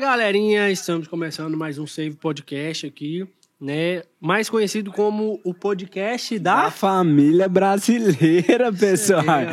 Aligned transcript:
galerinha, 0.00 0.70
estamos 0.70 1.06
começando 1.06 1.58
mais 1.58 1.78
um 1.78 1.86
Save 1.86 2.16
Podcast 2.16 2.86
aqui, 2.86 3.28
né? 3.60 4.02
Mais 4.18 4.48
conhecido 4.48 4.90
como 4.90 5.38
o 5.44 5.52
podcast 5.52 6.38
da 6.38 6.68
A 6.68 6.70
família 6.70 7.46
brasileira, 7.50 8.72
pessoal. 8.72 9.22
É. 9.28 9.48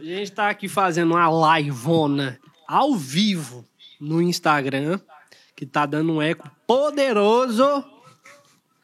A 0.00 0.02
gente 0.02 0.32
tá 0.32 0.50
aqui 0.50 0.66
fazendo 0.66 1.14
uma 1.14 1.60
liveona 1.60 2.40
ao 2.66 2.96
vivo 2.96 3.64
no 4.00 4.20
Instagram, 4.20 4.98
que 5.54 5.64
tá 5.64 5.86
dando 5.86 6.14
um 6.14 6.20
eco 6.20 6.50
poderoso, 6.66 7.84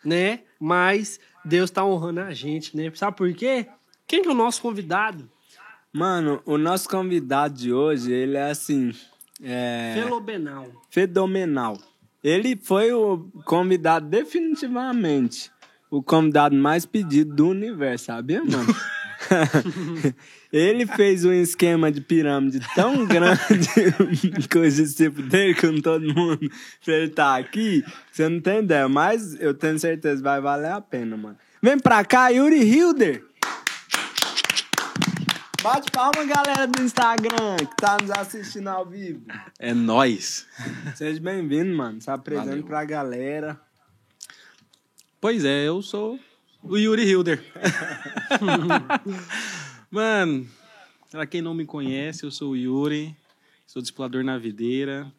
né? 0.04 0.42
Mas 0.60 1.18
Deus 1.44 1.72
tá 1.72 1.84
honrando 1.84 2.20
a 2.20 2.32
gente, 2.32 2.76
né? 2.76 2.88
Sabe 2.94 3.16
por 3.16 3.32
quê? 3.34 3.66
Quem 4.06 4.22
que 4.22 4.28
é 4.28 4.30
o 4.30 4.34
nosso 4.34 4.62
convidado? 4.62 5.28
Mano, 5.92 6.40
o 6.46 6.56
nosso 6.56 6.88
convidado 6.88 7.54
de 7.54 7.72
hoje, 7.72 8.12
ele 8.12 8.36
é 8.36 8.48
assim. 8.48 8.92
É. 9.42 9.92
Felobenal. 9.94 10.66
Fenomenal. 10.90 11.78
Ele 12.22 12.58
foi 12.60 12.92
o 12.92 13.30
convidado, 13.44 14.06
definitivamente, 14.08 15.50
o 15.90 16.02
convidado 16.02 16.56
mais 16.56 16.84
pedido 16.84 17.34
do 17.34 17.48
universo, 17.48 18.06
sabia, 18.06 18.42
mano? 18.42 18.74
ele 20.52 20.86
fez 20.86 21.24
um 21.24 21.32
esquema 21.32 21.90
de 21.90 22.00
pirâmide 22.00 22.60
tão 22.74 23.06
grande 23.06 23.68
com 24.50 24.64
esse 24.64 24.94
tipo 24.94 25.22
dele, 25.22 25.54
com 25.54 25.80
todo 25.80 26.02
mundo, 26.02 26.50
pra 26.84 26.94
ele 26.94 27.06
estar 27.06 27.38
aqui, 27.38 27.84
você 28.10 28.28
não 28.28 28.40
tem 28.40 28.60
ideia, 28.60 28.88
mas 28.88 29.40
eu 29.40 29.54
tenho 29.54 29.78
certeza 29.78 30.16
que 30.16 30.22
vai 30.22 30.40
valer 30.40 30.72
a 30.72 30.80
pena, 30.80 31.16
mano. 31.16 31.36
Vem 31.62 31.78
pra 31.78 32.04
cá, 32.04 32.28
Yuri 32.28 32.62
Hilder! 32.62 33.27
Bate 35.62 35.90
palma, 35.90 36.24
galera 36.24 36.68
do 36.68 36.82
Instagram, 36.82 37.56
que 37.58 37.76
tá 37.76 37.96
nos 38.00 38.10
assistindo 38.12 38.68
ao 38.68 38.86
vivo. 38.86 39.26
É 39.58 39.74
nós. 39.74 40.46
Seja 40.94 41.20
bem-vindo, 41.20 41.76
mano. 41.76 42.00
Se 42.00 42.08
apresente 42.08 42.48
Valeu. 42.48 42.64
pra 42.64 42.84
galera. 42.84 43.60
Pois 45.20 45.44
é, 45.44 45.66
eu 45.66 45.82
sou 45.82 46.18
o 46.62 46.76
Yuri 46.76 47.02
Hilder. 47.02 47.42
Mano, 49.90 50.48
pra 51.10 51.26
quem 51.26 51.42
não 51.42 51.54
me 51.54 51.66
conhece, 51.66 52.22
eu 52.22 52.30
sou 52.30 52.52
o 52.52 52.56
Yuri, 52.56 53.16
sou 53.66 53.82
discipulador 53.82 54.22
na 54.22 54.38
videira, 54.38 55.12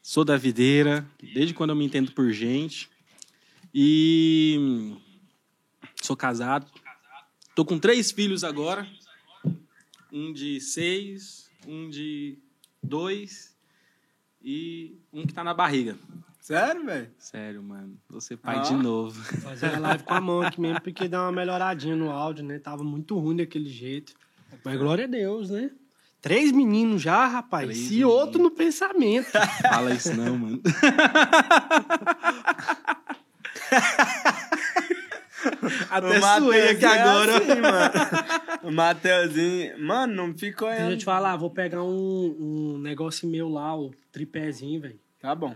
sou 0.00 0.24
da 0.24 0.38
videira, 0.38 1.04
desde 1.34 1.52
quando 1.52 1.70
eu 1.70 1.76
me 1.76 1.84
entendo 1.84 2.12
por 2.12 2.30
gente. 2.30 2.88
E 3.74 4.96
sou 6.00 6.16
casado. 6.16 6.66
Tô 7.54 7.64
com 7.64 7.78
três 7.78 8.10
filhos 8.10 8.42
agora. 8.42 8.88
Um 10.16 10.32
de 10.32 10.60
seis, 10.60 11.50
um 11.66 11.90
de 11.90 12.38
dois 12.80 13.52
e 14.40 14.96
um 15.12 15.26
que 15.26 15.34
tá 15.34 15.42
na 15.42 15.52
barriga. 15.52 15.98
Sério, 16.40 16.84
velho? 16.84 17.10
Sério, 17.18 17.60
mano. 17.62 17.98
Ser 18.20 18.36
pai 18.36 18.58
Ah. 18.58 18.62
de 18.62 18.74
novo. 18.74 19.20
Fazer 19.40 19.74
a 19.74 19.78
live 19.80 20.04
com 20.04 20.14
a 20.14 20.20
mão 20.20 20.40
aqui 20.42 20.60
mesmo, 20.60 20.80
porque 20.80 21.08
dá 21.08 21.22
uma 21.22 21.32
melhoradinha 21.32 21.96
no 21.96 22.10
áudio, 22.12 22.44
né? 22.44 22.60
Tava 22.60 22.84
muito 22.84 23.18
ruim 23.18 23.34
daquele 23.36 23.68
jeito. 23.68 24.14
Mas 24.64 24.78
glória 24.78 25.04
a 25.06 25.08
Deus, 25.08 25.50
né? 25.50 25.72
Três 26.20 26.52
meninos 26.52 27.02
já, 27.02 27.26
rapaz. 27.26 27.66
Três 27.68 27.90
e 27.90 28.04
outro 28.04 28.40
no 28.40 28.52
pensamento. 28.52 29.32
Fala 29.68 29.92
isso 29.94 30.14
não, 30.14 30.38
mano. 30.38 30.62
Até 35.90 36.20
suei 36.38 36.68
aqui 36.70 36.84
é 36.84 37.00
agora. 37.00 37.36
assim, 37.38 37.60
mano. 37.60 37.92
O 38.62 38.72
Mateuzinho. 38.72 39.78
Mano, 39.84 40.14
não 40.14 40.36
ficou 40.36 40.68
Deixa 40.68 40.84
eu 40.84 40.88
aí. 40.88 40.96
te 40.96 41.04
falar, 41.04 41.36
vou 41.36 41.50
pegar 41.50 41.82
um, 41.82 42.36
um 42.38 42.78
negócio 42.78 43.28
meu 43.28 43.48
lá, 43.48 43.76
o 43.76 43.92
tripézinho, 44.12 44.80
velho. 44.80 44.98
Tá 45.20 45.34
bom. 45.34 45.54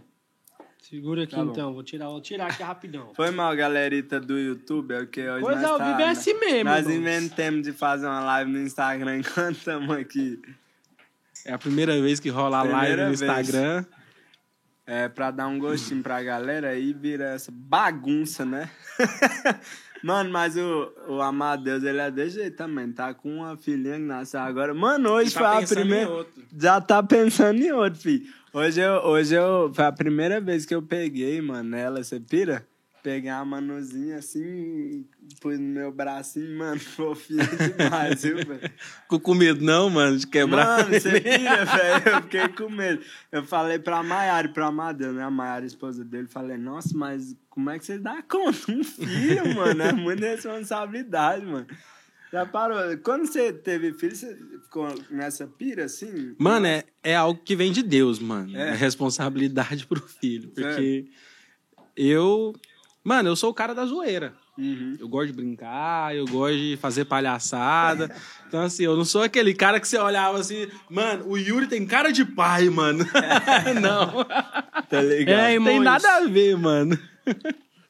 Segura 0.80 1.24
aqui 1.24 1.35
Tá 1.35 1.42
então, 1.42 1.74
vou 1.74 1.83
tirar, 1.83 2.07
vou 2.08 2.20
tirar 2.20 2.46
aqui 2.46 2.62
rapidão. 2.62 3.11
Foi 3.14 3.30
mal, 3.30 3.55
galerita 3.55 4.18
do 4.18 4.39
YouTube, 4.39 4.95
é 4.95 5.01
o 5.02 5.07
que 5.07 5.20
hoje 5.29 5.42
Coisa 5.45 5.61
nós 5.61 5.70
ao 5.70 5.79
tá, 5.79 5.85
vivo 5.91 6.01
é 6.01 6.08
assim 6.11 6.35
mesmo. 6.35 6.64
Nós 6.70 6.86
irmãos. 6.86 6.96
inventamos 6.96 7.62
de 7.62 7.73
fazer 7.73 8.07
uma 8.07 8.20
live 8.20 8.51
no 8.51 8.61
Instagram 8.61 9.18
enquanto 9.20 9.57
estamos 9.57 9.91
aqui. 9.91 10.41
É 11.45 11.52
a 11.52 11.58
primeira 11.58 12.01
vez 12.01 12.18
que 12.20 12.30
rola 12.30 12.61
a 12.61 12.62
live 12.62 12.96
no 13.02 13.07
vez. 13.08 13.20
Instagram. 13.20 13.85
É, 14.86 15.07
pra 15.07 15.30
dar 15.30 15.46
um 15.48 15.58
gostinho 15.58 16.02
pra 16.02 16.23
galera 16.23 16.70
aí 16.70 16.95
vira 16.95 17.35
essa 17.35 17.52
bagunça, 17.52 18.46
né? 18.46 18.70
Mano, 20.03 20.31
mas 20.31 20.57
o, 20.57 20.92
o 21.09 21.20
Amadeus, 21.20 21.83
ele 21.83 21.98
é 21.98 22.11
desse 22.11 22.36
jeito 22.36 22.57
também. 22.57 22.91
Tá 22.92 23.13
com 23.14 23.36
uma 23.36 23.57
filhinha 23.57 23.97
que 23.97 24.03
nasceu 24.03 24.41
agora. 24.41 24.73
Mano, 24.75 25.11
hoje 25.11 25.33
tá 25.33 25.41
foi 25.41 25.48
a 25.48 25.61
pensando 25.61 25.79
em 25.79 25.83
primeira. 25.83 26.11
outro. 26.11 26.42
Já 26.57 26.81
tá 26.81 27.03
pensando 27.03 27.61
em 27.61 27.73
outro, 27.73 28.01
filho. 28.01 28.27
Hoje 28.53 28.81
eu, 28.81 28.92
hoje 29.05 29.35
eu. 29.35 29.70
Foi 29.75 29.85
a 29.85 29.92
primeira 29.92 30.41
vez 30.41 30.64
que 30.64 30.75
eu 30.75 30.83
peguei, 30.83 31.41
mano, 31.41 31.77
ela, 31.77 32.03
você 32.03 32.19
pira? 32.20 32.67
Peguei 33.08 33.30
uma 33.30 33.42
manuzinha 33.42 34.19
assim, 34.19 35.07
pus 35.41 35.58
no 35.58 35.64
meu 35.64 35.91
bracinho, 35.91 36.58
mano, 36.58 36.77
fofinho 36.79 37.39
demais, 37.79 38.23
viu, 38.23 38.36
velho? 38.36 38.70
Ficou 38.77 39.19
com 39.19 39.33
medo 39.33 39.64
não, 39.64 39.89
mano, 39.89 40.19
de 40.19 40.27
quebrar. 40.27 40.85
Mano, 40.85 41.01
você 41.01 41.18
pira, 41.18 41.64
velho. 41.64 42.08
Eu 42.17 42.23
fiquei 42.24 42.48
com 42.48 42.68
medo. 42.68 43.02
Eu 43.33 43.42
falei 43.45 43.79
pra 43.79 44.02
Maiara 44.02 44.47
e 44.47 44.52
pro 44.52 44.67
Amadeu, 44.67 45.14
né? 45.14 45.23
A 45.24 45.30
Maiara, 45.30 45.64
esposa 45.64 46.05
dele, 46.05 46.29
falei, 46.29 46.58
nossa, 46.58 46.91
mas 46.95 47.35
como 47.48 47.70
é 47.70 47.79
que 47.79 47.86
você 47.86 47.98
dá 47.98 48.20
conta? 48.20 48.70
Um 48.70 48.85
filho, 48.85 49.55
mano, 49.55 49.83
é 49.85 49.92
muita 49.95 50.27
responsabilidade, 50.27 51.47
mano. 51.47 51.67
Já 52.30 52.45
parou? 52.45 52.77
Quando 52.98 53.24
você 53.24 53.55
teve 53.55 53.95
filho, 53.95 54.14
você 54.14 54.36
ficou 54.64 54.86
nessa 55.11 55.47
pira 55.47 55.86
assim? 55.86 56.35
Mano, 56.39 56.67
é, 56.67 56.85
é 57.02 57.17
algo 57.17 57.41
que 57.42 57.57
vem 57.57 57.73
de 57.73 57.83
Deus, 57.83 58.18
mano. 58.18 58.55
É. 58.55 58.68
É, 58.68 58.74
responsabilidade 58.74 59.86
pro 59.89 60.07
filho. 60.07 60.51
Porque 60.51 61.07
eu. 61.98 62.55
Mano, 63.08 63.30
eu 63.30 63.36
sou 63.36 63.48
o 63.48 63.55
cara 63.55 63.74
da 63.74 63.86
zoeira. 63.86 64.35
Uhum. 64.58 64.98
Eu 65.01 65.08
gosto 65.08 65.29
de 65.29 65.33
brincar, 65.33 66.14
eu 66.14 66.27
gosto 66.27 66.58
de 66.58 66.77
fazer 66.77 67.07
palhaçada. 67.07 68.14
Então, 68.48 68.63
assim, 68.63 68.83
eu 68.83 68.96
não 68.96 69.05
sou 69.05 69.23
aquele 69.23 69.52
cara 69.52 69.79
que 69.79 69.86
você 69.86 69.98
olhava 69.98 70.39
assim, 70.39 70.69
mano, 70.89 71.27
o 71.29 71.36
Yuri 71.36 71.67
tem 71.67 71.86
cara 71.86 72.11
de 72.11 72.24
pai, 72.24 72.70
mano. 72.70 73.05
não. 73.80 74.24
Tá 74.89 75.02
ligado? 75.02 75.39
É, 75.39 75.58
Não 75.58 75.67
tem 75.67 75.80
nada 75.80 76.08
a 76.17 76.27
ver, 76.27 76.57
mano. 76.57 76.98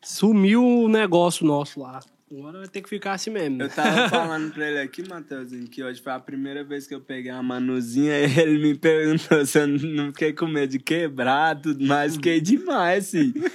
Sumiu 0.03 0.65
o 0.65 0.89
negócio 0.89 1.47
nosso 1.47 1.78
lá. 1.78 2.01
Agora 2.28 2.59
vai 2.59 2.67
ter 2.67 2.83
que 2.83 2.89
ficar 2.89 3.12
assim 3.12 3.31
mesmo. 3.31 3.62
Eu 3.62 3.69
tava 3.69 4.09
falando 4.09 4.53
pra 4.53 4.69
ele 4.69 4.81
aqui, 4.81 5.09
Matheusinho, 5.09 5.69
que 5.69 5.81
hoje 5.81 6.01
foi 6.03 6.12
a 6.12 6.19
primeira 6.19 6.65
vez 6.65 6.89
que 6.89 6.95
eu 6.95 7.01
peguei 7.01 7.31
uma 7.31 7.43
manuzinha 7.43 8.19
e 8.19 8.41
ele 8.41 8.59
me 8.59 8.75
perguntou 8.75 9.47
se 9.47 9.61
eu 9.61 9.69
não 9.69 10.09
fiquei 10.09 10.33
com 10.33 10.49
medo 10.49 10.71
de 10.71 10.81
quebrar 10.81 11.61
tudo 11.61 11.84
mais. 11.87 12.15
Fiquei 12.15 12.41
demais, 12.41 13.12
filho. 13.12 13.49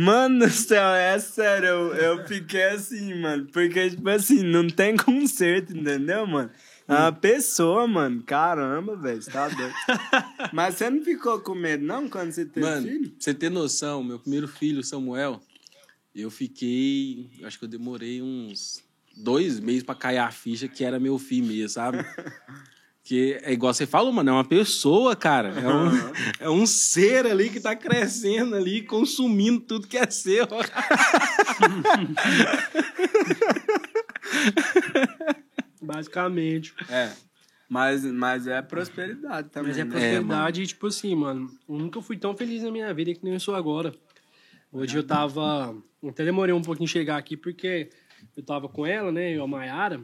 Mano 0.00 0.46
do 0.46 0.48
céu, 0.48 0.90
é 0.90 1.18
sério, 1.18 1.66
eu, 1.66 1.94
eu 1.96 2.24
fiquei 2.28 2.62
assim, 2.66 3.20
mano. 3.20 3.46
Porque, 3.46 3.90
tipo 3.90 4.08
assim, 4.08 4.44
não 4.44 4.68
tem 4.68 4.96
conserto, 4.96 5.76
entendeu, 5.76 6.24
mano? 6.24 6.48
É 6.86 6.92
uma 6.94 7.12
pessoa, 7.12 7.84
mano. 7.88 8.22
Caramba, 8.22 8.94
velho, 8.94 9.20
você 9.20 9.28
tá 9.28 9.48
doido. 9.48 9.74
Mas 10.54 10.76
você 10.76 10.88
não 10.88 11.02
ficou 11.02 11.40
com 11.40 11.52
medo, 11.52 11.84
não, 11.84 12.08
quando 12.08 12.30
você 12.30 12.44
teve 12.44 12.64
Mano, 12.64 12.86
filho? 12.86 13.12
você 13.18 13.34
ter 13.34 13.50
noção, 13.50 14.04
meu 14.04 14.20
primeiro 14.20 14.46
filho, 14.46 14.84
Samuel, 14.84 15.40
eu 16.14 16.30
fiquei. 16.30 17.28
Acho 17.42 17.58
que 17.58 17.64
eu 17.64 17.68
demorei 17.68 18.22
uns 18.22 18.84
dois 19.16 19.58
meses 19.58 19.82
pra 19.82 19.96
cair 19.96 20.18
a 20.18 20.30
ficha 20.30 20.68
que 20.68 20.84
era 20.84 21.00
meu 21.00 21.18
filho 21.18 21.48
mesmo, 21.48 21.70
sabe? 21.70 21.98
Que 23.08 23.40
é 23.42 23.54
igual 23.54 23.72
você 23.72 23.86
falou, 23.86 24.12
mano, 24.12 24.28
é 24.28 24.32
uma 24.34 24.44
pessoa, 24.44 25.16
cara. 25.16 25.48
É 25.48 25.66
um, 25.66 25.88
é 26.46 26.50
um 26.50 26.66
ser 26.66 27.24
ali 27.24 27.48
que 27.48 27.58
tá 27.58 27.74
crescendo 27.74 28.54
ali, 28.54 28.82
consumindo 28.82 29.60
tudo 29.60 29.88
que 29.88 29.96
é 29.96 30.10
seu. 30.10 30.46
Basicamente. 35.80 36.74
É. 36.90 37.10
Mas, 37.66 38.04
mas 38.04 38.46
é 38.46 38.60
prosperidade 38.60 39.48
também. 39.48 39.70
Mas 39.70 39.78
é 39.78 39.84
né? 39.84 39.90
prosperidade, 39.90 40.60
e, 40.60 40.66
tipo 40.66 40.86
assim, 40.86 41.14
mano, 41.14 41.50
eu 41.66 41.78
nunca 41.78 42.02
fui 42.02 42.18
tão 42.18 42.36
feliz 42.36 42.62
na 42.62 42.70
minha 42.70 42.92
vida 42.92 43.14
que 43.14 43.24
nem 43.24 43.32
eu 43.32 43.40
sou 43.40 43.54
agora. 43.54 43.94
Hoje 44.70 44.98
eu 44.98 45.02
tava. 45.02 45.74
Até 46.06 46.26
demorei 46.26 46.54
um 46.54 46.60
pouquinho 46.60 46.86
chegar 46.86 47.16
aqui 47.16 47.38
porque 47.38 47.88
eu 48.36 48.42
tava 48.42 48.68
com 48.68 48.84
ela, 48.84 49.10
né? 49.10 49.34
Eu, 49.34 49.44
a 49.44 49.46
Mayara. 49.46 50.02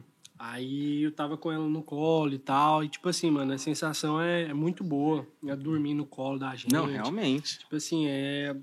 Aí 0.50 1.02
eu 1.02 1.10
tava 1.10 1.38
com 1.38 1.50
ela 1.50 1.66
no 1.66 1.82
colo 1.82 2.34
e 2.34 2.38
tal. 2.38 2.84
E, 2.84 2.88
tipo 2.88 3.08
assim, 3.08 3.30
mano, 3.30 3.54
a 3.54 3.58
sensação 3.58 4.20
é, 4.20 4.42
é 4.42 4.54
muito 4.54 4.84
boa. 4.84 5.26
É 5.46 5.56
dormir 5.56 5.94
no 5.94 6.04
colo 6.04 6.38
da 6.38 6.54
gente. 6.54 6.70
Não, 6.70 6.84
realmente. 6.84 7.60
Tipo 7.60 7.76
assim, 7.76 8.06
é, 8.06 8.54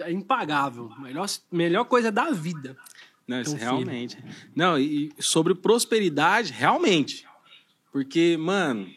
é 0.00 0.12
impagável. 0.12 0.90
Melhor, 0.98 1.26
melhor 1.50 1.84
coisa 1.84 2.12
da 2.12 2.30
vida. 2.30 2.76
Não, 3.26 3.40
isso 3.40 3.54
um 3.54 3.58
filho. 3.58 3.70
realmente. 3.70 4.18
Não, 4.54 4.78
e 4.78 5.10
sobre 5.18 5.54
prosperidade, 5.54 6.52
realmente. 6.52 7.26
Porque, 7.90 8.36
mano, 8.36 8.92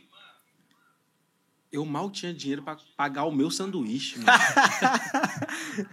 eu 1.72 1.86
mal 1.86 2.12
tinha 2.12 2.34
dinheiro 2.34 2.62
pra 2.62 2.76
pagar 2.98 3.24
o 3.24 3.32
meu 3.32 3.50
sanduíche, 3.50 4.20
mano. 4.20 4.28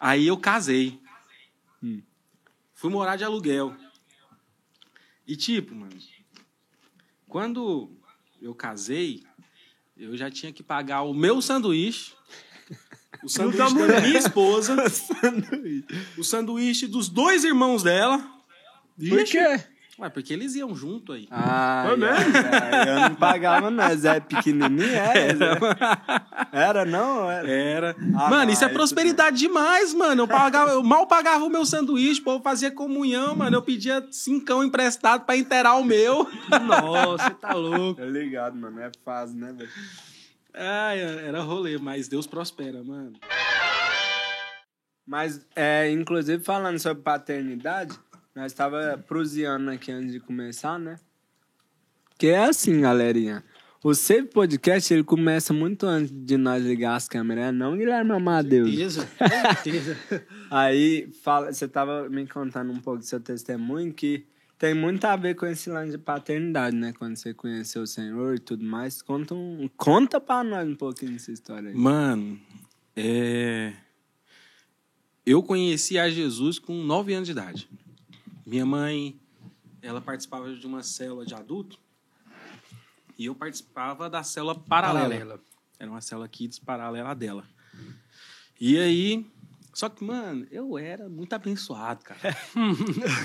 Aí 0.00 0.26
eu 0.26 0.36
casei. 0.36 1.00
Fui 2.74 2.90
morar 2.90 3.14
de 3.14 3.22
aluguel. 3.22 3.76
E 5.26 5.36
tipo, 5.36 5.74
mano, 5.74 5.96
quando 7.28 7.90
eu 8.40 8.54
casei, 8.54 9.22
eu 9.96 10.16
já 10.16 10.30
tinha 10.30 10.52
que 10.52 10.62
pagar 10.62 11.02
o 11.02 11.14
meu 11.14 11.40
sanduíche 11.40 12.12
o 13.22 13.28
sanduíche 13.28 13.74
da 13.74 14.00
minha 14.00 14.18
esposa, 14.18 14.76
o 16.18 16.24
sanduíche 16.24 16.86
dos 16.86 17.08
dois 17.08 17.44
irmãos 17.44 17.82
dela. 17.82 18.18
Por 18.98 19.24
quê? 19.24 19.64
Ué, 20.02 20.10
porque 20.10 20.32
eles 20.32 20.56
iam 20.56 20.74
junto 20.74 21.12
aí. 21.12 21.28
Ah, 21.30 21.84
Foi 21.86 21.96
mesmo? 21.96 22.32
eu 22.88 23.00
não 23.08 23.14
pagava, 23.14 23.70
não. 23.70 23.96
Zé 23.96 24.18
pequenininho 24.18 24.82
era. 24.92 25.36
Zé. 25.36 25.58
Era, 26.52 26.84
não? 26.84 27.30
Era. 27.30 27.48
Era. 27.48 27.96
Ah, 28.16 28.28
mano, 28.28 28.50
isso 28.50 28.64
é 28.64 28.68
prosperidade 28.68 29.38
demais, 29.38 29.94
mano. 29.94 30.22
Eu, 30.24 30.28
pagava, 30.28 30.72
eu 30.72 30.82
mal 30.82 31.06
pagava 31.06 31.44
o 31.44 31.48
meu 31.48 31.64
sanduíche, 31.64 32.20
o 32.20 32.24
povo 32.24 32.42
fazia 32.42 32.70
comunhão, 32.72 33.36
mano. 33.36 33.56
Eu 33.56 33.62
pedia 33.62 34.04
cincão 34.10 34.64
emprestado 34.64 35.24
pra 35.24 35.36
inteirar 35.36 35.76
o 35.76 35.84
meu. 35.84 36.28
Nossa, 36.66 37.24
você 37.28 37.34
tá 37.34 37.52
louco. 37.54 38.00
Tá 38.00 38.06
ligado, 38.06 38.56
mano. 38.56 38.80
É 38.80 38.90
fácil, 39.04 39.36
né, 39.36 39.52
velho? 39.56 39.70
Ai, 40.52 41.00
era 41.00 41.40
rolê, 41.42 41.78
mas 41.78 42.08
Deus 42.08 42.26
prospera, 42.26 42.82
mano. 42.82 43.12
Mas, 45.06 45.46
é, 45.54 45.90
inclusive, 45.90 46.42
falando 46.42 46.78
sobre 46.78 47.02
paternidade, 47.02 47.96
nós 48.34 48.52
tava 48.52 49.02
prusiando 49.06 49.70
aqui 49.70 49.92
antes 49.92 50.12
de 50.12 50.20
começar, 50.20 50.78
né? 50.78 50.98
Que 52.18 52.28
é 52.28 52.44
assim, 52.44 52.80
galerinha. 52.80 53.44
O 53.84 53.94
Save 53.94 54.28
Podcast, 54.28 54.94
ele 54.94 55.02
começa 55.02 55.52
muito 55.52 55.86
antes 55.86 56.12
de 56.12 56.36
nós 56.36 56.64
ligar 56.64 56.94
as 56.94 57.08
câmeras, 57.08 57.46
né? 57.46 57.50
não, 57.50 57.76
Guilherme 57.76 58.12
Amadeus? 58.12 58.70
Certeza, 58.70 59.08
certeza. 59.60 60.26
Aí, 60.48 61.10
fala, 61.22 61.52
você 61.52 61.66
tava 61.66 62.08
me 62.08 62.24
contando 62.28 62.72
um 62.72 62.78
pouco 62.78 63.00
do 63.00 63.04
seu 63.04 63.18
testemunho, 63.18 63.92
que 63.92 64.24
tem 64.56 64.72
muito 64.72 65.04
a 65.04 65.16
ver 65.16 65.34
com 65.34 65.44
esse 65.46 65.68
lance 65.68 65.90
de 65.90 65.98
paternidade, 65.98 66.76
né? 66.76 66.92
Quando 66.96 67.16
você 67.16 67.34
conheceu 67.34 67.82
o 67.82 67.86
Senhor 67.86 68.36
e 68.36 68.38
tudo 68.38 68.64
mais. 68.64 69.02
Conta, 69.02 69.34
um, 69.34 69.68
conta 69.76 70.20
pra 70.20 70.44
nós 70.44 70.68
um 70.68 70.76
pouquinho 70.76 71.10
dessa 71.10 71.32
história 71.32 71.70
aí. 71.70 71.74
Mano, 71.74 72.38
é... 72.94 73.72
eu 75.26 75.42
conheci 75.42 75.98
a 75.98 76.08
Jesus 76.08 76.60
com 76.60 76.72
9 76.84 77.14
anos 77.14 77.26
de 77.26 77.32
idade. 77.32 77.68
Minha 78.52 78.66
mãe, 78.66 79.18
ela 79.80 79.98
participava 79.98 80.54
de 80.54 80.66
uma 80.66 80.82
célula 80.82 81.24
de 81.24 81.34
adulto 81.34 81.78
e 83.18 83.24
eu 83.24 83.34
participava 83.34 84.10
da 84.10 84.22
célula 84.22 84.54
paralela. 84.54 85.08
Paralela. 85.08 85.40
Era 85.78 85.90
uma 85.90 86.02
célula 86.02 86.28
kids 86.28 86.58
paralela 86.58 87.14
dela. 87.14 87.48
E 88.60 88.78
aí, 88.78 89.26
só 89.72 89.88
que, 89.88 90.04
mano, 90.04 90.46
eu 90.50 90.76
era 90.76 91.08
muito 91.08 91.32
abençoado, 91.32 92.04
cara. 92.04 92.20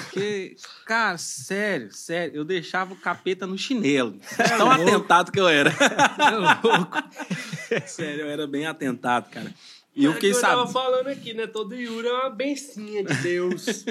Porque, 0.05 0.55
cara, 0.85 1.17
sério, 1.17 1.91
sério, 1.91 2.33
eu 2.33 2.45
deixava 2.45 2.93
o 2.93 2.97
capeta 2.97 3.45
no 3.45 3.57
chinelo. 3.57 4.17
Tão 4.57 4.71
atentado 4.71 5.29
que 5.29 5.41
eu 5.41 5.49
era. 5.49 5.73
sério, 7.85 8.21
eu 8.21 8.29
era 8.29 8.47
bem 8.47 8.65
atentado, 8.65 9.29
cara. 9.29 9.53
E 9.97 10.03
eu 10.03 10.13
fiquei 10.13 10.29
É 10.29 10.33
que 10.33 10.37
eu 10.37 10.41
tava 10.41 10.67
sabendo. 10.67 10.73
falando 10.73 11.07
aqui, 11.07 11.33
né? 11.33 11.47
Todo 11.47 11.73
Yuri 11.73 12.07
é 12.07 12.13
uma 12.13 12.29
bencinha 12.29 13.03
de 13.03 13.15
Deus. 13.15 13.83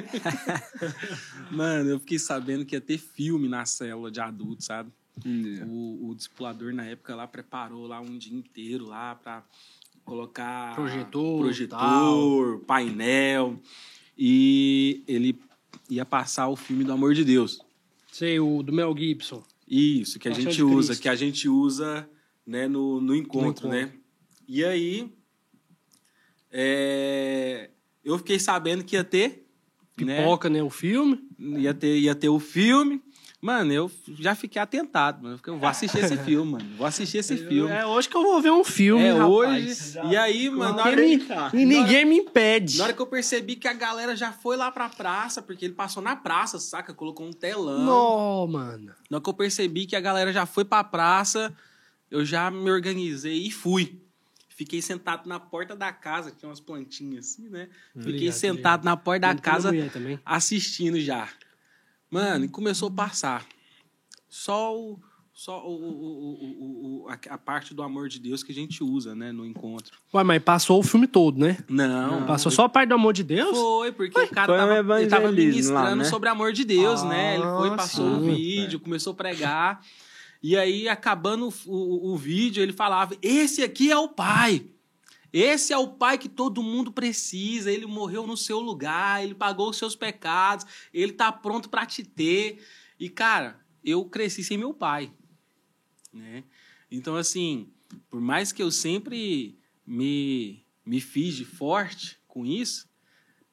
Mano, 1.51 1.91
eu 1.91 1.99
fiquei 1.99 2.19
sabendo 2.19 2.65
que 2.65 2.77
ia 2.77 2.81
ter 2.81 2.97
filme 2.97 3.49
na 3.49 3.67
célula 3.67 4.09
de 4.09 4.21
adultos, 4.21 4.67
sabe? 4.67 4.91
O, 5.67 6.11
o 6.11 6.15
discipulador 6.15 6.73
na 6.73 6.85
época 6.85 7.17
lá 7.17 7.27
preparou 7.27 7.89
lá 7.89 8.01
um 8.01 8.17
dia 8.17 8.37
inteiro 8.37 8.87
lá 8.87 9.17
pra 9.17 9.43
colocar 10.05 10.77
Projetor, 10.77 11.41
projetor, 11.41 12.61
painel 12.61 13.59
e 14.17 15.03
ele 15.09 15.37
ia 15.91 16.05
passar 16.05 16.49
o 16.49 16.55
filme 16.55 16.85
do 16.85 16.93
amor 16.93 17.15
de 17.15 17.25
Deus. 17.25 17.61
Sei, 18.13 18.39
o 18.39 18.63
do 18.63 18.73
Mel 18.73 18.97
Gibson. 18.97 19.43
Isso, 19.67 20.19
que 20.21 20.29
a 20.29 20.31
Paixão 20.31 20.53
gente 20.53 20.63
usa, 20.63 20.89
Cristo. 20.89 21.03
que 21.03 21.09
a 21.09 21.15
gente 21.17 21.49
usa 21.49 22.09
né, 22.47 22.69
no, 22.69 23.01
no, 23.01 23.15
encontro, 23.15 23.67
No 23.67 23.75
né? 23.75 23.93
E 24.47 24.65
aí, 24.65 25.13
é, 26.59 27.69
eu 28.05 28.17
fiquei 28.19 28.39
sabendo 28.39 28.83
que 28.83 28.97
ia 28.97 29.05
ter, 29.05 29.47
né? 30.01 30.19
Pipoca, 30.23 30.49
né? 30.49 30.63
O 30.63 30.71
filme. 30.71 31.21
Ia 31.39 31.75
ter, 31.75 31.99
ia 31.99 32.15
ter 32.15 32.31
o 32.31 32.39
filme. 32.41 33.03
Mano, 33.43 33.71
eu 33.73 33.91
já 34.19 34.35
fiquei 34.35 34.61
atentado, 34.61 35.23
mano. 35.23 35.39
Eu 35.47 35.59
vou 35.59 35.69
assistir 35.69 35.99
esse 36.03 36.17
filme, 36.25 36.53
mano. 36.53 36.65
Vou 36.79 36.87
assistir 36.87 37.19
esse 37.19 37.37
filme. 37.37 37.71
É 37.71 37.85
hoje 37.87 38.09
que 38.09 38.17
eu 38.17 38.23
vou 38.23 38.41
ver 38.41 38.51
um 38.51 38.65
filme, 38.65 39.05
É 39.05 39.13
rapaz. 39.13 39.29
hoje. 39.31 40.01
E 40.11 40.17
aí, 40.17 40.49
mano, 40.51 40.77
na 40.77 40.83
hora, 40.85 40.97
me- 40.97 41.23
E 41.53 41.65
ninguém 41.67 42.05
me 42.07 42.17
impede. 42.17 42.79
na 42.79 42.85
hora 42.85 42.93
que 42.95 43.01
eu 43.03 43.07
percebi 43.07 43.55
que 43.57 43.69
a 43.69 43.75
galera 43.75 44.17
já 44.17 44.33
foi 44.33 44.57
lá 44.57 44.73
pra 44.73 44.89
praça, 44.89 45.43
porque 45.43 45.67
ele 45.67 45.75
passou 45.75 46.03
na 46.03 46.17
praça, 46.17 46.59
saca? 46.59 46.95
Colocou 46.95 47.27
um 47.27 47.33
telão. 47.33 47.85
Não, 47.85 48.47
mano. 48.49 48.87
Na 49.11 49.19
hora 49.19 49.23
que 49.23 49.29
eu 49.31 49.35
percebi 49.35 49.85
que 49.87 49.95
a 49.95 50.01
galera 50.01 50.33
já 50.33 50.47
foi 50.47 50.65
pra 50.65 50.83
praça, 50.83 51.55
eu 52.11 52.25
já 52.25 52.51
me 52.51 52.71
organizei 52.71 53.47
e 53.47 53.51
fui. 53.51 54.01
Fiquei 54.57 54.81
sentado 54.81 55.29
na 55.29 55.39
porta 55.39 55.77
da 55.77 55.93
casa, 55.93 56.31
tinha 56.31 56.49
umas 56.49 56.61
plantinhas 56.61 57.27
assim, 57.27 57.49
né? 57.51 57.69
Fiquei 57.95 58.13
ligado, 58.21 58.35
sentado 58.35 58.85
na 58.87 58.97
porta 58.97 59.29
da 59.35 59.35
casa, 59.41 59.71
assistindo 60.25 60.99
já. 60.99 61.29
Mano, 62.11 62.47
e 62.47 62.49
começou 62.49 62.89
a 62.89 62.93
passar. 62.93 63.47
Só 64.29 64.75
o. 64.75 64.99
Só 65.35 65.63
o, 65.69 65.71
o- 65.71 65.75
o- 65.75 67.03
o- 67.03 67.05
o- 67.05 67.09
a, 67.11 67.35
a 67.35 67.37
parte 67.37 67.75
do 67.75 67.83
amor 67.83 68.09
de 68.09 68.19
Deus 68.19 68.43
que 68.43 68.51
a 68.53 68.55
gente 68.55 68.83
usa, 68.83 69.15
né, 69.15 69.31
no 69.33 69.45
encontro. 69.45 69.99
Ué, 70.15 70.25
mas 70.25 70.43
passou 70.43 70.81
o 70.81 70.83
filme 70.83 71.07
todo, 71.07 71.39
né? 71.39 71.59
Não. 71.69 72.25
Passou 72.25 72.51
só 72.51 72.65
a 72.65 72.69
parte 72.71 72.89
do 72.89 72.95
amor 72.95 73.13
de 73.13 73.23
Deus? 73.23 73.51
Foi, 73.51 73.93
porque 73.93 74.19
o 74.19 74.29
cara 74.31 74.51
um 74.55 74.57
tava, 74.57 74.99
ele 75.03 75.11
tava 75.11 75.31
ministrando 75.31 75.75
lá, 75.91 75.95
né? 75.97 76.05
sobre 76.05 76.31
amor 76.31 76.55
de 76.55 76.65
Deus, 76.65 77.03
Ah, 77.03 77.09
né? 77.11 77.35
Ele 77.35 77.45
foi, 77.45 77.77
passou 77.77 78.07
o 78.17 78.21
sim. 78.25 78.35
vídeo, 78.35 78.81
começou 78.81 79.13
a 79.13 79.17
pregar. 79.17 79.83
E 80.43 80.57
aí, 80.57 80.89
acabando 80.89 81.49
o, 81.67 81.73
o- 81.73 82.13
o 82.13 82.17
vídeo, 82.17 82.63
ele 82.63 82.73
falava: 82.73 83.17
Esse 83.23 83.63
aqui 83.63 83.91
é 83.91 83.97
o 83.99 84.09
pai. 84.09 84.67
Esse 85.33 85.73
é 85.73 85.77
o 85.79 85.89
pai 85.89 86.17
que 86.19 86.29
todo 86.29 86.63
mundo 86.63 86.91
precisa. 86.93 87.71
Ele 87.71 87.85
morreu 87.87 88.27
no 88.27 88.37
seu 88.37 88.61
lugar, 88.61 89.23
ele 89.23 89.35
pagou 89.35 89.69
os 89.71 89.77
seus 89.77 89.95
pecados, 89.97 90.65
ele 90.95 91.13
tá 91.13 91.31
pronto 91.31 91.69
para 91.69 91.85
te 91.85 92.03
ter. 92.05 92.65
E, 92.99 93.09
cara, 93.11 93.61
eu 93.85 94.05
cresci 94.07 94.43
sem 94.43 94.57
meu 94.57 94.73
pai. 94.73 95.13
Né? 96.13 96.45
Então, 96.91 97.17
assim, 97.17 97.69
por 98.09 98.21
mais 98.21 98.53
que 98.53 98.63
eu 98.63 98.71
sempre 98.71 99.59
me, 99.87 100.65
me 100.85 101.01
fiz 101.01 101.35
de 101.35 101.45
forte 101.45 102.19
com 102.27 102.47
isso, 102.47 102.89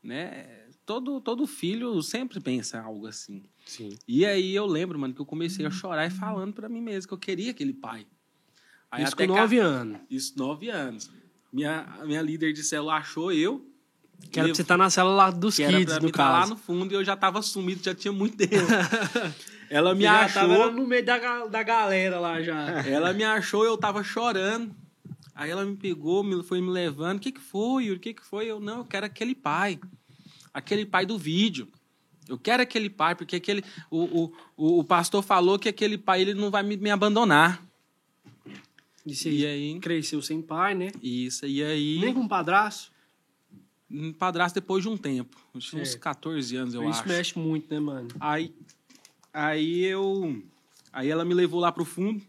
né? 0.01 0.67
Todo, 0.85 1.19
todo 1.21 1.47
filho 1.47 2.01
sempre 2.01 2.39
pensa 2.39 2.81
algo 2.81 3.07
assim. 3.07 3.43
Sim. 3.65 3.97
E 4.07 4.25
aí 4.25 4.53
eu 4.55 4.65
lembro, 4.65 4.97
mano, 4.99 5.13
que 5.13 5.21
eu 5.21 5.25
comecei 5.25 5.65
a 5.65 5.71
chorar 5.71 6.05
e 6.05 6.09
falando 6.09 6.53
pra 6.53 6.67
mim 6.69 6.81
mesmo 6.81 7.07
que 7.07 7.13
eu 7.13 7.17
queria 7.17 7.51
aquele 7.51 7.73
pai. 7.73 8.05
Aí 8.91 9.03
Isso 9.03 9.13
até 9.13 9.25
com 9.27 9.35
nove 9.35 9.57
anos. 9.57 10.01
Isso, 10.09 10.33
nove 10.37 10.69
anos. 10.69 11.09
Minha, 11.51 11.81
a 11.99 12.05
minha 12.05 12.21
líder 12.21 12.53
de 12.53 12.63
célula 12.63 12.95
achou 12.95 13.31
eu. 13.31 13.67
Que 14.31 14.39
era 14.39 14.47
pra 14.47 14.55
você 14.55 14.61
estar 14.61 14.77
na 14.77 14.89
cela 14.89 15.11
lá 15.11 15.31
dos 15.31 15.55
que 15.55 15.63
era 15.63 15.77
kids, 15.77 15.93
pra 15.93 15.99
no 16.01 16.05
mim 16.05 16.11
tá 16.11 16.29
lá 16.29 16.39
caso. 16.41 16.51
no 16.51 16.57
fundo 16.57 16.93
e 16.93 16.95
eu 16.95 17.03
já 17.03 17.15
tava 17.15 17.41
sumido, 17.41 17.83
já 17.83 17.93
tinha 17.95 18.11
muito 18.11 18.37
tempo. 18.37 18.53
Ela 19.69 19.95
me 19.95 20.03
Já 20.03 20.25
achou. 20.25 20.41
tava 20.41 20.71
no 20.71 20.85
meio 20.85 21.03
da, 21.03 21.45
da 21.47 21.63
galera 21.63 22.19
lá 22.19 22.41
já. 22.41 22.81
Ela 22.87 23.11
me 23.11 23.23
achou, 23.23 23.65
eu 23.65 23.75
tava 23.77 24.03
chorando. 24.03 24.73
Aí 25.35 25.49
ela 25.49 25.65
me 25.65 25.75
pegou, 25.75 26.23
me, 26.23 26.43
foi 26.43 26.61
me 26.61 26.69
levando. 26.69 27.17
O 27.17 27.19
que 27.19 27.31
que 27.31 27.41
foi? 27.41 27.89
O 27.89 27.99
que 27.99 28.13
que 28.13 28.23
foi? 28.23 28.45
Eu, 28.45 28.59
não, 28.59 28.79
eu 28.79 28.85
quero 28.85 29.07
aquele 29.07 29.33
pai. 29.33 29.79
Aquele 30.53 30.85
pai 30.85 31.07
do 31.07 31.17
vídeo. 31.17 31.67
Eu 32.27 32.37
quero 32.37 32.63
aquele 32.63 32.89
pai, 32.89 33.15
porque 33.15 33.35
aquele, 33.35 33.63
o, 33.91 34.31
o, 34.57 34.79
o, 34.79 34.83
pastor 34.83 35.21
falou 35.21 35.59
que 35.59 35.67
aquele 35.67 35.97
pai 35.97 36.21
ele 36.21 36.33
não 36.33 36.49
vai 36.49 36.63
me, 36.63 36.77
me 36.77 36.89
abandonar. 36.89 37.61
E 39.05 39.13
você 39.13 39.29
E 39.29 39.45
aí? 39.45 39.79
cresceu 39.79 40.21
sem 40.21 40.41
pai, 40.41 40.73
né? 40.73 40.91
Isso, 41.01 41.45
e 41.45 41.63
aí... 41.63 41.99
Nem 41.99 42.13
com 42.13 42.27
padraço. 42.27 42.91
Um 43.91 44.13
padrasto 44.13 44.55
depois 44.59 44.81
de 44.83 44.89
um 44.89 44.97
tempo. 44.97 45.37
Uns 45.53 45.73
uns 45.73 45.95
É. 45.95 45.97
14 45.97 46.55
anos, 46.55 46.73
eu 46.73 46.89
Isso 46.89 47.01
acho. 47.01 47.07
mexe 47.09 47.37
muito, 47.37 47.71
né, 47.71 47.79
mano? 47.79 48.07
Aí, 48.19 48.53
aí 49.31 49.83
eu. 49.83 50.41
Aí 50.91 51.09
ela 51.09 51.23
me 51.23 51.33
levou 51.33 51.59
lá 51.59 51.71
pro 51.71 51.85
fundo. 51.85 52.23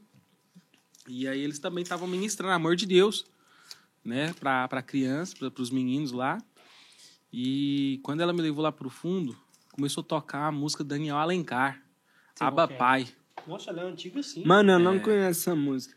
E 1.09 1.29
aí 1.29 1.41
eles 1.41 1.59
também 1.59 1.83
estavam 1.83 2.09
ministrando 2.09 2.53
amor 2.53 2.77
de 2.77 2.87
Deus, 2.87 3.25
né? 4.05 4.35
Pra, 4.35 4.67
pra 4.69 4.83
criança, 4.83 5.35
pra, 5.39 5.51
pros 5.51 5.71
meninos 5.71 6.13
lá. 6.13 6.43
E 7.33 7.99
quando 8.03 8.21
ela 8.21 8.33
me 8.33 8.43
levou 8.43 8.63
lá 8.63 8.73
pro 8.73 8.91
fundo, 8.91 9.37
começou 9.75 10.03
a 10.03 10.07
tocar 10.07 10.47
a 10.47 10.53
música 10.53 10.85
do 10.85 10.89
Daniel 10.89 11.17
Alencar. 11.17 11.81
Sei 12.37 12.47
Aba 12.47 12.65
é. 12.71 12.77
Pai. 12.77 13.09
Nossa, 13.47 13.71
ela 13.71 13.83
é 13.83 13.87
antiga 13.87 14.23
sim. 14.23 14.45
Mano, 14.47 14.71
eu 14.71 14.79
É. 14.79 14.83
não 14.83 14.99
conheço 15.01 15.41
essa 15.51 15.55
música. 15.55 15.95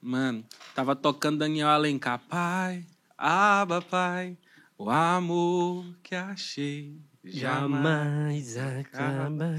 Mano, 0.00 0.44
tava 0.74 0.96
tocando 0.96 1.38
Daniel 1.38 1.68
Alencar. 1.68 2.18
Pai, 2.28 2.84
aba 3.16 3.80
pai, 3.82 4.36
o 4.78 4.90
amor 4.90 5.84
que 6.02 6.14
achei 6.14 6.96
jamais. 7.22 8.54
Jamais 8.54 8.56
acaba. 8.56 9.54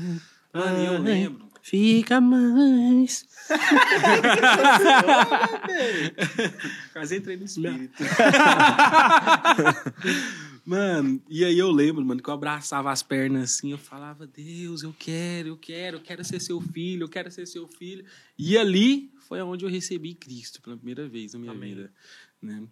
Mano, 0.54 0.82
e 0.82 0.86
eu 0.86 1.00
lembro. 1.02 1.46
Fica 1.62 2.20
mais. 2.22 3.26
Quase 6.94 7.18
entrei 7.18 7.38
no 7.38 7.46
espírito. 7.46 8.04
Mano, 10.66 11.22
e 11.30 11.46
aí 11.46 11.60
eu 11.60 11.70
lembro, 11.70 12.04
mano, 12.04 12.22
que 12.24 12.28
eu 12.28 12.34
abraçava 12.34 12.92
as 12.92 13.04
pernas 13.04 13.44
assim, 13.44 13.72
eu 13.72 13.78
falava, 13.78 14.26
Deus, 14.26 14.82
eu 14.82 14.96
quero, 14.98 15.50
eu 15.50 15.58
quero, 15.58 15.98
eu 15.98 16.02
quero 16.02 16.24
ser 16.24 16.42
seu 16.42 16.60
filho, 16.60 17.04
eu 17.04 17.10
quero 17.10 17.30
ser 17.30 17.46
seu 17.46 17.68
filho. 17.68 18.04
E 18.36 18.58
ali 18.58 19.12
foi 19.20 19.40
onde 19.42 19.64
eu 19.64 19.70
recebi 19.70 20.16
Cristo 20.16 20.62
pela 20.64 20.76
primeira 20.76 21.08
vez 21.08 21.34
na 21.34 21.40
minha 21.40 21.52
Amém. 21.52 21.76
vida. 21.76 21.94
Né? 22.42 22.68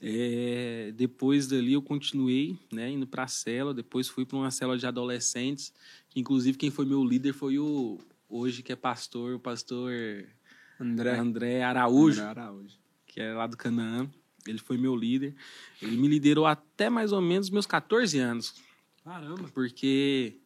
É, 0.00 0.92
depois 0.96 1.46
dali 1.46 1.74
eu 1.74 1.82
continuei, 1.82 2.58
né, 2.72 2.90
indo 2.90 3.06
pra 3.06 3.26
cela, 3.26 3.74
depois 3.74 4.08
fui 4.08 4.24
para 4.24 4.38
uma 4.38 4.50
cela 4.50 4.78
de 4.78 4.86
adolescentes, 4.86 5.72
que 6.08 6.20
inclusive 6.20 6.56
quem 6.56 6.70
foi 6.70 6.86
meu 6.86 7.04
líder 7.04 7.34
foi 7.34 7.58
o, 7.58 7.98
hoje 8.28 8.62
que 8.62 8.72
é 8.72 8.76
pastor, 8.76 9.34
o 9.34 9.40
pastor 9.40 9.92
André. 10.80 11.18
André 11.18 11.62
Araújo 11.62 12.20
André 12.20 12.30
Araújo. 12.30 12.78
que 13.06 13.20
é 13.20 13.32
lá 13.34 13.46
do 13.46 13.56
Canaã. 13.56 14.10
Ele 14.46 14.58
foi 14.58 14.76
meu 14.76 14.94
líder. 14.94 15.34
Ele 15.80 15.96
me 15.96 16.06
liderou 16.08 16.46
até 16.46 16.90
mais 16.90 17.12
ou 17.12 17.20
menos 17.20 17.50
meus 17.50 17.66
14 17.66 18.18
anos, 18.18 18.54
Caramba. 19.02 19.48
porque 19.54 20.36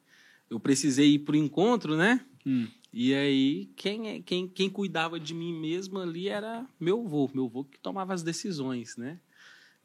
eu 0.49 0.59
precisei 0.61 1.15
ir 1.15 1.19
pro 1.21 1.37
encontro, 1.37 1.97
né? 1.97 2.25
Hum. 2.47 2.67
E 2.93 3.13
aí, 3.15 3.67
quem, 3.77 4.09
é- 4.09 4.21
quem, 4.23 4.49
quem 4.49 4.71
cuidava 4.71 5.21
de 5.21 5.35
mim 5.35 5.53
mesmo 5.53 5.99
ali 5.99 6.29
era 6.29 6.67
meu 6.81 7.01
avô, 7.05 7.31
meu 7.35 7.45
avô 7.47 7.65
que 7.65 7.79
tomava 7.79 8.15
as 8.15 8.23
decisões, 8.23 8.97
né? 8.97 9.19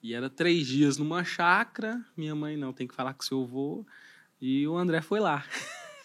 E 0.01 0.13
era 0.13 0.29
três 0.29 0.67
dias 0.67 0.98
numa 0.98 1.24
chácara, 1.24 2.03
minha 2.15 2.36
mãe 2.36 2.55
não, 2.58 2.72
tem 2.74 2.88
que 2.88 2.93
falar 2.96 3.13
com 3.13 3.24
seu 3.24 3.41
avô, 3.43 3.86
e 4.41 4.67
o 4.67 4.77
André 4.77 5.01
foi 5.01 5.20
lá. 5.20 5.46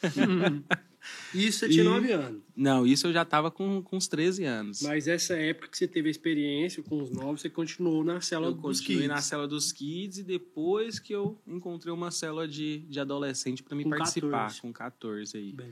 Isso 1.35 1.61
você 1.61 1.69
tinha 1.69 1.83
E- 1.83 1.89
9 1.89 2.13
anos. 2.13 2.43
Não, 2.57 2.87
isso 2.87 3.07
eu 3.07 3.13
já 3.13 3.25
tava 3.25 3.51
com, 3.51 3.81
com 3.83 3.97
uns 3.97 4.09
13 4.09 4.45
anos. 4.45 4.83
Mas 4.83 5.07
essa 5.09 5.35
época 5.35 5.69
que 5.69 5.79
você 5.79 5.87
teve 5.87 6.09
a 6.09 6.11
experiência 6.11 6.83
com 6.83 7.01
os 7.03 7.11
novos, 7.11 7.41
você 7.41 7.49
continuou 7.51 8.03
na 8.03 8.21
cela 8.21 8.47
Eu 8.49 8.53
dos 8.53 8.61
continuei 8.81 9.03
kids. 9.03 9.09
na 9.17 9.21
cela 9.23 9.47
dos 9.47 9.71
kids 9.73 10.19
e 10.19 10.23
depois 10.25 10.99
que 10.99 11.15
eu 11.15 11.39
encontrei 11.47 11.93
uma 11.93 12.11
cela 12.11 12.47
de, 12.49 12.79
de 12.81 12.99
adolescente 13.01 13.63
para 13.63 13.77
me 13.77 13.85
Com 13.85 13.91
participar, 13.91 14.31
14. 14.31 14.61
com 14.61 14.73
14 14.73 15.37
aí. 15.37 15.53
Bem, 15.53 15.71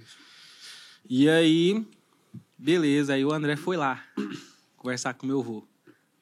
E 1.09 1.29
aí, 1.29 1.85
beleza, 2.59 3.15
aí 3.15 3.25
o 3.25 3.33
André 3.33 3.57
foi 3.57 3.77
lá 3.77 4.05
conversar 4.77 5.15
com 5.15 5.27
meu 5.27 5.41
avô. 5.41 5.67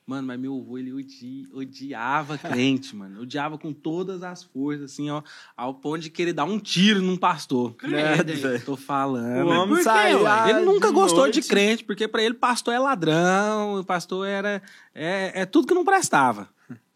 Mano, 0.06 0.26
mas 0.26 0.38
meu 0.38 0.54
avô, 0.58 0.76
ele 0.76 0.92
odi- 0.92 1.48
odiava 1.50 2.36
crente, 2.36 2.94
mano. 2.96 3.22
Odiava 3.22 3.56
com 3.56 3.72
todas 3.72 4.22
as 4.22 4.42
forças, 4.42 4.92
assim, 4.92 5.08
ó, 5.08 5.22
ao 5.56 5.72
ponto 5.74 6.00
de 6.00 6.10
querer 6.10 6.34
dar 6.34 6.44
um 6.44 6.58
tiro 6.58 7.00
num 7.00 7.16
pastor. 7.16 7.74
Credo. 7.74 8.62
Tô 8.66 8.76
falando. 8.76 9.46
O 9.46 9.50
homem 9.62 9.82
saiu 9.82 10.20
Ele 10.48 10.60
nunca 10.66 10.88
de 10.88 10.92
gostou 10.94 11.20
noite. 11.20 11.40
de 11.40 11.48
crente, 11.48 11.84
porque 11.84 12.06
pra 12.06 12.22
ele 12.22 12.34
pastor 12.34 12.74
é 12.74 12.78
ladrão, 12.78 13.80
o 13.80 13.84
pastor 13.84 14.26
era 14.26 14.60
é, 14.94 15.40
é 15.42 15.46
tudo 15.46 15.66
que 15.66 15.72
não 15.74 15.84
prestava. 15.86 16.50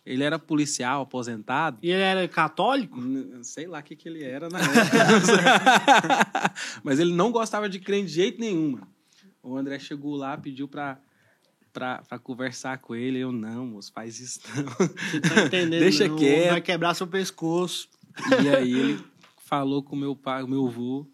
Ele 0.05 0.23
era 0.25 0.39
policial, 0.39 1.03
aposentado. 1.03 1.79
E 1.83 1.91
ele 1.91 2.01
era 2.03 2.27
católico? 2.29 2.99
Sei 3.43 3.67
lá 3.67 3.79
o 3.81 3.83
que, 3.83 3.95
que 3.97 4.09
ele 4.09 4.23
era 4.25 4.49
na 4.49 4.59
época. 4.61 6.55
Mas 6.83 6.99
ele 6.99 7.13
não 7.13 7.31
gostava 7.31 7.69
de 7.69 7.79
crente 7.79 8.07
de 8.09 8.13
jeito 8.15 8.41
nenhum. 8.41 8.73
mano. 8.73 8.89
O 9.43 9.57
André 9.57 9.79
chegou 9.79 10.17
lá, 10.17 10.37
pediu 10.37 10.67
pra, 10.69 10.99
pra, 11.73 12.03
conversar 12.23 12.79
com 12.79 12.95
ele. 12.95 13.19
Eu, 13.19 13.33
não, 13.33 13.67
moço, 13.67 13.93
faz 13.93 14.21
isso 14.21 14.41
não. 14.55 14.65
Você 14.65 15.21
tá 15.21 15.45
entendendo? 15.47 15.81
Deixa 15.81 16.09
não, 16.09 16.17
quieto. 16.17 16.51
Vai 16.51 16.61
quebrar 16.61 16.95
seu 16.95 17.07
pescoço. 17.07 17.89
E 18.43 18.49
aí 18.49 18.73
ele 18.73 19.05
falou 19.45 19.83
com 19.83 19.95
meu 19.97 20.15
pai, 20.17 20.43
meu 20.45 20.67
avô. 20.67 21.07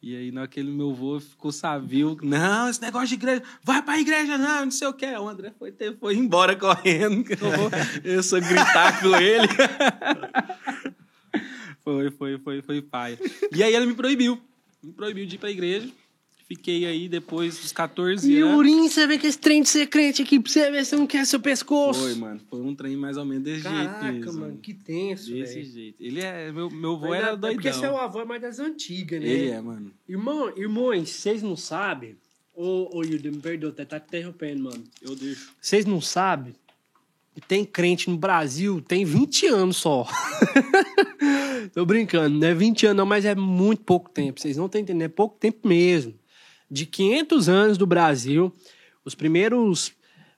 E 0.00 0.14
aí 0.14 0.30
naquele 0.30 0.70
meu 0.70 0.90
avô 0.90 1.18
ficou 1.18 1.50
savio. 1.50 2.16
Não, 2.22 2.68
esse 2.68 2.80
negócio 2.80 3.08
de 3.08 3.14
igreja, 3.14 3.42
vai 3.64 3.82
pra 3.82 3.98
igreja 3.98 4.38
não, 4.38 4.64
não 4.66 4.70
sei 4.70 4.86
o 4.86 4.92
que. 4.92 5.06
O 5.06 5.28
André 5.28 5.52
foi, 5.58 5.72
ter- 5.72 5.96
foi 5.98 6.14
embora 6.14 6.54
correndo. 6.54 7.24
que 7.24 7.32
Eu, 7.42 7.50
vou, 7.50 7.70
eu 8.04 8.22
sou 8.22 8.40
gritar 8.40 9.00
com 9.00 9.16
ele. 9.16 9.48
foi, 11.82 12.10
foi, 12.12 12.38
foi, 12.38 12.62
foi 12.62 12.82
pai. 12.82 13.18
E 13.52 13.62
aí 13.62 13.74
ele 13.74 13.86
me 13.86 13.94
proibiu. 13.94 14.40
Me 14.82 14.92
proibiu 14.92 15.26
de 15.26 15.34
ir 15.34 15.38
pra 15.38 15.50
igreja. 15.50 15.88
Fiquei 16.48 16.86
aí 16.86 17.10
depois 17.10 17.58
dos 17.58 17.72
14 17.72 18.32
E 18.32 18.40
anos. 18.40 18.56
Urim, 18.58 18.88
você 18.88 19.06
vê 19.06 19.18
que 19.18 19.26
esse 19.26 19.38
trem 19.38 19.62
de 19.62 19.68
ser 19.68 19.86
crente 19.86 20.22
aqui 20.22 20.40
pra 20.40 20.50
você 20.50 20.70
ver 20.70 20.86
se 20.86 20.96
não 20.96 21.06
quer 21.06 21.26
seu 21.26 21.38
pescoço. 21.38 22.00
Foi, 22.00 22.14
mano. 22.14 22.40
Foi 22.48 22.60
um 22.62 22.74
trem 22.74 22.96
mais 22.96 23.18
ou 23.18 23.24
menos 23.26 23.44
desse 23.44 23.64
Caraca, 23.64 24.06
jeito 24.10 24.24
mesmo. 24.24 24.40
mano, 24.40 24.56
que 24.56 24.72
tenso, 24.72 25.30
Desse 25.30 25.54
velho. 25.56 25.72
jeito. 25.72 26.02
Ele 26.02 26.20
é. 26.20 26.50
Meu, 26.50 26.70
meu 26.70 26.94
avô 26.94 27.12
era 27.12 27.36
doidão. 27.36 27.50
É 27.50 27.54
porque 27.54 27.72
seu 27.74 27.94
avô 27.98 28.22
é 28.22 28.24
mais 28.24 28.40
das 28.40 28.58
antigas, 28.58 29.20
né? 29.20 29.28
Ele 29.28 29.50
é, 29.50 29.60
mano. 29.60 29.92
Irmão, 30.08 30.50
irmãos, 30.56 31.10
vocês 31.10 31.42
não 31.42 31.54
sabem... 31.54 32.16
Ô, 32.54 32.96
ô, 32.96 33.04
Hildo, 33.04 33.30
me 33.30 33.38
perdoa, 33.38 33.70
tá 33.70 33.84
te 34.00 34.06
interrompendo, 34.06 34.64
mano. 34.64 34.82
Eu 35.02 35.14
deixo. 35.14 35.52
Vocês 35.60 35.84
não 35.84 36.00
sabem? 36.00 36.54
Tem 37.46 37.64
crente 37.64 38.10
no 38.10 38.16
Brasil, 38.16 38.80
tem 38.80 39.04
20 39.04 39.46
anos 39.46 39.76
só. 39.76 40.04
Tô 41.72 41.84
brincando, 41.84 42.36
não 42.38 42.48
é 42.48 42.54
20 42.54 42.86
anos 42.86 42.96
não, 42.96 43.06
mas 43.06 43.24
é 43.24 43.34
muito 43.34 43.82
pouco 43.82 44.10
tempo. 44.10 44.40
Vocês 44.40 44.56
não 44.56 44.66
estão 44.66 44.80
entendendo, 44.80 45.02
é 45.04 45.08
pouco 45.08 45.36
tempo 45.38 45.68
mesmo. 45.68 46.14
De 46.70 46.84
500 46.84 47.48
anos 47.48 47.78
do 47.78 47.86
Brasil, 47.86 48.52
os 49.04 49.14
primeiros, 49.14 49.92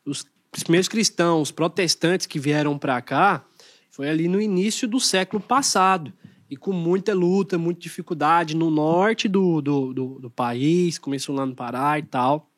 os 0.07 0.27
primeiros 0.63 0.89
cristãos 0.89 1.51
protestantes 1.51 2.27
que 2.27 2.39
vieram 2.39 2.79
para 2.79 3.01
cá 3.01 3.45
foi 3.91 4.09
ali 4.09 4.29
no 4.29 4.41
início 4.41 4.87
do 4.87 5.01
século 5.01 5.43
passado. 5.43 6.13
E 6.49 6.57
com 6.57 6.73
muita 6.73 7.15
luta, 7.15 7.59
muita 7.59 7.81
dificuldade 7.81 8.57
no 8.57 8.71
norte 8.71 9.29
do, 9.29 9.61
do, 9.61 9.93
do, 9.93 10.07
do 10.21 10.31
país, 10.31 10.99
começou 10.99 11.35
lá 11.35 11.47
no 11.47 11.55
Pará 11.55 11.99
e 11.99 12.03
tal. 12.03 12.51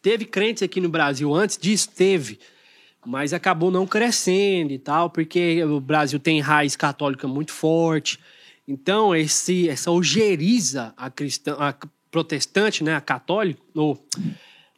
Teve 0.00 0.24
crentes 0.24 0.62
aqui 0.62 0.80
no 0.80 0.88
Brasil 0.88 1.34
antes 1.34 1.58
disso? 1.58 1.90
Teve. 1.90 2.38
Mas 3.04 3.32
acabou 3.32 3.70
não 3.70 3.86
crescendo 3.86 4.72
e 4.72 4.78
tal, 4.78 5.10
porque 5.10 5.64
o 5.64 5.80
Brasil 5.80 6.20
tem 6.20 6.40
raiz 6.40 6.76
católica 6.76 7.26
muito 7.26 7.52
forte. 7.52 8.20
Então, 8.66 9.16
esse, 9.16 9.68
essa 9.68 9.90
ojeriza 9.90 10.92
a 10.96 11.10
cristã, 11.10 11.56
a 11.58 11.74
protestante, 12.10 12.82
né, 12.82 12.94
a 12.94 13.00
católica, 13.00 13.60
ou 13.74 13.98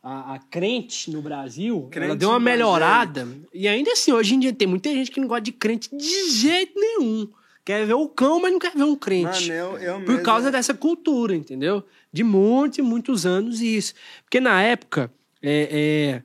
a, 0.03 0.35
a 0.35 0.39
crente 0.39 1.11
no 1.11 1.21
Brasil, 1.23 1.79
ela 1.81 1.91
Crente 1.91 2.17
deu 2.17 2.31
uma 2.31 2.41
melhorada. 2.41 3.29
E 3.53 3.69
ainda 3.69 3.93
assim, 3.93 4.13
hoje 4.13 4.35
em 4.35 4.41
dia 4.41 4.53
tem 4.53 4.67
muita 4.67 4.91
gente 4.91 5.11
que 5.11 5.21
não 5.21 5.29
gosta 5.29 5.43
de 5.43 5.53
crente 5.53 5.89
de 5.95 6.31
jeito 6.31 6.73
nenhum. 6.79 7.29
Quer 7.65 7.87
ver 7.87 7.95
o 7.95 8.09
cão, 8.09 8.41
mas 8.41 8.51
não 8.53 8.59
quer 8.59 8.73
ver 8.75 8.85
um 8.85 8.97
crente. 8.97 9.49
Mano, 9.49 9.53
eu, 9.53 9.79
eu 9.79 9.95
Por 10.01 10.09
mesmo- 10.09 10.23
causa 10.23 10.51
dessa 10.51 10.73
cultura, 10.75 11.37
entendeu? 11.37 11.85
De 12.13 12.25
muitos 12.25 12.79
e 12.79 12.83
muitos 12.83 13.27
anos 13.27 13.61
isso. 13.61 13.95
Porque 14.25 14.41
na 14.41 14.61
época, 14.63 15.13
é, 15.43 15.69
é, 15.71 16.23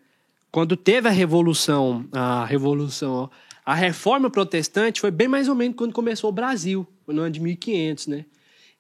quando 0.50 0.76
teve 0.78 1.08
a 1.10 1.12
revolução, 1.12 2.06
a 2.12 2.46
revolução, 2.46 3.14
ó, 3.14 3.30
a 3.66 3.76
reforma 3.76 4.30
protestante 4.30 5.02
foi 5.02 5.12
bem 5.12 5.28
mais 5.28 5.50
ou 5.50 5.56
menos 5.56 5.76
quando 5.76 5.92
começou 5.92 6.30
o 6.30 6.34
Brasil, 6.34 6.88
no 7.06 7.22
ano 7.22 7.32
de 7.32 7.40
1500, 7.42 8.08
né? 8.08 8.26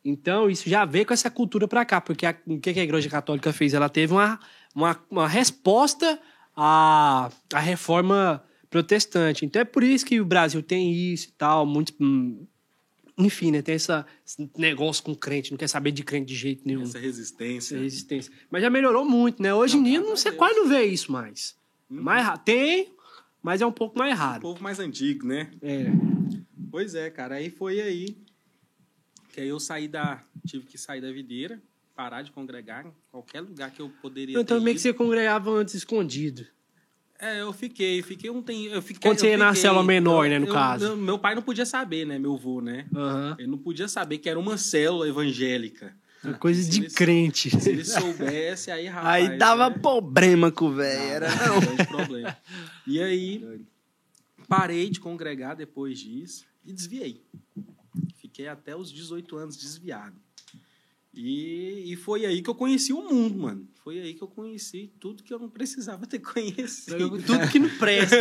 Então, 0.05 0.47
isso 0.50 0.69
já 0.69 0.85
veio 0.85 1.05
com 1.05 1.13
essa 1.13 1.31
cultura 1.31 1.67
pra 1.67 1.83
cá, 1.83 2.00
porque 2.00 2.25
a- 2.27 2.35
o 2.45 2.59
que 2.59 2.69
a 2.69 2.83
Igreja 2.83 3.09
Católica 3.09 3.51
fez? 3.51 3.74
Ela 3.74 3.89
teve 3.89 4.13
uma, 4.13 4.39
uma, 4.75 5.00
uma 5.09 5.27
resposta 5.27 6.19
à, 6.55 7.31
à 7.51 7.59
reforma 7.59 8.43
protestante. 8.69 9.45
Então, 9.45 9.62
é 9.62 9.65
por 9.65 9.83
isso 9.83 10.05
que 10.05 10.21
o 10.21 10.25
Brasil 10.25 10.62
tem 10.62 10.93
isso 10.93 11.29
e 11.29 11.31
tal, 11.31 11.65
muito, 11.65 11.91
hum, 12.00 12.45
enfim, 13.17 13.50
né? 13.50 13.62
Tem 13.63 13.74
essa, 13.75 14.05
esse 14.25 14.47
negócio 14.57 15.03
com 15.03 15.15
crente, 15.15 15.50
não 15.51 15.57
quer 15.57 15.67
saber 15.69 15.91
de 15.91 16.03
crente 16.03 16.27
de 16.27 16.35
jeito 16.35 16.62
nenhum. 16.65 16.83
Essa 16.83 17.00
resistência. 17.00 17.75
Essa 17.75 17.83
resistência. 17.83 18.31
Mas 18.51 18.62
já 18.62 18.69
melhorou 18.69 19.03
muito, 19.05 19.41
né? 19.41 19.53
Hoje 19.53 19.77
em 19.77 19.83
dia 19.83 20.00
não, 20.01 20.15
você 20.15 20.31
quase 20.31 20.55
não 20.55 20.67
vê 20.67 20.83
isso 20.85 21.12
mais. 21.12 21.55
mais 21.89 22.24
ra- 22.25 22.38
tem, 22.38 22.93
mas 23.41 23.62
é 23.62 23.65
um 23.65 23.71
pouco 23.71 23.97
mais 23.97 24.15
raro. 24.17 24.41
povo 24.41 24.62
mais 24.62 24.79
antigo, 24.79 25.25
né? 25.25 25.50
É. 25.63 25.85
Pois 26.69 26.93
é, 26.93 27.09
cara. 27.09 27.35
Aí 27.35 27.50
foi 27.50 27.79
aí 27.79 28.17
que 29.35 29.41
aí 29.41 29.49
eu 29.49 29.59
saí 29.59 29.85
da. 29.89 30.23
Tive 30.47 30.65
que 30.65 30.77
sair 30.77 31.01
da 31.01 31.11
videira, 31.11 31.61
parar 31.93 32.21
de 32.21 32.31
congregar 32.31 32.85
em 32.85 32.93
qualquer 33.11 33.41
lugar 33.41 33.69
que 33.69 33.81
eu 33.81 33.89
poderia 34.01 34.39
Então, 34.39 34.61
meio 34.61 34.75
que 34.75 34.81
você 34.81 34.93
congregava 34.93 35.51
antes 35.51 35.73
escondido. 35.75 36.45
É, 37.19 37.41
eu 37.41 37.51
fiquei, 37.51 38.01
fiquei 38.01 38.29
um 38.29 38.41
tempo. 38.41 38.73
Eu 38.73 38.81
fiquei, 38.81 39.01
Quando 39.09 39.19
você 39.19 39.27
ia 39.31 39.37
na 39.37 39.53
célula 39.53 39.83
menor, 39.83 40.25
eu- 40.25 40.29
né, 40.31 40.39
no 40.39 40.47
eu- 40.47 40.53
caso. 40.53 40.85
eu- 40.85 40.95
meu 40.97 41.19
pai 41.19 41.35
não 41.35 41.41
podia 41.41 41.65
saber, 41.65 42.05
né? 42.05 42.17
Meu 42.17 42.33
avô, 42.35 42.61
né? 42.61 42.85
Aham. 42.95 43.35
Ele 43.37 43.47
não 43.49 43.57
podia 43.57 43.89
saber 43.89 44.19
que 44.19 44.29
era 44.29 44.39
uma 44.39 44.57
célula 44.57 45.05
evangélica. 45.07 45.93
É 46.23 46.31
Coisa 46.33 46.61
Se 46.63 46.69
de 46.69 46.79
ele- 46.85 46.89
crente. 46.91 47.49
Se 47.61 47.69
ele 47.69 47.83
soubesse, 47.83 48.71
aí, 48.71 48.87
rapaz. 48.87 49.29
Aí 49.31 49.37
dava 49.37 49.69
né? 49.69 49.77
problema 49.79 50.49
com 50.51 50.65
o 50.67 50.73
velho. 50.73 51.01
Era... 51.11 51.27
Não, 51.29 51.85
problema. 51.85 52.37
E 52.87 53.01
aí, 53.01 53.45
parei 54.47 54.89
de 54.89 54.99
congregar 55.01 55.55
depois 55.57 55.99
disso 55.99 56.45
e 56.65 56.71
desviei. 56.73 57.21
Fiquei 58.35 58.49
até 58.49 58.75
os 58.75 58.91
18 58.91 59.37
anos 59.37 59.55
desviado. 59.55 60.17
E, 61.13 61.93
e 61.93 61.95
foi 61.95 62.25
aí 62.25 62.41
que 62.41 62.49
eu 62.49 62.53
conheci 62.53 62.91
o 62.91 63.01
mundo, 63.01 63.39
mano. 63.39 63.65
Foi 63.81 63.97
aí 63.97 64.13
que 64.13 64.21
eu 64.21 64.27
conheci 64.27 64.91
tudo 64.99 65.23
que 65.23 65.33
eu 65.33 65.39
não 65.39 65.47
precisava 65.47 66.05
ter 66.05 66.19
conhecido. 66.33 67.17
Tudo 67.21 67.47
que 67.49 67.59
não 67.59 67.69
presta. 67.77 68.17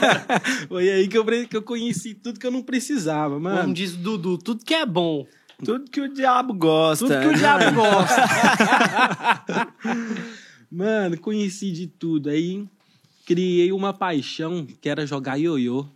foi 0.66 0.90
aí 0.90 1.06
que 1.06 1.18
eu, 1.18 1.26
que 1.46 1.54
eu 1.54 1.60
conheci 1.60 2.14
tudo 2.14 2.40
que 2.40 2.46
eu 2.46 2.50
não 2.50 2.62
precisava, 2.62 3.34
Como 3.34 3.44
mano. 3.44 3.74
diz 3.74 3.92
o 3.92 3.98
Dudu, 3.98 4.38
tudo 4.38 4.64
que 4.64 4.72
é 4.72 4.86
bom. 4.86 5.26
Tudo 5.62 5.90
que 5.90 6.00
o 6.00 6.08
diabo 6.08 6.54
gosta. 6.54 7.06
Tudo 7.06 7.20
que 7.20 7.26
o 7.26 7.34
diabo 7.34 7.76
gosta. 7.76 8.22
Mano, 10.70 11.20
conheci 11.20 11.70
de 11.70 11.88
tudo. 11.88 12.30
Aí 12.30 12.66
criei 13.26 13.70
uma 13.70 13.92
paixão 13.92 14.66
que 14.80 14.88
era 14.88 15.06
jogar 15.06 15.36
ioiô. 15.36 15.86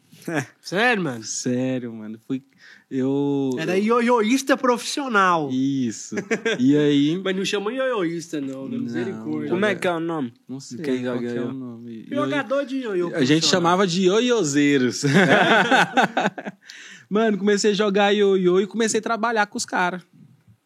Sério, 0.60 1.02
mano? 1.02 1.24
Sério, 1.24 1.90
mano. 1.90 2.20
Fui. 2.26 2.42
Eu. 2.88 3.50
Era 3.58 3.76
ioiôista 3.76 4.56
profissional. 4.56 5.50
Isso. 5.50 6.14
E 6.58 6.76
aí. 6.76 7.18
Mas 7.22 7.36
não 7.36 7.44
chama 7.44 7.72
ioiôista, 7.72 8.40
não, 8.40 8.68
né? 8.68 8.78
Misericórdia. 8.78 9.50
Como 9.50 9.64
é 9.64 9.74
que 9.74 9.88
é 9.88 9.92
o 9.92 9.98
nome? 9.98 10.32
Não 10.48 10.60
sei 10.60 10.78
Quem 10.78 11.02
qual 11.02 11.16
joga 11.16 11.32
que 11.32 11.38
é 11.38 11.42
o 11.42 11.52
nome. 11.52 12.06
Jogador 12.08 12.64
de 12.64 12.76
ioiô 12.76 13.12
A 13.14 13.24
gente 13.24 13.46
chamava 13.46 13.86
de 13.86 14.02
ioiôzeiros. 14.02 15.02
Mano, 17.10 17.38
comecei 17.38 17.72
a 17.72 17.74
jogar 17.74 18.12
ioiô 18.12 18.60
e 18.60 18.66
comecei 18.66 19.00
a 19.00 19.02
trabalhar 19.02 19.46
com 19.46 19.58
os 19.58 19.66
caras. 19.66 20.02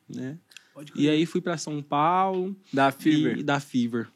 Né? 0.08 0.36
Pode 0.74 0.92
E 0.96 1.08
aí 1.08 1.24
fui 1.24 1.40
pra 1.40 1.56
São 1.56 1.82
Paulo. 1.82 2.54
Da 2.72 2.90
Fever. 2.90 3.38
E, 3.38 3.42
da 3.42 3.60
Fever. 3.60 4.08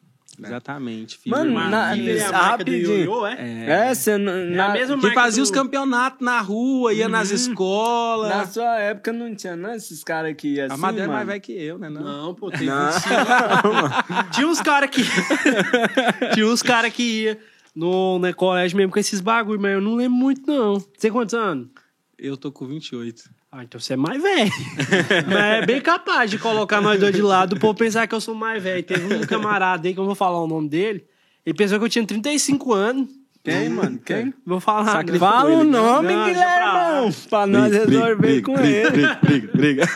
Exatamente. 0.43 1.19
Fever 1.19 1.39
Mano, 1.39 1.71
na- 1.71 1.97
é 1.97 2.25
a 2.25 2.33
marca 2.33 2.65
do 2.65 2.71
rapidinho. 2.71 2.97
ioiô, 3.05 3.27
é? 3.27 3.35
É. 3.39 3.71
É, 3.91 3.95
você 3.95 4.17
não- 4.19 4.33
É 4.33 4.45
na, 4.47 4.69
mesma 4.71 4.99
Que 4.99 5.11
fazia 5.13 5.43
do- 5.43 5.45
os 5.45 5.51
campeonatos 5.51 6.21
na 6.21 6.41
rua, 6.41 6.93
ia 6.93 7.09
nas 7.09 7.31
escolas. 7.31 8.29
na 8.31 8.47
sua 8.47 8.79
época 8.79 9.13
não 9.13 9.35
tinha, 9.35 9.55
não, 9.57 9.73
esses 9.75 10.03
caras 10.03 10.35
que 10.37 10.55
iam 10.55 10.67
assim, 10.67 10.75
a 10.75 10.77
Madeira 10.79 11.11
é 11.11 11.15
mais 11.15 11.27
velho 11.27 11.41
que 11.41 11.53
eu, 11.53 11.79
né? 11.79 11.89
Não. 11.89 12.03
Não, 12.03 12.35
pô, 12.35 12.51
tem 12.51 12.67
Não. 12.67 12.87
25. 12.91 13.15
Tinha 14.33 14.49
uns 14.49 14.61
caras 14.61 14.91
que. 14.91 15.03
Tinha 16.35 16.47
uns 16.47 16.63
caras 16.63 16.93
que 16.93 17.03
ia 17.03 17.39
no, 17.75 18.19
no 18.19 18.35
colégio 18.35 18.77
mesmo 18.77 18.93
com 18.93 18.99
esses 18.99 19.21
bagulho, 19.21 19.61
mas 19.61 19.73
eu 19.73 19.81
não 19.81 19.95
lembro 19.95 20.17
muito, 20.19 20.43
não. 20.47 20.75
Você 20.79 20.89
tem 21.01 21.11
quantos 21.13 21.35
anos? 21.35 21.69
Eu 22.19 22.37
tô 22.37 22.51
com 22.53 22.67
28. 22.67 23.25
Ah, 23.57 23.63
então 23.63 23.79
você 23.79 23.93
é 23.93 23.97
mais 23.97 24.21
velho. 24.21 24.51
mas 25.33 25.63
é 25.63 25.65
bem 25.65 25.81
capaz 25.81 26.29
de 26.29 26.39
colocar 26.39 26.81
nós 26.81 26.99
dois 26.99 27.15
de 27.15 27.23
lado, 27.23 27.55
o 27.55 27.61
povo 27.61 27.73
pensar 27.73 28.05
que 28.09 28.13
eu 28.13 28.21
sou 28.21 28.35
mais 28.35 28.61
velho. 28.61 28.83
Teve 28.83 29.15
um 29.15 29.21
camarada 29.21 29.87
aí 29.87 29.95
que 29.95 30.01
eu 30.01 30.05
vou 30.05 30.17
falar 30.17 30.43
o 30.43 30.47
nome 30.49 30.69
dele. 30.69 31.05
Ele 31.47 31.57
pensou 31.57 31.79
que 31.79 31.85
eu 31.85 31.89
tinha 31.89 32.05
35 32.05 32.73
anos. 32.73 33.09
Quem, 33.45 33.69
mano? 33.69 34.01
Quem? 34.05 34.35
Vou 34.45 34.59
falar. 34.59 34.87
Sacrificou. 34.87 35.29
Fala 35.29 35.51
o 35.51 35.61
ele. 35.61 35.71
nome, 35.71 36.15
Não, 36.15 36.25
Guilherme, 36.27 37.13
pra 37.13 37.29
pra 37.31 37.47
nós 37.47 37.73
resolver 37.73 38.43
com 38.43 38.59
ele. 38.59 38.91
Briga, 38.91 39.19
briga, 39.23 39.51
briga. 39.55 39.87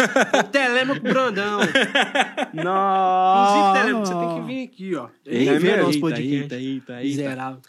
Telemaco 0.53 1.01
Brandão. 1.01 1.59
Inclusive, 2.55 2.63
Nossa. 2.63 3.81
Telemaco, 3.81 4.07
você 4.07 4.15
tem 4.15 4.35
que 4.35 4.47
vir 4.47 4.65
aqui, 4.69 4.95
ó. 4.95 5.09
Que 5.25 5.31
ver 5.31 5.71
eita, 5.71 5.83
nosso 5.83 5.99
podcast. 5.99 6.33
eita, 6.33 6.55
eita, 6.55 6.93
eita. 6.93 7.03
Miserável. 7.03 7.61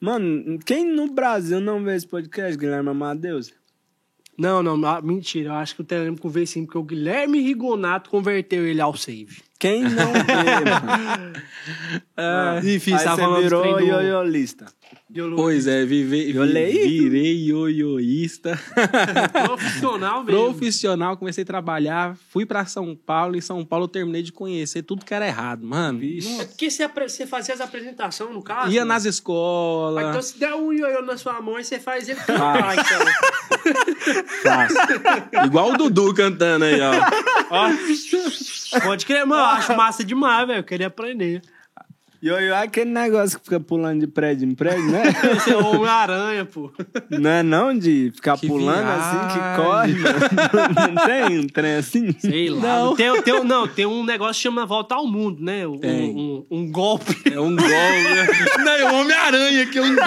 Mano, 0.00 0.58
quem 0.64 0.84
no 0.86 1.10
Brasil 1.10 1.58
não 1.58 1.82
vê 1.82 1.96
esse 1.96 2.06
podcast, 2.06 2.56
Guilherme 2.56 2.90
Amadeus? 2.90 3.52
Não, 4.36 4.62
não, 4.62 4.86
ah, 4.86 5.00
mentira. 5.00 5.50
Eu 5.50 5.54
acho 5.54 5.74
que 5.74 5.80
o 5.80 5.84
Telemaco 5.84 6.28
veio 6.28 6.46
sim, 6.46 6.64
porque 6.64 6.78
o 6.78 6.82
Guilherme 6.82 7.40
Rigonato 7.40 8.10
converteu 8.10 8.66
ele 8.66 8.80
ao 8.80 8.96
save. 8.96 9.42
Quem 9.58 9.82
não 9.84 10.12
vê, 10.12 10.70
mano? 10.70 11.32
Ah, 12.18 12.60
Enfim, 12.64 12.92
Aí 12.92 12.98
você 13.00 13.04
falando 13.04 13.42
virou 13.42 13.76
do 13.76 13.80
ioiolista. 13.80 14.66
Pois 15.34 15.66
é, 15.66 15.84
vive, 15.84 16.32
virei 16.32 17.44
ioiôista. 17.48 18.58
Profissional 19.44 20.22
mesmo. 20.24 20.40
Profissional, 20.44 21.16
comecei 21.16 21.42
a 21.42 21.46
trabalhar, 21.46 22.16
fui 22.30 22.46
pra 22.46 22.64
São 22.66 22.94
Paulo. 22.94 23.36
Em 23.36 23.40
São 23.40 23.64
Paulo 23.64 23.84
eu 23.84 23.88
terminei 23.88 24.22
de 24.22 24.32
conhecer 24.32 24.82
tudo 24.82 25.04
que 25.04 25.12
era 25.12 25.26
errado, 25.26 25.66
mano. 25.66 26.00
É 26.40 26.44
porque 26.44 26.70
você, 26.70 26.86
você 26.88 27.26
fazia 27.26 27.54
as 27.54 27.60
apresentações, 27.60 28.32
no 28.32 28.42
caso? 28.42 28.70
Ia 28.70 28.84
né? 28.84 28.88
nas 28.94 29.04
Ah, 29.04 29.08
escolas. 29.10 30.08
Então, 30.08 30.22
se 30.22 30.38
der 30.38 30.54
um 30.54 30.72
ioiô 30.72 31.02
na 31.02 31.16
sua 31.16 31.40
mão, 31.42 31.56
aí 31.56 31.64
você 31.64 31.80
faz 31.80 32.08
ele 32.08 32.20
tudo 32.20 32.38
lá, 32.38 32.74
então. 32.74 33.04
Igual 35.44 35.72
o 35.72 35.76
Dudu 35.76 36.14
cantando 36.14 36.64
aí, 36.64 36.80
ó. 36.80 36.92
Ó, 37.50 37.68
Pode 38.82 39.06
crer, 39.06 39.26
mano. 39.26 39.40
Eu 39.42 39.46
acho 39.46 39.76
massa 39.76 40.04
demais, 40.04 40.46
velho. 40.46 40.58
Eu 40.60 40.64
queria 40.64 40.86
aprender. 40.88 41.42
Ioiô 42.24 42.54
é 42.54 42.62
aquele 42.62 42.90
negócio 42.90 43.38
que 43.38 43.44
fica 43.44 43.60
pulando 43.60 44.00
de 44.00 44.06
prédio 44.06 44.48
em 44.48 44.54
prédio, 44.54 44.90
né? 44.90 45.02
Esse 45.36 45.52
é 45.52 45.56
o 45.56 45.66
Homem-Aranha, 45.66 46.46
pô. 46.46 46.72
não 47.10 47.30
é 47.30 47.42
não 47.42 47.76
de 47.78 48.10
ficar 48.16 48.38
Que 48.38 48.46
pulando 48.48 48.84
viagem. 48.86 49.02
assim 49.02 49.28
que 49.28 49.62
corre, 49.62 49.94
mano. 49.94 50.16
Não 50.96 51.04
tem 51.06 51.38
um 51.38 51.46
trem 51.46 51.76
assim? 51.76 52.18
Sei 52.18 52.48
lá. 52.48 52.60
Não. 52.62 52.96
Tem, 52.96 53.22
tem, 53.22 53.44
não, 53.44 53.68
tem 53.68 53.84
um 53.86 54.02
negócio 54.02 54.34
que 54.34 54.40
chama 54.42 54.64
Volta 54.64 54.94
ao 54.94 55.06
Mundo, 55.06 55.44
né? 55.44 55.66
Um, 55.66 55.78
Tem. 55.78 56.10
um, 56.16 56.46
um 56.50 56.72
golpe. 56.72 57.14
É 57.30 57.38
um 57.38 57.54
gol. 57.54 57.68
né? 57.68 58.26
Não, 58.64 58.72
é 58.72 58.84
o 58.90 58.94
Homem-Aranha 58.96 59.66
que 59.66 59.78
é 59.78 59.82
um 59.82 59.94
gol. 59.94 60.04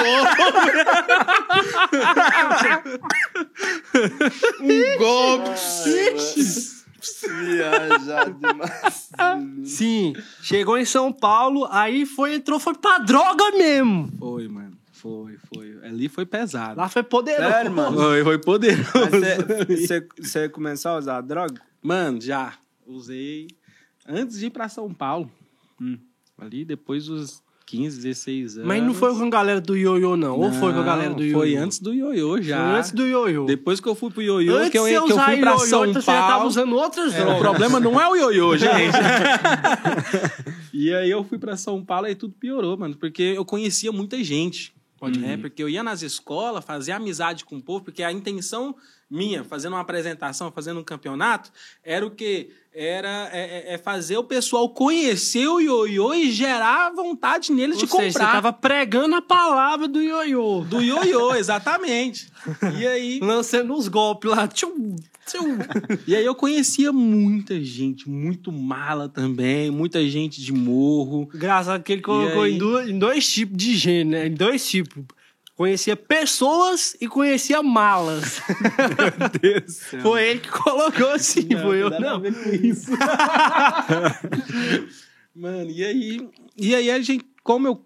um 4.59 4.97
golpe. 4.97 5.51
Viajar 7.21 8.31
demais. 8.33 9.09
Sim. 9.65 10.13
Chegou 10.41 10.77
em 10.77 10.85
São 10.85 11.11
Paulo, 11.11 11.67
aí 11.71 12.05
foi, 12.05 12.35
entrou, 12.35 12.59
foi 12.59 12.75
pra 12.75 12.99
droga 12.99 13.51
mesmo. 13.51 14.11
Foi, 14.17 14.47
mano. 14.47 14.77
Foi, 14.91 15.37
foi. 15.53 15.79
Ali 15.83 16.09
foi 16.09 16.25
pesado. 16.25 16.77
Lá 16.77 16.89
foi 16.89 17.03
poderoso. 17.03 17.49
Sério, 17.49 17.71
mano? 17.71 17.97
Foi, 17.97 18.23
foi 18.23 18.37
poderoso. 18.37 18.89
Você 20.17 20.49
começou 20.49 20.91
a 20.91 20.97
usar 20.97 21.21
droga? 21.21 21.61
Mano, 21.81 22.19
já 22.19 22.53
usei 22.85 23.47
antes 24.05 24.39
de 24.39 24.47
ir 24.47 24.49
pra 24.49 24.67
São 24.67 24.93
Paulo. 24.93 25.31
Hum. 25.81 25.97
Ali 26.37 26.65
depois 26.65 27.05
dos 27.05 27.41
15, 27.69 27.97
16 28.01 28.55
anos. 28.57 28.67
Mas 28.67 28.81
não 28.83 28.93
foi 28.95 29.13
com 29.15 29.23
a 29.25 29.29
galera 29.29 29.61
do 29.61 29.77
ioiô, 29.77 30.17
não. 30.17 30.39
Ou 30.39 30.51
foi 30.51 30.73
com 30.73 30.79
a 30.79 30.83
galera 30.83 31.13
do 31.13 31.21
ioiô? 31.23 31.37
Foi 31.39 31.55
antes 31.55 31.79
do 31.79 31.93
ioiô 31.93 32.41
já. 32.41 32.57
Foi 32.69 32.79
antes 32.79 32.91
do 32.91 33.05
ioiô. 33.05 33.45
Depois 33.45 33.79
que 33.79 33.87
eu 33.87 33.93
fui 33.93 34.09
pro 34.09 34.21
ioiô, 34.23 34.55
Antes 34.57 34.71
que 34.71 34.77
eu, 34.79 34.85
que 35.05 35.11
eu 35.13 35.19
fui 35.19 35.37
pra 35.37 35.51
ioiô, 35.51 35.59
São 35.67 35.85
então 35.85 36.01
você 36.01 36.05
já 36.11 36.17
tava 36.19 36.31
Paulo. 36.33 36.47
usando 36.47 36.75
outras 36.75 37.13
É, 37.13 37.21
o 37.21 37.25
drogas. 37.25 37.41
problema 37.41 37.79
não 37.79 38.01
é 38.01 38.07
o 38.09 38.15
ioiô, 38.15 38.57
gente. 38.57 38.97
e 40.73 40.93
aí 40.93 41.09
eu 41.09 41.23
fui 41.23 41.37
pra 41.37 41.55
São 41.57 41.83
Paulo 41.83 42.07
e 42.07 42.15
tudo 42.15 42.33
piorou, 42.39 42.77
mano. 42.77 42.95
Porque 42.95 43.21
eu 43.35 43.45
conhecia 43.45 43.91
muita 43.91 44.23
gente. 44.23 44.73
Pode, 44.99 45.19
né? 45.19 45.37
Porque 45.37 45.63
eu 45.63 45.69
ia 45.69 45.81
nas 45.83 46.01
escolas, 46.01 46.65
fazia 46.65 46.95
amizade 46.97 47.45
com 47.45 47.55
o 47.57 47.61
povo, 47.61 47.85
porque 47.85 48.03
a 48.03 48.11
intenção 48.11 48.75
minha, 49.09 49.43
fazendo 49.43 49.73
uma 49.73 49.81
apresentação, 49.81 50.51
fazendo 50.51 50.79
um 50.79 50.83
campeonato, 50.83 51.51
era 51.83 52.05
o 52.05 52.11
quê? 52.11 52.51
Era 52.71 53.29
é, 53.33 53.71
é- 53.71 53.73
é 53.73 53.77
fazer 53.79 54.17
o 54.17 54.23
pessoal 54.23 54.69
conhecer 54.69 55.47
o 55.47 55.59
ioiô 55.59 56.13
e 56.13 56.31
gerar 56.31 56.91
vontade 56.91 57.51
neles 57.51 57.77
Ou 57.77 57.83
de 57.85 57.89
seja, 57.91 58.03
comprar. 58.19 58.25
Você 58.27 58.31
tava 58.33 58.53
pregando 58.53 59.15
a 59.15 59.21
palavra 59.21 59.87
do 59.87 59.99
ioiô. 59.99 60.63
Do 60.69 60.79
ioiô, 60.79 61.33
exatamente. 61.35 62.27
E 62.79 62.85
aí. 62.85 63.19
Lançando 63.23 63.73
uns 63.73 63.87
golpes 63.87 64.29
lá. 64.29 64.47
Tchum, 64.47 64.95
tchum. 65.25 65.57
E 66.05 66.15
aí 66.15 66.23
eu 66.23 66.35
conhecia 66.35 66.93
muita 66.93 67.59
gente, 67.59 68.07
muito 68.07 68.51
mala 68.51 69.09
também, 69.09 69.71
muita 69.71 70.07
gente 70.07 70.39
de 70.39 70.53
morro. 70.53 71.27
Engraçado 71.33 71.81
que 71.83 71.91
ele 71.93 72.01
colocou 72.03 72.43
aí? 72.43 72.53
em, 72.53 72.57
duas- 72.59 72.87
em 72.87 72.99
dois 72.99 73.27
tipos 73.27 73.57
de 73.57 73.75
gênero, 73.75 74.09
né? 74.11 74.27
Em 74.27 74.33
dois 74.35 74.69
tipos. 74.69 75.03
Conhecia 75.59 75.97
pessoas 75.97 76.95
e 77.01 77.07
conhecia 77.09 77.61
malas. 77.61 78.39
Meu 79.19 79.29
Deus 79.41 79.63
do 79.65 79.71
céu. 79.73 79.99
Foi 79.99 80.25
ele 80.25 80.39
que 80.39 80.47
colocou 80.47 81.11
assim, 81.11 81.49
foi 81.61 81.83
eu 81.83 81.89
não. 81.89 82.23
isso. 82.25 82.91
mano, 85.35 85.69
e 85.69 85.83
aí, 85.83 86.29
e 86.55 86.73
aí 86.73 86.89
a 86.89 87.01
gente, 87.01 87.25
como 87.43 87.67
eu 87.67 87.85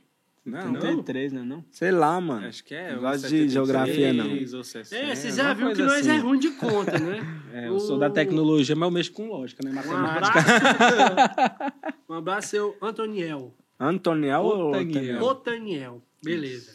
Não, 0.46 0.72
não. 0.74 0.82
73, 0.82 1.34
né? 1.34 1.42
Não? 1.44 1.66
Sei 1.72 1.90
lá, 1.90 2.22
mano. 2.22 2.46
Acho 2.46 2.64
que 2.64 2.76
é. 2.76 2.94
Não 2.94 3.02
gosto 3.02 3.24
de 3.24 3.30
76 3.30 3.52
geografia, 3.52 4.14
não. 4.14 4.30
ou 4.58 4.64
60, 4.64 4.96
É, 4.96 5.16
você 5.16 5.32
já 5.32 5.54
viu 5.54 5.74
que 5.74 5.82
nós 5.82 6.06
é 6.06 6.12
assim. 6.12 6.22
ruim 6.22 6.38
de 6.40 6.52
conta, 6.52 7.00
né? 7.00 7.20
É, 7.56 7.70
eu 7.70 7.80
sou 7.80 7.98
da 7.98 8.10
tecnologia, 8.10 8.76
mas 8.76 8.88
eu 8.88 8.92
mexo 8.92 9.12
com 9.14 9.28
lógica, 9.30 9.64
né? 9.64 9.72
Um 9.72 9.76
Matemática. 9.76 10.40
abraço. 10.40 11.74
um 12.10 12.14
abraço, 12.14 12.48
seu 12.50 12.78
Antoniel. 12.82 13.56
Antoniel 13.80 14.42
ou 14.44 14.70
Otaniel. 14.70 15.24
Otaniel? 15.24 16.04
Beleza. 16.22 16.74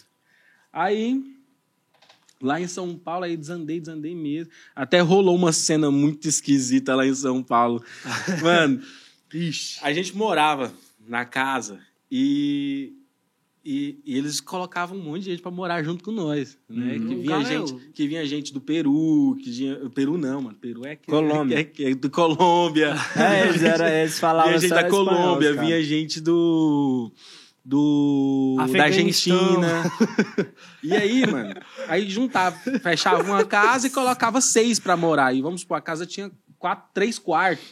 Aí, 0.72 1.22
lá 2.40 2.60
em 2.60 2.66
São 2.66 2.96
Paulo, 2.96 3.24
aí 3.24 3.36
desandei, 3.36 3.78
desandei 3.78 4.14
mesmo. 4.14 4.50
Até 4.74 5.00
rolou 5.00 5.36
uma 5.36 5.52
cena 5.52 5.90
muito 5.90 6.26
esquisita 6.26 6.94
lá 6.94 7.06
em 7.06 7.14
São 7.14 7.42
Paulo. 7.42 7.84
Mano, 8.42 8.80
a 9.82 9.92
gente 9.92 10.16
morava 10.16 10.72
na 11.06 11.24
casa 11.24 11.78
e, 12.10 12.94
e, 13.64 14.00
e 14.06 14.16
eles 14.16 14.40
colocavam 14.40 14.96
um 14.98 15.02
monte 15.02 15.24
de 15.24 15.30
gente 15.32 15.42
pra 15.42 15.50
morar 15.50 15.82
junto 15.82 16.02
com 16.02 16.10
nós, 16.10 16.56
né? 16.68 16.94
Uhum. 16.96 17.08
Que, 17.08 17.14
vinha 17.16 17.28
cara- 17.28 17.44
gente, 17.44 17.74
que 17.92 18.08
vinha 18.08 18.26
gente 18.26 18.52
do 18.54 18.60
Peru, 18.60 19.36
que 19.42 19.50
vinha... 19.50 19.76
Peru 19.94 20.16
não, 20.16 20.40
mano. 20.42 20.56
Peru 20.58 20.86
é... 20.86 20.96
que- 20.96 21.10
Colômbia. 21.10 21.58
É, 21.60 21.64
que 21.64 21.84
é 21.84 21.94
do 21.94 22.08
Colômbia. 22.08 22.94
É, 23.16 23.48
eles, 23.48 23.62
era, 23.62 23.90
eles 24.00 24.18
falavam 24.20 24.50
vinha 24.50 24.60
gente 24.60 24.70
da 24.70 24.88
Colômbia, 24.88 25.52
vinha 25.54 25.82
gente 25.82 26.20
do. 26.20 27.12
Do. 27.62 28.56
Da. 28.74 28.84
Argentina. 28.84 29.84
e 30.82 30.94
aí, 30.94 31.26
mano, 31.30 31.54
aí 31.88 32.08
juntava, 32.08 32.56
fechava 32.80 33.22
uma 33.22 33.44
casa 33.44 33.86
e 33.86 33.90
colocava 33.90 34.40
seis 34.40 34.80
pra 34.80 34.96
morar. 34.96 35.34
E 35.34 35.42
vamos 35.42 35.60
supor, 35.60 35.76
a 35.76 35.80
casa 35.80 36.06
tinha 36.06 36.30
quatro, 36.58 36.88
três 36.94 37.18
quartos. 37.18 37.64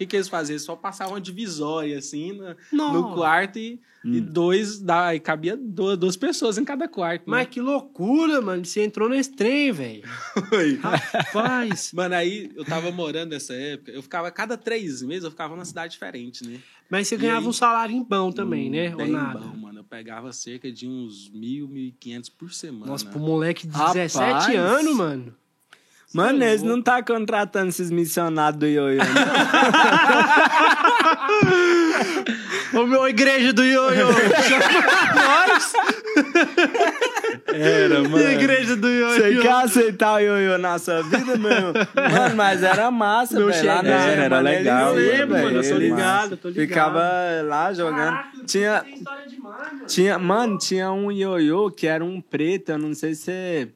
O 0.00 0.02
que, 0.02 0.06
que 0.06 0.16
eles 0.16 0.28
faziam? 0.30 0.54
Eles 0.54 0.62
só 0.62 0.74
passavam 0.74 1.12
uma 1.12 1.20
divisória 1.20 1.98
assim 1.98 2.32
no 2.32 2.56
Nossa. 2.72 3.14
quarto 3.14 3.58
e, 3.58 3.78
Hum. 4.02 4.14
e 4.14 4.20
dois. 4.22 4.80
Da, 4.80 5.14
e 5.14 5.20
cabia 5.20 5.54
duas, 5.58 5.98
duas 5.98 6.16
pessoas 6.16 6.56
em 6.56 6.64
cada 6.64 6.88
quarto. 6.88 7.24
Mas 7.26 7.48
que 7.48 7.60
loucura, 7.60 8.40
mano. 8.40 8.64
Você 8.64 8.82
entrou 8.82 9.10
nesse 9.10 9.30
trem, 9.30 9.70
velho. 9.72 10.02
Rapaz. 10.80 11.92
Mano, 11.92 12.14
aí 12.14 12.50
eu 12.56 12.64
tava 12.64 12.90
morando 12.90 13.30
nessa 13.32 13.52
época, 13.52 13.90
eu 13.90 14.02
ficava, 14.02 14.30
cada 14.30 14.56
três 14.56 15.02
meses, 15.02 15.24
eu 15.24 15.30
ficava 15.30 15.54
numa 15.54 15.66
cidade 15.66 15.92
diferente, 15.92 16.46
né? 16.48 16.58
Mas 16.88 17.08
você 17.08 17.14
E 17.16 17.18
ganhava 17.18 17.40
aí? 17.42 17.46
um 17.48 17.52
salário 17.52 18.02
bom 18.04 18.32
também, 18.32 18.68
Hum, 18.68 18.72
né? 18.72 18.96
Ou 18.96 19.06
nada? 19.06 19.38
bom, 19.40 19.56
mano. 19.56 19.80
Eu 19.80 19.84
pegava 19.84 20.32
cerca 20.32 20.72
de 20.72 20.88
uns 20.88 21.28
mil, 21.30 21.68
mil 21.68 21.88
e 21.88 21.92
quinhentos 21.92 22.30
por 22.30 22.52
semana. 22.54 22.86
Nossa, 22.92 23.04
pro 23.06 23.20
moleque 23.20 23.66
de 23.66 23.76
Rapaz. 23.76 23.94
17 24.14 24.56
anos, 24.56 24.96
mano. 24.96 25.34
Mano, 26.12 26.42
é 26.42 26.48
eles 26.50 26.62
não 26.62 26.82
tá 26.82 27.02
contratando 27.02 27.68
esses 27.68 27.90
missionários 27.90 28.58
do 28.58 28.66
ioiô. 28.66 28.98
não. 28.98 29.04
Ô, 32.82 32.86
meu 32.86 33.08
igreja 33.08 33.52
do 33.52 33.64
ioiô. 33.64 34.08
Nós. 35.14 35.72
Era, 37.52 38.02
mano. 38.02 38.18
Igreja 38.20 38.76
do 38.76 38.88
Você 38.88 39.30
ioiô. 39.30 39.42
quer 39.42 39.52
aceitar 39.52 40.14
o 40.14 40.18
ioiô 40.18 40.58
na 40.58 40.78
sua 40.78 41.02
vida, 41.02 41.36
meu? 41.36 41.72
Mano, 41.72 42.36
mas 42.36 42.62
era 42.62 42.90
massa, 42.90 43.38
Meu 43.38 43.48
velho. 43.48 43.66
Lá 43.66 43.82
na 43.82 43.88
Era, 43.90 44.22
era 44.24 44.36
mano, 44.36 44.48
legal, 44.48 44.88
Eu 44.90 44.94
lembro, 44.94 45.34
velho, 45.34 45.44
mano. 45.44 45.56
Eu 45.58 45.62
tô 45.62 45.68
eles 45.76 45.78
ligado, 45.78 46.30
eu 46.32 46.36
tô 46.36 46.48
ligado. 46.48 46.68
Ficava 46.68 47.02
lá 47.44 47.72
jogando. 47.72 47.96
Caraca, 48.16 48.28
tinha, 48.46 48.80
tem 48.80 48.94
história 48.94 49.26
demais, 49.28 49.72
mano. 49.72 49.86
tinha, 49.86 50.18
mano, 50.18 50.58
tinha 50.58 50.92
um 50.92 51.10
ioiô 51.10 51.70
que 51.70 51.86
era 51.86 52.04
um 52.04 52.20
preto, 52.20 52.70
eu 52.72 52.78
não 52.78 52.94
sei 52.94 53.14
se 53.14 53.24
você- 53.24 53.68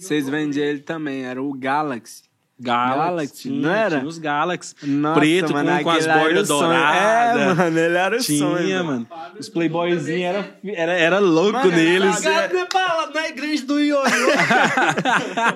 vocês 0.00 0.28
vendiam 0.28 0.64
ele 0.66 0.80
também, 0.80 1.24
era 1.24 1.42
o 1.42 1.52
Galaxy. 1.52 2.28
Galaxy, 2.62 2.98
Galaxy, 2.98 3.42
tinha, 3.48 3.60
não 3.62 3.70
era? 3.74 3.96
Tinha 3.96 4.06
os 4.08 4.18
Galaxy. 4.18 4.74
Nossa, 4.82 5.18
preto 5.18 5.52
mano, 5.54 5.76
com, 5.78 5.82
com 5.84 5.90
as 5.92 6.06
era 6.06 6.18
bordas 6.20 6.48
douradas. 6.48 7.40
É, 7.40 7.54
mano, 7.54 7.78
ele 7.78 7.96
era 7.96 8.16
o 8.16 8.20
Tinha, 8.20 8.38
sonho. 8.38 8.84
mano. 8.84 9.08
Os 9.38 9.48
playboyzinhos 9.48 10.20
era, 10.22 10.58
era, 10.62 10.92
era 10.92 11.18
louco 11.20 11.52
Mano, 11.54 11.70
neles. 11.70 12.16
Obrigado, 12.18 12.52
né, 12.52 12.66
Paula? 12.70 13.10
Na 13.14 13.28
igreja 13.28 13.64
do 13.64 13.80
ioiô. 13.80 14.02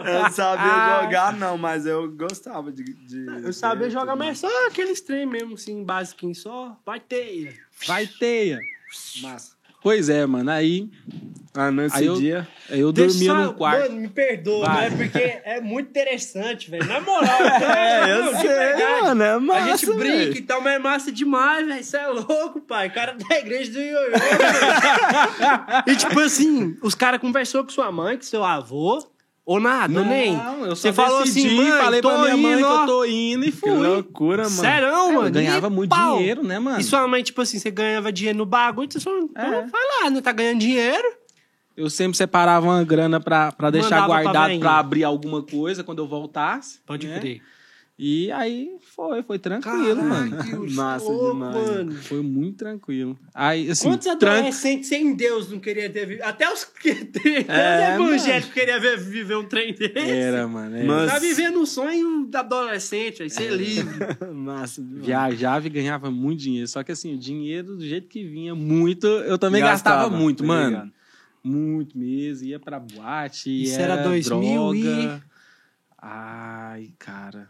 Eu 0.06 0.30
sabia 0.30 0.64
Ah. 0.72 1.02
jogar, 1.02 1.36
não, 1.36 1.58
mas 1.58 1.84
eu 1.84 2.10
gostava 2.10 2.72
de. 2.72 2.82
de 2.82 3.26
Eu 3.44 3.52
sabia 3.52 3.90
jogar, 3.90 4.16
mas 4.16 4.38
só 4.38 4.48
aqueles 4.66 5.02
trem 5.02 5.26
mesmo, 5.26 5.54
assim, 5.54 5.84
basiquinho 5.84 6.34
só. 6.34 6.74
Vai 6.86 7.00
teia. 7.00 7.52
Vai 7.86 8.06
teia. 8.06 8.58
Massa. 9.20 9.52
Pois 9.82 10.08
é, 10.08 10.24
mano. 10.24 10.50
Aí 10.50 10.90
Ah, 11.56 11.70
nesse 11.70 11.96
Aí 11.98 12.06
eu- 12.06 12.16
dia. 12.16 12.48
eu 12.68 12.90
Deixa 12.92 13.10
dormia 13.12 13.30
só- 13.30 13.38
num 13.46 13.52
quarto. 13.52 13.82
Mano, 13.88 14.00
me 14.00 14.08
perdoa, 14.08 14.66
Vai. 14.66 14.90
né? 14.90 14.96
Porque 14.96 15.40
é 15.44 15.60
muito 15.60 15.88
interessante, 15.88 16.68
velho. 16.68 16.84
Na 16.86 17.00
moral. 17.00 17.28
É, 17.76 18.10
eu 18.12 18.24
não, 18.24 18.32
de 18.32 18.38
sei, 18.40 18.48
verdade. 18.48 19.02
mano, 19.02 19.22
é 19.22 19.30
A 19.34 19.40
massa, 19.40 19.66
gente 19.86 19.86
brinca 19.96 20.16
velho. 20.16 20.36
e 20.36 20.42
tal, 20.42 20.60
mas 20.60 20.72
é 20.74 20.78
massa 20.80 21.12
demais, 21.12 21.64
velho. 21.66 21.80
Isso 21.80 21.96
é 21.96 22.06
louco, 22.08 22.60
pai. 22.60 22.90
Cara 22.90 23.12
da 23.14 23.38
igreja 23.38 23.70
do 23.70 23.78
ioiô. 23.80 24.10
velho. 24.10 24.14
e 25.86 25.96
tipo 25.96 26.18
assim, 26.20 26.76
os 26.82 26.94
caras 26.96 27.20
conversou 27.20 27.62
com 27.62 27.70
sua 27.70 27.92
mãe, 27.92 28.16
com 28.16 28.22
seu 28.24 28.42
avô, 28.44 28.98
ou 29.46 29.60
nada, 29.60 30.02
nem. 30.02 30.36
eu 30.62 30.70
Você 30.70 30.88
só 30.92 31.04
falou 31.04 31.22
decidi, 31.22 31.46
assim, 31.46 31.56
mãe, 31.56 31.70
falei 31.70 32.00
pra 32.02 32.18
minha 32.18 32.36
mãe 32.36 32.52
indo, 32.58 32.66
que 32.66 32.72
eu 32.72 32.86
tô 32.86 33.04
indo 33.04 33.44
e 33.46 33.52
Que 33.52 33.58
fui. 33.58 33.70
loucura, 33.70 34.42
mano. 34.44 34.56
Sério, 34.56 34.88
mano? 35.12 35.26
eu 35.28 35.30
ganhava 35.30 35.66
E 35.66 35.70
muito 35.70 35.90
pau. 35.90 36.16
dinheiro, 36.16 36.42
né, 36.42 36.58
mano? 36.58 36.80
E 36.80 36.82
sua 36.82 37.06
mãe, 37.06 37.22
tipo 37.22 37.40
assim, 37.42 37.58
você 37.60 37.70
ganhava 37.70 38.10
dinheiro 38.10 38.38
no 38.38 38.46
bagulho, 38.46 38.88
você 38.90 38.98
só 38.98 39.10
É. 39.10 39.20
então 39.22 39.68
vai 39.68 39.82
lá, 40.02 40.10
né? 40.10 40.20
Tá 40.20 40.32
ganhando 40.32 40.58
dinheiro. 40.58 41.04
Eu 41.76 41.90
sempre 41.90 42.16
separava 42.16 42.66
uma 42.66 42.84
grana 42.84 43.18
pra, 43.20 43.50
pra 43.52 43.70
deixar 43.70 43.90
Mandava 43.90 44.06
pra 44.12 44.22
guardado 44.22 44.46
veinha. 44.48 44.60
pra 44.60 44.78
abrir 44.78 45.04
alguma 45.04 45.42
coisa 45.42 45.82
quando 45.82 45.98
eu 46.00 46.06
voltasse. 46.06 46.78
Pode 46.86 47.06
né? 47.06 47.18
crer. 47.18 47.42
E 47.96 48.28
aí 48.32 48.70
foi, 48.96 49.22
foi 49.22 49.38
tranquilo, 49.38 50.02
mano. 50.02 50.36
Massa 50.72 51.06
demais. 51.06 51.54
mano. 51.70 51.92
Foi 51.94 52.22
muito 52.22 52.56
tranquilo. 52.58 53.16
Aí, 53.32 53.70
assim, 53.70 53.88
Quantos 53.88 54.08
tran- 54.18 54.32
adolescentes 54.38 54.88
sem 54.88 55.14
Deus 55.14 55.48
não 55.48 55.60
queriam 55.60 55.88
ter 55.92 56.04
vivido? 56.04 56.24
Até 56.24 56.52
os 56.52 56.64
que 56.64 56.90
É, 57.48 57.94
evangélicos 57.94 58.52
queriam 58.52 58.80
ver- 58.80 58.98
viver 58.98 59.36
um 59.36 59.44
trem 59.44 59.72
desse. 59.72 59.96
Era, 60.10 60.48
mano. 60.48 60.74
era. 60.76 60.84
Mas- 60.84 61.12
Tá 61.12 61.18
vivendo 61.20 61.60
um 61.60 61.66
sonho 61.66 62.26
da 62.26 62.40
adolescente, 62.40 63.22
aí 63.22 63.28
É. 63.28 63.30
ser 63.30 63.52
livre. 63.52 63.94
Massa 64.34 64.82
demais. 64.82 65.06
Viajava 65.06 65.66
e 65.68 65.70
ganhava 65.70 66.10
muito 66.10 66.40
dinheiro. 66.40 66.66
Só 66.66 66.82
que 66.82 66.90
assim, 66.90 67.14
o 67.14 67.18
dinheiro 67.18 67.76
do 67.76 67.84
jeito 67.86 68.08
que 68.08 68.24
vinha 68.24 68.56
muito, 68.56 69.06
eu 69.06 69.38
também 69.38 69.60
Gastava, 69.62 70.02
gastava 70.02 70.16
muito, 70.20 70.44
mano. 70.44 70.68
ligado? 70.70 70.92
Muito 71.44 71.96
mesmo. 71.98 72.46
Ia 72.48 72.58
pra 72.58 72.80
boate, 72.80 73.62
Isso 73.64 73.78
era, 73.78 73.94
era 73.94 74.02
2000 74.02 74.74
e-. 74.74 75.22
Ai, 75.98 76.92
cara. 76.98 77.48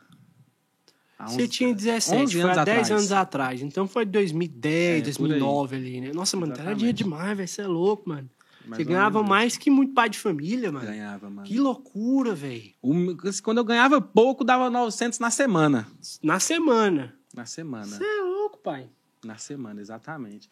Você 1.27 1.49
tinha 1.49 1.73
17, 1.75 2.23
11 2.23 2.33
foi 2.33 2.41
anos 2.43 2.59
há 2.59 2.65
10 2.65 2.79
atrás. 2.79 2.91
anos 2.91 3.13
atrás. 3.13 3.63
Então 3.63 3.87
foi 3.89 4.05
2010, 4.05 5.09
É, 5.09 5.13
por 5.13 5.23
aí. 5.25 5.29
2009 5.41 5.77
ali, 5.77 6.01
né? 6.01 6.13
Nossa, 6.13 6.37
mano, 6.37 6.53
era 6.53 6.61
Exatamente. 6.61 6.79
dinheiro 6.79 6.99
demais, 6.99 7.37
velho. 7.37 7.49
Você 7.49 7.63
é 7.63 7.67
louco, 7.67 8.09
mano. 8.09 8.29
Mais 8.67 8.77
Você 8.77 8.85
ganhava 8.85 9.19
menos 9.19 9.29
mais 9.29 9.57
que 9.57 9.71
muito 9.71 9.95
pai 9.95 10.11
de 10.11 10.19
família, 10.19 10.71
mano. 10.73 10.87
Ganhava, 10.87 11.31
mano. 11.31 11.47
Que 11.47 11.59
loucura, 11.59 12.35
velho. 12.35 12.71
O- 12.83 13.17
Quando 13.43 13.59
eu 13.59 13.65
ganhava 13.65 14.01
pouco, 14.01 14.45
dava 14.45 14.69
900 14.69 15.19
na 15.19 15.31
semana. 15.31 15.87
Na 16.23 16.41
semana. 16.41 17.15
Na 17.35 17.47
semana. 17.47 17.87
Você 17.87 18.05
é 18.05 18.23
louco, 18.23 18.59
pai. 18.59 18.89
Na 19.25 19.37
semana, 19.39 19.81
exatamente. 19.81 20.51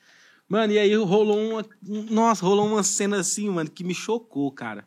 Mano, 0.49 0.73
e 0.73 0.79
aí 0.79 0.95
rolou 0.95 1.39
uma. 1.39 1.65
Nossa, 2.11 2.45
rolou 2.45 2.67
uma 2.67 2.83
cena 2.83 3.19
assim, 3.19 3.49
mano, 3.49 3.71
que 3.71 3.83
me 3.83 3.95
chocou, 3.95 4.51
cara. 4.53 4.87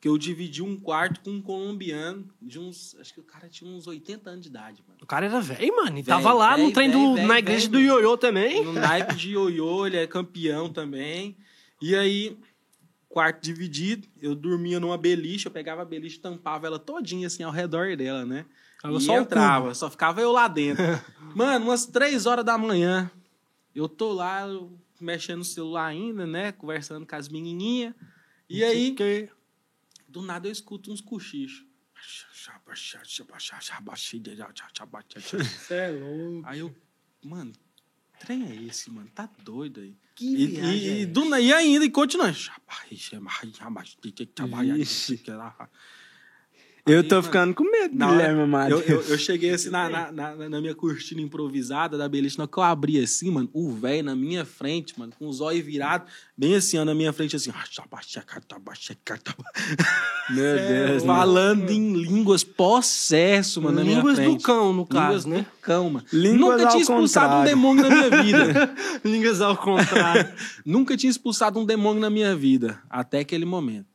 Que 0.00 0.08
eu 0.08 0.18
dividi 0.18 0.62
um 0.62 0.78
quarto 0.78 1.20
com 1.20 1.30
um 1.30 1.42
colombiano 1.42 2.28
de 2.40 2.58
uns. 2.58 2.94
Acho 3.00 3.14
que 3.14 3.20
o 3.20 3.24
cara 3.24 3.48
tinha 3.48 3.70
uns 3.70 3.86
80 3.86 4.30
anos 4.30 4.42
de 4.42 4.48
idade, 4.48 4.84
mano. 4.86 5.00
O 5.02 5.06
cara 5.06 5.26
era 5.26 5.40
velho, 5.40 5.76
mano. 5.76 5.98
E 5.98 6.02
Velho, 6.02 6.06
tava 6.06 6.32
lá 6.32 6.52
no 6.52 6.64
velho, 6.64 6.74
trem 6.74 6.90
do, 6.90 6.98
velho, 6.98 7.14
velho, 7.16 7.28
na 7.28 7.38
igreja 7.38 7.68
do 7.68 7.78
ioiô 7.78 8.16
também. 8.16 8.64
No 8.64 8.72
naipe 8.72 9.14
de 9.14 9.30
ioiô, 9.30 9.86
ele 9.86 9.96
é 9.96 10.06
campeão 10.06 10.70
também. 10.70 11.36
E 11.80 11.94
aí, 11.94 12.38
quarto 13.08 13.42
dividido, 13.42 14.08
eu 14.20 14.34
dormia 14.34 14.80
numa 14.80 14.98
beliche, 14.98 15.46
eu 15.46 15.52
pegava 15.52 15.82
a 15.82 15.84
beliche 15.84 16.16
e 16.16 16.20
tampava 16.20 16.66
ela 16.66 16.78
todinha 16.78 17.26
assim 17.26 17.42
ao 17.42 17.52
redor 17.52 17.96
dela, 17.96 18.24
né? 18.26 18.44
Tava 18.82 18.96
e 18.96 19.00
só 19.00 19.16
entrava, 19.16 19.74
só 19.74 19.88
ficava 19.90 20.20
eu 20.20 20.32
lá 20.32 20.48
dentro. 20.48 20.82
Mano, 21.34 21.66
umas 21.66 21.86
três 21.86 22.26
horas 22.26 22.44
da 22.44 22.58
manhã, 22.58 23.10
eu 23.74 23.88
tô 23.88 24.12
lá 24.12 24.46
eu 24.46 24.78
mexendo 25.04 25.38
no 25.38 25.44
celular 25.44 25.86
ainda, 25.86 26.26
né? 26.26 26.52
Conversando 26.52 27.06
com 27.06 27.16
as 27.16 27.28
menininhas. 27.28 27.94
E 28.48 28.64
aí, 28.64 28.94
Que... 28.94 29.28
do 30.08 30.22
nada 30.22 30.48
eu 30.48 30.52
escuto 30.52 30.92
uns 30.92 31.00
cochichos. 31.00 31.64
Você 35.42 35.74
é 35.74 35.90
louco. 35.90 36.46
Aí 36.46 36.58
eu, 36.58 36.74
mano, 37.22 37.52
trem 38.18 38.46
é 38.46 38.54
esse, 38.64 38.90
mano? 38.90 39.08
Tá 39.14 39.28
doido 39.42 39.80
aí. 39.80 39.96
Que 40.14 40.26
E, 40.26 40.46
viagem 40.46 40.78
e, 40.78 40.88
é 40.88 41.00
e, 41.00 41.06
do, 41.06 41.36
e 41.36 41.52
ainda, 41.52 41.84
e 41.84 41.90
continua. 41.90 42.32
Eu 46.86 46.98
Aí, 46.98 47.02
tô 47.08 47.14
mano, 47.14 47.24
ficando 47.24 47.54
com 47.54 47.64
medo, 47.64 47.96
Na 47.96 48.08
hora- 48.08 48.16
Guilherme 48.16 48.38
eu, 48.40 48.44
Amadeu. 48.44 48.80
eu, 48.80 49.00
eu 49.00 49.18
cheguei 49.18 49.50
assim 49.50 49.70
na, 49.70 49.88
na, 49.88 50.12
na, 50.12 50.48
na 50.50 50.60
minha 50.60 50.74
cortina 50.74 51.18
improvisada 51.22 51.96
da 51.96 52.06
beliche, 52.06 52.36
na 52.36 52.44
hora 52.44 52.50
que 52.52 52.58
eu 52.58 52.62
abri 52.62 53.02
assim, 53.02 53.30
mano, 53.30 53.48
o 53.54 53.72
velho 53.72 54.04
na 54.04 54.14
minha 54.14 54.44
frente, 54.44 54.98
mano, 54.98 55.10
com 55.18 55.26
os 55.26 55.40
olhos 55.40 55.64
virados, 55.64 56.12
bem 56.36 56.54
assim, 56.54 56.76
ó, 56.76 56.84
na 56.84 56.94
minha 56.94 57.10
frente, 57.10 57.36
assim, 57.36 57.50
Meu 60.28 60.56
Deus, 60.56 61.04
mano. 61.04 61.18
falando 61.20 61.70
em 61.70 61.94
línguas 61.94 62.44
possesso, 62.44 63.62
mano, 63.62 63.76
na 63.78 63.82
minha 63.84 63.96
Línguas 63.96 64.16
frente. 64.16 64.36
do 64.36 64.42
cão, 64.42 64.72
no 64.74 64.84
caso, 64.86 65.06
Línguas 65.06 65.24
né? 65.24 65.38
do 65.38 65.60
cão, 65.62 65.88
mano. 65.90 66.06
Línguas 66.12 66.58
Nunca 66.60 66.68
tinha 66.70 66.82
expulsado 66.82 67.26
um 67.26 67.30
contrário. 67.38 67.48
demônio 67.48 67.82
na 67.82 67.90
minha 67.96 68.22
vida. 68.22 68.74
Línguas 69.02 69.40
ao 69.40 69.56
contrário. 69.56 70.34
Nunca 70.66 70.96
tinha 70.98 71.10
expulsado 71.10 71.58
um 71.58 71.64
demônio 71.64 72.02
na 72.02 72.10
minha 72.10 72.36
vida, 72.36 72.78
até 72.90 73.20
aquele 73.20 73.46
momento. 73.46 73.86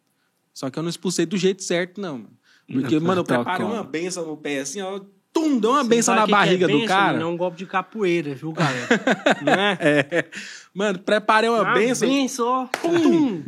Só 0.55 0.71
que 0.71 0.77
eu 0.79 0.83
não 0.83 0.89
expulsei 0.89 1.27
do 1.27 1.37
jeito 1.37 1.63
certo, 1.63 2.01
não, 2.01 2.17
mano. 2.17 2.38
Porque, 2.71 2.99
Não, 2.99 3.07
mano, 3.07 3.21
eu 3.21 3.25
preparei 3.25 3.65
como? 3.65 3.73
uma 3.73 3.83
benção 3.83 4.25
no 4.25 4.37
pé, 4.37 4.59
assim, 4.59 4.81
ó. 4.81 4.99
Tum, 5.31 5.59
deu 5.59 5.71
uma 5.71 5.83
Você 5.83 5.89
benção 5.89 6.15
na 6.15 6.21
que 6.21 6.27
que 6.27 6.33
é 6.33 6.37
barriga 6.37 6.67
do 6.67 6.85
cara. 6.85 7.17
Não 7.19 7.27
é 7.29 7.31
um 7.31 7.37
golpe 7.37 7.57
de 7.57 7.65
capoeira, 7.65 8.33
viu, 8.33 8.51
galera? 8.51 8.87
Não 9.41 9.53
é? 9.53 9.77
É. 9.81 10.25
Mano, 10.73 10.99
preparei 10.99 11.49
uma 11.49 11.61
Uma 11.61 11.73
benção, 11.73 12.09
benção, 12.09 12.47
ó. 12.47 12.65
Pum. 12.81 13.43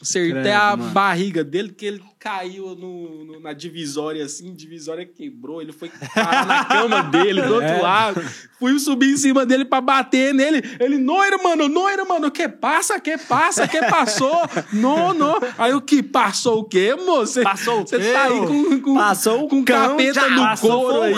Acertei 0.00 0.52
a 0.52 0.76
mano. 0.76 0.90
barriga 0.92 1.42
dele, 1.44 1.70
que 1.72 1.86
ele 1.86 2.02
caiu 2.18 2.74
no, 2.74 3.24
no- 3.24 3.40
na 3.40 3.52
divisória, 3.52 4.24
assim, 4.24 4.52
divisória 4.54 5.06
quebrou, 5.06 5.62
ele 5.62 5.72
foi 5.72 5.88
parar 6.14 6.44
na 6.46 6.64
cama 6.66 7.02
dele, 7.04 7.42
do 7.42 7.54
outro 7.54 7.68
É. 7.68 7.80
lado. 7.80 8.20
Fui 8.58 8.76
subir 8.80 9.12
em 9.12 9.16
cima 9.16 9.46
dele 9.46 9.64
pra 9.64 9.80
bater 9.80 10.34
nele. 10.34 10.60
Ele, 10.80 10.98
noira, 10.98 11.38
mano, 11.38 11.68
noira, 11.68 12.04
mano, 12.04 12.28
que 12.30 12.48
passa, 12.48 12.98
que 12.98 13.16
passa, 13.16 13.68
que 13.68 13.80
passou? 13.86 14.36
não, 14.72 15.14
não. 15.14 15.38
Aí 15.56 15.72
o 15.74 15.80
que 15.80 16.02
passou 16.02 16.60
o 16.60 16.64
quê, 16.64 16.94
moço? 16.96 17.40
Passou 17.42 17.82
o 17.82 17.86
Você 17.86 17.98
quê, 17.98 18.12
tá 18.12 18.24
aí 18.24 18.46
com, 18.46 18.80
com, 18.80 18.94
Passou 18.94 19.48
com 19.48 19.64
cão, 19.64 19.90
capeta 19.96 20.14
já 20.14 20.28
no 20.30 20.58
couro 20.58 21.02
aí. 21.02 21.14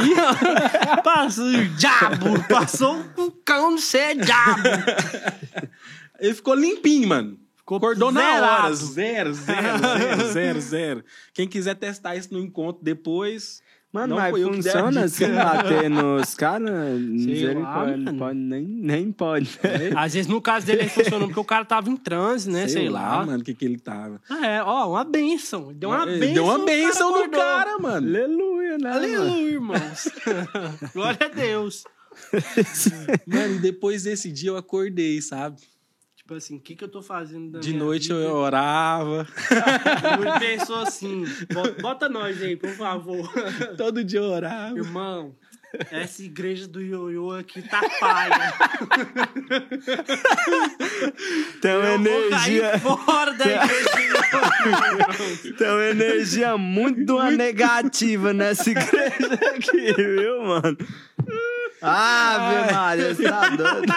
Passou 1.03 1.47
o 1.47 1.69
diabo. 1.77 2.45
Passou 2.49 3.03
o 3.17 3.31
cão 3.45 3.75
de 3.75 3.81
ser 3.81 4.17
diabo. 4.17 4.63
Ele 6.19 6.35
ficou 6.35 6.55
limpinho, 6.55 7.09
mano. 7.09 7.39
Ficou 7.71 7.77
Acordou 7.77 8.11
na 8.11 8.21
zerado. 8.21 8.65
hora. 8.65 8.75
Zero, 8.75 9.33
zero, 9.35 9.79
zero, 9.79 10.27
zero, 10.33 10.61
zero. 10.61 11.05
Quem 11.33 11.47
quiser 11.47 11.77
testar 11.77 12.17
isso 12.17 12.33
no 12.35 12.41
encontro 12.41 12.83
depois. 12.83 13.63
Mano, 13.93 14.15
não 14.15 14.17
mas 14.17 14.41
funciona 14.41 15.05
assim 15.05 15.33
bater 15.35 15.91
nos 15.91 16.35
caras? 16.35 16.71
Misericórdia, 17.01 18.13
pode, 18.15 18.39
nem, 18.39 18.63
nem 18.65 19.11
pode. 19.13 19.59
Às 19.97 20.15
vezes, 20.15 20.29
no 20.29 20.41
caso 20.41 20.67
dele, 20.67 20.83
ele 20.83 20.89
funcionou 20.89 21.29
porque 21.29 21.41
o 21.41 21.45
cara 21.45 21.65
tava 21.65 21.91
em 21.91 21.97
transe, 21.97 22.49
né? 22.51 22.67
Sei, 22.69 22.89
lá. 22.89 23.25
mano, 23.25 23.41
o 23.41 23.45
que, 23.45 23.53
que 23.55 23.65
ele 23.65 23.79
tava. 23.79 24.21
Ah, 24.29 24.47
É, 24.47 24.63
ó, 24.63 24.91
uma 24.91 25.05
benção. 25.05 25.73
Deu 25.73 25.91
uma 25.91 26.07
benção. 26.07 26.35
Deu 26.35 26.45
uma 26.45 26.59
benção 26.65 27.11
no 27.11 27.17
acordou. 27.19 27.41
cara, 27.41 27.79
mano. 27.79 28.07
Aleluia, 28.09 28.79
né? 28.79 28.91
Aleluia, 28.93 29.51
irmãos. 29.53 30.09
Glória 30.95 31.27
a 31.27 31.29
Deus. 31.29 31.85
Mano, 33.27 33.61
depois 33.61 34.03
desse 34.05 34.31
dia 34.31 34.51
eu 34.51 34.57
acordei, 34.57 35.21
sabe? 35.21 35.61
Tipo 36.31 36.39
assim, 36.39 36.57
o 36.59 36.61
que, 36.61 36.77
que 36.77 36.85
eu 36.85 36.89
tô 36.89 37.03
fazendo 37.03 37.59
De 37.59 37.73
noite 37.73 38.07
vida? 38.07 38.21
eu 38.21 38.37
orava. 38.37 39.27
Ele 40.15 40.39
pensou 40.39 40.77
assim, 40.87 41.25
bota, 41.53 41.83
bota 41.83 42.09
nós 42.09 42.41
aí, 42.41 42.55
por 42.55 42.71
favor. 42.71 43.29
Todo 43.77 44.05
dia 44.05 44.21
eu 44.21 44.27
orava. 44.27 44.79
Irmão, 44.79 45.35
essa 45.91 46.23
igreja 46.23 46.69
do 46.69 46.81
ioiô 46.81 47.33
aqui 47.33 47.61
tá 47.63 47.81
paia. 47.99 48.53
Tem 51.61 51.75
uma 51.77 51.85
Eu 51.89 51.95
energia, 51.97 52.79
fora 52.79 53.35
da 53.35 53.45
igreja 53.47 53.91
do 53.91 53.99
ioiô. 53.99 55.57
tem 55.59 55.69
uma 55.69 55.85
energia 55.87 56.57
muito 56.57 57.17
uma 57.17 57.33
negativa 57.33 58.33
nessa 58.33 58.71
igreja 58.71 59.35
aqui, 59.53 59.95
viu, 59.95 60.45
mano? 60.45 60.79
Ave 61.83 62.73
Maria, 62.73 63.15
você 63.15 63.23
tá 63.23 63.49
doido? 63.49 63.93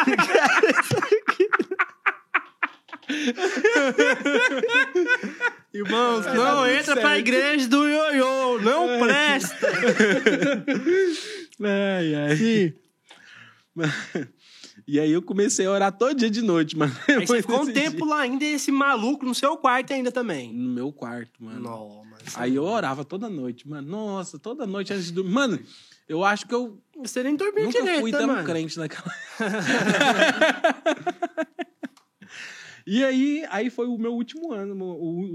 Irmãos, 5.74 6.26
não 6.28 6.58
tudo 6.58 6.68
entra 6.68 6.96
pra 6.96 7.10
certo. 7.10 7.20
igreja 7.20 7.68
do 7.68 7.88
ioiô, 7.88 8.62
não 8.62 9.00
presta. 9.00 9.68
Ai, 11.64 12.16
ai. 12.16 12.74
E 14.86 15.00
aí 15.00 15.12
eu 15.12 15.22
comecei 15.22 15.66
a 15.66 15.72
orar 15.72 15.94
todo 15.94 16.14
dia 16.14 16.30
de 16.30 16.42
noite, 16.42 16.78
mano. 16.78 16.94
Aí 17.08 17.26
você 17.26 17.42
ficou 17.42 17.62
um 17.62 17.72
tempo 17.72 17.98
dia. 17.98 18.06
lá 18.06 18.22
ainda 18.22 18.44
esse 18.44 18.70
maluco 18.70 19.26
no 19.26 19.34
seu 19.34 19.56
quarto 19.56 19.94
ainda 19.94 20.12
também. 20.12 20.52
No 20.52 20.74
meu 20.74 20.92
quarto, 20.92 21.42
mano. 21.42 21.62
Não, 21.62 22.04
mas... 22.12 22.36
Aí 22.36 22.56
eu 22.56 22.64
orava 22.64 23.06
toda 23.06 23.30
noite, 23.30 23.68
mano. 23.68 23.88
Nossa, 23.88 24.38
toda 24.38 24.68
noite 24.68 24.92
antes 24.92 25.06
de 25.06 25.14
dormir. 25.14 25.32
Mano, 25.32 25.60
eu 26.10 26.26
acho 26.26 26.46
que 26.46 26.54
eu 26.54 26.78
Você 26.98 27.24
nem 27.24 27.34
dormiu 27.36 27.66
nunca 27.66 27.80
direito, 27.80 28.02
fui 28.02 28.12
né, 28.12 28.18
tão 28.18 28.28
mano? 28.28 28.44
crente 28.44 28.78
naquela. 28.78 29.14
E 32.86 33.04
aí, 33.04 33.46
aí 33.50 33.70
foi 33.70 33.88
o 33.88 33.98
meu 33.98 34.14
último 34.14 34.52
ano, 34.52 34.76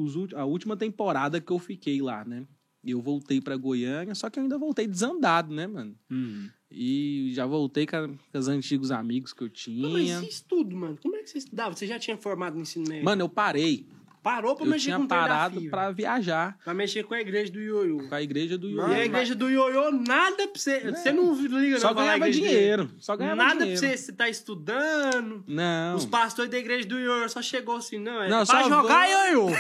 os 0.03 0.33
a 0.35 0.45
última 0.45 0.77
temporada 0.77 1.41
que 1.41 1.53
eu 1.53 1.59
fiquei 1.59 2.01
lá, 2.01 2.25
né? 2.25 2.47
E 2.85 2.93
eu 2.93 3.01
voltei 3.01 3.41
pra 3.41 3.57
Goiânia, 3.57 4.15
só 4.15 4.31
que 4.31 4.39
eu 4.39 4.43
ainda 4.43 4.57
voltei 4.57 4.87
desandado, 4.87 5.53
né, 5.53 5.67
mano? 5.67 5.97
Hum. 6.11 6.49
E 6.71 7.31
já 7.35 7.47
voltei 7.47 7.87
com, 7.87 8.17
os 8.33 8.49
antigos 8.49 8.91
amigos 8.91 9.33
que 9.33 9.43
eu 9.43 9.51
Não, 9.69 9.91
mas 9.91 10.05
tinha. 10.05 10.21
e 10.21 10.29
estudo, 10.29 10.77
mano? 10.77 10.99
Como 11.03 11.17
é 11.17 11.23
que 11.23 11.31
você 11.31 11.39
estudava? 11.39 11.75
Você 11.75 11.87
já 11.87 11.99
tinha 11.99 12.17
formado 12.17 12.55
no 12.55 12.63
ensino 12.63 12.87
médio? 12.89 13.05
Mano, 13.05 13.23
eu 13.23 13.29
parei. 13.29 13.87
Parou 14.29 14.55
pra 14.55 14.67
Eu 14.67 14.71
mexer 14.71 14.85
tinha 14.87 14.99
com 14.99 15.07
parado 15.07 15.53
desafio. 15.55 15.71
pra 15.71 15.91
viajar 15.91 16.59
Pra 16.63 16.75
mexer 16.75 17.03
com 17.05 17.15
a 17.15 17.21
igreja 17.21 17.51
do 17.51 17.61
ioiô. 17.61 18.07
com 18.09 18.15
a 18.15 18.21
igreja 18.23 18.59
do 18.59 18.69
E 18.69 18.73
Ioiô. 18.75 18.85
a 18.93 19.05
igreja 19.07 19.35
do 19.35 19.49
ioiô, 19.51 19.91
nada 19.91 20.47
pra 20.49 20.61
você... 20.61 20.81
Você 20.91 21.11
não 21.13 21.33
liga, 21.35 21.81
Só 21.81 21.89
não, 21.89 21.95
ganhava 21.95 22.17
igreja 22.29 22.39
do 22.41 22.45
dinheiro. 22.47 22.91
Só 22.99 23.17
ganhava 23.17 23.37
Nada 23.37 23.61
dinheiro. 23.61 23.81
pra 23.81 23.89
você, 23.91 23.97
você 23.97 24.13
tá 24.13 24.29
estudando. 24.29 25.43
Não. 25.47 25.97
Os 25.97 26.05
pastores 26.05 26.51
da 26.51 26.59
igreja 26.59 26.87
do 26.87 26.99
ioiô 26.99 27.27
só 27.31 27.41
chegou 27.41 27.77
assim, 27.77 27.99
não, 27.99 28.23
é 28.23 28.29
Não, 28.29 28.45
pra 28.45 28.63
só 28.63 28.69
jogar 28.69 29.07
vou- 29.07 29.17
ioiô. 29.17 29.49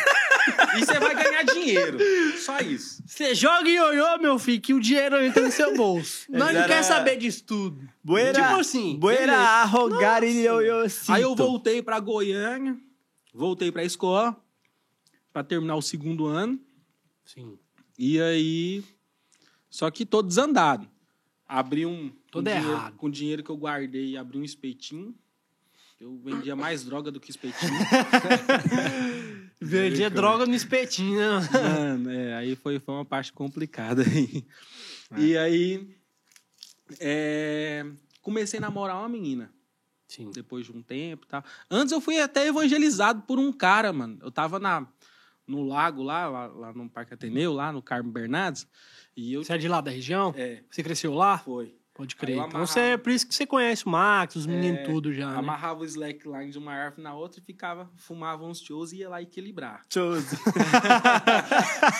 E 0.76 0.80
você 0.84 0.98
vai 0.98 1.14
ganhar 1.14 1.42
dinheiro. 1.44 1.98
Só 2.38 2.58
isso. 2.60 3.02
Você 3.06 3.34
joga 3.34 3.68
ioiô, 3.68 4.18
meu 4.18 4.38
filho, 4.38 4.60
que 4.60 4.72
o 4.74 4.80
dinheiro 4.80 5.22
entra 5.22 5.42
no 5.42 5.50
seu 5.50 5.74
bolso. 5.76 6.24
Nós 6.30 6.52
não 6.54 6.60
era- 6.60 6.68
quer 6.68 6.82
saber 6.82 7.16
disso 7.16 7.44
tudo. 7.44 7.86
Buera, 8.02 8.32
Tipo 8.42 8.60
assim, 8.60 8.96
buera 8.98 9.36
arrogar 9.36 10.22
e 10.24 10.44
eu 10.44 10.58
Aí 11.08 11.22
eu 11.22 11.34
voltei 11.34 11.82
pra 11.82 12.00
Goiânia, 12.00 12.76
voltei 13.34 13.70
pra 13.70 13.84
escola 13.84 14.36
pra 15.38 15.44
terminar 15.44 15.76
o 15.76 15.82
segundo 15.82 16.26
ano. 16.26 16.58
Sim. 17.24 17.56
E 17.96 18.20
aí. 18.20 18.84
Só 19.70 19.88
que 19.88 20.04
tô 20.04 20.20
desandado. 20.20 20.88
Abri 21.46 21.86
um. 21.86 22.10
Todo 22.30 22.44
dinheiro, 22.44 22.72
errado. 22.72 22.96
Com 22.96 23.06
o 23.06 23.10
dinheiro 23.10 23.44
que 23.44 23.50
eu 23.50 23.56
guardei, 23.56 24.16
abri 24.16 24.38
um 24.38 24.42
espetinho. 24.42 25.14
Eu 26.00 26.16
vendia 26.18 26.56
mais 26.56 26.84
droga 26.84 27.10
do 27.10 27.20
que 27.20 27.30
espetinho. 27.30 27.72
Vendia 29.60 30.08
droga 30.08 30.46
no 30.46 30.54
espetinho, 30.54 31.18
né? 31.18 31.48
Mano, 31.52 32.10
é, 32.10 32.34
aí 32.36 32.54
foi, 32.54 32.78
foi 32.78 32.94
uma 32.94 33.04
parte 33.04 33.32
complicada 33.32 34.02
aí. 34.02 34.44
E 35.16 35.36
aí. 35.36 35.88
é, 37.00 37.84
comecei 38.22 38.58
a 38.58 38.60
namorar 38.60 38.98
uma 38.98 39.08
menina. 39.08 39.52
Sim. 40.08 40.30
depois 40.30 40.64
de 40.64 40.72
um 40.72 40.82
tempo 40.82 41.26
e 41.26 41.28
tal. 41.28 41.44
Antes 41.70 41.92
eu 41.92 42.00
fui 42.00 42.18
até 42.18 42.46
evangelizado 42.46 43.22
por 43.22 43.38
um 43.38 43.52
cara, 43.52 43.92
mano. 43.92 44.18
Eu 44.22 44.30
tava 44.30 44.58
na, 44.58 44.86
no 45.48 45.64
lago 45.66 46.02
lá, 46.02 46.28
lá, 46.28 46.46
lá 46.46 46.72
no 46.72 46.88
Parque 46.88 47.14
Ateneu, 47.14 47.52
lá 47.52 47.72
no 47.72 47.82
Carmo 47.82 48.12
Bernardes. 48.12 48.66
E 49.16 49.32
eu. 49.32 49.42
Você 49.42 49.54
é 49.54 49.58
de 49.58 49.66
lá 49.66 49.80
da 49.80 49.90
região? 49.90 50.32
É, 50.36 50.62
Você 50.70 50.82
cresceu 50.82 51.14
lá? 51.14 51.38
foi. 51.38 51.74
Pode 51.98 52.14
crer. 52.14 52.38
Então 52.38 52.64
você, 52.64 52.78
é 52.80 52.96
por 52.96 53.10
isso 53.10 53.26
que 53.26 53.34
você 53.34 53.44
conhece 53.44 53.84
o 53.84 53.88
Max, 53.88 54.36
os 54.36 54.46
meninos 54.46 54.82
É, 54.82 54.84
tudo 54.84 55.12
já, 55.12 55.32
né? 55.32 55.38
Amarrava 55.38 55.80
o 55.80 55.84
slackline 55.84 56.52
de 56.52 56.56
uma 56.56 56.72
árvore 56.72 57.02
na 57.02 57.12
outra 57.12 57.40
e 57.40 57.42
ficava, 57.42 57.90
fumava 57.96 58.44
uns 58.44 58.60
tios 58.60 58.92
e 58.92 58.98
ia 58.98 59.08
lá 59.08 59.20
equilibrar. 59.20 59.82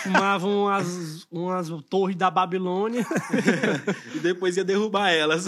Fumavam 0.04 0.66
umas, 0.66 1.26
umas 1.28 1.68
torres 1.90 2.14
da 2.14 2.30
Babilônia. 2.30 3.04
E 4.14 4.20
depois 4.20 4.56
ia 4.56 4.64
derrubar 4.64 5.10
elas. 5.10 5.46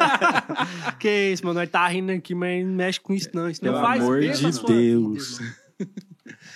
que 0.98 1.30
isso, 1.30 1.44
mano. 1.44 1.60
Nós 1.60 1.68
tá 1.68 1.86
rindo 1.86 2.12
aqui, 2.12 2.34
mas 2.34 2.64
não 2.64 2.72
mexe 2.72 2.98
com 2.98 3.12
isso 3.12 3.28
não. 3.34 3.50
Isso 3.50 3.62
não 3.62 3.72
Pelo 3.72 3.84
faz 3.84 4.02
amor 4.02 4.20
de 4.20 4.52
sua 4.52 4.66
Deus. 4.66 5.38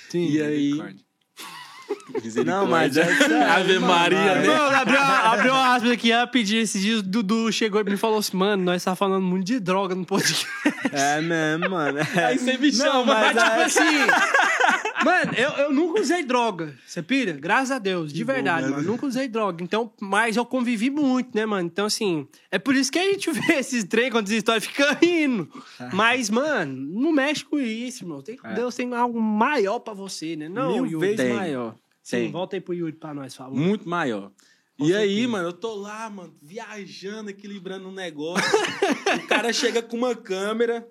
Sim. 0.09 0.31
e 0.31 0.43
aí. 0.43 0.95
Não, 2.45 2.67
mas 2.67 2.97
é 2.97 3.03
Ave. 3.55 3.79
Maria, 3.79 4.35
né? 4.37 4.47
Mano, 4.47 4.77
abriu, 4.77 5.01
abriu 5.01 5.53
uma 5.53 5.75
aspas 5.75 5.90
aqui 5.93 6.12
rapidinho. 6.12 6.61
Esses 6.62 6.81
dias 6.81 7.01
o 7.01 7.03
Dudu 7.03 7.51
chegou 7.53 7.81
e 7.81 7.85
me 7.85 7.97
falou 7.97 8.19
assim, 8.19 8.37
mano, 8.37 8.62
nós 8.62 8.85
tá 8.85 8.95
falando 8.95 9.23
muito 9.23 9.47
de 9.47 9.59
droga 9.59 9.95
no 9.95 10.05
podcast. 10.05 10.47
É 10.93 11.21
mesmo, 11.21 11.71
mano. 11.71 11.99
É. 12.14 12.25
Aí 12.25 12.38
você 12.38 12.57
me 12.57 12.71
Não, 12.71 12.77
chama, 12.79 13.05
mas 13.05 13.35
Mas, 13.35 13.45
tipo 13.75 13.81
assim. 13.81 14.07
Mano, 15.05 15.33
eu, 15.37 15.51
eu 15.51 15.73
nunca 15.73 16.01
usei 16.01 16.23
droga. 16.25 16.75
Você 16.87 17.03
pira? 17.03 17.33
Graças 17.33 17.71
a 17.71 17.79
Deus, 17.79 18.12
de 18.12 18.25
verdade, 18.25 18.69
bom, 18.69 18.77
mano. 18.77 18.87
Nunca 18.87 19.07
usei 19.07 19.29
droga. 19.29 19.62
Então, 19.62 19.93
mas 20.01 20.37
eu 20.37 20.45
convivi 20.47 20.90
muito, 20.90 21.35
né, 21.37 21.45
mano? 21.45 21.67
Então, 21.67 21.87
assim, 21.87 22.27
é 22.51 22.59
por 22.59 22.75
isso 22.75 22.90
que 22.90 22.99
a 22.99 23.05
gente 23.05 23.31
vê 23.33 23.55
esses 23.55 23.85
trem 23.85 24.11
quando 24.11 24.29
histórias 24.31 24.64
fica 24.64 24.93
rindo. 25.01 25.49
Mas, 25.93 26.31
mano, 26.31 26.75
não 26.75 27.12
mexe 27.12 27.45
com 27.45 27.59
isso, 27.61 28.05
irmão. 28.05 28.23
Tem, 28.23 28.38
É. 28.43 28.55
Deus 28.55 28.75
tem 28.75 28.93
algo 28.95 29.21
maior 29.21 29.79
pra 29.81 29.93
você, 29.95 30.35
né? 30.37 30.49
Não, 30.49 30.73
Mil 30.73 30.87
Yuri? 30.87 31.17
tem. 31.17 31.33
maior. 31.35 31.77
Sim, 32.03 32.17
Tem. 32.17 32.31
volta 32.33 32.57
aí 32.57 32.61
pro 32.61 32.75
Yuri 32.75 32.93
pra 32.93 33.14
nós, 33.14 33.35
favor. 33.35 33.57
Muito 33.57 33.88
maior. 33.88 34.31
Com 34.79 34.87
e 34.87 34.95
aí, 34.95 35.27
mano, 35.27 35.49
eu 35.49 35.53
tô 35.53 35.75
lá, 35.75 36.11
mano, 36.11 36.35
viajando, 36.43 37.31
equilibrando 37.31 37.88
um 37.88 37.93
negócio. 37.93 38.43
o 39.25 39.27
cara 39.29 39.53
chega 39.53 39.81
com 39.83 39.97
uma 39.97 40.14
câmera, 40.17 40.87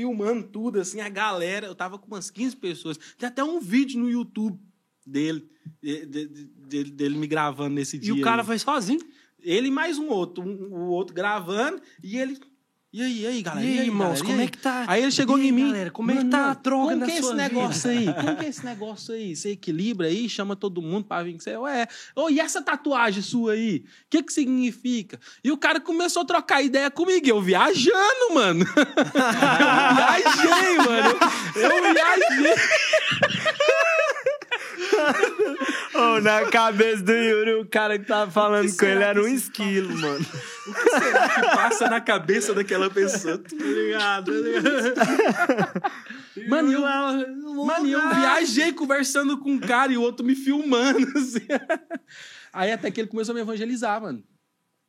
filmando 0.00 0.46
tudo, 0.48 0.78
assim, 0.78 1.00
a 1.00 1.08
galera. 1.08 1.66
Eu 1.66 1.74
tava 1.74 1.98
com 1.98 2.06
umas 2.06 2.30
15 2.30 2.54
pessoas. 2.56 2.98
Tem 3.18 3.26
até 3.26 3.42
um 3.42 3.58
vídeo 3.58 3.98
no 3.98 4.10
YouTube 4.10 4.58
dele, 5.06 5.48
de- 5.82 6.04
de- 6.04 6.26
de- 6.28 6.44
dele, 6.44 6.90
dele 6.90 7.16
me 7.18 7.26
gravando 7.26 7.74
nesse 7.76 7.96
E 7.96 8.00
dia. 8.00 8.14
o 8.14 8.20
cara 8.20 8.42
aí. 8.42 8.46
foi 8.46 8.58
sozinho. 8.58 9.00
Ele 9.40 9.68
e 9.68 9.70
mais 9.70 9.98
um 9.98 10.08
outro, 10.08 10.42
um- 10.44 10.74
o 10.74 10.88
outro 10.88 11.14
gravando, 11.14 11.80
e 12.02 12.18
ele. 12.18 12.38
E 12.92 13.02
aí, 13.02 13.20
e 13.22 13.26
aí, 13.26 13.42
galera? 13.42 13.66
E 13.66 13.78
aí, 13.80 13.86
irmãos, 13.86 14.22
galera? 14.22 14.24
Como 14.24 14.40
é 14.40 14.46
que 14.46 14.58
tá? 14.58 14.84
Aí 14.86 15.02
ele 15.02 15.10
chegou 15.10 15.36
aí, 15.36 15.48
em 15.48 15.52
mim. 15.52 15.66
galera, 15.66 15.90
como 15.90 16.10
é 16.10 16.14
que 16.14 16.18
"Mano, 16.20 16.30
tá 16.30 16.50
a 16.50 16.54
droga 16.54 16.88
como 16.90 16.96
na 17.00 17.06
que 17.06 17.12
é 17.12 17.14
esse 17.14 17.22
sua 17.26 17.34
negócio 17.34 17.90
vida?" 17.90 18.10
aí? 18.10 18.24
Como 18.24 18.36
que 18.36 18.44
é 18.46 18.48
esse 18.48 18.64
negócio 18.64 19.14
aí? 19.14 19.36
Você 19.36 19.50
equilibra 19.50 20.06
aí, 20.06 20.28
chama 20.30 20.56
todo 20.56 20.80
mundo 20.80 21.04
pra 21.04 21.22
vir 21.22 21.34
com 21.34 21.40
você. 21.40 21.56
Ué, 21.58 21.86
ô, 22.14 22.30
e 22.30 22.40
essa 22.40 22.62
tatuagem 22.62 23.22
sua 23.22 23.52
aí? 23.52 23.78
O 23.78 24.08
que 24.08 24.22
que 24.22 24.32
significa? 24.32 25.20
E 25.44 25.50
o 25.52 25.58
cara 25.58 25.78
começou 25.78 26.22
a 26.22 26.24
trocar 26.24 26.62
ideia 26.62 26.90
comigo. 26.90 27.28
Eu 27.28 27.42
viajando, 27.42 28.32
mano. 28.34 28.64
eu 28.64 29.94
viajei, 29.96 30.76
mano. 30.78 31.18
Eu 31.56 31.92
viajei. 31.92 32.54
Ô, 35.94 36.20
na 36.20 36.50
cabeça 36.50 37.02
do 37.02 37.12
Yuri, 37.12 37.54
o 37.54 37.66
cara 37.66 37.98
que 37.98 38.04
tava 38.06 38.30
falando 38.30 38.76
com 38.76 38.84
ele 38.84 39.02
era 39.02 39.20
um 39.20 39.24
que 39.24 39.30
esquilo, 39.34 39.96
mano. 39.98 40.24
O 40.66 40.74
que 40.74 40.90
será 40.90 41.28
que 41.28 41.40
passa 41.40 41.88
na 41.88 42.00
cabeça 42.00 42.54
daquela 42.54 42.90
pessoa? 42.90 43.38
Tá 43.38 43.56
ligado? 43.56 44.32
Mano, 46.48 46.70
e 46.70 46.74
eu, 46.74 46.80
mano, 46.82 47.88
eu 47.88 48.14
viajei 48.14 48.72
conversando 48.72 49.38
com 49.38 49.52
um 49.52 49.58
cara 49.58 49.92
e 49.92 49.96
o 49.96 50.02
outro 50.02 50.24
me 50.24 50.34
filmando. 50.34 51.06
assim. 51.18 51.46
Aí 52.52 52.72
até 52.72 52.90
que 52.90 53.00
ele 53.00 53.08
começou 53.08 53.32
a 53.32 53.34
me 53.34 53.40
evangelizar, 53.40 54.00
mano. 54.00 54.22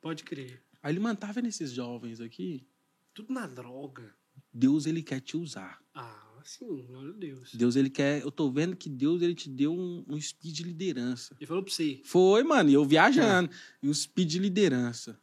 Pode 0.00 0.24
crer. 0.24 0.62
Aí 0.82 0.92
ele, 0.92 1.00
mano, 1.00 1.18
tá 1.18 1.32
vendo 1.32 1.48
esses 1.48 1.72
jovens 1.72 2.20
aqui? 2.20 2.66
Tudo 3.14 3.32
na 3.32 3.46
droga. 3.46 4.14
Deus, 4.52 4.86
ele 4.86 5.02
quer 5.02 5.20
te 5.20 5.36
usar. 5.36 5.78
Ah, 5.94 6.27
sim, 6.48 6.84
glória 6.86 7.10
a 7.10 7.16
Deus. 7.16 7.54
Deus, 7.54 7.76
ele 7.76 7.90
quer... 7.90 8.22
Eu 8.22 8.30
tô 8.32 8.50
vendo 8.50 8.74
que 8.74 8.88
Deus, 8.88 9.20
ele 9.20 9.34
te 9.34 9.48
deu 9.48 9.72
um, 9.72 10.04
um 10.08 10.20
speed 10.20 10.56
de 10.56 10.62
liderança. 10.62 11.36
Ele 11.38 11.46
falou 11.46 11.62
pra 11.62 11.72
você. 11.72 12.00
Foi, 12.04 12.42
mano, 12.42 12.70
e 12.70 12.74
eu 12.74 12.84
viajando. 12.84 13.50
E 13.82 13.88
um 13.88 13.94
speed 13.94 14.30
de 14.30 14.38
liderança. 14.38 15.20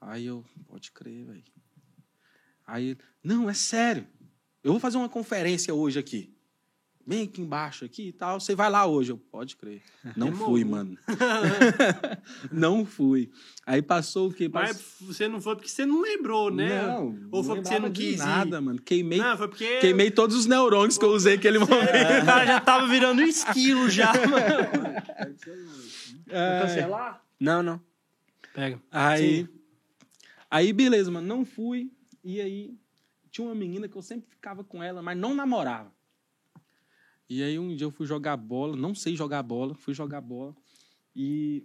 Aí 0.00 0.26
eu, 0.26 0.44
pode 0.66 0.90
crer, 0.90 1.24
velho. 1.24 1.44
Aí, 2.66 2.88
ele, 2.88 2.98
não, 3.22 3.48
é 3.48 3.54
sério. 3.54 4.06
Eu 4.62 4.72
vou 4.72 4.80
fazer 4.80 4.96
uma 4.96 5.08
conferência 5.08 5.72
hoje 5.72 5.98
aqui. 5.98 6.35
Bem 7.06 7.22
aqui 7.22 7.40
embaixo 7.40 7.84
aqui 7.84 8.08
e 8.08 8.12
tal. 8.12 8.40
Você 8.40 8.56
vai 8.56 8.68
lá 8.68 8.84
hoje. 8.84 9.12
Eu, 9.12 9.16
pode 9.16 9.56
crer. 9.56 9.80
Não 10.16 10.26
Demorou. 10.26 10.48
fui, 10.48 10.64
mano. 10.64 10.98
não 12.50 12.84
fui. 12.84 13.30
Aí 13.64 13.80
passou 13.80 14.28
o 14.28 14.32
quê? 14.32 14.50
Mas 14.52 14.76
Passou... 14.76 15.06
você 15.06 15.28
não 15.28 15.40
foi 15.40 15.54
porque 15.54 15.68
você 15.68 15.86
não 15.86 16.00
lembrou, 16.00 16.50
né? 16.50 16.82
Não, 16.82 17.28
Ou 17.30 17.44
foi 17.44 17.56
porque 17.56 17.68
você 17.68 17.78
não 17.78 17.92
quis 17.92 18.16
ir? 18.16 18.18
nada, 18.18 18.60
mano. 18.60 18.82
Queimei, 18.82 19.18
Não, 19.18 19.36
foi 19.36 19.46
porque... 19.46 19.78
queimei 19.78 20.10
todos 20.10 20.34
os 20.36 20.46
neurônios 20.46 20.98
que 20.98 21.04
eu 21.04 21.10
usei 21.10 21.36
naquele 21.36 21.58
momento. 21.60 22.22
O 22.22 22.26
cara 22.26 22.44
já 22.44 22.60
tava 22.60 22.88
virando 22.88 23.22
um 23.22 23.24
esquilo 23.24 23.88
já, 23.88 24.12
mano. 24.12 24.96
É. 26.28 26.60
Cancelar? 26.62 27.24
Não, 27.38 27.62
não. 27.62 27.80
Pega. 28.52 28.82
Aí, 28.90 29.48
aí 30.50 30.72
beleza, 30.72 31.08
mano, 31.10 31.26
não 31.26 31.44
fui. 31.44 31.88
E 32.24 32.40
aí 32.40 32.76
tinha 33.30 33.46
uma 33.46 33.54
menina 33.54 33.86
que 33.86 33.94
eu 33.96 34.02
sempre 34.02 34.28
ficava 34.28 34.64
com 34.64 34.82
ela, 34.82 35.00
mas 35.02 35.16
não 35.16 35.36
namorava. 35.36 35.94
E 37.28 37.42
aí 37.42 37.58
um 37.58 37.74
dia 37.74 37.86
eu 37.86 37.90
fui 37.90 38.06
jogar 38.06 38.36
bola, 38.36 38.76
não 38.76 38.94
sei 38.94 39.16
jogar 39.16 39.42
bola, 39.42 39.74
fui 39.74 39.94
jogar 39.94 40.20
bola. 40.20 40.54
E 41.14 41.64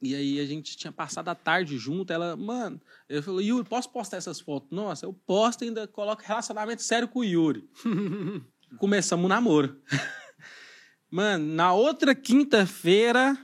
e 0.00 0.14
aí 0.14 0.38
a 0.38 0.46
gente 0.46 0.76
tinha 0.76 0.92
passado 0.92 1.28
a 1.28 1.34
tarde 1.34 1.78
junto, 1.78 2.12
ela, 2.12 2.36
mano, 2.36 2.80
eu 3.08 3.22
falei, 3.22 3.46
Yuri, 3.46 3.68
posso 3.68 3.90
postar 3.90 4.18
essas 4.18 4.38
fotos? 4.38 4.70
Nossa, 4.70 5.06
eu 5.06 5.12
posto 5.12 5.64
e 5.64 5.68
ainda 5.68 5.88
coloco 5.88 6.22
relacionamento 6.24 6.82
sério 6.82 7.08
com 7.08 7.20
o 7.20 7.24
Yuri. 7.24 7.68
Começamos 8.78 9.24
o 9.24 9.28
namoro. 9.28 9.80
Mano, 11.10 11.44
na 11.54 11.72
outra 11.72 12.14
quinta-feira, 12.14 13.36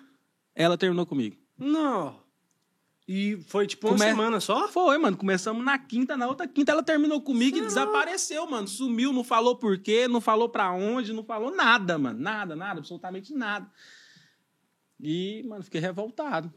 ela 0.54 0.78
terminou 0.78 1.04
comigo. 1.04 1.36
Não. 1.58 2.22
E 3.08 3.38
foi 3.46 3.66
tipo 3.68 3.86
uma 3.86 3.96
Come- 3.96 4.04
semana 4.10 4.40
só? 4.40 4.66
Foi, 4.68 4.98
mano. 4.98 5.16
Começamos 5.16 5.64
na 5.64 5.78
quinta, 5.78 6.16
na 6.16 6.26
outra 6.26 6.46
quinta 6.48 6.72
ela 6.72 6.82
terminou 6.82 7.20
comigo 7.22 7.56
e 7.56 7.60
desapareceu, 7.60 8.44
mano. 8.50 8.66
Sumiu, 8.66 9.12
não 9.12 9.22
falou 9.22 9.54
por 9.56 9.78
quê, 9.78 10.08
não 10.08 10.20
falou 10.20 10.48
pra 10.48 10.72
onde, 10.72 11.12
não 11.12 11.22
falou 11.22 11.54
nada, 11.54 11.96
mano. 11.98 12.18
Nada, 12.18 12.56
nada, 12.56 12.80
absolutamente 12.80 13.32
nada. 13.32 13.70
E, 15.00 15.44
mano, 15.46 15.62
fiquei 15.62 15.80
revoltado. 15.80 16.52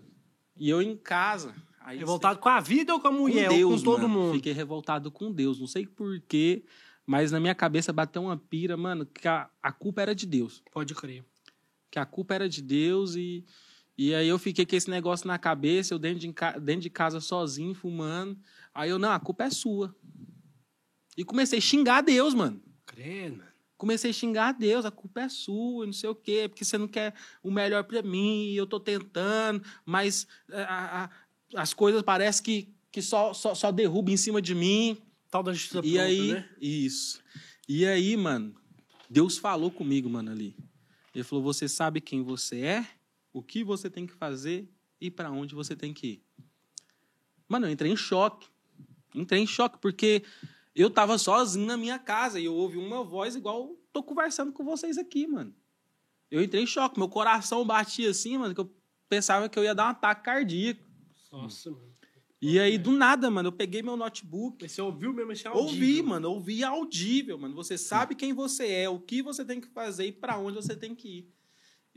E 0.58 0.70
eu 0.70 0.82
em 0.82 0.96
casa. 0.98 1.54
Aí, 1.82 1.98
Revoltado 1.98 2.40
com 2.40 2.50
a 2.50 2.60
vida 2.60 2.94
ou 2.94 3.00
com 3.00 3.08
a 3.08 3.12
com 3.12 3.18
mulher? 3.18 3.50
Deus, 3.50 3.72
ou 3.72 3.78
com 3.78 3.84
todo 3.84 4.10
mano. 4.10 4.24
mundo? 4.26 4.34
Fiquei 4.36 4.54
revoltado 4.54 5.12
com 5.12 5.32
Deus. 5.32 5.60
Não 5.60 5.68
sei 5.68 5.86
por 5.86 6.20
quê, 6.22 6.64
mas 7.06 7.32
na 7.32 7.40
minha 7.40 7.56
cabeça 7.56 7.94
bateu 7.94 8.24
uma 8.24 8.38
pira, 8.38 8.76
mano, 8.76 9.06
que 9.06 9.28
a, 9.28 9.50
a 9.62 9.72
culpa 9.72 10.02
era 10.02 10.14
de 10.16 10.26
Deus. 10.26 10.64
Pode 10.72 10.94
crer. 10.96 11.24
Que 11.92 11.98
a 12.00 12.06
culpa 12.06 12.34
era 12.36 12.50
de 12.50 12.62
Deus 12.62 13.16
e. 13.16 13.46
E 14.02 14.16
aí 14.16 14.30
eu 14.30 14.40
fiquei 14.40 14.66
com 14.66 14.78
esse 14.78 14.90
negócio 14.90 15.28
na 15.28 15.38
cabeça, 15.38 15.94
eu 15.94 16.00
dentro 16.00 16.20
de, 16.20 16.34
dentro 16.62 16.82
de 16.82 16.90
casa 16.90 17.20
sozinho, 17.20 17.74
fumando. 17.76 18.40
Aí 18.74 18.90
eu, 18.90 18.98
não, 18.98 19.12
a 19.12 19.20
culpa 19.20 19.44
é 19.44 19.50
sua. 19.50 19.94
E 21.18 21.26
comecei 21.26 21.60
a 21.60 21.62
xingar 21.62 22.00
Deus, 22.02 22.34
mano. 22.34 22.62
Crendo. 22.86 23.44
Comecei 23.76 24.10
a 24.12 24.14
xingar 24.14 24.54
Deus, 24.54 24.86
a 24.86 24.92
culpa 24.92 25.20
é 25.24 25.28
sua, 25.28 25.86
não 25.86 25.92
sei 25.92 26.10
o 26.10 26.16
quê, 26.16 26.48
porque 26.48 26.64
você 26.64 26.78
não 26.78 26.88
quer 26.88 27.14
o 27.44 27.52
melhor 27.52 27.84
pra 27.84 28.02
mim, 28.02 28.46
e 28.46 28.56
eu 28.56 28.66
tô 28.66 28.80
tentando, 28.80 29.62
mas 29.86 30.26
eh, 30.50 30.64
a- 30.64 31.04
a- 31.04 31.10
as 31.62 31.74
coisas 31.74 32.02
parecem 32.02 32.44
que, 32.44 32.74
que 32.92 33.02
só, 33.02 33.34
só, 33.34 33.54
só 33.54 33.70
derrubam 33.70 34.14
em 34.14 34.18
cima 34.18 34.42
de 34.42 34.56
mim. 34.56 34.98
Tal 35.30 35.44
da 35.44 35.52
justiça 35.52 35.80
E 35.80 35.92
pronta, 35.92 36.04
aí, 36.06 36.32
né? 36.34 36.50
isso. 36.62 37.22
E 37.68 37.86
aí, 37.86 38.16
mano, 38.16 38.56
Deus 39.10 39.38
falou 39.38 39.70
comigo, 39.70 40.10
mano, 40.10 40.32
ali. 40.32 40.56
Ele 41.14 41.24
falou: 41.26 41.44
"Você 41.44 41.68
sabe 41.68 42.00
quem 42.02 42.22
você 42.24 42.62
é, 42.62 42.88
o 43.34 43.42
que 43.44 43.64
você 43.64 43.90
tem 43.90 44.06
que 44.06 44.14
fazer 44.14 44.70
e 45.00 45.10
pra 45.10 45.32
onde 45.32 45.56
você 45.56 45.76
tem 45.76 45.94
que 45.94 46.08
ir". 46.08 46.24
Mano, 47.48 47.68
eu 47.68 47.72
entrei 47.72 47.92
em 47.92 47.98
choque. 47.98 48.48
Entrei 49.14 49.42
em 49.42 49.48
choque 49.48 49.78
porque 49.80 50.24
eu 50.76 50.90
tava 50.90 51.18
sozinho 51.18 51.66
na 51.66 51.76
minha 51.78 51.98
casa 51.98 52.40
e 52.40 52.46
eu 52.46 52.54
ouvi 52.54 52.78
uma 52.78 53.04
voz 53.04 53.36
igual 53.36 53.76
tô 53.92 54.04
conversando 54.04 54.52
com 54.52 54.64
vocês 54.64 54.98
aqui, 54.98 55.26
mano. 55.26 55.54
Eu 56.30 56.44
entrei 56.44 56.62
em 56.64 56.68
choque, 56.68 57.00
meu 57.00 57.10
coração 57.10 57.66
batia 57.66 58.12
assim, 58.12 58.38
mano, 58.38 58.54
que 58.54 58.62
eu 58.62 58.72
pensava 59.08 59.50
que 59.50 59.58
eu 59.58 59.64
ia 59.64 59.74
dar 59.74 59.88
um 59.88 59.90
ataque 59.90 60.24
cardíaco. 60.24 60.88
Nossa, 61.32 61.72
mano. 61.72 61.90
E 62.42 62.58
aí, 62.58 62.78
do 62.78 62.92
nada, 62.92 63.30
mano, 63.30 63.50
eu 63.50 63.52
peguei 63.52 63.82
meu 63.82 63.98
notebook, 63.98 64.60
Mas 64.62 64.72
você 64.72 64.82
ouviu 64.82 65.12
mesmo 65.12 65.34
esse 65.34 65.46
Ouvi, 65.50 65.60
audível? 65.74 66.06
mano, 66.06 66.32
ouvi 66.32 66.64
audível, 66.64 67.38
mano. 67.38 67.54
Você 67.56 67.78
sabe 67.78 68.16
quem 68.16 68.32
você 68.32 68.66
é, 68.68 68.90
o 68.90 68.98
que 68.98 69.22
você 69.22 69.44
tem 69.44 69.60
que 69.60 69.68
fazer 69.68 70.06
e 70.06 70.12
pra 70.14 70.38
onde 70.38 70.56
você 70.56 70.74
tem 70.74 70.96
que 70.96 71.08
ir. 71.10 71.34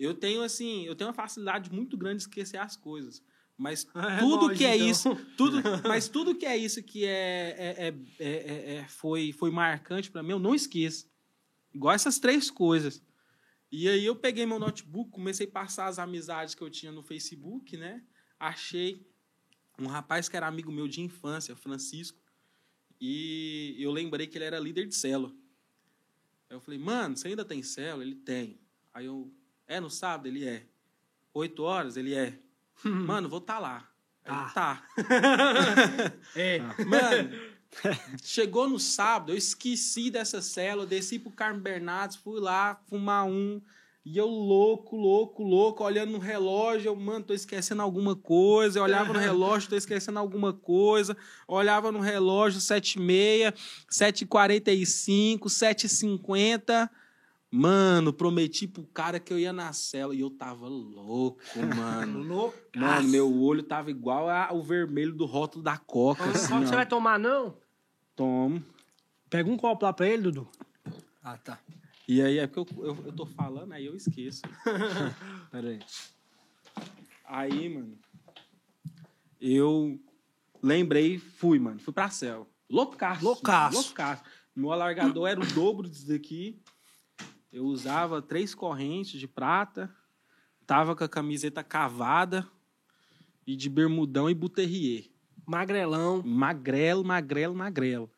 Eu 0.02 0.14
tenho, 0.14 0.42
assim, 0.42 0.84
eu 0.84 0.94
tenho 0.94 1.08
uma 1.08 1.14
facilidade 1.14 1.72
muito 1.72 1.96
grande 1.96 2.16
de 2.18 2.22
esquecer 2.22 2.56
as 2.58 2.76
coisas. 2.76 3.22
Mas 3.56 3.86
É 3.94 4.18
tudo 4.18 4.46
nóis, 4.46 4.58
que 4.58 4.64
é 4.64 4.76
então. 4.76 4.88
isso, 4.88 5.14
tudo, 5.36 5.56
mas 5.88 6.08
tudo 6.08 6.34
que 6.34 6.44
é 6.46 6.56
isso 6.56 6.82
que 6.82 7.04
é, 7.04 7.54
é, 7.58 7.88
é- 7.88 7.94
é- 8.18 8.26
é- 8.26 8.74
é- 8.76 8.88
foi, 8.88 9.32
foi 9.32 9.50
marcante 9.50 10.10
pra 10.10 10.22
mim, 10.22 10.30
eu 10.30 10.38
não 10.38 10.54
esqueço. 10.54 11.10
Igual 11.72 11.94
essas 11.94 12.18
três 12.18 12.50
coisas. 12.50 13.02
E 13.70 13.88
aí 13.88 14.04
eu 14.04 14.14
peguei 14.16 14.44
meu 14.44 14.58
notebook, 14.58 15.10
comecei 15.10 15.46
a 15.46 15.50
passar 15.50 15.86
as 15.86 15.98
amizades 15.98 16.54
que 16.54 16.62
eu 16.62 16.68
tinha 16.68 16.92
no 16.92 17.02
Facebook, 17.02 17.76
né? 17.76 18.02
Achei 18.38 19.06
um 19.78 19.86
rapaz 19.86 20.28
que 20.28 20.36
era 20.36 20.46
amigo 20.46 20.70
meu 20.70 20.86
de 20.86 21.00
infância, 21.00 21.56
Francisco, 21.56 22.20
e 23.00 23.74
eu 23.78 23.90
lembrei 23.90 24.26
que 24.26 24.36
ele 24.36 24.44
era 24.44 24.58
líder 24.58 24.86
de 24.86 24.94
célula. 24.94 25.32
Aí 26.50 26.56
eu 26.56 26.60
falei, 26.60 26.78
mano, 26.78 27.16
você 27.16 27.28
ainda 27.28 27.44
tem 27.44 27.62
célula? 27.62 28.04
Ele 28.04 28.14
tem. 28.14 28.60
Aí 28.92 29.06
eu, 29.06 29.32
é 29.66 29.80
no 29.80 29.90
sábado? 29.90 30.28
Ele 30.28 30.46
é. 30.46 30.64
Oito 31.34 31.62
horas? 31.62 31.96
Ele 31.96 32.14
é. 32.14 32.38
Mano, 32.84 33.28
vou 33.28 33.38
estar 33.38 33.58
lá. 33.58 33.88
Aí 34.24 34.34
ele, 34.34 34.50
tá. 34.52 34.84
É. 36.36 36.58
Mano, 36.84 37.30
chegou 38.22 38.68
no 38.68 38.78
sábado, 38.78 39.32
eu 39.32 39.36
esqueci 39.36 40.10
dessa 40.10 40.42
célula, 40.42 40.86
desci 40.86 41.18
pro 41.18 41.30
Carmo 41.30 41.60
Bernardes, 41.60 42.16
fui 42.16 42.40
lá 42.40 42.80
fumar 42.88 43.26
um. 43.26 43.60
E 44.04 44.18
eu 44.18 44.26
louco, 44.26 44.96
louco, 44.96 45.44
louco, 45.44 45.84
olhando 45.84 46.10
no 46.10 46.18
relógio, 46.18 46.88
eu, 46.88 46.96
mano, 46.96 47.24
tô 47.24 47.32
esquecendo 47.32 47.82
alguma 47.82 48.16
coisa. 48.16 48.80
Eu 48.80 48.82
olhava 48.82 49.12
no 49.12 49.18
relógio, 49.20 49.68
tô 49.70 49.76
esquecendo 49.76 50.18
alguma 50.18 50.52
coisa. 50.52 51.16
Olhava 51.46 51.92
no 51.92 52.00
relógio, 52.00 52.60
7h30, 52.60 53.54
7h45, 53.88 55.38
7h50. 55.42 56.90
Mano, 57.54 58.14
prometi 58.14 58.66
pro 58.66 58.82
cara 58.86 59.20
que 59.20 59.30
eu 59.30 59.38
ia 59.38 59.52
na 59.52 59.74
cela 59.74 60.14
e 60.14 60.20
eu 60.20 60.30
tava 60.30 60.66
louco, 60.66 61.38
mano. 61.76 62.22
Louco. 62.22 62.56
Mano, 62.74 63.08
meu 63.08 63.30
olho 63.42 63.62
tava 63.62 63.90
igual 63.90 64.26
a- 64.30 64.50
o 64.54 64.62
vermelho 64.62 65.12
do 65.14 65.26
rótulo 65.26 65.62
da 65.62 65.76
Coca, 65.76 66.24
assim, 66.24 66.58
você 66.60 66.74
vai 66.74 66.86
tomar, 66.86 67.18
não? 67.18 67.54
Tomo. 68.16 68.64
Pega 69.28 69.50
um 69.50 69.56
copo 69.58 69.84
lá 69.84 69.92
pra 69.92 70.08
ele, 70.08 70.22
Dudu. 70.22 70.48
Ah, 71.22 71.36
tá. 71.36 71.58
E 72.08 72.22
aí 72.22 72.38
é 72.38 72.46
porque 72.46 72.74
eu, 72.74 72.86
eu, 72.86 73.04
eu 73.06 73.12
tô 73.12 73.26
falando, 73.26 73.72
aí 73.72 73.84
eu 73.84 73.94
esqueço. 73.94 74.40
Pera 75.52 75.68
aí. 75.68 75.78
Aí, 77.24 77.68
mano, 77.68 77.98
eu 79.40 80.00
lembrei, 80.62 81.18
fui, 81.18 81.58
mano, 81.58 81.78
fui 81.78 81.92
pra 81.92 82.08
céu. 82.08 82.48
Loucaço. 82.70 83.22
Loucaço. 83.24 83.74
Loucaço. 83.76 84.22
Meu 84.56 84.72
alargador 84.72 85.28
era 85.28 85.40
o 85.40 85.46
dobro 85.54 85.88
disso 85.88 86.08
daqui. 86.08 86.61
Eu 87.52 87.64
usava 87.66 88.22
três 88.22 88.54
correntes 88.54 89.20
de 89.20 89.28
prata, 89.28 89.94
tava 90.66 90.96
com 90.96 91.04
a 91.04 91.08
camiseta 91.08 91.62
cavada 91.62 92.48
e 93.46 93.54
de 93.56 93.68
bermudão 93.68 94.30
e 94.30 94.34
buterrier. 94.34 95.10
Magrelão. 95.46 96.22
Magrelo, 96.24 97.04
magrelo, 97.04 97.54
magrelo. 97.54 98.10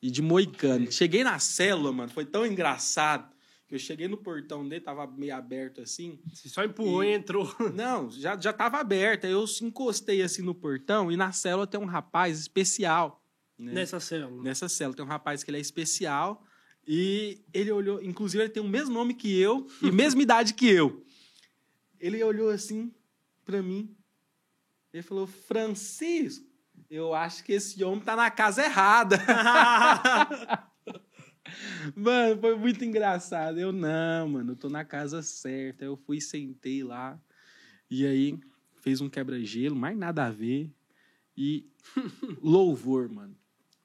E 0.00 0.10
de 0.10 0.22
moicano. 0.22 0.90
Cheguei 0.90 1.24
na 1.24 1.38
célula, 1.38 1.92
mano, 1.92 2.10
foi 2.10 2.24
tão 2.24 2.46
engraçado 2.46 3.34
que 3.66 3.74
eu 3.74 3.78
cheguei 3.78 4.06
no 4.06 4.16
portão 4.18 4.66
dele, 4.68 4.82
tava 4.82 5.06
meio 5.06 5.34
aberto 5.34 5.80
assim. 5.80 6.18
Você 6.32 6.48
só 6.48 6.62
empurrou 6.64 7.02
e, 7.02 7.08
E- 7.08 7.14
entrou. 7.14 7.52
Não, 7.74 8.10
já, 8.10 8.38
já 8.38 8.52
tava 8.52 8.78
aberta. 8.78 9.26
Eu 9.26 9.44
encostei 9.62 10.22
assim 10.22 10.42
no 10.42 10.54
portão 10.54 11.10
e 11.10 11.16
na 11.16 11.32
célula 11.32 11.66
tem 11.66 11.80
um 11.80 11.86
rapaz 11.86 12.38
especial. 12.38 13.22
né? 13.58 13.72
Nessa 13.72 13.98
célula. 14.00 14.42
Nessa 14.42 14.68
célula 14.68 14.96
tem 14.96 15.04
um 15.04 15.08
rapaz 15.08 15.42
que 15.42 15.50
ele 15.50 15.58
é 15.58 15.60
especial 15.60 16.44
e 16.86 17.40
ele 17.52 17.70
olhou, 17.72 18.02
inclusive 18.02 18.42
ele 18.42 18.52
tem 18.52 18.62
o 18.62 18.68
mesmo 18.68 18.94
nome 18.94 19.14
que 19.14 19.38
eu 19.38 19.66
e 19.82 19.90
mesma 19.90 20.20
idade 20.22 20.54
que 20.54 20.68
eu. 20.68 21.04
Ele 21.98 22.22
olhou 22.22 22.50
assim 22.50 22.92
pra 23.44 23.62
mim. 23.62 23.96
Ele 24.92 25.02
falou: 25.02 25.26
"Francisco, 25.26 26.46
eu 26.90 27.14
acho 27.14 27.42
que 27.44 27.52
esse 27.52 27.82
homem 27.82 28.00
tá 28.00 28.14
na 28.14 28.30
casa 28.30 28.64
errada". 28.64 29.16
Mano, 31.94 32.40
foi 32.40 32.56
muito 32.56 32.84
engraçado. 32.84 33.58
Eu, 33.58 33.70
não, 33.70 34.28
mano, 34.28 34.52
eu 34.52 34.56
tô 34.56 34.68
na 34.68 34.84
casa 34.84 35.22
certa. 35.22 35.84
Eu 35.84 35.96
fui, 35.96 36.20
sentei 36.20 36.82
lá. 36.82 37.20
E 37.90 38.06
aí, 38.06 38.40
fez 38.76 39.00
um 39.00 39.08
quebra-gelo, 39.08 39.76
mais 39.76 39.96
nada 39.96 40.26
a 40.26 40.30
ver. 40.30 40.72
E 41.36 41.68
louvor, 42.42 43.08
mano. 43.08 43.36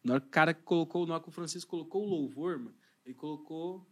Na 0.03 0.13
hora 0.13 0.21
que 0.21 0.27
o 0.27 0.31
cara 0.31 0.53
colocou, 0.53 1.05
na 1.05 1.15
hora 1.15 1.23
que 1.23 1.29
o 1.29 1.31
Francisco 1.33 1.69
colocou 1.69 2.05
o 2.05 2.09
louvor, 2.09 2.57
mano, 2.57 2.75
ele 3.09 3.15
colocou. 3.15 3.87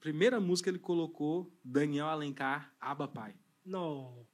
Primeira 0.00 0.40
música 0.40 0.68
ele 0.68 0.78
colocou, 0.78 1.56
Daniel 1.64 2.06
Alencar, 2.06 2.74
Aba 2.80 3.06
Pai. 3.08 3.34
Não. 3.64 4.26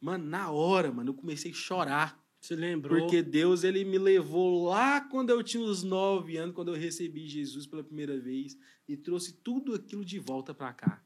Mano, 0.00 0.24
na 0.24 0.50
hora, 0.50 0.90
mano, 0.90 1.10
eu 1.10 1.14
comecei 1.14 1.50
a 1.50 1.54
chorar. 1.54 2.24
Você 2.40 2.56
lembrou? 2.56 2.98
Porque 2.98 3.22
Deus, 3.22 3.64
ele 3.64 3.84
me 3.84 3.98
levou 3.98 4.68
lá 4.68 5.00
quando 5.02 5.30
eu 5.30 5.42
tinha 5.42 5.62
uns 5.62 5.82
nove 5.82 6.38
anos, 6.38 6.54
quando 6.54 6.72
eu 6.72 6.80
recebi 6.80 7.26
Jesus 7.26 7.66
pela 7.66 7.84
primeira 7.84 8.18
vez, 8.18 8.56
e 8.88 8.96
trouxe 8.96 9.34
tudo 9.42 9.74
aquilo 9.74 10.04
de 10.04 10.18
volta 10.18 10.54
pra 10.54 10.72
cá. 10.72 11.04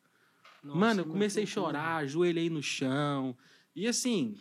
Nossa, 0.62 0.78
Mano, 0.78 1.01
eu 1.01 1.07
comecei 1.07 1.42
a 1.42 1.47
chorar, 1.47 1.97
ajoelhei 1.97 2.49
no 2.49 2.62
chão. 2.62 3.36
E 3.74 3.88
assim, 3.88 4.38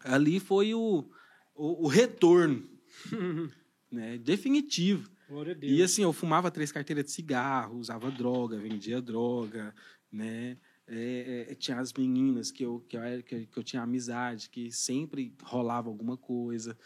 ali 0.00 0.40
foi 0.40 0.74
o, 0.74 1.08
o, 1.54 1.84
o 1.84 1.88
retorno, 1.88 2.68
né? 3.90 4.18
Definitivo. 4.18 5.11
Glória 5.32 5.52
a 5.52 5.56
Deus. 5.56 5.72
E 5.72 5.82
assim, 5.82 6.02
eu 6.02 6.12
fumava 6.12 6.50
três 6.50 6.70
carteiras 6.70 7.06
de 7.06 7.10
cigarro, 7.10 7.78
usava 7.78 8.10
droga, 8.10 8.58
vendia 8.58 9.00
droga, 9.00 9.74
né? 10.10 10.58
É, 10.86 11.46
é, 11.48 11.54
tinha 11.54 11.80
as 11.80 11.90
meninas 11.90 12.50
que 12.50 12.62
eu, 12.62 12.80
que, 12.86 12.98
eu, 12.98 13.22
que, 13.22 13.48
eu- 13.56 13.64
tinha 13.64 13.80
amizade, 13.82 14.50
que 14.50 14.70
sempre 14.70 15.34
rolava 15.42 15.88
alguma 15.88 16.18
coisa, 16.18 16.76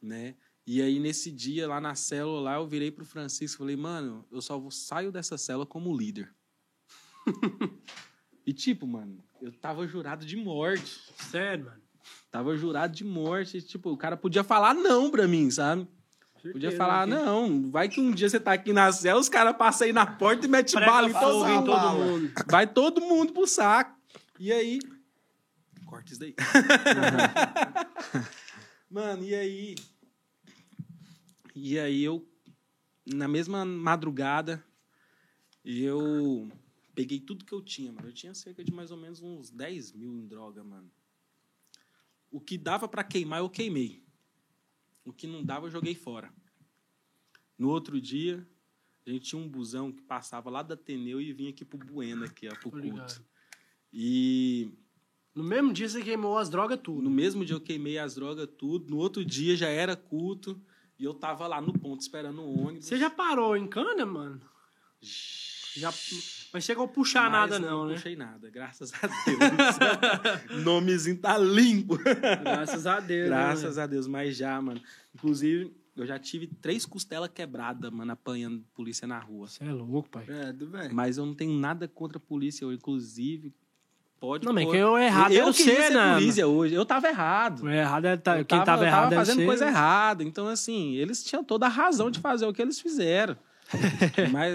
né? 0.00 0.36
E 0.64 0.80
aí, 0.80 1.00
nesse 1.00 1.32
dia, 1.32 1.66
lá 1.66 1.80
na 1.80 1.96
célula, 1.96 2.40
lá, 2.40 2.54
eu 2.56 2.68
virei 2.68 2.92
pro 2.92 3.04
Francisco 3.04 3.56
e 3.56 3.58
falei, 3.58 3.76
mano, 3.76 4.24
eu 4.30 4.40
só 4.40 4.56
vou, 4.56 4.70
saio 4.70 5.10
dessa 5.10 5.36
célula 5.36 5.66
como 5.66 5.96
líder. 5.96 6.32
e 8.46 8.52
tipo, 8.52 8.86
mano, 8.86 9.24
eu 9.40 9.50
tava 9.50 9.88
jurado 9.88 10.24
de 10.24 10.36
morte. 10.36 11.00
Sério, 11.30 11.64
mano. 11.64 11.82
Tava 12.30 12.56
jurado 12.56 12.94
de 12.94 13.02
morte. 13.02 13.60
Tipo, 13.60 13.90
o 13.90 13.96
cara 13.96 14.16
podia 14.16 14.44
falar 14.44 14.74
não 14.74 15.10
pra 15.10 15.26
mim, 15.26 15.50
sabe? 15.50 15.88
Podia 16.52 16.76
falar, 16.76 17.06
que 17.06 17.14
não, 17.14 17.70
vai 17.70 17.88
que 17.88 18.00
um 18.00 18.10
dia 18.10 18.28
você 18.28 18.40
tá 18.40 18.52
aqui 18.52 18.72
na 18.72 18.90
cela, 18.92 19.20
os 19.20 19.28
caras 19.28 19.56
passam 19.56 19.86
aí 19.86 19.92
na 19.92 20.06
porta 20.06 20.46
e 20.46 20.48
metem 20.48 20.74
prega 20.74 20.90
bala 20.90 21.08
em 21.08 21.12
todo 21.12 21.48
em 21.48 21.54
mundo. 21.54 21.66
todo 21.66 21.90
mundo. 21.90 22.32
Vai 22.48 22.66
todo 22.66 23.00
mundo 23.00 23.32
pro 23.32 23.46
saco. 23.46 23.96
E 24.38 24.52
aí. 24.52 24.78
Corta 25.84 26.12
isso 26.12 26.20
daí. 26.20 26.34
Mano, 28.90 29.24
e 29.24 29.34
aí. 29.34 29.74
E 31.54 31.78
aí 31.78 32.04
eu. 32.04 32.26
Na 33.06 33.26
mesma 33.26 33.64
madrugada, 33.64 34.62
eu 35.64 36.48
peguei 36.94 37.20
tudo 37.20 37.44
que 37.44 37.52
eu 37.52 37.62
tinha, 37.62 37.90
mano. 37.90 38.08
Eu 38.08 38.12
tinha 38.12 38.34
cerca 38.34 38.62
de 38.62 38.72
mais 38.72 38.90
ou 38.90 38.98
menos 38.98 39.22
uns 39.22 39.50
10 39.50 39.92
mil 39.92 40.14
em 40.14 40.26
droga, 40.26 40.62
mano. 40.62 40.90
O 42.30 42.38
que 42.38 42.58
dava 42.58 42.86
pra 42.86 43.02
queimar, 43.02 43.40
eu 43.40 43.48
queimei. 43.48 44.04
O 45.08 45.12
que 45.12 45.26
não 45.26 45.42
dava, 45.42 45.66
eu 45.66 45.70
joguei 45.70 45.94
fora. 45.94 46.30
No 47.58 47.70
outro 47.70 48.00
dia, 48.00 48.46
a 49.06 49.10
gente 49.10 49.30
tinha 49.30 49.40
um 49.40 49.48
busão 49.48 49.90
que 49.90 50.02
passava 50.02 50.50
lá 50.50 50.62
da 50.62 50.74
Ateneu 50.74 51.20
e 51.20 51.32
vinha 51.32 51.50
aqui 51.50 51.64
pro 51.64 51.78
Bueno, 51.78 52.24
aqui, 52.24 52.46
ó, 52.46 52.54
pro 52.56 52.70
culto. 52.70 53.24
E 53.92 54.70
No 55.34 55.42
mesmo 55.42 55.72
dia 55.72 55.88
você 55.88 56.02
queimou 56.02 56.36
as 56.36 56.50
drogas 56.50 56.78
tudo. 56.82 57.00
no 57.00 57.10
mesmo 57.10 57.44
dia 57.44 57.56
eu 57.56 57.60
queimei 57.60 57.96
as 57.98 58.14
drogas, 58.16 58.48
tudo. 58.58 58.90
No 58.90 58.98
outro 58.98 59.24
dia 59.24 59.56
já 59.56 59.68
era 59.68 59.96
culto. 59.96 60.60
E 60.98 61.04
eu 61.04 61.14
tava 61.14 61.46
lá 61.46 61.60
no 61.60 61.72
ponto 61.72 62.00
esperando 62.00 62.42
o 62.42 62.66
ônibus. 62.66 62.86
Você 62.86 62.98
já 62.98 63.08
parou 63.08 63.56
em 63.56 63.66
cana, 63.66 64.04
mano? 64.04 64.40
Já... 65.00 65.90
Mas 66.52 66.64
chegou 66.64 66.84
a 66.84 66.88
puxar 66.88 67.30
Mas 67.30 67.50
nada, 67.50 67.58
não, 67.58 67.86
né? 67.86 67.94
puxei 67.94 68.16
nada, 68.16 68.48
graças 68.50 68.92
a 68.94 69.06
Deus. 69.06 70.62
Nomezinho 70.64 71.18
tá 71.18 71.36
limpo. 71.36 71.98
Graças 72.42 72.86
a 72.86 73.00
Deus. 73.00 73.28
né, 73.28 73.36
Graças 73.36 73.78
a 73.78 73.86
Deus, 73.86 74.06
mas 74.06 74.36
já, 74.36 74.60
mano. 74.60 74.80
Inclusive, 75.14 75.74
eu 75.94 76.06
já 76.06 76.18
tive 76.18 76.46
três 76.46 76.86
costelas 76.86 77.28
quebradas, 77.28 77.90
mano, 77.90 78.12
apanhando 78.12 78.64
polícia 78.74 79.06
na 79.06 79.18
rua. 79.18 79.46
Você 79.46 79.64
é 79.64 79.72
louco, 79.72 80.08
pai. 80.08 80.24
É, 80.28 80.52
do 80.52 80.68
bem. 80.68 80.88
Mas 80.90 81.18
eu 81.18 81.26
não 81.26 81.34
tenho 81.34 81.52
nada 81.52 81.86
contra 81.86 82.16
a 82.18 82.20
polícia, 82.20 82.64
eu, 82.64 82.72
inclusive, 82.72 83.52
pode... 84.18 84.46
Não, 84.46 84.52
mas 84.52 84.72
é 84.72 84.86
o 84.86 84.96
errado 84.96 85.32
eu 85.32 85.44
era 85.44 85.52
queria 85.52 85.82
ser 85.82 85.90
né, 85.90 86.14
polícia 86.14 86.46
hoje, 86.46 86.74
eu 86.74 86.86
tava 86.86 87.08
errado. 87.08 87.62
O 87.64 87.68
errado 87.68 88.04
é 88.06 88.16
tá... 88.16 88.38
Eu 88.38 88.44
quem 88.44 88.64
tava, 88.64 88.84
eu 88.84 88.86
errado 88.86 89.12
era 89.12 89.20
fazendo 89.20 89.40
você. 89.40 89.46
coisa 89.46 89.66
errada. 89.66 90.24
Então, 90.24 90.46
assim, 90.46 90.94
eles 90.94 91.22
tinham 91.22 91.44
toda 91.44 91.66
a 91.66 91.68
razão 91.68 92.10
de 92.10 92.20
fazer 92.20 92.46
o 92.46 92.54
que 92.54 92.62
eles 92.62 92.80
fizeram. 92.80 93.36
Mas, 94.32 94.52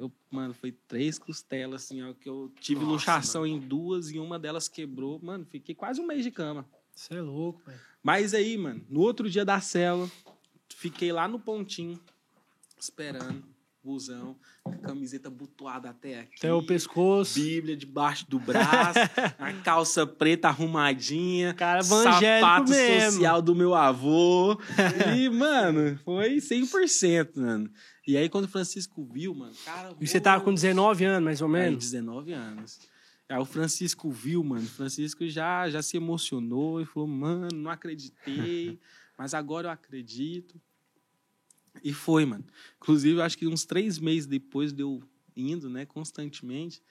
eu, 0.00 0.12
mano, 0.30 0.52
foi 0.54 0.72
três 0.72 1.18
costelas, 1.18 1.84
assim, 1.84 2.02
ó, 2.02 2.12
que 2.12 2.28
eu 2.28 2.52
tive 2.60 2.80
Nossa, 2.80 2.92
luxação 2.92 3.46
em 3.46 3.58
duas 3.58 4.10
e 4.10 4.18
uma 4.18 4.38
delas 4.38 4.68
quebrou. 4.68 5.18
Mano, 5.22 5.46
fiquei 5.46 5.74
quase 5.74 6.00
um 6.00 6.06
mês 6.06 6.22
de 6.22 6.30
cama. 6.30 6.66
Você 6.94 7.14
é 7.14 7.22
louco, 7.22 7.62
pai. 7.64 7.78
Mas 8.02 8.34
aí, 8.34 8.56
mano, 8.56 8.84
no 8.88 9.00
outro 9.00 9.28
dia 9.28 9.44
da 9.44 9.60
célula, 9.60 10.10
fiquei 10.68 11.12
lá 11.12 11.28
no 11.28 11.38
pontinho, 11.38 12.00
esperando, 12.78 13.44
busão, 13.82 14.36
camiseta 14.82 15.30
butuada 15.30 15.90
até 15.90 16.20
aqui. 16.20 16.34
Até 16.38 16.52
o 16.52 16.62
pescoço. 16.62 17.40
Bíblia 17.40 17.76
debaixo 17.76 18.28
do 18.28 18.38
braço, 18.38 18.98
a 19.38 19.52
calça 19.62 20.06
preta 20.06 20.48
arrumadinha, 20.48 21.54
Cara 21.54 21.82
sapato 21.82 22.70
mesmo. 22.70 23.12
social 23.12 23.42
do 23.42 23.54
meu 23.54 23.74
avô. 23.74 24.58
E, 25.16 25.28
mano, 25.28 25.98
foi 26.04 26.36
100%, 26.36 27.36
mano. 27.36 27.70
E 28.06 28.16
aí, 28.16 28.28
quando 28.28 28.44
o 28.44 28.48
Francisco 28.48 29.04
viu, 29.04 29.34
mano, 29.34 29.54
cara... 29.64 29.94
E 30.00 30.06
você 30.06 30.20
tava 30.20 30.42
com 30.42 30.52
19 30.52 31.04
anos, 31.04 31.24
mais 31.24 31.40
ou 31.40 31.46
Aí, 31.48 31.52
menos? 31.52 31.90
19 31.90 32.32
anos. 32.32 32.78
Aí 33.28 33.38
o 33.38 33.44
Francisco 33.44 34.10
viu, 34.10 34.42
mano. 34.42 34.64
O 34.64 34.68
Francisco 34.70 35.26
já, 35.28 35.70
já 35.70 35.80
se 35.80 35.96
emocionou 35.96 36.80
e 36.80 36.84
falou: 36.84 37.08
mano, 37.08 37.48
não 37.54 37.70
acreditei, 37.70 38.80
mas 39.16 39.34
agora 39.34 39.68
eu 39.68 39.72
acredito. 39.72 40.60
E 41.82 41.92
foi, 41.92 42.24
mano. 42.24 42.44
Inclusive, 42.76 43.18
eu 43.18 43.22
acho 43.22 43.38
que 43.38 43.46
uns 43.46 43.64
três 43.64 43.98
meses 43.98 44.26
depois 44.26 44.72
de 44.72 44.82
eu 44.82 45.02
indo, 45.36 45.70
né, 45.70 45.86
constantemente, 45.86 46.82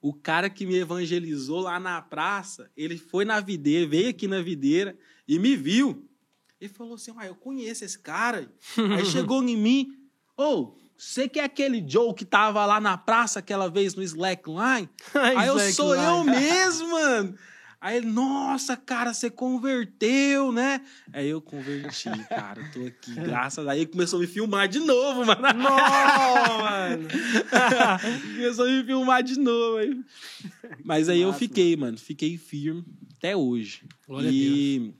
o 0.00 0.12
cara 0.12 0.50
que 0.50 0.66
me 0.66 0.76
evangelizou 0.76 1.60
lá 1.60 1.80
na 1.80 2.02
praça, 2.02 2.70
ele 2.76 2.98
foi 2.98 3.24
na 3.24 3.40
videira, 3.40 3.88
veio 3.88 4.10
aqui 4.10 4.28
na 4.28 4.42
videira 4.42 4.96
e 5.26 5.38
me 5.38 5.56
viu. 5.56 6.06
Ele 6.60 6.68
falou 6.68 6.94
assim: 6.94 7.12
ah, 7.16 7.26
eu 7.26 7.34
conheço 7.34 7.84
esse 7.84 7.98
cara. 7.98 8.52
Aí 8.96 9.04
chegou 9.06 9.42
em 9.42 9.56
mim, 9.56 9.96
ô, 10.36 10.74
você 10.96 11.28
que 11.28 11.40
é 11.40 11.44
aquele 11.44 11.82
Joe 11.86 12.14
que 12.14 12.24
tava 12.24 12.64
lá 12.66 12.80
na 12.80 12.98
praça 12.98 13.38
aquela 13.38 13.68
vez 13.68 13.94
no 13.94 14.02
Slackline? 14.02 14.88
Aí 15.14 15.48
eu 15.48 15.58
sou 15.72 15.94
eu 15.94 16.22
mesmo, 16.22 16.90
mano. 16.90 17.38
Aí 17.84 17.98
ele, 17.98 18.06
nossa, 18.06 18.78
cara, 18.78 19.12
você 19.12 19.28
converteu, 19.28 20.50
né? 20.50 20.80
Aí 21.12 21.28
eu 21.28 21.42
converti, 21.42 22.08
cara, 22.30 22.66
tô 22.72 22.86
aqui, 22.86 23.12
graças 23.12 23.58
a 23.58 23.74
Deus. 23.74 23.82
Aí 23.82 23.86
começou 23.86 24.18
a 24.18 24.22
me 24.22 24.26
filmar 24.26 24.66
de 24.66 24.80
novo, 24.80 25.26
mano. 25.26 25.42
Não, 25.42 26.62
mano. 26.62 27.08
começou 28.36 28.64
a 28.64 28.68
me 28.70 28.84
filmar 28.84 29.22
de 29.22 29.38
novo. 29.38 29.76
Aí. 29.76 30.02
Mas 30.82 31.10
aí 31.10 31.20
eu 31.20 31.34
fiquei, 31.34 31.76
mano, 31.76 31.98
fiquei 31.98 32.38
firme 32.38 32.86
até 33.18 33.36
hoje. 33.36 33.82
Glória 34.08 34.30
a 34.30 34.32
e 34.32 34.94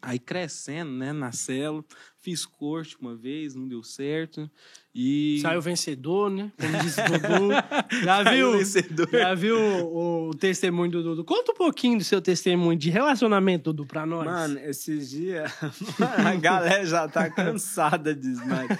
Aí 0.00 0.18
crescendo, 0.18 0.90
né, 0.92 1.12
na 1.12 1.32
célula, 1.32 1.84
fiz 2.18 2.46
corte 2.46 2.96
uma 3.00 3.14
vez, 3.14 3.54
não 3.54 3.66
deu 3.66 3.82
certo. 3.82 4.50
E. 4.94 5.40
Saiu 5.42 5.60
vencedor, 5.60 6.30
né? 6.30 6.52
Como 6.58 6.78
disse 6.78 7.00
o 7.00 7.04
Dudu. 7.04 7.50
Já 8.04 8.22
viu? 8.22 8.52
vencedor. 8.52 9.08
Já 9.10 9.34
viu 9.34 9.58
o, 9.58 10.28
o 10.28 10.34
testemunho 10.34 10.90
do 10.90 11.02
Dudu? 11.02 11.24
Conta 11.24 11.52
um 11.52 11.54
pouquinho 11.54 11.98
do 11.98 12.04
seu 12.04 12.22
testemunho 12.22 12.78
de 12.78 12.88
relacionamento, 12.88 13.72
Dudu, 13.72 13.86
pra 13.86 14.06
nós. 14.06 14.24
Mano, 14.24 14.58
esses 14.60 15.10
dias. 15.10 15.52
A 16.24 16.34
galera 16.36 16.86
já 16.86 17.08
tá 17.08 17.28
cansada 17.28 18.14
disso, 18.14 18.42
mas. 18.46 18.70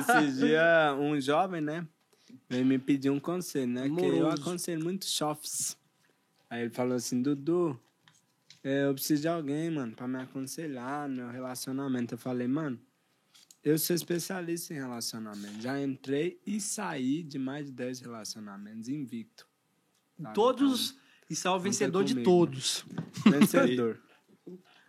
Esses 0.00 0.38
dias, 0.38 0.98
um 0.98 1.20
jovem, 1.20 1.60
né? 1.60 1.86
Veio 2.48 2.64
me 2.64 2.78
pedir 2.78 3.10
um 3.10 3.20
conselho, 3.20 3.68
né? 3.68 3.88
Que 3.88 4.04
eu 4.04 4.30
aconselho 4.30 4.82
muito 4.82 5.04
chofes. 5.04 5.76
Aí 6.48 6.62
ele 6.62 6.70
falou 6.70 6.94
assim: 6.94 7.20
Dudu, 7.22 7.78
eu 8.62 8.92
preciso 8.94 9.22
de 9.22 9.28
alguém, 9.28 9.70
mano, 9.70 9.94
pra 9.94 10.06
me 10.06 10.18
aconselhar 10.18 11.08
no 11.08 11.16
meu 11.16 11.30
relacionamento. 11.30 12.14
Eu 12.14 12.18
falei, 12.18 12.46
mano, 12.46 12.78
eu 13.62 13.78
sou 13.78 13.94
especialista 13.94 14.74
em 14.74 14.78
relacionamento. 14.78 15.60
Já 15.60 15.80
entrei 15.80 16.40
e 16.46 16.60
saí 16.60 17.22
de 17.22 17.38
mais 17.38 17.66
de 17.66 17.72
10 17.72 18.00
relacionamentos 18.00 18.88
invicto. 18.88 19.46
sabe? 20.20 20.34
todos. 20.34 20.96
E 21.28 21.36
saiu 21.36 21.54
o 21.54 21.60
vencedor 21.60 22.04
de 22.04 22.14
comigo. 22.14 22.30
todos. 22.30 22.84
Então, 23.20 23.32
vencedor. 23.40 24.00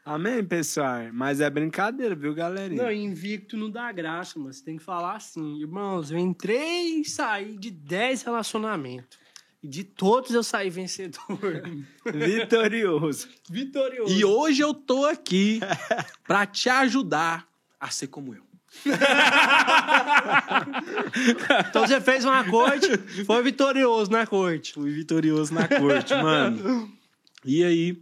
Amém, 0.04 0.44
pessoal? 0.44 1.14
Mas 1.14 1.40
é 1.40 1.50
brincadeira, 1.50 2.16
viu, 2.16 2.34
galerinha? 2.34 2.82
Não, 2.82 2.92
invicto 2.92 3.56
não 3.56 3.70
dá 3.70 3.92
graça, 3.92 4.40
mas 4.40 4.58
você 4.58 4.66
tem 4.66 4.78
que 4.78 4.84
falar 4.84 5.18
assim, 5.18 5.60
irmãos, 5.60 6.10
eu 6.10 6.18
entrei 6.18 7.02
e 7.02 7.06
saí 7.06 7.56
de 7.56 7.70
10 7.70 8.24
relacionamentos. 8.24 9.21
E 9.64 9.68
de 9.68 9.84
todos 9.84 10.32
eu 10.32 10.44
saí 10.44 10.70
vencedor. 10.70 11.64
Vitorioso. 12.06 13.28
Vitorioso. 13.50 14.12
E 14.14 14.26
hoje 14.26 14.62
eu 14.62 14.74
tô 14.74 15.06
aqui 15.06 15.60
pra 16.26 16.46
te 16.48 16.68
ajudar 16.70 17.48
a 17.80 17.90
ser 17.90 18.08
como 18.08 18.34
eu. 18.34 18.44
Então 21.70 21.86
você 21.86 22.00
fez 22.02 22.24
uma 22.26 22.44
corte, 22.50 22.88
foi 23.26 23.44
vitorioso 23.44 24.10
na 24.12 24.26
corte. 24.26 24.74
Fui 24.74 24.92
vitorioso 24.92 25.54
na 25.54 25.68
corte, 25.68 26.14
mano. 26.16 26.92
E 27.46 27.64
aí, 27.64 28.02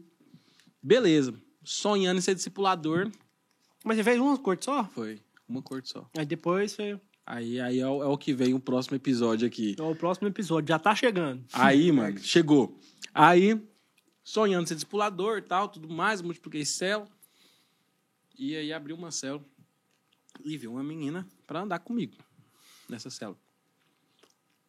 beleza. 0.82 1.34
Sonhando 1.64 2.18
em 2.20 2.22
ser 2.22 2.36
discipulador, 2.36 3.10
Mas 3.84 3.98
você 3.98 4.04
fez 4.04 4.20
uma 4.20 4.38
corte 4.38 4.66
só? 4.66 4.84
foi 4.86 5.20
uma 5.48 5.62
corte 5.62 5.90
só. 5.90 6.08
Aí 6.18 6.26
depois 6.26 6.72
você. 6.74 7.00
Aí, 7.30 7.62
aí 7.62 7.80
é, 7.80 7.88
o, 7.88 8.02
é 8.02 8.08
o 8.08 8.18
que 8.18 8.34
vem 8.34 8.56
o 8.56 8.60
próximo 8.60 8.96
episódio 8.96 9.46
aqui. 9.46 9.76
É 9.78 9.84
o 9.84 9.96
próximo 9.96 10.28
episódio, 10.28 10.68
já 10.68 10.80
tá 10.80 10.96
chegando. 10.96 11.46
Aí, 11.54 11.92
mano, 11.92 12.18
chegou. 12.18 12.76
Aí, 13.14 13.62
sonhando 14.24 14.68
ser 14.68 14.74
discipulador 14.74 15.38
e 15.38 15.44
tal, 15.44 15.70
tudo 15.70 15.88
mais, 15.88 16.24
multipliquei 16.24 16.66
célula. 16.66 17.08
E 18.36 18.56
aí 18.56 18.74
abri 18.74 18.94
uma 18.94 19.12
célula 19.12 19.46
e 20.44 20.58
vi 20.58 20.68
uma 20.68 20.82
menina 20.82 21.28
pra 21.46 21.62
andar 21.62 21.78
comigo 21.78 22.16
nessa 22.90 23.12
célula. 23.12 23.38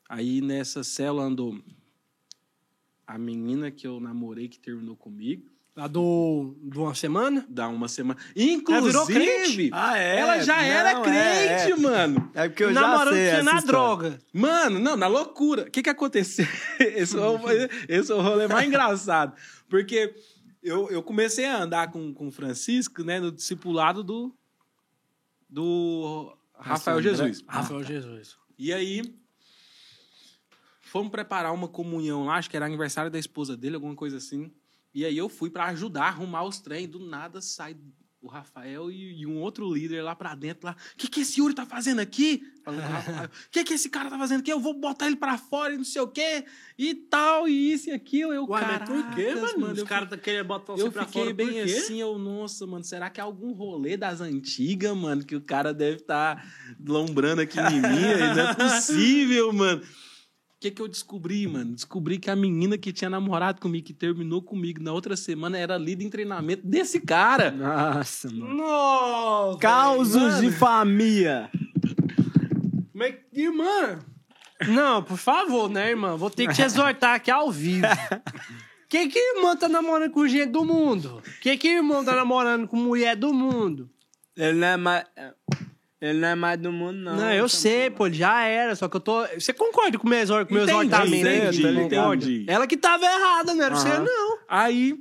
Aí 0.07 0.43
nessa 0.43 0.85
célula 0.85 1.23
andou 1.23 1.59
a 3.07 3.17
menina 3.17 3.71
que 3.71 3.87
eu 3.87 3.99
namorei 4.01 4.49
que 4.49 4.59
terminou 4.59 4.97
comigo, 4.97 5.51
A 5.81 5.87
do. 5.87 6.55
de 6.63 6.79
uma 6.79 6.95
semana? 6.95 7.47
dá 7.49 7.67
uma 7.67 7.89
semana. 7.89 8.21
Ela 8.37 8.45
Inclusive, 8.53 9.15
crente? 9.15 9.71
Ah, 9.73 9.99
é? 9.99 10.19
ela 10.19 10.43
já 10.43 10.57
Não, 10.57 10.63
era 10.63 10.91
é, 10.91 11.03
crente, 11.03 11.73
é. 11.73 11.77
mano. 11.77 12.31
É 12.35 12.49
porque 12.49 12.65
eu 12.65 12.71
Namorando 12.71 13.05
já 13.05 13.13
sei 13.13 13.29
tinha 13.29 13.35
essa 13.41 13.43
na 13.43 13.59
história. 13.59 13.65
droga. 13.65 14.19
Mano, 14.31 14.79
não, 14.79 14.95
na 14.95 15.07
loucura. 15.07 15.63
O 15.63 15.71
que 15.71 15.83
que 15.83 15.89
aconteceu? 15.89 16.47
Esse 16.79 17.17
é 17.17 17.21
o, 17.21 17.39
esse 17.89 18.13
é 18.13 18.15
o 18.15 18.21
rolê 18.21 18.47
mais 18.47 18.69
engraçado. 18.69 19.35
Porque 19.71 20.15
eu, 20.63 20.91
eu 20.91 21.03
comecei 21.03 21.47
a 21.47 21.63
andar 21.63 21.91
com, 21.91 22.13
com 22.13 22.29
o 22.29 22.31
Francisco, 22.31 23.03
né, 23.03 23.19
no 23.19 23.33
discipulado 23.33 24.05
do, 24.05 24.37
do 25.49 26.37
Rafael 26.55 26.99
André. 26.99 27.11
Jesus. 27.11 27.43
Rafael 27.49 27.83
Jesus. 27.83 28.37
E 28.59 28.71
aí, 28.71 29.03
fomos 30.83 31.11
preparar 31.11 31.55
uma 31.55 31.69
comunhão 31.69 32.27
lá, 32.27 32.35
acho 32.37 32.51
que 32.51 32.57
era 32.57 32.67
aniversário 32.67 33.11
da 33.11 33.19
esposa 33.19 33.57
dele, 33.57 33.77
alguma 33.77 33.95
coisa 33.95 34.19
assim. 34.19 34.53
E 34.95 35.05
aí 35.05 35.17
eu 35.17 35.29
fui 35.29 35.51
pra 35.51 35.67
ajudar 35.67 36.05
a 36.05 36.09
arrumar 36.09 36.45
os 36.45 36.59
trem. 36.61 36.89
Do 36.89 36.99
nada 36.99 37.41
sai 37.41 37.77
o 38.23 38.29
Rafael 38.29 38.91
e, 38.91 39.21
e 39.23 39.27
um 39.27 39.41
outro 39.41 39.73
líder 39.73 40.03
lá 40.03 40.15
pra 40.15 40.35
dentro 40.35 40.67
lá. 40.67 40.77
O 40.93 40.97
que, 40.97 41.09
que 41.09 41.21
esse 41.21 41.41
Yuri 41.41 41.55
tá 41.55 41.65
fazendo 41.65 42.01
aqui? 42.01 42.43
Falando 42.63 42.83
o 43.25 43.51
que, 43.51 43.65
que 43.65 43.73
esse 43.75 43.89
cara 43.89 44.11
tá 44.11 44.19
fazendo 44.19 44.41
aqui? 44.41 44.53
Eu 44.53 44.61
vou 44.61 44.75
botar 44.75 45.07
ele 45.07 45.17
pra 45.17 45.39
fora 45.39 45.73
e 45.73 45.79
não 45.79 45.85
sei 45.85 46.03
o 46.03 46.09
quê. 46.09 46.45
E 46.77 46.95
tal, 46.95 47.49
e 47.49 47.73
isso 47.73 47.89
e 47.89 47.93
aquilo. 47.93 48.35
Eu, 48.35 48.47
Ué, 48.47 48.61
mas 48.61 48.89
por 48.89 49.15
quê, 49.15 49.25
"Caracas, 49.25 49.55
mano? 49.57 49.73
Os 49.73 49.79
eu 49.79 49.87
caras 49.87 50.11
tá 50.11 50.19
querendo 50.19 50.47
botar 50.47 50.75
você 50.75 50.83
eu 50.83 50.93
pra 50.93 51.07
fiquei 51.07 51.23
fora 51.23 51.35
bem 51.35 51.47
por 51.47 51.55
quê? 51.55 51.61
assim, 51.61 52.01
eu, 52.01 52.19
nossa, 52.19 52.67
mano, 52.67 52.85
será 52.85 53.09
que 53.09 53.21
é 53.21 53.23
algum 53.23 53.53
rolê 53.53 53.97
das 53.97 54.21
antigas, 54.21 54.95
mano, 54.95 55.25
que 55.25 55.35
o 55.37 55.41
cara 55.41 55.73
deve 55.73 55.97
estar 55.97 56.47
lombrando 56.85 57.41
aqui 57.41 57.59
em 57.59 57.81
mim? 57.81 57.81
Não 57.81 58.51
é 58.51 58.53
possível, 58.55 59.51
mano. 59.51 59.83
O 60.61 60.63
que 60.63 60.71
que 60.73 60.83
eu 60.83 60.89
descobri, 60.89 61.47
mano? 61.47 61.73
Descobri 61.73 62.19
que 62.19 62.29
a 62.29 62.37
menina 62.37 62.77
que 62.77 62.93
tinha 62.93 63.09
namorado 63.09 63.59
comigo, 63.59 63.87
que 63.87 63.95
terminou 63.95 64.43
comigo 64.43 64.83
na 64.83 64.93
outra 64.93 65.17
semana, 65.17 65.57
era 65.57 65.79
líder 65.79 66.05
em 66.05 66.11
treinamento 66.11 66.67
desse 66.67 67.01
cara. 67.01 67.51
Nossa, 67.51 68.29
mano. 68.31 68.57
Nossa! 68.57 69.59
Causos 69.59 70.23
velho, 70.23 70.35
de 70.37 70.47
mano. 70.49 70.59
família. 70.59 71.51
Mas, 72.93 73.15
irmã. 73.33 74.01
Não, 74.69 75.03
por 75.03 75.17
favor, 75.17 75.71
né, 75.71 75.89
irmã? 75.89 76.15
Vou 76.19 76.29
ter 76.29 76.47
que 76.47 76.53
te 76.53 76.61
exortar 76.61 77.15
aqui 77.15 77.31
ao 77.31 77.51
vivo. 77.51 77.87
Que 78.87 79.07
que 79.07 79.21
irmã 79.37 79.57
tá 79.57 79.69
namorando 79.69 80.11
com 80.11 80.27
gente 80.27 80.51
do 80.51 80.65
mundo? 80.65 81.23
Que 81.41 81.57
que 81.57 81.69
irmão 81.69 82.05
tá 82.05 82.13
namorando 82.17 82.67
com 82.67 82.77
mulher 82.77 83.15
do 83.15 83.33
mundo? 83.33 83.89
Ele 84.37 84.59
não 84.59 84.67
é 84.67 84.77
mais. 84.77 85.05
Ele 86.01 86.19
não 86.19 86.29
é 86.29 86.35
mais 86.35 86.59
do 86.59 86.73
mundo, 86.73 86.97
não. 86.97 87.17
Não, 87.17 87.33
eu 87.33 87.47
sei, 87.47 87.91
pô, 87.91 88.07
ele 88.07 88.17
já 88.17 88.43
era, 88.45 88.75
só 88.75 88.89
que 88.89 88.97
eu 88.97 89.01
tô. 89.01 89.27
Você 89.39 89.53
concorda 89.53 89.99
com 89.99 90.07
o 90.07 90.11
meu, 90.11 90.19
exor... 90.19 90.47
com 90.47 90.53
o 90.53 90.55
meu 90.55 90.65
Entendi, 90.65 90.87
exortamento? 90.87 91.29
entendi, 91.29 91.63
concorda? 91.91 92.25
entendi. 92.25 92.47
Ela 92.49 92.67
que 92.67 92.77
tava 92.77 93.05
errada, 93.05 93.55
não 93.55 93.65
era 93.65 93.75
você, 93.75 93.89
Aham. 93.89 94.05
não. 94.05 94.39
Aí, 94.49 94.99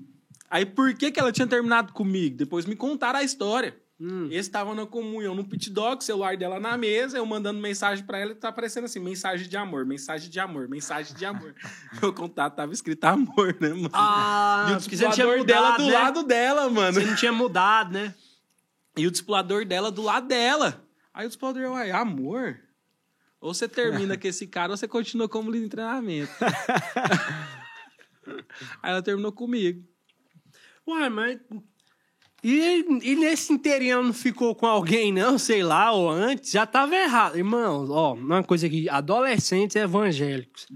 aí 0.50 0.66
por 0.66 0.94
que 0.94 1.10
que 1.10 1.20
ela 1.20 1.32
tinha 1.32 1.48
terminado 1.48 1.94
comigo? 1.94 2.36
Depois 2.36 2.66
me 2.66 2.76
contaram 2.76 3.20
a 3.20 3.24
história. 3.24 3.78
Hum. 4.02 4.30
Esse 4.32 4.50
tava 4.50 4.74
na 4.74 4.86
comunhão 4.86 5.36
no 5.36 5.44
pit 5.44 5.70
dog, 5.70 6.02
celular 6.04 6.38
dela 6.38 6.58
na 6.58 6.78
mesa, 6.78 7.18
eu 7.18 7.26
mandando 7.26 7.60
mensagem 7.60 8.06
pra 8.06 8.18
ela 8.18 8.32
e 8.32 8.36
tá 8.36 8.48
aparecendo 8.48 8.86
assim, 8.86 9.00
mensagem 9.00 9.48
de 9.48 9.58
amor, 9.58 9.86
mensagem 9.86 10.30
de 10.30 10.40
amor, 10.40 10.70
mensagem 10.70 11.14
de 11.16 11.26
amor. 11.26 11.54
Meu 12.02 12.14
contato 12.14 12.56
tava 12.56 12.72
escrito 12.74 13.04
amor, 13.06 13.58
né, 13.60 13.70
mano? 13.70 13.90
Ah, 13.92 14.68
e 14.70 14.74
o 14.76 14.80
você 14.80 14.90
discipulador 14.90 15.44
dela 15.46 15.72
mudado, 15.72 15.84
do 15.84 15.90
né? 15.90 15.94
lado 15.94 16.24
dela, 16.24 16.70
mano. 16.70 16.94
Você 16.94 17.06
não 17.06 17.16
tinha 17.16 17.32
mudado, 17.34 17.92
né? 17.92 18.14
E 18.98 19.06
o 19.06 19.12
discipulador 19.12 19.66
dela 19.66 19.92
do 19.92 20.02
lado 20.02 20.28
dela. 20.28 20.89
Aí 21.20 21.26
o 21.26 21.28
discipulador, 21.28 21.72
uai, 21.72 21.92
amor? 21.92 22.58
Ou 23.42 23.54
você 23.54 23.68
termina 23.68 24.18
com 24.18 24.26
esse 24.26 24.48
cara 24.48 24.72
ou 24.72 24.78
você 24.78 24.88
continua 24.88 25.28
como 25.28 25.52
líder 25.52 25.66
de 25.66 25.72
treinamento. 25.72 26.32
Aí 28.82 28.90
ela 28.90 29.02
terminou 29.02 29.34
comigo. 29.34 29.86
Uai, 30.88 31.10
mas. 31.10 31.38
E, 32.42 32.86
e 33.04 33.18
nesse 33.18 33.52
inteirinho 33.52 34.02
não 34.02 34.14
ficou 34.14 34.56
com 34.56 34.66
alguém, 34.66 35.12
não, 35.12 35.38
sei 35.38 35.62
lá, 35.62 35.92
ou 35.92 36.10
antes, 36.10 36.52
já 36.52 36.66
tava 36.66 36.96
errado. 36.96 37.38
Irmãos, 37.38 37.90
ó, 37.90 38.14
uma 38.14 38.42
coisa 38.42 38.68
aqui, 38.68 38.88
adolescentes 38.88 39.76
evangélicos. 39.76 40.68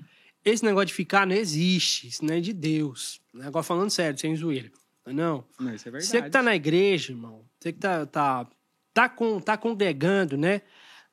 Esse 0.44 0.66
negócio 0.66 0.88
de 0.88 0.94
ficar 0.94 1.26
não 1.26 1.38
existe, 1.38 2.10
isso 2.10 2.26
não 2.26 2.34
é 2.34 2.42
de 2.42 2.52
Deus. 2.52 3.22
Negócio 3.34 3.70
falando 3.70 3.92
sério, 3.92 4.20
sem 4.20 4.36
zoeira. 4.36 4.70
Não. 5.06 5.46
Não, 5.58 5.74
isso 5.74 5.88
é 5.88 5.92
verdade. 5.92 6.12
Você 6.12 6.22
que 6.22 6.30
tá 6.30 6.44
na 6.44 6.54
igreja, 6.54 7.14
irmão, 7.14 7.46
você 7.58 7.72
que 7.72 7.80
tá, 7.80 8.06
tá, 8.06 8.46
tá, 8.94 9.10
com, 9.10 9.40
tá 9.40 9.58
congregando, 9.58 10.38
né? 10.38 10.62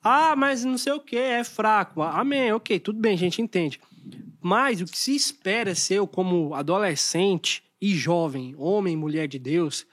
Ah, 0.02 0.34
mas 0.34 0.64
não 0.64 0.78
sei 0.78 0.92
o 0.92 1.00
que, 1.00 1.16
é 1.16 1.44
fraco. 1.44 2.02
Amém, 2.02 2.52
ok, 2.52 2.78
tudo 2.80 2.98
bem, 2.98 3.14
a 3.14 3.18
gente 3.18 3.42
entende. 3.42 3.80
Mas 4.40 4.80
o 4.80 4.86
que 4.86 4.98
se 4.98 5.14
espera 5.14 5.74
ser 5.74 6.04
como 6.06 6.54
adolescente 6.54 7.62
e 7.80 7.94
jovem, 7.94 8.54
homem 8.56 8.94
e 8.94 8.96
mulher 8.96 9.28
de 9.28 9.38
Deus, 9.38 9.86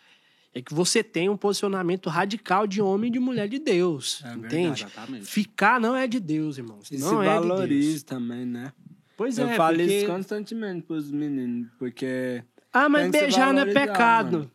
é 0.54 0.62
que 0.62 0.74
você 0.74 1.04
tenha 1.04 1.32
um 1.32 1.38
posicionamento 1.38 2.10
radical 2.10 2.66
de 2.66 2.82
homem 2.82 3.10
e 3.10 3.14
de 3.14 3.20
mulher 3.20 3.48
de 3.48 3.60
Deus. 3.60 4.22
É 4.24 4.30
verdade, 4.30 4.46
entende? 4.46 4.84
exatamente. 4.84 5.26
Ficar 5.26 5.80
não 5.80 5.96
é 5.96 6.08
de 6.08 6.20
Deus, 6.20 6.58
irmãos. 6.58 6.90
E 6.90 6.98
não 6.98 7.10
se 7.10 7.16
é 7.16 7.18
de 7.18 7.24
Deus. 7.26 7.48
valorize 7.48 8.06
também, 8.06 8.46
né? 8.46 8.74
Pois 9.16 9.38
eu 9.38 9.48
é, 9.48 9.56
falo 9.56 9.78
porque... 9.78 9.98
isso 9.98 10.08
constantemente 10.08 10.84
pros 10.84 11.12
meninos, 11.12 11.70
porque 11.78 12.44
Ah, 12.72 12.88
mas 12.88 13.12
beijar 13.12 13.54
não 13.54 13.64
é 13.64 13.74
pecado. 13.74 14.38
mano. 14.38 14.52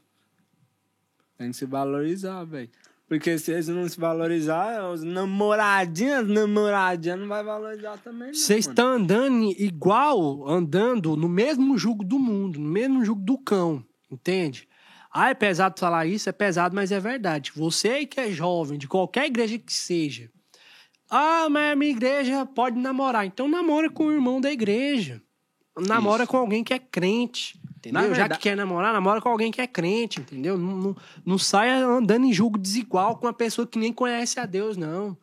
tem 1.37 1.51
que 1.51 1.57
se 1.57 1.67
valorizar, 1.67 2.45
velho. 2.45 2.71
Porque 3.13 3.39
se 3.39 3.53
eles 3.53 3.69
não 3.69 3.87
se 3.87 4.01
valorizar, 4.01 4.89
os 4.89 5.03
namoradinhas, 5.03 6.27
namoradinhas 6.27 7.21
não 7.21 7.29
vai 7.29 7.45
valorizar 7.45 7.99
também, 7.99 8.29
não. 8.29 8.35
Vocês 8.35 8.67
estão 8.67 8.89
andando 8.93 9.53
igual, 9.59 10.49
andando 10.49 11.15
no 11.15 11.29
mesmo 11.29 11.77
jugo 11.77 12.03
do 12.03 12.19
mundo, 12.19 12.59
no 12.59 12.71
mesmo 12.71 13.05
jugo 13.05 13.21
do 13.21 13.37
cão, 13.37 13.85
entende? 14.11 14.67
Ah, 15.13 15.29
é 15.29 15.35
pesado 15.35 15.79
falar 15.79 16.07
isso, 16.07 16.31
é 16.31 16.33
pesado, 16.33 16.75
mas 16.75 16.91
é 16.91 16.99
verdade. 16.99 17.53
Você 17.55 18.07
que 18.07 18.19
é 18.19 18.31
jovem, 18.31 18.79
de 18.79 18.89
qualquer 18.89 19.27
igreja 19.27 19.59
que 19.59 19.75
seja, 19.75 20.31
ah, 21.11 21.51
mas 21.51 21.73
a 21.73 21.77
minha 21.77 21.91
igreja 21.91 22.47
pode 22.47 22.79
namorar. 22.79 23.27
Então 23.27 23.47
namora 23.47 23.91
com 23.91 24.07
o 24.07 24.13
irmão 24.13 24.41
da 24.41 24.51
igreja. 24.51 25.21
Namora 25.79 26.23
Isso. 26.23 26.31
com 26.31 26.39
alguém 26.39 26.65
que 26.65 26.73
é 26.73 26.79
crente. 26.79 27.61
Entendeu? 27.83 28.01
Na 28.03 28.09
Já 28.09 28.15
verdade- 28.15 28.37
que 28.39 28.43
quer 28.49 28.57
namorar, 28.57 28.93
namora 28.93 29.21
com 29.21 29.29
alguém 29.29 29.51
que 29.51 29.61
é 29.61 29.67
crente, 29.67 30.21
entendeu? 30.21 30.57
Não, 30.57 30.77
não, 30.77 30.97
não 31.27 31.37
saia 31.37 31.85
andando 31.85 32.25
em 32.25 32.33
julgo 32.33 32.57
desigual 32.57 33.17
com 33.19 33.27
uma 33.27 33.33
pessoa 33.33 33.67
que 33.67 33.77
nem 33.77 33.93
conhece 33.93 34.39
a 34.39 34.47
Deus, 34.47 34.77
não. 34.77 35.19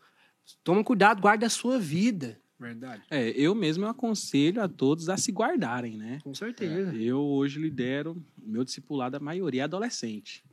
Toma 0.62 0.84
cuidado, 0.84 1.22
guarda 1.22 1.46
a 1.46 1.50
sua 1.50 1.80
vida. 1.80 2.38
Verdade. 2.60 3.02
É, 3.10 3.30
eu 3.30 3.56
mesmo 3.56 3.86
aconselho 3.88 4.62
a 4.62 4.68
todos 4.68 5.08
a 5.08 5.16
se 5.16 5.32
guardarem, 5.32 5.96
né? 5.96 6.20
Com 6.22 6.34
certeza. 6.34 6.94
Eu 6.94 7.22
hoje 7.22 7.62
lidero 7.62 8.22
o 8.38 8.50
meu 8.52 8.66
discipulado, 8.66 9.16
a 9.16 9.20
maioria 9.22 9.62
é 9.62 9.64
adolescente. 9.64 10.44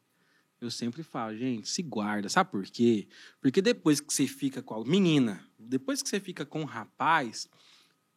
Eu 0.61 0.71
sempre 0.71 1.03
falo, 1.03 1.37
gente, 1.37 1.69
se 1.69 1.83
guarda. 1.83 2.29
Sabe 2.29 2.51
por 2.53 2.63
quê? 2.65 3.09
Porque 3.41 3.61
depois 3.61 4.01
que 4.01 4.15
você 4.15 4.29
fica 4.29 4.63
com 4.63 4.75
a 4.75 4.85
menina, 4.85 5.45
depois 5.59 6.01
que 6.01 6.09
você 6.09 6.21
fica 6.21 6.47
com 6.47 6.61
um 6.61 6.65
rapaz, 6.65 7.49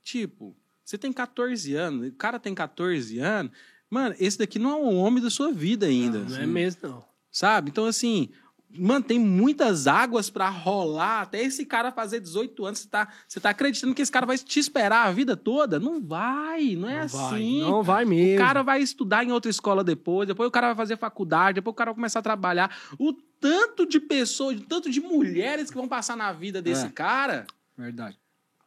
tipo, 0.03 0.55
você 0.85 0.97
tem 0.97 1.11
14 1.11 1.73
anos, 1.75 2.07
o 2.07 2.11
cara 2.13 2.39
tem 2.39 2.53
14 2.55 3.19
anos, 3.19 3.51
mano, 3.89 4.15
esse 4.19 4.37
daqui 4.37 4.59
não 4.59 4.71
é 4.71 4.75
um 4.75 4.97
homem 4.97 5.21
da 5.23 5.29
sua 5.29 5.51
vida 5.51 5.85
ainda. 5.85 6.19
Não 6.19 6.37
é 6.37 6.45
mesmo, 6.45 6.81
não. 6.83 7.05
Sabe? 7.31 7.69
Então, 7.69 7.85
assim, 7.85 8.29
mano, 8.71 9.03
tem 9.05 9.19
muitas 9.19 9.87
águas 9.87 10.29
pra 10.29 10.49
rolar 10.49 11.21
até 11.21 11.41
esse 11.43 11.65
cara 11.65 11.91
fazer 11.91 12.19
18 12.19 12.65
anos. 12.65 12.79
Você 12.79 12.87
tá, 12.87 13.07
você 13.27 13.39
tá 13.39 13.49
acreditando 13.51 13.93
que 13.93 14.01
esse 14.01 14.11
cara 14.11 14.25
vai 14.25 14.37
te 14.37 14.59
esperar 14.59 15.07
a 15.07 15.11
vida 15.11 15.35
toda? 15.37 15.79
Não 15.79 16.01
vai, 16.01 16.75
não 16.75 16.89
é 16.89 17.01
Não 17.01 17.07
vai, 17.07 17.25
assim. 17.35 17.61
não 17.61 17.83
vai 17.83 18.05
mesmo. 18.05 18.35
O 18.35 18.45
cara 18.45 18.63
vai 18.63 18.81
estudar 18.81 19.23
em 19.23 19.31
outra 19.31 19.49
escola 19.51 19.83
depois, 19.83 20.27
depois 20.27 20.47
o 20.47 20.51
cara 20.51 20.67
vai 20.67 20.75
fazer 20.75 20.97
faculdade, 20.97 21.55
depois 21.55 21.73
o 21.73 21.75
cara 21.77 21.91
vai 21.91 21.95
começar 21.95 22.19
a 22.19 22.23
trabalhar. 22.23 22.75
O 22.99 23.13
tanto 23.39 23.85
de 23.85 23.99
pessoas, 23.99 24.59
o 24.59 24.65
tanto 24.65 24.89
de 24.89 24.99
mulheres 24.99 25.69
que 25.69 25.77
vão 25.77 25.87
passar 25.87 26.17
na 26.17 26.31
vida 26.33 26.61
desse 26.61 26.85
É. 26.87 26.89
cara, 26.89 27.45
Verdade. 27.77 28.17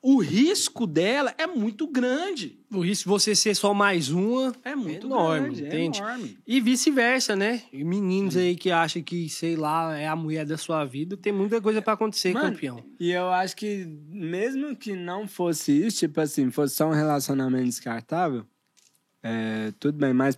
O 0.03 0.19
risco 0.21 0.85
dela 0.85 1.33
é 1.39 1.47
muito 1.47 1.87
grande. 1.87 2.59
O 2.73 2.81
risco 2.81 3.05
de 3.05 3.09
você 3.09 3.37
ser 3.37 3.55
só 3.55 3.73
mais 3.73 4.11
uma 4.11 4.53
É 4.65 4.75
muito 4.75 5.07
enorme, 5.07 5.55
grande, 5.55 5.65
entende? 5.65 6.01
é 6.01 6.03
enorme. 6.03 6.39
E 6.45 6.61
vice-versa, 6.61 7.37
né? 7.37 7.63
E 7.73 7.85
meninos 7.85 8.37
aí 8.37 8.57
que 8.57 8.73
acham 8.73 9.01
que, 9.01 9.29
sei 9.29 9.55
lá, 9.55 9.97
é 9.97 10.09
a 10.09 10.17
mulher 10.17 10.45
da 10.45 10.57
sua 10.59 10.85
vida, 10.85 11.17
tem 11.17 11.33
muita 11.33 11.61
coisa 11.61 11.81
pra 11.81 11.93
acontecer, 11.93 12.33
Mano, 12.33 12.51
campeão. 12.51 12.83
E 12.99 13.13
eu 13.13 13.29
acho 13.31 13.55
que 13.57 13.87
mesmo 14.09 14.75
que 14.75 14.97
não 14.97 15.29
fosse 15.29 15.71
isso, 15.87 16.01
tipo 16.01 16.21
assim, 16.21 16.51
fosse 16.51 16.75
só 16.75 16.89
um 16.89 16.93
relacionamento 16.93 17.67
descartável, 17.67 18.45
é, 19.23 19.73
tudo 19.79 19.99
bem, 19.99 20.13
mas 20.13 20.37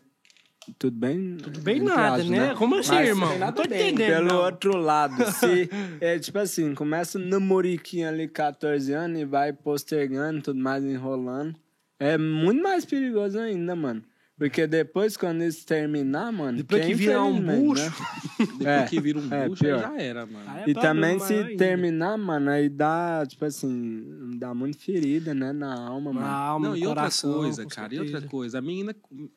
tudo 0.78 0.96
bem. 0.96 1.36
Tudo 1.36 1.60
bem 1.60 1.80
nada, 1.80 2.16
aspas, 2.16 2.28
né? 2.28 2.54
Como 2.56 2.76
assim, 2.76 2.94
Mas 2.94 3.08
irmão? 3.08 3.38
Não 3.38 3.52
tô 3.52 3.62
entendendo, 3.62 4.06
Pelo 4.06 4.28
não. 4.28 4.42
outro 4.44 4.76
lado, 4.76 5.24
se 5.32 5.68
é 6.00 6.18
tipo 6.18 6.38
assim, 6.38 6.74
começa 6.74 7.18
no 7.18 7.26
namoriquinho 7.26 8.08
ali 8.08 8.28
14 8.28 8.92
anos 8.92 9.20
e 9.20 9.24
vai 9.24 9.52
postergando, 9.52 10.42
tudo 10.42 10.58
mais 10.58 10.84
enrolando, 10.84 11.54
é 11.98 12.16
muito 12.18 12.62
mais 12.62 12.84
perigoso 12.84 13.38
ainda, 13.38 13.74
mano. 13.76 14.02
Porque 14.36 14.66
depois, 14.66 15.16
quando 15.16 15.44
isso 15.44 15.64
terminar, 15.64 16.32
mano. 16.32 16.58
Depois 16.58 16.84
que 16.84 16.94
virar 16.94 17.22
um 17.22 17.40
bucho, 17.40 17.82
né? 17.84 17.92
Depois 18.58 18.66
É, 18.66 18.84
que 18.86 19.00
vira 19.00 19.18
um 19.18 19.28
é, 19.30 19.48
bucho, 19.48 19.64
já 19.64 19.96
era, 19.96 20.26
mano. 20.26 20.50
É 20.58 20.64
E 20.68 20.74
também, 20.74 21.20
se 21.20 21.34
ainda. 21.34 21.56
terminar, 21.56 22.18
mano, 22.18 22.50
aí 22.50 22.68
dá, 22.68 23.24
tipo 23.28 23.44
assim, 23.44 24.36
dá 24.36 24.52
muito 24.52 24.78
ferida, 24.78 25.32
né, 25.32 25.52
na 25.52 25.72
alma, 25.72 26.12
Na 26.12 26.20
mano. 26.20 26.34
alma, 26.34 26.64
Não, 26.66 26.72
no 26.72 26.78
e 26.78 26.84
outra 26.86 27.02
coração, 27.02 27.32
coisa, 27.34 27.62
com 27.62 27.68
cara, 27.68 27.94
e 27.94 27.96
certeza. 27.98 28.16
outra 28.16 28.28
coisa. 28.28 28.58
A 28.58 28.60
menina, 28.60 28.96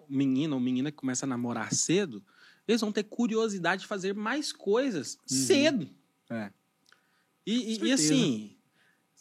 menina 0.09 0.55
ou 0.55 0.59
menina 0.59 0.89
que 0.89 0.97
começa 0.97 1.27
a 1.27 1.29
namorar 1.29 1.71
cedo, 1.75 2.23
eles 2.67 2.81
vão 2.81 2.91
ter 2.91 3.03
curiosidade 3.03 3.83
de 3.83 3.87
fazer 3.87 4.15
mais 4.15 4.51
coisas 4.51 5.19
cedo. 5.27 5.87
É. 6.31 6.49
E, 7.45 7.53
e- 7.53 7.71
e 7.71 7.75
certeza. 7.75 7.93
assim, 7.93 8.56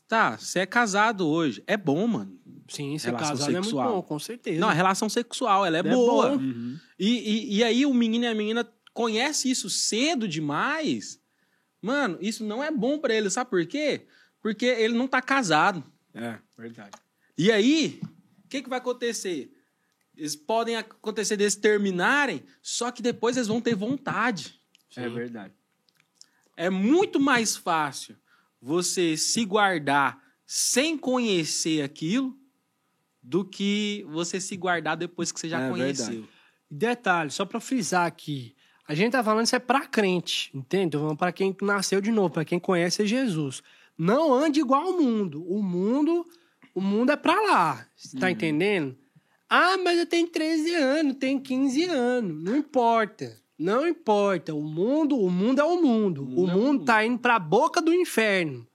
tá, 0.08 0.36
você 0.36 0.60
é 0.60 0.66
casado 0.66 1.26
hoje, 1.26 1.62
é 1.66 1.76
bom, 1.76 2.06
mano. 2.06 2.38
Sim, 2.68 2.98
ser 2.98 3.08
Relação 3.08 3.28
casado 3.28 3.50
é 3.50 3.52
muito 3.52 3.64
sexual. 3.64 3.92
bom, 3.94 4.02
com 4.02 4.18
certeza. 4.18 4.60
Não, 4.60 4.68
a 4.68 4.72
relação 4.72 5.08
sexual, 5.08 5.64
ela 5.64 5.76
é, 5.76 5.80
É 5.80 5.82
boa. 5.82 6.32
Uhum. 6.32 6.78
E, 6.98 7.08
e, 7.08 7.56
e 7.58 7.64
aí 7.64 7.86
o 7.86 7.94
menino 7.94 8.24
e 8.24 8.28
a 8.28 8.34
menina 8.34 8.68
conhecem 8.92 9.50
isso 9.52 9.70
cedo 9.70 10.26
demais. 10.26 11.20
Mano, 11.80 12.18
isso 12.20 12.44
não 12.44 12.64
é 12.64 12.70
bom 12.70 12.98
pra 12.98 13.14
ele, 13.14 13.30
sabe 13.30 13.50
por 13.50 13.64
quê? 13.66 14.06
Porque 14.40 14.66
ele 14.66 14.94
não 14.94 15.06
tá 15.06 15.22
casado. 15.22 15.84
É, 16.12 16.38
verdade. 16.56 16.98
E 17.38 17.52
aí, 17.52 18.00
o 18.44 18.48
que, 18.48 18.62
que 18.62 18.68
vai 18.68 18.78
acontecer? 18.78 19.52
Eles 20.16 20.34
podem 20.34 20.76
acontecer 20.76 21.36
deles 21.36 21.54
terminarem, 21.54 22.42
só 22.62 22.90
que 22.90 23.02
depois 23.02 23.36
eles 23.36 23.48
vão 23.48 23.60
ter 23.60 23.74
vontade. 23.74 24.58
É 24.96 25.08
verdade. 25.08 25.52
É 26.56 26.70
muito 26.70 27.20
mais 27.20 27.54
fácil 27.54 28.16
você 28.66 29.16
se 29.16 29.44
guardar 29.44 30.20
sem 30.44 30.98
conhecer 30.98 31.82
aquilo 31.82 32.36
do 33.22 33.44
que 33.44 34.04
você 34.08 34.40
se 34.40 34.56
guardar 34.56 34.96
depois 34.96 35.30
que 35.30 35.38
você 35.38 35.48
já 35.48 35.60
É 35.60 35.70
conheceu. 35.70 36.06
verdade. 36.06 36.28
Detalhe, 36.68 37.30
só 37.30 37.44
pra 37.44 37.60
frisar 37.60 38.06
aqui. 38.06 38.56
A 38.88 38.92
gente 38.92 39.12
tá 39.12 39.22
falando 39.22 39.44
isso 39.46 39.54
é 39.54 39.60
pra 39.60 39.86
crente, 39.86 40.50
entende? 40.52 40.96
Falando 40.96 41.16
pra 41.16 41.30
quem 41.30 41.54
nasceu 41.62 42.00
de 42.00 42.10
novo, 42.10 42.34
pra 42.34 42.44
quem 42.44 42.58
conhece 42.58 43.06
Jesus. 43.06 43.62
Não 43.96 44.34
ande 44.34 44.58
igual 44.58 44.82
ao 44.82 45.00
mundo. 45.00 45.44
O 45.48 45.62
mundo, 45.62 46.24
o 46.74 46.80
mundo 46.80 47.12
é 47.12 47.16
pra 47.16 47.40
lá. 47.40 47.86
Você 47.94 48.18
tá 48.18 48.28
entendendo? 48.32 48.96
Ah, 49.48 49.76
mas 49.78 49.96
eu 49.96 50.06
tenho 50.06 50.26
13 50.26 50.74
anos, 50.74 51.16
tenho 51.20 51.40
15 51.40 51.84
anos. 51.84 52.42
Não 52.42 52.56
importa. 52.56 53.40
Não 53.58 53.86
importa. 53.86 54.54
O 54.54 54.62
mundo, 54.62 55.18
o 55.18 55.30
mundo 55.30 55.60
é 55.60 55.64
o 55.64 55.80
mundo. 55.80 56.22
O 56.24 56.26
mundo 56.46 56.50
é 56.50 56.54
mundo 56.54 56.84
tá 56.84 57.04
indo 57.04 57.18
pra 57.18 57.38
boca 57.38 57.80
do 57.80 57.92
inferno. 57.94 58.66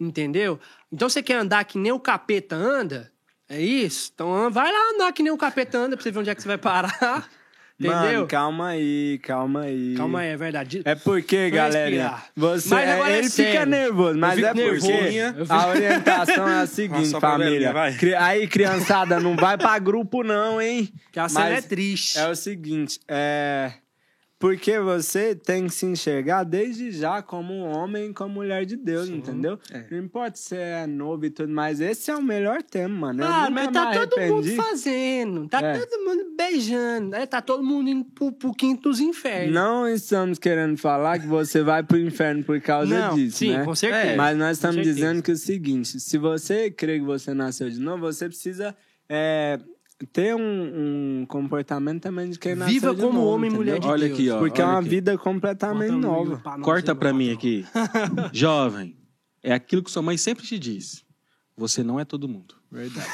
Entendeu? 0.00 0.58
Então 0.92 1.08
você 1.08 1.22
quer 1.22 1.34
andar 1.36 1.64
que 1.64 1.78
nem 1.78 1.92
o 1.92 2.00
capeta 2.00 2.56
anda? 2.56 3.12
É 3.48 3.60
isso? 3.60 4.10
Então 4.14 4.50
vai 4.50 4.70
lá 4.72 4.90
andar 4.94 5.12
que 5.12 5.22
nem 5.22 5.32
o 5.32 5.36
capeta 5.36 5.78
anda 5.78 5.96
pra 5.96 6.02
você 6.02 6.10
ver 6.10 6.18
onde 6.20 6.30
é 6.30 6.34
que 6.34 6.42
você 6.42 6.48
vai 6.48 6.58
parar. 6.58 7.28
Entendeu? 7.78 8.00
Mano, 8.20 8.26
calma 8.28 8.68
aí, 8.68 9.18
calma 9.20 9.62
aí. 9.62 9.94
Calma 9.96 10.20
aí, 10.20 10.28
é 10.28 10.36
verdade. 10.36 10.82
É 10.84 10.94
porque, 10.94 11.50
respirar. 11.50 12.28
você, 12.36 12.68
Mas 12.72 12.88
agora 12.88 13.10
é 13.12 13.18
ele 13.18 13.28
fica 13.30 13.50
sério. 13.52 13.66
nervoso, 13.66 14.18
mas 14.18 14.38
é 14.38 14.54
porque 14.54 14.62
nervoso. 14.62 15.52
A 15.52 15.66
orientação 15.66 16.48
é 16.48 16.60
a 16.60 16.66
seguinte, 16.68 17.10
pra 17.10 17.20
família. 17.20 17.74
Cri- 17.98 18.14
Aí, 18.14 18.46
criançada, 18.46 19.18
não 19.18 19.34
vai 19.34 19.58
pra 19.58 19.76
grupo 19.80 20.22
não, 20.22 20.62
hein? 20.62 20.88
Que 21.10 21.18
a 21.18 21.28
cena 21.28 21.48
é 21.48 21.52
Mas 21.54 21.64
triste. 21.66 22.16
É 22.16 22.28
o 22.28 22.36
seguinte, 22.36 23.00
é... 23.08 23.72
Porque 24.44 24.78
você 24.78 25.34
tem 25.34 25.66
que 25.66 25.72
se 25.72 25.86
enxergar 25.86 26.44
desde 26.44 26.92
já 26.92 27.22
como 27.22 27.50
um 27.54 27.62
homem 27.64 28.10
e 28.10 28.12
como 28.12 28.34
mulher 28.34 28.66
de 28.66 28.76
Deus, 28.76 29.08
entendeu? 29.08 29.58
É. 29.72 29.86
Não 29.90 29.96
importa 29.96 30.36
se 30.36 30.54
é 30.54 30.86
novo 30.86 31.24
e 31.24 31.30
tudo 31.30 31.50
mais, 31.50 31.80
esse 31.80 32.10
é 32.10 32.14
o 32.14 32.22
melhor 32.22 32.62
tema, 32.62 33.06
mano. 33.06 33.22
Eu 33.22 33.26
Ah, 33.26 33.48
mas 33.50 33.70
tá 33.72 33.92
todo 33.92 34.20
mundo 34.20 34.54
fazendo. 34.54 35.48
Tá 35.48 35.62
É. 35.62 35.78
todo 35.78 36.04
mundo 36.04 36.34
beijando. 36.36 37.08
né? 37.08 37.24
Tá 37.24 37.40
todo 37.40 37.64
mundo 37.64 37.88
indo 37.88 38.04
pro, 38.04 38.32
pro 38.32 38.52
quinto 38.52 38.90
dos 38.90 39.00
infernos. 39.00 39.54
Não 39.54 39.88
estamos 39.88 40.38
querendo 40.38 40.76
falar 40.76 41.18
que 41.18 41.26
você 41.26 41.62
vai 41.62 41.82
pro 41.82 41.98
inferno 41.98 42.44
por 42.44 42.60
causa 42.60 42.94
Não, 42.94 43.14
disso, 43.14 43.38
sim, 43.38 43.56
né? 43.56 43.64
com 43.64 43.74
certeza. 43.74 44.08
É, 44.08 44.16
Mas 44.16 44.36
nós 44.36 44.58
estamos 44.58 44.82
dizendo 44.82 45.22
que 45.22 45.30
é 45.30 45.34
o 45.34 45.38
seguinte: 45.38 45.98
se 45.98 46.18
você 46.18 46.70
crê 46.70 46.98
que 46.98 47.04
você 47.06 47.32
nasceu 47.32 47.70
de 47.70 47.80
novo, 47.80 48.02
você 48.02 48.28
precisa 48.28 48.76
é, 49.08 49.58
ter 50.12 50.34
um, 50.34 51.20
um 51.22 51.26
comportamento 51.26 52.02
também 52.02 52.30
de 52.30 52.38
quem 52.38 52.54
nasceu 52.54 52.72
Viva 52.74 52.94
de 52.94 53.00
como 53.00 53.12
novo, 53.20 53.28
homem 53.28 53.50
e 53.50 53.54
mulher 53.54 53.78
de 53.78 53.86
Olha 53.86 54.06
Deus. 54.06 54.18
aqui, 54.18 54.30
ó. 54.30 54.38
Porque 54.38 54.60
é 54.60 54.64
olha 54.64 54.72
uma 54.74 54.80
aqui. 54.80 54.88
vida 54.88 55.16
completamente 55.18 55.92
Bota 55.92 56.06
nova. 56.06 56.36
pra 56.38 56.58
Corta 56.60 56.94
pra 56.94 57.12
mim 57.12 57.30
aqui. 57.32 57.64
Jovem, 58.32 58.96
é 59.42 59.52
aquilo 59.52 59.82
que 59.82 59.90
sua 59.90 60.02
mãe 60.02 60.16
sempre 60.16 60.44
te 60.44 60.58
diz. 60.58 61.04
Você 61.56 61.82
não 61.84 62.00
é 62.00 62.04
todo 62.04 62.28
mundo. 62.28 62.56
Verdade. 62.70 63.06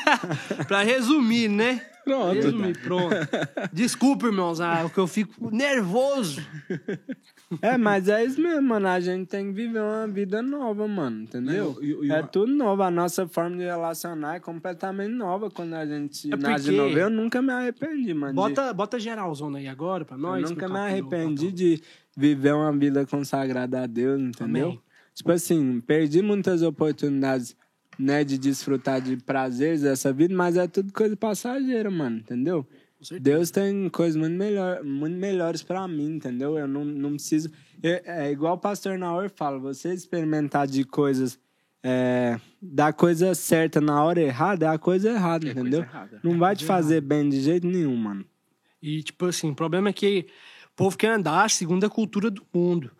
Pra 0.66 0.82
resumir, 0.82 1.48
né? 1.48 1.82
Pronto. 2.04 2.34
Resumir, 2.34 2.78
pronto. 2.82 3.14
Desculpa, 3.72 4.26
irmãos, 4.26 4.60
ah, 4.60 4.88
que 4.92 4.98
eu 4.98 5.06
fico 5.06 5.50
nervoso. 5.50 6.40
É, 7.62 7.76
mas 7.78 8.08
é 8.08 8.24
isso 8.24 8.40
mesmo, 8.40 8.62
mano. 8.68 8.88
A 8.88 9.00
gente 9.00 9.26
tem 9.28 9.46
que 9.46 9.52
viver 9.52 9.80
uma 9.80 10.06
vida 10.06 10.42
nova, 10.42 10.86
mano. 10.86 11.22
Entendeu? 11.22 11.74
Não, 11.74 11.82
e- 11.82 12.06
e 12.06 12.12
é 12.12 12.22
tudo 12.22 12.52
novo. 12.54 12.82
A 12.82 12.90
nossa 12.90 13.26
forma 13.26 13.56
de 13.56 13.62
relacionar 13.64 14.36
é 14.36 14.40
completamente 14.40 15.12
nova 15.12 15.50
quando 15.50 15.74
a 15.74 15.86
gente 15.86 16.32
É 16.32 16.36
nasce 16.36 16.70
de 16.70 16.76
novo. 16.76 16.96
Eu 16.98 17.10
nunca 17.10 17.40
me 17.40 17.52
arrependi, 17.52 18.12
mano. 18.14 18.32
de- 18.32 18.36
Bota, 18.36 18.72
bota 18.72 18.98
geralzona 18.98 19.58
aí 19.58 19.68
agora 19.68 20.04
pra 20.04 20.16
nós. 20.16 20.42
eu 20.42 20.50
nunca 20.50 20.68
me 20.68 20.78
arrependi 20.78 21.52
de 21.52 21.82
viver 22.16 22.54
uma 22.54 22.72
vida 22.72 23.06
consagrada 23.06 23.82
a 23.82 23.86
Deus, 23.86 24.20
entendeu? 24.20 24.66
Amém. 24.66 24.80
Tipo 25.14 25.30
assim, 25.32 25.80
perdi 25.80 26.20
muitas 26.22 26.60
oportunidades, 26.62 27.56
né, 27.98 28.24
de 28.24 28.36
desfrutar 28.38 29.00
de 29.00 29.16
prazeres 29.16 29.82
dessa 29.82 30.12
vida, 30.12 30.34
mas 30.34 30.56
é 30.56 30.66
tudo 30.66 30.92
coisa 30.92 31.16
passageira, 31.16 31.90
mano, 31.90 32.18
entendeu? 32.18 32.66
Deus 33.20 33.50
tem 33.50 33.88
coisas 33.90 34.16
muito, 34.16 34.34
melhor, 34.36 34.82
muito 34.82 35.16
melhores 35.16 35.62
pra 35.62 35.86
mim, 35.86 36.14
entendeu? 36.16 36.56
Eu 36.56 36.66
não, 36.66 36.84
não 36.84 37.10
preciso. 37.10 37.50
É, 37.82 38.24
é 38.28 38.32
igual 38.32 38.54
o 38.54 38.58
pastor 38.58 38.96
Naor 38.98 39.30
fala: 39.34 39.58
você 39.58 39.92
experimentar 39.92 40.66
de 40.66 40.84
coisas. 40.84 41.38
É, 41.86 42.40
da 42.62 42.94
coisa 42.94 43.34
certa 43.34 43.78
na 43.78 44.02
hora 44.02 44.18
errada 44.18 44.64
é 44.64 44.68
a 44.70 44.78
coisa 44.78 45.10
errada, 45.10 45.46
É 45.46 45.52
coisa 45.52 45.60
entendeu? 45.60 45.80
errada. 45.82 46.18
Não 46.22 46.38
vai 46.38 46.56
te 46.56 46.64
fazer 46.64 47.02
bem 47.02 47.28
de 47.28 47.42
jeito 47.42 47.66
nenhum, 47.66 47.94
mano. 47.94 48.24
E, 48.80 49.02
tipo 49.02 49.26
assim, 49.26 49.50
o 49.50 49.54
problema 49.54 49.90
é 49.90 49.92
que 49.92 50.26
o 50.72 50.76
povo 50.76 50.96
quer 50.96 51.10
andar 51.10 51.50
segundo 51.50 51.84
a 51.84 51.90
cultura 51.90 52.30
do 52.30 52.42
mundo. 52.54 52.90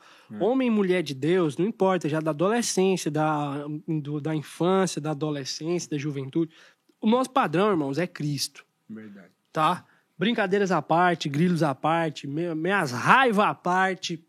Homem 0.40 0.68
e 0.68 0.70
mulher 0.70 1.02
de 1.02 1.14
Deus, 1.14 1.56
não 1.56 1.66
importa, 1.66 2.08
já 2.08 2.20
da 2.20 2.30
adolescência, 2.30 3.10
da, 3.10 3.64
do- 3.86 4.20
da 4.20 4.34
infância, 4.34 5.00
da 5.00 5.10
adolescência, 5.12 5.90
da 5.90 5.98
juventude. 5.98 6.52
O 7.00 7.06
nosso 7.08 7.30
padrão, 7.30 7.70
irmãos, 7.70 7.98
é 7.98 8.06
Cristo, 8.06 8.64
Verdade. 8.88 9.28
tá? 9.52 9.84
brincadeiras 10.16 10.70
à 10.70 10.80
parte, 10.80 11.28
grilos 11.28 11.62
à 11.62 11.74
parte, 11.74 12.26
minhas 12.26 12.92
raivas 12.92 13.44
à 13.46 13.54
parte, 13.54 14.24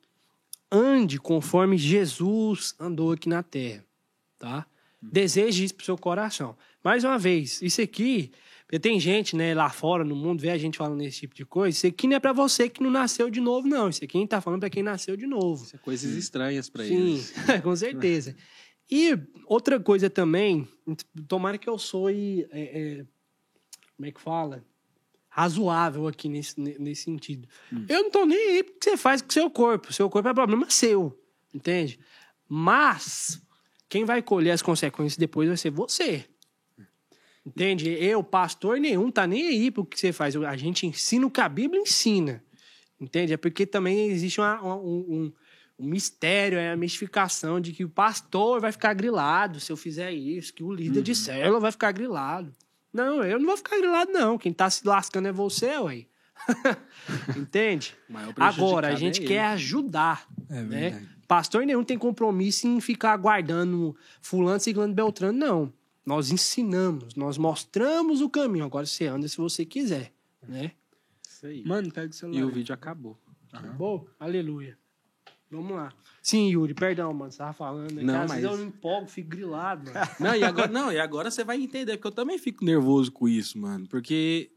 ande 0.71 1.19
conforme 1.19 1.77
Jesus 1.77 2.75
andou 2.79 3.11
aqui 3.11 3.29
na 3.29 3.43
terra, 3.43 3.83
tá? 4.39 4.65
Deseje 5.01 5.63
isso 5.63 5.75
pro 5.75 5.85
seu 5.85 5.95
coração. 5.97 6.57
Mais 6.83 7.03
uma 7.03 7.17
vez, 7.19 7.61
isso 7.61 7.79
aqui, 7.81 8.31
porque 8.65 8.79
tem 8.79 8.99
gente, 8.99 9.35
né, 9.35 9.53
lá 9.53 9.69
fora 9.69 10.03
no 10.03 10.15
mundo, 10.15 10.41
vê 10.41 10.49
a 10.49 10.57
gente 10.57 10.77
falando 10.77 11.01
esse 11.03 11.19
tipo 11.19 11.35
de 11.35 11.45
coisa, 11.45 11.77
isso 11.77 11.85
aqui 11.87 12.07
não 12.07 12.15
é 12.15 12.19
pra 12.19 12.33
você 12.33 12.67
que 12.67 12.81
não 12.81 12.89
nasceu 12.89 13.29
de 13.29 13.39
novo, 13.39 13.67
não. 13.67 13.89
Isso 13.89 14.03
aqui 14.03 14.17
a 14.17 14.21
gente 14.21 14.29
tá 14.29 14.41
falando 14.41 14.61
pra 14.61 14.69
quem 14.71 14.81
nasceu 14.81 15.15
de 15.15 15.27
novo. 15.27 15.63
Isso 15.63 15.75
é 15.75 15.79
coisas 15.79 16.15
estranhas 16.15 16.67
pra 16.67 16.83
Sim, 16.83 16.95
eles. 16.95 17.33
com 17.63 17.75
certeza. 17.75 18.35
E 18.89 19.17
outra 19.45 19.79
coisa 19.79 20.09
também, 20.09 20.67
tomara 21.27 21.57
que 21.59 21.69
eu 21.69 21.77
sou 21.77 22.09
é, 22.09 22.13
é, 22.51 23.05
como 23.95 24.07
é 24.07 24.11
que 24.11 24.21
fala? 24.21 24.63
Razoável 25.29 26.07
aqui 26.07 26.29
nesse, 26.29 26.59
ne- 26.59 26.77
nesse 26.79 27.03
sentido. 27.03 27.47
Eu 27.89 28.03
não 28.03 28.09
tô 28.09 28.25
nem 28.25 28.37
aí 28.51 28.63
porque 28.63 28.89
você 28.89 28.97
faz 28.97 29.21
com 29.21 29.29
o 29.29 29.33
seu 29.33 29.49
corpo. 29.49 29.93
Seu 29.93 30.09
corpo 30.09 30.29
é 30.29 30.33
problema 30.33 30.69
seu, 30.69 31.19
entende? 31.53 31.99
Mas 32.47 33.41
quem 33.89 34.05
vai 34.05 34.21
colher 34.21 34.51
as 34.51 34.61
consequências 34.61 35.17
depois 35.17 35.47
vai 35.47 35.57
ser 35.57 35.71
você. 35.71 36.25
Entende? 37.45 37.89
Eu, 37.89 38.23
pastor 38.23 38.79
nenhum, 38.79 39.11
tá 39.11 39.27
nem 39.27 39.47
aí 39.47 39.69
pro 39.69 39.85
que 39.85 39.99
você 39.99 40.11
faz. 40.11 40.35
A 40.35 40.55
gente 40.57 40.87
ensina 40.87 41.27
o 41.27 41.31
que 41.31 41.39
a 41.41 41.47
Bíblia 41.47 41.79
ensina. 41.81 42.43
Entende? 42.99 43.33
É 43.33 43.37
porque 43.37 43.65
também 43.65 44.09
existe 44.09 44.39
uma- 44.41 44.63
um, 44.63 44.73
um- 44.97 45.33
um 45.77 45.85
mistério, 45.87 46.57
é 46.57 46.71
a 46.71 46.77
mistificação 46.77 47.59
de 47.59 47.71
que 47.73 47.83
o 47.83 47.89
pastor 47.89 48.61
vai 48.61 48.71
ficar 48.71 48.93
grilado 48.93 49.59
se 49.59 49.71
eu 49.71 49.77
fizer 49.77 50.11
isso, 50.11 50.53
que 50.53 50.63
o 50.63 50.73
líder 50.73 51.03
de 51.03 51.13
célula 51.13 51.59
vai 51.59 51.71
ficar 51.71 51.91
grilado. 51.91 52.51
Não, 52.93 53.21
eu 53.23 53.37
não 53.37 53.45
vou 53.45 53.57
ficar 53.57 53.77
grilado, 53.77 54.11
não. 54.11 54.37
Quem 54.37 54.53
tá 54.53 54.69
se 54.69 54.87
lascando 54.87 55.27
é 55.27 55.31
você, 55.33 55.77
ué. 55.79 56.05
Entende? 57.37 57.93
Agora, 58.37 58.87
a 58.87 58.91
é 58.93 58.95
gente 58.95 59.19
ele. 59.19 59.27
quer 59.27 59.45
ajudar. 59.47 60.25
É 60.49 60.61
né? 60.61 61.07
Pastor 61.27 61.65
nenhum 61.65 61.83
tem 61.83 61.97
compromisso 61.97 62.67
em 62.67 62.79
ficar 62.79 63.11
aguardando 63.13 63.95
fulano, 64.21 64.59
ciclano, 64.59 64.93
beltrano, 64.93 65.37
não. 65.37 65.73
Nós 66.05 66.29
ensinamos, 66.31 67.15
nós 67.15 67.37
mostramos 67.37 68.21
o 68.21 68.29
caminho. 68.29 68.65
Agora 68.65 68.85
você 68.85 69.07
anda 69.07 69.27
se 69.27 69.37
você 69.37 69.65
quiser, 69.65 70.13
né? 70.47 70.71
Isso 71.27 71.47
aí. 71.47 71.63
Mano, 71.65 71.91
pega 71.91 72.09
o 72.09 72.13
celular. 72.13 72.39
E 72.39 72.43
o 72.43 72.49
vídeo 72.49 72.73
acabou. 72.73 73.17
Bom, 73.77 74.05
aleluia. 74.19 74.77
Vamos 75.49 75.71
lá. 75.71 75.93
Sim, 76.21 76.49
Yuri, 76.49 76.73
perdão, 76.73 77.13
mano. 77.13 77.31
Você 77.31 77.37
tava 77.37 77.53
falando. 77.53 77.91
Né? 77.93 78.03
Não, 78.03 78.19
mas- 78.27 78.31
vezes 78.31 78.43
eu 78.45 78.57
me 78.57 78.65
empolgo, 78.65 79.07
fico 79.07 79.29
grilado, 79.29 79.91
mano. 79.91 80.05
Não, 80.19 80.35
e 80.35 80.43
agora, 80.43 80.67
não, 80.67 80.91
e 80.91 80.99
agora 80.99 81.29
você 81.31 81.43
vai 81.43 81.61
entender, 81.61 81.97
porque 81.97 82.07
eu 82.07 82.11
também 82.11 82.37
fico 82.37 82.65
nervoso 82.65 83.11
com 83.11 83.27
isso, 83.27 83.57
mano. 83.57 83.87
Porque 83.87 84.51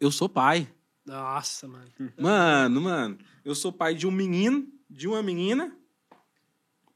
eu 0.00 0.10
sou 0.10 0.28
pai. 0.28 0.68
Nossa, 1.06 1.68
mano. 1.68 1.88
Mano, 2.18 2.80
mano, 2.80 3.18
eu 3.44 3.54
sou 3.54 3.72
pai 3.72 3.94
de 3.94 4.06
um 4.06 4.10
menino, 4.10 4.66
de 4.90 5.06
uma 5.06 5.22
menina, 5.22 5.74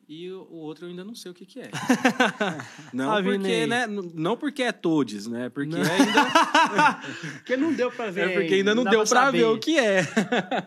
e 0.08 0.30
o 0.32 0.50
outro 0.52 0.86
eu 0.86 0.90
ainda 0.90 1.04
não 1.04 1.14
sei 1.14 1.30
o 1.30 1.34
que 1.34 1.44
que 1.44 1.60
é. 1.60 1.70
Não 2.94 3.16
vindo 3.22 3.34
porque, 3.40 3.52
aí. 3.52 3.66
né? 3.66 3.86
Não 3.86 4.36
porque 4.38 4.62
é 4.62 4.72
todes, 4.72 5.26
né? 5.26 5.50
Porque 5.50 5.76
Não. 5.76 5.82
ainda, 5.82 6.24
Porque 7.36 7.56
não 7.58 7.72
deu 7.74 7.92
pra 7.92 8.10
ver. 8.10 8.30
é 8.30 8.34
porque 8.40 8.54
ainda 8.54 8.74
não 8.74 8.84
dá 8.84 8.90
deu 8.90 9.00
pra 9.00 9.06
saber. 9.26 9.38
ver 9.38 9.44
o 9.44 9.58
que 9.58 9.78
é. 9.78 10.00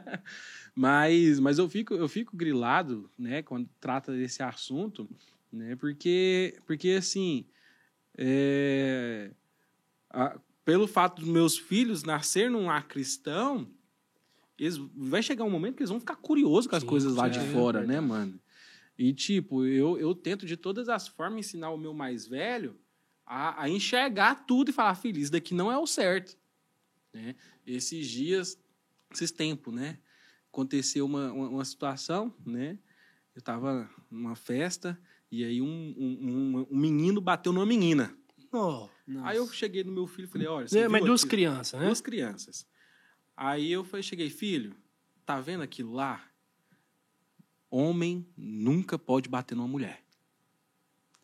mas, 0.76 1.40
mas 1.40 1.58
eu 1.58 1.68
fico, 1.68 1.94
eu 1.96 2.08
fico 2.08 2.38
grilado, 2.38 3.10
né, 3.18 3.42
quando 3.42 3.68
trata 3.80 4.12
desse 4.14 4.44
assunto, 4.44 5.10
né? 5.52 5.76
Porque, 5.76 6.56
porque 6.68 6.92
assim, 6.92 7.46
é, 8.18 9.32
a- 10.12 10.38
pelo 10.64 10.88
fato 10.88 11.20
dos 11.22 11.30
meus 11.30 11.58
filhos 11.58 12.04
nascer 12.04 12.50
num 12.50 12.68
lar 12.68 12.88
cristão, 12.88 13.68
eles, 14.58 14.78
vai 14.96 15.24
chegar 15.24 15.44
um 15.44 15.50
momento 15.50 15.76
que 15.76 15.82
eles 15.82 15.90
vão 15.90 16.00
ficar 16.00 16.16
curiosos 16.18 16.68
com 16.68 16.76
as 16.76 16.84
Sim, 16.84 16.90
coisas 16.90 17.16
lá 17.16 17.28
de 17.28 17.40
é 17.40 17.42
fora, 17.52 17.82
né, 17.86 18.00
mano? 18.00 18.40
E, 19.02 19.12
tipo, 19.14 19.66
eu, 19.66 19.98
eu 19.98 20.14
tento 20.14 20.46
de 20.46 20.56
todas 20.56 20.88
as 20.88 21.08
formas 21.08 21.40
ensinar 21.40 21.72
o 21.72 21.78
meu 21.78 21.92
mais 21.92 22.28
velho 22.28 22.80
a, 23.26 23.64
a 23.64 23.68
enxergar 23.68 24.46
tudo 24.46 24.70
e 24.70 24.72
falar, 24.72 24.94
filho, 24.94 25.20
isso 25.20 25.32
daqui 25.32 25.56
não 25.56 25.72
é 25.72 25.78
o 25.80 25.88
certo. 25.88 26.38
Né? 27.12 27.36
Esses 27.66 28.08
dias, 28.08 28.60
esses 29.12 29.32
tempos, 29.32 29.74
né? 29.74 29.98
Aconteceu 30.50 31.04
uma, 31.04 31.32
uma, 31.34 31.50
uma 31.50 31.66
situação, 31.66 32.32
né? 32.46 32.78
Eu 33.34 33.42
tava 33.42 33.90
numa 34.08 34.36
festa 34.36 35.02
e 35.32 35.44
aí 35.44 35.64
um, 35.64 35.96
um, 35.98 36.60
um, 36.60 36.68
um 36.70 36.78
menino 36.78 37.20
bateu 37.20 37.52
numa 37.52 37.66
menina. 37.66 38.16
Não. 39.08 39.26
Aí 39.26 39.38
eu 39.38 39.48
cheguei 39.48 39.84
no 39.84 39.92
meu 39.92 40.06
filho 40.06 40.26
e 40.26 40.30
falei, 40.30 40.46
olha... 40.46 40.68
você 40.68 40.78
É, 40.82 40.88
Mas 40.88 41.04
duas 41.04 41.24
crianças, 41.24 41.80
né? 41.80 41.88
Duas 41.88 42.02
crianças. 42.02 42.68
Aí 43.36 43.72
eu 43.72 43.84
falei, 43.84 44.04
cheguei, 44.04 44.30
filho, 44.30 44.76
tá 45.26 45.42
vendo 45.42 45.64
aquilo 45.64 45.92
lá? 45.92 46.24
Homem 47.72 48.28
nunca 48.38 49.00
pode 49.00 49.28
bater 49.30 49.56
numa 49.56 49.68
mulher. 49.68 50.04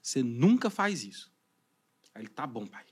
Você 0.01 0.23
nunca 0.23 0.69
faz 0.69 1.03
isso. 1.03 1.31
Aí 2.15 2.21
ele, 2.21 2.29
tá 2.29 2.47
bom, 2.47 2.65
pai. 2.65 2.85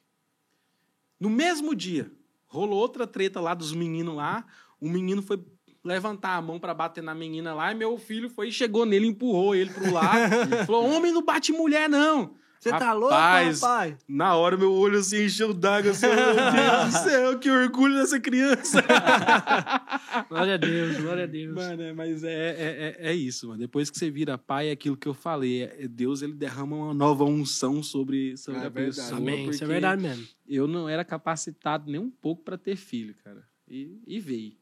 No 1.17 1.29
mesmo 1.29 1.73
dia, 1.73 2.11
rolou 2.45 2.77
outra 2.77 3.07
treta 3.07 3.39
lá 3.39 3.53
dos 3.53 3.73
meninos 3.73 4.13
lá. 4.13 4.45
O 4.79 4.89
menino 4.89 5.21
foi 5.21 5.43
levantar 5.81 6.35
a 6.35 6.41
mão 6.41 6.59
pra 6.59 6.73
bater 6.73 7.01
na 7.01 7.15
menina 7.15 7.53
lá 7.53 7.71
e 7.71 7.75
meu 7.75 7.97
filho 7.97 8.29
foi 8.29 8.49
e 8.49 8.51
chegou 8.51 8.85
nele, 8.85 9.07
empurrou 9.07 9.55
ele 9.55 9.69
pro 9.71 9.93
lado. 9.93 10.33
falou: 10.67 10.85
homem 10.89 11.13
não 11.13 11.23
bate 11.23 11.53
mulher, 11.53 11.87
não. 11.87 12.35
Você 12.65 12.79
tá 12.79 12.93
louco, 12.93 13.13
Rapaz? 13.13 13.61
Na 14.07 14.35
hora, 14.35 14.57
meu 14.57 14.73
olho 14.73 14.97
assim 14.99 15.25
encheu 15.25 15.53
d'água. 15.53 15.91
Assim, 15.91 16.07
meu 16.07 16.15
Deus 16.15 16.93
do 16.93 16.97
céu, 17.09 17.37
que 17.39 17.49
orgulho 17.49 17.93
dessa 17.95 18.19
criança. 18.19 18.81
Glória 20.29 20.55
a 20.55 20.57
Deus, 20.57 20.97
glória 20.97 21.23
a 21.23 21.27
Deus. 21.27 21.53
Mano, 21.53 21.81
é, 21.83 21.93
mas 21.93 22.23
é, 22.23 22.31
é, 22.33 22.97
é, 22.99 23.09
é 23.11 23.13
isso, 23.13 23.47
mano. 23.47 23.59
Depois 23.59 23.89
que 23.89 23.97
você 23.99 24.09
vira 24.09 24.37
pai, 24.37 24.69
é 24.69 24.71
aquilo 24.71 24.97
que 24.97 25.07
eu 25.07 25.13
falei. 25.13 25.63
É, 25.63 25.87
Deus, 25.87 26.21
ele 26.21 26.33
derrama 26.33 26.75
uma 26.75 26.93
nova 26.93 27.23
unção 27.23 27.83
sobre, 27.83 28.35
sobre 28.37 28.61
É 28.61 28.65
a 28.65 28.69
verdade. 28.69 28.95
pessoa. 28.95 29.17
Amém, 29.19 29.41
isso 29.49 29.49
é 29.49 29.51
porque 29.51 29.65
verdade 29.65 30.01
mesmo. 30.01 30.27
Eu 30.47 30.67
não 30.67 30.87
era 30.89 31.03
capacitado 31.05 31.91
nem 31.91 31.99
um 31.99 32.09
pouco 32.09 32.43
para 32.43 32.57
ter 32.57 32.75
filho, 32.75 33.15
cara. 33.23 33.43
E, 33.67 33.99
e 34.07 34.19
veio. 34.19 34.53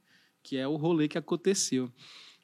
Que 0.41 0.57
é 0.57 0.67
o 0.67 0.75
rolê 0.75 1.07
que 1.07 1.17
aconteceu. 1.17 1.89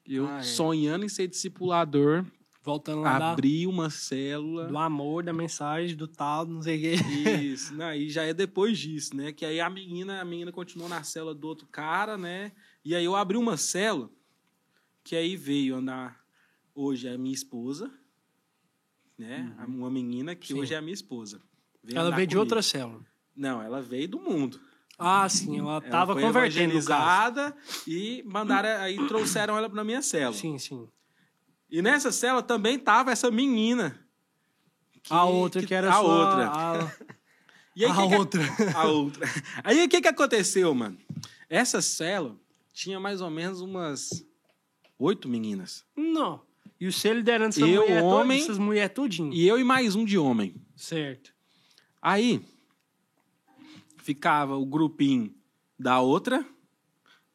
Eu 0.08 0.28
Ah, 0.28 0.40
é. 0.40 0.44
sonhando 0.44 1.06
em 1.06 1.10
ser 1.10 1.28
discipulador, 1.28 2.26
Voltando 2.62 3.02
lá 3.02 3.18
da- 3.18 3.32
abri 3.32 3.66
uma 3.66 3.90
célula. 3.90 4.68
do 4.68 4.78
amor, 4.78 5.24
da 5.24 5.32
mensagem, 5.32 5.96
do 5.96 6.08
tal, 6.08 6.46
não 6.46 6.62
sei 6.62 6.78
o 6.78 6.82
quê. 6.82 6.96
Isso, 7.42 7.74
não, 7.74 7.94
e 7.94 8.10
já 8.10 8.24
é 8.24 8.34
depois 8.34 8.78
disso, 8.78 9.16
né? 9.16 9.32
Que 9.32 9.46
aí 9.46 9.60
a 9.62 9.70
menina, 9.70 10.20
a 10.22 10.26
menina 10.26 10.52
continuou 10.52 10.90
na 10.90 11.02
célula 11.04 11.34
do 11.34 11.48
outro 11.48 11.66
cara, 11.68 12.18
né? 12.18 12.52
E 12.84 12.94
aí 12.94 13.06
eu 13.06 13.16
abri 13.16 13.38
uma 13.38 13.56
célula, 13.56 14.10
que 15.04 15.16
aí 15.16 15.36
veio 15.38 15.76
andar 15.78 16.20
hoje 16.76 17.08
é 17.08 17.14
a 17.14 17.18
minha 17.18 17.34
esposa, 17.34 17.90
né? 19.18 19.54
Uma 19.68 19.90
menina 19.90 20.36
que 20.36 20.48
Sim. 20.54 20.60
hoje 20.60 20.74
é 20.74 20.78
a 20.78 20.82
minha 20.82 20.94
esposa. 20.94 21.42
Ela 21.92 22.08
andar 22.08 22.16
veio 22.18 22.28
de 22.28 22.38
outra 22.38 22.62
célula. 22.62 23.06
Não, 23.36 23.62
ela 23.62 23.82
veio 23.82 24.08
do 24.10 24.20
mundo. 24.20 24.60
Ah, 24.98 25.28
sim, 25.30 25.60
ela 25.60 25.72
Ela 25.78 25.82
tava 25.82 26.14
foi 26.14 26.22
convertendo. 26.24 26.74
e 27.88 28.22
mandaram 28.28 28.82
aí 28.82 28.98
trouxeram 29.08 29.58
ela 29.58 29.70
para 29.70 29.82
minha 29.84 30.02
célula. 30.02 30.34
Sim, 30.38 30.58
sim. 30.58 30.90
E 31.72 31.82
nessa 31.82 32.12
célula 32.12 32.42
também 32.44 32.78
tava 32.80 33.12
essa 33.12 33.30
menina. 33.32 34.00
que- 35.04 35.14
a 35.14 35.24
outra 35.24 35.64
que, 35.66 35.74
era 35.74 35.90
a 35.90 35.94
sua... 35.94 36.02
outra. 36.04 36.48
A, 36.50 36.92
E 37.76 37.86
aí, 37.86 37.92
a 37.92 37.96
que 37.96 38.08
que- 38.10 38.16
outra. 38.16 38.42
a 38.76 38.88
outra. 38.88 39.30
Aí 39.64 39.86
o 39.86 39.88
que, 39.90 40.02
que 40.02 40.08
aconteceu, 40.08 40.74
mano? 40.76 40.98
Essa 41.50 41.82
célula 41.82 42.36
tinha 42.74 43.00
mais 43.00 43.22
ou 43.22 43.30
menos 43.30 43.62
umas 43.62 44.26
oito 44.98 45.30
meninas. 45.30 45.86
Não. 45.96 46.42
E 46.80 46.92
você 46.92 47.14
liderando 47.14 47.50
essa 47.50 47.62
Eu, 47.62 47.84
mulher 47.84 48.04
homem, 48.04 48.40
toda, 48.40 48.52
essas 48.52 48.58
mulheres 48.58 48.94
tudinho. 48.94 49.32
E 49.34 49.48
eu 49.48 49.58
e 49.60 49.64
mais 49.64 49.96
um 49.96 50.04
de 50.04 50.18
homem. 50.18 50.56
Certo. 50.76 51.34
Aí 52.02 52.44
ficava 53.98 54.56
o 54.58 54.66
grupinho 54.66 55.34
da 55.78 56.00
outra 56.02 56.46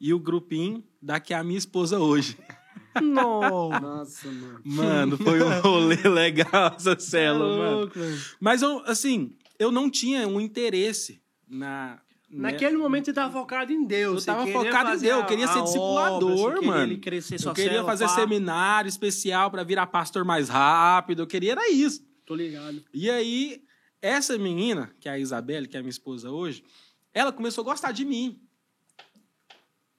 e 0.01 0.12
o 0.12 0.18
grupinho 0.18 0.85
da 1.01 1.18
que 1.20 1.32
é 1.32 1.37
a 1.39 1.45
minha 1.45 1.59
esposa 1.59 1.99
hoje. 1.99 2.37
Não. 3.03 3.68
Nossa, 3.80 4.28
mano. 4.28 4.61
Mano, 4.64 5.16
foi 5.18 5.42
um 5.42 5.61
rolê 5.61 5.97
legal 6.09 6.74
essa 6.76 6.99
célula, 6.99 7.57
mano. 7.57 7.76
louco, 7.80 7.99
velho. 7.99 8.18
Mas 8.40 8.62
eu, 8.62 8.82
assim, 8.86 9.36
eu 9.59 9.70
não 9.72 9.90
tinha 9.90 10.26
um 10.28 10.40
interesse 10.40 11.20
na. 11.49 12.01
né? 12.30 12.51
Naquele 12.53 12.76
momento 12.76 13.07
você 13.07 13.12
tava 13.12 13.32
focado 13.32 13.72
em 13.72 13.84
Deus. 13.84 14.14
Eu 14.14 14.20
você 14.20 14.26
tava 14.26 14.45
queria 14.45 14.59
focado 14.61 14.97
em 14.97 14.99
Deus, 15.01 15.20
eu 15.20 15.26
queria 15.26 15.47
ser 15.49 15.62
discipulador, 15.62 16.38
obra, 16.40 16.55
queria 16.55 16.70
mano. 16.70 16.82
ele 16.92 16.99
crescer 16.99 17.38
sua 17.38 17.51
Eu 17.51 17.55
queria 17.55 17.70
célula, 17.72 17.90
fazer 17.90 18.05
pá. 18.07 18.14
seminário 18.14 18.88
especial 18.88 19.51
pra 19.51 19.62
virar 19.64 19.86
pastor 19.86 20.24
mais 20.24 20.49
rápido. 20.49 21.22
Eu 21.22 21.26
queria 21.26 21.53
era 21.53 21.70
isso. 21.70 22.03
Tô 22.26 22.34
ligado. 22.34 22.82
E 22.92 23.11
aí, 23.11 23.62
essa 24.01 24.36
menina, 24.38 24.90
que 24.99 25.09
é 25.09 25.12
a 25.12 25.18
Isabelle, 25.18 25.68
que 25.68 25.76
é 25.76 25.80
a 25.80 25.82
minha 25.82 25.90
esposa 25.90 26.30
hoje, 26.30 26.64
ela 27.12 27.30
começou 27.32 27.62
a 27.62 27.64
gostar 27.66 27.92
de 27.92 28.05
mim. 28.05 28.40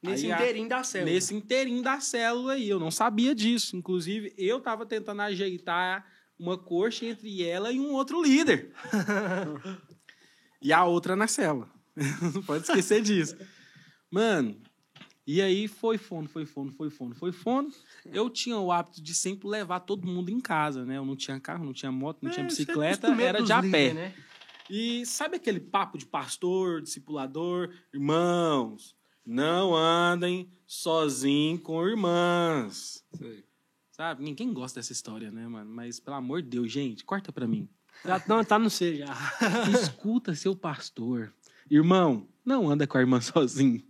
Nesse 0.06 0.26
Aí 0.26 0.32
inteirinho 0.32 0.70
da 0.70 0.84
célula. 0.84 1.12
Nesse 1.12 1.36
inteirinho 1.36 1.84
da 1.84 2.00
célula 2.00 2.54
aí. 2.54 2.70
Eu 2.70 2.80
não 2.80 2.92
sabia 2.92 3.34
disso. 3.34 3.76
Inclusive, 3.76 4.34
eu 4.38 4.60
tava 4.60 4.86
tentando 4.86 5.22
ajeitar 5.22 6.06
uma 6.38 6.58
coxa 6.58 7.06
entre 7.06 7.44
ela 7.44 7.72
e 7.72 7.80
um 7.80 7.94
outro 7.94 8.22
líder. 8.22 8.72
e 10.62 10.72
a 10.72 10.84
outra 10.86 11.16
na 11.16 11.28
célula. 11.28 11.70
não 12.34 12.42
pode 12.44 12.64
esquecer 12.64 13.02
disso. 13.02 13.38
Mano, 14.12 14.56
e 15.28 15.42
aí 15.42 15.68
foi 15.68 15.98
fono, 15.98 16.28
foi 16.28 16.46
fono, 16.46 16.72
foi 16.72 16.90
fono, 16.90 17.16
foi 17.16 17.32
fono. 17.32 17.70
Eu 18.06 18.30
tinha 18.30 18.58
o 18.58 18.72
hábito 18.72 19.02
de 19.02 19.16
sempre 19.16 19.48
levar 19.48 19.80
todo 19.80 20.06
mundo 20.06 20.30
em 20.30 20.40
casa, 20.40 20.86
né? 20.86 20.98
Eu 20.98 21.06
não 21.06 21.16
tinha 21.16 21.40
carro, 21.40 21.66
não 21.66 21.74
tinha 21.74 21.92
moto, 21.92 22.20
não 22.22 22.32
tinha 22.32 22.46
É, 22.46 22.48
isso 22.48 22.62
é 22.62 22.66
bicicleta, 22.66 23.08
costumeiro 23.08 23.38
era 23.38 23.46
de 23.46 23.52
a 23.52 23.62
pé. 23.62 23.94
né? 23.94 24.14
E 24.70 25.06
sabe 25.06 25.38
aquele 25.38 25.60
papo 25.60 25.98
de 25.98 26.06
pastor, 26.06 26.82
discipulador? 26.82 27.72
Irmãos, 27.94 28.96
não 29.26 29.76
andem 29.76 30.50
sozinhos 30.66 31.62
com 31.62 31.86
irmãs. 31.88 33.04
Sabe? 33.92 34.24
Ninguém 34.24 34.52
gosta 34.54 34.80
dessa 34.80 34.92
história, 34.92 35.32
né, 35.32 35.48
mano? 35.48 35.70
Mas, 35.74 36.00
pelo 36.00 36.18
amor 36.18 36.42
de 36.42 36.50
Deus, 36.50 36.72
gente, 36.72 37.04
corta 37.04 37.32
pra 37.32 37.48
mim. 37.48 37.68
Já, 38.04 38.22
não, 38.28 38.44
tá 38.44 38.60
no 38.60 38.70
C 38.70 38.96
já. 38.98 39.06
Escuta 39.72 40.36
seu 40.36 40.54
pastor. 40.56 41.34
Irmão, 41.72 42.28
não 42.46 42.70
anda 42.70 42.86
com 42.86 42.98
a 42.98 43.02
irmã 43.02 43.20
sozinho. 43.22 43.82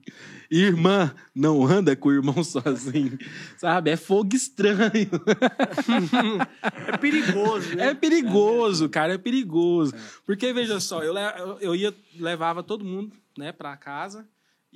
Irmã, 0.49 1.13
não 1.33 1.65
anda 1.65 1.95
com 1.95 2.09
o 2.09 2.13
irmão 2.13 2.43
sozinho. 2.43 3.17
Sabe? 3.57 3.89
É 3.89 3.97
fogo 3.97 4.36
estranho. 4.36 5.09
É 6.88 6.97
perigoso, 6.97 7.75
né? 7.75 7.88
É 7.88 7.93
perigoso, 7.93 8.89
cara, 8.89 9.13
é 9.13 9.17
perigoso. 9.17 9.93
Porque, 10.25 10.53
veja 10.53 10.79
só, 10.79 11.03
eu- 11.03 11.15
eu 11.59 11.75
ia, 11.75 11.93
levava 12.17 12.63
todo 12.63 12.86
mundo, 12.86 13.15
né, 13.38 13.51
pra 13.51 13.75
casa, 13.75 14.27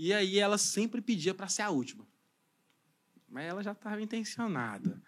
e 0.01 0.13
aí 0.13 0.39
ela 0.39 0.57
sempre 0.57 1.01
pedia 1.01 1.33
pra 1.33 1.49
ser 1.49 1.61
a 1.63 1.69
última. 1.69 2.07
Mas 3.27 3.45
ela 3.45 3.61
já 3.61 3.75
tava 3.75 4.01
intencionada. 4.01 5.01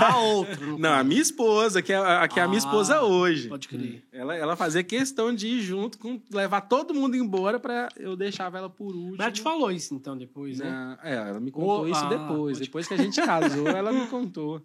A 0.00 0.16
outro. 0.22 0.78
Não, 0.78 0.92
a 0.92 1.02
minha 1.02 1.20
esposa, 1.20 1.82
que 1.82 1.92
é 1.92 1.96
a, 1.96 2.28
que 2.28 2.38
é 2.38 2.42
a 2.42 2.46
minha 2.46 2.58
Ah, 2.58 2.64
esposa 2.64 3.02
hoje. 3.02 3.48
Pode 3.48 3.66
crer. 3.66 4.06
Ela, 4.12 4.36
ela 4.36 4.56
fazia 4.56 4.84
questão 4.84 5.34
de 5.34 5.48
ir 5.48 5.62
junto, 5.62 5.98
com 5.98 6.22
levar 6.30 6.60
todo 6.62 6.94
mundo 6.94 7.16
embora 7.16 7.58
pra 7.58 7.88
eu 7.96 8.14
deixava 8.14 8.56
ela 8.56 8.70
por 8.70 8.94
último. 8.94 9.16
Mas 9.16 9.20
ela 9.26 9.32
te 9.32 9.40
falou 9.42 9.70
isso 9.72 9.94
então 9.94 10.16
depois, 10.16 10.58
né? 10.60 10.96
É, 11.02 11.14
ela 11.14 11.40
me 11.40 11.50
contou 11.50 11.82
Oh, 11.82 11.88
isso 11.88 12.04
ah, 12.04 12.08
depois. 12.08 12.58
pode 12.58 12.66
Depois 12.66 12.86
que 12.88 12.94
a 12.94 12.98
gente 12.98 13.20
casou, 13.20 13.66
ela 13.68 13.90
me 13.92 14.06
contou. 14.06 14.62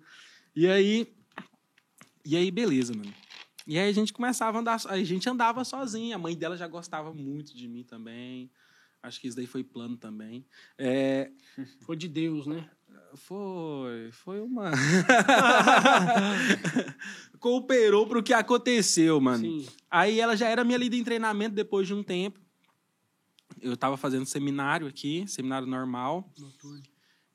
E 0.56 0.68
aí. 0.68 1.08
E 2.24 2.38
aí, 2.38 2.52
beleza, 2.52 2.94
mano. 2.94 3.14
E 3.66 3.80
aí 3.80 3.90
a 3.90 3.94
gente 3.94 4.14
começava 4.14 4.58
a 4.58 4.62
andar. 4.62 4.80
A 4.88 5.04
gente 5.04 5.28
andava 5.28 5.64
sozinha. 5.64 6.16
A 6.16 6.20
mãe 6.20 6.36
dela 6.36 6.56
já 6.56 6.68
gostava 6.68 7.12
muito 7.14 7.56
de 7.56 7.68
mim 7.68 7.84
também. 7.84 8.50
Acho 9.08 9.20
que 9.22 9.28
isso 9.28 9.38
daí 9.38 9.48
foi 9.48 9.64
plano 9.64 9.96
também. 9.98 10.46
É, 10.78 11.32
Foi 11.82 11.96
de 11.96 12.08
Deus, 12.08 12.46
né? 12.48 12.70
foi. 13.16 14.12
Foi 14.12 14.40
uma. 14.42 14.72
Cooperou 17.40 18.08
pro 18.08 18.24
que 18.24 18.34
aconteceu, 18.34 19.20
mano. 19.20 19.44
Sim. 19.44 19.68
Aí 19.90 20.20
ela 20.20 20.36
já 20.36 20.48
era 20.48 20.64
minha 20.64 20.78
líder 20.78 20.98
em 20.98 21.04
treinamento 21.04 21.56
depois 21.56 21.88
de 21.88 21.94
um 21.94 22.04
tempo. 22.04 22.40
Eu 23.62 23.76
tava 23.78 23.98
fazendo 23.98 24.26
seminário 24.26 24.88
aqui, 24.88 25.26
seminário 25.28 25.68
normal. 25.68 26.32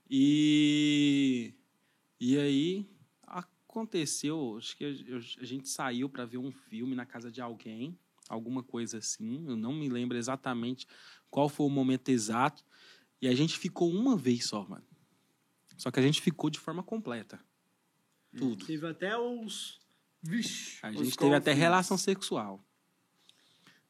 E 0.09 1.55
e 2.21 2.39
aí 2.39 2.87
aconteceu, 3.27 4.57
acho 4.59 4.77
que 4.77 4.85
eu- 4.85 5.19
a 5.41 5.45
gente 5.45 5.69
saiu 5.69 6.09
para 6.09 6.25
ver 6.25 6.39
um 6.39 6.53
filme 6.53 6.95
na 6.95 7.05
casa 7.07 7.33
de 7.33 7.41
alguém, 7.41 7.99
alguma 8.29 8.63
coisa 8.63 8.99
assim. 8.99 9.45
Eu 9.49 9.57
não 9.57 9.73
me 9.73 9.89
lembro 9.89 10.17
exatamente 10.17 10.87
qual 11.33 11.49
foi 11.49 11.67
o 11.67 11.71
momento 11.71 12.11
exato. 12.11 12.63
E 13.21 13.27
a 13.27 13.35
gente 13.35 13.59
ficou 13.59 13.91
uma 13.91 14.17
vez 14.17 14.45
só, 14.45 14.65
mano. 14.69 14.85
Só 15.79 15.91
que 15.91 15.99
a 15.99 16.03
gente 16.03 16.21
ficou 16.21 16.51
de 16.51 16.61
forma 16.61 16.83
completa. 16.83 17.41
Tudo. 18.37 18.65
Teve 18.67 18.87
até 18.87 19.17
os. 19.17 19.81
Vixe. 20.23 20.79
A 20.83 20.91
os 20.91 20.99
gente 20.99 21.17
teve 21.17 21.35
até 21.35 21.53
relação 21.55 21.97
sexual. 21.97 22.63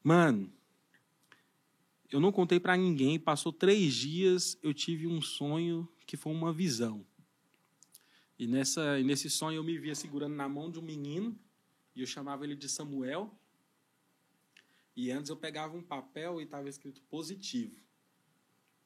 Mano, 0.01 0.51
eu 2.09 2.21
não 2.21 2.31
contei 2.31 2.61
pra 2.61 2.77
ninguém. 2.77 3.19
Passou 3.19 3.51
três 3.51 3.93
dias, 3.93 4.57
eu 4.63 4.73
tive 4.73 5.05
um 5.05 5.21
sonho 5.21 5.87
que 6.07 6.15
foi 6.15 6.31
uma 6.31 6.53
visão. 6.53 7.05
E, 8.39 8.47
nessa, 8.47 8.99
e 8.99 9.03
nesse 9.03 9.29
sonho 9.29 9.57
eu 9.57 9.63
me 9.63 9.77
via 9.77 9.95
segurando 9.95 10.33
na 10.33 10.47
mão 10.47 10.71
de 10.71 10.79
um 10.79 10.81
menino 10.81 11.37
e 11.93 11.99
eu 12.01 12.07
chamava 12.07 12.45
ele 12.45 12.55
de 12.55 12.69
Samuel. 12.69 13.37
E 14.95 15.11
antes 15.11 15.29
eu 15.29 15.35
pegava 15.35 15.75
um 15.75 15.81
papel 15.81 16.39
e 16.41 16.45
tava 16.45 16.69
escrito 16.69 17.01
positivo. 17.09 17.83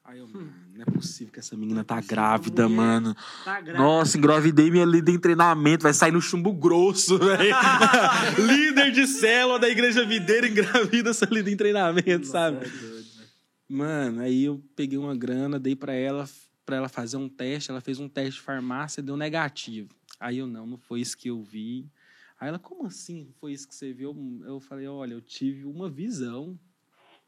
Aí 0.08 0.20
eu, 0.20 0.26
mano, 0.26 0.50
não 0.72 0.82
é 0.82 0.84
possível 0.86 1.30
que 1.30 1.38
essa 1.38 1.54
menina 1.54 1.84
tá 1.84 2.00
grávida, 2.00 2.66
mulher 2.66 2.76
mano. 2.76 3.14
Tá 3.44 3.60
grávida. 3.60 3.84
Nossa, 3.84 4.16
engravidei 4.16 4.70
minha 4.70 4.86
líder 4.86 5.12
em 5.12 5.18
treinamento, 5.18 5.82
vai 5.82 5.92
sair 5.92 6.12
no 6.12 6.20
chumbo 6.22 6.50
grosso, 6.54 7.18
velho. 7.20 7.54
líder 8.40 8.90
de 8.90 9.06
célula 9.06 9.58
da 9.58 9.68
igreja 9.68 10.06
videira 10.06 10.48
engravida 10.48 11.10
essa 11.10 11.26
líder 11.26 11.52
em 11.52 11.56
treinamento, 11.58 12.26
sabe? 12.26 12.66
Mano, 13.68 14.22
aí 14.22 14.44
eu 14.44 14.64
peguei 14.74 14.96
uma 14.96 15.14
grana, 15.14 15.60
dei 15.60 15.76
pra 15.76 15.92
ela, 15.92 16.26
para 16.64 16.76
ela 16.76 16.88
fazer 16.88 17.18
um 17.18 17.28
teste, 17.28 17.70
ela 17.70 17.82
fez 17.82 18.00
um 18.00 18.08
teste 18.08 18.40
de 18.40 18.40
farmácia, 18.40 19.02
deu 19.02 19.14
negativo. 19.14 19.90
Aí 20.18 20.38
eu 20.38 20.46
não, 20.46 20.66
não 20.66 20.78
foi 20.78 21.02
isso 21.02 21.18
que 21.18 21.28
eu 21.28 21.42
vi. 21.42 21.86
Aí 22.40 22.48
ela, 22.48 22.58
como 22.58 22.86
assim? 22.86 23.32
Foi 23.40 23.52
isso 23.52 23.66
que 23.68 23.74
você 23.74 23.92
viu? 23.92 24.14
Eu 24.46 24.60
falei, 24.60 24.86
olha, 24.86 25.14
eu 25.14 25.20
tive 25.20 25.64
uma 25.64 25.90
visão. 25.90 26.58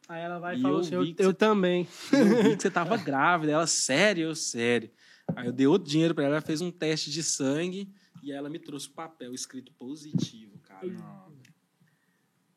Aí 0.08 0.22
ela 0.22 0.38
vai 0.38 0.56
E 0.56 0.62
falou 0.62 0.78
eu 0.78 0.80
assim: 0.80 0.94
eu, 0.94 1.04
vi 1.04 1.14
que 1.14 1.22
eu 1.22 1.30
você- 1.30 1.34
também. 1.36 1.88
Eu 2.12 2.42
vi 2.44 2.56
que 2.56 2.62
você 2.62 2.70
tava 2.70 2.96
grávida. 2.96 3.52
Ela, 3.52 3.66
sério, 3.66 4.24
eu, 4.24 4.34
sério. 4.34 4.90
Aí 5.36 5.46
eu 5.46 5.52
dei 5.52 5.66
outro 5.66 5.88
dinheiro 5.88 6.14
pra 6.14 6.24
ela, 6.24 6.34
ela 6.36 6.40
fez 6.42 6.60
um 6.60 6.70
teste 6.70 7.10
de 7.10 7.22
sangue 7.22 7.88
e 8.22 8.32
ela 8.32 8.48
me 8.50 8.58
trouxe 8.58 8.88
o 8.88 8.92
papel 8.92 9.32
escrito 9.34 9.72
positivo, 9.74 10.58
cara. 10.58 10.86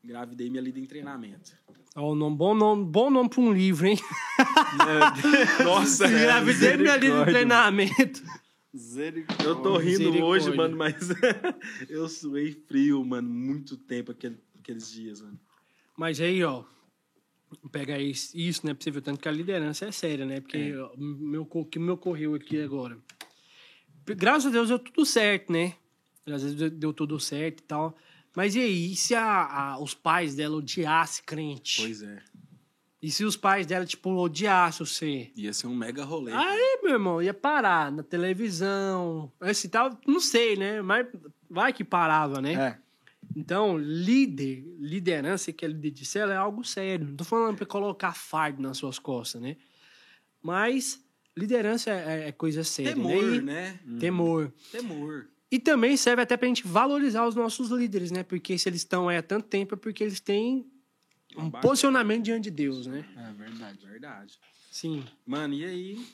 Engravidei 0.04 0.50
minha 0.50 0.62
lida 0.62 0.80
em 0.80 0.86
treinamento. 0.86 1.52
Ó, 1.96 2.12
o 2.12 2.16
nome, 2.16 2.36
bom 2.36 2.54
nome, 2.56 2.84
bom 2.86 3.10
nome 3.12 3.30
pra 3.30 3.40
um 3.42 3.54
livro, 3.54 3.86
hein? 3.88 3.98
Nossa, 5.64 6.08
Engravidei 6.08 6.78
minha 6.78 6.96
lida 6.98 7.00
de 7.00 7.06
misericórdia. 7.08 7.34
treinamento. 7.34 8.22
Eu 9.46 9.62
tô 9.62 9.78
rindo 9.78 10.10
hoje, 10.26 10.50
mano, 10.58 10.76
mas 10.78 10.96
eu 11.90 12.10
suei 12.10 12.52
frio, 12.68 13.04
mano, 13.06 13.30
muito 13.30 13.78
tempo 13.78 14.12
aquele- 14.12 14.40
aqueles 14.60 14.92
dias, 14.92 15.22
mano. 15.22 15.40
Mas 15.96 16.20
aí, 16.20 16.44
ó, 16.44 16.64
pega 17.72 18.00
isso, 18.00 18.36
isso, 18.36 18.66
né, 18.66 18.74
pra 18.74 18.84
você 18.84 18.90
ver 18.92 19.00
o 19.00 19.02
tanto 19.02 19.20
que 19.20 19.28
a 19.28 19.32
liderança 19.32 19.86
é 19.86 19.92
séria, 19.92 20.26
né? 20.26 20.42
Porque 20.42 20.76
ó, 20.76 20.92
meu, 20.98 21.48
o 21.50 21.66
que 21.66 21.78
me 21.78 21.92
ocorreu 21.92 22.34
aqui 22.34 22.60
agora. 22.62 22.98
Graças 24.06 24.48
a 24.48 24.50
Deus 24.50 24.70
deu 24.70 24.80
tudo 24.80 25.06
certo, 25.06 25.52
né? 25.54 25.76
Graças 26.26 26.54
a 26.54 26.56
Deus 26.56 26.72
deu 26.72 26.94
tudo 26.94 27.20
certo 27.20 27.60
e 27.60 27.64
tal. 27.64 27.96
Mas 28.36 28.56
e 28.56 28.60
aí, 28.60 28.92
e 28.94 28.96
se 28.96 29.14
a, 29.14 29.24
a- 29.74 29.80
os 29.80 29.94
pais 29.94 30.34
dela 30.34 30.56
odiassem 30.58 31.24
crente? 31.26 31.82
Pois 31.82 32.02
é. 32.02 32.24
E 33.04 33.12
se 33.12 33.26
os 33.26 33.36
pais 33.36 33.68
dela, 33.68 33.86
tipo, 33.86 34.10
odiassem 34.16 34.86
você? 34.86 35.32
Ia 35.36 35.52
ser 35.52 35.68
um 35.68 35.76
mega 35.76 36.06
rolê. 36.06 36.32
Aí, 36.32 36.80
meu 36.82 36.94
irmão, 36.94 37.22
ia 37.22 37.34
parar 37.34 37.92
na 37.92 38.02
televisão. 38.02 39.30
Esse 39.42 39.68
tal, 39.68 40.00
não 40.08 40.22
sei, 40.22 40.56
né? 40.56 40.82
Mas 40.82 41.06
vai 41.50 41.74
que 41.74 41.84
parava, 41.84 42.42
né? 42.42 42.54
É. 42.54 42.78
Então, 43.36 43.78
líder, 43.78 44.64
liderança 44.80 45.52
que 45.52 45.66
é 45.66 45.68
líder 45.68 45.92
de 45.92 46.06
célula 46.06 46.34
é 46.34 46.38
algo 46.38 46.64
sério. 46.64 47.06
Não 47.06 47.18
tô 47.18 47.26
falando 47.26 47.58
para 47.58 47.66
colocar 47.66 48.14
fardo 48.14 48.62
nas 48.62 48.78
suas 48.78 48.98
costas, 48.98 49.42
né? 49.42 49.58
Mas 50.42 51.04
liderança 51.36 51.90
é, 51.92 52.30
é 52.30 52.32
coisa 52.32 52.64
séria, 52.64 52.94
Temor, 52.94 53.42
né? 53.42 53.80
E- 53.86 53.90
né? 53.92 54.00
Temor. 54.00 54.54
Temor. 54.72 55.28
E 55.52 55.60
também 55.60 55.98
serve 55.98 56.22
até 56.22 56.38
pra 56.38 56.48
gente 56.48 56.66
valorizar 56.66 57.28
os 57.28 57.36
nossos 57.36 57.70
líderes, 57.70 58.12
né? 58.12 58.24
Porque 58.24 58.58
se 58.58 58.70
eles 58.70 58.80
estão 58.80 59.10
aí 59.10 59.18
há 59.18 59.22
tanto 59.22 59.46
tempo 59.48 59.74
é 59.76 59.78
porque 59.78 60.04
eles 60.06 60.22
têm 60.22 60.66
um 61.38 61.50
posicionamento 61.52 62.24
diante 62.24 62.44
de 62.46 62.52
Deus, 62.52 62.88
né? 62.88 63.06
É 63.18 63.32
verdade, 63.34 63.86
verdade. 63.86 64.40
Sim. 64.72 65.06
Mano, 65.26 65.54
e 65.54 65.66
aí? 65.66 66.08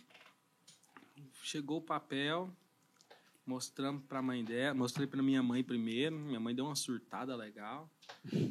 Chegou 1.43 1.77
o 1.77 1.81
papel, 1.81 2.49
mostramos 3.45 4.03
pra 4.03 4.21
mãe 4.21 4.43
dela, 4.43 4.75
mostrei 4.75 5.07
pra 5.07 5.21
minha 5.23 5.41
mãe 5.41 5.63
primeiro. 5.63 6.15
Minha 6.17 6.39
mãe 6.39 6.53
deu 6.53 6.65
uma 6.65 6.75
surtada 6.75 7.35
legal. 7.35 7.89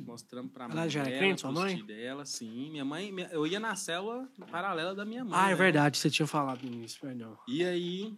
Mostramos 0.04 0.50
pra 0.52 0.64
Ela 0.64 0.74
mãe 0.74 0.90
já 0.90 1.00
era 1.00 1.08
dela, 1.10 1.20
crente, 1.20 1.40
sua 1.42 1.52
mãe? 1.52 1.84
dela, 1.84 2.24
sim. 2.24 2.70
Minha 2.70 2.84
mãe, 2.84 3.14
eu 3.30 3.46
ia 3.46 3.60
na 3.60 3.76
célula 3.76 4.28
paralela 4.50 4.94
da 4.94 5.04
minha 5.04 5.24
mãe. 5.24 5.32
Ah, 5.38 5.46
é 5.48 5.50
né? 5.50 5.54
verdade, 5.54 5.98
você 5.98 6.10
tinha 6.10 6.26
falado 6.26 6.64
nisso, 6.64 6.98
perdão. 7.00 7.38
E 7.46 7.62
aí, 7.64 8.16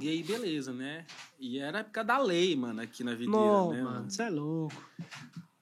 e 0.00 0.08
aí, 0.08 0.22
beleza, 0.22 0.72
né? 0.72 1.06
E 1.38 1.58
era 1.58 1.80
época 1.80 2.02
da 2.02 2.18
lei, 2.18 2.56
mano, 2.56 2.80
aqui 2.80 3.04
na 3.04 3.12
videira, 3.14 3.36
Não, 3.38 3.72
né? 3.72 3.82
mano, 3.82 4.10
você 4.10 4.22
é 4.22 4.30
louco. 4.30 4.90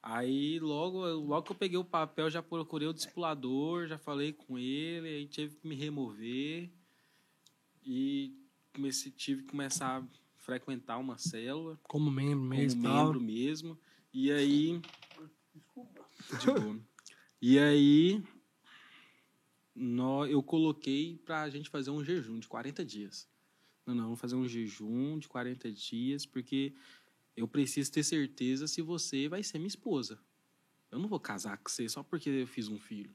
Aí 0.03 0.59
logo, 0.59 1.05
logo 1.07 1.43
que 1.43 1.53
eu 1.53 1.57
peguei 1.57 1.77
o 1.79 1.85
papel, 1.85 2.31
já 2.31 2.43
procurei 2.43 2.89
o 2.89 2.93
discipulador, 2.95 3.87
já 3.87 3.99
falei 3.99 4.33
com 4.33 4.59
ele, 4.59 5.09
aí 5.09 5.27
tive 5.27 5.57
que 5.57 5.69
me 5.69 5.75
remover 5.75 6.71
e 7.85 8.35
comecei, 8.75 9.13
tive 9.13 9.43
que 9.43 9.49
começar 9.51 10.01
a 10.01 10.07
frequentar 10.39 10.97
uma 10.99 11.19
célula 11.19 11.79
Como 11.83 12.11
membro 12.11 12.39
como 12.39 12.49
mesmo 12.49 12.81
e 12.81 12.83
tal. 12.85 13.05
membro 13.05 13.21
mesmo. 13.21 13.79
E 14.13 14.33
aí. 14.33 14.81
De 16.41 16.47
boa. 16.47 16.81
E 17.43 17.59
aí. 17.59 18.23
nó- 19.75 20.27
eu 20.27 20.43
coloquei 20.43 21.19
pra 21.25 21.49
gente 21.51 21.69
fazer 21.71 21.91
um 21.91 22.03
jejum 22.05 22.39
de 22.39 22.49
40 22.49 22.85
dias. 22.85 23.29
Não, 23.87 23.95
não, 23.95 24.05
vamos 24.05 24.21
fazer 24.21 24.35
um 24.37 24.47
jejum 24.49 25.19
de 25.19 25.29
40 25.29 25.71
dias, 25.73 26.27
porque 26.27 26.75
eu 27.37 27.49
preciso 27.49 27.91
ter 27.93 28.03
certeza 28.03 28.67
se 28.67 28.83
você 28.83 29.29
vai 29.29 29.43
ser 29.43 29.59
minha 29.59 29.69
esposa. 29.69 30.19
Eu 30.91 30.99
não 30.99 31.09
vou 31.09 31.21
casar 31.21 31.57
com 31.59 31.69
você 31.69 31.89
só 31.89 32.03
porque 32.03 32.29
eu 32.29 32.47
fiz 32.47 32.69
um 32.69 32.79
filho. 32.79 33.15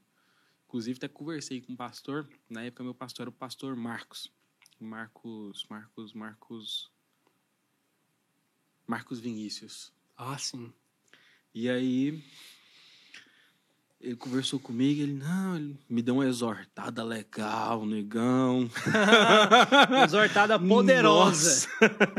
Inclusive, 0.66 0.96
até 0.96 1.08
conversei 1.08 1.60
com 1.60 1.74
o 1.74 1.76
pastor. 1.76 2.28
Na 2.48 2.62
época, 2.62 2.82
meu 2.82 2.94
pastor 2.94 3.24
era 3.24 3.30
o 3.30 3.32
pastor 3.32 3.76
Marcos. 3.76 4.32
Marcos, 4.80 5.64
Marcos, 5.68 6.12
Marcos. 6.12 6.90
Marcos 8.86 9.20
Vinícius. 9.20 9.92
Ah, 10.16 10.38
sim. 10.38 10.72
E 11.54 11.68
aí, 11.68 12.22
ele 14.06 14.14
conversou 14.14 14.60
comigo, 14.60 15.02
ele, 15.02 15.14
não, 15.14 15.56
ele 15.56 15.76
me 15.88 16.00
deu 16.00 16.14
uma 16.14 16.26
exortada 16.28 17.02
legal, 17.02 17.84
negão. 17.84 18.70
Exortada 20.06 20.56
poderosa. 20.62 21.66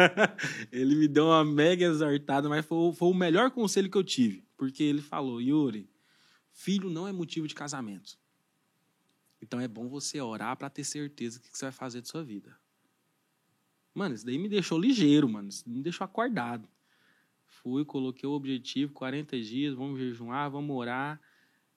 Ele 0.70 0.96
me 0.96 1.08
deu 1.08 1.28
uma 1.28 1.46
mega 1.46 1.86
exortada, 1.86 2.50
mas 2.50 2.66
foi, 2.66 2.94
foi 2.94 3.08
o 3.08 3.14
melhor 3.14 3.52
conselho 3.52 3.90
que 3.90 3.98
eu 3.98 4.04
tive. 4.04 4.44
Porque 4.58 4.84
ele 4.84 5.02
falou, 5.02 5.42
Yuri, 5.42 5.90
filho 6.52 6.90
não 6.90 7.08
é 7.08 7.14
motivo 7.14 7.48
de 7.48 7.56
casamento. 7.56 8.18
Então 9.42 9.62
é 9.62 9.68
bom 9.68 9.88
você 9.88 10.20
orar 10.20 10.58
para 10.58 10.70
ter 10.70 10.84
certeza 10.84 11.40
do 11.40 11.50
que 11.50 11.58
você 11.58 11.66
vai 11.66 11.72
fazer 11.72 12.02
de 12.02 12.10
sua 12.10 12.22
vida. 12.22 12.54
Mano, 13.94 14.14
isso 14.14 14.26
daí 14.26 14.38
me 14.38 14.50
deixou 14.50 14.78
ligeiro, 14.78 15.30
mano. 15.30 15.48
Isso 15.48 15.64
me 15.70 15.82
deixou 15.82 16.04
acordado. 16.04 16.68
Fui, 17.46 17.86
coloquei 17.86 18.28
o 18.28 18.34
objetivo, 18.34 18.92
40 18.92 19.40
dias, 19.40 19.74
vamos 19.74 19.98
jejuar, 19.98 20.52
vamos 20.52 20.76
orar. 20.76 21.22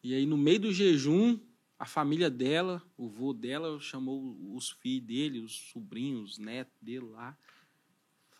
E 0.03 0.15
aí, 0.15 0.27
no 0.27 0.37
meio 0.37 0.61
do 0.61 0.73
jejum, 0.73 1.39
a 1.79 1.85
família 1.87 2.31
dela, 2.31 2.83
o 2.97 3.09
vô 3.09 3.33
dela, 3.33 3.79
chamou 3.81 4.37
os 4.55 4.71
filhos 4.71 5.07
dele, 5.07 5.41
os 5.41 5.55
sobrinhos, 5.73 6.33
os 6.33 6.39
netos 6.39 6.77
dele 6.81 7.07
lá. 7.07 7.37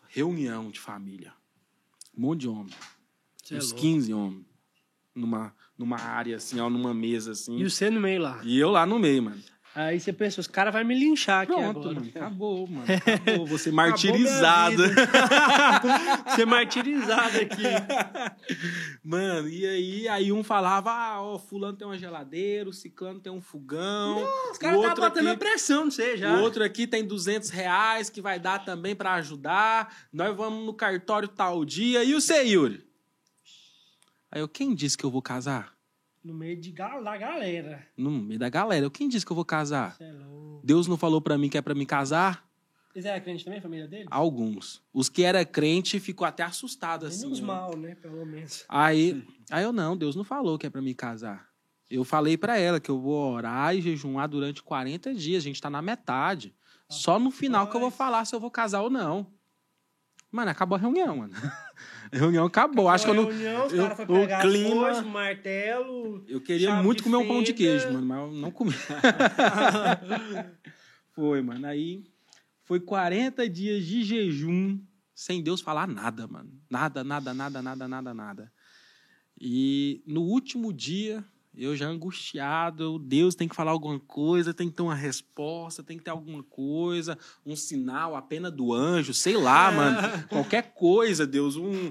Reunião 0.09 0.69
de 0.69 0.79
família. 0.79 1.33
Um 2.15 2.21
monte 2.21 2.41
de 2.41 2.47
homem. 2.47 2.73
Cê 3.43 3.55
é 3.55 3.57
uns 3.57 3.71
louco. 3.71 3.81
15 3.81 4.13
homens. 4.13 4.45
Numa, 5.13 5.55
numa 5.77 5.97
área 5.97 6.37
assim, 6.37 6.59
ó, 6.59 6.69
numa 6.69 6.93
mesa 6.93 7.31
assim. 7.31 7.57
E 7.57 7.69
você 7.69 7.89
no 7.89 7.99
meio 7.99 8.21
lá. 8.21 8.41
E 8.43 8.59
eu 8.59 8.69
lá 8.69 8.85
no 8.85 8.99
meio, 8.99 9.23
mano. 9.23 9.41
Aí 9.73 10.01
você 10.01 10.11
pensa, 10.11 10.41
os 10.41 10.47
caras 10.47 10.73
vão 10.73 10.83
me 10.83 10.93
linchar 10.93 11.43
aqui 11.43 11.53
Pronto, 11.53 11.79
agora. 11.79 11.93
mano. 11.95 12.09
Acabou, 12.13 12.67
mano. 12.67 12.85
Acabou. 12.91 13.47
Você 13.47 13.71
martirizado. 13.71 14.83
Ser 16.35 16.45
martirizado 16.47 17.37
aqui. 17.39 17.63
Mano, 19.03 19.47
e 19.47 19.65
aí, 19.65 20.07
aí 20.09 20.31
um 20.33 20.43
falava, 20.43 20.91
ah, 20.91 21.21
ó, 21.21 21.39
fulano 21.39 21.77
tem 21.77 21.87
uma 21.87 21.97
geladeira, 21.97 22.69
o 22.69 22.73
ciclano 22.73 23.21
tem 23.21 23.31
um 23.31 23.41
fogão. 23.41 24.27
Os 24.51 24.57
caras 24.57 24.77
o 24.77 24.81
tá 24.81 24.93
batendo 24.95 25.29
aqui- 25.29 25.35
a 25.35 25.37
pressão, 25.37 25.85
não 25.85 25.91
sei 25.91 26.17
já. 26.17 26.35
O 26.37 26.41
outro 26.41 26.63
aqui 26.65 26.85
tem 26.85 27.05
200 27.05 27.49
reais 27.49 28.09
que 28.09 28.19
vai 28.21 28.39
dar 28.39 28.59
também 28.65 28.93
pra 28.93 29.13
ajudar. 29.13 29.95
Nós 30.11 30.35
vamos 30.35 30.65
no 30.65 30.73
cartório 30.73 31.29
tal 31.29 31.63
dia. 31.63 32.03
E 32.03 32.13
o 32.13 32.19
você, 32.19 32.43
Yuri? 32.43 32.85
Aí 34.29 34.41
eu, 34.41 34.49
quem 34.49 34.75
disse 34.75 34.97
que 34.97 35.05
eu 35.05 35.11
vou 35.11 35.21
casar? 35.21 35.73
No 36.23 36.33
meio 36.33 36.55
de 36.59 36.71
gal 36.71 37.03
da 37.03 37.17
galera. 37.17 37.87
No 37.97 38.11
meio 38.11 38.39
da 38.39 38.49
galera. 38.49 38.89
Quem 38.89 39.09
disse 39.09 39.25
que 39.25 39.31
eu 39.31 39.35
vou 39.35 39.45
casar? 39.45 39.97
É. 39.99 40.13
Deus 40.63 40.87
não 40.87 40.97
falou 40.97 41.19
pra 41.19 41.37
mim 41.37 41.49
que 41.49 41.57
é 41.57 41.61
pra 41.61 41.73
me 41.73 41.85
casar? 41.85 42.47
Eles 42.93 43.05
eram 43.05 43.23
crentes 43.23 43.43
também, 43.43 43.59
a 43.59 43.61
família 43.61 43.87
dele? 43.87 44.07
Alguns. 44.11 44.83
Os 44.93 45.09
que 45.09 45.23
era 45.23 45.43
crente 45.45 45.99
ficou 45.99 46.27
até 46.27 46.43
assustado 46.43 47.05
assim. 47.05 47.23
Menos 47.23 47.39
né? 47.39 47.47
mal, 47.47 47.77
né? 47.77 47.95
Pelo 47.95 48.25
menos. 48.25 48.65
Aí, 48.67 49.25
aí 49.49 49.63
eu 49.63 49.71
não, 49.71 49.95
Deus 49.97 50.15
não 50.15 50.23
falou 50.23 50.57
que 50.57 50.67
é 50.67 50.69
pra 50.69 50.81
me 50.81 50.93
casar. 50.93 51.49
Eu 51.89 52.03
falei 52.03 52.37
pra 52.37 52.57
ela 52.57 52.79
que 52.79 52.91
eu 52.91 52.99
vou 52.99 53.33
orar 53.33 53.75
e 53.75 53.81
jejuar 53.81 54.27
durante 54.27 54.61
40 54.61 55.13
dias. 55.13 55.43
A 55.43 55.45
gente 55.45 55.61
tá 55.61 55.69
na 55.69 55.81
metade. 55.81 56.53
Só 56.89 57.17
no 57.17 57.31
final 57.31 57.67
que 57.67 57.75
eu 57.75 57.81
vou 57.81 57.91
falar 57.91 58.25
se 58.25 58.35
eu 58.35 58.39
vou 58.39 58.51
casar 58.51 58.81
ou 58.81 58.89
não. 58.89 59.27
Mano, 60.29 60.51
acabou 60.51 60.77
a 60.77 60.79
reunião, 60.79 61.17
mano. 61.17 61.33
A 62.11 62.17
reunião 62.17 62.45
acabou. 62.45 62.89
Acho 62.89 63.05
que 63.05 63.11
eu 63.11 63.15
não. 63.15 63.25
Reunião, 63.25 63.67
os 63.67 63.73
caras 63.73 63.99
o 63.99 64.05
foram 64.05 64.21
pegar 64.21 64.41
clima- 64.41 64.89
as 64.89 64.95
foices, 64.97 65.11
martelo. 65.13 66.25
Eu 66.27 66.41
queria 66.41 66.75
muito 66.83 67.03
comer 67.03 67.15
um 67.17 67.27
pão 67.27 67.43
de 67.43 67.53
queijo, 67.53 67.91
mano, 67.91 68.05
mas 68.05 68.17
eu 68.19 68.31
não 68.33 68.51
comi. 68.51 68.73
foi, 71.13 71.41
mano. 71.41 71.65
Aí 71.67 72.03
foi 72.63 72.79
40 72.79 73.47
dias 73.49 73.85
de 73.85 74.03
jejum 74.03 74.79
sem 75.13 75.41
Deus 75.41 75.61
falar 75.61 75.87
nada, 75.87 76.27
mano. 76.27 76.51
Nada, 76.69 77.03
nada, 77.03 77.33
nada, 77.33 77.61
nada, 77.61 77.87
nada, 77.87 78.13
nada. 78.13 78.51
E 79.39 80.03
no 80.05 80.21
último 80.21 80.71
dia, 80.73 81.23
eu 81.55 81.75
já 81.75 81.87
angustiado, 81.87 82.97
Deus 82.97 83.35
tem 83.35 83.47
que 83.47 83.55
falar 83.55 83.71
alguma 83.71 83.99
coisa, 83.99 84.53
tem 84.53 84.69
que 84.69 84.75
ter 84.75 84.81
uma 84.83 84.95
resposta, 84.95 85.83
tem 85.83 85.97
que 85.97 86.03
ter 86.03 86.11
alguma 86.11 86.43
coisa, 86.43 87.17
um 87.45 87.55
sinal, 87.55 88.15
a 88.15 88.21
pena 88.21 88.49
do 88.49 88.73
anjo, 88.73 89.13
sei 89.13 89.35
lá, 89.35 89.71
mano. 89.71 89.97
Qualquer 90.29 90.73
coisa, 90.73 91.27
Deus, 91.27 91.57
um, 91.57 91.89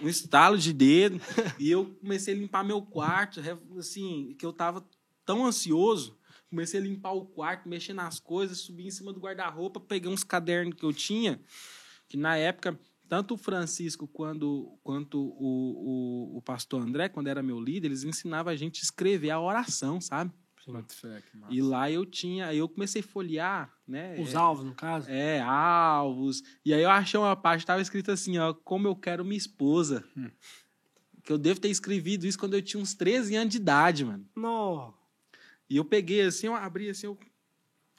um 0.00 0.08
estalo 0.08 0.58
de 0.58 0.72
dedo. 0.72 1.20
E 1.58 1.70
eu 1.70 1.86
comecei 2.00 2.34
a 2.34 2.36
limpar 2.36 2.64
meu 2.64 2.82
quarto, 2.82 3.40
assim, 3.78 4.34
que 4.38 4.44
eu 4.44 4.52
tava 4.52 4.84
tão 5.24 5.46
ansioso. 5.46 6.18
Comecei 6.50 6.80
a 6.80 6.82
limpar 6.82 7.12
o 7.12 7.26
quarto, 7.26 7.68
mexer 7.68 7.92
nas 7.92 8.18
coisas, 8.18 8.58
subi 8.58 8.86
em 8.86 8.90
cima 8.90 9.12
do 9.12 9.20
guarda-roupa, 9.20 9.78
peguei 9.78 10.10
uns 10.10 10.24
cadernos 10.24 10.74
que 10.74 10.84
eu 10.84 10.92
tinha, 10.92 11.40
que 12.08 12.16
na 12.16 12.36
época, 12.36 12.78
tanto 13.08 13.34
o 13.34 13.38
Francisco 13.38 14.06
quando, 14.06 14.78
quanto 14.82 15.18
o, 15.18 16.34
o, 16.34 16.38
o 16.38 16.42
pastor 16.42 16.82
André, 16.82 17.08
quando 17.08 17.28
era 17.28 17.42
meu 17.42 17.58
líder, 17.58 17.88
eles 17.88 18.04
ensinavam 18.04 18.52
a 18.52 18.56
gente 18.56 18.80
a 18.80 18.84
escrever 18.84 19.30
a 19.30 19.40
oração, 19.40 20.00
sabe? 20.00 20.32
Fé. 20.90 21.22
E 21.48 21.62
lá 21.62 21.90
eu 21.90 22.04
tinha, 22.04 22.48
aí 22.48 22.58
eu 22.58 22.68
comecei 22.68 23.00
a 23.00 23.04
folhear, 23.04 23.74
né? 23.86 24.20
Os 24.20 24.34
é, 24.34 24.36
alvos, 24.36 24.64
no 24.66 24.74
caso. 24.74 25.08
é, 25.08 25.40
alvos. 25.40 26.42
E 26.62 26.74
aí 26.74 26.82
eu 26.82 26.90
achei 26.90 27.18
uma 27.18 27.34
parte, 27.34 27.64
tava 27.64 27.80
escrito 27.80 28.10
assim, 28.10 28.36
ó, 28.36 28.52
como 28.52 28.86
eu 28.86 28.94
quero 28.94 29.24
minha 29.24 29.38
esposa. 29.38 30.04
Que 31.24 31.32
eu 31.32 31.38
devo 31.38 31.60
ter 31.60 31.68
escrevido 31.68 32.26
isso 32.26 32.38
quando 32.38 32.54
eu 32.54 32.62
tinha 32.62 32.82
uns 32.82 32.94
13 32.94 33.36
anos 33.36 33.50
de 33.50 33.56
idade, 33.56 34.04
mano. 34.04 34.26
Não. 34.36 34.94
E 35.70 35.76
eu 35.76 35.84
peguei 35.84 36.22
assim, 36.22 36.46
eu 36.46 36.54
abri 36.54 36.90
assim, 36.90 37.06
eu... 37.06 37.18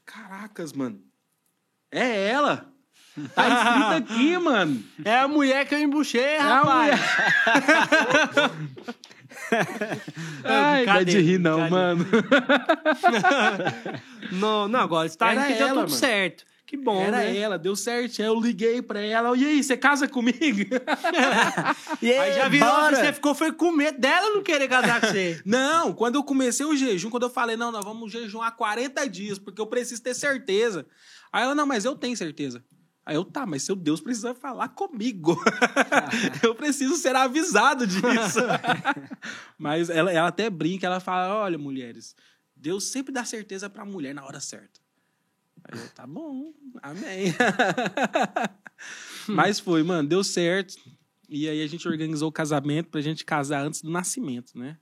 Caracas, 0.05 0.73
mano. 0.73 1.03
É 1.91 2.27
ela! 2.27 2.71
Tá 3.35 3.47
escrito 3.49 4.13
aqui, 4.13 4.37
mano. 4.37 4.81
É 5.03 5.19
a 5.19 5.27
mulher 5.27 5.67
que 5.67 5.75
eu 5.75 5.79
embuchei, 5.79 6.37
a 6.37 6.43
rapaz. 6.59 6.99
Ai, 10.43 10.85
não 10.85 10.95
é 10.95 11.03
de 11.03 11.19
rir 11.19 11.39
não, 11.39 11.59
brincadeira. 11.61 11.95
mano. 11.95 12.05
Não, 14.31 14.67
não, 14.67 14.79
agora 14.81 15.07
está 15.07 15.31
Era 15.31 15.41
aqui, 15.43 15.53
deu 15.53 15.67
tudo 15.69 15.75
mano. 15.77 15.89
certo. 15.89 16.43
Que 16.67 16.77
bom, 16.77 17.01
Era 17.01 17.17
né? 17.17 17.35
ela, 17.35 17.57
deu 17.57 17.75
certo. 17.75 18.21
Aí 18.21 18.27
eu 18.27 18.39
liguei 18.39 18.79
pra 18.79 19.01
ela. 19.01 19.35
E 19.35 19.43
aí, 19.43 19.63
você 19.63 19.75
casa 19.75 20.07
comigo? 20.07 20.37
E 21.99 22.13
Aí 22.13 22.33
já 22.33 22.47
virou 22.47 22.69
bora! 22.69 22.95
que 22.95 23.01
você 23.05 23.13
ficou 23.13 23.33
foi 23.33 23.51
com 23.51 23.71
medo 23.71 23.99
dela 23.99 24.29
não 24.35 24.43
querer 24.43 24.67
casar 24.67 25.01
com 25.01 25.07
você. 25.07 25.41
Não, 25.43 25.93
quando 25.93 26.15
eu 26.15 26.23
comecei 26.23 26.63
o 26.65 26.75
jejum, 26.75 27.09
quando 27.09 27.23
eu 27.23 27.29
falei, 27.29 27.57
não, 27.57 27.71
nós 27.71 27.83
vamos 27.83 28.11
jejuar 28.11 28.55
40 28.55 29.09
dias, 29.09 29.39
porque 29.39 29.59
eu 29.59 29.65
preciso 29.65 30.03
ter 30.03 30.13
certeza. 30.13 30.85
Aí 31.33 31.41
ela, 31.43 31.55
não, 31.55 31.65
mas 31.65 31.85
eu 31.85 31.95
tenho 31.95 32.15
certeza. 32.15 32.63
Aí 33.09 33.15
eu, 33.15 33.25
tá, 33.25 33.43
mas 33.43 33.63
seu 33.63 33.75
Deus 33.75 33.99
precisa 33.99 34.35
falar 34.35 34.69
comigo. 34.69 35.35
eu 36.43 36.53
preciso 36.53 36.95
ser 36.95 37.15
avisado 37.15 37.87
disso. 37.87 38.39
mas 39.57 39.89
ela, 39.89 40.11
ela 40.11 40.27
até 40.27 40.47
brinca, 40.47 40.85
ela 40.85 40.99
fala, 40.99 41.33
olha, 41.33 41.57
mulheres, 41.57 42.15
Deus 42.55 42.83
sempre 42.83 43.11
dá 43.11 43.25
certeza 43.25 43.67
pra 43.67 43.83
mulher 43.83 44.13
na 44.13 44.23
hora 44.23 44.39
certa. 44.39 44.79
Aí 45.63 45.79
eu, 45.79 45.89
tá 45.89 46.05
bom, 46.05 46.53
amém. 46.83 47.33
mas 49.27 49.59
foi, 49.59 49.81
mano, 49.81 50.07
deu 50.07 50.23
certo. 50.23 50.75
E 51.27 51.49
aí 51.49 51.63
a 51.63 51.67
gente 51.67 51.87
organizou 51.87 52.29
o 52.29 52.31
casamento 52.31 52.89
pra 52.89 53.01
gente 53.01 53.25
casar 53.25 53.65
antes 53.65 53.81
do 53.81 53.89
nascimento, 53.89 54.55
né? 54.55 54.77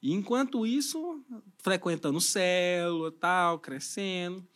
E 0.00 0.14
enquanto 0.14 0.64
isso, 0.64 1.22
frequentando 1.58 2.22
célula, 2.22 3.12
tal, 3.12 3.58
crescendo, 3.58 4.48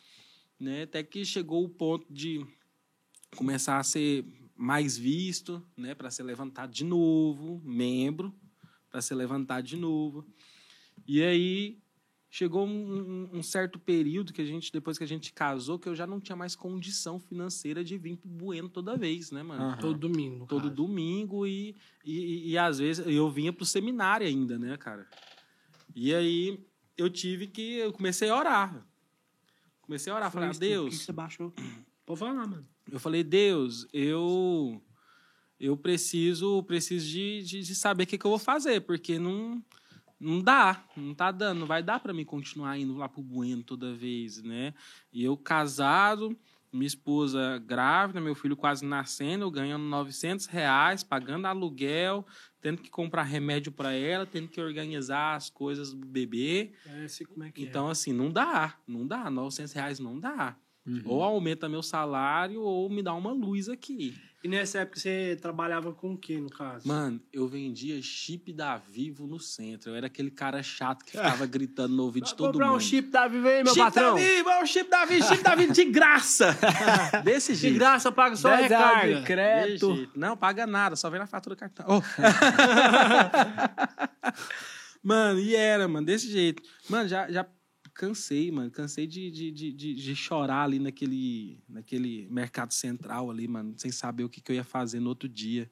né? 0.59 0.85
Até 0.85 1.03
que 1.03 1.23
chegou 1.23 1.63
o 1.63 1.69
ponto 1.69 2.11
de 2.11 2.43
começar 3.35 3.79
a 3.79 3.83
ser 3.83 4.25
mais 4.57 4.97
visto, 4.97 5.63
né? 5.77 5.95
Para 5.95 6.11
ser 6.11 6.23
levantado 6.23 6.73
de 6.73 6.85
novo, 6.85 7.61
membro, 7.65 8.35
para 8.91 9.03
ser 9.03 9.15
levantado 9.15 9.65
de 9.67 9.77
novo. 9.77 10.25
E 11.07 11.23
aí 11.23 11.79
chegou 12.31 12.67
um, 12.67 13.31
um- 13.33 13.43
certo 13.43 13.79
período 13.79 14.33
que 14.33 14.41
a 14.43 14.45
gente, 14.45 14.73
depois 14.73 14.99
que 14.99 15.05
a 15.05 15.07
gente 15.07 15.33
casou, 15.33 15.79
que 15.79 15.89
eu 15.89 15.95
já 15.95 16.05
não 16.07 16.21
tinha 16.21 16.35
mais 16.35 16.57
condição 16.57 17.19
financeira 17.21 17.85
de 17.85 17.97
vir 17.97 18.17
pro 18.17 18.29
Bueno 18.29 18.69
toda 18.69 18.97
vez, 18.97 19.31
né, 19.31 19.43
mano? 19.43 19.63
Aham. 19.63 19.79
Todo 19.79 19.99
domingo. 19.99 20.47
todo 20.47 20.63
caso. 20.65 20.75
domingo 20.75 21.47
e, 21.47 21.77
e, 22.05 22.51
e 22.51 22.59
às 22.59 22.79
vezes 22.79 23.07
eu 23.07 23.31
vinha 23.31 23.53
pro 23.53 23.65
seminário 23.65 24.27
ainda, 24.27 24.59
né, 24.59 24.77
cara? 24.77 25.09
E 25.95 26.13
aí 26.15 26.59
eu 26.97 27.09
tive 27.11 27.47
que. 27.47 27.75
Eu 27.77 27.93
comecei 27.93 28.29
a 28.29 28.37
orar. 28.37 28.87
Comecei 29.81 30.13
a 30.13 30.17
orar. 30.17 30.31
Que 30.33 30.59
Deus. 30.59 30.99
que 30.99 31.05
você 31.05 31.13
baixou? 31.13 31.53
Pode 32.07 32.19
falar, 32.19 32.35
mano. 32.35 32.67
Eu 32.91 33.01
falei, 33.01 33.23
Deus, 33.23 33.87
eu. 33.93 34.81
Eu 35.59 35.77
preciso, 35.77 36.63
preciso 36.65 37.07
de, 37.07 37.43
de, 37.43 37.61
de 37.61 37.75
saber 37.75 38.05
o 38.05 38.07
que, 38.07 38.19
que 38.19 38.27
eu 38.27 38.31
vou 38.31 38.41
fazer, 38.41 38.81
porque 38.81 39.19
não, 39.19 39.63
não 40.19 40.41
dá, 40.41 40.85
não 40.97 41.15
tá 41.15 41.31
dando, 41.31 41.61
não 41.61 41.67
vai 41.67 41.83
dar 41.83 42.01
para 42.01 42.13
mim 42.13 42.25
continuar 42.25 42.77
indo 42.77 42.97
lá 42.97 43.09
pro 43.09 43.23
Bueno 43.23 43.63
toda 43.63 43.95
vez, 43.95 44.43
né? 44.43 44.75
E 45.13 45.25
eu 45.25 45.37
casado, 45.37 46.37
minha 46.73 46.87
esposa 46.87 47.63
grávida, 47.65 48.21
meu 48.21 48.35
filho 48.35 48.57
quase 48.57 48.85
nascendo, 48.85 49.45
eu 49.45 49.51
ganhando 49.51 49.85
900 49.85 50.47
reais, 50.47 51.05
pagando 51.05 51.47
aluguel, 51.47 52.27
tendo 52.61 52.83
que 52.83 52.91
comprar 52.91 53.23
remédio 53.23 53.71
para 53.71 53.93
ela, 53.93 54.27
tendo 54.27 54.49
que 54.49 54.61
organizar 54.61 55.37
as 55.37 55.49
coisas 55.49 55.93
do 55.93 56.05
bebê. 56.05 56.73
É, 56.85 57.05
é 57.05 57.51
que 57.53 57.63
Então, 57.63 57.89
assim, 57.89 58.13
não 58.13 58.31
dá, 58.31 58.77
não 58.87 59.07
dá. 59.07 59.31
900 59.31 59.73
reais 59.73 59.99
não 60.01 60.19
dá. 60.19 60.57
Ou 61.07 61.23
aumenta 61.23 61.67
meu 61.69 61.83
salário 61.83 62.61
ou 62.61 62.91
me 62.91 63.03
dá 63.03 63.15
uma 63.15 63.33
luz 63.33 63.71
aqui. 63.71 64.15
E 64.43 64.49
nessa 64.49 64.81
época 64.81 65.01
você 65.01 65.39
trabalhava 65.41 65.95
com 65.95 66.13
o 66.13 66.19
que, 66.19 66.37
no 66.37 66.51
caso? 66.51 66.87
Mano, 66.87 67.19
eu 67.33 67.49
vendia 67.49 67.99
chip 68.03 68.53
da 68.53 68.77
Vivo 68.77 69.27
no 69.27 69.41
centro. 69.41 69.91
Eu 69.91 69.97
era 69.97 70.07
aquele 70.09 70.31
cara 70.31 70.63
chato 70.63 71.03
que 71.03 71.13
ficava 71.13 71.47
gritando 71.47 71.97
no 71.97 72.03
ouvido 72.03 72.25
de 72.29 72.35
todo 72.35 72.53
comprar 72.53 72.67
mundo. 72.67 72.77
um 72.77 72.81
chip 72.81 73.09
da 73.09 73.27
Vivo 73.27 73.49
aí, 73.49 73.65
meu 73.65 73.73
chip 73.73 73.83
patrão. 73.87 74.15
da 74.15 74.21
Vivo, 74.21 74.51
é 74.51 74.63
o 74.63 74.67
chip 74.67 74.91
da 74.91 75.05
Vivo, 75.07 75.27
chip 75.27 75.43
da 75.43 75.55
Vivo 75.55 75.73
de 75.73 75.85
graça. 75.87 76.55
Desse 77.25 77.55
De 77.55 77.59
jeito. 77.59 77.79
graça, 77.79 78.13
paga 78.13 78.37
só 78.37 78.49
a 78.53 78.57
10 78.57 78.69
reais 78.69 78.85
de 78.85 78.93
recarga. 78.93 79.15
Desse 79.15 79.27
crédito. 79.27 80.11
Não, 80.15 80.37
paga 80.37 80.67
nada, 80.67 80.95
só 80.97 81.09
vem 81.09 81.19
na 81.21 81.27
fatura 81.27 81.57
do 81.57 81.59
cartão. 81.59 81.87
Ô. 81.89 82.03
mano, 85.03 85.41
e 85.41 85.57
era, 85.57 85.89
mano, 85.89 86.05
desse 86.07 86.31
jeito. 86.31 86.63
Mano, 86.91 87.09
já, 87.09 87.31
já 87.31 87.47
cansei, 87.95 88.51
mano. 88.51 88.71
Cansei 88.71 89.07
de, 89.07 89.31
de, 89.31 89.51
de, 89.51 89.73
de, 89.73 89.95
de 89.95 90.17
chorar 90.17 90.65
ali 90.65 90.79
naquele, 90.79 91.63
naquele 91.69 92.27
mercado 92.31 92.73
central 92.73 93.31
ali, 93.31 93.47
mano, 93.49 93.75
sem 93.77 93.91
saber 93.91 94.25
o 94.25 94.29
que, 94.29 94.41
que 94.41 94.53
eu 94.53 94.57
ia 94.57 94.65
fazer 94.65 95.01
no 95.01 95.09
outro 95.09 95.29
dia, 95.29 95.71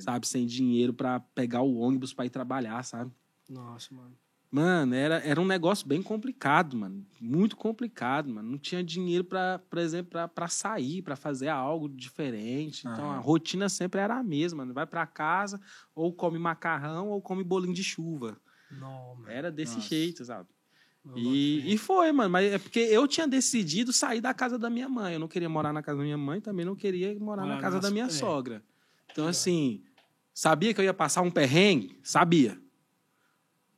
sabe? 0.00 0.26
Sem 0.26 0.46
dinheiro 0.46 0.94
pra 0.94 1.20
pegar 1.20 1.62
o 1.62 1.76
ônibus 1.76 2.14
pra 2.14 2.24
ir 2.26 2.30
trabalhar, 2.30 2.82
sabe? 2.84 3.12
Nossa, 3.48 3.94
mano. 3.94 4.16
Mano, 4.50 4.94
era, 4.94 5.16
era 5.18 5.38
um 5.38 5.44
negócio 5.44 5.86
bem 5.86 6.02
complicado, 6.02 6.74
mano. 6.74 7.04
Muito 7.20 7.54
complicado, 7.54 8.30
mano. 8.30 8.50
Não 8.52 8.56
tinha 8.58 8.82
dinheiro 8.82 9.22
para, 9.22 9.58
por 9.58 9.78
exemplo, 9.78 10.10
pra- 10.12 10.26
pra 10.26 10.48
sair, 10.48 11.02
pra 11.02 11.16
fazer 11.16 11.48
algo 11.48 11.86
diferente. 11.86 12.80
Então, 12.88 13.10
a 13.10 13.14
Aham. 13.16 13.20
rotina 13.20 13.68
sempre 13.68 14.00
era 14.00 14.16
a 14.18 14.22
mesma. 14.22 14.58
Mano. 14.62 14.72
Vai 14.72 14.86
pra 14.86 15.06
casa, 15.06 15.60
ou 15.94 16.14
come 16.14 16.38
macarrão, 16.38 17.08
ou 17.10 17.20
come 17.20 17.44
bolinho 17.44 17.74
de 17.74 17.84
chuva. 17.84 18.40
Não, 18.70 19.16
mano. 19.16 19.28
Era 19.28 19.50
desse 19.52 19.74
Nossa. 19.76 19.88
jeito, 19.88 20.24
sabe? 20.24 20.48
E, 21.16 21.74
e 21.74 21.78
foi, 21.78 22.12
mano. 22.12 22.30
Mas 22.30 22.52
é 22.52 22.58
porque 22.58 22.80
eu 22.80 23.06
tinha 23.06 23.26
decidido 23.26 23.92
sair 23.92 24.20
da 24.20 24.34
casa 24.34 24.58
da 24.58 24.68
minha 24.68 24.88
mãe. 24.88 25.14
Eu 25.14 25.20
não 25.20 25.28
queria 25.28 25.48
morar 25.48 25.72
na 25.72 25.82
casa 25.82 25.98
da 25.98 26.04
minha 26.04 26.18
mãe, 26.18 26.40
também 26.40 26.64
não 26.64 26.76
queria 26.76 27.18
morar 27.18 27.46
na 27.46 27.60
casa 27.60 27.80
da 27.80 27.90
minha 27.90 28.06
é. 28.06 28.10
sogra. 28.10 28.62
Então, 29.10 29.26
assim, 29.26 29.82
sabia 30.34 30.74
que 30.74 30.80
eu 30.80 30.84
ia 30.84 30.94
passar 30.94 31.22
um 31.22 31.30
perrengue? 31.30 31.98
Sabia. 32.02 32.60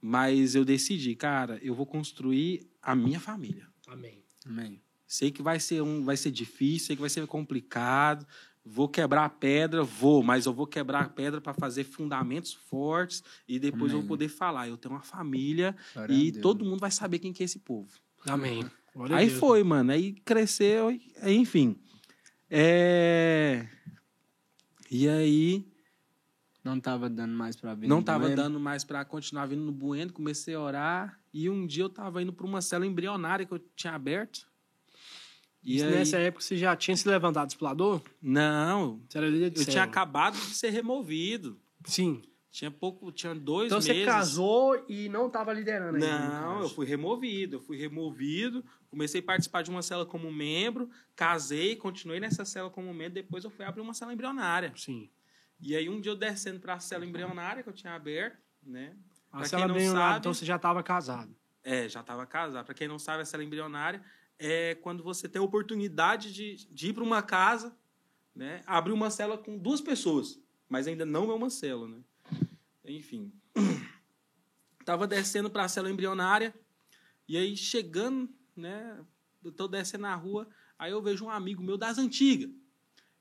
Mas 0.01 0.55
eu 0.55 0.64
decidi, 0.64 1.14
cara, 1.14 1.59
eu 1.62 1.74
vou 1.74 1.87
construir 1.87 2.66
a 2.83 2.95
minha 2.95 3.20
família. 3.20 3.68
Amém. 3.87 4.22
Amém. 4.47 4.81
Sei 5.07 5.31
que 5.31 5.43
vai 5.43 5.59
ser 5.59 5.83
um, 5.83 6.05
vai 6.05 6.16
ser 6.16 6.31
difícil, 6.31 6.87
sei 6.87 6.97
que 6.97 7.01
vai 7.01 7.11
ser 7.11 7.26
complicado. 7.26 8.26
Vou 8.65 8.89
quebrar 8.89 9.25
a 9.25 9.29
pedra, 9.29 9.83
vou, 9.83 10.23
mas 10.23 10.45
eu 10.47 10.53
vou 10.53 10.67
quebrar 10.67 11.01
a 11.05 11.09
pedra 11.09 11.41
para 11.41 11.55
fazer 11.55 11.83
fundamentos 11.85 12.53
fortes 12.53 13.23
e 13.49 13.59
depois 13.59 13.91
eu 13.93 13.99
Amém. 13.99 14.01
vou 14.01 14.09
poder 14.17 14.29
falar. 14.29 14.69
Eu 14.69 14.77
tenho 14.77 14.95
uma 14.95 15.03
família 15.03 15.75
Glória 15.95 16.13
e 16.15 16.31
todo 16.33 16.65
mundo 16.65 16.79
vai 16.81 16.91
saber 16.91 17.19
quem 17.19 17.33
que 17.33 17.43
é 17.43 17.47
esse 17.47 17.59
povo. 17.59 17.89
Amém. 18.27 18.69
Glória 18.95 19.17
Aí 19.17 19.31
foi, 19.31 19.63
mano. 19.65 19.93
Aí 19.93 20.13
cresceu, 20.13 20.91
enfim. 21.25 21.75
É... 22.51 23.67
E 24.91 25.09
aí 25.09 25.65
Não 26.65 26.79
tava 26.81 27.09
dando 27.09 27.33
mais 27.33 27.57
pra 27.57 27.75
vir. 27.75 27.89
não 27.89 28.03
tava 28.03 28.25
Bueno? 28.27 28.37
dando 28.37 28.61
mais 28.61 28.85
pra 28.85 29.05
continuar 29.05 29.47
vindo 29.47 29.63
no 29.63 29.73
Bueno, 29.73 30.13
comecei 30.13 30.55
a 30.55 30.61
orar. 30.61 31.19
E 31.33 31.49
um 31.49 31.67
dia 31.67 31.85
eu 31.85 31.89
tava 31.89 32.21
indo 32.23 32.33
pra 32.33 32.45
uma 32.47 32.61
cela 32.61 32.85
embrionária 32.85 33.47
que 33.47 33.53
eu 33.53 33.59
tinha 33.75 33.95
aberto. 33.95 34.49
E 35.63 35.77
Isso 35.77 35.85
aí... 35.85 35.91
Nessa 35.93 36.19
época 36.19 36.43
você 36.43 36.57
já 36.57 36.75
tinha 36.75 36.97
se 36.97 37.07
levantado 37.09 37.47
do 37.47 37.51
explorador? 37.51 38.01
Não, 38.23 39.01
Você 39.09 39.19
era 39.19 39.29
líder 39.29 39.51
de 39.51 39.61
eu 39.61 39.65
célula. 39.65 39.73
tinha 39.73 39.85
acabado 39.85 40.35
de 40.35 40.55
ser 40.55 40.71
removido. 40.71 41.61
Sim. 41.85 42.23
Tinha 42.51 42.71
pouco, 42.71 43.13
tinha 43.13 43.33
dois 43.35 43.67
Então 43.67 43.79
meses. 43.79 43.93
você 43.97 44.05
casou 44.05 44.85
e 44.89 45.09
não 45.09 45.29
estava 45.29 45.53
liderando 45.53 45.97
ainda. 45.97 46.19
Não, 46.41 46.63
eu 46.63 46.69
fui 46.69 46.85
removido. 46.85 47.57
Eu 47.57 47.61
fui 47.61 47.77
removido, 47.77 48.65
comecei 48.89 49.21
a 49.21 49.23
participar 49.25 49.63
de 49.63 49.71
uma 49.71 49.83
cela 49.83 50.05
como 50.05 50.33
membro, 50.33 50.91
casei, 51.15 51.77
continuei 51.77 52.19
nessa 52.19 52.45
cela 52.45 52.69
como 52.69 52.93
membro, 52.93 53.15
depois 53.15 53.45
eu 53.45 53.51
fui 53.51 53.65
abrir 53.65 53.81
uma 53.83 53.95
cela 53.95 54.13
embrionária. 54.13 54.73
Sim. 54.77 55.09
E 55.61 55.77
aí 55.77 55.89
um 55.89 56.01
dia 56.01 56.11
eu 56.11 56.17
descendo 56.17 56.59
para 56.59 56.75
a 56.75 56.81
cela 56.81 57.05
embrionária 57.07 57.63
que 57.63 57.69
eu 57.69 57.73
tinha 57.73 57.95
aberto, 57.95 58.39
né? 58.65 58.97
A 59.31 59.37
Pra 59.39 59.47
cela 59.47 59.63
quem 59.63 59.69
não 59.69 59.75
bem 59.77 59.89
sabe- 59.91 60.19
então 60.19 60.35
você 60.35 60.45
já 60.45 60.57
estava 60.57 60.83
casado. 60.83 61.37
É, 61.63 61.89
já 61.89 62.01
estava 62.01 62.27
casado. 62.27 62.65
Para 62.65 62.75
quem 62.75 62.89
não 62.89 62.99
sabe, 62.99 63.23
a 63.23 63.25
cela 63.25 63.45
embrionária 63.45 64.03
é 64.41 64.74
quando 64.74 65.05
você 65.05 65.28
tem 65.28 65.38
a 65.38 65.45
oportunidade 65.45 66.32
de, 66.32 66.66
de 66.72 66.88
ir 66.88 66.93
para 66.95 67.05
uma 67.05 67.22
casa, 67.22 67.76
né? 68.34 68.62
Abrir 68.66 68.93
uma 68.93 69.11
cela 69.11 69.36
com 69.36 69.59
duas 69.59 69.82
pessoas, 69.82 70.41
mas 70.66 70.86
ainda 70.86 71.05
não 71.05 71.30
é 71.30 71.34
uma 71.34 71.51
cela, 71.51 71.86
né? 71.86 71.99
Enfim. 72.86 73.30
Tava 74.84 75.07
descendo 75.07 75.51
para 75.51 75.64
a 75.64 75.68
cela 75.68 75.91
embrionária 75.91 76.55
e 77.28 77.36
aí 77.36 77.55
chegando, 77.55 78.28
né? 78.57 78.99
Eu 79.45 79.53
tô 79.53 79.68
descendo 79.68 80.03
na 80.03 80.14
rua, 80.14 80.49
aí 80.78 80.91
eu 80.91 81.03
vejo 81.03 81.26
um 81.26 81.30
amigo 81.30 81.62
meu 81.62 81.76
das 81.76 81.99
antigas. 81.99 82.51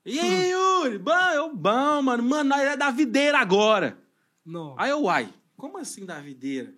E 0.06 0.18
aí, 0.18 0.52
Yuri? 0.52 0.98
Bom, 0.98 1.30
eu, 1.34 1.54
bom, 1.54 2.02
mano. 2.02 2.24
Mano, 2.24 2.50
nós 2.50 2.62
é 2.62 2.78
da 2.78 2.92
videira 2.92 3.40
agora. 3.40 4.02
Não. 4.46 4.74
Aí 4.80 4.90
eu, 4.90 5.04
uai, 5.04 5.32
como 5.58 5.78
assim 5.78 6.06
da 6.06 6.22
videira? 6.22 6.74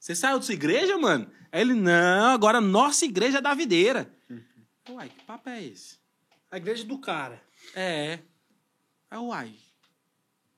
Você 0.00 0.14
saiu 0.14 0.38
da 0.38 0.42
sua 0.42 0.54
igreja, 0.54 0.96
mano? 0.96 1.30
Aí 1.52 1.60
ele, 1.60 1.74
não, 1.74 2.30
agora 2.30 2.58
nossa 2.58 3.04
igreja 3.04 3.36
é 3.36 3.42
da 3.42 3.52
videira. 3.52 4.10
Uai, 4.88 5.10
que 5.10 5.22
papo 5.24 5.50
é 5.50 5.62
esse? 5.62 5.98
A 6.50 6.56
igreja 6.56 6.84
do 6.84 6.98
cara. 6.98 7.40
É. 7.74 8.20
Aí, 9.10 9.18
uai. 9.18 9.54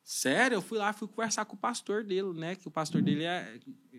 Sério, 0.05 0.57
eu 0.57 0.63
fui 0.63 0.79
lá, 0.79 0.93
fui 0.93 1.09
conversar 1.09 1.45
com 1.45 1.57
o 1.57 1.59
pastor 1.59 2.05
dele, 2.05 2.33
né? 2.35 2.55
Que 2.55 2.69
o 2.69 2.71
pastor 2.71 3.03
dele 3.03 3.25
é, 3.25 3.59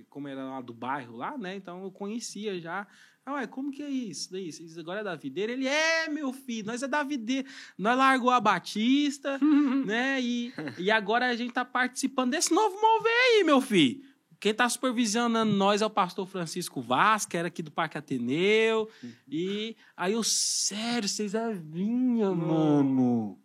como 0.09 0.29
era 0.29 0.43
lá 0.45 0.61
do 0.61 0.73
bairro 0.73 1.17
lá, 1.17 1.37
né? 1.37 1.55
Então 1.55 1.83
eu 1.83 1.91
conhecia 1.91 2.57
já. 2.59 2.87
Aí, 3.25 3.33
uai, 3.33 3.47
como 3.47 3.71
que 3.71 3.83
é 3.83 3.89
isso 3.89 4.31
daí? 4.31 4.47
Isso 4.47 4.79
agora 4.79 5.01
é 5.01 5.03
da 5.03 5.15
videira? 5.15 5.51
Ele, 5.51 5.67
é, 5.67 6.07
meu 6.07 6.31
filho, 6.31 6.67
nós 6.67 6.83
é 6.83 6.87
da 6.87 7.03
videira. 7.03 7.47
Nós 7.77 7.97
largou 7.97 8.29
a 8.29 8.39
Batista, 8.39 9.37
né? 9.85 10.21
E, 10.21 10.53
e 10.77 10.89
agora 10.89 11.27
a 11.27 11.35
gente 11.35 11.53
tá 11.53 11.65
participando 11.65 12.31
desse 12.31 12.53
novo 12.53 12.79
mover 12.79 13.11
aí, 13.11 13.43
meu 13.43 13.59
filho. 13.59 14.12
Quem 14.43 14.53
tá 14.53 14.67
supervisionando 14.67 15.53
nós 15.53 15.81
é 15.81 15.85
o 15.85 15.89
pastor 15.89 16.27
Francisco 16.27 16.81
Vaz, 16.81 17.25
que 17.25 17.37
era 17.37 17.47
aqui 17.47 17.63
do 17.63 17.71
Parque 17.71 17.97
Ateneu. 17.97 18.89
E 19.25 19.73
aí 19.95 20.11
eu, 20.11 20.21
sério, 20.21 21.07
vocês 21.07 21.33
é 21.33 21.53
vinha, 21.53 22.29
mano. 22.35 23.39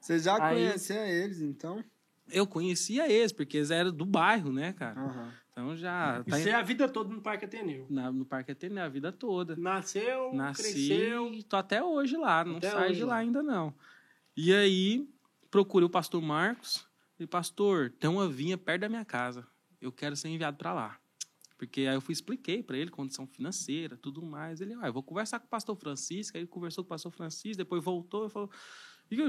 Você 0.00 0.20
já 0.20 0.40
Aí- 0.40 0.54
conhecia 0.66 1.04
eles, 1.04 1.40
então? 1.40 1.82
Eu 2.30 2.46
conhecia 2.46 3.10
eles, 3.10 3.32
porque 3.32 3.56
eles 3.56 3.72
eram 3.72 3.90
do 3.90 4.04
bairro, 4.06 4.52
né, 4.52 4.72
cara? 4.72 5.00
Aham. 5.00 5.32
Então 5.50 5.76
já 5.76 6.22
E 6.24 6.30
tá 6.30 6.38
você 6.38 6.50
é 6.50 6.54
a 6.54 6.62
vida 6.62 6.88
toda 6.88 7.12
no 7.12 7.20
Parque 7.20 7.46
Ateneu. 7.46 7.84
na- 7.90 8.12
no 8.12 8.24
Parque 8.24 8.52
Ateneu 8.52 8.84
a 8.84 8.88
vida 8.88 9.10
toda. 9.10 9.56
Nasceu, 9.56 10.32
Nasci 10.32 10.62
cresceu. 10.62 11.34
e 11.34 11.42
tô 11.42 11.56
até 11.56 11.82
hoje 11.82 12.16
lá, 12.16 12.44
não 12.44 12.58
hoje 12.58 12.94
de 12.94 13.02
lá 13.02 13.14
lá. 13.14 13.16
ainda 13.16 13.42
não. 13.42 13.74
E 14.36 14.54
aí, 14.54 15.08
procurei 15.50 15.86
o 15.86 15.90
pastor 15.90 16.22
Marcos. 16.22 16.86
E 17.18 17.26
pastor, 17.26 17.90
tem 17.98 18.08
uma 18.08 18.28
vinha 18.28 18.56
perto 18.56 18.82
da 18.82 18.88
minha 18.88 19.04
casa. 19.04 19.44
Eu 19.84 19.92
quero 19.92 20.16
ser 20.16 20.28
enviado 20.28 20.56
para 20.56 20.72
lá. 20.72 21.00
Porque 21.58 21.82
aí 21.82 21.94
eu 21.94 22.00
fui 22.00 22.12
expliquei 22.12 22.62
para 22.62 22.76
ele 22.76 22.90
condição 22.90 23.26
financeira, 23.26 23.96
tudo 23.96 24.22
mais. 24.22 24.60
Ele, 24.60 24.74
ah, 24.74 24.86
eu 24.86 24.92
vou 24.92 25.02
conversar 25.02 25.38
com 25.38 25.46
o 25.46 25.48
pastor 25.48 25.76
Francisco. 25.76 26.36
Aí 26.36 26.42
ele 26.42 26.48
conversou 26.48 26.82
com 26.82 26.88
o 26.88 26.88
pastor 26.88 27.12
Francisco, 27.12 27.58
depois 27.58 27.84
voltou 27.84 28.26
e 28.26 28.30
falou: 28.30 28.50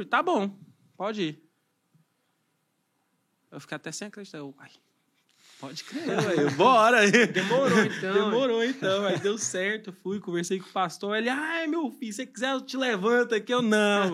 tá 0.10 0.24
bom, 0.24 0.58
pode 0.96 1.22
ir. 1.22 1.50
Eu 3.52 3.60
fiquei 3.60 3.76
até 3.76 3.92
sem 3.92 4.08
acreditar. 4.08 4.38
Eu, 4.38 4.56
ai, 4.58 4.72
pode 5.60 5.84
crer, 5.84 6.08
ué, 6.08 6.50
bora. 6.52 7.10
Demorou 7.10 7.80
então. 7.86 8.14
Demorou 8.14 8.64
então, 8.64 9.06
aí 9.06 9.20
deu 9.20 9.38
certo. 9.38 9.94
Fui, 10.04 10.20
conversei 10.20 10.60
com 10.60 10.68
o 10.70 10.72
pastor. 10.72 11.16
Ele, 11.18 11.30
ai, 11.30 11.68
meu 11.68 11.90
filho, 11.92 12.12
se 12.12 12.18
você 12.18 12.26
quiser, 12.26 12.54
eu 12.54 12.62
te 12.62 12.78
levanto 12.78 13.34
aqui. 13.36 13.54
Eu, 13.54 13.62
não, 13.62 14.12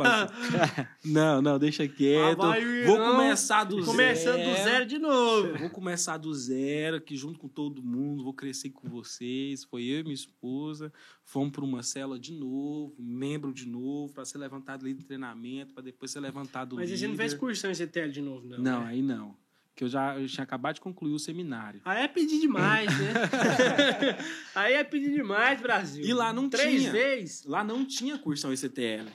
não, 1.04 1.42
não, 1.42 1.60
deixa 1.60 1.88
quieto. 1.88 2.42
Ah, 2.42 2.48
vai, 2.48 2.84
Vou 2.86 2.98
não. 2.98 3.12
começar 3.16 3.64
do 3.64 3.84
Começando 3.84 4.38
zero. 4.38 4.50
do 4.50 4.64
zero 4.64 4.86
de 4.86 5.00
novo. 5.00 5.58
Vou 5.58 5.70
começar 5.70 6.18
do 6.18 6.34
zero 6.34 6.98
aqui 6.98 7.16
junto 7.16 7.40
com 7.40 7.48
todo 7.48 7.82
mundo, 7.84 8.24
vou 8.24 8.34
crescer 8.34 8.70
com 8.70 8.88
vocês. 8.90 9.64
Foi 9.64 9.84
eu 9.84 10.00
e 10.00 10.04
minha 10.04 10.14
esposa, 10.14 10.92
fomos 11.26 11.52
para 11.52 11.64
uma 11.64 11.84
cela 11.84 12.20
de 12.20 12.34
novo, 12.34 12.96
membro 13.00 13.54
de 13.54 13.68
novo, 13.68 14.14
para 14.14 14.26
ser 14.26 14.38
levantado 14.38 14.86
ali 14.86 14.94
de 14.94 15.04
treinamento, 15.04 15.74
para 15.74 15.84
depois 15.84 16.12
ser 16.12 16.20
levantado 16.20 16.76
Mas 16.76 16.90
você 16.90 16.96
líder. 16.96 17.08
não 17.08 17.16
fez 17.16 17.34
cursão 17.34 17.72
em 17.72 17.76
CTL 17.76 18.12
de 18.12 18.22
novo, 18.22 18.48
não? 18.48 18.58
Não, 18.58 18.80
né? 18.82 18.88
aí 18.88 19.02
não. 19.02 19.36
Que 19.82 19.86
eu 19.86 19.90
já 19.90 20.16
eu 20.16 20.28
tinha 20.28 20.44
acabado 20.44 20.76
de 20.76 20.82
concluir 20.82 21.12
o 21.12 21.18
seminário. 21.18 21.82
Aí 21.84 22.04
é 22.04 22.08
pedir 22.08 22.40
demais, 22.40 22.86
né? 23.00 23.14
aí 24.54 24.74
é 24.76 24.84
pedir 24.84 25.12
demais, 25.12 25.60
Brasil. 25.60 26.06
E 26.06 26.14
lá 26.14 26.32
não 26.32 26.48
Três 26.48 26.82
tinha. 26.82 26.92
vezes. 26.92 27.44
Lá 27.46 27.64
não 27.64 27.84
tinha 27.84 28.16
cursão 28.20 28.54
ECTL, 28.54 29.10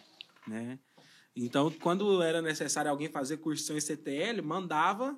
né? 0.45 0.77
Então, 1.37 1.71
quando 1.71 2.21
era 2.21 2.43
necessário 2.43 2.91
alguém 2.91 3.09
fazer 3.09 3.37
cursão 3.37 3.77
ECTL, 3.77 4.43
mandava, 4.43 5.13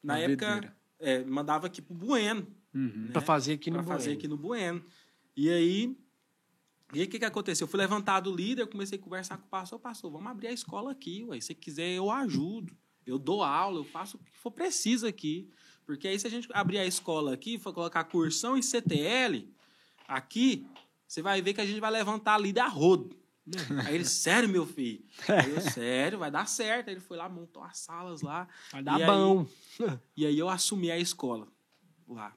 na 0.00 0.14
Na 0.14 0.18
época, 0.20 0.76
é, 1.00 1.24
mandava 1.24 1.66
aqui 1.66 1.82
pro 1.82 1.94
Bueno, 1.96 2.46
Uhum. 2.72 3.06
né? 3.06 3.12
Pra 3.12 3.20
fazer 3.22 3.54
aqui 3.54 3.72
no 3.72 3.78
Pra 3.78 3.84
fazer 3.84 4.04
Bueno. 4.10 4.18
aqui 4.20 4.28
no 4.28 4.36
Bueno. 4.36 4.84
E 5.36 5.50
aí, 5.50 5.96
E 6.94 7.00
aí, 7.00 7.06
o 7.06 7.08
que, 7.08 7.18
que 7.18 7.24
aconteceu? 7.24 7.64
Eu 7.64 7.68
fui 7.68 7.78
levantado 7.80 8.30
o 8.30 8.36
líder, 8.36 8.62
eu 8.62 8.68
comecei 8.68 8.98
a 9.00 9.02
conversar 9.02 9.36
com 9.36 9.46
o 9.46 9.48
pastor. 9.48 9.80
Pastor, 9.80 10.12
vamos 10.12 10.30
abrir 10.30 10.46
a 10.46 10.52
escola 10.52 10.92
aqui, 10.92 11.24
ué. 11.24 11.40
Se 11.40 11.54
quiser, 11.56 11.88
eu 11.96 12.08
ajudo. 12.08 12.72
Eu 13.06 13.18
dou 13.18 13.42
aula, 13.42 13.78
eu 13.78 13.84
faço 13.84 14.16
o 14.16 14.20
que 14.20 14.38
for 14.38 14.50
preciso 14.50 15.06
aqui. 15.06 15.48
Porque 15.84 16.06
aí, 16.06 16.18
se 16.18 16.26
a 16.26 16.30
gente 16.30 16.48
abrir 16.52 16.78
a 16.78 16.86
escola 16.86 17.34
aqui, 17.34 17.58
for 17.58 17.72
colocar 17.72 18.04
cursão 18.04 18.56
e 18.56 18.62
CTL 18.62 19.48
aqui, 20.06 20.66
você 21.06 21.20
vai 21.22 21.42
ver 21.42 21.54
que 21.54 21.60
a 21.60 21.66
gente 21.66 21.80
vai 21.80 21.90
levantar 21.90 22.38
líder 22.38 22.60
a 22.60 22.68
rodo. 22.68 23.16
Aí 23.86 23.96
ele, 23.96 24.04
sério, 24.04 24.48
meu 24.48 24.64
filho? 24.64 25.04
Aí 25.28 25.50
eu, 25.50 25.60
sério, 25.72 26.16
vai 26.20 26.30
dar 26.30 26.46
certo. 26.46 26.88
Aí 26.88 26.94
ele 26.94 27.00
foi 27.00 27.16
lá, 27.16 27.28
montou 27.28 27.60
as 27.64 27.76
salas 27.78 28.22
lá. 28.22 28.46
Vai 28.70 28.82
dar 28.84 29.00
E 29.00 29.02
aí- 29.02 29.06
bom. 29.08 29.46
E 30.16 30.24
aí 30.24 30.38
eu 30.38 30.48
assumi 30.48 30.92
a 30.92 30.98
escola 30.98 31.48
lá. 32.08 32.32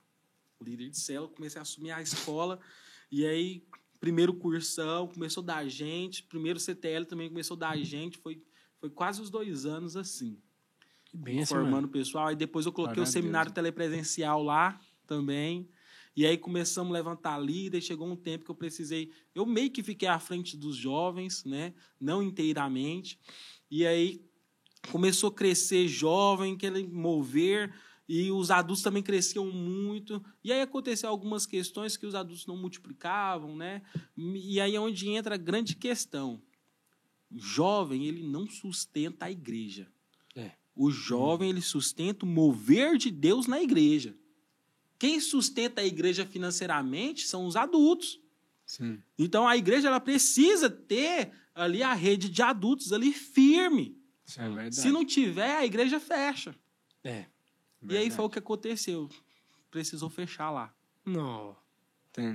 Líder 0.59 0.89
de 0.89 0.97
célula, 0.97 1.29
comecei 1.29 1.59
a 1.59 1.61
assumir 1.61 1.91
a 1.91 2.01
escola. 2.01 2.59
E 3.11 3.23
aí, 3.23 3.63
primeiro 3.99 4.33
cursão, 4.33 5.07
começou 5.07 5.43
a 5.43 5.45
dar 5.45 5.67
gente. 5.69 6.23
Primeiro 6.23 6.59
CTL 6.59 7.05
também 7.05 7.29
começou 7.29 7.55
a 7.55 7.59
dar 7.59 7.77
gente. 7.77 8.17
Foi, 8.17 8.41
foi 8.79 8.89
quase 8.89 9.21
os 9.21 9.29
dois 9.29 9.63
anos 9.67 9.95
assim, 9.95 10.41
Que 11.15 11.21
benção, 11.21 11.59
formando 11.59 11.85
o 11.85 11.89
pessoal. 11.89 12.27
Aí 12.27 12.35
depois 12.35 12.65
eu 12.65 12.71
coloquei 12.71 13.01
o 13.01 13.05
seminário 13.05 13.51
telepresencial 13.51 14.43
lá 14.43 14.79
também. 15.07 15.69
E 16.15 16.25
aí 16.25 16.37
começamos 16.37 16.91
a 16.91 16.93
levantar 16.93 17.37
líder. 17.37 17.81
Chegou 17.81 18.07
um 18.07 18.15
tempo 18.15 18.45
que 18.45 18.51
eu 18.51 18.55
precisei. 18.55 19.11
Eu 19.33 19.45
meio 19.45 19.71
que 19.71 19.83
fiquei 19.83 20.07
à 20.07 20.19
frente 20.19 20.57
dos 20.57 20.75
jovens, 20.75 21.43
né? 21.45 21.73
Não 21.99 22.21
inteiramente. 22.21 23.19
E 23.69 23.85
aí 23.85 24.21
começou 24.91 25.29
a 25.29 25.33
crescer 25.33 25.87
jovem, 25.87 26.53
aquele 26.53 26.87
mover, 26.87 27.73
e 28.07 28.29
os 28.31 28.51
adultos 28.51 28.83
também 28.83 29.01
cresciam 29.01 29.51
muito. 29.51 30.23
E 30.43 30.51
aí 30.51 30.61
aconteceu 30.61 31.09
algumas 31.09 31.45
questões 31.45 31.97
que 31.97 32.05
os 32.05 32.13
adultos 32.13 32.45
não 32.45 32.55
multiplicavam, 32.55 33.55
né? 33.55 33.81
E 34.15 34.59
aí 34.59 34.75
é 34.75 34.79
onde 34.79 35.09
entra 35.09 35.35
a 35.35 35.39
grande 35.39 35.75
questão. 35.75 36.41
O 37.31 37.39
jovem, 37.39 38.05
ele 38.05 38.23
não 38.23 38.47
sustenta 38.47 39.25
a 39.25 39.31
igreja. 39.31 39.91
O 40.75 40.91
jovem, 40.91 41.49
ele 41.49 41.61
sustenta 41.61 42.25
o 42.25 42.27
mover 42.27 42.97
de 42.97 43.09
Deus 43.09 43.47
na 43.47 43.61
igreja. 43.61 44.15
Quem 44.99 45.19
sustenta 45.19 45.81
a 45.81 45.85
igreja 45.85 46.25
financeiramente 46.25 47.25
são 47.25 47.45
os 47.45 47.55
adultos. 47.55 48.19
Sim. 48.65 48.99
Então 49.17 49.47
a 49.47 49.55
igreja 49.55 49.87
ela 49.87 49.99
precisa 49.99 50.69
ter 50.69 51.31
ali 51.53 51.83
a 51.83 51.93
rede 51.93 52.29
de 52.29 52.41
adultos 52.41 52.91
ali 52.91 53.13
firme. 53.13 53.97
Isso 54.25 54.41
é 54.41 54.45
verdade. 54.47 54.75
Se 54.75 54.89
não 54.89 55.05
tiver, 55.05 55.55
a 55.55 55.65
igreja 55.65 55.99
fecha. 55.99 56.55
É. 57.03 57.25
E 57.87 57.95
aí 57.95 58.09
foi 58.09 58.25
o 58.25 58.29
que 58.29 58.39
aconteceu. 58.39 59.09
Precisou 59.69 60.09
fechar 60.09 60.49
lá. 60.49 60.73
Não. 61.05 61.55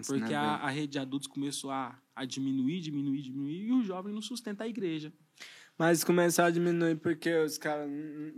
Porque 0.06 0.20
né, 0.20 0.36
a, 0.36 0.56
a 0.56 0.70
rede 0.70 0.92
de 0.92 0.98
adultos 0.98 1.26
começou 1.26 1.70
a, 1.70 1.98
a 2.14 2.24
diminuir, 2.24 2.80
diminuir, 2.80 3.22
diminuir, 3.22 3.66
e 3.66 3.72
o 3.72 3.82
jovem 3.82 4.12
não 4.12 4.20
sustenta 4.20 4.64
a 4.64 4.68
igreja. 4.68 5.12
Mas 5.80 6.04
começou 6.04 6.44
a 6.44 6.50
diminuir 6.50 6.96
porque 6.96 7.34
os 7.38 7.56
caras. 7.56 7.88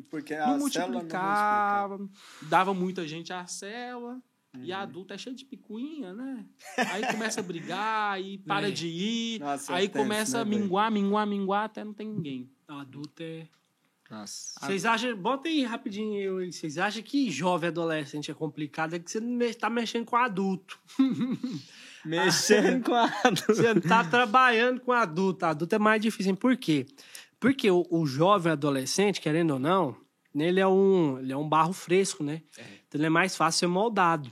Porque 0.08 0.32
a 0.32 0.46
não 0.56 0.70
célula 0.70 0.92
multiplicava, 1.00 2.08
dava 2.42 2.72
muita 2.72 3.04
gente 3.08 3.32
à 3.32 3.44
célula. 3.48 4.22
E 4.60 4.70
Uhum. 4.70 4.76
a 4.76 4.82
adulta 4.82 5.14
é 5.14 5.18
cheia 5.18 5.34
de 5.34 5.44
picuinha, 5.44 6.12
né? 6.12 6.44
Aí 6.76 7.04
começa 7.10 7.40
a 7.40 7.42
brigar, 7.42 8.12
aí 8.12 8.38
para 8.46 8.68
É. 8.68 8.70
de 8.70 8.86
ir. 8.86 9.40
Nossa, 9.40 9.72
é 9.72 9.76
aí 9.76 9.88
tenso, 9.88 10.04
começa 10.04 10.38
a 10.40 10.44
né, 10.44 10.50
velho? 10.50 10.62
minguar, 10.62 10.90
minguar, 10.92 11.26
minguar, 11.26 11.64
até 11.64 11.82
não 11.82 11.92
tem 11.92 12.06
ninguém. 12.06 12.48
Adulto 12.68 13.22
é. 13.24 13.48
Nossa. 14.08 14.60
Vocês 14.60 14.84
acham. 14.84 15.16
Bota 15.16 15.48
aí 15.48 15.64
rapidinho 15.64 16.20
eu 16.20 16.36
aí. 16.38 16.52
Vocês 16.52 16.76
acham 16.78 17.02
que 17.02 17.28
jovem 17.30 17.68
adolescente 17.68 18.30
é 18.30 18.34
complicado? 18.34 18.94
É 18.94 18.98
que 19.00 19.10
você 19.10 19.18
não 19.20 19.52
tá 19.54 19.68
mexendo 19.68 20.04
com 20.04 20.16
adulto. 20.16 20.78
Mexendo 22.04 22.84
com 22.84 22.94
a. 22.94 23.06
Você 23.46 23.80
tá 23.80 24.02
trabalhando 24.04 24.80
com 24.80 24.90
adulto. 24.92 25.46
Adulto 25.46 25.74
é 25.74 25.78
mais 25.78 26.02
difícil. 26.02 26.30
hein? 26.30 26.36
Por 26.36 26.56
quê? 26.56 26.84
Porque 27.42 27.70
o, 27.70 27.84
o 27.90 28.06
jovem 28.06 28.52
adolescente, 28.52 29.20
querendo 29.20 29.50
ou 29.54 29.58
não, 29.58 29.96
ele 30.34 30.60
é 30.60 30.66
um, 30.66 31.18
ele 31.18 31.32
é 31.32 31.36
um 31.36 31.48
barro 31.48 31.72
fresco, 31.72 32.22
né? 32.24 32.40
Então 32.88 32.98
ele 33.00 33.06
é 33.06 33.10
mais 33.10 33.36
fácil 33.36 33.58
ser 33.58 33.66
moldado. 33.66 34.30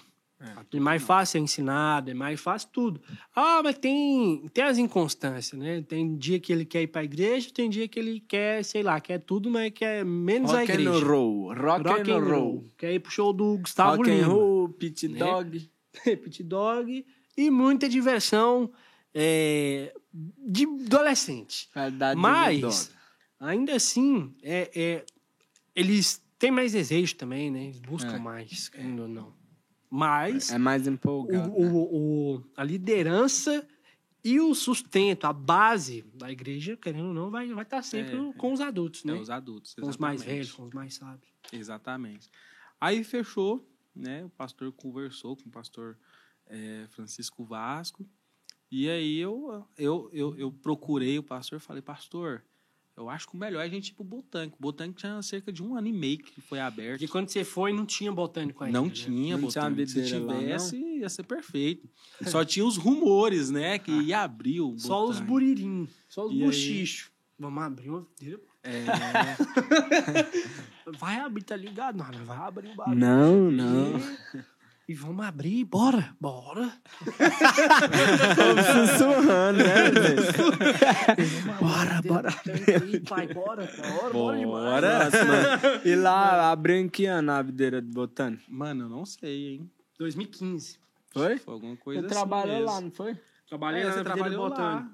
É 0.73 0.81
mais 0.81 1.03
fácil 1.03 1.33
ser 1.33 1.39
ensinado, 1.41 2.11
é 2.11 2.15
mais 2.15 2.41
fácil 2.41 2.71
tudo. 2.73 3.03
Ah, 3.37 3.61
mas 3.63 3.77
tem, 3.77 4.49
tem 4.55 4.65
as 4.65 4.79
inconstâncias, 4.79 5.61
né? 5.61 5.83
Tem 5.83 6.17
dia 6.17 6.41
que 6.41 6.51
ele 6.51 6.65
quer 6.65 6.81
ir 6.83 6.87
pra 6.87 7.05
igreja, 7.05 7.51
tem 7.53 7.69
dia 7.69 7.87
que 7.87 7.99
ele 7.99 8.21
quer, 8.21 8.65
sei 8.65 8.83
lá, 8.83 8.99
quer 9.01 9.19
tudo, 9.19 9.51
mas 9.51 9.71
quer 9.75 10.03
menos 10.03 10.51
a 10.55 10.61
Rock 10.61 10.71
igreja. 10.73 10.91
and 10.91 11.07
roll. 11.07 11.49
Rock, 11.55 11.87
Rock 11.89 12.11
and 12.11 12.19
roll. 12.25 12.65
Quer 12.79 12.95
ir 12.95 13.01
pro 13.01 13.11
show 13.13 13.35
do 13.35 13.59
Gustavo 13.59 13.99
Rock 13.99 14.11
and 14.11 14.15
Lima. 14.15 14.29
roll, 14.29 14.69
pit 14.71 15.09
Né? 15.09 15.19
dog. 15.19 15.71
Pit 16.25 16.43
Dog 16.45 17.05
e 17.37 17.51
muita 17.51 17.87
diversão 17.89 18.71
é, 19.13 19.93
de 20.13 20.65
adolescente. 20.87 21.69
Qualidade 21.75 22.19
Mas. 22.19 22.91
Ainda 23.41 23.75
assim, 23.75 24.35
é, 24.43 24.71
é, 24.79 25.07
eles 25.75 26.23
têm 26.39 26.51
mais 26.51 26.73
desejo 26.73 27.17
também, 27.17 27.51
né? 27.51 27.65
Eles 27.65 27.81
buscam 27.81 28.15
É. 28.17 28.19
mais, 28.19 28.69
querendo 28.69 29.03
ou 29.03 29.09
não. 29.09 29.35
Mas 29.91 30.51
É 30.53 30.59
mais 30.59 30.87
o, 30.87 30.91
empolgado. 30.91 31.51
o- 31.53 32.37
o- 32.37 32.45
a 32.57 32.63
liderança 32.63 33.67
e 34.23 34.39
o 34.39 34.55
sustento, 34.55 35.25
a 35.25 35.33
base 35.33 36.03
da 36.15 36.31
igreja, 36.31 36.77
querendo 36.77 37.09
ou 37.09 37.15
não, 37.15 37.31
vai 37.31 37.45
estar 37.47 37.55
vai 37.57 37.65
tá 37.65 37.83
sempre 37.83 38.17
É, 38.17 38.33
com 38.35 38.53
os 38.53 38.61
adultos, 38.61 39.03
né? 39.05 39.17
É, 39.17 39.21
os 39.21 39.31
adultos. 39.31 39.75
com 39.75 39.89
os 39.89 39.97
mais 39.97 40.21
exatamente. 40.21 40.37
velhos, 40.37 40.53
com 40.53 40.65
os 40.65 40.73
mais 40.73 40.95
sábios. 40.95 41.33
Exatamente. 41.53 42.31
Aí 42.81 43.03
fechou, 43.03 43.67
né? 43.95 44.25
O 44.25 44.31
pastor 44.31 44.71
conversou 44.73 45.37
com 45.37 45.49
o 45.49 45.53
pastor 45.53 45.99
eh, 46.47 46.87
Francisco 46.91 47.45
Vasco. 47.45 48.07
E 48.71 48.89
aí 48.89 49.19
eu, 49.19 49.67
eu, 49.77 50.09
eu, 50.13 50.37
eu 50.39 50.53
procurei 50.53 51.19
o 51.19 51.23
pastor 51.23 51.59
e 51.59 51.63
falei, 51.63 51.83
pastor, 51.83 52.45
eu 53.01 53.09
acho 53.09 53.29
que 53.29 53.35
o 53.35 53.39
melhor 53.39 53.61
é 53.61 53.65
a 53.65 53.69
gente 53.69 53.89
ir 53.89 53.93
pro 53.95 54.05
Botânico. 54.05 54.57
O 54.59 54.63
Botânico 54.63 54.99
tinha 54.99 55.21
cerca 55.23 55.53
de 55.53 55.63
um 55.63 55.77
ano 55.77 55.87
e 55.89 55.93
meio 55.93 56.19
que 56.19 56.41
foi 56.41 56.61
aberto. 56.61 56.93
Porque 56.99 57.09
quando 57.09 57.29
você 57.29 57.45
foi, 57.45 57.73
não 57.73 57.87
tinha 57.87 58.13
botânico 58.13 58.63
ainda. 58.63 58.79
Não 58.79 58.87
né? 58.87 58.93
tinha 58.93 59.37
Não 59.39 59.49
tinha 59.49 59.63
Botânico. 59.65 59.89
Se 59.91 60.01
videira 60.01 60.25
lá, 60.25 60.39
tivesse, 60.39 60.77
ia 60.77 61.09
ser 61.09 61.23
perfeito. 61.23 61.89
Só 62.27 62.45
tinha 62.45 62.65
os 62.65 62.77
rumores, 62.77 63.51
né? 63.51 63.79
Que 63.79 63.91
ia 63.91 64.21
abrir 64.21 64.61
o 64.61 64.79
Só 64.79 65.03
os 65.05 65.19
Botânico. 65.19 65.27
buririnhos, 65.33 65.91
só 66.09 66.27
os 66.27 66.33
E 66.33 66.35
aí? 66.35 66.45
buchichos. 66.45 67.11
Vamos 67.39 67.63
abrir 67.63 67.89
uma. 67.89 68.07
É, 68.63 68.85
Vai 70.99 71.19
abrir, 71.21 71.43
tá 71.43 71.57
ligado? 71.57 71.97
Não, 71.97 72.11
não 72.11 72.25
vai 72.25 72.37
abrir 72.37 72.71
o 72.71 72.75
bagulho. 72.75 72.99
Não, 72.99 73.51
não. 73.51 73.93
E 74.91 74.95
vamos 74.95 75.25
abrir, 75.25 75.65
bora, 75.67 76.17
bora. 76.21 76.69
Tô 78.35 78.89
sussurrando, 78.89 79.59
né? 79.59 79.91
Bora, 81.61 82.03
bora. 82.03 82.31
Pai, 83.09 83.29
bora, 83.29 83.69
bora, 83.71 84.13
bora 84.13 84.37
demais. 84.39 84.65
Bora. 84.65 85.05
Nossa, 85.05 85.25
mano. 85.25 85.81
E 85.85 85.95
lá, 85.95 86.51
abriu 86.51 86.75
em 86.75 86.89
que 86.89 87.07
ano 87.07 87.31
a 87.31 87.41
videira 87.41 87.81
do 87.81 87.87
Botânico? 87.89 88.43
Mano, 88.49 88.87
eu 88.87 88.89
não 88.89 89.07
sei, 89.07 89.51
hein? 89.51 89.71
2015. 89.97 90.81
Foi? 91.13 91.39
Foi 91.39 91.55
alguma 91.55 91.77
coisa 91.77 92.01
Você 92.01 92.07
assim 92.07 92.15
trabalhou 92.17 92.57
mesmo. 92.57 92.67
lá, 92.67 92.81
não 92.81 92.91
foi? 92.91 93.17
Trabalhei 93.49 93.83
É, 93.83 93.85
lá 93.85 93.93
você 93.93 94.03
trabalhou 94.03 94.49
botânico. 94.49 94.91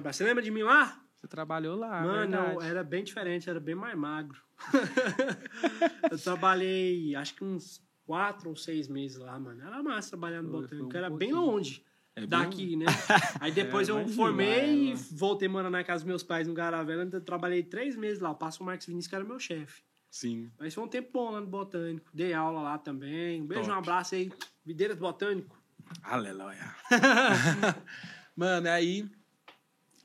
lá. 0.00 0.12
Você 0.12 0.24
lembra 0.24 0.42
de 0.42 0.50
mim 0.50 0.62
lá? 0.64 1.00
Você 1.14 1.28
trabalhou 1.28 1.76
lá, 1.78 2.02
Mano, 2.02 2.36
eu 2.54 2.62
era 2.62 2.82
bem 2.82 3.04
diferente, 3.04 3.48
era 3.48 3.60
bem 3.60 3.76
mais 3.76 3.96
magro. 3.96 4.42
eu 6.10 6.18
trabalhei, 6.18 7.14
acho 7.14 7.36
que 7.36 7.44
uns 7.44 7.80
quatro 8.04 8.50
ou 8.50 8.56
seis 8.56 8.88
meses 8.88 9.18
lá, 9.18 9.38
mano. 9.38 9.62
Era 9.62 9.82
massa 9.82 10.10
trabalhar 10.10 10.42
no 10.42 10.50
botânico, 10.50 10.92
um 10.92 10.96
era 10.96 11.10
bem 11.10 11.32
longe. 11.32 11.84
É 12.16 12.24
daqui, 12.26 12.76
né? 12.76 12.86
Aí 13.40 13.50
depois 13.50 13.88
É, 13.88 13.92
eu 13.92 14.08
formei 14.08 14.92
e 14.92 14.94
voltei 14.94 15.48
morar 15.48 15.68
na 15.68 15.82
casa 15.82 16.04
dos 16.04 16.08
meus 16.08 16.22
pais 16.22 16.46
no 16.46 16.54
Garavela. 16.54 17.02
Então 17.02 17.18
eu 17.18 17.24
trabalhei 17.24 17.62
três 17.62 17.96
meses 17.96 18.20
lá. 18.20 18.30
O 18.30 18.36
pastor 18.36 18.64
Marcos 18.64 18.86
Vinícius, 18.86 19.08
que 19.08 19.14
era 19.16 19.24
meu 19.24 19.40
chefe. 19.40 19.82
Sim. 20.08 20.48
Mas 20.56 20.72
foi 20.72 20.84
um 20.84 20.88
tempo 20.88 21.10
bom 21.12 21.32
lá 21.32 21.40
no 21.40 21.46
Botânico. 21.48 22.08
Dei 22.14 22.32
aula 22.32 22.62
lá 22.62 22.78
também. 22.78 23.42
Um 23.42 23.46
beijo, 23.46 23.64
Top. 23.64 23.74
um 23.74 23.78
abraço 23.78 24.14
aí. 24.14 24.30
Videiras 24.64 24.96
do 24.96 25.00
Botânico. 25.00 25.60
Aleluia. 26.04 26.76
Mano, 28.36 28.68
aí 28.68 29.10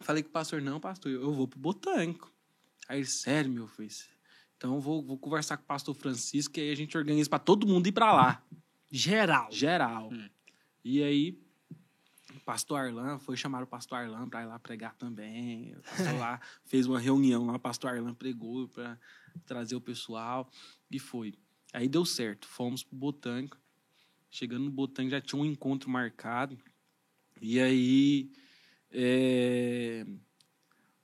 falei 0.01 0.23
com 0.23 0.29
o 0.29 0.31
pastor, 0.31 0.61
não, 0.61 0.79
pastor, 0.79 1.11
eu 1.11 1.31
vou 1.33 1.47
pro 1.47 1.59
botânico. 1.59 2.31
Aí, 2.87 2.99
ele, 2.99 3.05
sério, 3.05 3.51
meu 3.51 3.67
filho. 3.67 3.89
Então 4.59 4.77
vou, 4.81 5.01
vou 5.01 5.17
conversar 5.17 5.55
com 5.55 5.63
o 5.63 5.65
pastor 5.65 5.95
Francisco 5.95 6.59
e 6.59 6.61
aí 6.61 6.71
a 6.71 6.75
gente 6.75 6.97
organiza 6.97 7.29
pra 7.29 7.39
todo 7.39 7.65
mundo 7.65 7.87
ir 7.87 7.93
pra 7.93 8.11
lá. 8.11 8.43
Geral. 8.91 9.47
Geral. 9.49 10.11
E 10.83 11.01
aí, 11.01 11.41
o 12.35 12.41
pastor 12.41 12.77
Arlan, 12.77 13.19
foi 13.19 13.37
chamar 13.37 13.63
o 13.63 13.67
pastor 13.67 13.99
Arlan 13.99 14.27
pra 14.27 14.43
ir 14.43 14.47
lá 14.47 14.59
pregar 14.59 14.95
também. 14.95 15.73
O 15.77 15.81
pastor 15.81 16.19
lá 16.19 16.41
fez 16.65 16.85
uma 16.85 16.99
reunião 16.99 17.45
lá, 17.45 17.55
o 17.55 17.59
pastor 17.59 17.91
Arlan 17.91 18.13
pregou 18.13 18.67
pra 18.67 18.99
trazer 19.45 19.77
o 19.77 19.81
pessoal 19.81 20.51
e 20.91 20.99
foi. 20.99 21.33
Aí 21.71 21.87
deu 21.87 22.03
certo, 22.03 22.45
fomos 22.45 22.83
pro 22.83 22.97
Botânico. 22.97 23.57
Chegando 24.29 24.65
no 24.65 24.71
Botânico 24.71 25.11
já 25.11 25.21
tinha 25.21 25.41
um 25.41 25.45
encontro 25.45 25.89
marcado. 25.89 26.59
E 27.41 27.61
aí, 27.61 28.29
é, 28.91 30.05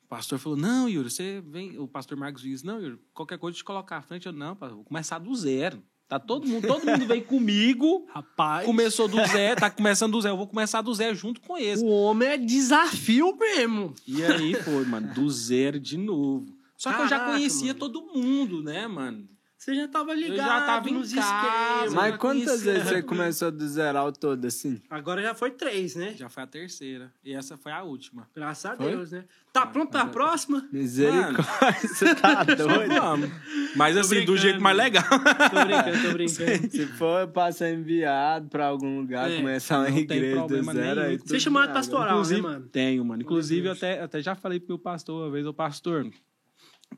o 0.05 0.07
pastor 0.07 0.37
falou: 0.37 0.57
Não, 0.57 0.87
Yuri, 0.87 1.09
você 1.09 1.41
vem. 1.45 1.79
O 1.79 1.87
pastor 1.87 2.15
Marcos 2.15 2.43
disse: 2.43 2.65
Não, 2.65 2.79
Yuri, 2.79 2.99
qualquer 3.13 3.39
coisa 3.39 3.57
te 3.57 3.63
colocar 3.63 3.97
à 3.97 4.01
frente. 4.01 4.27
Eu, 4.27 4.33
não, 4.33 4.53
vou 4.55 4.83
começar 4.83 5.17
do 5.17 5.33
zero. 5.35 5.81
Tá 6.07 6.19
todo 6.19 6.47
mundo, 6.47 6.67
todo 6.67 6.85
mundo 6.85 7.07
veio 7.07 7.23
comigo. 7.23 8.05
Rapaz. 8.13 8.63
Começou 8.63 9.07
do 9.07 9.17
zero, 9.25 9.59
tá 9.59 9.71
começando 9.71 10.11
do 10.11 10.21
zero. 10.21 10.33
Eu 10.33 10.37
vou 10.37 10.47
começar 10.47 10.83
do 10.83 10.93
zero 10.93 11.15
junto 11.15 11.41
com 11.41 11.57
esse. 11.57 11.83
O 11.83 11.87
homem 11.87 12.29
é 12.29 12.37
desafio 12.37 13.35
mesmo. 13.35 13.95
E 14.07 14.23
aí 14.23 14.53
foi, 14.53 14.85
mano, 14.85 15.11
do 15.15 15.27
zero 15.31 15.79
de 15.79 15.97
novo. 15.97 16.45
Só 16.77 16.93
que 16.93 17.01
eu 17.01 17.07
já 17.07 17.17
Caraca, 17.17 17.31
conhecia 17.37 17.73
mano. 17.73 17.79
todo 17.79 18.01
mundo, 18.13 18.61
né, 18.61 18.87
mano? 18.87 19.27
Você 19.65 19.73
já 19.73 19.87
tava 19.87 20.13
ligado 20.13 20.37
já 20.47 20.61
tava 20.67 20.87
em 20.87 20.93
nos 20.93 21.07
esquemas. 21.07 21.85
eu 21.85 21.91
Mas 21.93 22.17
quantas 22.17 22.61
vezes 22.61 22.83
você 22.83 23.01
começou 23.01 23.51
do 23.51 23.67
zero 23.67 24.11
todo 24.11 24.45
assim? 24.45 24.79
Agora 24.87 25.23
já 25.23 25.33
foi 25.33 25.49
três, 25.49 25.95
né? 25.95 26.13
Já 26.15 26.29
foi 26.29 26.43
a 26.43 26.45
terceira. 26.45 27.11
E 27.23 27.33
essa 27.33 27.57
foi 27.57 27.71
a 27.71 27.81
última. 27.81 28.29
Graças 28.35 28.63
a 28.63 28.75
Foi? 28.75 28.91
Deus, 28.91 29.11
né? 29.11 29.25
Tá 29.51 29.65
pronto 29.65 29.89
pra 29.89 30.05
próxima? 30.05 30.69
Misericórdia, 30.71 31.79
você 31.81 32.13
tá 32.13 32.43
doido? 32.53 32.93
Vamos. 32.93 33.31
Mas 33.75 33.97
assim, 33.97 34.23
do 34.23 34.37
jeito 34.37 34.61
mais 34.61 34.77
legal. 34.77 35.03
Tô 35.03 35.65
brincando, 35.65 36.01
tô 36.03 36.13
brincando. 36.13 36.69
Se 36.69 36.85
for 36.85 37.27
pra 37.29 37.51
ser 37.51 37.73
enviado 37.73 38.47
pra 38.49 38.67
algum 38.67 38.99
lugar, 38.99 39.31
É, 39.31 39.37
começar 39.37 39.79
uma 39.79 39.89
não 39.89 39.93
tem 39.95 40.03
igreja 40.03 40.35
do 40.35 40.39
problema 40.41 40.73
zero, 40.75 40.99
nenhum. 41.01 41.11
aí 41.11 41.17
Você 41.17 41.39
chamado 41.39 41.65
bem, 41.65 41.73
pastoral, 41.73 42.13
Inclusive, 42.19 42.41
né, 42.43 42.47
mano? 42.49 42.69
tenho, 42.71 43.03
mano. 43.03 43.23
Inclusive, 43.23 43.67
eu 43.67 43.71
até, 43.71 43.99
até 43.99 44.21
já 44.21 44.35
falei 44.35 44.59
pro 44.59 44.67
meu 44.75 44.79
pastor 44.79 45.23
uma 45.23 45.31
vez, 45.31 45.47
ô 45.47 45.53
pastor, 45.55 46.07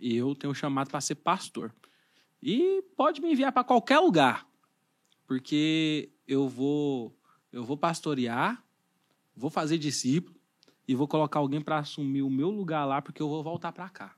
eu 0.01 0.35
tenho 0.35 0.53
chamado 0.53 0.89
para 0.89 0.99
ser 0.99 1.15
pastor. 1.15 1.71
E 2.41 2.83
pode 2.95 3.21
me 3.21 3.31
enviar 3.31 3.51
para 3.51 3.63
qualquer 3.63 3.99
lugar. 3.99 4.47
Porque 5.25 6.09
eu 6.27 6.47
vou 6.47 7.15
eu 7.51 7.63
vou 7.63 7.77
pastorear, 7.77 8.63
vou 9.35 9.49
fazer 9.49 9.77
discípulo 9.77 10.35
e 10.87 10.95
vou 10.95 11.07
colocar 11.07 11.39
alguém 11.39 11.61
para 11.61 11.79
assumir 11.79 12.21
o 12.21 12.29
meu 12.29 12.49
lugar 12.49 12.85
lá, 12.85 13.01
porque 13.01 13.21
eu 13.21 13.27
vou 13.27 13.43
voltar 13.43 13.71
para 13.71 13.89
cá. 13.89 14.15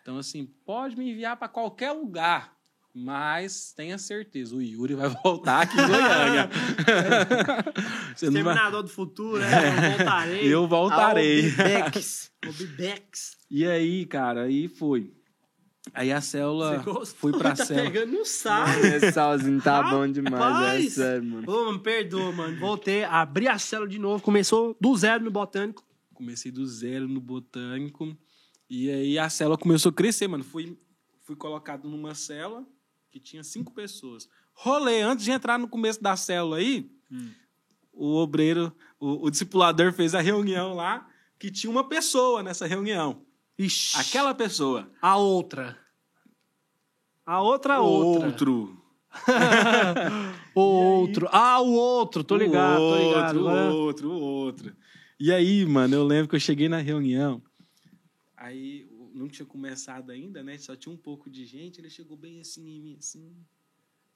Então, 0.00 0.18
assim, 0.18 0.46
pode 0.64 0.96
me 0.96 1.10
enviar 1.10 1.36
para 1.36 1.48
qualquer 1.48 1.92
lugar. 1.92 2.56
Mas 2.94 3.72
tenha 3.72 3.96
certeza, 3.96 4.54
o 4.54 4.60
Yuri 4.60 4.94
vai 4.94 5.08
voltar 5.08 5.62
aqui 5.62 5.80
em 5.80 5.86
Goiânia. 5.86 6.50
Você 8.14 8.42
vai- 8.42 8.70
do 8.82 8.88
futuro, 8.88 9.38
né? 9.40 9.48
Eu 9.48 9.96
voltarei. 9.96 10.54
Eu 10.54 10.68
voltarei. 10.68 11.44
Albibex. 11.46 12.30
Obibex. 12.46 13.38
E 13.50 13.66
aí, 13.66 14.04
cara, 14.04 14.42
aí 14.42 14.68
foi. 14.68 15.10
Aí 15.92 16.12
a 16.12 16.20
célula 16.20 16.82
fui 17.16 17.32
pra 17.32 17.54
tá 17.56 17.64
célula. 17.64 17.90
pegando 17.90 18.12
no 18.12 18.24
saco. 18.24 18.78
Esse 18.86 19.12
salzinho 19.12 19.60
tá 19.60 19.82
bom 19.82 20.06
demais, 20.10 20.86
é 20.86 20.90
sério, 20.90 21.24
mano. 21.24 21.50
Ô, 21.50 21.64
mano, 21.66 21.80
perdoa, 21.80 22.30
mano. 22.32 22.58
Voltei, 22.60 23.02
abri 23.04 23.48
a 23.48 23.58
célula 23.58 23.88
de 23.88 23.98
novo. 23.98 24.22
Começou 24.22 24.76
do 24.80 24.96
zero 24.96 25.24
no 25.24 25.30
botânico. 25.30 25.84
Comecei 26.14 26.52
do 26.52 26.64
zero 26.66 27.08
no 27.08 27.20
botânico. 27.20 28.16
E 28.70 28.88
aí 28.90 29.18
a 29.18 29.28
célula 29.28 29.58
começou 29.58 29.90
a 29.90 29.92
crescer, 29.92 30.28
mano. 30.28 30.44
Fui, 30.44 30.78
fui 31.22 31.34
colocado 31.34 31.88
numa 31.88 32.14
célula 32.14 32.64
que 33.10 33.18
tinha 33.18 33.42
cinco 33.42 33.72
pessoas. 33.74 34.28
Rolê, 34.54 35.00
antes 35.02 35.24
de 35.24 35.30
entrar 35.32 35.58
no 35.58 35.66
começo 35.68 36.02
da 36.02 36.16
célula 36.16 36.58
aí, 36.58 36.90
o 37.92 38.14
obreiro, 38.16 38.72
o, 39.00 39.26
o 39.26 39.30
discipulador 39.30 39.92
fez 39.92 40.14
a 40.14 40.20
reunião 40.20 40.74
lá, 40.74 41.06
que 41.38 41.50
tinha 41.50 41.70
uma 41.70 41.88
pessoa 41.88 42.42
nessa 42.42 42.66
reunião. 42.66 43.26
Ixi. 43.58 43.98
Aquela 43.98 44.34
pessoa. 44.34 44.90
A 45.00 45.16
outra. 45.16 45.78
A 47.24 47.40
outra, 47.40 47.74
a 47.74 47.80
outra. 47.80 48.26
Outro. 48.26 48.82
O 50.54 50.60
outro. 50.60 51.28
Ah, 51.30 51.60
o 51.60 51.72
outro. 51.72 52.24
Tô 52.24 52.36
ligado, 52.36 52.80
o 52.80 52.90
tô 52.90 52.98
ligado. 52.98 53.36
Outro, 53.38 53.40
o 53.40 53.84
outro, 53.84 54.10
o 54.10 54.20
outro. 54.20 54.76
E 55.18 55.32
aí, 55.32 55.64
mano, 55.64 55.94
eu 55.94 56.04
lembro 56.04 56.28
que 56.28 56.36
eu 56.36 56.40
cheguei 56.40 56.68
na 56.68 56.78
reunião. 56.78 57.42
Aí 58.36 58.88
não 59.14 59.28
tinha 59.28 59.46
começado 59.46 60.10
ainda, 60.10 60.42
né? 60.42 60.58
Só 60.58 60.74
tinha 60.74 60.92
um 60.92 60.96
pouco 60.96 61.30
de 61.30 61.46
gente. 61.46 61.80
Ele 61.80 61.88
chegou 61.88 62.16
bem 62.16 62.40
assim 62.40 62.68
em 62.68 62.80
mim, 62.80 62.96
assim. 62.98 63.34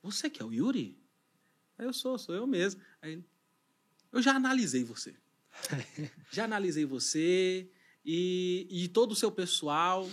Você 0.02 0.28
que 0.28 0.42
é 0.42 0.44
o 0.44 0.52
Yuri? 0.52 0.98
Aí 1.78 1.86
eu 1.86 1.92
sou, 1.92 2.18
sou 2.18 2.34
eu 2.34 2.46
mesmo. 2.46 2.80
Aí 3.00 3.22
eu 4.12 4.20
já 4.20 4.34
analisei 4.34 4.84
você. 4.84 5.14
já 6.30 6.44
analisei 6.44 6.84
você 6.84 7.70
e, 8.06 8.68
e 8.70 8.88
todo 8.88 9.12
o 9.12 9.16
seu 9.16 9.32
pessoal. 9.32 10.08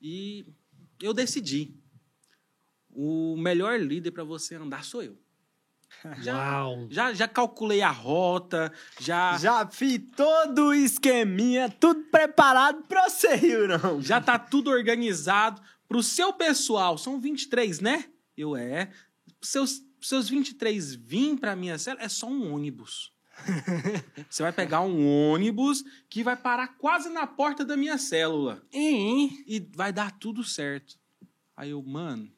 E 0.00 0.46
eu 1.02 1.12
decidi. 1.12 1.74
O 2.88 3.36
melhor 3.36 3.80
líder 3.80 4.12
para 4.12 4.22
você 4.22 4.54
andar 4.54 4.84
sou 4.84 5.02
eu. 5.02 5.18
Já, 6.20 6.64
Uau. 6.64 6.86
já, 6.90 7.14
já 7.14 7.26
calculei 7.26 7.80
a 7.80 7.90
rota, 7.90 8.72
já, 9.00 9.32
já, 9.32 9.38
Já 9.38 9.66
fiz 9.66 10.00
todo 10.16 10.66
o 10.66 10.74
esqueminha, 10.74 11.68
tudo 11.68 12.04
preparado 12.10 12.82
pra 12.82 13.08
você, 13.08 13.34
Yurão. 13.36 14.02
tá 14.20 14.38
tudo 14.38 14.70
organizado. 14.70 15.62
Pro 15.88 16.02
seu 16.02 16.32
pessoal, 16.32 16.98
são 16.98 17.20
23, 17.20 17.80
né? 17.80 18.04
Eu 18.36 18.56
é. 18.56 18.90
Seus, 19.40 19.82
seus 20.00 20.28
23 20.28 20.94
vir 20.94 21.38
pra 21.38 21.56
minha 21.56 21.78
cela 21.78 22.02
é 22.02 22.08
só 22.08 22.26
um 22.26 22.52
ônibus. 22.52 23.13
Você 24.30 24.42
vai 24.42 24.52
pegar 24.52 24.80
um 24.80 25.30
ônibus 25.30 25.82
que 26.08 26.22
vai 26.22 26.36
parar 26.36 26.68
quase 26.78 27.08
na 27.10 27.26
porta 27.26 27.64
da 27.64 27.76
minha 27.76 27.98
célula. 27.98 28.62
Hein? 28.72 29.30
E 29.46 29.60
vai 29.74 29.92
dar 29.92 30.12
tudo 30.18 30.42
certo. 30.44 30.96
Aí 31.56 31.70
eu, 31.70 31.82
mano, 31.82 32.28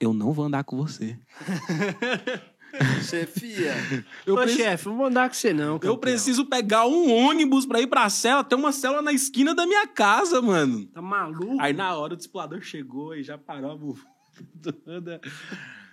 eu 0.00 0.12
não 0.14 0.32
vou 0.32 0.44
andar 0.46 0.64
com 0.64 0.76
você. 0.76 1.18
Chefia. 3.02 3.74
Eu 4.24 4.34
Ô, 4.34 4.38
preciso- 4.38 4.62
chefe, 4.62 4.88
não 4.88 4.96
vou 4.96 5.06
andar 5.06 5.28
com 5.28 5.34
você, 5.34 5.52
não. 5.52 5.74
Eu 5.74 5.78
campeão. 5.78 5.98
preciso 5.98 6.46
pegar 6.46 6.86
um 6.86 7.12
ônibus 7.12 7.66
pra 7.66 7.80
ir 7.82 7.86
pra 7.86 8.08
cela. 8.08 8.42
Tem 8.42 8.56
uma 8.58 8.72
cela 8.72 9.02
na 9.02 9.12
esquina 9.12 9.54
da 9.54 9.66
minha 9.66 9.86
casa, 9.86 10.40
mano. 10.40 10.86
Tá 10.86 11.02
maluco? 11.02 11.60
Aí 11.60 11.74
na 11.74 11.94
hora 11.94 12.14
o 12.14 12.16
discipulador 12.16 12.62
chegou 12.62 13.14
e 13.14 13.22
já 13.22 13.36
parou 13.36 13.72
a 13.72 14.72
toda. 14.84 15.20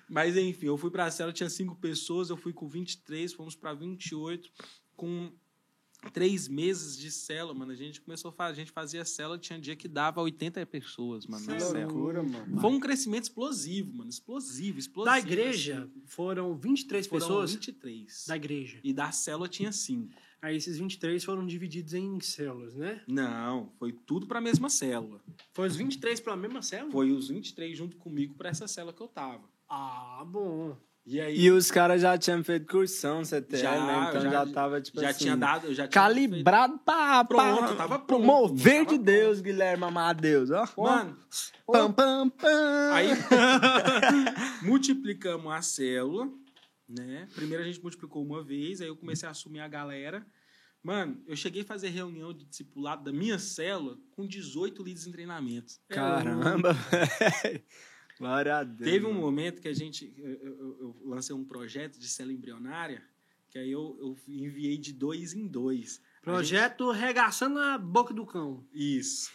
Mas 0.09 0.35
enfim, 0.35 0.65
eu 0.65 0.77
fui 0.77 0.89
pra 0.89 1.09
cela, 1.11 1.31
tinha 1.31 1.49
cinco 1.49 1.75
pessoas, 1.75 2.29
eu 2.29 2.37
fui 2.37 2.51
com 2.51 2.67
23, 2.67 3.31
fomos 3.33 3.55
pra 3.55 3.73
28, 3.73 4.51
com 4.95 5.31
três 6.13 6.47
meses 6.47 6.97
de 6.97 7.11
cela, 7.11 7.53
mano. 7.53 7.71
A 7.71 7.75
gente 7.75 8.01
começou 8.01 8.29
a 8.29 8.31
fazer, 8.31 8.53
a 8.53 8.55
gente 8.55 8.71
fazia 8.71 9.03
cela, 9.05 9.37
tinha 9.37 9.59
dia 9.59 9.75
que 9.75 9.87
dava 9.87 10.21
80 10.21 10.65
pessoas, 10.65 11.25
mano, 11.27 11.45
na 11.45 11.55
Que 11.55 11.61
cela. 11.61 11.85
loucura, 11.91 12.23
mano. 12.23 12.59
Foi 12.59 12.71
um 12.71 12.79
crescimento 12.79 13.23
explosivo, 13.23 13.93
mano. 13.97 14.09
Explosivo, 14.09 14.79
explosivo. 14.79 15.13
Da 15.13 15.19
igreja 15.19 15.89
foram 16.05 16.55
23 16.57 17.05
Foram 17.05 17.21
pessoas. 17.21 17.51
23. 17.53 18.25
Da 18.27 18.35
igreja. 18.35 18.79
E 18.83 18.93
da 18.93 19.11
célula 19.11 19.47
tinha 19.47 19.71
cinco. 19.71 20.13
Aí 20.41 20.55
esses 20.55 20.77
23 20.77 21.21
foram 21.21 21.45
divididos 21.45 21.93
em 21.93 22.17
células, 22.21 22.73
né? 22.73 23.03
Não, 23.05 23.69
foi 23.77 23.91
tudo 23.91 24.25
pra 24.25 24.39
mesma 24.39 24.69
célula. 24.69 25.21
Foi 25.51 25.67
os 25.67 25.75
23 25.75 26.21
pra 26.21 26.35
mesma 26.37 26.61
célula? 26.61 26.91
Foi 26.93 27.11
os 27.11 27.27
23 27.27 27.77
junto 27.77 27.97
comigo 27.97 28.33
pra 28.35 28.47
essa 28.49 28.65
célula 28.65 28.93
que 28.93 29.01
eu 29.01 29.07
tava. 29.09 29.43
Ah, 29.69 30.23
bom. 30.25 30.75
E 31.05 31.19
aí 31.19 31.39
E 31.39 31.49
os 31.49 31.71
caras 31.71 32.01
já 32.01 32.17
tinham 32.17 32.43
feito 32.43 32.67
cursão, 32.67 33.23
CTL, 33.25 33.61
Já, 33.63 33.85
né? 33.85 34.05
Então 34.09 34.21
já- 34.21 34.29
já, 34.31 34.45
tava, 34.47 34.79
tipo 34.81 34.99
já 35.01 35.09
assim... 35.09 35.19
tinha 35.25 35.37
dado, 35.37 35.67
já 35.73 35.87
tinha 35.87 36.03
Calibrado 36.03 36.77
pra, 36.79 37.23
Pronto, 37.25 37.57
pra 37.59 37.75
tava 37.75 37.97
pro 37.99 38.05
pronto, 38.19 38.25
mover 38.25 38.85
de 38.85 38.97
Deus, 38.97 39.41
Guilherme 39.41 39.83
Amadeus. 39.85 40.51
Ó. 40.51 40.65
feito. 40.67 40.81
Mano, 40.83 41.17
pam, 41.65 41.91
pam, 41.93 42.29
pam. 42.29 42.93
aí 42.93 43.09
multiplicamos 44.61 45.51
a 45.51 45.61
célula, 45.61 46.29
né? 46.87 47.27
Primeiro 47.33 47.63
a 47.63 47.65
gente 47.65 47.81
multiplicou 47.81 48.23
uma 48.23 48.43
vez, 48.43 48.81
aí 48.81 48.87
eu 48.87 48.95
comecei 48.95 49.27
a 49.27 49.31
assumir 49.31 49.59
a 49.61 49.67
galera. 49.67 50.25
Mano, 50.83 51.21
eu 51.27 51.35
cheguei 51.35 51.61
a 51.63 51.65
fazer 51.65 51.89
reunião 51.89 52.33
de 52.33 52.45
discipulado 52.45 53.03
da 53.03 53.11
minha 53.11 53.37
célula 53.37 53.97
com 54.11 54.25
18 54.25 54.81
líderes 54.83 55.07
em 55.07 55.11
treinamento. 55.11 55.73
Caramba, 55.89 56.73
velho. 57.43 57.61
Glória 58.19 58.57
a 58.57 58.63
Deus. 58.63 58.89
Teve 58.91 59.05
um 59.05 59.13
momento 59.13 59.61
que 59.61 59.67
a 59.67 59.73
gente. 59.73 60.13
Eu, 60.17 60.33
eu- 60.33 60.77
eu 60.81 61.01
lancei 61.05 61.33
um 61.35 61.43
projeto 61.45 61.97
de 61.97 62.07
célula 62.07 62.33
embrionária, 62.35 63.01
que 63.49 63.57
aí 63.57 63.71
eu, 63.71 63.97
eu 63.99 64.17
enviei 64.27 64.77
de 64.77 64.91
dois 64.93 65.33
em 65.33 65.47
dois. 65.47 66.01
Projeto 66.21 66.91
regaçando 66.91 67.59
a 67.59 67.77
boca 67.77 68.13
do 68.13 68.25
cão. 68.25 68.63
Isso. 68.73 69.31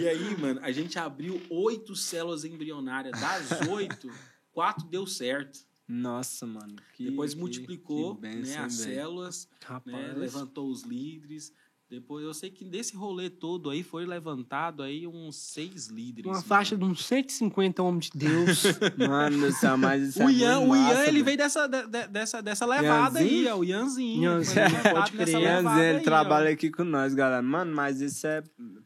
e 0.00 0.08
aí, 0.08 0.36
mano, 0.40 0.60
a 0.62 0.70
gente 0.70 0.96
abriu 0.98 1.42
oito 1.50 1.96
células 1.96 2.44
embrionárias. 2.44 3.20
Das 3.20 3.50
oito, 3.68 4.08
quatro 4.52 4.86
deu 4.86 5.06
certo. 5.06 5.58
Nossa, 5.88 6.46
mano. 6.46 6.76
que- 6.94 7.10
Depois 7.10 7.34
que- 7.34 7.40
multiplicou 7.40 8.14
que 8.14 8.22
né, 8.22 8.34
bênção, 8.36 8.64
as 8.64 8.78
velho. 8.78 8.94
células, 8.94 9.48
né, 9.86 10.14
levantou 10.16 10.70
os 10.70 10.82
líderes. 10.84 11.52
Depois 11.90 12.24
eu 12.24 12.32
sei 12.32 12.50
que 12.50 12.64
desse 12.64 12.94
rolê 12.94 13.28
todo 13.28 13.68
aí 13.68 13.82
foi 13.82 14.06
levantado 14.06 14.80
aí 14.80 15.08
uns 15.08 15.34
seis 15.34 15.88
líderes. 15.88 16.26
Uma 16.26 16.34
mano. 16.34 16.46
faixa 16.46 16.76
de 16.76 16.84
uns 16.84 17.04
150 17.04 17.82
homens 17.82 18.10
de 18.10 18.18
Deus. 18.18 18.62
Mano 18.96 19.40
do 19.40 19.52
céu, 19.52 19.76
mas 19.76 20.10
isso 20.10 20.22
O 20.24 20.28
é 20.28 20.32
Ian, 20.32 20.60
muito 20.60 20.72
o 20.72 20.76
Ian 20.76 20.82
massa, 20.84 21.08
ele 21.08 21.22
veio 21.24 21.36
dessa, 21.36 21.66
de- 21.66 21.86
de- 21.88 22.06
dessa, 22.06 22.40
dessa 22.40 22.64
levada 22.64 23.18
aí, 23.18 23.26
Ianzinho? 23.42 23.54
ó, 23.54 23.58
o 23.58 23.64
Ianzinho. 23.64 24.22
Ianzinho, 24.22 24.64
pode 24.92 25.12
crer. 25.12 25.28
Ianzinho, 25.40 25.82
ele 25.82 25.98
aí, 25.98 26.04
trabalha 26.04 26.48
ó. 26.48 26.52
aqui 26.52 26.70
com 26.70 26.84
nós, 26.84 27.12
galera. 27.12 27.42
Mano, 27.42 27.74
mas 27.74 28.00
isso 28.00 28.24
é 28.24 28.40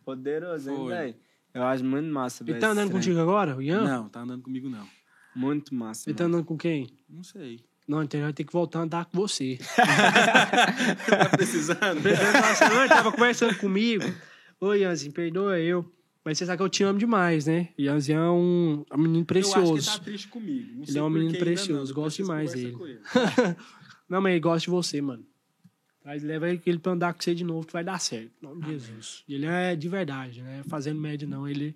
poderoso, 0.04 0.70
hein, 0.70 0.86
velho? 0.88 1.14
Eu 1.52 1.62
acho 1.64 1.84
muito 1.84 2.08
massa, 2.10 2.42
velho. 2.42 2.54
Ele 2.54 2.60
tá 2.60 2.70
andando 2.70 2.90
contigo 2.90 3.20
agora, 3.20 3.54
o 3.56 3.60
Ian? 3.62 3.84
Não, 3.84 4.08
tá 4.08 4.20
andando 4.22 4.42
comigo 4.42 4.68
não. 4.70 4.86
Muito 5.36 5.74
massa, 5.74 6.08
Ele 6.08 6.16
tá 6.16 6.24
mano. 6.24 6.36
andando 6.36 6.46
com 6.46 6.56
quem? 6.56 6.88
Não 7.08 7.22
sei. 7.22 7.60
Não, 7.86 8.02
então 8.02 8.18
ele 8.18 8.24
vai 8.24 8.32
ter 8.32 8.44
que 8.44 8.52
voltar 8.52 8.78
a 8.80 8.82
andar 8.82 9.04
com 9.04 9.16
você. 9.18 9.58
tá 11.08 11.28
precisando? 11.36 12.00
"Não, 12.70 12.80
ele 12.80 12.88
tava 12.88 13.12
conversando 13.12 13.56
comigo. 13.58 14.04
Ô, 14.60 14.72
Ianzinho, 14.72 15.12
perdoa 15.12 15.58
eu. 15.58 15.84
Mas 16.24 16.38
você 16.38 16.46
sabe 16.46 16.56
que 16.56 16.62
eu 16.62 16.68
te 16.70 16.82
amo 16.82 16.98
demais, 16.98 17.44
né? 17.44 17.68
Ianzinho 17.78 18.18
é 18.18 18.30
um, 18.30 18.84
é 18.90 18.94
um 18.94 18.98
menino 18.98 19.18
Eu 19.18 19.20
acho 19.20 19.26
precioso. 19.26 19.72
que 19.74 19.78
ele 19.90 19.98
tá 19.98 20.04
triste 20.04 20.28
comigo. 20.28 20.68
Não 20.72 20.82
Ele 20.84 20.92
sei 20.92 21.00
é 21.00 21.04
um 21.04 21.10
menino 21.10 21.32
não, 21.32 21.38
precioso, 21.38 21.86
depois 21.88 21.90
gosto 21.92 22.16
demais 22.22 22.52
dele. 22.54 22.72
com 22.72 22.86
ele. 22.86 23.00
Não, 24.08 24.20
mas 24.20 24.32
ele 24.32 24.40
gosta 24.40 24.60
de 24.60 24.70
você, 24.70 25.00
mano. 25.00 25.24
Mas 26.04 26.22
leva 26.22 26.48
ele 26.50 26.78
pra 26.78 26.92
andar 26.92 27.14
com 27.14 27.22
você 27.22 27.34
de 27.34 27.42
novo 27.44 27.66
que 27.66 27.72
vai 27.72 27.82
dar 27.82 27.98
certo. 27.98 28.30
Em 28.42 28.46
nome 28.46 28.62
de 28.62 28.70
Jesus. 28.72 29.24
E 29.26 29.34
ele 29.34 29.46
é 29.46 29.74
de 29.74 29.88
verdade, 29.88 30.42
né? 30.42 30.62
Fazendo 30.68 31.00
média, 31.00 31.26
não. 31.26 31.48
Ele 31.48 31.74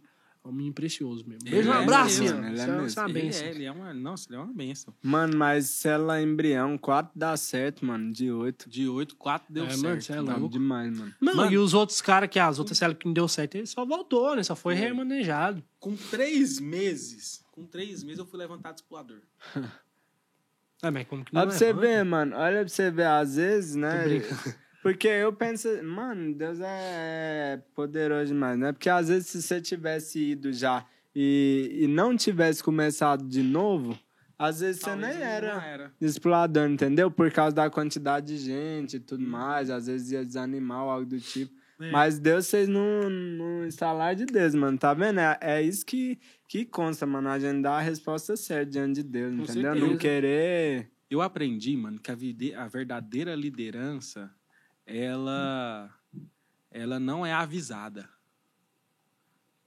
é 0.48 0.52
um 0.52 0.54
menino 0.56 0.74
precioso 0.74 1.24
mesmo. 1.26 1.40
Ele 1.46 1.54
Beijo, 1.56 1.70
um 1.70 1.74
é 1.74 1.82
abraço, 1.82 2.22
mesmo, 2.22 2.38
ele 2.38 2.46
é 2.46 2.48
é- 2.48 2.50
mesmo. 2.52 2.72
é 2.72 3.00
uma 3.02 3.10
Ele 3.10 3.12
benção. 3.22 3.46
é, 3.46 3.50
ele 3.50 3.64
é 3.64 3.72
uma. 3.72 3.94
Nossa, 3.94 4.28
ele 4.28 4.36
é 4.36 4.40
uma 4.42 4.52
benção. 4.54 4.94
Mano, 5.02 5.36
mas 5.36 5.66
célula 5.66 6.20
embrião, 6.22 6.76
4 6.78 7.12
dá 7.14 7.36
certo, 7.36 7.84
mano, 7.84 8.12
de 8.12 8.30
8. 8.30 8.68
De 8.68 8.88
8, 8.88 9.16
4 9.16 9.52
deu 9.52 9.64
É, 9.64 9.70
certo. 9.70 9.82
mano, 9.82 9.98
é 10.10 10.20
louco. 10.20 10.40
Não, 10.40 10.48
demais, 10.48 10.98
mano. 10.98 11.14
Não, 11.20 11.34
Mano. 11.36 11.52
e 11.52 11.58
os 11.58 11.74
outros 11.74 12.00
caras 12.00 12.28
que 12.30 12.38
as 12.38 12.58
outras 12.58 12.78
células 12.78 12.98
que 12.98 13.06
não 13.06 13.12
deu 13.12 13.28
certo, 13.28 13.54
ele 13.56 13.66
só 13.66 13.84
voltou, 13.84 14.34
né? 14.34 14.42
Só 14.42 14.56
foi 14.56 14.74
remanejado. 14.74 15.62
Com 15.78 15.94
três 15.96 16.58
meses, 16.60 17.44
com 17.52 17.64
três 17.66 18.02
meses 18.02 18.18
eu 18.18 18.26
fui 18.26 18.38
levantar 18.38 18.72
do 18.72 18.76
explorador. 18.76 19.20
Ah, 20.80 20.92
mas 20.92 21.08
como 21.08 21.24
que 21.24 21.34
não 21.34 21.40
Olha 21.40 21.48
pra 21.48 21.56
é, 21.56 21.58
você 21.58 21.72
mano? 21.72 21.80
ver, 21.80 22.04
mano. 22.04 22.36
Olha 22.36 22.58
pra 22.60 22.68
você 22.68 22.88
ver, 22.88 23.06
às 23.06 23.34
vezes, 23.34 23.74
né? 23.74 24.04
Porque 24.82 25.08
eu 25.08 25.32
penso, 25.32 25.68
mano, 25.82 26.34
Deus 26.34 26.58
é 26.60 27.60
poderoso 27.74 28.32
demais, 28.32 28.58
né? 28.58 28.72
Porque 28.72 28.88
às 28.88 29.08
vezes 29.08 29.26
se 29.28 29.42
você 29.42 29.60
tivesse 29.60 30.18
ido 30.20 30.52
já 30.52 30.86
e, 31.14 31.78
e 31.80 31.86
não 31.88 32.16
tivesse 32.16 32.62
começado 32.62 33.26
de 33.26 33.42
novo, 33.42 33.98
às 34.38 34.60
vezes 34.60 34.80
você 34.80 34.94
nem 34.94 35.10
era 35.20 35.54
Não 35.54 35.60
era. 35.62 35.92
explorador, 36.00 36.68
entendeu? 36.70 37.10
Por 37.10 37.30
causa 37.32 37.56
da 37.56 37.68
quantidade 37.68 38.26
de 38.26 38.38
gente 38.38 38.96
e 38.96 39.00
tudo 39.00 39.24
mais, 39.26 39.68
às 39.68 39.86
vezes 39.88 40.12
ia 40.12 40.24
desanimar 40.24 40.84
ou 40.84 40.90
algo 40.90 41.06
do 41.06 41.18
tipo. 41.20 41.52
É. 41.80 41.90
Mas 41.90 42.18
Deus 42.18 42.48
fez 42.50 42.68
no, 42.68 43.08
no 43.08 43.64
instalar 43.66 44.14
de 44.14 44.26
Deus, 44.26 44.54
mano. 44.54 44.78
Tá 44.78 44.94
vendo? 44.94 45.18
É, 45.20 45.38
é 45.40 45.62
isso 45.62 45.84
que, 45.84 46.18
que 46.46 46.64
consta, 46.64 47.04
mano. 47.06 47.28
A 47.28 47.38
gente 47.38 47.62
dá 47.62 47.78
a 47.78 47.80
resposta 47.80 48.36
certa 48.36 48.70
diante 48.70 49.02
de 49.02 49.02
Deus, 49.04 49.34
Com 49.36 49.42
entendeu? 49.42 49.74
Não 49.74 49.80
certeza. 49.80 49.98
querer. 49.98 50.90
Eu 51.10 51.22
aprendi, 51.22 51.76
mano, 51.76 51.98
que 52.00 52.10
a, 52.10 52.62
a 52.64 52.68
verdadeira 52.68 53.34
liderança, 53.34 54.30
ela, 54.88 55.94
ela 56.70 56.98
não 56.98 57.24
é 57.24 57.32
avisada. 57.32 58.08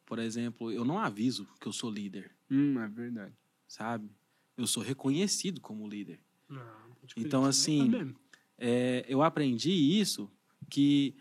Por 0.05 0.19
exemplo, 0.19 0.71
eu 0.71 0.83
não 0.83 0.97
aviso 0.97 1.47
que 1.59 1.67
eu 1.67 1.71
sou 1.73 1.89
líder, 1.89 2.31
Hum, 2.49 2.77
é 2.79 2.87
verdade. 2.89 3.33
sabe? 3.67 4.11
Eu 4.57 4.67
sou 4.67 4.83
reconhecido 4.83 5.61
como 5.61 5.87
líder. 5.87 6.19
Não, 6.49 6.61
Então, 7.15 7.45
assim. 7.45 8.13
É, 8.57 9.05
eu 9.07 9.23
aprendi 9.23 9.71
isso, 9.71 10.29
que 10.69 11.15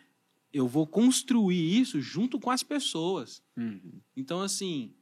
eu 0.52 0.66
vou 0.66 0.86
construir 0.86 1.80
isso 1.80 2.00
junto 2.00 2.38
com 2.40 2.50
as 2.50 2.62
pessoas. 2.62 3.42
Uhum. 3.56 4.00
Então, 4.16 4.42
assim, 4.42 4.92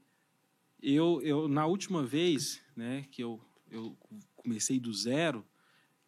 eu, 0.80 1.20
eu 1.22 1.48
na 1.48 1.66
última 1.66 2.04
vez 2.04 2.62
né, 2.76 3.06
que 3.10 3.22
eu, 3.24 3.40
eu 3.70 3.96
comecei 4.36 4.78
do 4.78 4.92
zero, 4.92 5.44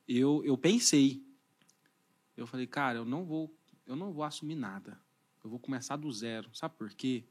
eu, 0.06 0.44
eu 0.44 0.56
pensei. 0.56 1.24
Eu 2.42 2.46
falei, 2.46 2.66
cara, 2.66 2.98
eu 2.98 3.04
não 3.04 3.24
vou 3.24 3.54
eu 3.86 3.96
não 3.96 4.12
vou 4.12 4.24
assumir 4.24 4.54
nada. 4.54 4.98
Eu 5.42 5.50
vou 5.50 5.58
começar 5.58 5.96
do 5.96 6.10
zero. 6.12 6.48
Sabe 6.54 6.74
por 6.76 6.90
quê? 6.90 7.24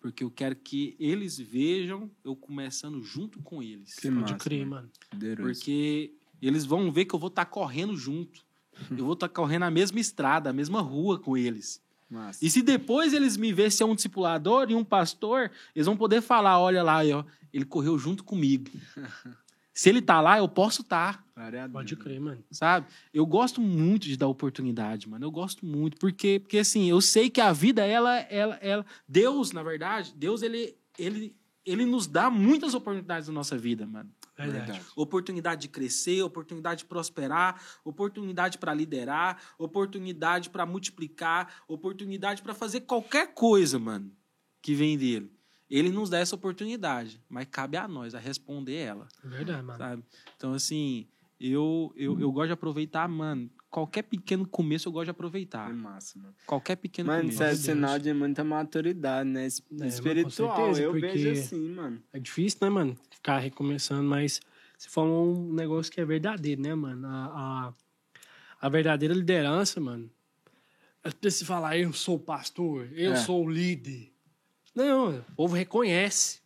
Porque 0.00 0.24
eu 0.24 0.30
quero 0.30 0.56
que 0.56 0.96
eles 0.98 1.38
vejam 1.38 2.10
eu 2.24 2.34
começando 2.34 3.02
junto 3.02 3.42
com 3.42 3.62
eles. 3.62 3.94
Que 3.94 4.08
Pode 4.08 4.32
massa, 4.32 4.34
crer, 4.36 4.66
mano. 4.66 4.90
mano. 5.12 5.36
Porque 5.36 6.14
eles 6.40 6.64
vão 6.64 6.90
ver 6.90 7.04
que 7.04 7.14
eu 7.14 7.18
vou 7.18 7.28
estar 7.28 7.44
correndo 7.44 7.96
junto. 7.96 8.44
Eu 8.90 9.04
vou 9.04 9.14
estar 9.14 9.28
correndo 9.28 9.64
a 9.64 9.70
mesma 9.70 9.98
estrada, 9.98 10.50
a 10.50 10.52
mesma 10.52 10.80
rua 10.80 11.18
com 11.18 11.36
eles. 11.36 11.82
Massa. 12.08 12.44
E 12.44 12.48
se 12.48 12.62
depois 12.62 13.12
eles 13.12 13.36
me 13.36 13.52
verem 13.52 13.70
ser 13.70 13.84
um 13.84 13.94
discipulador 13.94 14.70
e 14.70 14.74
um 14.74 14.84
pastor, 14.84 15.50
eles 15.74 15.86
vão 15.86 15.96
poder 15.96 16.22
falar: 16.22 16.58
olha 16.58 16.82
lá, 16.82 17.00
ó, 17.04 17.24
ele 17.52 17.64
correu 17.64 17.98
junto 17.98 18.24
comigo. 18.24 18.70
Se 19.78 19.88
ele 19.88 20.02
tá 20.02 20.20
lá, 20.20 20.38
eu 20.38 20.48
posso 20.48 20.82
estar, 20.82 21.24
a 21.36 21.68
Pode 21.68 21.94
crer, 21.94 22.20
mano. 22.20 22.42
sabe? 22.50 22.88
Eu 23.14 23.24
gosto 23.24 23.60
muito 23.60 24.08
de 24.08 24.16
dar 24.16 24.26
oportunidade, 24.26 25.08
mano. 25.08 25.24
Eu 25.24 25.30
gosto 25.30 25.64
muito, 25.64 25.96
porque, 25.98 26.40
porque 26.40 26.58
assim, 26.58 26.90
eu 26.90 27.00
sei 27.00 27.30
que 27.30 27.40
a 27.40 27.52
vida, 27.52 27.86
ela, 27.86 28.18
ela, 28.22 28.56
ela. 28.56 28.84
Deus, 29.06 29.52
na 29.52 29.62
verdade, 29.62 30.12
Deus, 30.16 30.42
ele, 30.42 30.76
ele, 30.98 31.36
ele 31.64 31.84
nos 31.84 32.08
dá 32.08 32.28
muitas 32.28 32.74
oportunidades 32.74 33.28
na 33.28 33.34
nossa 33.34 33.56
vida, 33.56 33.86
mano. 33.86 34.10
Verdade. 34.36 34.66
Verdade. 34.66 34.84
Oportunidade 34.96 35.60
de 35.60 35.68
crescer, 35.68 36.22
oportunidade 36.22 36.80
de 36.80 36.86
prosperar, 36.86 37.62
oportunidade 37.84 38.58
para 38.58 38.74
liderar, 38.74 39.40
oportunidade 39.56 40.50
para 40.50 40.66
multiplicar, 40.66 41.62
oportunidade 41.68 42.42
para 42.42 42.52
fazer 42.52 42.80
qualquer 42.80 43.32
coisa, 43.32 43.78
mano, 43.78 44.10
que 44.60 44.74
vem 44.74 44.98
dele. 44.98 45.37
Ele 45.70 45.90
nos 45.90 46.08
dá 46.08 46.18
essa 46.18 46.34
oportunidade, 46.34 47.20
mas 47.28 47.46
cabe 47.50 47.76
a 47.76 47.86
nós 47.86 48.14
a 48.14 48.18
responder 48.18 48.74
ela, 48.76 49.06
É 49.24 49.28
verdade, 49.28 49.62
mano. 49.62 49.78
sabe? 49.78 50.02
Então, 50.36 50.54
assim, 50.54 51.06
eu, 51.38 51.92
eu, 51.96 52.18
eu 52.18 52.32
gosto 52.32 52.46
de 52.48 52.52
aproveitar, 52.54 53.06
mano. 53.08 53.50
Qualquer 53.70 54.02
pequeno 54.02 54.46
começo 54.48 54.88
eu 54.88 54.92
gosto 54.92 55.04
de 55.04 55.10
aproveitar. 55.10 55.68
Que 55.68 55.74
massa, 55.74 56.18
mano. 56.18 56.34
Qualquer 56.46 56.76
pequeno 56.76 57.08
Mano, 57.08 57.20
começo. 57.20 57.42
isso 57.42 57.42
é 57.44 57.54
sinal 57.54 57.98
de 57.98 58.14
muita 58.14 58.42
maturidade, 58.42 59.28
né? 59.28 59.46
Com 59.68 59.84
Espiritual. 59.84 60.56
certeza, 60.56 60.82
eu 60.82 60.92
porque- 60.92 61.06
vejo 61.08 61.30
assim, 61.32 61.68
mano. 61.74 62.02
É 62.14 62.18
difícil, 62.18 62.58
né, 62.62 62.70
mano? 62.70 62.96
Ficar 63.10 63.38
recomeçando, 63.38 64.04
mas 64.08 64.40
você 64.76 64.88
falou 64.88 65.36
um 65.36 65.52
negócio 65.52 65.92
que 65.92 66.00
é 66.00 66.04
verdadeiro, 66.06 66.62
né, 66.62 66.74
mano? 66.74 67.06
A, 67.06 67.26
a, 67.26 67.72
a 68.66 68.68
verdadeira 68.70 69.12
liderança, 69.14 69.78
mano. 69.78 70.10
É 71.04 71.10
você 71.30 71.44
falar, 71.44 71.76
eu 71.76 71.92
sou 71.92 72.16
o 72.16 72.18
pastor, 72.20 72.88
eu 72.92 73.12
É. 73.12 73.16
sou 73.16 73.44
o 73.44 73.50
líder. 73.50 74.10
Não, 74.78 75.18
o 75.18 75.34
povo 75.36 75.54
reconhece. 75.54 76.40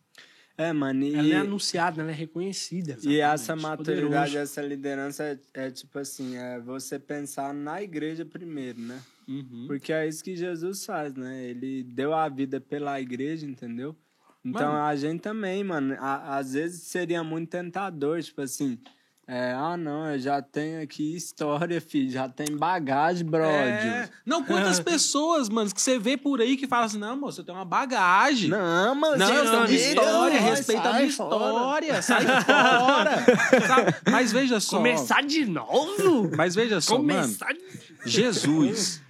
É, 0.57 0.71
mano. 0.71 1.03
E, 1.03 1.15
Ela 1.15 1.33
é 1.33 1.37
anunciada, 1.37 2.01
ela 2.01 2.11
é 2.11 2.13
reconhecida. 2.13 2.97
e 3.03 3.19
essa 3.19 3.53
Exatamente. 3.53 3.63
maturidade, 3.63 4.09
Poderoso. 4.11 4.37
essa 4.37 4.61
liderança 4.61 5.23
é, 5.23 5.39
é 5.65 5.71
tipo 5.71 5.97
assim, 5.97 6.35
é 6.35 6.59
você 6.59 6.99
pensar 6.99 7.53
na 7.53 7.81
igreja 7.81 8.23
primeiro, 8.25 8.79
né? 8.79 9.01
Uhum. 9.27 9.65
Porque 9.67 9.91
é 9.91 10.07
isso 10.07 10.23
que 10.23 10.35
Jesus 10.35 10.85
faz, 10.85 11.13
né? 11.15 11.43
Ele 11.45 11.83
deu 11.83 12.13
a 12.13 12.27
vida 12.29 12.61
pela 12.61 12.99
igreja, 13.01 13.45
entendeu? 13.45 13.95
Então 14.45 14.73
Mano. 14.73 14.83
a 14.83 14.95
gente 14.95 15.21
também, 15.21 15.63
mano, 15.63 15.95
a- 15.99 16.37
às 16.37 16.53
vezes 16.53 16.83
seria 16.83 17.23
muito 17.23 17.49
tentador, 17.49 18.21
tipo 18.21 18.41
assim, 18.41 18.77
é, 19.35 19.51
ah 19.53 19.75
não, 19.75 20.11
eu 20.11 20.19
já 20.19 20.43
tenho 20.43 20.79
aqui 20.83 21.15
história, 21.15 21.81
filho, 21.81 22.11
já 22.11 22.29
tem 22.29 22.55
bagagem, 22.55 23.25
brother. 23.25 23.51
É. 23.51 24.09
Não, 24.23 24.43
quantas 24.43 24.77
pessoas, 24.83 25.49
mano, 25.49 25.73
que 25.73 25.81
você 25.81 25.97
vê 25.97 26.15
por 26.15 26.39
aí 26.39 26.55
que 26.55 26.67
falam 26.67 26.85
assim, 26.85 26.99
não, 26.99 27.17
moço, 27.17 27.41
eu 27.41 27.43
tenho 27.43 27.57
uma 27.57 27.65
bagagem. 27.65 28.47
Não, 28.47 28.93
mano, 28.93 29.17
Não, 29.17 29.33
eu 29.33 29.65
tenho 29.65 29.79
história, 29.79 30.39
sai 30.39 30.49
respeita 30.51 30.89
a 30.89 30.93
minha 30.99 31.11
fora. 31.11 31.87
história, 31.87 32.01
sai 32.03 32.25
fora. 32.43 33.65
sabe? 33.67 33.95
Mas 34.11 34.31
veja 34.31 34.59
só. 34.59 34.77
Começar 34.77 35.23
de 35.23 35.45
novo? 35.47 36.29
Mas 36.37 36.53
veja 36.53 36.79
só, 36.79 36.99
mano. 36.99 37.21
Começar 37.23 37.53
de... 37.53 37.61
Jesus. 38.05 39.01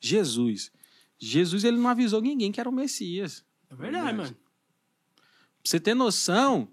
Jesus. 0.00 0.70
Jesus, 1.18 1.64
ele 1.64 1.78
não 1.78 1.88
avisou 1.88 2.20
ninguém 2.20 2.52
que 2.52 2.60
era 2.60 2.68
o 2.68 2.72
Messias. 2.72 3.42
É 3.68 3.74
verdade, 3.74 4.04
Verdade. 4.04 4.16
mano. 4.18 4.36
Pra 4.36 5.64
você 5.64 5.80
ter 5.80 5.94
noção, 5.94 6.68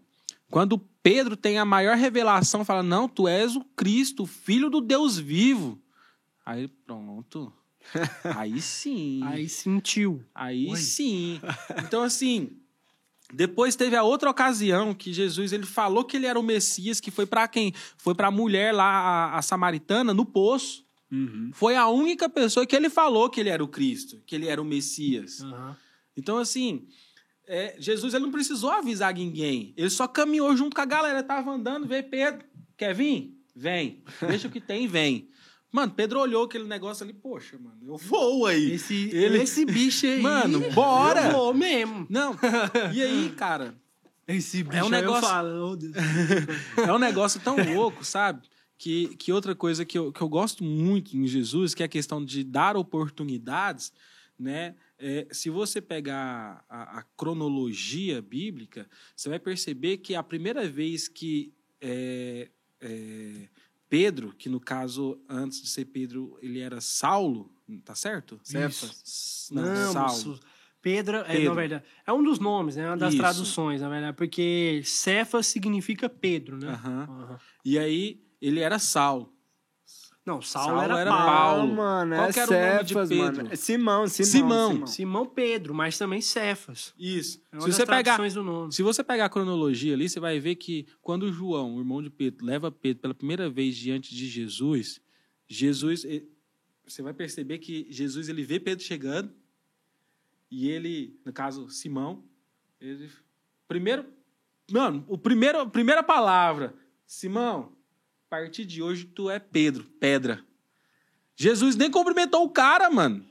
quando 0.52 0.78
Pedro 1.04 1.36
tem 1.36 1.58
a 1.58 1.66
maior 1.66 1.98
revelação, 1.98 2.64
fala: 2.64 2.84
Não, 2.84 3.08
tu 3.08 3.28
és 3.28 3.56
o 3.56 3.64
Cristo, 3.76 4.24
o 4.24 4.28
filho 4.28 4.70
do 4.70 4.82
Deus 4.82 5.18
vivo. 5.18 5.80
Aí 6.46 6.68
pronto. 6.68 7.52
Aí 8.38 8.62
sim. 8.62 9.22
Aí 9.24 9.50
sentiu. 9.50 10.24
Aí 10.34 10.70
Oi. 10.70 10.78
sim. 10.78 11.42
Então, 11.84 12.04
assim, 12.04 12.52
depois 13.34 13.76
teve 13.76 13.96
a 13.96 14.04
outra 14.04 14.30
ocasião 14.30 14.94
que 14.94 15.14
Jesus 15.14 15.52
ele 15.52 15.66
falou 15.66 16.04
que 16.04 16.18
ele 16.18 16.28
era 16.28 16.40
o 16.40 16.44
Messias, 16.44 17.00
que 17.00 17.10
foi 17.10 17.26
para 17.26 17.48
quem? 17.48 17.74
Foi 17.98 18.14
para 18.14 18.28
a 18.28 18.32
mulher 18.32 18.74
lá, 18.74 18.86
a, 18.86 19.38
a 19.38 19.42
samaritana, 19.42 20.14
no 20.14 20.26
poço. 20.26 20.86
Uhum. 21.12 21.52
Foi 21.54 21.76
a 21.76 21.88
única 21.88 22.30
pessoa 22.30 22.66
que 22.66 22.76
ele 22.76 22.90
falou 22.90 23.30
que 23.30 23.40
ele 23.40 23.50
era 23.50 23.64
o 23.64 23.68
Cristo, 23.68 24.22
que 24.26 24.36
ele 24.36 24.48
era 24.48 24.62
o 24.62 24.66
Messias. 24.66 25.42
Aham. 25.42 25.76
Então, 26.16 26.38
assim, 26.38 26.88
é, 27.48 27.76
Jesus 27.80 28.14
ele 28.14 28.24
não 28.26 28.32
precisou 28.32 28.70
avisar 28.70 29.14
ninguém. 29.14 29.74
Ele 29.76 29.90
só 29.90 30.08
caminhou 30.08 30.56
junto 30.56 30.76
com 30.76 30.82
a 30.82 30.86
galera. 30.86 31.22
Tava 31.24 31.52
andando, 31.52 31.88
veio 31.88 32.04
Pedro. 32.10 32.46
Quer 32.78 32.94
vir? 32.96 33.38
Vem. 33.56 34.04
Deixa 34.28 34.48
o 34.48 34.52
que 34.52 34.62
tem, 34.62 34.88
vem. 34.88 35.28
Mano, 35.72 35.94
Pedro 35.94 36.20
olhou 36.20 36.44
aquele 36.46 36.66
negócio 36.66 37.04
ali, 37.04 37.14
poxa, 37.14 37.58
mano, 37.58 37.78
eu 37.86 37.96
vou 37.98 38.46
aí. 38.46 38.72
Esse, 38.74 39.10
Ele- 39.14 39.42
esse 39.42 39.64
bicho 39.66 40.06
aí. 40.06 40.22
Mano, 40.22 40.60
bora! 40.72 41.28
Eu 41.28 41.32
vou 41.32 41.54
mesmo. 41.54 42.06
Não. 42.10 42.36
E 42.94 43.02
aí, 43.02 43.30
cara, 43.38 43.74
Esse 44.28 44.64
bicho 44.64 44.78
É 44.78 44.84
um 44.84 44.88
aí 44.88 44.92
eu 44.94 45.00
negócio- 45.02 45.30
falo, 45.30 45.78
oh, 45.78 46.82
é 46.82 46.94
um 46.94 47.00
negócio 47.00 47.40
tão 47.40 47.56
louco, 47.74 48.04
sabe? 48.04 48.42
Que, 48.78 49.16
que 49.18 49.32
outra 49.32 49.54
coisa 49.56 49.86
que 49.86 49.98
eu, 49.98 50.12
que 50.12 50.22
eu 50.22 50.28
gosto 50.28 50.64
muito 50.64 51.16
em 51.16 51.26
Jesus, 51.28 51.74
que 51.74 51.84
é 51.84 51.86
a 51.86 51.90
questão 51.90 52.24
de 52.24 52.44
dar 52.44 52.76
oportunidades, 52.76 53.94
né? 54.40 54.76
É, 55.04 55.28
se 55.32 55.50
você 55.50 55.82
pegar 55.82 56.64
a, 56.70 57.00
a 57.00 57.04
cronologia 57.18 58.22
bíblica, 58.22 58.88
você 59.16 59.28
vai 59.30 59.40
perceber 59.40 59.98
que 59.98 60.14
a 60.14 60.22
primeira 60.22 60.68
vez 60.70 61.08
que 61.08 61.52
é, 61.82 62.52
é, 62.80 63.50
Pedro, 63.90 64.32
que 64.38 64.48
no 64.48 64.60
caso, 64.60 65.20
antes 65.28 65.60
de 65.60 65.70
ser 65.70 65.86
Pedro, 65.86 66.38
ele 66.40 66.60
era 66.60 66.80
Saulo, 66.80 67.52
tá 67.84 67.96
certo? 67.96 68.40
Cefas. 68.44 69.50
Não, 69.52 69.64
Não, 69.66 69.92
Saulo. 69.92 70.08
moço. 70.08 70.40
Pedro, 70.82 71.18
é, 71.18 71.24
Pedro. 71.24 71.50
na 71.50 71.54
verdade, 71.56 71.84
é 72.06 72.14
um 72.14 72.24
dos 72.24 72.40
nomes, 72.40 72.76
né? 72.76 72.88
Uma 72.88 72.98
das 72.98 73.14
Isso. 73.14 73.22
traduções, 73.22 73.82
na 73.82 73.90
verdade, 73.90 74.16
porque 74.16 74.82
Cefas 74.84 75.48
significa 75.48 76.08
Pedro, 76.08 76.58
né? 76.58 76.70
Aham. 76.70 77.08
Aham. 77.10 77.40
E 77.66 77.78
aí, 77.78 78.24
ele 78.42 78.60
era 78.60 78.78
Saulo. 78.80 79.34
Não, 80.24 80.40
Saulo, 80.40 80.78
Saulo 80.78 80.84
era, 80.84 81.00
era 81.00 81.10
Paulo. 81.10 81.26
Paulo. 81.26 81.68
Não, 81.68 81.76
mano, 81.76 82.16
Qual 82.16 82.30
é 82.30 82.34
que 82.34 82.40
era 82.40 82.52
o 82.52 82.54
nome 82.54 82.84
de 82.84 82.94
Cefas, 82.94 83.10
Pedro? 83.10 83.26
mano. 83.38 83.50
É 83.52 83.56
Simão, 83.56 84.08
Simão. 84.08 84.72
Simão. 84.72 84.88
Simão 84.88 85.26
Pedro, 85.26 85.74
mas 85.74 85.98
também 85.98 86.22
Cefas. 86.22 86.94
Isso. 86.98 87.42
É 87.52 87.60
Se 87.60 87.72
você 87.72 87.86
pegar, 87.86 88.04
traduções 88.04 88.34
do 88.36 88.44
nome. 88.44 88.72
se 88.72 88.84
você 88.84 89.04
pegar 89.04 89.26
a 89.26 89.30
cronologia 89.30 89.94
ali, 89.96 90.08
você 90.08 90.20
vai 90.20 90.40
ver 90.40 90.56
que 90.56 90.86
quando 91.02 91.32
João, 91.34 91.76
o 91.76 91.80
irmão 91.80 92.04
de 92.04 92.10
Pedro, 92.12 92.46
leva 92.46 92.72
Pedro 92.72 93.02
pela 93.02 93.14
primeira 93.16 93.50
vez 93.50 93.76
diante 93.76 94.14
de 94.16 94.28
Jesus, 94.28 95.02
Jesus, 95.48 96.06
você 96.86 97.02
vai 97.02 97.14
perceber 97.14 97.58
que 97.58 97.88
Jesus 97.90 98.30
ele 98.30 98.44
vê 98.44 98.60
Pedro 98.60 98.84
chegando 98.86 99.34
e 100.52 100.70
ele, 100.70 101.20
no 101.26 101.34
caso 101.34 101.68
Simão, 101.70 102.24
ele 102.80 103.10
primeiro, 103.68 104.06
mano, 104.72 105.04
o 105.08 105.18
primeiro, 105.18 105.62
a 105.62 105.66
primeira 105.66 106.04
palavra, 106.04 106.76
Simão, 107.08 107.72
partir 108.32 108.64
de 108.64 108.82
hoje 108.82 109.04
tu 109.04 109.30
é 109.30 109.40
Pedro, 109.40 109.84
pedra. 110.00 110.42
Jesus 111.36 111.76
nem 111.76 111.92
cumprimentou 111.92 112.46
o 112.46 112.50
cara, 112.50 112.90
mano. 112.90 113.26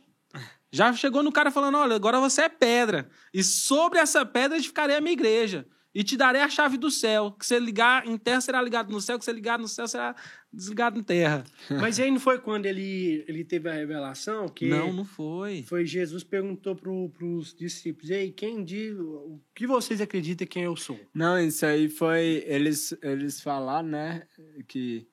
Já 0.70 0.92
chegou 0.92 1.22
no 1.22 1.32
cara 1.32 1.50
falando: 1.50 1.78
olha, 1.78 1.96
agora 1.96 2.20
você 2.20 2.42
é 2.42 2.48
pedra. 2.50 3.10
E 3.32 3.42
sobre 3.42 3.98
essa 3.98 4.26
pedra 4.26 4.58
edificarei 4.58 4.96
a 4.96 5.00
minha 5.00 5.14
igreja. 5.14 5.66
E 5.92 6.04
te 6.04 6.16
darei 6.16 6.40
a 6.40 6.48
chave 6.48 6.76
do 6.76 6.90
céu. 6.90 7.32
Que 7.32 7.44
você 7.44 7.58
ligar 7.58 8.06
em 8.06 8.16
terra 8.16 8.40
será 8.40 8.62
ligado 8.62 8.92
no 8.92 9.00
céu, 9.00 9.18
que 9.18 9.24
você 9.24 9.32
ligar 9.32 9.58
no 9.58 9.66
céu 9.66 9.88
será 9.88 10.14
desligado 10.52 10.98
em 10.98 11.02
terra. 11.02 11.44
Mas 11.68 11.98
aí 11.98 12.10
não 12.10 12.20
foi 12.20 12.38
quando 12.38 12.66
ele, 12.66 13.24
ele 13.26 13.44
teve 13.44 13.68
a 13.68 13.72
revelação 13.72 14.48
que 14.48 14.68
Não, 14.68 14.92
não 14.92 15.04
foi. 15.04 15.64
foi 15.64 15.84
Jesus 15.84 16.22
perguntou 16.22 16.76
pro, 16.76 17.08
pros 17.10 17.52
discípulos: 17.52 18.10
Ei, 18.10 18.30
quem 18.30 18.64
diz 18.64 18.96
o 18.96 19.40
que 19.54 19.66
vocês 19.66 20.00
acreditam 20.00 20.46
quem 20.46 20.62
eu 20.62 20.76
sou? 20.76 20.98
Não, 21.12 21.38
isso 21.40 21.66
aí 21.66 21.88
foi. 21.88 22.44
Eles, 22.46 22.96
eles 23.02 23.40
falaram, 23.40 23.88
né? 23.88 24.22
Que, 24.68 25.08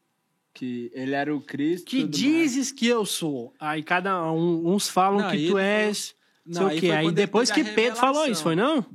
que 0.54 0.92
ele 0.94 1.16
era 1.16 1.36
o 1.36 1.42
Cristo. 1.42 1.88
Que 1.88 2.04
dizes 2.04 2.72
que 2.72 2.86
eu 2.86 3.04
sou? 3.04 3.52
Aí 3.60 3.82
cada 3.82 4.32
um, 4.32 4.74
uns 4.74 4.88
falam 4.88 5.22
Não, 5.22 5.32
que 5.32 5.48
tu 5.48 5.58
és. 5.58 6.16
Não, 6.46 6.70
sei 6.70 6.78
o 6.78 6.82
quê. 6.82 6.92
Aí 6.92 7.12
depois 7.12 7.52
que 7.52 7.64
Pedro 7.64 8.00
falou 8.00 8.26
isso, 8.28 8.44
foi 8.44 8.56
não? 8.56 8.86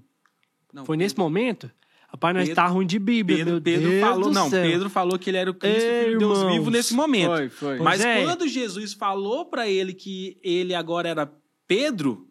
Não, 0.73 0.85
Foi 0.85 0.97
nesse 0.97 1.17
momento? 1.19 1.71
Rapaz, 2.09 2.35
nós 2.35 2.49
Pedro- 2.49 2.63
tá 2.63 2.67
ruim 2.69 2.87
de 2.87 2.99
Bíblia. 2.99 3.39
Pedro, 3.39 3.53
meu 3.55 3.63
Pedro 3.63 3.89
Deus 3.91 4.01
falou, 4.03 4.29
do 4.29 4.35
não, 4.35 4.51
céu. 4.51 4.63
Pedro 4.71 4.91
falou 4.91 5.19
que 5.19 5.31
ele 5.31 5.37
era 5.39 5.51
o 5.51 5.55
Cristo, 5.55 5.81
Ei, 5.81 6.05
filho 6.05 6.13
de 6.13 6.19
Deus 6.19 6.39
irmãos. 6.39 6.53
vivo 6.53 6.71
nesse 6.71 6.95
momento. 6.95 7.31
Foi, 7.31 7.49
foi. 7.49 7.79
Mas 7.79 8.01
é. 8.03 8.23
quando 8.25 8.47
Jesus 8.47 8.93
falou 8.93 9.47
pra 9.47 9.67
ele 9.69 9.95
que 9.95 10.37
ele 10.43 10.75
agora 10.75 11.09
era 11.09 11.33
Pedro 11.67 12.29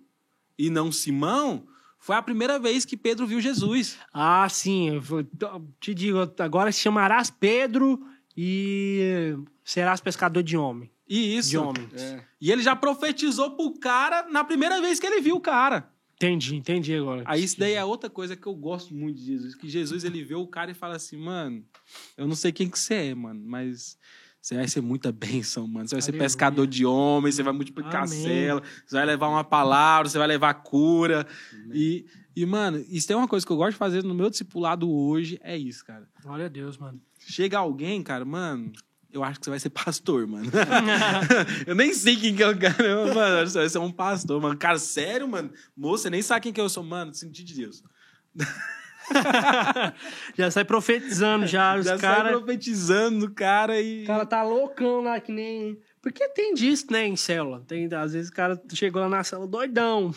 e 0.58 0.70
não 0.70 0.92
Simão, 0.92 1.64
foi 1.98 2.16
a 2.16 2.22
primeira 2.22 2.60
vez 2.60 2.86
que 2.86 2.96
Pedro 2.96 3.26
viu 3.26 3.42
Jesus. 3.42 3.98
Ah, 4.14 4.48
sim. 4.50 5.02
te 5.80 5.94
digo, 5.96 6.20
agora 6.38 6.72
chamarás 6.72 7.32
Pedro 7.32 8.00
e 8.38 9.36
serás 9.64 10.00
pescador 10.00 10.44
de 10.44 10.56
homem. 10.58 10.92
E 11.08 11.38
isso. 11.38 11.50
De 11.50 11.58
homens. 11.58 11.94
É. 12.02 12.24
E 12.40 12.52
ele 12.52 12.62
já 12.62 12.76
profetizou 12.76 13.52
pro 13.52 13.74
cara 13.80 14.28
na 14.30 14.44
primeira 14.44 14.80
vez 14.80 15.00
que 15.00 15.06
ele 15.08 15.22
viu 15.22 15.36
o 15.36 15.42
cara. 15.42 15.90
Entendi, 16.22 16.56
entendi 16.56 16.94
agora. 16.94 17.24
Aí 17.26 17.44
isso 17.44 17.60
daí 17.60 17.74
é 17.74 17.84
outra 17.84 18.08
coisa 18.08 18.36
que 18.36 18.46
eu 18.46 18.54
gosto 18.54 18.94
muito 18.94 19.18
de 19.18 19.26
Jesus, 19.26 19.56
que 19.56 19.68
Jesus 19.68 20.04
ele 20.04 20.24
vê 20.24 20.36
o 20.36 20.46
cara 20.46 20.70
e 20.70 20.76
fala 20.76 20.96
assim, 20.96 21.18
mano, 21.18 21.66
eu 22.16 22.28
não 22.28 22.36
sei 22.36 22.52
quem 22.52 22.70
que 22.70 22.78
você 22.78 22.94
é, 22.94 23.16
mano, 23.16 23.42
mas 23.44 23.98
você 24.40 24.56
vai 24.56 24.68
ser 24.68 24.82
muita 24.82 25.12
bênção, 25.12 25.68
mano. 25.68 25.88
Você 25.88 25.96
vai 25.96 26.02
ser 26.04 26.12
pescador 26.12 26.68
de 26.68 26.86
homens, 26.86 27.34
você 27.34 27.42
vai 27.42 27.54
multiplicar 27.54 28.04
Amém. 28.04 28.24
cela, 28.24 28.62
você 28.86 28.96
vai 28.96 29.06
levar 29.06 29.30
uma 29.30 29.44
palavra, 29.44 30.08
você 30.10 30.20
vai 30.20 30.28
levar 30.28 30.54
cura. 30.54 31.26
E, 31.74 32.06
e, 32.36 32.46
mano, 32.46 32.86
isso 32.88 33.08
tem 33.08 33.18
uma 33.18 33.28
coisa 33.28 33.44
que 33.44 33.52
eu 33.52 33.58
gosto 33.58 33.72
de 33.72 33.78
fazer 33.78 34.04
no 34.04 34.14
meu 34.14 34.30
discipulado 34.30 34.92
hoje, 34.92 35.40
é 35.42 35.58
isso, 35.58 35.84
cara. 35.84 36.08
Glória 36.22 36.46
a 36.46 36.50
Deus, 36.50 36.78
mano. 36.78 37.02
Chega 37.18 37.58
alguém, 37.58 38.04
cara, 38.04 38.26
mano, 38.26 38.72
eu 39.14 39.24
acho 39.24 39.40
que 39.40 39.46
você 39.46 39.50
vai 39.50 39.60
ser 39.60 39.70
pastor, 39.70 40.28
mano. 40.28 40.50
eu 41.68 41.76
nem 41.76 41.94
sei 41.94 42.16
quem 42.16 42.36
que 42.36 42.44
é 42.44 42.48
o 42.48 42.58
cara, 42.58 43.14
mano. 43.14 43.48
Você 43.48 43.60
vai 43.60 43.70
ser 43.70 43.80
um 43.80 43.92
pastor, 43.92 44.42
mano. 44.42 44.58
Cara, 44.58 44.78
sério, 44.78 45.28
mano? 45.28 45.52
Moça, 45.76 46.04
você 46.04 46.10
nem 46.10 46.22
sabe 46.22 46.42
quem 46.42 46.54
que 46.54 46.62
eu 46.62 46.70
sou, 46.70 46.84
mano. 46.84 47.14
Senti 47.14 47.44
de 47.44 47.54
Deus. 47.54 47.84
já 50.38 50.50
sai 50.50 50.64
profetizando 50.64 51.46
já. 51.46 51.78
Os 51.78 51.86
Já 51.86 51.98
sai 51.98 52.16
caras. 52.16 52.32
profetizando 52.32 53.28
no 53.28 53.34
cara 53.34 53.82
e. 53.82 54.04
O 54.04 54.08
cara 54.08 54.26
tá 54.26 54.44
loucão 54.44 55.02
lá, 55.02 55.20
que 55.20 55.32
nem. 55.32 55.78
Porque 56.02 56.28
tem 56.30 56.54
disso, 56.54 56.88
né, 56.90 57.06
em 57.06 57.16
célula. 57.16 57.64
Tem, 57.68 57.88
às 57.94 58.14
vezes 58.14 58.30
o 58.30 58.34
cara 58.34 58.60
chegou 58.74 59.02
lá 59.02 59.10
na 59.10 59.24
célula 59.24 59.48
doidão. 59.48 60.14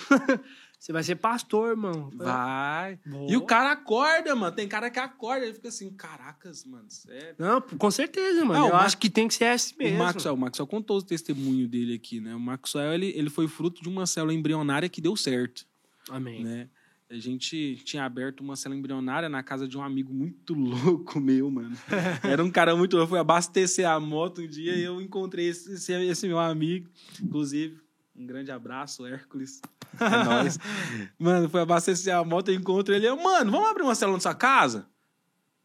Você 0.85 0.93
vai 0.93 1.03
ser 1.03 1.15
pastor, 1.17 1.71
irmão. 1.71 2.11
Vai. 2.15 2.99
Vou. 3.07 3.31
E 3.31 3.39
o 3.39 3.47
cara 3.47 3.73
acorda, 3.73 4.37
mano. 4.37 4.55
Tem 4.55 4.69
cara 4.69 4.91
que 4.91 4.99
acorda. 4.99 5.47
Ele 5.47 5.55
fica 5.55 5.69
assim, 5.69 5.91
caracas, 5.91 6.63
mano, 6.67 6.85
sério. 6.91 7.35
Não, 7.39 7.59
com 7.59 7.91
certeza, 7.91 8.45
mano. 8.45 8.61
Não, 8.61 8.69
Eu 8.69 8.75
o 8.75 8.77
acho 8.77 8.99
que 8.99 9.09
tem 9.09 9.27
que 9.27 9.33
ser 9.33 9.47
assim 9.47 9.75
O 9.77 9.79
mesmo. 9.79 9.97
Maxwell, 9.97 10.35
o 10.35 10.37
Maxwell 10.37 10.67
contou 10.67 10.99
o 10.99 11.03
testemunho 11.03 11.67
dele 11.67 11.95
aqui, 11.95 12.21
né? 12.21 12.35
O 12.35 12.39
Maxwell, 12.39 12.93
ele, 12.93 13.15
ele 13.17 13.31
foi 13.31 13.49
fruto 13.49 13.83
de 13.83 13.89
uma 13.89 14.05
célula 14.05 14.35
embrionária 14.35 14.87
que 14.87 15.01
deu 15.01 15.17
certo. 15.17 15.67
Amém. 16.11 16.45
né? 16.45 16.69
A 17.09 17.15
gente 17.15 17.77
tinha 17.83 18.05
aberto 18.05 18.43
uma 18.43 18.55
cela 18.55 18.77
embrionária 18.77 19.31
na 19.31 19.43
casa 19.43 19.67
de 19.67 19.79
um 19.79 19.83
amigo 19.83 20.13
muito 20.13 20.53
louco 20.53 21.19
meu, 21.19 21.51
mano. 21.51 21.75
Era 22.23 22.45
um 22.45 22.51
cara 22.51 22.77
muito 22.77 22.93
louco. 22.95 23.07
Eu 23.07 23.09
fui 23.09 23.19
abastecer 23.19 23.89
a 23.89 23.99
moto 23.99 24.43
um 24.43 24.47
dia 24.47 24.77
e 24.77 24.83
eu 24.83 25.01
encontrei 25.01 25.49
esse, 25.49 25.73
esse, 25.73 25.93
esse 25.95 26.27
meu 26.29 26.39
amigo. 26.39 26.91
Inclusive, 27.23 27.81
um 28.15 28.27
grande 28.27 28.51
abraço, 28.51 29.07
Hércules. 29.07 29.63
É 30.01 30.25
nóis. 30.25 30.59
Mano, 31.19 31.49
fui 31.49 31.61
abastecer 31.61 32.15
a 32.15 32.25
moto 32.25 32.51
e 32.51 32.55
encontro 32.55 32.95
ele. 32.95 33.07
Eu, 33.07 33.17
mano, 33.17 33.51
vamos 33.51 33.69
abrir 33.71 33.83
uma 33.83 33.95
célula 33.95 34.17
na 34.17 34.21
sua 34.21 34.35
casa? 34.35 34.87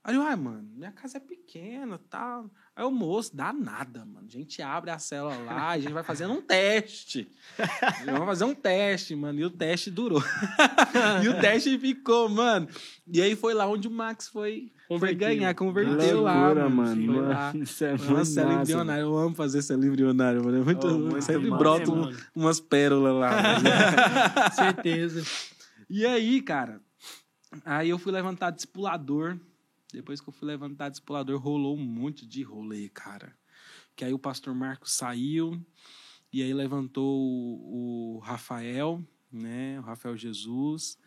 Aí 0.03 0.15
eu, 0.15 0.21
ai, 0.21 0.35
mano, 0.35 0.67
minha 0.75 0.91
casa 0.91 1.17
é 1.17 1.19
pequena 1.19 1.99
tal. 2.09 2.49
Aí 2.79 2.85
o 2.85 2.91
moço, 2.91 3.35
dá 3.35 3.51
nada, 3.51 4.05
mano. 4.05 4.25
A 4.25 4.31
gente 4.31 4.61
abre 4.61 4.89
a 4.89 4.97
célula 4.97 5.35
lá, 5.39 5.71
a 5.71 5.77
gente 5.77 5.91
vai 5.91 6.01
fazendo 6.01 6.31
um 6.33 6.41
teste. 6.41 7.27
Vamos 8.05 8.25
fazer 8.25 8.45
um 8.45 8.55
teste, 8.55 9.13
mano. 9.17 9.37
E 9.37 9.43
o 9.43 9.49
teste 9.49 9.91
durou. 9.91 10.23
e 11.21 11.27
o 11.27 11.41
teste 11.41 11.77
ficou, 11.77 12.29
mano. 12.29 12.69
E 13.05 13.21
aí 13.21 13.35
foi 13.35 13.53
lá 13.53 13.67
onde 13.67 13.89
o 13.89 13.91
Max 13.91 14.29
foi, 14.29 14.71
foi 14.97 15.13
ganhar, 15.13 15.53
converteu 15.55 16.21
lá, 16.21 16.45
Loucura, 16.45 16.69
mano. 16.69 17.01
mano. 17.01 17.27
Lá. 17.27 17.51
Mano, 17.51 17.63
Isso 17.63 17.83
é 17.83 17.95
Uma 17.95 18.19
massa, 18.19 18.43
embrionária. 18.43 19.01
Eu 19.01 19.17
amo 19.17 19.35
fazer 19.35 19.61
cela 19.61 19.85
embrionária, 19.85 20.41
mano. 20.41 20.61
É 20.61 20.63
muito, 20.63 20.87
Oh, 20.87 20.99
muito 20.99 21.21
sempre 21.21 21.49
mano. 21.49 22.15
umas 22.33 22.61
pérolas 22.61 23.13
lá. 23.13 23.31
certeza. 24.55 25.21
E 25.89 26.05
aí, 26.05 26.41
cara, 26.41 26.79
aí 27.65 27.89
eu 27.89 27.99
fui 27.99 28.13
levantar 28.13 28.51
discipulador. 28.51 29.37
Depois 29.91 30.21
que 30.21 30.29
eu 30.29 30.33
fui 30.33 30.47
levantar 30.47 30.89
discipulador, 30.89 31.39
rolou 31.39 31.75
um 31.75 31.83
monte 31.83 32.25
de 32.25 32.43
rolê, 32.43 32.89
cara. 32.89 33.35
Que 33.95 34.05
aí 34.05 34.13
o 34.13 34.19
pastor 34.19 34.53
Marcos 34.53 34.93
saiu, 34.93 35.59
e 36.31 36.43
aí 36.43 36.53
levantou 36.53 37.19
o, 37.19 38.15
o 38.15 38.19
Rafael, 38.19 39.03
né? 39.31 39.79
O 39.79 39.83
Rafael 39.83 40.15
Jesus. 40.15 40.97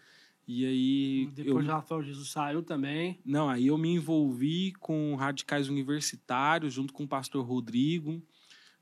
E 0.47 0.67
aí. 0.67 1.31
Depois 1.33 1.65
eu, 1.65 1.73
o 1.73 1.75
Rafael 1.75 2.03
Jesus 2.03 2.31
saiu 2.31 2.63
também. 2.63 3.21
Não, 3.25 3.49
aí 3.49 3.69
eu 3.69 3.79
me 3.79 3.91
envolvi 3.91 4.73
com 4.73 5.15
radicais 5.15 5.69
universitários, 5.69 6.75
junto 6.75 6.93
com 6.93 7.05
o 7.05 7.09
pastor 7.09 7.45
Rodrigo. 7.47 8.21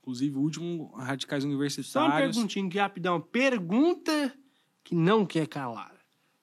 Inclusive, 0.00 0.36
o 0.36 0.40
último 0.40 0.92
radicais 0.96 1.42
Só 1.42 1.48
uma 1.48 1.54
universitários. 1.54 2.36
perguntinha 2.36 2.66
aqui 2.66 2.78
rapidão. 2.78 3.20
Pergunta 3.20 4.34
que 4.82 4.94
não 4.94 5.26
quer 5.26 5.46
calar. 5.46 5.94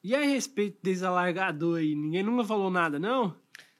E 0.04 0.16
a 0.16 0.22
respeito 0.22 0.78
desse 0.82 1.04
alargador 1.04 1.80
aí? 1.80 1.96
Ninguém 1.96 2.24
nunca 2.24 2.44
falou 2.46 2.70
nada, 2.70 3.00
não? 3.00 3.36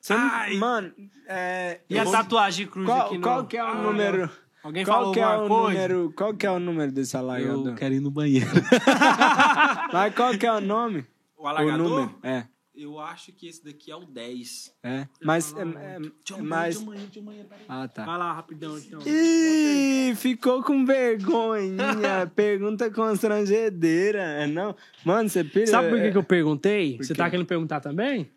Você 0.08 0.14
não- 0.14 0.22
Ai. 0.32 0.54
Mano, 0.56 0.94
é, 1.28 1.82
E 1.90 2.00
a 2.00 2.06
tatuagem 2.06 2.66
cruz 2.66 2.88
qual, 2.88 3.08
aqui, 3.08 3.16
não? 3.16 3.22
qual 3.22 3.46
que 3.46 3.58
é 3.58 3.64
o 3.64 3.68
Ah, 3.68 3.76
número? 3.76 4.30
Alguém 4.64 4.86
Qual 4.86 5.00
falou 5.00 5.14
que 5.14 5.20
é 5.20 5.28
o 5.28 5.48
coisa? 5.50 5.64
número? 5.74 6.14
Qual 6.16 6.34
que 6.34 6.46
é 6.46 6.52
o 6.52 6.60
número 6.60 6.92
desse 6.94 7.18
alargador? 7.18 7.68
Eu 7.68 7.76
quero 7.76 7.94
ir 7.94 8.00
no 8.00 8.10
banheiro. 8.10 8.48
Mas 9.92 10.16
qual 10.16 10.38
que 10.38 10.46
é 10.46 10.54
o 10.54 10.62
nome? 10.62 11.06
O 11.38 11.46
O 11.46 11.78
número? 11.78 12.16
É. 12.24 12.46
Eu 12.74 13.00
acho 13.00 13.34
que 13.34 13.48
esse 13.50 13.64
daqui 13.66 13.92
é 13.92 13.96
o 13.96 14.06
10. 14.06 14.72
É. 14.84 15.08
Mas 15.22 15.54
é, 15.58 15.62
é, 15.62 15.64
é 15.64 16.44
peraí. 16.44 17.66
Ah, 17.68 17.88
tá. 17.88 18.06
Vai 18.06 18.18
lá, 18.18 18.32
rapidão, 18.34 18.78
então. 18.78 19.00
Ih, 19.06 20.14
ficou 20.16 20.64
com 20.64 20.86
vergonha. 20.86 21.76
Pergunta 22.36 22.90
constrangedeira. 22.92 24.20
É 24.22 24.48
não? 24.48 24.76
Mano, 25.04 25.28
você 25.28 25.44
pira. 25.44 25.68
Sabe 25.68 25.90
por 25.90 26.00
que, 26.00 26.12
que 26.12 26.18
eu 26.18 26.24
perguntei? 26.24 26.98
Por 26.98 27.04
Você 27.06 27.16
tá 27.16 27.30
querendo 27.30 27.48
perguntar 27.48 27.80
também? 27.82 28.30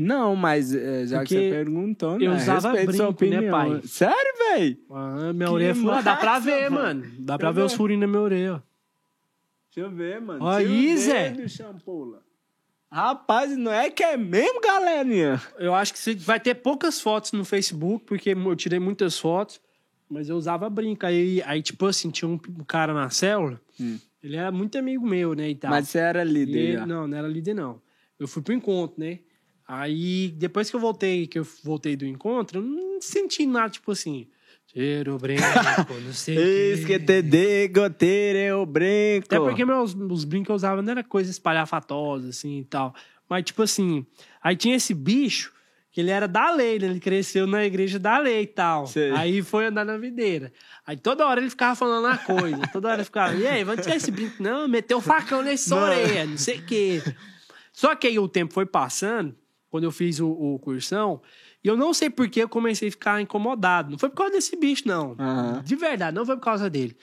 Não, 0.00 0.36
mas 0.36 0.72
é, 0.72 1.06
já 1.06 1.18
Porque 1.18 1.34
que 1.34 1.40
você 1.42 1.50
perguntou, 1.50 2.18
né? 2.18 2.26
eu 2.26 2.32
usava 2.32 2.70
respeito 2.70 2.96
sua 2.96 3.10
brinco, 3.12 3.24
né, 3.24 3.38
opinião. 3.38 3.50
pai? 3.80 3.80
Sério, 3.84 4.32
velho? 4.52 4.78
Ah, 4.90 5.32
minha 5.32 5.46
Que 5.48 5.52
orelha 5.54 5.70
é 5.70 5.74
furada. 5.74 6.02
Dá 6.02 6.16
pra 6.16 6.38
ver, 6.38 6.70
mano. 6.70 7.00
mano. 7.04 7.14
Dá 7.18 7.36
pra 7.38 7.48
Eu 7.48 7.52
ver 7.54 7.62
os 7.62 7.72
ver. 7.72 7.78
furinhos 7.78 8.00
na 8.02 8.06
minha 8.06 8.20
orelha, 8.20 8.54
ó. 8.54 8.60
Deixa 9.74 9.88
eu 9.88 9.90
ver, 9.94 10.20
mano. 10.20 10.46
Aí, 10.46 10.96
Zé. 10.96 11.34
Rapaz, 12.90 13.56
não 13.56 13.72
é 13.72 13.90
que 13.90 14.02
é 14.02 14.16
mesmo, 14.16 14.60
galerinha? 14.60 15.40
Eu 15.58 15.74
acho 15.74 15.92
que 15.92 16.14
vai 16.14 16.40
ter 16.40 16.54
poucas 16.54 17.00
fotos 17.00 17.32
no 17.32 17.44
Facebook, 17.44 18.04
porque 18.06 18.30
eu 18.30 18.56
tirei 18.56 18.78
muitas 18.78 19.18
fotos, 19.18 19.60
mas 20.08 20.28
eu 20.28 20.36
usava 20.36 20.70
brinco. 20.70 21.04
Aí, 21.04 21.42
aí 21.44 21.60
tipo 21.60 21.84
assim, 21.86 22.08
tinha 22.10 22.28
um 22.28 22.38
cara 22.66 22.94
na 22.94 23.10
célula 23.10 23.60
Ele 24.22 24.36
era 24.36 24.50
muito 24.50 24.78
amigo 24.78 25.06
meu, 25.06 25.34
né, 25.34 25.50
e 25.50 25.54
tal. 25.54 25.70
Mas 25.70 25.88
você 25.88 25.98
era 25.98 26.24
líder 26.24 26.58
ele- 26.58 26.86
não, 26.86 27.06
não 27.06 27.16
era 27.18 27.28
líder, 27.28 27.54
não. 27.54 27.80
Eu 28.18 28.26
fui 28.26 28.42
pro 28.42 28.54
encontro, 28.54 28.98
né? 28.98 29.18
Aí, 29.68 30.32
depois 30.34 30.70
que 30.70 30.76
eu 30.76 30.80
voltei, 30.80 31.26
que 31.26 31.38
eu 31.38 31.46
voltei 31.62 31.94
do 31.94 32.06
encontro, 32.06 32.60
eu 32.60 32.62
não 32.62 32.98
senti 33.02 33.44
nada, 33.44 33.68
tipo 33.68 33.92
assim. 33.92 34.26
Cheiro 34.72 35.18
branco, 35.18 35.42
não 36.04 36.12
sei 36.12 36.36
o 36.36 36.40
Eis 36.40 36.80
quê. 36.86 36.98
que 36.98 37.04
te 37.04 37.22
digo, 37.22 37.80
o 38.60 38.66
brinco. 38.66 39.26
Até 39.26 39.38
porque 39.38 39.64
meus, 39.66 39.94
os 39.94 40.24
brincos 40.24 40.46
que 40.46 40.52
eu 40.52 40.56
usava 40.56 40.80
não 40.80 40.90
era 40.90 41.04
coisa 41.04 41.30
espalhafatosa, 41.30 42.30
assim, 42.30 42.60
e 42.60 42.64
tal. 42.64 42.94
Mas, 43.28 43.44
tipo 43.44 43.62
assim, 43.62 44.06
aí 44.42 44.56
tinha 44.56 44.74
esse 44.74 44.94
bicho, 44.94 45.52
que 45.90 46.00
ele 46.00 46.10
era 46.10 46.26
da 46.26 46.50
lei, 46.50 46.78
né? 46.78 46.86
Ele 46.86 47.00
cresceu 47.00 47.46
na 47.46 47.64
igreja 47.64 47.98
da 47.98 48.18
lei 48.18 48.42
e 48.42 48.46
tal. 48.46 48.86
Sei. 48.86 49.10
Aí 49.12 49.42
foi 49.42 49.66
andar 49.66 49.84
na 49.84 49.98
videira. 49.98 50.50
Aí 50.86 50.96
toda 50.96 51.26
hora 51.26 51.40
ele 51.40 51.50
ficava 51.50 51.74
falando 51.74 52.06
a 52.06 52.16
coisa. 52.16 52.60
Toda 52.72 52.88
hora 52.88 52.98
ele 52.98 53.04
ficava, 53.04 53.34
e 53.34 53.46
aí, 53.46 53.64
vamos 53.64 53.82
tirar 53.82 53.96
esse 53.96 54.10
brinco? 54.10 54.42
Não, 54.42 54.66
meteu 54.66 54.98
o 54.98 55.02
facão 55.02 55.42
nesse 55.42 55.74
orelha, 55.74 56.24
não 56.24 56.38
sei 56.38 56.58
o 56.58 56.62
quê. 56.64 57.02
Só 57.72 57.94
que 57.94 58.06
aí 58.06 58.18
o 58.18 58.28
tempo 58.28 58.52
foi 58.54 58.66
passando, 58.66 59.34
quando 59.70 59.84
eu 59.84 59.90
fiz 59.92 60.18
o, 60.20 60.28
o 60.30 60.58
cursão, 60.58 61.20
e 61.62 61.68
eu 61.68 61.76
não 61.76 61.92
sei 61.92 62.08
por 62.08 62.28
que 62.28 62.40
eu 62.40 62.48
comecei 62.48 62.88
a 62.88 62.90
ficar 62.92 63.20
incomodado. 63.20 63.90
Não 63.90 63.98
foi 63.98 64.08
por 64.08 64.16
causa 64.16 64.32
desse 64.32 64.56
bicho, 64.56 64.84
não. 64.86 65.14
Aham. 65.18 65.62
De 65.64 65.76
verdade, 65.76 66.14
não 66.16 66.24
foi 66.24 66.36
por 66.36 66.44
causa 66.44 66.70
dele. 66.70 66.96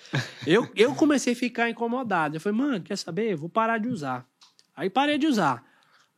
Eu, 0.47 0.67
eu 0.75 0.95
comecei 0.95 1.33
a 1.33 1.35
ficar 1.35 1.69
incomodado. 1.69 2.35
Eu 2.37 2.41
falei, 2.41 2.57
mano, 2.57 2.81
quer 2.81 2.97
saber? 2.97 3.33
Eu 3.33 3.37
vou 3.37 3.49
parar 3.49 3.77
de 3.77 3.87
usar. 3.87 4.25
Aí 4.75 4.89
parei 4.89 5.17
de 5.17 5.27
usar. 5.27 5.63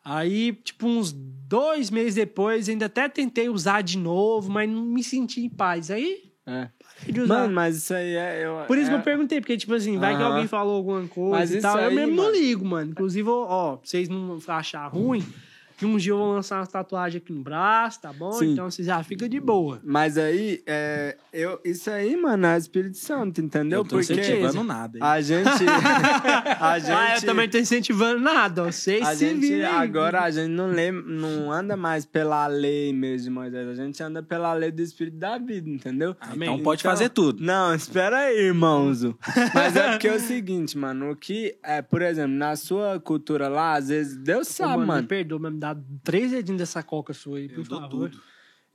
Aí, 0.04 0.54
tipo, 0.64 0.88
uns 0.88 1.12
dois 1.12 1.90
meses 1.92 2.16
depois, 2.16 2.70
ainda 2.70 2.86
até 2.86 3.10
tentei 3.10 3.50
usar 3.50 3.82
de 3.82 3.98
novo, 3.98 4.50
mas 4.50 4.70
não 4.70 4.84
me 4.86 5.04
senti 5.04 5.42
em 5.42 5.50
paz. 5.50 5.92
Aí, 5.92 6.32
É. 6.46 6.70
parei 7.00 7.14
de 7.14 7.22
usar. 7.22 7.40
Mano, 7.42 7.54
mas 7.54 7.76
isso 7.76 7.94
aí 7.94 8.16
é. 8.16 8.46
Eu, 8.46 8.64
Por 8.68 8.78
isso 8.78 8.90
é... 8.90 8.94
que 8.94 9.00
eu 9.00 9.04
perguntei, 9.04 9.42
porque, 9.42 9.58
tipo 9.58 9.74
assim, 9.74 9.98
vai 9.98 10.16
que 10.16 10.22
Aham. 10.22 10.32
alguém 10.32 10.48
falou 10.48 10.78
alguma 10.78 11.06
coisa 11.10 11.38
Mas 11.40 11.54
e 11.54 11.60
tal. 11.60 11.78
eu 11.78 11.90
aí, 11.90 11.96
mesmo 11.96 12.16
não 12.16 12.24
mano. 12.26 12.36
ligo, 12.38 12.66
mano. 12.66 12.92
Inclusive, 12.92 13.28
ó, 13.30 13.76
pra 13.76 13.86
vocês 13.86 14.08
não 14.08 14.40
acharem 14.48 14.90
ruim, 14.98 15.26
que 15.78 15.86
um 15.86 15.96
dia 15.96 16.12
eu 16.12 16.18
vou 16.18 16.34
lançar 16.34 16.60
uma 16.60 16.66
tatuagem 16.66 17.20
aqui 17.24 17.32
no 17.32 17.42
braço, 17.44 18.02
tá 18.02 18.12
bom? 18.12 18.32
Sim. 18.32 18.54
Então 18.54 18.70
vocês 18.70 18.86
já 18.86 19.02
fica 19.04 19.30
de 19.30 19.40
boa. 19.40 19.80
Mas 19.84 20.18
aí, 20.18 20.64
é, 20.66 21.16
eu, 21.32 21.62
isso 21.64 21.90
aí, 21.92 22.18
mano, 22.18 22.48
é 22.48 22.58
Espírito 22.58 22.98
Santo, 22.98 23.40
entendeu? 23.40 23.82
Eu 23.82 23.84
tô 23.84 23.98
Porque 23.98 24.14
incentivando 24.14 24.64
nada. 24.64 24.98
hein? 24.98 25.04
a 25.04 25.22
gente. 25.22 25.48
a 26.60 26.80
gente. 26.80 26.92
Ah, 26.92 27.16
eu 27.18 27.22
também 27.22 27.48
tô 27.48 27.60
incentivando 27.60 28.20
nada. 28.20 28.64
Vocês 28.64 29.06
A 29.06 29.14
se 29.14 29.30
gente, 29.30 29.40
virem 29.40 29.66
agora 29.66 30.24
a 30.24 30.32
gente 30.32 30.50
não, 30.50 30.68
lê, 30.68 30.92
não 30.92 31.52
anda 31.52 31.78
mais 31.78 32.06
pela 32.06 32.48
lei 32.48 32.92
mesmo 32.92 33.26
de 33.26 33.30
Moisés, 33.30 33.68
a 33.68 33.76
gente 33.76 34.02
anda 34.02 34.24
pela 34.24 34.54
lei 34.54 34.72
do 34.72 34.82
Espírito 34.82 35.18
da 35.18 35.38
vida, 35.38 35.70
entendeu? 35.70 36.16
Amém. 36.20 36.50
Então 36.50 36.64
pode 36.64 36.82
fazer 36.82 37.10
tudo. 37.10 37.44
Não, 37.44 37.76
espera 37.76 38.18
aí, 38.18 38.38
irmãozo. 38.48 39.16
Mas 39.54 39.76
é 39.76 39.92
porque 39.92 40.08
é 40.08 40.16
o 40.16 40.20
seguinte, 40.20 40.76
mano, 40.78 41.12
o 41.12 41.16
que, 41.16 41.56
é, 41.62 41.84
por 41.84 42.02
exemplo, 42.02 42.36
na 42.36 42.56
sua 42.56 43.00
cultura 43.00 43.48
lá, 43.48 43.74
às 43.76 43.90
vezes 43.90 44.18
Deus 44.18 44.50
Ô, 44.50 44.54
sabe, 44.54 44.74
mano, 44.78 44.88
mano. 44.88 45.02
me 45.04 45.08
perdoa, 45.08 45.40
mas 45.40 45.54
me 45.54 45.60
dá 45.60 45.67
três 46.04 46.32
dedinhos 46.32 46.60
dessa 46.60 46.84
coca 46.84 47.14
sua 47.14 47.38
aí, 47.40 47.48
por 47.50 47.60
Eu 47.60 47.64
dou 47.64 47.82
favor. 47.82 48.10
tudo. 48.10 48.22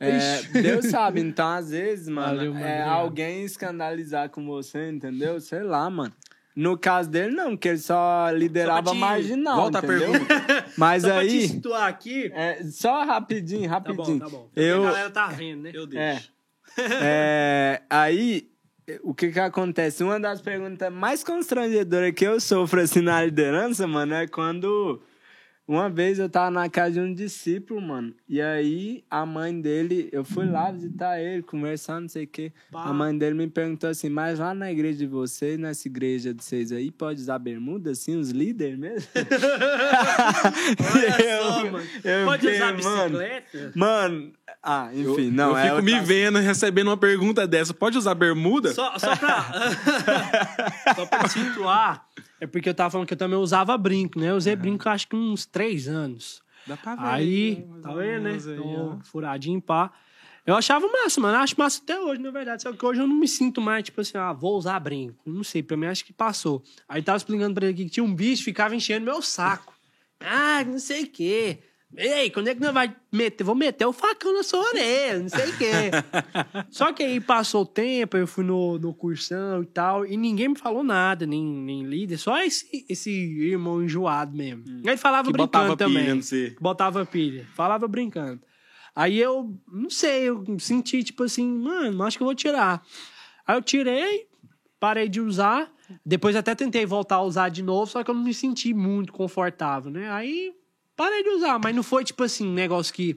É, 0.00 0.42
Deus 0.60 0.86
sabe, 0.86 1.20
então 1.20 1.46
às 1.48 1.70
vezes, 1.70 2.08
mano, 2.08 2.36
Valeu, 2.36 2.52
mano, 2.54 2.64
é 2.66 2.72
obrigado. 2.74 2.98
alguém 3.00 3.44
escandalizar 3.44 4.28
com 4.30 4.44
você, 4.46 4.90
entendeu? 4.90 5.40
Sei 5.40 5.62
lá, 5.62 5.88
mano. 5.88 6.12
No 6.54 6.76
caso 6.76 7.08
dele, 7.08 7.34
não, 7.34 7.50
porque 7.52 7.68
ele 7.68 7.78
só 7.78 8.28
liderava 8.30 8.90
te- 8.90 8.96
marginal. 8.98 9.56
Volta 9.56 9.78
a 9.78 9.84
entendeu? 9.84 10.10
pergunta. 10.10 10.66
Mas 10.76 11.02
Só 11.02 11.08
pra 11.08 11.20
te 11.22 11.28
aí. 11.30 11.48
situar 11.48 11.88
aqui... 11.88 12.30
é, 12.34 12.62
só 12.64 13.04
rapidinho, 13.04 13.70
Tá 13.70 13.80
bom, 13.80 13.92
rapidinho. 13.92 14.18
tá 14.18 14.28
bom. 14.28 14.50
Eu, 14.54 14.82
A 14.82 14.86
galera 14.90 15.10
tá 15.10 15.26
vendo, 15.28 15.62
né? 15.62 15.70
Eu 15.72 15.84
É. 15.84 15.86
deixo. 16.14 16.32
É, 17.02 17.82
aí, 17.88 18.50
o 19.02 19.14
que 19.14 19.30
que 19.30 19.40
acontece? 19.40 20.02
Uma 20.04 20.18
das 20.20 20.40
perguntas 20.42 20.92
mais 20.92 21.22
constrangedoras 21.24 22.12
que 22.12 22.24
eu 22.26 22.38
sofro 22.40 22.80
assim 22.82 23.00
na 23.00 23.24
liderança, 23.24 23.86
mano, 23.86 24.12
é 24.14 24.26
quando 24.26 25.00
uma 25.72 25.88
vez 25.90 26.18
eu 26.18 26.28
tava 26.28 26.50
na 26.50 26.68
casa 26.68 26.92
de 26.92 27.00
um 27.00 27.14
discípulo, 27.14 27.80
mano, 27.80 28.14
e 28.28 28.40
aí 28.40 29.02
a 29.10 29.24
mãe 29.24 29.58
dele, 29.60 30.08
eu 30.12 30.24
fui 30.24 30.44
lá 30.46 30.70
visitar 30.70 31.20
ele, 31.20 31.42
conversar, 31.42 32.00
não 32.00 32.08
sei 32.08 32.24
o 32.24 32.28
quê. 32.28 32.52
Pá. 32.70 32.84
A 32.84 32.92
mãe 32.92 33.16
dele 33.16 33.34
me 33.34 33.48
perguntou 33.48 33.88
assim, 33.90 34.08
mas 34.08 34.38
lá 34.38 34.54
na 34.54 34.70
igreja 34.70 34.98
de 34.98 35.06
vocês, 35.06 35.58
nessa 35.58 35.88
igreja 35.88 36.32
de 36.34 36.42
vocês 36.44 36.72
aí, 36.72 36.90
pode 36.90 37.20
usar 37.20 37.38
bermuda, 37.38 37.90
assim, 37.92 38.16
os 38.16 38.30
líderes 38.30 38.78
mesmo? 38.78 39.08
Olha 40.94 41.12
só, 41.42 41.64
Eu- 41.66 41.72
mano. 41.72 41.86
eu 42.04 42.24
Pode 42.26 42.46
usar 42.48 42.72
mano, 42.82 43.18
bicicleta? 43.18 43.72
Mano, 43.74 44.32
ah, 44.62 44.90
enfim, 44.94 45.30
não, 45.30 45.50
eu 45.50 45.56
é 45.56 45.70
fico 45.70 45.82
me 45.82 45.92
outra- 45.92 46.06
vendo 46.06 46.38
recebendo 46.38 46.86
uma 46.88 46.96
pergunta 46.96 47.46
dessa. 47.46 47.74
Pode 47.74 47.98
usar 47.98 48.14
bermuda? 48.14 48.72
Só, 48.72 48.96
só 48.98 49.16
pra... 49.16 49.44
só 50.94 51.06
pra 51.06 51.28
situar, 51.28 52.06
é 52.40 52.46
porque 52.46 52.68
eu 52.68 52.74
tava 52.74 52.90
falando 52.90 53.06
que 53.06 53.14
eu 53.14 53.18
também 53.18 53.38
usava 53.38 53.76
brinco, 53.76 54.20
né? 54.20 54.30
Eu 54.30 54.36
usei 54.36 54.54
brinco 54.56 54.88
acho 54.88 55.08
que 55.08 55.16
uns 55.16 55.44
três 55.46 55.88
anos. 55.88 56.42
Dá 56.66 56.76
pra 56.76 56.94
ver. 56.94 57.02
Aí, 57.04 57.66
tá 57.82 57.92
vendo, 57.92 58.22
né? 58.22 58.30
aí, 58.32 58.56
Tô 58.56 58.64
ó. 58.64 58.98
furadinho, 59.04 59.60
pá. 59.60 59.90
Eu 60.46 60.56
achava 60.56 60.86
massa, 60.88 61.20
mano. 61.20 61.38
Acho 61.38 61.54
massa 61.58 61.80
até 61.82 61.98
hoje, 62.00 62.20
na 62.20 62.30
verdade. 62.30 62.62
Só 62.62 62.72
que 62.72 62.84
hoje 62.84 63.00
eu 63.00 63.06
não 63.06 63.14
me 63.16 63.28
sinto 63.28 63.60
mais, 63.60 63.84
tipo 63.84 64.00
assim, 64.00 64.16
ah, 64.18 64.32
vou 64.32 64.56
usar 64.56 64.78
brinco. 64.80 65.18
Não 65.24 65.44
sei, 65.44 65.62
pra 65.62 65.76
mim 65.76 65.86
acho 65.86 66.04
que 66.04 66.12
passou. 66.12 66.62
Aí 66.88 67.00
tava 67.02 67.16
explicando 67.16 67.54
pra 67.54 67.64
ele 67.66 67.74
aqui 67.74 67.84
que 67.84 67.90
tinha 67.90 68.02
um 68.04 68.14
bicho 68.14 68.38
que 68.44 68.50
ficava 68.50 68.74
enchendo 68.74 69.04
meu 69.04 69.22
saco. 69.22 69.72
Ah, 70.20 70.64
não 70.64 70.78
sei 70.78 71.04
o 71.04 71.06
quê. 71.08 71.58
Ei, 71.96 72.30
quando 72.30 72.48
é 72.48 72.54
que 72.54 72.60
nós 72.60 72.72
vai 72.72 72.94
meter? 73.12 73.44
Vou 73.44 73.54
meter 73.54 73.84
o 73.84 73.92
facão 73.92 74.32
na 74.32 74.42
sua 74.42 74.60
orelha, 74.60 75.18
não 75.18 75.28
sei 75.28 75.50
o 75.50 75.58
quê. 75.58 75.66
Só 76.70 76.92
que 76.92 77.02
aí 77.02 77.20
passou 77.20 77.62
o 77.62 77.66
tempo, 77.66 78.16
eu 78.16 78.26
fui 78.26 78.44
no, 78.44 78.78
no 78.78 78.94
cursão 78.94 79.62
e 79.62 79.66
tal, 79.66 80.06
e 80.06 80.16
ninguém 80.16 80.48
me 80.48 80.58
falou 80.58 80.82
nada, 80.82 81.26
nem, 81.26 81.44
nem 81.44 81.84
líder, 81.84 82.16
só 82.16 82.42
esse, 82.42 82.86
esse 82.88 83.10
irmão 83.10 83.82
enjoado 83.82 84.34
mesmo. 84.34 84.64
Aí 84.66 84.82
ele 84.88 84.96
falava 84.96 85.26
Que 85.26 85.32
brincando 85.32 85.48
botava 85.48 85.76
também. 85.76 86.02
pilha, 86.02 86.14
não 86.14 86.22
sei. 86.22 86.56
Botava 86.60 87.04
pilha. 87.04 87.46
Falava 87.54 87.86
brincando. 87.86 88.40
Aí 88.96 89.18
eu, 89.18 89.54
não 89.70 89.90
sei, 89.90 90.24
eu 90.28 90.44
senti 90.58 91.02
tipo 91.02 91.24
assim, 91.24 91.46
mano, 91.46 92.02
acho 92.04 92.16
que 92.16 92.22
eu 92.22 92.26
vou 92.26 92.34
tirar. 92.34 92.82
Aí 93.46 93.56
eu 93.56 93.62
tirei, 93.62 94.26
parei 94.80 95.08
de 95.08 95.20
usar. 95.20 95.70
Depois 96.04 96.34
até 96.36 96.54
tentei 96.54 96.86
voltar 96.86 97.16
a 97.16 97.22
usar 97.22 97.50
de 97.50 97.62
novo, 97.62 97.90
só 97.90 98.02
que 98.02 98.10
eu 98.10 98.14
não 98.14 98.22
me 98.24 98.32
senti 98.32 98.72
muito 98.72 99.12
confortável, 99.12 99.90
né? 99.90 100.10
Aí 100.10 100.54
parei 100.96 101.22
de 101.22 101.30
usar, 101.30 101.58
mas 101.58 101.74
não 101.74 101.82
foi 101.82 102.04
tipo 102.04 102.22
assim, 102.22 102.46
um 102.46 102.52
negócio 102.52 102.92
que 102.92 103.16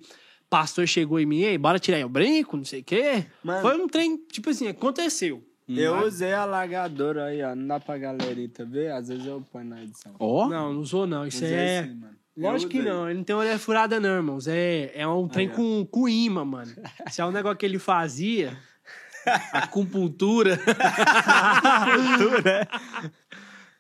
pastor 0.49 0.88
chegou 0.88 1.19
em 1.19 1.26
mim, 1.26 1.41
ei, 1.41 1.57
bora 1.57 1.80
tirar 1.80 2.06
o 2.06 2.10
brinco, 2.10 2.57
não 2.57 2.65
sei 2.65 2.81
o 2.81 2.84
quê. 2.84 3.26
Mano. 3.43 3.61
Foi 3.61 3.81
um 3.81 3.88
trem, 3.88 4.18
tipo 4.31 4.49
assim, 4.49 4.68
aconteceu. 4.68 5.43
Eu 5.68 6.06
usei 6.06 6.31
alargador 6.31 7.18
aí, 7.18 7.41
ó. 7.41 7.56
Não 7.56 7.68
dá 7.68 7.80
pra 7.80 7.97
galerita 7.97 8.64
ver? 8.64 8.91
Às 8.91 9.07
vezes 9.07 9.26
eu 9.26 9.43
ponho 9.52 9.65
na 9.65 9.81
edição. 9.81 10.14
Ó, 10.19 10.47
Não, 10.47 10.72
não 10.72 10.81
usou 10.81 11.07
não. 11.07 11.26
Isso 11.26 11.43
Usei 11.43 11.53
é. 11.53 11.84
sim, 11.84 11.95
mano. 11.95 12.15
Lógico 12.38 12.72
que 12.72 12.81
não, 12.81 13.10
ele 13.10 13.19
não 13.19 13.23
tem 13.23 13.35
orelha 13.35 13.57
furada, 13.57 13.99
não, 13.99 14.10
irmãos. 14.10 14.47
É, 14.47 14.91
é 14.93 15.07
um 15.07 15.27
trem 15.27 15.49
com, 15.49 15.85
com 15.89 16.07
imã, 16.07 16.43
mano. 16.43 16.72
Isso 17.07 17.22
é 17.22 17.26
um 17.26 17.31
negócio 17.31 17.57
que 17.57 17.65
ele 17.65 17.80
fazia. 17.80 18.56
acupuntura. 19.53 20.60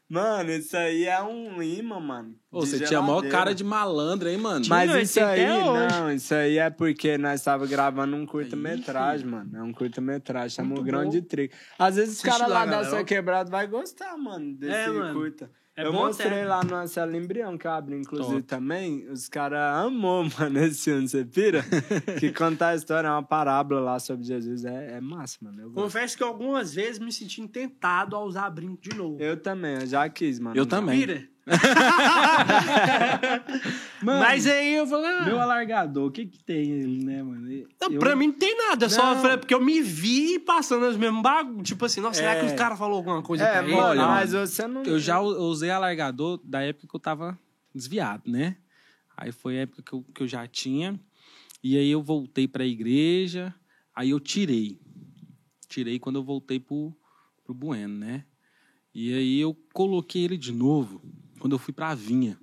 Mano, 0.07 0.51
isso 0.51 0.77
aí 0.77 1.05
é 1.05 1.21
um 1.23 1.61
imã, 1.63 1.99
mano. 1.99 2.35
Ô, 2.51 2.59
você 2.59 2.79
tinha 2.79 2.99
a 2.99 3.01
maior 3.01 3.15
geladeira. 3.21 3.37
cara 3.37 3.55
de 3.55 3.63
malandro, 3.63 4.29
hein, 4.29 4.37
mano? 4.37 4.63
Mas 4.69 4.93
isso 5.09 5.19
aí, 5.19 5.45
não, 5.45 6.11
isso 6.11 6.33
aí 6.35 6.59
é 6.59 6.69
porque 6.69 7.17
nós 7.17 7.39
estávamos 7.39 7.69
gravando 7.69 8.15
um 8.15 8.25
curta-metragem, 8.25 9.25
mano. 9.27 9.57
É 9.57 9.63
um 9.63 9.73
curta-metragem, 9.73 10.49
chama 10.57 10.69
o 10.69 10.73
Muito 10.75 10.85
Grão 10.85 11.03
bom. 11.05 11.09
de 11.09 11.21
Trigo. 11.23 11.53
Às 11.79 11.95
vezes 11.95 12.17
os 12.17 12.21
caras 12.21 12.47
lá, 12.47 12.63
lá 12.63 12.65
da 12.65 12.83
Sua 12.85 13.01
ó. 13.01 13.03
Quebrado 13.03 13.49
vai 13.49 13.65
gostar, 13.67 14.15
mano, 14.15 14.55
desse 14.55 14.73
É, 14.73 14.87
mano. 14.89 15.13
curta. 15.19 15.49
É 15.77 15.85
eu 15.85 15.91
bom 15.91 16.05
mostrei 16.05 16.41
até. 16.41 16.45
lá 16.45 16.63
no 16.63 16.87
Cela 16.87 17.17
Embrião, 17.17 17.57
que 17.57 17.67
eu 17.67 17.71
abri, 17.71 17.97
inclusive, 17.97 18.35
Top. 18.35 18.43
também. 18.47 19.05
Os 19.09 19.27
caras 19.27 19.85
amou, 19.85 20.23
mano, 20.39 20.59
esse 20.59 20.85
filme, 20.85 21.07
você 21.07 21.25
pira? 21.25 21.65
que 22.19 22.31
contar 22.31 22.69
a 22.69 22.75
história, 22.75 23.07
é 23.09 23.11
uma 23.11 23.21
parábola 23.23 23.81
lá 23.81 23.99
sobre 23.99 24.23
Jesus. 24.25 24.63
É, 24.63 24.97
é 24.97 25.01
massa, 25.01 25.37
mano. 25.41 25.61
Eu, 25.61 25.69
gosto. 25.71 25.83
Confesso 25.83 26.17
que 26.17 26.23
algumas 26.23 26.73
vezes 26.73 26.97
me 26.99 27.11
senti 27.11 27.45
tentado 27.47 28.15
a 28.15 28.23
usar 28.23 28.49
brinco 28.49 28.81
de 28.81 28.95
novo. 28.95 29.21
eu 29.21 29.35
também, 29.35 29.75
eu 29.75 29.85
já 29.85 30.07
quis, 30.07 30.39
mano. 30.39 30.55
Eu 30.55 30.65
também. 30.65 30.97
Vira. 30.97 31.34
Mano, 34.01 34.19
Mas 34.19 34.45
aí 34.47 34.75
eu 34.75 34.87
falei, 34.87 35.09
ah, 35.09 35.25
meu 35.25 35.39
alargador, 35.39 36.07
o 36.07 36.11
que 36.11 36.25
que 36.25 36.43
tem 36.43 36.69
ele, 36.71 37.03
né, 37.03 37.21
mano? 37.23 37.41
não, 37.81 37.91
Eu- 37.91 37.99
pra 37.99 38.15
mim 38.15 38.27
não 38.27 38.33
tem 38.33 38.55
nada. 38.57 38.85
Eu 38.85 38.89
Só 38.89 39.13
Não. 39.15 39.21
falei, 39.21 39.37
porque 39.37 39.53
eu 39.53 39.61
me 39.61 39.81
vi 39.81 40.39
passando 40.39 40.85
os 40.87 40.97
mesmos 40.97 41.21
bagulho. 41.21 41.63
Tipo 41.63 41.85
assim, 41.85 42.01
nossa, 42.01 42.19
será 42.19 42.35
É. 42.35 42.39
que 42.39 42.45
os 42.47 42.53
caras 42.53 42.77
falaram 42.77 42.97
alguma 42.97 43.21
coisa 43.21 43.43
É, 43.43 43.51
pra 43.59 43.63
ele? 43.63 43.75
mano, 43.75 43.87
Olha, 44.01 44.07
mas 44.07 44.31
você 44.33 44.67
não... 44.67 44.83
Eu 44.83 44.99
já 44.99 45.19
usei 45.19 45.69
alargador 45.69 46.39
da 46.43 46.61
época 46.61 46.87
que 46.87 46.95
eu 46.95 46.99
tava 46.99 47.37
desviado, 47.73 48.23
né? 48.29 48.57
Aí 49.17 49.31
foi 49.31 49.57
a 49.57 49.61
época 49.61 49.81
que 49.81 49.93
eu, 49.93 50.05
que 50.13 50.23
eu 50.23 50.27
já 50.27 50.45
tinha. 50.47 50.99
E 51.63 51.77
aí 51.77 51.89
eu 51.89 52.03
voltei 52.03 52.47
pra 52.47 52.65
igreja. 52.65 53.53
Aí 53.95 54.09
eu 54.11 54.19
tirei. 54.19 54.79
Tirei 55.67 55.99
quando 55.99 56.17
eu 56.17 56.23
voltei 56.23 56.59
pro, 56.59 56.95
pro 57.43 57.53
Bueno, 57.53 57.97
né? 57.97 58.23
E 58.93 59.13
aí 59.13 59.39
eu 59.39 59.57
coloquei 59.73 60.23
ele 60.25 60.37
de 60.37 60.51
novo 60.51 61.01
quando 61.39 61.53
eu 61.53 61.59
fui 61.59 61.73
pra 61.73 61.93
vinha. 61.95 62.37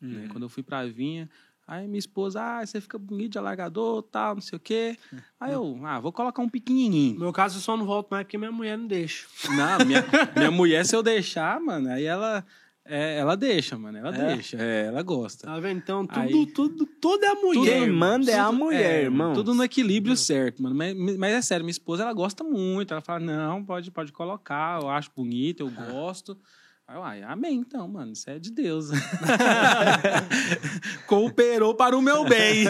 né? 0.00 0.28
Quando 0.30 0.44
eu 0.44 0.48
fui 0.48 0.62
pra 0.62 0.86
vinha, 0.86 1.28
Aí 1.66 1.86
minha 1.86 2.00
esposa, 2.00 2.42
ah, 2.42 2.66
você 2.66 2.80
fica 2.80 2.98
bonito 2.98 3.30
de 3.32 3.38
alargador, 3.38 4.02
tal, 4.02 4.34
não 4.34 4.42
sei 4.42 4.56
o 4.56 4.60
quê. 4.60 4.98
Aí 5.38 5.52
eu, 5.52 5.78
ah, 5.84 6.00
vou 6.00 6.10
colocar 6.10 6.42
um 6.42 6.46
No 6.46 6.50
pequenininho. 6.50 7.16
meu 7.20 7.32
caso, 7.32 7.58
eu 7.58 7.60
só 7.62 7.76
não 7.76 7.84
volto 7.86 8.08
mais 8.10 8.24
porque 8.24 8.36
minha 8.36 8.50
mulher 8.50 8.76
não 8.76 8.88
deixa. 8.88 9.28
Não, 9.50 9.86
minha, 9.86 10.04
minha 10.34 10.50
mulher, 10.50 10.84
se 10.84 10.96
eu 10.96 11.02
deixar, 11.02 11.60
mano, 11.60 11.88
aí 11.92 12.02
ela, 12.04 12.44
é, 12.84 13.18
ela 13.18 13.36
deixa, 13.36 13.78
mano, 13.78 13.98
ela 13.98 14.08
É? 14.12 14.34
deixa, 14.34 14.56
é, 14.60 14.86
ela 14.86 15.00
gosta. 15.02 15.46
Tá 15.46 15.60
vendo? 15.60 15.78
Então, 15.78 16.04
tudo, 16.04 16.20
Aí- 16.20 16.46
tudo, 16.52 16.86
tudo 16.86 17.24
é 17.24 17.28
a 17.28 17.34
mulher. 17.36 17.78
Quem 17.82 17.88
manda 17.92 18.28
é 18.32 18.38
a 18.40 18.50
mulher, 18.50 19.04
irmão. 19.04 19.32
Tudo 19.32 19.54
no 19.54 19.62
equilíbrio 19.62 20.16
certo, 20.16 20.60
mano. 20.60 20.74
Mas, 20.74 20.92
mas 21.16 21.32
é 21.34 21.40
sério, 21.40 21.64
minha 21.64 21.70
esposa, 21.70 22.02
ela 22.02 22.12
gosta 22.12 22.42
muito. 22.42 22.92
Ela 22.92 23.00
fala, 23.00 23.20
não, 23.20 23.64
pode, 23.64 23.92
pode 23.92 24.10
colocar, 24.10 24.82
eu 24.82 24.88
acho 24.88 25.08
bonito, 25.14 25.60
eu 25.60 25.70
gosto. 25.70 26.36
Aí 26.90 26.96
eu, 26.96 27.04
ai, 27.04 27.22
amém, 27.22 27.58
então, 27.58 27.86
mano, 27.86 28.10
isso 28.10 28.28
é 28.28 28.40
de 28.40 28.50
Deus. 28.50 28.88
Cooperou 31.06 31.72
para 31.72 31.96
o 31.96 32.02
meu 32.02 32.24
bem. 32.24 32.64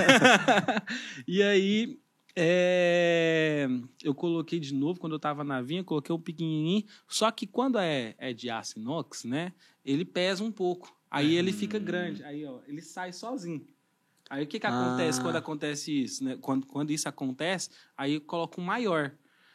e 1.26 1.42
aí, 1.42 1.98
é, 2.36 3.66
eu 4.02 4.14
coloquei 4.14 4.60
de 4.60 4.74
novo, 4.74 5.00
quando 5.00 5.14
eu 5.14 5.18
tava 5.18 5.42
na 5.42 5.62
vinha, 5.62 5.82
coloquei 5.82 6.14
um 6.14 6.20
pequenininho. 6.20 6.84
Só 7.08 7.30
que 7.30 7.46
quando 7.46 7.78
é, 7.78 8.14
é 8.18 8.34
de 8.34 8.50
aço 8.50 8.78
inox, 8.78 9.24
né, 9.24 9.54
ele 9.82 10.04
pesa 10.04 10.44
um 10.44 10.52
pouco. 10.52 10.94
Aí 11.10 11.34
ele 11.34 11.50
fica 11.50 11.78
grande. 11.78 12.22
Aí, 12.22 12.44
ó, 12.44 12.58
ele 12.66 12.82
sai 12.82 13.14
sozinho. 13.14 13.66
Aí 14.28 14.44
o 14.44 14.46
que 14.46 14.60
que 14.60 14.66
acontece 14.66 15.18
Ah. 15.18 15.22
quando 15.22 15.36
acontece 15.36 16.02
isso, 16.02 16.22
né? 16.22 16.36
Quando, 16.42 16.66
quando 16.66 16.90
isso 16.90 17.08
acontece, 17.08 17.70
aí 17.96 18.16
eu 18.16 18.20
coloco 18.20 18.60
um 18.60 18.64
maior. 18.64 19.12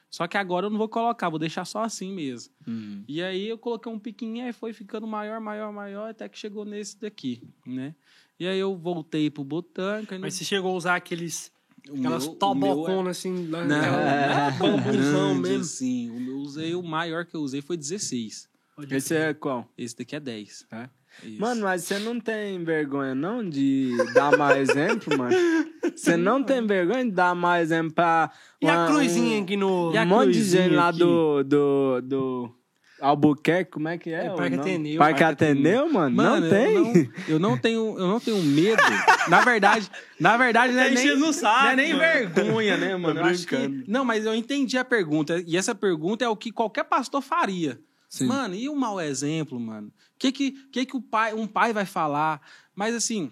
Só 0.09 0.27
que 0.27 0.37
agora 0.37 0.67
eu 0.67 0.69
não 0.69 0.77
vou 0.77 0.87
colocar, 0.87 1.27
vou 1.29 1.39
deixar 1.39 1.65
só 1.65 1.83
assim 1.83 2.11
mesmo. 2.13 2.53
Hum. 2.67 3.03
E 3.07 3.21
aí 3.21 3.47
eu 3.49 3.57
coloquei 3.57 3.91
um 3.91 3.99
pequenininho, 3.99 4.45
aí 4.45 4.53
foi 4.53 4.71
ficando 4.71 5.05
maior, 5.05 5.41
maior, 5.41 5.73
maior, 5.73 6.09
até 6.11 6.29
que 6.29 6.37
chegou 6.37 6.63
nesse 6.63 6.99
daqui, 6.99 7.41
né? 7.65 7.93
E 8.39 8.47
aí 8.47 8.57
eu 8.59 8.75
voltei 8.77 9.29
pro 9.29 9.43
botânico. 9.43 10.13
Mas 10.19 10.35
você 10.35 10.45
chegou 10.45 10.71
a 10.73 10.75
usar 10.75 10.95
aqueles, 10.95 11.51
o 11.89 11.97
aquelas 11.99 12.25
meu- 12.27 12.35
toboconas 12.35 13.17
assim, 13.17 13.47
lá, 13.47 13.65
Não, 13.65 13.77
não, 13.77 14.57
bambuzão 14.57 15.35
mesmo. 15.35 15.61
assim. 15.61 16.09
O 16.11 16.19
meu 16.19 16.37
usei, 16.37 16.75
o 16.75 16.83
maior 16.83 17.25
que 17.25 17.35
eu 17.35 17.41
usei 17.41 17.61
foi 17.61 17.75
16. 17.77 18.47
Pode 18.75 18.93
Esse 18.93 19.15
é 19.15 19.33
qual? 19.33 19.69
Esse 19.77 19.97
daqui 19.97 20.15
é 20.15 20.19
10. 20.19 20.65
É? 20.71 20.89
Isso. 21.23 21.41
Mano, 21.41 21.61
mas 21.63 21.83
você 21.83 21.97
não 21.99 22.19
tem 22.19 22.63
vergonha, 22.63 23.15
não, 23.15 23.47
de 23.47 23.95
dar 24.13 24.37
mais 24.37 24.69
exemplo, 24.69 25.17
mano? 25.17 25.35
Você 25.95 26.17
não 26.17 26.43
tem 26.43 26.65
vergonha 26.65 27.05
de 27.05 27.11
dar 27.11 27.33
mais 27.35 27.71
exemplo 27.71 27.93
pra. 27.93 28.29
E 28.61 28.67
a 28.67 28.73
uma- 28.73 28.87
cruzinha 28.87 29.39
um- 29.39 29.43
aqui 29.43 29.55
no. 29.55 29.91
Um 29.91 30.05
monte 30.05 30.31
de 30.33 30.43
gente 30.43 30.73
lá 30.73 30.89
aqui? 30.89 30.99
do, 30.99 31.43
do, 31.43 32.01
do 32.01 32.55
Albuquerque, 32.99 33.71
como 33.71 33.87
é 33.87 33.97
que 33.97 34.09
é? 34.09 34.25
É, 34.25 34.31
o 34.31 34.35
Parque? 34.35 34.55
Ateneu. 34.55 34.97
Parque 34.97 35.19
Parque 35.19 35.43
Ateneu, 35.43 35.91
mano? 35.91 36.15
Mano, 36.15 36.41
não 36.41 36.49
tem? 36.49 36.75
Eu 36.75 36.83
não, 36.83 36.93
eu 37.27 37.39
não 37.39 37.57
tenho, 37.57 37.99
eu 37.99 38.07
não 38.07 38.19
tenho 38.19 38.41
medo. 38.41 38.81
Na 39.29 39.41
verdade, 39.41 39.89
na 40.19 40.37
verdade 40.37 40.73
não 40.73 40.81
é 40.81 40.89
nem, 40.91 41.05
enchendo 41.05 41.27
o 41.27 41.33
saco, 41.33 41.63
não 41.65 41.69
é 41.71 41.75
nem 41.75 41.95
vergonha, 41.97 42.77
né, 42.77 42.95
mano? 42.97 43.19
Eu 43.19 43.25
acho 43.25 43.45
que- 43.47 43.83
não, 43.87 44.03
mas 44.03 44.25
eu 44.25 44.33
entendi 44.33 44.77
a 44.77 44.83
pergunta. 44.85 45.41
E 45.45 45.55
essa 45.55 45.75
pergunta 45.75 46.25
é 46.25 46.29
o 46.29 46.35
que 46.35 46.51
qualquer 46.51 46.83
pastor 46.85 47.21
faria. 47.21 47.79
Sim. 48.09 48.27
Mano, 48.27 48.55
e 48.55 48.69
o 48.69 48.75
mau 48.75 48.99
exemplo, 49.01 49.59
mano? 49.59 49.87
O 49.87 49.91
que 50.17 50.31
que, 50.31 50.51
que, 50.69 50.85
que 50.85 50.95
o 50.97 51.01
pai, 51.01 51.33
um 51.33 51.47
pai 51.47 51.73
vai 51.73 51.85
falar? 51.85 52.41
Mas 52.75 52.95
assim, 52.95 53.31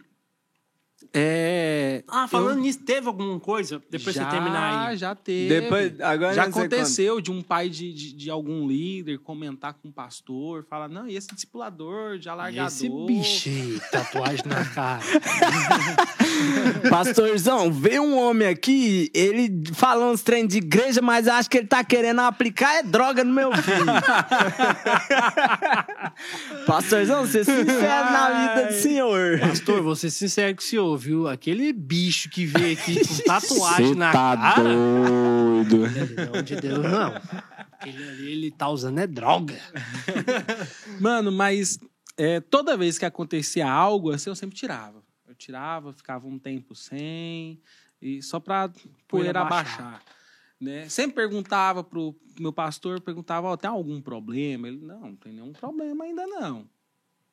é... 1.15 2.03
Ah, 2.07 2.27
falando 2.27 2.57
eu- 2.57 2.63
nisso, 2.63 2.79
teve 2.79 3.07
alguma 3.07 3.39
coisa? 3.39 3.79
Depois 3.87 4.15
já, 4.15 4.23
você 4.23 4.31
terminar 4.31 4.89
aí. 4.89 4.97
Já 4.97 5.13
teve. 5.13 5.61
Depois, 5.61 6.01
agora 6.01 6.33
Já 6.33 6.45
aconteceu 6.45 7.21
de 7.21 7.31
um 7.31 7.39
pai 7.41 7.69
de, 7.69 7.93
de, 7.93 8.13
de 8.13 8.29
algum 8.31 8.67
líder 8.67 9.19
comentar 9.19 9.75
com 9.75 9.89
um 9.89 9.91
pastor, 9.91 10.65
falar, 10.67 10.89
não, 10.89 11.07
e 11.07 11.15
esse 11.15 11.27
discipulador 11.27 12.17
de 12.17 12.29
alargador... 12.29 12.67
Esse 12.67 12.89
bicho 12.89 13.49
aí, 13.49 13.79
tatuagem 13.91 14.45
na 14.47 14.65
cara. 14.65 15.03
Pastorzão, 16.89 17.71
vê 17.71 17.99
um 17.99 18.17
homem 18.17 18.47
aqui, 18.47 19.11
ele 19.13 19.61
falando 19.73 20.13
uns 20.13 20.23
trem 20.23 20.47
de 20.47 20.57
igreja, 20.57 20.99
mas 21.01 21.27
acho 21.27 21.47
que 21.49 21.59
ele 21.59 21.67
tá 21.67 21.83
querendo 21.83 22.21
aplicar 22.21 22.79
é 22.79 22.83
droga 22.83 23.23
no 23.23 23.33
meu 23.33 23.51
filho. 23.55 23.85
Pastorzão, 26.65 27.25
você 27.25 27.43
se 27.43 27.51
sincero 27.51 28.11
na 28.11 28.55
vida 28.55 28.67
do 28.67 28.73
senhor. 28.73 29.39
Pastor, 29.39 29.81
vou 29.81 29.95
ser 29.95 30.09
sincero 30.09 30.55
com 30.55 30.61
o 30.61 30.65
senhor, 30.65 30.97
viu? 31.03 31.27
Aquele 31.27 31.73
bicho 31.73 32.29
que 32.29 32.45
veio 32.45 32.73
aqui 32.73 33.05
com 33.05 33.17
tatuagem 33.27 33.95
na 33.95 34.11
tá 34.11 34.37
cara. 34.37 34.63
doido. 34.63 35.77
Não, 36.33 36.41
de 36.41 36.55
Deus, 36.55 36.79
não. 36.79 37.13
Aquele 37.71 38.03
ali, 38.09 38.31
ele 38.31 38.51
tá 38.51 38.69
usando 38.69 38.99
é 38.99 39.07
droga. 39.07 39.59
Mano, 40.99 41.31
mas 41.31 41.77
é, 42.17 42.39
toda 42.39 42.77
vez 42.77 42.97
que 42.97 43.05
acontecia 43.05 43.69
algo 43.69 44.11
assim, 44.11 44.29
eu 44.29 44.35
sempre 44.35 44.55
tirava. 44.55 45.03
Eu 45.27 45.35
tirava, 45.35 45.91
ficava 45.91 46.27
um 46.27 46.39
tempo 46.39 46.73
sem, 46.75 47.59
e 48.01 48.21
só 48.21 48.39
pra 48.39 48.71
poeira 49.07 49.41
abaixar. 49.41 50.01
Né? 50.59 50.87
Sempre 50.87 51.15
perguntava 51.15 51.83
pro 51.83 52.15
meu 52.39 52.53
pastor, 52.53 53.01
perguntava, 53.01 53.47
ó, 53.47 53.57
tem 53.57 53.69
algum 53.69 54.01
problema? 54.01 54.67
Ele, 54.67 54.77
não, 54.77 55.01
não 55.01 55.15
tem 55.15 55.33
nenhum 55.33 55.51
problema 55.51 56.05
ainda 56.05 56.25
não. 56.25 56.69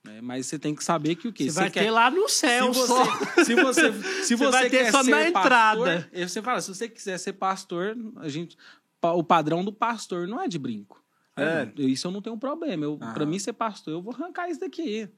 Né? 0.05 0.21
Mas 0.23 0.47
você 0.47 0.59
tem 0.59 0.75
que 0.75 0.83
saber 0.83 1.15
que 1.17 1.29
o 1.29 1.33
quê? 1.33 1.45
Você 1.51 1.61
vai 1.61 1.71
quer- 1.71 1.85
ter 1.85 1.91
lá 1.91 2.11
no 2.11 2.29
céu 2.29 2.73
se 2.73 2.87
só. 2.87 3.05
você, 3.05 3.45
se 3.45 3.55
você, 3.55 3.93
se 3.93 4.37
Você 4.37 4.37
você 4.37 4.51
vai 4.51 4.71
ter 4.71 4.85
quer 4.85 4.91
só 4.93 5.03
ser 5.03 5.11
na 5.11 5.31
pastor, 5.33 5.89
entrada. 5.89 6.11
Você 6.29 6.43
fala, 6.43 6.61
se 6.61 6.75
você 6.75 6.89
quiser 6.89 7.19
ser 7.19 7.35
pastor, 7.35 7.97
a 8.17 8.29
gente, 8.29 8.57
o 9.03 9.23
padrão 9.23 9.63
do 9.65 9.73
pastor 9.73 10.27
não 10.27 10.41
é 10.41 10.49
de 10.49 10.59
brinco. 10.59 11.03
É. 11.37 11.69
Isso 11.79 12.07
eu 12.07 12.11
não 12.13 12.21
tenho 12.23 12.37
problema. 12.37 12.85
Eu. 12.85 12.99
Pra 13.15 13.25
mim 13.27 13.39
ser 13.39 13.53
pastor, 13.53 13.93
eu 13.95 14.03
vou 14.03 14.13
arrancar 14.15 14.49
isso 14.51 14.61
daqui. 14.61 15.09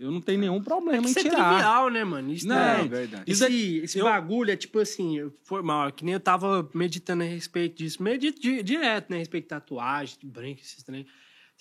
Eu 0.00 0.10
não 0.10 0.20
tenho 0.20 0.40
nenhum 0.40 0.60
problema 0.62 1.06
Isso 1.06 1.18
em 1.18 1.20
é 1.20 1.30
tirar. 1.30 1.48
trivial, 1.50 1.88
né, 1.90 2.02
mano? 2.02 2.32
Isso 2.32 2.48
Não, 2.48 2.56
É 2.56 2.80
é. 2.80 2.88
verdade. 2.88 3.24
Isso 3.30 3.44
Esse, 3.44 3.76
esse 3.84 3.98
eu- 3.98 4.04
bagulho 4.06 4.50
é 4.50 4.56
tipo 4.56 4.78
assim, 4.80 5.30
foi 5.44 5.62
mal, 5.62 5.92
que 5.92 6.04
nem 6.04 6.14
eu 6.14 6.18
tava 6.20 6.68
meditando 6.74 7.22
a 7.22 7.26
respeito 7.26 7.76
disso, 7.76 8.02
medito 8.02 8.40
di- 8.40 8.62
direto, 8.62 9.10
né, 9.10 9.16
a 9.16 9.18
respeito 9.20 9.44
de 9.44 9.48
tatuagem, 9.50 10.16
de 10.18 10.26
branco, 10.26 10.60
esses 10.60 10.82
trem. 10.82 11.06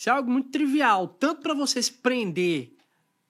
Isso 0.02 0.10
é 0.10 0.14
algo 0.14 0.32
muito 0.32 0.50
trivial, 0.50 1.08
tanto 1.08 1.42
pra 1.44 1.54
você 1.54 1.80
se 1.80 1.92
prender 1.94 2.74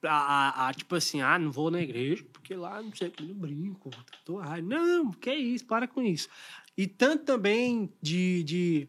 a, 0.02 0.08
a- 0.08 0.68
a, 0.68 0.72
tipo 0.72 0.94
assim, 0.94 1.20
ah, 1.20 1.38
não 1.38 1.52
vou 1.52 1.70
na 1.70 1.82
igreja, 1.82 2.24
porque 2.32 2.54
lá 2.54 2.80
não 2.80 2.94
sei 2.94 3.08
o 3.08 3.10
que, 3.10 3.22
não 3.22 3.34
brinco, 3.34 3.90
tatuagem. 4.10 4.64
Não, 4.64 5.10
que 5.10 5.34
isso, 5.34 5.66
para 5.66 5.86
com 5.86 6.00
isso. 6.02 6.30
E 6.74 6.86
tanto 6.86 7.24
também 7.24 7.92
de, 8.00 8.42
de, 8.44 8.88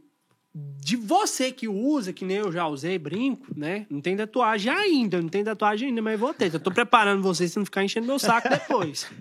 de 0.55 0.95
você 0.95 1.51
que 1.51 1.67
usa, 1.67 2.13
que 2.13 2.23
nem 2.23 2.37
eu 2.37 2.53
já 2.53 2.65
usei, 2.67 2.97
brinco, 2.97 3.47
né? 3.53 3.85
Não 3.89 3.99
tem 3.99 4.15
tatuagem 4.15 4.71
ainda, 4.71 5.21
não 5.21 5.27
tem 5.27 5.43
tatuagem 5.43 5.89
ainda, 5.89 6.01
mas 6.01 6.17
vou 6.17 6.33
ter. 6.33 6.53
Eu 6.53 6.61
tô 6.61 6.71
preparando 6.71 7.21
vocês 7.21 7.51
pra 7.51 7.59
não 7.59 7.65
ficar 7.65 7.83
enchendo 7.83 8.07
meu 8.07 8.17
saco 8.17 8.47
depois. 8.47 9.11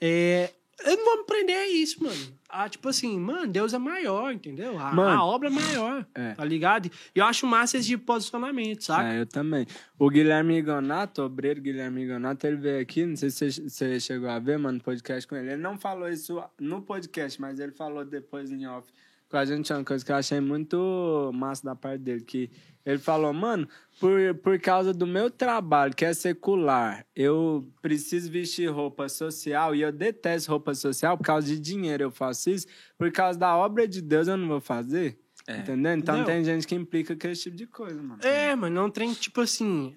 É, 0.00 0.50
eu 0.86 0.96
não 0.96 1.04
vou 1.04 1.18
me 1.18 1.24
prender 1.24 1.54
a 1.54 1.68
isso, 1.68 2.02
mano. 2.02 2.39
Ah, 2.52 2.68
tipo 2.68 2.88
assim, 2.88 3.18
mano, 3.18 3.46
Deus 3.50 3.72
é 3.74 3.78
maior, 3.78 4.32
entendeu? 4.32 4.78
A, 4.78 4.92
Mano, 4.92 5.10
a 5.20 5.24
obra 5.24 5.48
é 5.48 5.52
maior, 5.52 6.06
é. 6.14 6.32
tá 6.34 6.44
ligado? 6.44 6.90
E 7.14 7.18
eu 7.18 7.24
acho 7.24 7.46
massa 7.46 7.76
esse 7.76 7.86
tipo 7.88 8.00
de 8.00 8.06
posicionamento, 8.06 8.82
saca? 8.84 9.12
É, 9.12 9.20
eu 9.20 9.26
também. 9.26 9.66
O 9.98 10.08
Guilherme 10.10 10.60
Gonato, 10.62 11.22
obreiro 11.22 11.60
Guilherme 11.60 12.06
Gonato, 12.06 12.46
ele 12.46 12.56
veio 12.56 12.80
aqui, 12.80 13.06
não 13.06 13.16
sei 13.16 13.30
se 13.30 13.50
você- 13.52 13.68
você 13.68 14.00
chegou 14.00 14.28
a 14.28 14.38
ver, 14.38 14.58
mano, 14.58 14.80
podcast 14.80 15.28
com 15.28 15.36
ele. 15.36 15.52
Ele 15.52 15.62
não 15.62 15.78
falou 15.78 16.08
isso 16.08 16.42
no 16.58 16.82
podcast, 16.82 17.40
mas 17.40 17.60
ele 17.60 17.72
falou 17.72 18.04
depois 18.04 18.50
em 18.50 18.66
off 18.66 18.92
com 19.30 19.36
a 19.36 19.44
gente, 19.44 19.72
é 19.72 19.76
uma 19.76 19.84
coisa 19.84 20.04
que 20.04 20.10
eu 20.10 20.16
achei 20.16 20.40
muito 20.40 21.30
massa 21.32 21.64
da 21.64 21.76
parte 21.76 22.00
dele, 22.02 22.22
que 22.22 22.50
ele 22.84 22.98
falou, 22.98 23.32
mano, 23.32 23.68
por, 24.00 24.34
por 24.42 24.58
causa 24.58 24.92
do 24.92 25.06
meu 25.06 25.30
trabalho, 25.30 25.94
que 25.94 26.04
é 26.04 26.12
secular, 26.12 27.06
eu 27.14 27.64
preciso 27.80 28.30
vestir 28.30 28.68
roupa 28.70 29.08
social 29.08 29.74
e 29.74 29.82
eu 29.82 29.92
detesto 29.92 30.50
roupa 30.50 30.74
social 30.74 31.16
por 31.16 31.24
causa 31.24 31.46
de 31.46 31.60
dinheiro 31.60 32.02
eu 32.04 32.10
faço 32.10 32.50
isso, 32.50 32.66
por 32.98 33.12
causa 33.12 33.38
da 33.38 33.56
obra 33.56 33.86
de 33.86 34.02
Deus 34.02 34.26
eu 34.26 34.36
não 34.36 34.48
vou 34.48 34.60
fazer. 34.60 35.18
É. 35.46 35.58
Entendeu? 35.58 35.94
Então 35.94 36.18
Não. 36.18 36.24
tem 36.24 36.44
gente 36.44 36.66
que 36.66 36.74
implica 36.74 37.16
com 37.16 37.28
esse 37.28 37.44
tipo 37.44 37.56
de 37.56 37.66
coisa, 37.66 38.00
mano. 38.00 38.22
É, 38.22 38.54
mano, 38.54 38.84
um 38.84 38.90
trem 38.90 39.12
tipo 39.14 39.40
assim. 39.40 39.96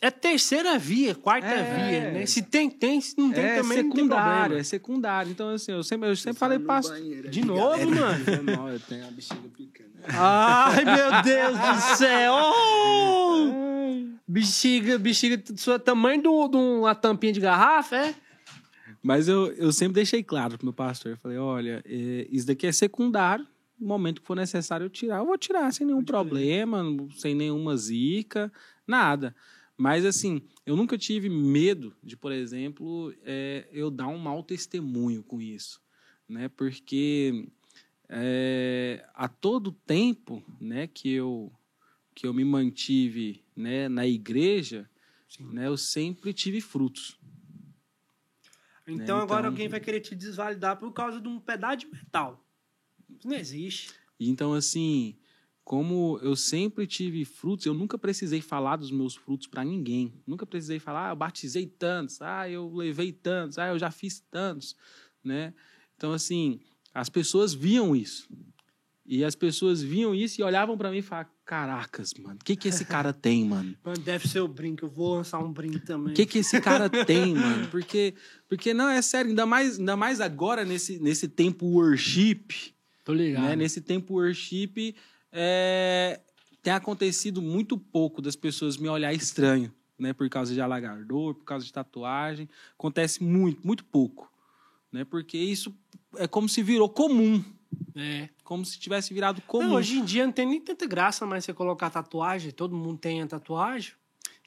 É 0.00 0.10
terceira 0.10 0.78
via, 0.78 1.14
quarta 1.14 1.46
É. 1.48 1.62
via, 1.90 2.12
né? 2.12 2.26
Se 2.26 2.42
tem, 2.42 2.68
tem, 2.68 3.00
se 3.00 3.16
não 3.16 3.32
tem 3.32 3.42
É 3.44 3.56
também, 3.62 3.82
não 3.82 3.90
tem 3.90 4.04
secundário, 4.04 4.56
é 4.58 4.62
secundário. 4.62 5.30
Então, 5.32 5.48
assim, 5.50 5.72
eu 5.72 5.82
sempre, 5.82 6.08
eu 6.10 6.16
sempre 6.16 6.38
falei, 6.38 6.58
pastor. 6.58 7.00
De 7.00 7.44
novo, 7.44 7.90
mano? 7.90 8.24
Foi 8.24 8.40
mal, 8.42 8.68
eu 8.68 8.80
tenho 8.80 9.06
a 9.06 9.10
bexiga 9.10 9.48
pequena. 9.56 9.88
Ai, 10.08 10.84
meu 10.84 11.22
Deus 11.24 11.58
do 11.58 11.96
céu! 11.96 12.34
Oh! 12.34 14.06
Bexiga, 14.28 14.98
bexiga 14.98 15.42
sua 15.56 15.78
tamanho 15.78 16.20
de 16.22 16.28
um- 16.28 16.80
uma 16.80 16.94
tampinha 16.94 17.32
de 17.32 17.40
garrafa, 17.40 17.96
é? 17.96 18.14
Mas 19.02 19.28
eu, 19.28 19.52
eu 19.52 19.72
sempre 19.72 19.94
deixei 19.94 20.22
claro 20.22 20.58
pro 20.58 20.66
meu 20.66 20.72
pastor. 20.74 21.12
Eu 21.12 21.16
falei, 21.16 21.38
olha, 21.38 21.82
é, 21.86 22.26
isso 22.30 22.46
daqui 22.46 22.66
é 22.66 22.72
secundário. 22.72 23.46
No 23.78 23.86
momento 23.88 24.20
que 24.20 24.26
for 24.26 24.34
necessário 24.36 24.84
eu 24.84 24.90
tirar, 24.90 25.18
eu 25.18 25.26
vou 25.26 25.38
tirar 25.38 25.72
sem 25.72 25.86
nenhum 25.86 26.02
problema, 26.04 26.82
sem 27.16 27.34
nenhuma 27.34 27.76
zica, 27.76 28.50
nada. 28.86 29.34
Mas, 29.76 30.04
assim, 30.06 30.40
eu 30.64 30.74
nunca 30.76 30.96
tive 30.96 31.28
medo 31.28 31.94
de, 32.02 32.16
por 32.16 32.32
exemplo, 32.32 33.14
é, 33.22 33.68
eu 33.70 33.90
dar 33.90 34.08
um 34.08 34.18
mau 34.18 34.42
testemunho 34.42 35.22
com 35.22 35.40
isso. 35.40 35.82
Né? 36.28 36.48
Porque 36.48 37.48
é, 38.08 39.06
a 39.14 39.28
todo 39.28 39.70
tempo 39.72 40.42
né, 40.60 40.86
que, 40.86 41.10
eu, 41.12 41.52
que 42.14 42.26
eu 42.26 42.32
me 42.32 42.44
mantive 42.44 43.44
né, 43.54 43.88
na 43.88 44.06
igreja, 44.06 44.88
né, 45.38 45.66
eu 45.66 45.76
sempre 45.76 46.32
tive 46.32 46.60
frutos. 46.60 47.18
Então, 48.86 49.16
Né, 49.18 49.22
agora 49.22 49.40
então- 49.40 49.50
alguém 49.50 49.68
vai 49.68 49.80
querer 49.80 50.00
te 50.00 50.14
desvalidar 50.14 50.78
por 50.78 50.92
causa 50.92 51.20
de 51.20 51.28
um 51.28 51.38
pedaço 51.40 51.78
de 51.78 51.86
metal. 51.88 52.42
Isso 53.18 53.28
não 53.28 53.36
existe. 53.36 53.92
Então, 54.18 54.54
assim, 54.54 55.16
como 55.66 56.20
eu 56.22 56.36
sempre 56.36 56.86
tive 56.86 57.24
frutos, 57.24 57.66
eu 57.66 57.74
nunca 57.74 57.98
precisei 57.98 58.40
falar 58.40 58.76
dos 58.76 58.92
meus 58.92 59.16
frutos 59.16 59.48
para 59.48 59.64
ninguém. 59.64 60.14
Nunca 60.24 60.46
precisei 60.46 60.78
falar, 60.78 61.08
ah, 61.08 61.10
eu 61.10 61.16
batizei 61.16 61.66
tantos, 61.66 62.22
ah, 62.22 62.48
eu 62.48 62.72
levei 62.72 63.10
tantos, 63.10 63.58
ah, 63.58 63.66
eu 63.66 63.76
já 63.76 63.90
fiz 63.90 64.22
tantos, 64.30 64.76
né? 65.24 65.52
Então, 65.96 66.12
assim, 66.12 66.60
as 66.94 67.08
pessoas 67.08 67.52
viam 67.52 67.96
isso. 67.96 68.28
E 69.04 69.24
as 69.24 69.34
pessoas 69.34 69.82
viam 69.82 70.14
isso 70.14 70.40
e 70.40 70.44
olhavam 70.44 70.78
para 70.78 70.88
mim 70.88 70.98
e 70.98 71.02
falavam, 71.02 71.32
caracas, 71.44 72.14
mano, 72.14 72.38
o 72.40 72.44
que 72.44 72.54
que 72.54 72.68
esse 72.68 72.84
cara 72.84 73.10
tem, 73.12 73.44
mano? 73.44 73.76
Mano, 73.82 73.98
deve 73.98 74.28
ser 74.28 74.38
o 74.38 74.46
brinco. 74.46 74.84
Eu 74.84 74.88
vou 74.88 75.16
lançar 75.16 75.40
um 75.40 75.52
brinco 75.52 75.80
também. 75.80 76.12
O 76.12 76.16
que 76.16 76.26
que 76.26 76.38
esse 76.38 76.60
cara 76.60 76.88
tem, 77.04 77.34
mano? 77.34 77.66
Porque, 77.72 78.14
porque 78.48 78.72
não, 78.72 78.88
é 78.88 79.02
sério, 79.02 79.30
ainda 79.30 79.44
mais, 79.44 79.80
ainda 79.80 79.96
mais 79.96 80.20
agora 80.20 80.64
nesse, 80.64 81.00
nesse 81.00 81.26
tempo 81.26 81.66
worship, 81.66 82.72
Tô 83.04 83.12
ligado. 83.12 83.42
né? 83.46 83.56
Nesse 83.56 83.80
tempo 83.80 84.14
worship, 84.14 84.94
é, 85.38 86.20
tem 86.62 86.72
acontecido 86.72 87.42
muito 87.42 87.76
pouco 87.76 88.22
das 88.22 88.34
pessoas 88.34 88.76
me 88.78 88.88
olhar 88.88 89.12
estranho, 89.12 89.70
né? 89.98 90.12
Por 90.14 90.28
causa 90.30 90.54
de 90.54 90.60
alagador, 90.60 91.34
por 91.34 91.44
causa 91.44 91.64
de 91.66 91.72
tatuagem. 91.72 92.48
Acontece 92.72 93.22
muito, 93.22 93.64
muito 93.66 93.84
pouco, 93.84 94.32
né? 94.90 95.04
Porque 95.04 95.36
isso 95.36 95.74
é 96.16 96.26
como 96.26 96.48
se 96.48 96.62
virou 96.62 96.88
comum, 96.88 97.44
É. 97.94 98.30
como 98.42 98.64
se 98.64 98.78
tivesse 98.78 99.12
virado 99.12 99.42
comum. 99.42 99.68
Não, 99.68 99.74
hoje 99.74 99.98
em 99.98 100.04
dia 100.04 100.24
não 100.24 100.32
tem 100.32 100.46
nem 100.46 100.60
tanta 100.60 100.86
graça 100.86 101.26
mais 101.26 101.44
você 101.44 101.52
colocar 101.52 101.90
tatuagem. 101.90 102.50
Todo 102.50 102.74
mundo 102.74 102.98
tem 102.98 103.20
a 103.20 103.26
tatuagem. 103.26 103.92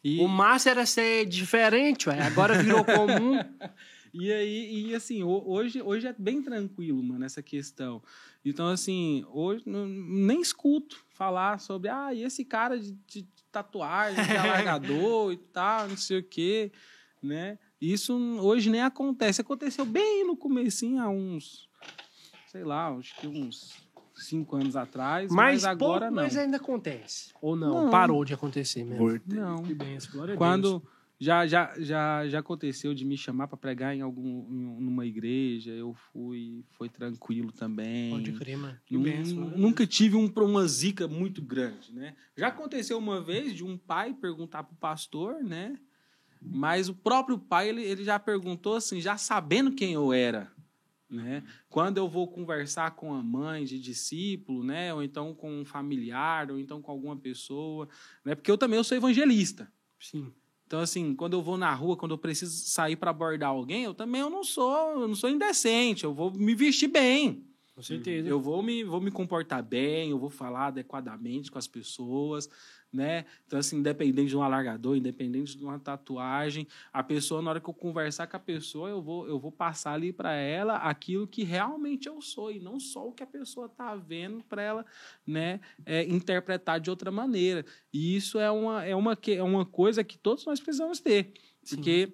E, 0.03 0.20
O 0.22 0.28
massa 0.28 0.70
era 0.72 0.86
ser 0.86 1.26
diferente, 1.26 2.10
ué. 2.10 2.22
Agora 2.22 2.61
virou 2.64 2.84
comum. 2.84 3.38
e 4.14 4.31
aí, 4.31 4.88
e 4.90 4.95
assim, 4.95 5.23
ho- 5.23 5.44
hoje, 5.48 5.81
hoje 5.81 6.07
é 6.07 6.15
bem 6.18 6.41
tranquilo, 6.41 7.02
mano, 7.03 7.26
essa 7.26 7.41
questão. 7.41 8.02
Então, 8.44 8.68
assim, 8.68 9.26
hoje 9.31 9.64
não- 9.65 9.86
nem 9.88 10.41
escuto 10.41 11.03
falar 11.10 11.60
sobre, 11.60 11.90
ah, 11.90 12.14
e 12.14 12.23
esse 12.23 12.44
cara 12.45 12.80
de, 12.80 12.91
de 13.07 13.27
tatuagem, 13.52 14.23
de 14.23 14.31
alargador 14.72 15.31
e 15.34 15.38
tal, 15.38 15.88
não 15.88 15.98
sei 15.98 16.19
o 16.19 16.23
quê, 16.23 16.72
né? 17.22 17.57
Isso 17.81 18.14
hoje 18.41 18.69
nem 18.69 18.81
acontece. 18.81 19.41
Aconteceu 19.41 19.86
bem 19.86 20.26
no 20.26 20.36
comecinho, 20.38 21.02
há 21.02 21.10
uns, 21.10 21.69
sei 22.52 22.64
lá, 22.64 22.90
acho 22.90 23.15
que 23.19 23.27
uns 23.27 23.88
cinco 24.15 24.57
anos 24.57 24.76
atrás, 24.76 25.31
mas, 25.31 25.64
Mas 25.64 25.65
agora 25.65 26.07
pouco, 26.07 26.15
não. 26.15 26.23
mas 26.23 26.36
ainda 26.36 26.57
acontece. 26.57 27.31
Ou 27.41 27.56
não, 27.56 27.86
Não. 27.86 27.90
parou 27.90 28.26
de 28.26 28.34
acontecer 28.34 28.84
mesmo. 28.84 29.19
Não. 29.26 29.64
Que 29.64 29.73
benção, 29.73 30.11
glória 30.11 30.34
a 30.34 30.38
Deus. 30.38 30.40
Já, 31.21 31.45
já, 31.45 31.73
já, 31.77 32.27
já 32.29 32.39
aconteceu 32.39 32.93
de 32.93 33.03
me 33.03 33.17
chamar 33.17 33.47
para 33.49 33.57
pregar 33.57 33.93
em 33.93 33.99
algum 33.99 34.47
em- 34.49 34.79
numa 34.81 35.05
igreja, 35.05 35.71
eu 35.71 35.93
fui, 35.93 36.63
foi 36.71 36.87
tranquilo 36.87 37.51
também. 37.51 38.11
Pode 38.11 38.31
crer, 38.31 38.57
mano. 38.57 38.79
A 38.95 39.57
nunca 39.57 39.85
tive 39.85 40.15
um, 40.15 40.27
uma 40.27 40.65
zica 40.65 41.09
muito 41.09 41.41
grande, 41.41 41.93
né? 41.93 42.15
Já 42.37 42.47
aconteceu 42.47 42.97
uma 42.97 43.21
vez 43.21 43.53
de 43.53 43.65
um 43.65 43.77
pai 43.77 44.13
perguntar 44.13 44.63
pro 44.63 44.75
pastor, 44.77 45.43
né? 45.43 45.77
Mas 46.41 46.87
o 46.87 46.95
próprio 46.95 47.37
pai, 47.37 47.67
ele, 47.67 47.83
ele 47.83 48.05
já 48.05 48.17
perguntou 48.17 48.75
assim, 48.75 49.01
já 49.01 49.17
sabendo 49.17 49.73
quem 49.73 49.91
eu 49.91 50.13
era, 50.13 50.49
né? 51.09 51.43
Quando 51.67 51.97
eu 51.97 52.07
vou 52.07 52.29
conversar 52.29 52.91
com 52.91 53.13
a 53.13 53.21
mãe 53.21 53.65
de 53.65 53.77
discípulo, 53.77 54.63
né? 54.63 54.93
Ou 54.93 55.03
então 55.03 55.35
com 55.35 55.51
um 55.59 55.65
familiar, 55.65 56.49
ou 56.49 56.57
então 56.57 56.81
com 56.81 56.91
alguma 56.91 57.17
pessoa, 57.17 57.89
né? 58.23 58.35
Porque 58.35 58.49
eu 58.49 58.57
também 58.57 58.77
eu 58.77 58.85
sou 58.85 58.95
evangelista. 58.95 59.69
Sim. 59.99 60.31
Então, 60.69 60.81
assim, 60.81 61.15
quando 61.15 61.33
eu 61.33 61.41
vou 61.41 61.57
na 61.57 61.73
rua, 61.73 61.97
quando 61.97 62.11
eu 62.11 62.17
preciso 62.19 62.55
sair 62.69 62.95
para 62.95 63.09
abordar 63.09 63.49
alguém, 63.49 63.85
eu 63.85 63.93
também 63.95 64.21
eu 64.21 64.29
não 64.29 64.43
sou, 64.43 65.01
eu 65.01 65.07
não 65.07 65.15
sou 65.15 65.27
indecente, 65.27 66.03
eu 66.03 66.13
vou 66.13 66.29
me 66.29 66.53
vestir 66.53 66.87
bem. 66.87 67.43
Com 67.73 67.81
certeza. 67.81 68.29
Eu 68.29 68.39
vou 68.39 68.61
me, 68.61 68.83
vou 68.83 69.01
me 69.01 69.09
comportar 69.09 69.63
bem, 69.63 70.11
eu 70.11 70.19
vou 70.19 70.29
falar 70.29 70.67
adequadamente 70.67 71.49
com 71.49 71.57
as 71.57 71.65
pessoas, 71.65 72.47
né? 72.91 73.26
Então, 73.45 73.60
assim, 73.60 73.78
independente 73.78 74.30
de 74.30 74.38
um 74.38 74.41
alargador, 74.41 74.95
independente 74.95 75.57
de 75.57 75.64
uma 75.64 75.80
tatuagem, 75.80 76.68
a 76.91 77.03
pessoa, 77.03 77.41
na 77.41 77.52
hora 77.52 77.61
que 77.61 77.70
eu 77.70 77.74
conversar 77.74 78.28
com 78.28 78.38
a 78.38 78.40
pessoa, 78.40 78.90
eu 78.90 79.02
vou, 79.02 79.28
eu 79.28 79.40
vou 79.40 79.52
passar 79.52 79.94
ali 79.94 80.11
para 80.11 80.34
ela 80.34 80.78
aquilo 80.78 81.28
que 81.28 81.44
realmente 81.44 82.07
eu 82.07 82.22
sou, 82.22 82.52
e 82.52 82.60
não 82.60 82.80
só 82.80 83.07
o 83.07 83.11
que 83.11 83.24
a 83.24 83.28
pessoa 83.28 83.70
tá 83.70 83.95
vendo 83.95 84.44
para 84.44 84.61
ela, 84.61 84.86
né, 85.26 85.60
é, 85.86 86.03
interpretar 86.06 86.80
de 86.80 86.90
outra 86.90 87.11
maneira. 87.11 87.66
E 87.94 88.16
isso 88.16 88.40
é 88.40 88.49
uma, 88.49 88.84
é, 88.84 88.95
uma, 88.95 89.18
é 89.28 89.44
uma 89.44 89.66
coisa 89.66 90.03
que 90.03 90.18
todos 90.18 90.45
nós 90.45 90.60
precisamos 90.60 90.99
ter. 90.99 91.34
Porque 91.68 92.11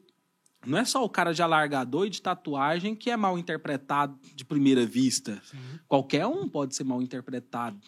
não 0.66 0.80
é 0.80 0.86
só 0.86 1.04
o 1.04 1.10
cara 1.10 1.34
de 1.34 1.42
alargador 1.42 2.08
e 2.08 2.10
de 2.10 2.22
tatuagem 2.22 2.96
que 2.96 3.10
é 3.10 3.16
mal 3.16 3.38
interpretado 3.38 4.18
de 4.34 4.44
primeira 4.44 4.86
vista. 4.86 5.42
Sim. 5.46 5.58
Qualquer 5.88 6.26
um 6.26 6.50
pode 6.50 6.76
ser 6.76 6.84
mal 6.84 7.02
interpretado. 7.02 7.80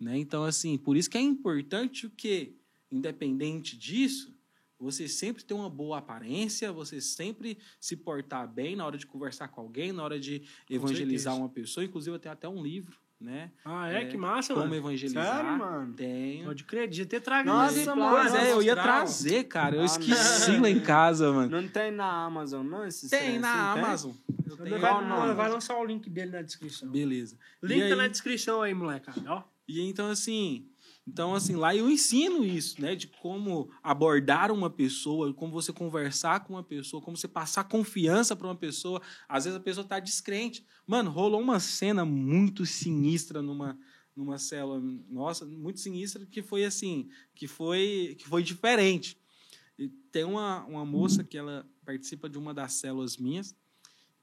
Né? 0.00 0.18
Então, 0.18 0.44
assim, 0.44 0.78
por 0.78 0.96
isso 0.96 1.10
que 1.10 1.18
é 1.18 1.20
importante 1.20 2.06
o 2.06 2.10
quê? 2.10 2.54
Independente 2.90 3.76
disso, 3.76 4.34
você 4.78 5.06
sempre 5.06 5.44
ter 5.44 5.52
uma 5.54 5.68
boa 5.68 5.98
aparência, 5.98 6.72
você 6.72 7.00
sempre 7.00 7.58
se 7.78 7.94
portar 7.96 8.48
bem 8.48 8.74
na 8.74 8.86
hora 8.86 8.96
de 8.96 9.06
conversar 9.06 9.48
com 9.48 9.60
alguém, 9.60 9.92
na 9.92 10.02
hora 10.02 10.18
de 10.18 10.42
evangelizar 10.70 11.36
uma 11.36 11.48
pessoa. 11.50 11.84
Inclusive, 11.84 12.16
eu 12.16 12.18
tenho 12.18 12.32
até 12.32 12.48
um 12.48 12.62
livro, 12.62 12.96
né? 13.20 13.52
Ah, 13.62 13.90
é? 13.92 14.02
É, 14.02 14.06
Que 14.06 14.16
massa, 14.16 14.54
Como 14.54 14.64
mano. 14.64 14.74
evangelizar. 14.74 15.36
Sério, 15.36 15.58
mano? 15.58 15.92
Tenho. 15.92 16.46
Pode 16.46 16.64
crer, 16.64 16.88
devia 16.88 17.04
ter 17.04 17.20
trazido 17.20 17.52
Nossa, 17.52 17.94
mano. 17.94 18.16
Pois 18.16 18.34
é, 18.34 18.52
eu 18.52 18.62
ia 18.62 18.74
trazer, 18.74 19.44
cara. 19.44 19.76
Eu 19.76 19.82
Ah, 19.82 19.84
esqueci 19.84 20.52
não. 20.52 20.62
lá 20.62 20.70
em 20.70 20.80
casa, 20.80 21.30
mano. 21.30 21.60
Não 21.60 21.68
tem 21.68 21.90
na 21.92 22.24
Amazon, 22.24 22.66
não? 22.66 22.86
Esse 22.86 23.10
Tem 23.10 23.38
na 23.38 23.52
assim, 23.72 23.74
tem? 23.74 23.84
Amazon. 23.84 24.12
Eu 24.48 24.56
Vai, 24.56 24.66
tenho. 24.68 24.80
Qual 24.80 25.02
o 25.02 25.06
nome? 25.06 25.34
vai 25.34 25.50
lançar 25.50 25.76
o 25.78 25.84
link 25.84 26.08
dele 26.08 26.32
na 26.32 26.40
descrição. 26.42 26.88
Beleza. 26.88 27.36
Link 27.62 27.86
tá 27.88 27.96
na 27.96 28.08
descrição 28.08 28.62
aí, 28.62 28.72
molecada. 28.72 29.20
Ó. 29.30 29.42
E 29.70 29.80
então, 29.80 30.08
assim, 30.08 30.68
então, 31.06 31.34
assim, 31.34 31.56
lá 31.56 31.74
eu 31.74 31.90
ensino 31.90 32.44
isso, 32.44 32.80
né? 32.80 32.94
De 32.94 33.08
como 33.08 33.68
abordar 33.82 34.52
uma 34.52 34.70
pessoa, 34.70 35.32
como 35.34 35.52
você 35.52 35.72
conversar 35.72 36.44
com 36.44 36.54
uma 36.54 36.62
pessoa, 36.62 37.02
como 37.02 37.16
você 37.16 37.26
passar 37.26 37.64
confiança 37.64 38.36
para 38.36 38.46
uma 38.46 38.54
pessoa. 38.54 39.02
Às 39.28 39.44
vezes 39.44 39.58
a 39.58 39.62
pessoa 39.62 39.86
tá 39.86 39.98
descrente. 39.98 40.64
Mano, 40.86 41.10
rolou 41.10 41.40
uma 41.40 41.58
cena 41.58 42.04
muito 42.04 42.64
sinistra 42.64 43.42
numa, 43.42 43.78
numa 44.14 44.38
célula, 44.38 44.80
nossa, 45.08 45.44
muito 45.46 45.80
sinistra, 45.80 46.24
que 46.26 46.42
foi 46.42 46.64
assim, 46.64 47.08
que 47.34 47.48
foi, 47.48 48.16
que 48.18 48.28
foi 48.28 48.42
diferente. 48.42 49.18
E 49.78 49.88
tem 50.12 50.24
uma, 50.24 50.64
uma 50.66 50.84
moça 50.84 51.24
que 51.24 51.38
ela 51.38 51.68
participa 51.84 52.28
de 52.28 52.38
uma 52.38 52.52
das 52.52 52.74
células 52.74 53.16
minhas, 53.16 53.56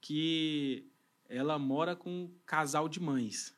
que 0.00 0.86
ela 1.28 1.58
mora 1.58 1.94
com 1.94 2.10
um 2.10 2.34
casal 2.46 2.88
de 2.88 3.00
mães. 3.00 3.57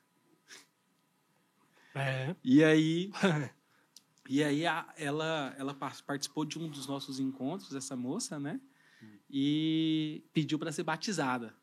É. 1.94 2.34
E 2.44 2.62
aí, 2.62 3.10
e 4.28 4.42
aí 4.44 4.66
a- 4.66 4.92
ela, 4.96 5.54
ela 5.58 5.74
par- 5.74 6.02
participou 6.02 6.44
de 6.44 6.58
um 6.58 6.68
dos 6.68 6.86
nossos 6.86 7.18
encontros, 7.20 7.74
essa 7.74 7.96
moça, 7.96 8.38
né? 8.38 8.60
E 9.30 10.24
pediu 10.32 10.58
para 10.58 10.72
ser 10.72 10.82
batizada. 10.82 11.54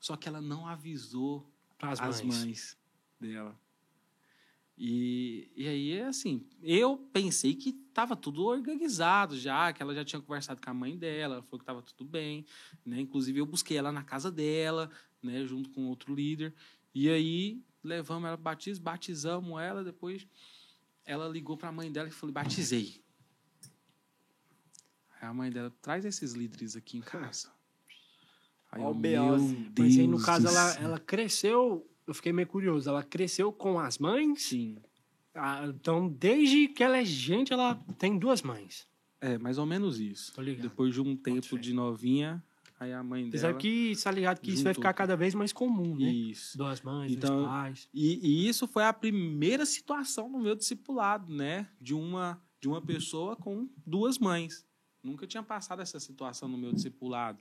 Só 0.00 0.16
que 0.16 0.28
ela 0.28 0.40
não 0.40 0.66
avisou 0.66 1.52
As 1.80 2.00
as 2.00 2.22
mães. 2.22 2.44
mães 2.44 2.78
dela. 3.20 3.58
E, 4.78 5.50
e 5.56 5.66
aí, 5.66 6.00
assim, 6.02 6.46
eu 6.62 6.98
pensei 7.12 7.54
que 7.54 7.70
estava 7.70 8.14
tudo 8.14 8.44
organizado 8.44 9.38
já, 9.38 9.72
que 9.72 9.82
ela 9.82 9.94
já 9.94 10.04
tinha 10.04 10.20
conversado 10.20 10.60
com 10.60 10.68
a 10.70 10.74
mãe 10.74 10.96
dela, 10.98 11.36
ela 11.36 11.42
falou 11.42 11.58
que 11.58 11.62
estava 11.62 11.80
tudo 11.82 12.04
bem, 12.04 12.44
né? 12.84 13.00
Inclusive, 13.00 13.38
eu 13.38 13.46
busquei 13.46 13.78
ela 13.78 13.90
na 13.90 14.02
casa 14.02 14.30
dela, 14.30 14.90
né? 15.22 15.46
Junto 15.46 15.70
com 15.70 15.86
outro 15.86 16.14
líder. 16.14 16.54
E 16.94 17.08
aí, 17.08 17.62
levamos 17.86 18.26
ela 18.26 18.36
para 18.36 18.50
batismo, 18.52 18.84
batizamos 18.84 19.60
ela, 19.60 19.82
depois 19.82 20.26
ela 21.04 21.28
ligou 21.28 21.56
para 21.56 21.68
a 21.68 21.72
mãe 21.72 21.90
dela 21.90 22.08
e 22.08 22.12
falou, 22.12 22.32
batizei. 22.32 23.00
Aí 25.20 25.28
a 25.28 25.32
mãe 25.32 25.50
dela, 25.50 25.72
traz 25.80 26.04
esses 26.04 26.32
líderes 26.32 26.76
aqui 26.76 26.98
em 26.98 27.00
casa. 27.00 27.50
Aí 28.70 28.82
Ó 28.82 28.88
eu, 28.88 28.90
o 28.90 28.94
meu 28.94 29.00
B.O.zinho. 29.00 29.72
Mas 29.78 29.98
aí, 29.98 30.06
no 30.06 30.16
Deus 30.16 30.24
caso, 30.24 30.48
ela, 30.48 30.72
céu." 30.72 30.82
ela 30.82 30.98
cresceu. 30.98 31.90
Eu 32.06 32.14
fiquei 32.14 32.32
meio 32.32 32.48
curioso. 32.48 32.88
Ela 32.88 33.02
cresceu 33.02 33.52
com 33.52 33.78
as 33.78 33.98
mães. 33.98 34.42
Sim. 34.42 34.76
Ah, 35.34 35.66
então, 35.68 36.08
desde 36.08 36.68
que 36.68 36.82
ela 36.82 36.98
é 36.98 37.04
gente, 37.04 37.52
ela 37.52 37.74
tem 37.98 38.18
duas 38.18 38.42
mães. 38.42 38.86
É, 39.20 39.38
mais 39.38 39.58
ou 39.58 39.66
menos 39.66 40.00
isso. 40.00 40.32
Depois 40.60 40.94
de 40.94 41.00
um 41.00 41.16
tempo 41.16 41.58
de 41.58 41.72
novinha, 41.72 42.42
aí 42.78 42.92
a 42.92 43.02
mãe 43.02 43.28
dela... 43.30 43.54
que, 43.54 43.92
tá 44.02 44.10
ligado, 44.10 44.40
que 44.40 44.50
isso 44.52 44.64
vai 44.64 44.74
ficar 44.74 44.92
cada 44.92 45.16
vez 45.16 45.34
mais 45.34 45.52
comum, 45.52 45.96
né? 45.96 46.10
Isso. 46.10 46.56
Duas 46.58 46.80
mães, 46.82 47.12
Então- 47.12 47.36
dois 47.36 47.48
pais. 47.48 47.88
E, 47.92 48.20
e 48.22 48.48
isso 48.48 48.66
foi 48.66 48.84
a 48.84 48.92
primeira 48.92 49.64
situação 49.64 50.28
no 50.28 50.38
meu 50.38 50.54
discipulado, 50.54 51.32
né? 51.32 51.68
De 51.80 51.94
uma, 51.94 52.40
de 52.60 52.68
uma 52.68 52.80
pessoa 52.82 53.36
com 53.36 53.68
duas 53.86 54.18
mães. 54.18 54.66
Nunca 55.02 55.26
tinha 55.26 55.42
passado 55.42 55.80
essa 55.80 56.00
situação 56.00 56.48
no 56.48 56.58
meu 56.58 56.72
discipulado, 56.72 57.38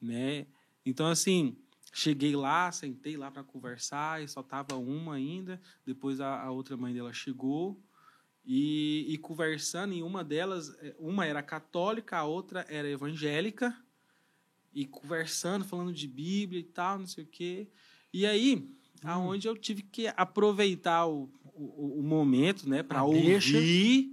né? 0.00 0.46
Então, 0.84 1.06
assim, 1.06 1.56
cheguei 1.92 2.34
lá, 2.34 2.70
sentei 2.72 3.16
lá 3.16 3.30
para 3.30 3.44
conversar 3.44 4.22
e 4.22 4.28
só 4.28 4.42
tava 4.42 4.76
uma 4.76 5.14
ainda. 5.14 5.60
Depois 5.86 6.20
a, 6.20 6.42
a 6.42 6.50
outra 6.50 6.76
mãe 6.76 6.92
dela 6.92 7.12
chegou 7.12 7.80
e, 8.44 9.06
e 9.08 9.16
conversando, 9.16 9.94
e 9.94 10.02
uma 10.02 10.22
delas, 10.22 10.76
eh, 10.82 10.94
uma 10.98 11.24
era 11.24 11.42
católica, 11.42 12.18
a 12.18 12.24
outra 12.24 12.66
era 12.68 12.88
evangélica. 12.90 13.74
E 14.74 14.84
conversando, 14.84 15.64
falando 15.64 15.92
de 15.92 16.08
Bíblia 16.08 16.60
e 16.60 16.64
tal, 16.64 16.98
não 16.98 17.06
sei 17.06 17.24
o 17.24 17.26
quê. 17.26 17.68
E 18.12 18.26
aí, 18.26 18.68
aonde 19.02 19.46
eu 19.46 19.56
tive 19.56 19.82
que 19.82 20.08
aproveitar 20.16 21.06
o, 21.06 21.30
o, 21.54 22.00
o 22.00 22.02
momento, 22.02 22.68
né, 22.68 22.82
para 22.82 23.04
ouvir, 23.04 24.10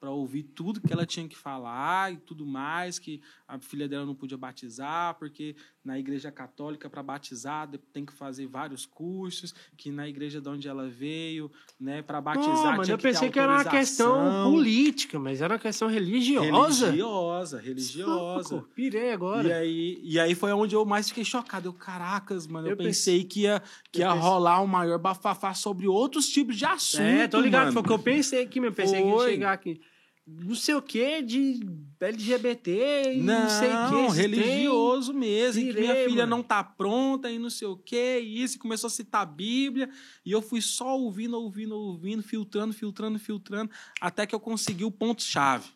para 0.00 0.10
ouvir 0.10 0.42
tudo 0.42 0.80
que 0.80 0.92
ela 0.92 1.04
tinha 1.04 1.28
que 1.28 1.36
falar 1.36 2.12
e 2.12 2.16
tudo 2.16 2.46
mais, 2.46 2.98
que 2.98 3.20
a 3.54 3.58
filha 3.58 3.88
dela 3.88 4.06
não 4.06 4.14
podia 4.14 4.36
batizar, 4.38 5.14
porque 5.18 5.56
na 5.84 5.98
igreja 5.98 6.30
católica 6.30 6.88
para 6.88 7.02
batizar 7.02 7.68
tem 7.92 8.04
que 8.04 8.12
fazer 8.12 8.46
vários 8.46 8.86
cursos, 8.86 9.54
que 9.76 9.90
na 9.90 10.08
igreja 10.08 10.40
de 10.40 10.48
onde 10.48 10.68
ela 10.68 10.88
veio, 10.88 11.50
né, 11.78 12.02
para 12.02 12.20
batizar 12.20 12.54
Não, 12.72 12.76
mas 12.76 12.88
eu 12.88 12.96
que 12.96 13.02
pensei 13.02 13.30
que 13.30 13.38
era 13.38 13.52
uma 13.52 13.64
questão 13.64 14.50
política, 14.52 15.18
mas 15.18 15.40
era 15.40 15.54
uma 15.54 15.60
questão 15.60 15.88
religiosa. 15.88 16.86
Religiosa, 16.86 17.58
religiosa. 17.60 18.54
Louco, 18.54 18.68
Pirei 18.74 19.12
agora. 19.12 19.48
E 19.48 19.52
aí, 19.52 20.00
e 20.02 20.20
aí 20.20 20.34
foi 20.34 20.52
onde 20.52 20.74
eu 20.74 20.84
mais 20.84 21.08
fiquei 21.08 21.24
chocado. 21.24 21.68
Eu, 21.68 21.72
caracas, 21.72 22.46
mano, 22.46 22.66
eu, 22.68 22.72
Eu 22.72 22.76
pensei 22.76 23.24
que 23.24 23.42
ia, 23.42 23.62
que 23.90 24.00
ia 24.00 24.08
pensei- 24.12 24.22
rolar 24.22 24.62
um 24.62 24.66
maior 24.66 24.98
bafafá 24.98 25.54
sobre 25.54 25.86
outros 25.88 26.28
tipos 26.28 26.56
de 26.56 26.64
assunto. 26.64 27.02
é, 27.02 27.26
tô 27.28 27.40
ligado. 27.40 27.60
mano. 27.64 27.72
Foi 27.72 27.82
o 27.82 27.84
que 27.84 27.92
eu 27.92 27.98
pensei 27.98 28.42
aqui, 28.42 28.60
meu. 28.60 28.72
Pensei 28.72 29.02
que 29.02 29.08
ia 29.08 29.14
Foi. 29.14 29.30
chegar 29.30 29.52
aqui. 29.52 29.80
Não 30.26 30.54
sei 30.54 30.74
o 30.74 30.82
que 30.82 31.22
de 31.22 31.60
LGBT 32.00 33.14
e 33.14 33.20
Não, 33.20 33.42
não, 33.42 33.48
sei 33.50 33.70
o 33.72 34.12
que. 34.12 34.16
religioso 34.16 35.12
mesmo. 35.12 35.62
e 35.62 35.72
que 35.74 35.80
minha 35.80 35.94
filha 36.04 36.26
mano. 36.26 36.36
não 36.36 36.42
tá 36.42 36.62
pronta 36.62 37.30
e 37.30 37.38
não 37.38 37.50
sei 37.50 37.66
o 37.66 37.76
que, 37.76 38.20
e 38.20 38.42
isso, 38.42 38.56
e 38.56 38.58
começou 38.58 38.86
a 38.86 38.90
citar 38.90 39.22
a 39.22 39.26
Bíblia. 39.26 39.90
E 40.24 40.30
eu 40.30 40.40
fui 40.40 40.60
só 40.60 40.96
ouvindo, 40.96 41.36
ouvindo, 41.36 41.74
ouvindo, 41.76 42.22
filtrando, 42.22 42.72
filtrando, 42.72 43.18
filtrando, 43.18 43.70
até 44.00 44.26
que 44.26 44.34
eu 44.34 44.40
consegui 44.40 44.84
o 44.84 44.90
ponto-chave. 44.90 45.68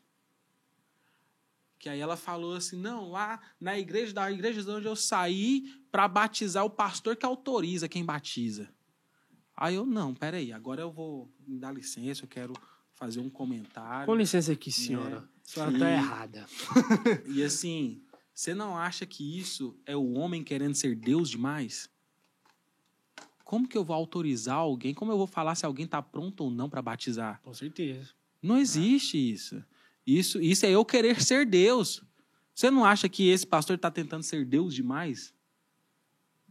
Que 1.79 1.89
aí 1.89 2.01
ela 2.01 2.17
falou 2.17 2.55
assim: 2.55 2.77
não, 2.77 3.11
lá 3.11 3.41
na 3.61 3.79
igreja, 3.79 4.13
da 4.13 4.31
igreja 4.31 4.63
de 4.63 4.71
onde 4.71 4.87
eu 4.87 4.97
saí, 4.97 5.65
para 5.91 6.07
batizar 6.07 6.65
o 6.65 6.71
pastor 6.71 7.17
que 7.17 7.27
autoriza 7.27 7.89
quem 7.89 8.05
batiza. 8.05 8.73
Aí 9.57 9.75
eu, 9.75 9.85
não, 9.85 10.15
peraí, 10.15 10.53
agora 10.53 10.81
eu 10.81 10.91
vou 10.93 11.31
me 11.47 11.59
dar 11.59 11.73
licença, 11.73 12.25
eu 12.25 12.29
quero 12.29 12.55
fazer 12.95 13.21
um 13.21 13.29
comentário. 13.31 14.07
Com 14.07 14.15
licença 14.15 14.53
aqui, 14.53 14.71
senhora. 14.73 15.19
A 15.19 15.49
senhora 15.49 15.79
tá 15.79 15.91
E- 15.91 15.95
errada. 15.95 16.47
E 17.29 17.43
assim, 17.43 18.03
você 18.33 18.55
não 18.55 18.77
acha 18.77 19.05
que 19.07 19.39
isso 19.39 19.77
é 19.85 19.95
o 19.97 20.13
homem 20.15 20.43
querendo 20.43 20.75
ser 20.75 20.95
Deus 20.95 21.29
demais? 21.31 21.89
Como 23.45 23.69
que 23.69 23.77
eu 23.77 23.85
vou 23.85 23.95
autorizar 23.95 24.57
alguém? 24.57 24.95
Como 24.95 25.13
eu 25.13 25.19
vou 25.19 25.27
falar 25.27 25.55
se 25.55 25.67
alguém 25.67 25.85
está 25.85 26.01
pronto 26.01 26.45
ou 26.45 26.51
não 26.51 26.69
para 26.69 26.81
batizar? 26.81 27.41
Com 27.43 27.53
certeza. 27.53 28.11
Não 28.43 28.57
existe 28.59 29.17
isso. 29.19 29.63
Isso, 30.07 30.41
isso 30.41 30.65
é 30.67 30.71
eu 30.71 30.85
querer 30.85 31.21
ser 31.23 31.47
Deus. 31.47 32.03
Você 32.55 32.71
não 32.71 32.85
acha 32.85 33.09
que 33.09 33.29
esse 33.29 33.47
pastor 33.47 33.77
está 33.77 33.91
tentando 33.91 34.23
ser 34.23 34.45
Deus 34.45 34.75
demais? 34.75 35.35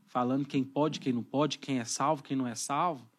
Falando 0.08 0.46
quem 0.46 0.64
pode, 0.64 1.00
quem 1.00 1.12
não 1.14 1.24
pode, 1.24 1.58
quem 1.58 1.80
é 1.80 1.86
salvo, 1.86 2.22
quem 2.24 2.38
não 2.38 2.46
é 2.48 2.54
salvo? 2.56 3.10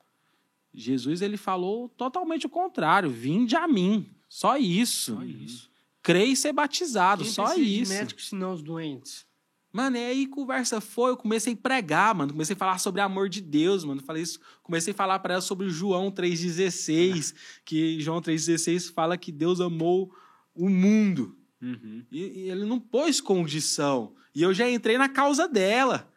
Jesus 0.75 1.23
ele 1.23 1.37
falou 1.37 1.89
totalmente 1.91 2.47
o 2.47 2.51
contrário. 2.51 3.09
Vinde 3.09 3.55
a 3.55 3.69
mim. 3.69 4.11
Só 4.29 4.57
isso. 4.57 5.15
Só 5.15 5.23
isso. 5.23 5.71
Crei 6.03 6.33
e 6.33 6.37
ser 6.37 6.53
batizado. 6.53 7.23
Quem 7.23 7.33
só 7.33 7.45
precisa 7.45 7.65
de 7.65 7.81
isso. 7.81 7.93
médicos, 7.93 8.29
senão 8.29 8.53
os 8.53 8.63
doentes. 8.63 9.25
Mano, 9.73 9.97
e 9.97 10.05
aí 10.05 10.27
conversa 10.27 10.81
foi, 10.81 11.11
eu 11.11 11.17
comecei 11.17 11.53
a 11.53 11.57
pregar, 11.57 12.15
mano. 12.15 12.33
Comecei 12.33 12.55
a 12.55 12.57
falar 12.57 12.79
sobre 12.79 13.01
amor 13.01 13.29
de 13.29 13.41
Deus, 13.41 13.85
mano. 13.85 14.01
Falei 14.03 14.23
isso, 14.23 14.39
comecei 14.63 14.93
a 14.93 14.97
falar 14.97 15.19
para 15.19 15.35
ela 15.35 15.41
sobre 15.41 15.69
João 15.69 16.13
3,16, 16.13 17.35
que 17.65 18.01
João 18.01 18.21
3,16 18.21 18.93
fala 18.93 19.17
que 19.17 19.33
Deus 19.33 19.61
amou 19.61 20.15
o 20.55 20.69
mundo. 20.69 21.37
Uhum. 21.61 22.05
E, 22.13 22.21
e 22.21 22.51
ele 22.51 22.65
não 22.65 22.79
pôs 22.79 23.21
condição. 23.21 24.15
E 24.35 24.43
eu 24.43 24.55
já 24.55 24.71
entrei 24.71 24.99
na 24.99 25.09
causa 25.09 25.49
dela. 25.49 26.09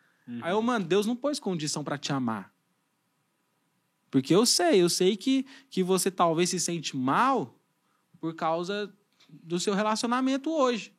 Aí 0.42 0.52
eu, 0.52 0.62
mano, 0.62 0.86
Deus 0.86 1.06
não 1.06 1.16
pôs 1.16 1.40
condição 1.40 1.84
para 1.84 1.98
te 1.98 2.12
amar. 2.12 2.54
Porque 4.10 4.34
eu 4.34 4.46
sei, 4.46 4.82
eu 4.82 4.90
sei 4.90 5.16
que, 5.18 5.46
que 5.70 5.84
você 5.84 6.10
talvez 6.10 6.50
se 6.50 6.60
sente 6.60 6.96
mal 6.96 7.60
por 8.20 8.34
causa 8.36 8.94
do 9.30 9.60
seu 9.60 9.74
relacionamento 9.74 10.50
hoje. 10.50 10.94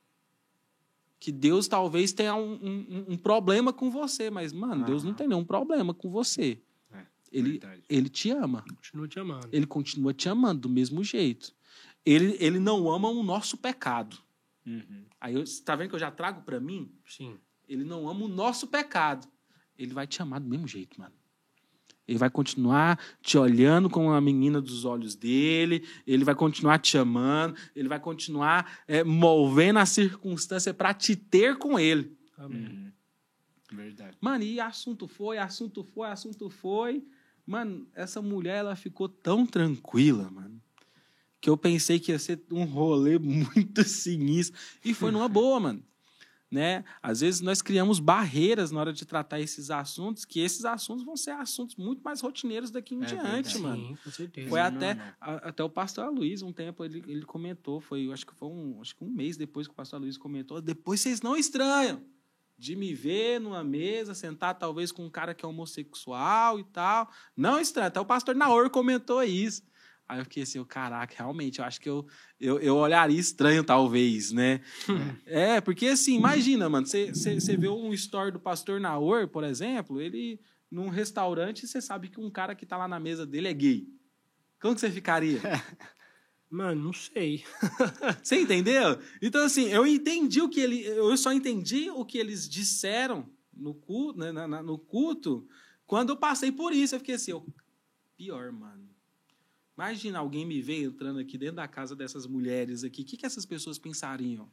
Que 1.20 1.32
Deus 1.32 1.66
talvez 1.66 2.12
tenha 2.12 2.34
um, 2.36 2.52
um- 2.54 3.04
um 3.08 3.16
problema 3.16 3.72
com 3.72 3.90
você, 3.90 4.30
mas, 4.30 4.52
mano, 4.52 4.84
Deus 4.84 5.02
não 5.02 5.12
tem 5.14 5.26
nenhum 5.26 5.44
problema 5.44 5.92
com 5.92 6.10
você. 6.10 6.60
É, 6.92 7.04
Ele, 7.32 7.50
verdade. 7.58 7.82
ele 7.88 8.08
te 8.08 8.30
ama. 8.30 8.62
Continuo 8.62 9.08
te 9.08 9.18
amando. 9.18 9.48
Ele 9.50 9.66
continua 9.66 10.14
te 10.14 10.28
amando 10.28 10.60
do 10.62 10.68
mesmo 10.68 11.02
jeito. 11.02 11.52
Ele, 12.06 12.36
ele 12.38 12.58
não 12.60 12.88
ama 12.90 13.08
o 13.08 13.22
nosso 13.22 13.56
pecado. 13.56 14.16
Uhum. 14.64 15.04
Aí, 15.20 15.34
você 15.34 15.60
tá 15.62 15.74
vendo 15.74 15.88
que 15.88 15.94
eu 15.96 15.98
já 15.98 16.10
trago 16.10 16.42
para 16.42 16.60
mim? 16.60 16.92
Sim. 17.06 17.36
Ele 17.68 17.84
não 17.84 18.08
ama 18.08 18.24
o 18.24 18.28
nosso 18.28 18.66
pecado. 18.68 19.26
Ele 19.76 19.92
vai 19.92 20.06
te 20.06 20.22
amar 20.22 20.40
do 20.40 20.48
mesmo 20.48 20.68
jeito, 20.68 21.00
mano. 21.00 21.14
Ele 22.08 22.16
vai 22.18 22.30
continuar 22.30 22.98
te 23.20 23.36
olhando 23.36 23.90
como 23.90 24.10
a 24.12 24.20
menina 24.20 24.62
dos 24.62 24.86
olhos 24.86 25.14
dele. 25.14 25.84
Ele 26.06 26.24
vai 26.24 26.34
continuar 26.34 26.78
te 26.78 26.96
amando. 26.96 27.54
Ele 27.76 27.86
vai 27.86 28.00
continuar 28.00 28.80
é, 28.88 29.04
movendo 29.04 29.78
a 29.78 29.84
circunstância 29.84 30.72
para 30.72 30.94
te 30.94 31.14
ter 31.14 31.58
com 31.58 31.78
ele. 31.78 32.16
Amém. 32.38 32.62
Uhum. 32.62 32.92
Verdade. 33.70 34.16
Mano, 34.18 34.42
e 34.42 34.58
assunto 34.58 35.06
foi, 35.06 35.36
assunto 35.36 35.84
foi, 35.84 36.08
assunto 36.08 36.48
foi. 36.48 37.04
Mano, 37.46 37.86
essa 37.94 38.22
mulher, 38.22 38.56
ela 38.58 38.74
ficou 38.74 39.08
tão 39.08 39.44
tranquila, 39.44 40.30
mano. 40.30 40.58
Que 41.40 41.50
eu 41.50 41.58
pensei 41.58 42.00
que 42.00 42.10
ia 42.10 42.18
ser 42.18 42.42
um 42.50 42.64
rolê 42.64 43.18
muito 43.20 43.84
sinistro. 43.84 44.58
E 44.82 44.94
foi 44.94 45.10
numa 45.10 45.28
boa, 45.28 45.60
mano. 45.60 45.82
Né? 46.50 46.82
Às 47.02 47.20
vezes 47.20 47.42
nós 47.42 47.60
criamos 47.60 48.00
barreiras 48.00 48.70
na 48.70 48.80
hora 48.80 48.92
de 48.92 49.04
tratar 49.04 49.38
esses 49.38 49.70
assuntos, 49.70 50.24
que 50.24 50.40
esses 50.40 50.64
assuntos 50.64 51.04
vão 51.04 51.14
ser 51.14 51.32
assuntos 51.32 51.76
muito 51.76 52.02
mais 52.02 52.22
rotineiros 52.22 52.70
daqui 52.70 52.94
em 52.94 53.02
É 53.02 53.06
diante, 53.06 53.22
verdade. 53.26 53.58
mano. 53.58 53.86
Sim, 53.88 53.98
com 54.02 54.10
certeza. 54.10 54.48
Foi 54.48 54.58
Não, 54.58 54.66
até, 54.66 54.94
não. 54.94 55.04
a- 55.20 55.48
até 55.48 55.62
o 55.62 55.68
pastor 55.68 56.10
Luiz, 56.10 56.40
um 56.40 56.50
tempo, 56.50 56.82
ele, 56.86 57.04
ele 57.06 57.22
comentou, 57.26 57.82
foi, 57.82 58.06
eu 58.06 58.12
acho 58.14 58.26
que 58.26 58.34
foi 58.34 58.48
um, 58.48 58.80
acho 58.80 58.96
que 58.96 59.04
um 59.04 59.10
mês 59.10 59.36
depois 59.36 59.66
que 59.66 59.72
o 59.74 59.76
pastor 59.76 60.00
Luiz 60.00 60.16
comentou, 60.16 60.58
depois 60.62 61.00
vocês 61.02 61.20
não 61.20 61.36
estranham 61.36 62.00
de 62.56 62.74
me 62.74 62.94
ver 62.94 63.38
numa 63.38 63.62
mesa, 63.62 64.14
sentar 64.14 64.58
talvez 64.58 64.90
com 64.90 65.04
um 65.04 65.10
cara 65.10 65.34
que 65.34 65.44
é 65.44 65.48
homossexual 65.48 66.58
e 66.58 66.64
tal. 66.64 67.10
Não 67.36 67.60
estranho, 67.60 67.88
até 67.88 68.00
o 68.00 68.06
pastor 68.06 68.34
Naor 68.34 68.70
comentou 68.70 69.22
isso. 69.22 69.62
Aí 70.08 70.18
eu 70.20 70.24
fiquei 70.24 70.42
assim, 70.42 70.58
eu, 70.58 70.64
caraca, 70.64 71.14
realmente, 71.18 71.58
eu 71.58 71.64
acho 71.66 71.78
que 71.80 71.88
eu, 71.88 72.06
eu, 72.40 72.58
eu 72.60 72.76
olharia 72.76 73.18
estranho, 73.20 73.62
talvez, 73.62 74.32
né? 74.32 74.60
é, 75.26 75.60
porque 75.60 75.86
assim, 75.88 76.16
imagina, 76.16 76.68
mano, 76.68 76.86
você 76.86 77.56
vê 77.56 77.68
um 77.68 77.92
story 77.92 78.30
do 78.32 78.40
pastor 78.40 78.80
Naor, 78.80 79.28
por 79.28 79.44
exemplo, 79.44 80.00
ele 80.00 80.40
num 80.70 80.88
restaurante, 80.88 81.66
você 81.66 81.80
sabe 81.80 82.08
que 82.08 82.18
um 82.20 82.30
cara 82.30 82.54
que 82.54 82.64
tá 82.66 82.76
lá 82.76 82.88
na 82.88 82.98
mesa 82.98 83.26
dele 83.26 83.48
é 83.48 83.52
gay. 83.52 83.86
Como 84.60 84.74
que 84.74 84.80
você 84.80 84.90
ficaria? 84.90 85.40
Mano, 86.50 86.82
não 86.84 86.92
sei. 86.94 87.44
Você 88.24 88.40
entendeu? 88.40 88.98
Então, 89.20 89.44
assim, 89.44 89.66
eu 89.68 89.86
entendi 89.86 90.40
o 90.40 90.48
que 90.48 90.58
ele. 90.60 90.80
Eu 90.82 91.14
só 91.18 91.30
entendi 91.30 91.90
o 91.90 92.06
que 92.06 92.16
eles 92.16 92.48
disseram 92.48 93.28
no 93.52 93.74
culto, 93.74 94.18
né, 94.18 94.32
na- 94.32 94.48
na- 94.48 94.62
no 94.62 94.78
culto 94.78 95.46
quando 95.86 96.08
eu 96.08 96.16
passei 96.16 96.50
por 96.50 96.72
isso. 96.72 96.94
Eu 96.94 97.00
fiquei 97.00 97.16
assim, 97.16 97.32
eu, 97.32 97.46
pior, 98.16 98.50
mano. 98.50 98.87
Imagina 99.78 100.18
alguém 100.18 100.44
me 100.44 100.60
ver 100.60 100.82
entrando 100.82 101.20
aqui 101.20 101.38
dentro 101.38 101.54
da 101.54 101.68
casa 101.68 101.94
dessas 101.94 102.26
mulheres 102.26 102.82
aqui. 102.82 103.02
O 103.02 103.04
que, 103.04 103.16
que 103.16 103.24
essas 103.24 103.46
pessoas 103.46 103.78
pensariam? 103.78 104.50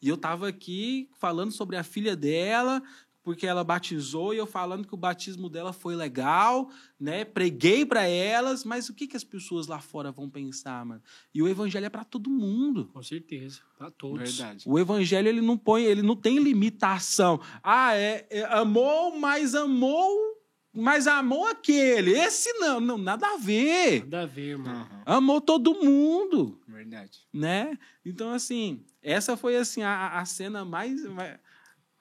E 0.00 0.08
eu 0.08 0.16
tava 0.16 0.48
aqui 0.48 1.10
falando 1.18 1.52
sobre 1.52 1.76
a 1.76 1.82
filha 1.82 2.16
dela, 2.16 2.82
porque 3.22 3.46
ela 3.46 3.62
batizou, 3.62 4.32
e 4.32 4.38
eu 4.38 4.46
falando 4.46 4.86
que 4.88 4.94
o 4.94 4.96
batismo 4.96 5.50
dela 5.50 5.74
foi 5.74 5.94
legal, 5.94 6.70
né? 6.98 7.22
Preguei 7.22 7.84
para 7.84 8.08
elas, 8.08 8.64
mas 8.64 8.88
o 8.88 8.94
que, 8.94 9.06
que 9.06 9.16
as 9.16 9.24
pessoas 9.24 9.66
lá 9.66 9.78
fora 9.78 10.10
vão 10.10 10.30
pensar, 10.30 10.86
mano? 10.86 11.02
E 11.34 11.42
o 11.42 11.48
evangelho 11.48 11.84
é 11.84 11.90
para 11.90 12.04
todo 12.04 12.30
mundo. 12.30 12.88
Com 12.94 13.02
certeza. 13.02 13.60
Pra 13.76 13.90
todos. 13.90 14.38
Verdade. 14.38 14.64
O 14.66 14.78
evangelho 14.78 15.28
ele 15.28 15.42
não 15.42 15.58
põe, 15.58 15.84
ele 15.84 16.00
não 16.00 16.16
tem 16.16 16.38
limitação. 16.38 17.38
Ah, 17.62 17.94
é, 17.94 18.26
é, 18.30 18.44
amou, 18.44 19.18
mas 19.18 19.54
amou, 19.54 20.35
mas 20.76 21.06
amou 21.06 21.46
aquele. 21.46 22.12
Esse 22.12 22.52
não, 22.54 22.80
não 22.80 22.98
nada 22.98 23.26
a 23.26 23.36
ver. 23.36 24.00
Nada 24.00 24.22
a 24.22 24.26
ver, 24.26 24.58
mano. 24.58 24.80
Aham. 24.80 25.02
Amou 25.06 25.40
todo 25.40 25.74
mundo, 25.74 26.60
Verdade. 26.68 27.20
né? 27.32 27.78
Então 28.04 28.32
assim, 28.32 28.84
essa 29.02 29.36
foi 29.36 29.56
assim 29.56 29.82
a, 29.82 30.18
a 30.18 30.24
cena 30.24 30.64
mais 30.64 31.02
mais, 31.06 31.38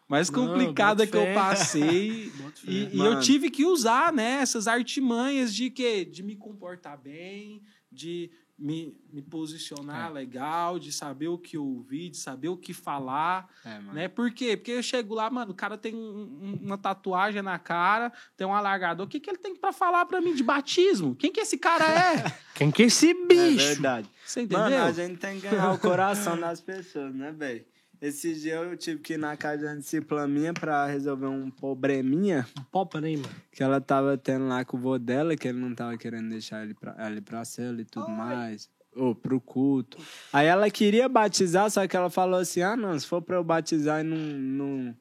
mais 0.07 0.29
Não, 0.29 0.47
complicada 0.47 1.07
que 1.07 1.15
eu 1.15 1.33
passei. 1.33 2.31
E, 2.67 2.97
e 2.97 2.99
eu 2.99 3.19
tive 3.19 3.51
que 3.51 3.63
usar, 3.63 4.11
né, 4.11 4.39
essas 4.41 4.67
artimanhas 4.67 5.53
de 5.53 5.69
quê? 5.69 6.03
De 6.03 6.23
me 6.23 6.35
comportar 6.35 6.97
bem, 6.97 7.61
de 7.91 8.31
me, 8.57 8.97
me 9.11 9.21
posicionar 9.21 10.09
É. 10.09 10.13
legal, 10.13 10.79
de 10.79 10.91
saber 10.91 11.27
o 11.27 11.37
que 11.37 11.57
ouvir, 11.57 12.09
de 12.09 12.17
saber 12.17 12.47
o 12.47 12.55
que 12.55 12.73
falar, 12.73 13.49
É, 13.65 13.73
mano. 13.79 13.93
né? 13.93 14.07
Por 14.07 14.31
quê? 14.31 14.55
Porque 14.55 14.71
eu 14.71 14.81
chego 14.83 15.13
lá, 15.13 15.29
mano, 15.29 15.51
o 15.51 15.55
cara 15.55 15.77
tem 15.77 15.93
um- 15.93 15.99
um- 15.99 16.59
uma 16.63 16.77
tatuagem 16.77 17.41
na 17.41 17.59
cara, 17.59 18.13
tem 18.37 18.47
um 18.47 18.53
alargador. 18.53 19.05
O 19.05 19.09
que, 19.09 19.19
que 19.19 19.29
ele 19.29 19.37
tem 19.39 19.55
pra 19.55 19.73
falar 19.73 20.05
pra 20.05 20.21
mim 20.21 20.33
de 20.33 20.41
batismo? 20.43 21.15
Quem 21.15 21.31
que 21.33 21.41
esse 21.41 21.57
cara 21.57 21.85
é? 21.85 22.23
Quem 22.55 22.71
que 22.71 22.83
é 22.83 22.85
esse 22.85 23.09
É 23.11 23.25
bicho? 23.27 23.65
verdade. 23.67 24.09
Você 24.25 24.41
entendeu? 24.41 24.63
Mano, 24.63 24.85
a 24.85 24.91
gente 24.93 25.17
tem 25.17 25.39
que 25.41 25.47
ganhar 25.49 25.73
o 25.73 25.77
coração 25.77 26.39
das 26.39 26.61
pessoas, 26.61 27.13
né, 27.13 27.31
velho? 27.33 27.65
Esse 28.01 28.33
dia 28.35 28.55
eu 28.55 28.75
tive 28.77 28.99
que 29.01 29.13
ir 29.13 29.17
na 29.17 29.35
casa 29.37 29.59
de 29.59 29.65
uma 29.65 29.77
discípula 29.77 30.27
minha 30.27 30.53
pra 30.53 30.85
resolver 30.85 31.27
um 31.27 31.49
probleminha 31.49 32.45
Popa, 32.71 32.99
né, 32.99 33.15
mano? 33.15 33.29
que 33.51 33.63
ela 33.63 33.79
tava 33.79 34.17
tendo 34.17 34.47
lá 34.47 34.63
com 34.65 34.77
o 34.77 34.79
vô 34.79 34.97
dela, 34.99 35.35
que 35.35 35.47
ele 35.47 35.59
não 35.59 35.73
tava 35.73 35.97
querendo 35.97 36.29
deixar 36.29 36.63
ele 36.63 36.73
pra, 36.73 36.95
ela 36.97 37.15
ir 37.15 37.21
pra 37.21 37.43
cela 37.45 37.81
e 37.81 37.85
tudo 37.85 38.09
mais. 38.09 38.69
Ou 38.95 39.13
pro 39.13 39.41
culto. 39.41 39.97
Aí 40.31 40.47
ela 40.47 40.69
queria 40.69 41.09
batizar, 41.09 41.69
só 41.69 41.85
que 41.85 41.97
ela 41.97 42.09
falou 42.09 42.39
assim: 42.39 42.61
ah, 42.61 42.77
não, 42.77 42.97
se 42.97 43.05
for 43.05 43.21
pra 43.21 43.35
eu 43.35 43.43
batizar 43.43 43.99
e 43.99 44.03
não, 44.03 44.17
não, 44.17 44.97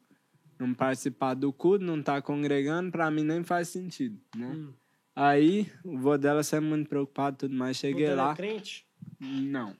não 0.59 0.75
participar 0.75 1.35
do 1.35 1.53
culto, 1.53 1.85
não 1.85 2.03
tá 2.03 2.21
congregando, 2.21 2.91
pra 2.91 3.09
mim 3.11 3.23
nem 3.23 3.45
faz 3.45 3.69
sentido, 3.69 4.19
né? 4.37 4.47
Hum. 4.47 4.73
Aí 5.15 5.71
o 5.85 5.97
vô 5.97 6.19
dela 6.19 6.43
sempre 6.43 6.67
muito 6.69 6.89
preocupado 6.89 7.37
e 7.37 7.39
tudo 7.39 7.55
mais. 7.55 7.77
Cheguei 7.77 8.07
ela 8.07 8.25
lá. 8.27 8.33
é 8.33 8.35
crente? 8.35 8.85
Não, 9.21 9.77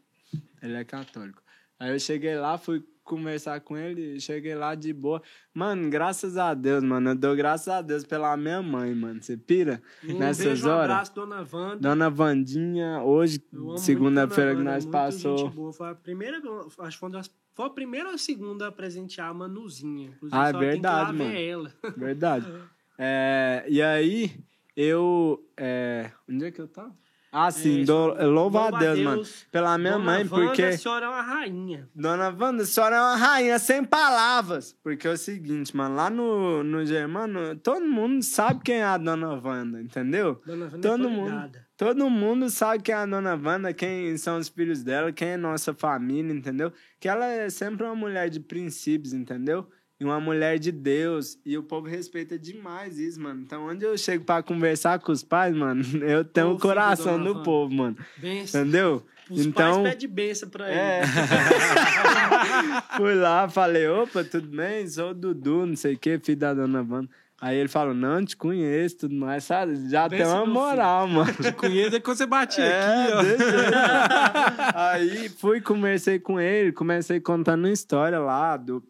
ele 0.63 0.75
é 0.75 0.85
católico. 0.85 1.43
Aí 1.77 1.91
eu 1.91 1.99
cheguei 1.99 2.37
lá, 2.37 2.57
fui 2.57 2.85
conversar 3.05 3.61
com 3.61 3.77
ele, 3.77 4.19
cheguei 4.19 4.55
lá 4.55 4.75
de 4.75 4.93
boa. 4.93 5.23
Mano, 5.53 5.89
graças 5.91 6.37
a 6.37 6.55
Deus, 6.55 6.83
mano, 6.83 7.11
eu 7.11 7.15
dou 7.15 7.37
graças 7.37 7.69
a 7.69 7.83
Deus 7.83 8.05
pela 8.05 8.37
minha 8.37 8.63
mãe, 8.63 8.95
mano. 8.95 9.23
Você 9.23 9.37
pira? 9.37 9.81
Um 10.03 10.19
Nessas 10.19 10.45
beijo, 10.47 10.67
um 10.69 10.73
horas. 10.73 10.91
abraço, 10.91 11.15
dona 11.15 11.47
Wanda. 11.53 11.77
Dona 11.77 12.11
Vandinha, 12.11 13.03
hoje, 13.03 13.39
segunda-feira 13.77 14.57
que 14.57 14.63
nós 14.63 14.85
passou. 14.87 15.73
Foi 15.73 15.91
a 15.91 15.95
primeira, 15.95 16.39
acho 16.39 16.97
que 16.97 16.99
foi, 16.99 17.09
uma 17.09 17.19
das, 17.19 17.31
foi 17.55 17.67
a 17.67 17.71
primeira 17.71 18.09
ou 18.09 18.15
a 18.15 18.19
segunda 18.19 18.69
a 18.69 18.73
presentear 18.73 19.29
a 19.31 19.35
Manuzinha. 19.35 20.09
Inclusive, 20.09 20.31
Ah, 20.41 20.49
é 20.49 20.53
verdade, 20.53 21.13
ver 21.17 21.25
mano. 21.25 21.37
ela. 21.37 21.73
Verdade. 21.97 22.47
É, 22.97 23.65
e 23.69 23.83
aí, 23.83 24.31
eu. 24.77 25.45
É, 25.57 26.13
onde 26.31 26.45
é 26.45 26.53
que 26.53 26.61
eu 26.61 26.69
tava? 26.69 26.95
Ah, 27.37 27.51
sim, 27.51 27.81
É, 27.81 28.23
a 28.23 28.27
louva 28.27 28.69
a 28.69 28.71
Deus, 28.71 28.95
Deus. 28.95 29.05
mano. 29.05 29.23
Pela 29.51 29.77
minha 29.77 29.95
Dona 29.95 30.05
mãe, 30.05 30.23
Wanda, 30.23 30.29
porque. 30.31 30.63
A 30.63 30.79
senhora 30.79 31.07
é 31.07 31.09
uma 31.09 31.21
rainha. 31.23 31.89
Dona 31.93 32.29
Wanda, 32.31 32.63
a 32.63 32.67
senhora 32.67 32.95
é 32.95 33.01
uma 33.01 33.17
rainha 33.17 33.59
sem 33.59 33.83
palavras. 33.83 34.77
Porque 34.85 35.09
é 35.09 35.11
o 35.11 35.17
seguinte, 35.17 35.77
mano, 35.77 35.97
lá 35.97 36.09
no, 36.09 36.63
no 36.63 36.87
Germano, 36.87 37.57
todo 37.57 37.85
mundo 37.85 38.23
sabe 38.23 38.61
quem 38.63 38.77
é 38.77 38.85
a 38.85 38.97
Dona 38.97 39.35
Wanda, 39.35 39.83
entendeu? 39.83 40.41
Dona 40.47 40.67
Wanda 40.67 40.79
Todo 40.79 41.05
é 41.05 41.11
mundo. 41.11 41.51
Todo 41.77 42.09
mundo 42.09 42.51
sabe 42.51 42.85
quem 42.85 42.95
é 42.95 42.99
a 42.99 43.05
Dona 43.07 43.35
Wanda, 43.35 43.75
quem 43.75 44.17
são 44.17 44.39
os 44.39 44.49
filhos 44.49 44.85
dela, 44.85 45.11
quem 45.13 45.31
é 45.31 45.37
nossa 45.37 45.75
família, 45.75 46.33
entendeu? 46.33 46.73
Que 47.01 47.09
ela 47.09 47.27
é 47.27 47.51
sempre 47.51 47.85
uma 47.85 47.97
mulher 47.97 48.31
de 48.31 48.39
princípios, 48.39 49.13
entendeu? 49.13 49.69
E 50.01 50.05
uma 50.05 50.19
mulher 50.21 50.59
de 50.59 50.73
Deus. 50.73 51.39
E 51.47 51.57
o 51.57 51.63
povo 51.63 51.87
respeita 51.87 52.39
demais 52.39 52.99
isso, 52.99 53.21
mano. 53.21 53.41
Então, 53.43 53.67
onde 53.69 53.85
eu 53.85 53.97
chego 53.97 54.25
pra 54.25 54.43
conversar 54.43 54.99
com 54.99 55.13
os 55.13 55.23
pais, 55.23 55.55
mano, 55.55 55.83
eu 56.05 56.25
tenho 56.25 56.51
o 56.53 56.59
coração 56.59 57.23
do 57.23 57.43
povo, 57.43 57.73
mano. 57.73 57.97
Benção. 58.17 58.61
Entendeu? 58.63 59.07
Os 59.31 59.47
então, 59.47 59.83
pais 59.83 59.95
pedem 59.95 60.09
benção 60.09 60.49
pra 60.51 60.69
ele. 60.69 60.79
é. 60.79 61.03
Fui 62.97 63.15
lá, 63.15 63.49
falei, 63.49 63.89
opa, 63.89 64.23
tudo 64.25 64.49
bem? 64.49 64.87
Sou 64.87 65.11
o 65.11 65.15
Dudu, 65.15 65.65
não 65.67 65.77
sei 65.77 65.95
o 65.95 65.99
que, 65.99 66.19
filho 66.19 66.39
da 66.39 66.53
dona 66.55 66.83
Wanda. 66.89 67.09
Aí 67.41 67.57
ele 67.59 67.69
falou, 67.69 67.93
não, 67.95 68.25
te 68.25 68.37
conheço, 68.37 68.99
tudo 68.99 69.15
mais, 69.15 69.45
sabe? 69.45 69.89
Já 69.91 70.09
Benção, 70.09 70.27
tem 70.27 70.27
uma 70.27 70.37
meu 70.37 70.45
filho. 70.47 70.55
moral, 70.55 71.09
mano. 71.09 71.35
Conheço 71.57 71.97
é 71.97 72.01
quando 72.01 72.17
você 72.17 72.27
batia 72.27 72.65
É, 72.65 73.05
aqui, 73.05 73.13
ó. 73.13 74.79
Aí 74.93 75.29
fui, 75.29 75.61
conversei 75.61 76.19
com 76.19 76.41
ele, 76.41 76.73
comecei 76.73 77.21
contando 77.21 77.65
uma 77.65 77.73
história 77.73 78.19
lá 78.19 78.57
do. 78.57 78.83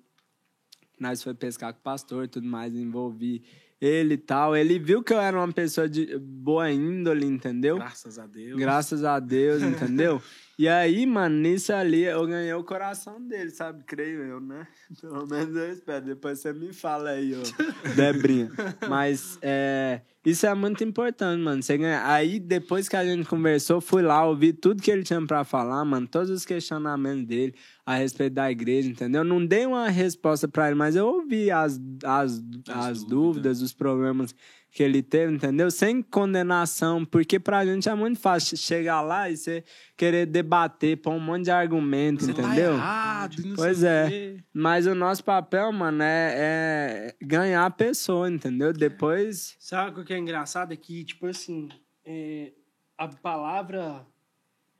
Nós 0.98 1.22
foi 1.22 1.34
pescar 1.34 1.72
com 1.72 1.80
o 1.80 1.82
pastor 1.82 2.24
e 2.24 2.28
tudo 2.28 2.46
mais, 2.46 2.74
envolvi 2.74 3.42
ele 3.80 4.14
e 4.14 4.18
tal. 4.18 4.56
Ele 4.56 4.78
viu 4.78 5.02
que 5.02 5.12
eu 5.12 5.20
era 5.20 5.36
uma 5.36 5.52
pessoa 5.52 5.88
de 5.88 6.18
boa 6.18 6.70
índole, 6.70 7.26
entendeu? 7.26 7.76
Graças 7.76 8.18
a 8.18 8.26
Deus. 8.26 8.58
Graças 8.58 9.04
a 9.04 9.18
Deus, 9.18 9.62
entendeu? 9.62 10.22
E 10.58 10.68
aí, 10.68 11.04
mano, 11.04 11.36
nisso 11.36 11.72
ali 11.72 12.04
eu 12.04 12.26
ganhei 12.26 12.52
o 12.52 12.62
coração 12.62 13.20
dele, 13.20 13.50
sabe? 13.50 13.82
Creio 13.84 14.22
eu, 14.22 14.40
né? 14.40 14.66
Pelo 15.00 15.26
menos 15.26 15.56
eu 15.56 15.72
espero. 15.72 16.04
Depois 16.04 16.38
você 16.38 16.52
me 16.52 16.72
fala 16.72 17.10
aí, 17.10 17.34
ô 17.34 17.42
Debrinha. 17.96 18.50
Mas 18.88 19.36
é, 19.42 20.00
isso 20.24 20.46
é 20.46 20.54
muito 20.54 20.84
importante, 20.84 21.40
mano. 21.42 21.62
Você 21.62 21.76
ganha... 21.76 22.06
Aí, 22.06 22.38
depois 22.38 22.88
que 22.88 22.94
a 22.96 23.04
gente 23.04 23.28
conversou, 23.28 23.80
fui 23.80 24.02
lá, 24.02 24.24
ouvi 24.24 24.52
tudo 24.52 24.80
que 24.80 24.90
ele 24.90 25.02
tinha 25.02 25.20
pra 25.26 25.42
falar, 25.42 25.84
mano. 25.84 26.06
Todos 26.06 26.30
os 26.30 26.44
questionamentos 26.44 27.24
dele 27.26 27.54
a 27.84 27.96
respeito 27.96 28.34
da 28.34 28.50
igreja, 28.50 28.88
entendeu? 28.88 29.24
Não 29.24 29.44
dei 29.44 29.66
uma 29.66 29.88
resposta 29.88 30.46
pra 30.46 30.68
ele, 30.68 30.76
mas 30.76 30.94
eu 30.94 31.06
ouvi 31.06 31.50
as, 31.50 31.80
as, 32.04 32.42
as, 32.68 32.86
As 32.86 32.98
dúvidas, 32.98 33.08
dúvidas. 33.08 33.60
os 33.60 33.72
problemas 33.72 34.34
que 34.74 34.82
ele 34.82 35.04
teve, 35.04 35.32
entendeu? 35.32 35.70
Sem 35.70 36.02
condenação, 36.02 37.04
porque 37.04 37.38
pra 37.38 37.64
gente 37.64 37.88
é 37.88 37.94
muito 37.94 38.18
fácil 38.18 38.56
chegar 38.56 39.02
lá 39.02 39.30
e 39.30 39.36
você 39.36 39.62
querer 39.96 40.26
debater, 40.26 40.96
pôr 40.96 41.12
um 41.12 41.20
monte 41.20 41.44
de 41.44 41.52
argumento, 41.52 42.24
Você 42.24 42.32
entendeu? 42.32 42.72
Tá 42.72 42.76
errado, 42.76 43.36
não 43.46 43.54
Pois 43.54 43.78
sei 43.78 43.88
o 43.88 43.92
é. 43.92 44.08
quê. 44.08 44.44
Mas 44.52 44.88
o 44.88 44.94
nosso 44.96 45.22
papel, 45.22 45.70
mano, 45.70 46.02
é, 46.02 46.34
é 46.36 47.16
ganhar 47.24 47.64
a 47.64 47.70
pessoa, 47.70 48.28
entendeu? 48.28 48.72
Depois. 48.72 49.54
Sabe 49.60 50.00
o 50.00 50.04
que 50.04 50.12
é 50.12 50.18
engraçado? 50.18 50.72
É 50.72 50.76
que, 50.76 51.04
tipo 51.04 51.24
assim, 51.28 51.68
é, 52.04 52.50
a 52.98 53.06
palavra, 53.06 54.04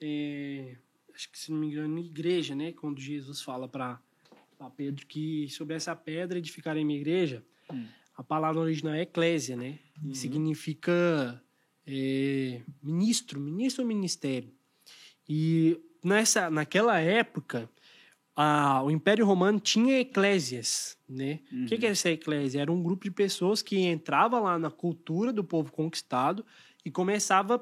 é, 0.03 0.75
acho 1.15 1.31
que 1.31 1.39
se 1.39 1.53
não 1.53 1.59
me 1.61 1.69
engano, 1.69 2.01
igreja, 2.01 2.57
né? 2.57 2.73
Quando 2.73 3.01
Jesus 3.01 3.41
fala 3.43 3.69
para 3.69 4.01
Pedro 4.77 5.07
que 5.07 5.49
sobre 5.51 5.77
essa 5.77 5.95
pedra 5.95 6.37
edificarei 6.37 6.85
minha 6.85 6.99
igreja, 6.99 7.45
a 8.17 8.25
palavra 8.25 8.61
original 8.61 8.95
é 8.95 9.03
eclésia, 9.03 9.57
né? 9.57 9.79
E 10.03 10.15
significa 10.15 11.43
é, 11.87 12.63
ministro, 12.83 13.41
ministro 13.41 13.83
ou 13.83 13.89
ministério. 13.89 14.53
E 15.29 15.81
nessa, 16.03 16.51
naquela 16.51 16.99
época, 16.99 17.71
a, 18.37 18.83
o 18.83 18.91
Império 18.91 19.25
Romano 19.25 19.61
tinha 19.61 20.01
eclésias, 20.01 20.99
né? 21.09 21.41
O 21.53 21.67
que, 21.67 21.79
que 21.79 21.87
era 21.87 21.93
essa 21.93 22.11
eclésia? 22.11 22.61
Era 22.61 22.73
um 22.73 22.83
grupo 22.83 23.05
de 23.05 23.11
pessoas 23.11 23.63
que 23.63 23.79
entrava 23.79 24.41
lá 24.41 24.59
na 24.59 24.71
cultura 24.71 25.33
do 25.33 25.45
povo 25.45 25.73
conquistado 25.73 26.45
e 26.85 26.91
começava 26.91 27.55
a 27.57 27.61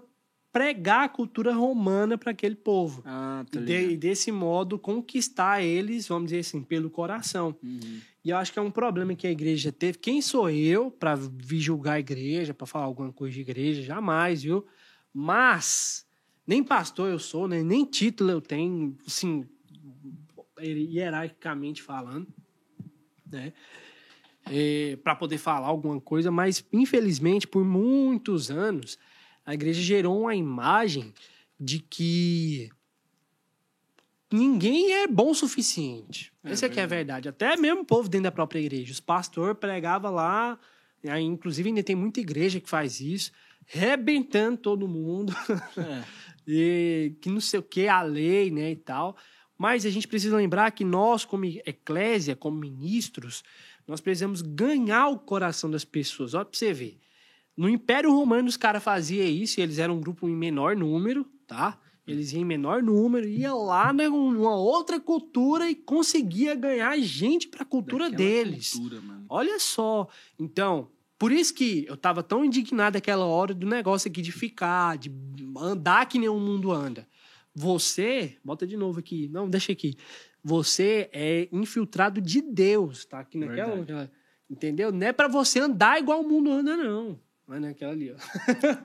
pregar 0.53 1.05
a 1.05 1.09
cultura 1.09 1.53
romana 1.55 2.19
para 2.19 2.31
aquele 2.33 2.55
povo. 2.55 3.03
Ah, 3.07 3.45
E, 3.53 3.59
de- 3.65 3.93
e 3.93 3.97
desse 3.97 4.31
modo 4.31 4.79
conquistar 4.79 5.63
eles, 5.63 6.07
vamos 6.09 6.27
dizer 6.27 6.41
assim, 6.41 6.63
pelo 6.63 6.91
coração. 6.91 7.57
E 8.25 8.31
eu 8.31 8.37
acho 8.37 8.53
que 8.53 8.59
é 8.59 8.63
um 8.63 8.71
problema 8.71 9.15
que 9.15 9.27
a 9.27 9.31
igreja 9.31 9.73
teve. 9.73 9.99
Quem 9.99 10.21
sou 10.21 10.51
eu 10.51 10.91
para 10.91 11.15
vir 11.17 11.59
julgar 11.61 11.95
a 11.95 12.01
igreja, 12.01 12.53
para 12.53 12.67
falar 12.67 12.85
alguma 12.85 13.13
coisa 13.13 13.35
de 13.35 13.41
igreja? 13.41 13.83
Jamais, 13.83 14.43
viu? 14.43 14.67
Mas 15.13 16.07
nem 16.47 16.63
pastor 16.63 17.09
eu 17.11 17.19
sou, 17.19 17.49
né? 17.49 17.63
nem 17.63 17.85
título 17.85 18.31
eu 18.31 18.41
tenho, 18.41 18.97
assim, 19.07 19.45
hierarquicamente 20.61 21.83
falando, 21.83 22.27
né? 23.31 23.53
para 25.03 25.15
poder 25.15 25.39
falar 25.39 25.69
alguma 25.69 26.01
coisa, 26.01 26.31
mas 26.31 26.65
infelizmente 26.73 27.47
por 27.47 27.65
muitos 27.65 28.51
anos 28.51 28.99
a 29.45 29.55
igreja 29.55 29.81
gerou 29.81 30.23
uma 30.23 30.35
imagem 30.35 31.13
de 31.59 31.79
que 31.79 32.71
ninguém 34.31 34.93
é 34.95 35.07
bom 35.07 35.31
o 35.31 35.35
suficiente. 35.35 36.33
Essa 36.43 36.67
é 36.67 36.69
que 36.69 36.81
é 36.81 36.85
a 36.85 36.87
verdade. 36.87 37.29
Até 37.29 37.57
mesmo 37.57 37.83
o 37.83 37.85
povo 37.85 38.09
dentro 38.09 38.25
da 38.25 38.33
própria 38.33 38.61
igreja. 38.61 38.93
Os 38.93 39.01
pastores 39.01 39.57
pregavam 39.59 40.13
lá, 40.13 40.59
inclusive 41.21 41.69
ainda 41.69 41.83
tem 41.83 41.97
muita 41.97 42.21
igreja 42.21 42.61
que 42.61 42.69
faz 42.69 43.01
isso, 43.01 43.33
rebentando 43.67 44.57
todo 44.59 44.89
mundo. 44.89 45.35
É. 45.77 46.05
e 46.47 47.15
que 47.21 47.29
não 47.29 47.41
sei 47.41 47.61
o 47.61 47.63
que, 47.63 47.87
a 47.87 48.03
lei, 48.03 48.51
né, 48.51 48.73
e 48.73 48.77
tal. 48.77 49.17
Mas 49.57 49.87
a 49.87 49.91
gente 49.91 50.09
precisa 50.09 50.37
lembrar 50.37 50.73
que 50.73 50.85
nós, 50.85 51.25
como 51.25 51.45
eclésia, 51.45 52.35
como 52.35 52.59
ministros, 52.59 53.45
nós 53.87 54.01
precisamos 54.01 54.43
ganhar 54.43 55.09
o 55.09 55.19
coração 55.19 55.71
das 55.71 55.85
pessoas. 55.85 56.35
Olha 56.35 56.45
pra 56.45 56.59
você 56.59 56.73
ver. 56.73 56.99
No 57.57 57.69
Império 57.69 58.11
Romano, 58.13 58.49
os 58.49 58.57
caras 58.57 58.83
faziam 58.83 59.27
isso, 59.27 59.61
e 59.61 59.63
eles 59.63 59.79
eram 59.79 59.97
um 59.97 60.01
grupo 60.01 60.29
em 60.29 60.35
menor 60.35 60.75
número, 60.77 61.27
tá? 61.47 61.79
Eles 62.07 62.33
iam 62.33 62.41
em 62.43 62.45
menor 62.45 62.83
número, 62.83 63.29
ia 63.29 63.55
lá 63.55 63.93
né, 63.93 64.09
numa 64.09 64.57
outra 64.57 64.99
cultura 64.99 65.71
e 65.71 65.75
conseguia 65.75 66.55
ganhar 66.55 66.99
gente 66.99 67.47
pra 67.49 67.65
cultura 67.65 68.11
Daquela 68.11 68.29
deles. 68.29 68.73
cultura. 68.73 69.01
Olha 69.29 69.59
só. 69.61 70.09
Então, 70.39 70.89
por 71.17 71.31
isso 71.31 71.55
que 71.55 71.85
eu 71.89 71.97
tava 71.97 72.23
tão 72.23 72.45
indignado 72.45 72.99
aquela 72.99 73.25
hora 73.25 73.55
do 73.55 73.67
negócio 73.69 74.11
aqui 74.11 74.21
de 74.21 74.33
ficar, 74.33 74.99
de 74.99 75.13
andar 75.57 76.07
que 76.07 76.19
nem 76.19 76.29
o 76.29 76.41
mundo 76.41 76.73
anda. 76.73 77.07
Você, 77.55 78.37
bota 78.45 78.67
de 78.67 78.77
novo 78.77 78.99
aqui. 78.99 79.29
Não, 79.29 79.49
deixa 79.49 79.71
aqui. 79.71 79.95
Você 80.43 81.09
é 81.13 81.49
infiltrado 81.53 82.21
de 82.21 82.41
Deus, 82.41 83.05
tá? 83.05 83.21
Aqui 83.21 83.39
naquela, 83.39 83.77
Verdade. 83.77 84.11
entendeu? 84.51 84.91
Não 84.91 85.07
é 85.07 85.13
pra 85.13 85.29
você 85.29 85.61
andar 85.61 86.01
igual 86.01 86.21
o 86.21 86.29
mundo 86.29 86.51
anda 86.51 86.77
não. 86.77 87.21
Mas 87.53 87.61
naquela 87.61 87.93
ali, 87.93 88.11
ó. 88.11 88.17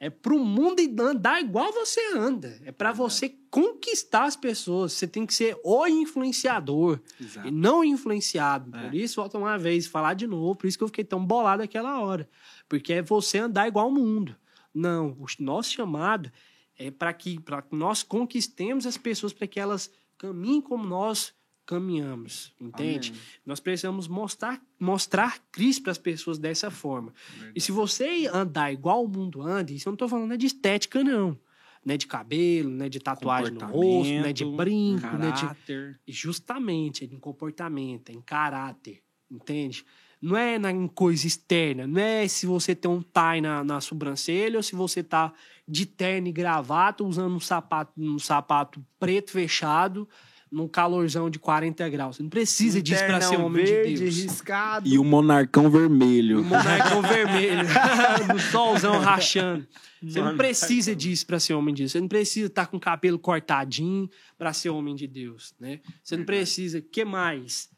É 0.00 0.10
pro 0.10 0.38
mundo 0.38 0.82
andar 1.00 1.40
igual 1.40 1.72
você 1.72 2.00
anda. 2.14 2.60
É 2.64 2.72
pra 2.72 2.92
você 2.92 3.38
conquistar 3.48 4.24
as 4.24 4.36
pessoas. 4.36 4.92
Você 4.92 5.06
tem 5.06 5.24
que 5.24 5.32
ser 5.32 5.56
o 5.64 5.86
influenciador 5.86 7.00
Exato. 7.18 7.48
e 7.48 7.50
não 7.50 7.82
influenciado. 7.82 8.76
É. 8.76 8.82
Por 8.82 8.94
isso, 8.94 9.16
volta 9.16 9.38
uma 9.38 9.56
vez, 9.56 9.86
falar 9.86 10.12
de 10.14 10.26
novo. 10.26 10.56
Por 10.56 10.66
isso 10.66 10.76
que 10.76 10.84
eu 10.84 10.88
fiquei 10.88 11.04
tão 11.04 11.24
bolado 11.24 11.62
aquela 11.62 12.00
hora. 12.00 12.28
Porque 12.68 12.92
é 12.92 13.02
você 13.02 13.38
andar 13.38 13.68
igual 13.68 13.88
o 13.88 13.94
mundo. 13.94 14.36
Não, 14.74 15.12
o 15.12 15.26
nosso 15.38 15.70
chamado 15.70 16.30
é 16.76 16.90
para 16.90 17.12
que, 17.14 17.40
pra 17.40 17.62
que 17.62 17.74
nós 17.74 18.02
conquistemos 18.02 18.86
as 18.86 18.98
pessoas, 18.98 19.32
para 19.32 19.46
que 19.46 19.60
elas 19.60 19.90
caminhem 20.18 20.60
como 20.60 20.84
nós 20.84 21.32
caminhamos, 21.66 22.52
entende? 22.60 23.12
Nós 23.44 23.60
precisamos 23.60 24.06
mostrar, 24.06 24.60
mostrar 24.78 25.38
Cristo 25.50 25.82
para 25.82 25.92
as 25.92 25.98
pessoas 25.98 26.38
dessa 26.38 26.70
forma. 26.70 27.12
E 27.54 27.60
se 27.60 27.72
você 27.72 28.28
andar 28.32 28.72
igual 28.72 29.04
o 29.04 29.08
mundo 29.08 29.42
anda, 29.42 29.72
isso 29.72 29.88
eu 29.88 29.92
não 29.92 29.96
tô 29.96 30.08
falando 30.08 30.34
é 30.34 30.36
de 30.36 30.46
estética, 30.46 31.02
não. 31.02 31.38
Não 31.84 31.94
é 31.94 31.96
de 31.98 32.06
cabelo, 32.06 32.70
não 32.70 32.86
é 32.86 32.88
de 32.88 32.98
tatuagem 32.98 33.52
no 33.52 33.66
rosto, 33.66 34.12
não 34.12 34.24
é 34.24 34.32
de 34.32 34.44
brinco, 34.44 35.06
não 35.06 35.28
é 35.28 35.32
de... 35.32 35.40
caráter. 35.42 36.00
Justamente, 36.06 37.04
é 37.04 37.06
em 37.06 37.18
comportamento, 37.18 38.10
é 38.10 38.12
em 38.12 38.22
caráter, 38.22 39.02
entende? 39.30 39.84
Não 40.20 40.34
é 40.34 40.58
na, 40.58 40.70
em 40.70 40.88
coisa 40.88 41.26
externa, 41.26 41.86
não 41.86 42.00
é 42.00 42.26
se 42.26 42.46
você 42.46 42.74
tem 42.74 42.90
um 42.90 43.02
tie 43.02 43.42
na, 43.42 43.62
na 43.62 43.80
sobrancelha 43.82 44.56
ou 44.56 44.62
se 44.62 44.74
você 44.74 45.02
tá 45.02 45.34
de 45.68 45.84
terno 45.84 46.28
e 46.28 46.32
gravata 46.32 47.04
usando 47.04 47.34
um 47.34 47.40
sapato, 47.40 47.92
um 47.98 48.18
sapato 48.18 48.82
preto 48.98 49.30
fechado 49.30 50.08
num 50.54 50.68
calorzão 50.68 51.28
de 51.28 51.38
40 51.38 51.88
graus. 51.88 52.16
Você 52.16 52.22
não 52.22 52.30
precisa 52.30 52.80
disso 52.80 53.04
para 53.04 53.20
ser 53.20 53.30
Ternão 53.30 53.46
homem 53.46 53.64
verde, 53.64 53.94
de 53.94 54.00
Deus. 54.04 54.16
riscado. 54.22 54.88
E 54.88 54.98
o 54.98 55.04
monarcão 55.04 55.68
vermelho. 55.68 56.40
O 56.40 56.44
monarcão 56.44 57.02
vermelho, 57.02 57.66
do 58.32 58.38
solzão 58.38 59.00
rachando. 59.00 59.66
Você 60.02 60.20
não 60.20 60.36
precisa 60.36 60.94
disso 60.94 61.26
para 61.26 61.40
ser 61.40 61.54
homem 61.54 61.74
de 61.74 61.82
Deus. 61.82 61.92
Você 61.92 62.00
não 62.00 62.08
precisa 62.08 62.46
estar 62.46 62.66
com 62.66 62.76
o 62.76 62.80
cabelo 62.80 63.18
cortadinho 63.18 64.08
para 64.38 64.52
ser 64.52 64.68
homem 64.70 64.94
de 64.94 65.06
Deus, 65.06 65.54
né? 65.58 65.80
Você 66.02 66.16
não 66.16 66.24
precisa. 66.24 66.80
que 66.80 67.04
mais? 67.04 67.68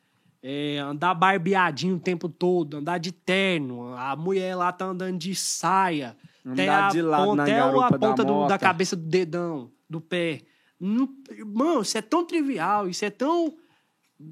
É, 0.43 0.79
andar 0.79 1.15
barbeadinho 1.15 1.97
o 1.97 2.01
tempo 2.01 2.29
todo, 2.29 2.77
andar 2.77 2.99
de 2.99 3.11
terno. 3.11 3.95
A 3.97 4.15
mulher 4.15 4.55
lá 4.55 4.71
tá 4.71 4.85
andando 4.85 5.19
de 5.19 5.35
saia. 5.35 6.17
até 6.45 6.63
Andar 6.69 6.87
a 6.87 6.91
de 6.91 7.03
lado 7.03 7.25
ponta, 7.25 7.37
na 7.37 7.43
até 7.43 7.59
a 7.61 7.67
da 7.91 7.99
ponta 7.99 8.25
do- 8.25 8.47
da 8.47 8.59
cabeça 8.59 8.95
do 8.95 9.03
dedão, 9.03 9.71
do 9.89 10.01
pé. 10.01 10.43
Não- 10.79 11.09
mano, 11.47 11.83
isso 11.83 11.97
é 11.99 12.03
tão 12.03 12.25
trivial, 12.27 12.89
isso 12.89 13.05
é 13.05 13.11
tão. 13.11 13.57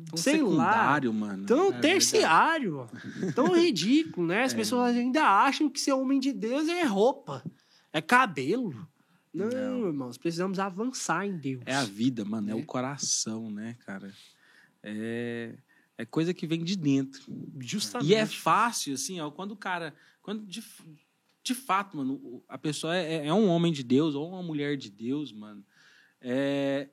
Tão 0.09 0.17
sei 0.17 0.41
lá. 0.43 0.99
mano. 1.13 1.45
Tão 1.47 1.59
É 1.59 1.63
verdade. 1.73 1.83
terciário, 1.83 2.87
tão 3.35 3.53
ridículo, 3.55 4.27
né? 4.27 4.45
As 4.45 4.55
É. 4.55 4.57
pessoas 4.57 4.97
ainda 4.97 5.23
acham 5.23 5.69
que 5.69 5.79
ser 5.81 5.93
homem 5.93 6.19
de 6.19 6.33
Deus 6.33 6.69
é 6.69 6.85
roupa, 6.85 7.45
é 7.93 8.01
cabelo. 8.01 8.75
Não, 9.33 9.49
Não. 9.49 9.87
irmãos, 9.89 10.17
precisamos 10.17 10.59
avançar 10.59 11.27
em 11.27 11.37
Deus. 11.37 11.63
É 11.67 11.75
a 11.75 11.85
vida, 11.85 12.25
mano. 12.25 12.51
É 12.51 12.55
Né? 12.55 12.61
o 12.63 12.65
coração, 12.65 13.51
né, 13.51 13.77
cara? 13.85 14.11
É, 14.83 15.55
é 15.99 16.05
coisa 16.05 16.33
que 16.33 16.47
vem 16.47 16.63
de 16.63 16.77
dentro. 16.77 17.23
Justamente. 17.61 18.11
E 18.11 18.15
é 18.15 18.25
fácil, 18.27 18.95
assim, 18.95 19.21
ó, 19.21 19.31
quando 19.31 19.53
o 19.53 19.57
cara. 19.57 19.95
Quando 20.23 20.47
de, 20.47 20.63
de 21.43 21.55
fato, 21.55 21.97
mano, 21.97 22.43
a 22.49 22.57
pessoa 22.57 22.97
é, 22.97 23.27
é 23.27 23.35
um 23.35 23.49
homem 23.49 23.73
de 23.73 23.83
Deus 23.83 24.15
ou 24.15 24.29
uma 24.31 24.43
mulher 24.43 24.77
de 24.77 24.91
Deus, 24.91 25.33
mano. 25.33 25.65
É, 26.25 26.89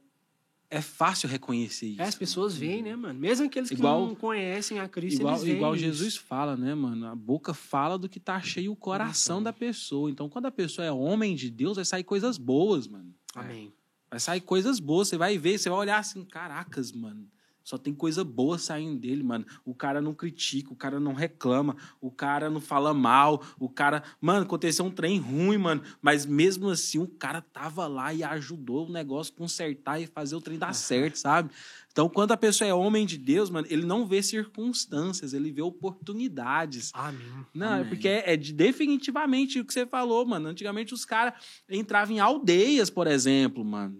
é 0.69 0.81
fácil 0.81 1.27
reconhecer 1.29 1.87
isso. 1.87 2.01
É, 2.01 2.05
as 2.05 2.15
pessoas 2.15 2.55
veem, 2.55 2.83
né, 2.83 2.95
mano? 2.95 3.19
Mesmo 3.19 3.45
aqueles 3.45 3.69
que 3.69 3.75
Igual- 3.75 4.07
não 4.07 4.15
conhecem 4.15 4.79
a 4.79 4.87
Cristo, 4.87 5.19
Igual, 5.19 5.33
eles 5.33 5.43
veem 5.45 5.55
igual 5.57 5.75
isso. 5.75 5.83
Jesus 5.85 6.17
fala, 6.17 6.55
né, 6.57 6.75
mano? 6.75 7.07
A 7.07 7.15
boca 7.15 7.53
fala 7.53 7.97
do 7.97 8.07
que 8.07 8.19
tá 8.19 8.39
cheio 8.41 8.71
o 8.71 8.75
coração 8.75 9.41
da 9.41 9.51
pessoa. 9.53 10.11
Então, 10.11 10.29
quando 10.29 10.45
a 10.45 10.51
pessoa 10.51 10.85
é 10.85 10.91
homem 10.91 11.35
de 11.35 11.49
Deus, 11.49 11.77
vai 11.77 11.85
sair 11.85 12.03
coisas 12.03 12.37
boas, 12.37 12.87
mano. 12.87 13.13
Amém. 13.33 13.73
Vai 14.09 14.19
sair 14.19 14.41
coisas 14.41 14.79
boas. 14.79 15.07
Você 15.07 15.17
vai 15.17 15.37
ver, 15.37 15.57
você 15.57 15.69
vai 15.69 15.79
olhar 15.79 15.97
assim, 15.99 16.23
caracas, 16.25 16.91
mano. 16.91 17.27
Só 17.63 17.77
tem 17.77 17.93
coisa 17.93 18.23
boa 18.23 18.57
saindo 18.57 18.99
dele, 18.99 19.23
mano. 19.23 19.45
O 19.63 19.73
cara 19.75 20.01
não 20.01 20.13
critica, 20.13 20.73
o 20.73 20.75
cara 20.75 20.99
não 20.99 21.13
reclama, 21.13 21.75
o 21.99 22.09
cara 22.11 22.49
não 22.49 22.59
fala 22.61 22.93
mal, 22.93 23.43
o 23.59 23.69
cara. 23.69 24.03
Mano, 24.19 24.43
aconteceu 24.43 24.85
um 24.85 24.91
trem 24.91 25.19
ruim, 25.19 25.57
mano. 25.57 25.81
Mas 26.01 26.25
mesmo 26.25 26.69
assim, 26.69 26.99
o 26.99 27.07
cara 27.07 27.41
tava 27.41 27.87
lá 27.87 28.13
e 28.13 28.23
ajudou 28.23 28.87
o 28.87 28.91
negócio 28.91 29.33
consertar 29.33 29.99
e 30.01 30.07
fazer 30.07 30.35
o 30.35 30.41
trem 30.41 30.57
dar 30.57 30.73
certo, 30.73 31.17
sabe? 31.17 31.51
Então, 31.91 32.07
quando 32.07 32.31
a 32.31 32.37
pessoa 32.37 32.67
é 32.69 32.73
homem 32.73 33.05
de 33.05 33.17
Deus, 33.17 33.49
mano, 33.49 33.67
ele 33.69 33.85
não 33.85 34.05
vê 34.07 34.23
circunstâncias, 34.23 35.33
ele 35.33 35.51
vê 35.51 35.61
oportunidades. 35.61 36.91
Amém. 36.93 37.45
Não, 37.53 37.67
é 37.67 37.75
Amém. 37.79 37.89
porque 37.89 38.07
é, 38.07 38.33
é 38.33 38.37
de- 38.37 38.53
definitivamente 38.53 39.59
o 39.59 39.65
que 39.65 39.73
você 39.73 39.85
falou, 39.85 40.25
mano. 40.25 40.47
Antigamente 40.47 40.93
os 40.93 41.03
caras 41.05 41.33
entravam 41.69 42.15
em 42.15 42.19
aldeias, 42.19 42.89
por 42.89 43.07
exemplo, 43.07 43.63
mano. 43.65 43.99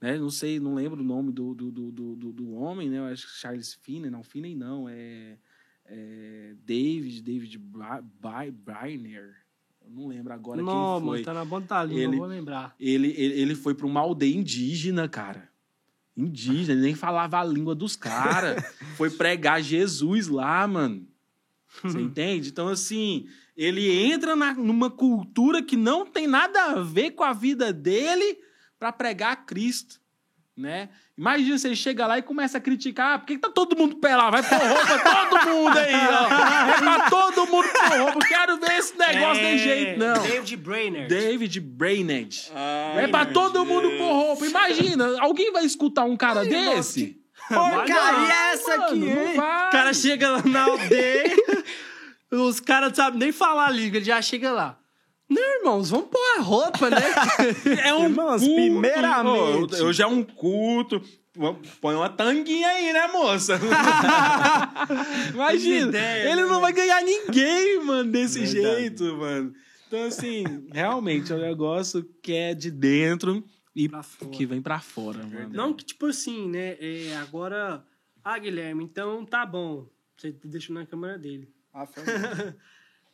Né? 0.00 0.18
Não 0.18 0.30
sei, 0.30 0.60
não 0.60 0.74
lembro 0.74 1.00
o 1.00 1.04
nome 1.04 1.32
do, 1.32 1.54
do, 1.54 1.70
do, 1.72 1.90
do, 2.16 2.32
do- 2.32 2.52
homem, 2.54 2.90
né? 2.90 2.98
Eu 2.98 3.04
acho 3.04 3.26
que 3.26 3.38
Charles 3.38 3.74
Finney, 3.82 4.10
não, 4.10 4.22
Finney 4.22 4.54
não, 4.54 4.88
é, 4.88 5.38
é 5.86 6.54
David, 6.64 7.22
David 7.22 7.58
Briner. 8.52 9.34
Eu 9.84 9.90
não 9.90 10.08
lembro 10.08 10.32
agora 10.32 10.60
Não, 10.60 11.00
quem 11.00 11.08
foi. 11.08 11.22
tá 11.22 11.32
na 11.32 11.46
ponta 11.46 11.66
da 11.76 11.84
língua, 11.84 12.02
Ele- 12.02 12.10
não 12.12 12.18
vou 12.18 12.26
lembrar. 12.26 12.74
Ele, 12.78 13.08
ele, 13.16 13.40
ele 13.40 13.54
foi 13.54 13.74
para 13.74 13.86
uma 13.86 14.00
aldeia 14.00 14.34
indígena, 14.36 15.08
cara. 15.08 15.48
Indígena, 16.16 16.72
ele 16.72 16.80
nem 16.82 16.94
falava 16.94 17.38
a 17.38 17.44
língua 17.44 17.74
dos 17.74 17.94
caras. 17.94 18.62
foi 18.96 19.10
pregar 19.10 19.62
Jesus 19.62 20.26
lá, 20.28 20.66
mano. 20.66 21.06
Você 21.82 22.00
entende? 22.02 22.48
Então, 22.48 22.68
assim, 22.68 23.26
ele 23.56 23.88
entra 23.90 24.34
na, 24.34 24.54
numa 24.54 24.90
cultura 24.90 25.62
que 25.62 25.76
não 25.76 26.04
tem 26.06 26.26
nada 26.26 26.58
a 26.72 26.82
ver 26.82 27.12
com 27.12 27.22
a 27.22 27.32
vida 27.32 27.72
dele 27.72 28.38
para 28.78 28.92
pregar 28.92 29.44
Cristo. 29.46 30.00
Né? 30.56 30.88
Imagina 31.18 31.58
se 31.58 31.66
ele 31.68 31.76
chega 31.76 32.06
lá 32.06 32.16
e 32.16 32.22
começa 32.22 32.56
a 32.56 32.60
criticar, 32.62 33.12
ah, 33.12 33.18
por 33.18 33.26
que 33.26 33.34
que 33.34 33.40
tá 33.42 33.50
todo 33.50 33.76
mundo 33.76 33.96
pelado? 33.96 34.30
Vai 34.32 34.42
pôr 34.42 34.56
roupa 34.66 34.98
todo 35.00 35.50
mundo 35.54 35.78
aí, 35.78 35.92
ó. 35.94 36.72
É 36.72 36.78
pra 36.78 37.10
todo 37.10 37.46
mundo 37.46 37.68
pôr 37.68 37.98
roupa. 38.00 38.18
Quero 38.26 38.56
ver 38.58 38.72
esse 38.78 38.96
negócio 38.96 39.42
É, 39.44 39.50
de 39.52 39.58
jeito, 39.58 39.98
não. 39.98 40.14
David 40.22 40.56
Brainerd. 40.56 41.08
David 41.14 41.60
Brainerd. 41.60 42.50
Ai, 42.54 43.04
É 43.04 43.08
pra 43.08 43.26
todo 43.26 43.66
mundo 43.66 43.86
Deus. 43.88 43.98
pôr 44.00 44.12
roupa. 44.14 44.46
Imagina, 44.46 45.20
alguém 45.20 45.52
vai 45.52 45.62
escutar 45.66 46.04
um 46.04 46.16
cara 46.16 46.42
desse? 46.42 47.20
Porcaria 47.48 48.32
é 48.34 48.52
essa 48.54 48.78
Mano, 48.78 48.84
aqui, 48.84 49.08
hein? 49.10 49.36
vai. 49.36 49.68
O 49.68 49.70
cara 49.72 49.92
chega 49.92 50.30
lá 50.30 50.42
na 50.42 50.62
aldeia, 50.64 51.36
os 52.32 52.60
caras 52.60 52.88
não 52.88 52.96
sabem 52.96 53.18
nem 53.20 53.30
falar 53.30 53.66
a 53.66 53.70
língua, 53.70 53.98
ele 53.98 54.06
já 54.06 54.22
chega 54.22 54.50
lá. 54.52 54.78
Não, 55.28 55.58
irmãos, 55.58 55.90
vamos 55.90 56.06
pôr 56.08 56.20
a 56.38 56.40
roupa, 56.40 56.88
né? 56.90 56.98
É 57.84 57.92
um 57.94 58.04
Irmãos, 58.04 58.40
culto. 58.42 58.54
primeiramente- 58.54 59.82
Hoje 59.82 60.02
é 60.02 60.06
um 60.06 60.22
culto. 60.22 61.02
Põe 61.80 61.94
uma 61.94 62.08
tanguinha 62.08 62.66
aí, 62.68 62.92
né, 62.92 63.08
moça? 63.08 63.58
Imagina. 65.34 65.88
ideia, 65.88 66.30
ele 66.32 66.42
né, 66.42 66.48
não 66.48 66.60
vai 66.60 66.72
ganhar 66.72 67.02
ninguém, 67.02 67.82
mano, 67.84 68.10
desse 68.10 68.40
Verdade. 68.40 68.76
jeito, 68.80 69.16
mano. 69.16 69.52
Então, 69.86 70.02
assim, 70.04 70.44
realmente 70.72 71.32
é 71.32 71.36
um 71.36 71.40
negócio 71.40 72.02
que 72.22 72.32
é 72.32 72.54
de 72.54 72.70
dentro 72.70 73.44
e 73.74 73.88
Pra 73.88 74.02
fora. 74.02 74.30
que 74.30 74.46
vem 74.46 74.62
pra 74.62 74.80
fora, 74.80 75.18
mano. 75.26 75.50
Não 75.52 75.72
que, 75.74 75.84
tipo 75.84 76.06
assim, 76.06 76.48
né? 76.48 76.76
é, 76.80 77.16
agora. 77.18 77.84
Ah, 78.24 78.38
Guilherme, 78.38 78.82
então 78.84 79.24
tá 79.24 79.44
bom. 79.46 79.86
Você 80.16 80.32
deixou 80.44 80.74
na 80.74 80.86
câmera 80.86 81.18
dele. 81.18 81.48
Ah, 81.72 81.86
foi. 81.86 82.02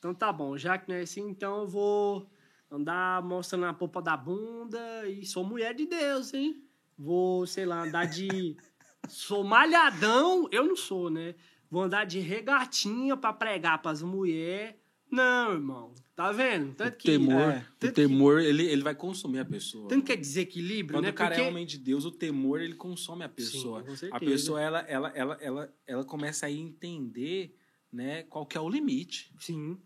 Então 0.03 0.13
tá 0.13 0.33
bom, 0.33 0.59
já 0.59 0.77
que 0.77 0.89
não 0.89 0.97
é 0.97 1.03
assim, 1.03 1.29
então 1.29 1.61
eu 1.61 1.69
vou 1.69 2.29
andar 2.69 3.23
mostrando 3.23 3.67
a 3.67 3.73
polpa 3.73 4.03
da 4.03 4.17
bunda 4.17 5.09
e 5.09 5.25
sou 5.25 5.45
mulher 5.45 5.73
de 5.77 5.87
Deus, 5.87 6.35
hein? 6.35 6.61
Vou, 6.99 7.47
sei 7.47 7.65
lá, 7.65 7.85
andar 7.85 8.07
de. 8.07 8.57
sou 9.09 9.45
malhadão, 9.45 10.49
eu 10.51 10.65
não 10.67 10.75
sou, 10.75 11.09
né? 11.09 11.37
Vou 11.71 11.83
andar 11.83 12.05
de 12.05 12.19
regatinha 12.19 13.17
pra 13.17 13.33
pregar 13.33 13.81
pras 13.81 14.03
mulheres. 14.03 14.75
Não, 15.09 15.53
irmão. 15.53 15.95
Tá 16.17 16.33
vendo? 16.33 16.73
O 16.73 16.75
Tanto 16.75 16.97
que. 16.97 17.05
temor, 17.09 17.41
é, 17.41 17.67
o 17.87 17.93
temor 17.93 18.41
ele, 18.41 18.67
ele 18.67 18.83
vai 18.83 18.97
consumir 18.97 19.39
a 19.39 19.45
pessoa. 19.45 19.89
Tanto 19.89 20.05
que 20.05 20.11
é 20.13 20.17
desequilíbrio, 20.17 20.99
Quando 20.99 21.05
né? 21.05 21.11
o 21.11 21.15
cara 21.15 21.37
Porque- 21.37 21.47
é 21.47 21.49
homem 21.49 21.65
de 21.65 21.79
Deus, 21.79 22.05
o 22.05 22.11
temor 22.11 22.61
ele 22.61 22.75
consome 22.75 23.23
a 23.23 23.29
pessoa. 23.29 23.85
com 23.85 23.93
a 24.17 24.19
pessoa 24.19 24.61
ela, 24.61 24.81
ela, 24.81 25.13
ela, 25.15 25.39
ela, 25.41 25.75
ela 25.87 26.05
começa 26.05 26.47
a 26.47 26.51
entender, 26.51 27.57
né, 27.93 28.25
qual 28.25 28.45
que 28.45 28.59
é 28.59 28.61
o 28.61 28.69
limite. 28.69 29.33
Sim. 29.39 29.79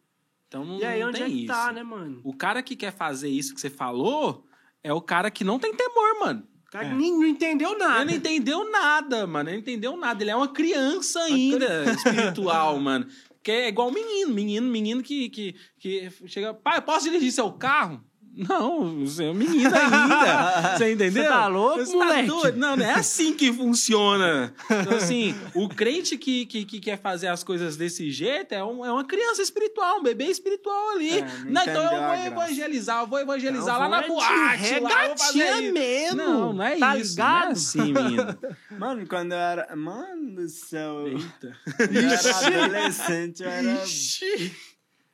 Então 0.56 0.64
não, 0.64 0.78
E 0.80 0.84
aí, 0.84 1.00
não 1.00 1.08
onde 1.08 1.18
tem 1.18 1.26
é 1.26 1.30
que 1.30 1.38
isso. 1.44 1.46
tá, 1.46 1.72
né, 1.72 1.82
mano? 1.82 2.20
O 2.24 2.32
cara 2.34 2.62
que 2.62 2.74
quer 2.76 2.92
fazer 2.92 3.28
isso 3.28 3.54
que 3.54 3.60
você 3.60 3.70
falou 3.70 4.46
é 4.82 4.92
o 4.92 5.00
cara 5.00 5.30
que 5.30 5.44
não 5.44 5.58
tem 5.58 5.74
temor, 5.74 6.18
mano. 6.20 6.42
O 6.66 6.70
cara 6.70 6.86
É. 6.86 6.94
nem, 6.94 7.12
não 7.12 7.26
entendeu 7.26 7.76
nada. 7.78 8.00
Ele 8.02 8.10
não 8.10 8.16
entendeu 8.16 8.70
nada, 8.70 9.26
mano. 9.26 9.48
Ele 9.50 9.56
não 9.56 9.60
entendeu 9.62 9.96
nada. 9.96 10.22
Ele 10.22 10.30
é 10.30 10.36
uma 10.36 10.48
criança 10.48 11.20
ainda 11.20 11.84
espiritual, 11.92 12.78
mano. 12.80 13.06
Que 13.42 13.52
é 13.52 13.68
igual 13.68 13.92
menino, 13.92 14.32
menino, 14.34 14.66
menino 14.68 15.02
que, 15.02 15.28
que, 15.28 15.54
que 15.78 16.10
chega. 16.26 16.52
Pai, 16.52 16.80
posso 16.82 17.04
dirigir 17.04 17.30
seu 17.30 17.52
carro? 17.52 18.02
Não, 18.36 19.06
você 19.06 19.24
é 19.24 19.30
um 19.30 19.34
menino 19.34 19.70
ainda. 19.74 20.76
Você 20.76 20.92
entendeu? 20.92 21.22
Você 21.22 21.28
tá 21.28 21.46
louco, 21.46 21.78
Você 21.86 21.92
moleque? 21.94 22.28
doido? 22.28 22.58
Não, 22.58 22.76
não 22.76 22.84
é 22.84 22.92
assim 22.92 23.32
que 23.32 23.50
funciona. 23.50 24.52
Então, 24.70 24.94
assim, 24.98 25.34
o 25.54 25.68
crente 25.70 26.18
que, 26.18 26.44
que, 26.44 26.66
que 26.66 26.78
quer 26.78 26.98
fazer 27.00 27.28
as 27.28 27.42
coisas 27.42 27.76
desse 27.78 28.10
jeito 28.10 28.52
é, 28.52 28.62
um- 28.62 28.84
é 28.84 28.92
uma 28.92 29.04
criança 29.06 29.40
espiritual, 29.40 30.00
um 30.00 30.02
bebê 30.02 30.24
espiritual 30.26 30.90
ali. 30.90 31.18
É, 31.20 31.22
não 31.46 31.62
então 31.62 31.82
eu 31.90 32.02
vou 32.02 32.14
evangelizar, 32.26 33.02
eu 33.02 33.06
vou 33.06 33.18
evangelizar 33.20 33.74
Não, 33.80 33.80
lá 33.80 33.88
na 33.88 34.06
vou 34.06 34.22
é 34.22 34.26
de 34.56 34.80
boate. 34.80 34.80
Lá, 34.80 35.06
eu 35.06 35.16
fazer 35.16 35.72
mesmo. 35.72 36.16
Não, 36.16 36.52
não 36.52 36.62
é 36.64 36.76
Tá 36.76 36.96
isso. 36.98 37.16
Não 37.18 37.24
é 37.26 37.28
ligado? 37.30 37.52
assim, 37.52 37.92
menino. 37.92 38.38
Mano, 38.78 39.06
quando 39.08 39.32
eu 39.32 39.38
era. 39.38 39.74
Mano 39.74 40.34
do 40.34 40.48
céu. 40.50 41.06
Eita. 41.08 41.56
eu 41.90 42.10
era 42.10 42.64
adolescente, 42.66 43.42
eu 43.42 43.48
era. 43.48 43.82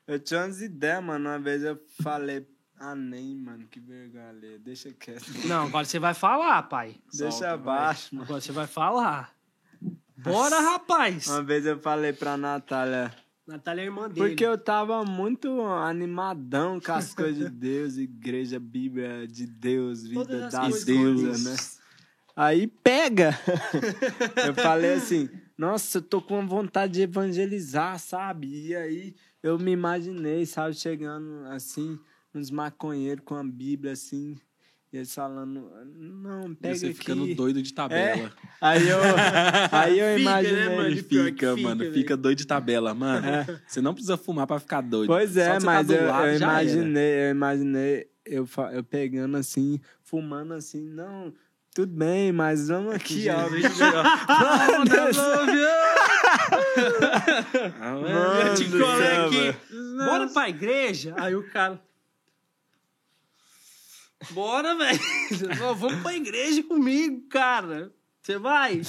Eu 0.08 0.18
tinha 0.18 0.40
umas 0.40 0.60
ideias, 0.60 1.02
mano. 1.04 1.28
Uma 1.28 1.38
vez 1.38 1.62
eu 1.62 1.78
falei. 2.02 2.44
Ah, 2.84 2.96
nem, 2.96 3.36
mano, 3.36 3.64
que 3.70 3.78
vergonha. 3.78 4.34
Deixa 4.58 4.90
quieto. 4.90 5.24
Não, 5.46 5.66
agora 5.66 5.84
você 5.84 6.00
vai 6.00 6.14
falar, 6.14 6.64
pai. 6.64 6.96
Deixa 7.12 7.30
Solta, 7.30 7.52
abaixo, 7.52 8.12
mano. 8.12 8.24
Agora 8.24 8.40
você 8.40 8.50
vai 8.50 8.66
falar. 8.66 9.32
Bora, 10.16 10.58
rapaz! 10.58 11.28
Uma 11.28 11.44
vez 11.44 11.64
eu 11.64 11.78
falei 11.78 12.12
pra 12.12 12.36
Natália, 12.36 13.14
Natália 13.46 13.82
é 13.82 13.84
irmã 13.84 14.08
dele. 14.08 14.28
porque 14.28 14.44
eu 14.44 14.58
tava 14.58 15.04
muito 15.04 15.62
animadão 15.62 16.80
com 16.80 16.90
as 16.90 17.14
coisas 17.14 17.50
de 17.50 17.56
Deus, 17.56 17.96
igreja, 17.98 18.58
Bíblia 18.58 19.28
de 19.28 19.46
Deus, 19.46 20.02
vida 20.02 20.50
das 20.50 20.52
coisas 20.52 20.84
Deus, 20.84 21.20
de 21.20 21.26
Deus. 21.26 21.44
né? 21.44 21.56
Aí 22.34 22.66
pega! 22.66 23.38
eu 24.44 24.54
falei 24.54 24.94
assim, 24.94 25.30
nossa, 25.56 25.98
eu 25.98 26.02
tô 26.02 26.20
com 26.20 26.44
vontade 26.48 26.94
de 26.94 27.02
evangelizar, 27.02 27.96
sabe? 28.00 28.48
E 28.48 28.74
aí 28.74 29.14
eu 29.40 29.56
me 29.56 29.70
imaginei, 29.70 30.44
sabe, 30.46 30.74
chegando 30.74 31.46
assim, 31.46 31.96
uns 32.34 32.50
maconheiros 32.50 33.24
com 33.24 33.34
a 33.34 33.44
Bíblia 33.44 33.92
assim, 33.92 34.36
e 34.92 34.96
eles 34.98 35.14
falando, 35.14 35.70
não, 35.96 36.50
E 36.52 36.54
pega 36.54 36.74
você 36.76 36.86
aqui. 36.86 36.94
ficando 36.94 37.34
doido 37.34 37.62
de 37.62 37.72
tabela. 37.72 38.30
Aí 38.60 38.88
eu, 38.88 38.98
aí 39.72 39.98
eu 39.98 40.06
Fica, 40.18 40.20
imaginei. 40.20 40.56
né, 40.68 40.76
mano? 40.76 41.02
Pior 41.02 41.24
que 41.26 41.30
fica, 41.32 41.56
fica, 41.56 41.56
mano, 41.68 41.78
velho. 41.80 41.94
fica 41.94 42.16
doido 42.16 42.38
de 42.38 42.46
tabela, 42.46 42.94
mano. 42.94 43.26
Você 43.66 43.80
não 43.80 43.94
precisa 43.94 44.16
fumar 44.18 44.46
pra 44.46 44.58
ficar 44.60 44.80
doido. 44.82 45.08
Pois 45.08 45.36
é, 45.36 45.58
mas 45.60 45.62
tá 45.64 45.82
do 45.82 45.94
eu, 45.94 46.06
lado, 46.08 46.26
eu 46.26 46.36
imaginei, 46.36 47.12
eu 47.26 47.30
imaginei 47.30 48.06
eu, 48.24 48.46
fa- 48.46 48.70
eu 48.72 48.84
pegando 48.84 49.36
assim, 49.36 49.80
fumando 50.02 50.52
assim, 50.54 50.82
não, 50.90 51.32
tudo 51.74 51.92
bem, 51.96 52.30
mas 52.30 52.68
vamos 52.68 52.94
aqui, 52.94 53.26
ó. 53.30 53.48
Mano 57.82 58.54
colei 58.70 59.06
céu, 59.08 59.26
aqui. 59.26 59.36
velho. 59.38 59.56
Bora 60.04 60.28
pra 60.28 60.48
igreja? 60.48 61.14
Aí 61.16 61.34
o 61.34 61.42
cara. 61.50 61.80
Bora, 64.30 64.74
velho. 64.76 65.00
Vamos 65.76 66.02
pra 66.02 66.14
igreja 66.14 66.62
comigo, 66.62 67.28
cara. 67.28 67.92
Você 68.22 68.38
vai? 68.38 68.82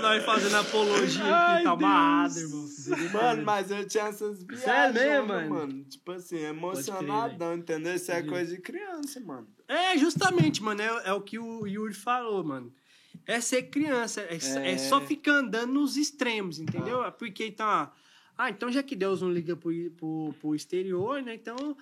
Nós 0.00 0.24
fazendo 0.24 0.56
apologia 0.56 1.24
aqui, 1.24 1.64
tá 1.64 1.70
amarrado, 1.70 2.38
irmão. 2.38 2.68
Mano, 3.12 3.44
mas 3.44 3.70
eu 3.70 3.86
tinha 3.86 4.04
essas 4.04 4.42
viagens, 4.42 4.64
Sério 4.64 4.94
mesmo, 4.94 5.28
mano? 5.28 5.50
mano? 5.50 5.84
Tipo 5.84 6.12
assim, 6.12 6.36
crer, 6.36 6.50
emocionadão, 6.50 7.54
entendeu? 7.54 7.94
Isso 7.94 8.10
é 8.10 8.22
coisa 8.22 8.54
de 8.54 8.60
criança, 8.60 9.20
mano. 9.20 9.46
É, 9.68 9.96
justamente, 9.96 10.62
mano. 10.62 10.82
É, 10.82 11.02
é 11.06 11.12
o 11.12 11.20
que 11.20 11.38
o 11.38 11.66
Yuri 11.66 11.94
falou, 11.94 12.42
mano. 12.44 12.72
É 13.26 13.40
ser 13.40 13.64
criança. 13.64 14.20
É, 14.22 14.36
é. 14.36 14.72
É. 14.72 14.78
só 14.78 15.00
ficar 15.00 15.32
andando 15.32 15.72
nos 15.72 15.96
extremos, 15.96 16.58
entendeu? 16.58 17.00
Porque 17.12 17.46
então. 17.46 17.90
Ah, 18.36 18.50
então 18.50 18.72
já 18.72 18.82
que 18.82 18.96
Deus 18.96 19.22
não 19.22 19.30
liga 19.30 19.54
pro, 19.54 19.72
pro, 19.96 20.34
pro 20.40 20.54
exterior, 20.54 21.22
né? 21.22 21.34
Então. 21.34 21.76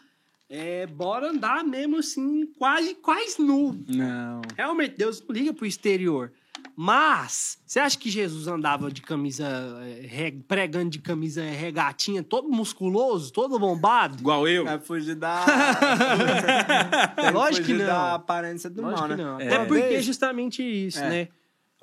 É, 0.52 0.84
bora 0.84 1.28
andar 1.30 1.62
mesmo 1.62 1.98
assim, 1.98 2.44
quase, 2.58 2.96
quase 2.96 3.40
nu. 3.40 3.72
Não. 3.86 4.42
Realmente, 4.56 4.96
Deus 4.96 5.22
não 5.22 5.32
liga 5.32 5.54
pro 5.54 5.64
exterior. 5.64 6.32
Mas, 6.77 7.59
você 7.66 7.78
acha 7.78 7.98
que 7.98 8.09
Jesus 8.10 8.47
andava 8.47 8.90
de 8.90 9.02
camisa, 9.02 9.47
eh, 9.82 10.06
re- 10.06 10.44
pregando 10.48 10.89
de 10.90 10.98
camisa 10.98 11.43
regatinha, 11.43 12.22
todo 12.22 12.48
musculoso, 12.48 13.32
todo 13.32 13.59
bombado? 13.59 14.18
Igual 14.18 14.48
eu. 14.48 14.66
É 14.66 14.78
fugir 14.78 15.14
da. 15.14 15.44
Lógico 17.32 17.66
que 17.66 17.72
fugir 17.72 17.78
não. 17.78 17.86
da 17.86 18.14
aparência 18.14 18.70
do 18.70 18.82
Lógico 18.82 19.01
mal, 19.01 19.09
né? 19.09 19.16
não. 19.16 19.40
É. 19.40 19.47
Até 19.55 19.64
porque 19.66 19.82
é 19.94 20.01
justamente 20.02 20.62
isso, 20.62 21.01
É. 21.01 21.09
né? 21.09 21.28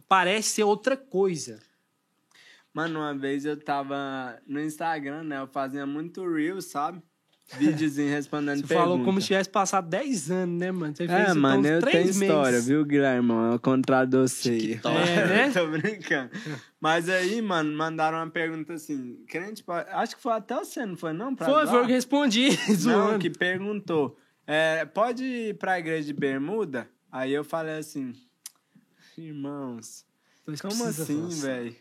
Parece 0.08 0.50
ser 0.50 0.64
outra 0.64 0.96
coisa. 0.96 1.60
Mano, 2.74 3.00
uma 3.00 3.14
vez 3.14 3.44
eu 3.46 3.58
tava 3.62 4.40
no 4.48 4.60
Instagram, 4.62 5.24
né? 5.24 5.40
Eu 5.40 5.48
fazia 5.48 5.86
muito 5.86 6.28
Reels, 6.28 6.66
sabe? 6.66 7.02
Videozinho 7.58 8.10
respondendo 8.10 8.58
Você 8.58 8.68
perguntas. 8.68 8.90
falou 8.92 9.06
como 9.06 9.22
se 9.22 9.28
tivesse 9.28 9.50
passado 9.50 9.88
10 9.88 10.32
anos, 10.32 10.60
né, 10.60 10.70
mano? 10.72 10.94
Você 10.96 11.08
fez 11.08 11.30
É, 11.30 11.34
mano, 11.34 11.66
eu 11.66 11.80
três 11.80 11.94
tenho 11.96 12.06
meses. 12.08 12.22
história, 12.22 12.60
viu, 12.62 12.84
Guilherme? 12.84 13.30
Contrário 13.62 14.10
de 14.10 14.18
você. 14.18 14.80
É, 14.84 15.26
né? 15.48 15.52
Tô 15.52 15.66
brincando. 15.68 16.30
Mas 16.82 17.08
aí, 17.08 17.42
mano, 17.42 17.72
mandaram 17.76 18.18
uma 18.18 18.30
pergunta 18.30 18.74
assim. 18.74 19.24
Crente, 19.30 19.64
pode- 19.64 19.90
acho 19.92 20.16
que 20.18 20.22
foi 20.22 20.34
até 20.34 20.56
você, 20.56 20.86
não 20.86 20.98
foi 20.98 21.14
não? 21.14 21.34
Pra 21.34 21.46
Foi, 21.46 21.56
doar? 21.64 21.68
foi 21.68 21.84
o 21.84 21.86
que 21.88 21.94
respondi, 21.94 22.50
Não, 22.86 23.18
que 23.18 23.30
perguntou. 23.30 24.18
é, 24.46 24.84
pode 24.84 25.24
ir 25.24 25.58
pra 25.58 25.80
igreja 25.80 26.06
de 26.08 26.14
bermuda? 26.14 26.90
Aí 27.10 27.34
eu 27.34 27.46
falei 27.46 27.78
assim, 27.78 28.14
irmãos, 29.18 30.06
Mas 30.46 30.62
como 30.62 30.84
assim, 30.84 31.28
velho? 31.30 31.76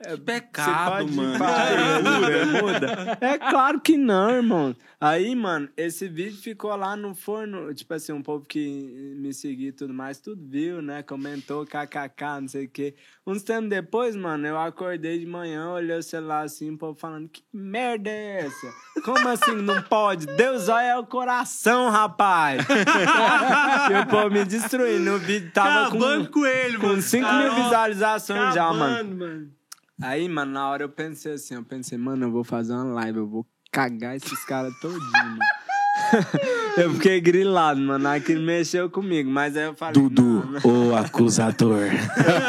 É, 0.00 0.16
pecado, 0.16 0.90
pode 0.90 1.12
ir 1.12 1.16
mano. 1.16 1.38
pra 1.38 1.72
igreja 1.72 2.02
de 2.02 2.26
bermuda? 2.26 3.18
É 3.20 3.38
claro 3.38 3.80
que 3.80 3.96
não, 3.96 4.30
irmão. 4.30 4.76
Aí, 5.00 5.34
mano, 5.34 5.68
esse 5.76 6.08
vídeo 6.08 6.38
ficou 6.38 6.74
lá 6.74 6.96
no 6.96 7.14
forno, 7.14 7.72
tipo 7.74 7.92
assim, 7.94 8.12
um 8.12 8.22
povo 8.22 8.44
que 8.46 9.14
me 9.18 9.32
seguiu 9.32 9.68
e 9.68 9.72
tudo 9.72 9.92
mais, 9.92 10.18
tudo 10.18 10.42
viu, 10.46 10.80
né? 10.80 11.02
Comentou, 11.02 11.66
kkk, 11.66 12.40
não 12.40 12.48
sei 12.48 12.64
o 12.64 12.68
quê. 12.68 12.94
Uns 13.26 13.42
tempos 13.42 13.68
depois, 13.68 14.16
mano, 14.16 14.46
eu 14.46 14.58
acordei 14.58 15.18
de 15.18 15.26
manhã, 15.26 15.70
olhei 15.70 15.96
o 15.98 16.02
celular 16.02 16.44
assim, 16.44 16.70
o 16.70 16.78
povo 16.78 16.98
falando, 16.98 17.28
que 17.28 17.42
merda 17.52 18.10
é 18.10 18.46
essa? 18.46 18.72
Como 19.04 19.28
assim 19.28 19.56
não 19.56 19.82
pode? 19.82 20.26
Deus 20.26 20.68
olha 20.68 20.98
o 20.98 21.06
coração, 21.06 21.90
rapaz! 21.90 22.64
e 23.90 23.94
o 24.02 24.06
povo 24.06 24.30
me 24.30 24.44
destruindo. 24.44 25.14
O 25.14 25.18
vídeo 25.18 25.50
tava 25.52 25.88
Acabando 25.88 26.26
com, 26.26 26.40
com 26.40 26.46
ele, 26.46 26.78
com 26.78 26.86
mano. 26.88 27.02
5 27.02 27.24
Carol, 27.24 27.42
mil 27.42 27.64
visualizações 27.64 28.54
já, 28.54 28.72
mano. 28.72 28.84
acabando, 28.84 29.16
mano. 29.16 29.55
Aí, 30.00 30.28
mano, 30.28 30.52
na 30.52 30.68
hora 30.68 30.84
eu 30.84 30.88
pensei 30.88 31.32
assim, 31.32 31.54
eu 31.54 31.64
pensei, 31.64 31.96
mano, 31.96 32.26
eu 32.26 32.30
vou 32.30 32.44
fazer 32.44 32.74
uma 32.74 32.84
live, 32.84 33.18
eu 33.18 33.26
vou 33.26 33.46
cagar 33.72 34.14
esses 34.14 34.44
caras 34.44 34.78
todinho, 34.78 35.00
mano. 35.12 35.38
eu 36.76 36.92
fiquei 36.94 37.20
grilado, 37.20 37.80
mano, 37.80 38.06
aquilo 38.08 38.42
mexeu 38.42 38.90
comigo, 38.90 39.30
mas 39.30 39.56
aí 39.56 39.64
eu 39.64 39.74
falei, 39.74 39.94
Dudu, 39.94 40.42
o 40.64 40.94
acusador. 40.94 41.86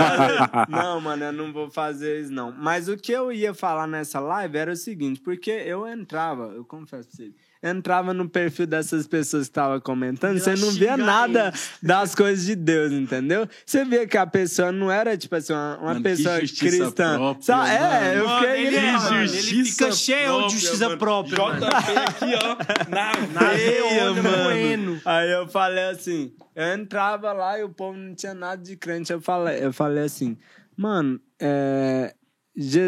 não, 0.68 0.99
mano, 0.99 1.24
eu 1.24 1.32
não 1.32 1.53
vou 1.53 1.69
fazer 1.69 2.22
isso, 2.22 2.34
não. 2.34 2.52
Mas 2.52 2.90
o 2.90 2.98
que 2.98 3.14
eu 3.14 3.32
ia 3.32 3.53
falar 3.53 3.88
nessa 3.88 4.19
live 4.19 4.57
era 4.57 4.74
o 4.74 4.76
seguinte, 4.76 5.22
porque 5.22 5.52
eu 5.52 5.88
entrava, 5.88 6.52
eu 6.53 6.65
confesso 6.65 7.07
pra 7.07 7.15
vocês, 7.15 7.34
entrava 7.68 8.14
no 8.14 8.27
perfil 8.30 8.65
dessas 8.68 9.06
pessoas 9.07 9.44
que 9.44 9.52
estavam 9.52 9.80
comentando, 9.80 10.39
você 10.39 10.56
não 10.56 10.72
via 10.72 10.98
nada 10.98 11.48
eles. 11.49 11.72
das 11.81 12.15
coisas 12.15 12.45
de 12.45 12.56
Deus, 12.56 12.91
entendeu? 12.91 13.48
Você 13.65 13.84
via 13.85 14.07
que 14.07 14.18
a 14.18 14.26
pessoa 14.26 14.72
não 14.72 14.91
era, 14.91 15.18
tipo 15.18 15.35
assim, 15.35 15.53
uma, 15.53 15.77
uma 15.77 15.88
Mano, 15.94 16.02
pessoa 16.03 16.39
justiça 16.41 16.65
cristã. 16.85 17.15
própria? 17.15 17.53
É, 17.72 18.18
eu 18.19 18.30
fiquei 18.30 18.65
ele, 18.68 18.76
é, 18.76 18.80
grilado. 18.81 19.03
mano, 19.06 19.23
ele 19.23 19.65
fica 19.65 19.91
cheio 19.91 20.19
de 20.19 20.26
própria, 20.27 20.49
justiça 20.49 20.85
mano. 20.85 20.98
própria. 20.98 21.38
JP 21.38 21.98
aqui, 22.07 22.34
ó. 22.35 22.89
Na 22.89 23.11
Na 23.41 23.52
veia, 23.53 24.14
mano. 24.14 24.23
moendo. 24.44 25.02
Aí 25.06 25.31
eu 25.31 25.48
falei 25.48 25.84
assim, 25.89 26.34
eu 26.56 26.73
entrava 26.73 27.34
lá 27.34 27.60
e 27.60 27.64
o 27.64 27.69
povo 27.69 27.98
não 27.98 28.15
tinha 28.15 28.34
nada 28.34 28.61
de 28.61 28.76
crente. 28.76 29.11
Eu 29.11 29.22
falei, 29.22 29.64
eu 29.64 29.72
falei 29.73 30.03
assim, 30.03 30.38
mano, 30.76 31.19
é, 31.39 32.14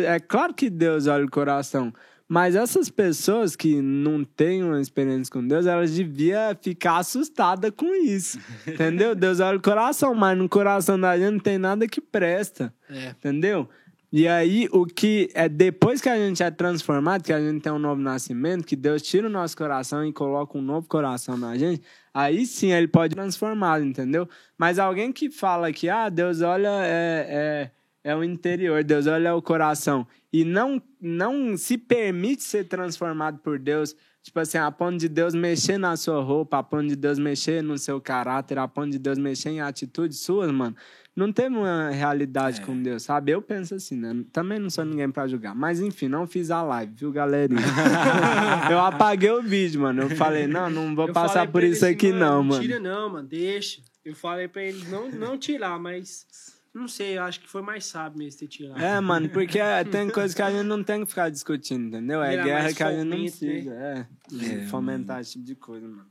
é 0.05 0.19
claro 0.19 0.53
que 0.53 0.69
Deus 0.69 1.07
olha 1.07 1.25
o 1.25 1.29
coração, 1.29 1.93
mas 2.29 2.55
essas 2.55 2.89
pessoas 2.89 3.55
que 3.55 3.81
não 3.81 4.23
têm 4.23 4.63
uma 4.63 4.79
experiência 4.79 5.33
com 5.33 5.45
Deus, 5.45 5.65
elas 5.65 5.89
deviam 5.95 6.55
ficar 6.61 6.97
assustadas 6.97 7.71
com 7.75 7.91
isso. 7.95 8.39
entendeu? 8.67 9.15
Deus 9.15 9.39
olha 9.39 9.57
o 9.57 9.61
coração, 9.61 10.13
mas 10.13 10.37
no 10.37 10.47
coração 10.47 10.99
da 10.99 11.17
gente 11.17 11.31
não 11.31 11.39
tem 11.39 11.57
nada 11.57 11.87
que 11.87 11.99
presta. 11.99 12.71
É. 12.87 13.09
Entendeu? 13.09 13.67
E 14.11 14.27
aí, 14.27 14.67
o 14.71 14.85
que 14.85 15.29
é 15.33 15.49
depois 15.49 16.01
que 16.01 16.09
a 16.09 16.17
gente 16.17 16.43
é 16.43 16.51
transformado, 16.51 17.23
que 17.23 17.33
a 17.33 17.39
gente 17.39 17.61
tem 17.61 17.71
um 17.71 17.79
novo 17.79 17.99
nascimento, 17.99 18.63
que 18.65 18.75
Deus 18.75 19.01
tira 19.01 19.25
o 19.25 19.29
nosso 19.29 19.57
coração 19.57 20.05
e 20.05 20.13
coloca 20.13 20.55
um 20.55 20.61
novo 20.61 20.87
coração 20.87 21.35
na 21.35 21.57
gente, 21.57 21.81
aí 22.13 22.45
sim 22.45 22.71
ele 22.71 22.87
pode 22.87 23.15
transformar, 23.15 23.81
entendeu? 23.81 24.29
Mas 24.55 24.77
alguém 24.77 25.11
que 25.11 25.31
fala 25.31 25.71
que, 25.73 25.89
ah, 25.89 26.09
Deus 26.09 26.41
olha 26.41 26.69
é, 26.83 27.25
é, 27.29 27.71
é 28.03 28.15
o 28.15 28.23
interior, 28.23 28.83
Deus 28.83 29.07
olha 29.07 29.35
o 29.35 29.41
coração, 29.41 30.07
e 30.31 30.43
não, 30.43 30.81
não 31.01 31.57
se 31.57 31.77
permite 31.77 32.43
ser 32.43 32.65
transformado 32.65 33.39
por 33.39 33.59
Deus, 33.59 33.95
tipo 34.21 34.39
assim, 34.39 34.57
a 34.57 34.71
ponto 34.71 34.97
de 34.97 35.09
Deus 35.09 35.33
mexer 35.33 35.77
na 35.77 35.97
sua 35.97 36.21
roupa, 36.21 36.59
a 36.59 36.63
ponto 36.63 36.87
de 36.87 36.95
Deus 36.95 37.19
mexer 37.19 37.61
no 37.61 37.77
seu 37.77 37.99
caráter, 37.99 38.57
a 38.57 38.67
ponto 38.67 38.91
de 38.91 38.99
Deus 38.99 39.17
mexer 39.17 39.49
em 39.49 39.61
atitudes 39.61 40.19
suas, 40.19 40.51
mano, 40.51 40.75
não 41.19 41.33
tem 41.33 41.49
uma 41.49 41.89
realidade 41.89 42.61
com 42.61 42.81
Deus, 42.81 43.03
sabe? 43.03 43.33
Eu 43.33 43.41
penso 43.41 43.75
assim, 43.75 43.97
né? 43.97 44.23
Também 44.31 44.57
não 44.57 44.69
sou 44.69 44.85
ninguém 44.85 45.11
pra 45.11 45.27
julgar. 45.27 45.53
Mas 45.53 45.81
enfim, 45.81 46.07
não 46.07 46.25
fiz 46.25 46.49
a 46.49 46.61
live, 46.61 46.93
viu, 46.95 47.11
galerinha? 47.11 47.59
eu 48.71 48.79
apaguei 48.79 49.29
o 49.29 49.41
vídeo, 49.41 49.81
mano. 49.81 50.03
Eu 50.03 50.09
falei, 50.11 50.47
não, 50.47 50.69
não 50.69 50.95
vou 50.95 51.07
Eu 51.07 51.13
passar 51.13 51.45
por 51.51 51.61
isso 51.61 51.85
aqui, 51.85 52.13
não, 52.13 52.41
mano. 52.41 52.61
Tira 52.61 52.79
não, 52.79 53.09
mano, 53.09 53.27
deixa. 53.27 53.81
Eu 54.05 54.15
falei 54.15 54.47
pra 54.47 54.63
ele 54.63 54.81
não, 54.87 55.11
não 55.11 55.37
tirar, 55.37 55.77
mas 55.77 56.25
não 56.73 56.87
sei, 56.87 57.17
eu 57.17 57.23
acho 57.23 57.39
que 57.39 57.49
foi 57.49 57.61
mais 57.61 57.85
sábio 57.85 58.19
mesmo 58.19 58.39
ter 58.39 58.47
tirado. 58.47 58.79
É, 58.81 58.99
mano, 58.99 59.29
porque 59.29 59.59
tem 59.91 60.09
coisa 60.09 60.35
que 60.35 60.41
a 60.41 60.51
gente 60.51 60.65
não 60.65 60.83
tem 60.83 61.01
que 61.01 61.07
ficar 61.09 61.29
discutindo, 61.29 61.87
entendeu? 61.87 62.21
É 62.21 62.43
guerra 62.43 62.73
que 62.73 62.83
a 62.83 62.91
gente 62.91 63.03
não 63.05 63.17
né? 63.17 63.23
precisa. 63.23 63.73
É, 63.73 64.07
É, 64.43 64.67
fomentar 64.67 65.21
esse 65.21 65.33
tipo 65.33 65.45
de 65.45 65.55
coisa, 65.55 65.87
mano. 65.87 66.07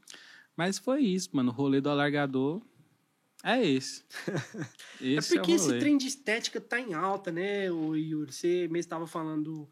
Mas 0.57 0.79
foi 0.79 1.03
isso, 1.03 1.31
mano. 1.33 1.51
O 1.51 1.55
rolê 1.55 1.81
do 1.81 1.89
alargador 1.89 2.61
é 3.45 3.65
esse. 3.65 4.05
É 5.01 5.07
Esse 5.19 5.35
é, 5.35 5.37
porque 5.37 5.53
o 5.53 5.55
esse 5.55 5.79
trem 5.79 5.97
de 5.97 6.09
estética 6.09 6.61
tá 6.61 6.81
em 6.81 6.95
alta, 6.95 7.31
né, 7.31 7.71
o 7.71 7.95
Yuri? 7.95 8.33
Você 8.33 8.63
mesmo 8.63 8.79
estava 8.79 9.07
falando 9.07 9.69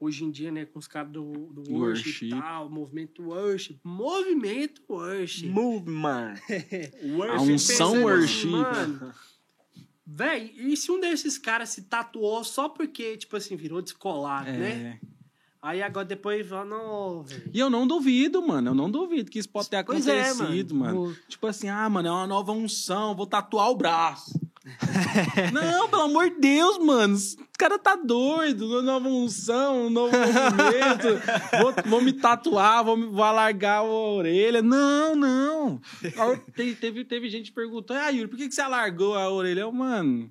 hoje 0.00 0.24
em 0.24 0.30
dia, 0.30 0.50
né, 0.50 0.64
com 0.64 0.78
os 0.78 0.88
caras 0.88 1.12
do, 1.12 1.30
do 1.52 1.60
worship, 1.70 2.08
Worship. 2.08 2.26
e 2.26 2.30
tal, 2.30 2.70
movimento 2.70 3.22
worship, 3.22 3.78
movimento 3.84 4.82
worship. 4.88 5.48
Movement. 5.48 6.34
A 7.36 7.42
unção 7.42 7.92
Pensando 7.92 8.02
worship. 8.02 8.46
Mano, 8.48 9.12
véi, 10.12 10.52
e 10.56 10.76
se 10.76 10.90
um 10.90 11.00
desses 11.00 11.38
caras 11.38 11.68
se 11.70 11.82
tatuou 11.82 12.42
só 12.42 12.68
porque, 12.68 13.16
tipo 13.16 13.36
assim, 13.36 13.56
virou 13.56 13.80
descolado, 13.80 14.50
né? 14.50 14.98
É. 15.02 15.10
Aí 15.62 15.82
agora 15.82 16.06
depois 16.06 16.46
fala, 16.48 16.64
não. 16.64 17.24
E 17.52 17.58
eu 17.58 17.68
não 17.68 17.86
duvido, 17.86 18.40
mano. 18.40 18.70
Eu 18.70 18.74
não 18.74 18.90
duvido 18.90 19.30
que 19.30 19.38
isso 19.38 19.48
pode 19.48 19.68
ter 19.68 19.84
Pois 19.84 20.06
é, 20.06 20.22
acontecido, 20.30 20.74
mano. 20.74 21.02
mano. 21.02 21.16
Tipo 21.28 21.46
assim, 21.46 21.68
ah, 21.68 21.86
mano, 21.88 22.08
é 22.08 22.10
uma 22.10 22.26
nova 22.26 22.52
unção, 22.52 23.14
vou 23.14 23.26
tatuar 23.26 23.70
o 23.70 23.76
braço. 23.76 24.39
não, 25.52 25.88
pelo 25.88 26.02
amor 26.02 26.30
de 26.30 26.40
Deus, 26.40 26.78
mano. 26.78 27.14
Esse 27.14 27.36
cara 27.58 27.78
tá 27.78 27.96
doido. 27.96 28.82
Nova 28.82 29.08
unção, 29.08 29.90
novo 29.90 30.12
movimento. 30.16 31.20
vou, 31.60 31.74
vou 31.90 32.00
me 32.02 32.12
tatuar, 32.12 32.84
vou, 32.84 32.96
vou 33.10 33.24
alargar 33.24 33.78
a 33.78 33.82
orelha. 33.82 34.62
Não, 34.62 35.14
não. 35.16 35.80
Te- 36.54 36.74
Teve, 36.74 37.04
teve 37.04 37.28
gente 37.28 37.52
perguntando, 37.52 38.00
ah, 38.00 38.08
Yuri, 38.10 38.28
por 38.28 38.36
que, 38.36 38.48
que 38.48 38.54
você 38.54 38.60
alargou 38.62 39.14
a 39.14 39.30
orelha? 39.30 39.60
Eu, 39.60 39.72
mano, 39.72 40.30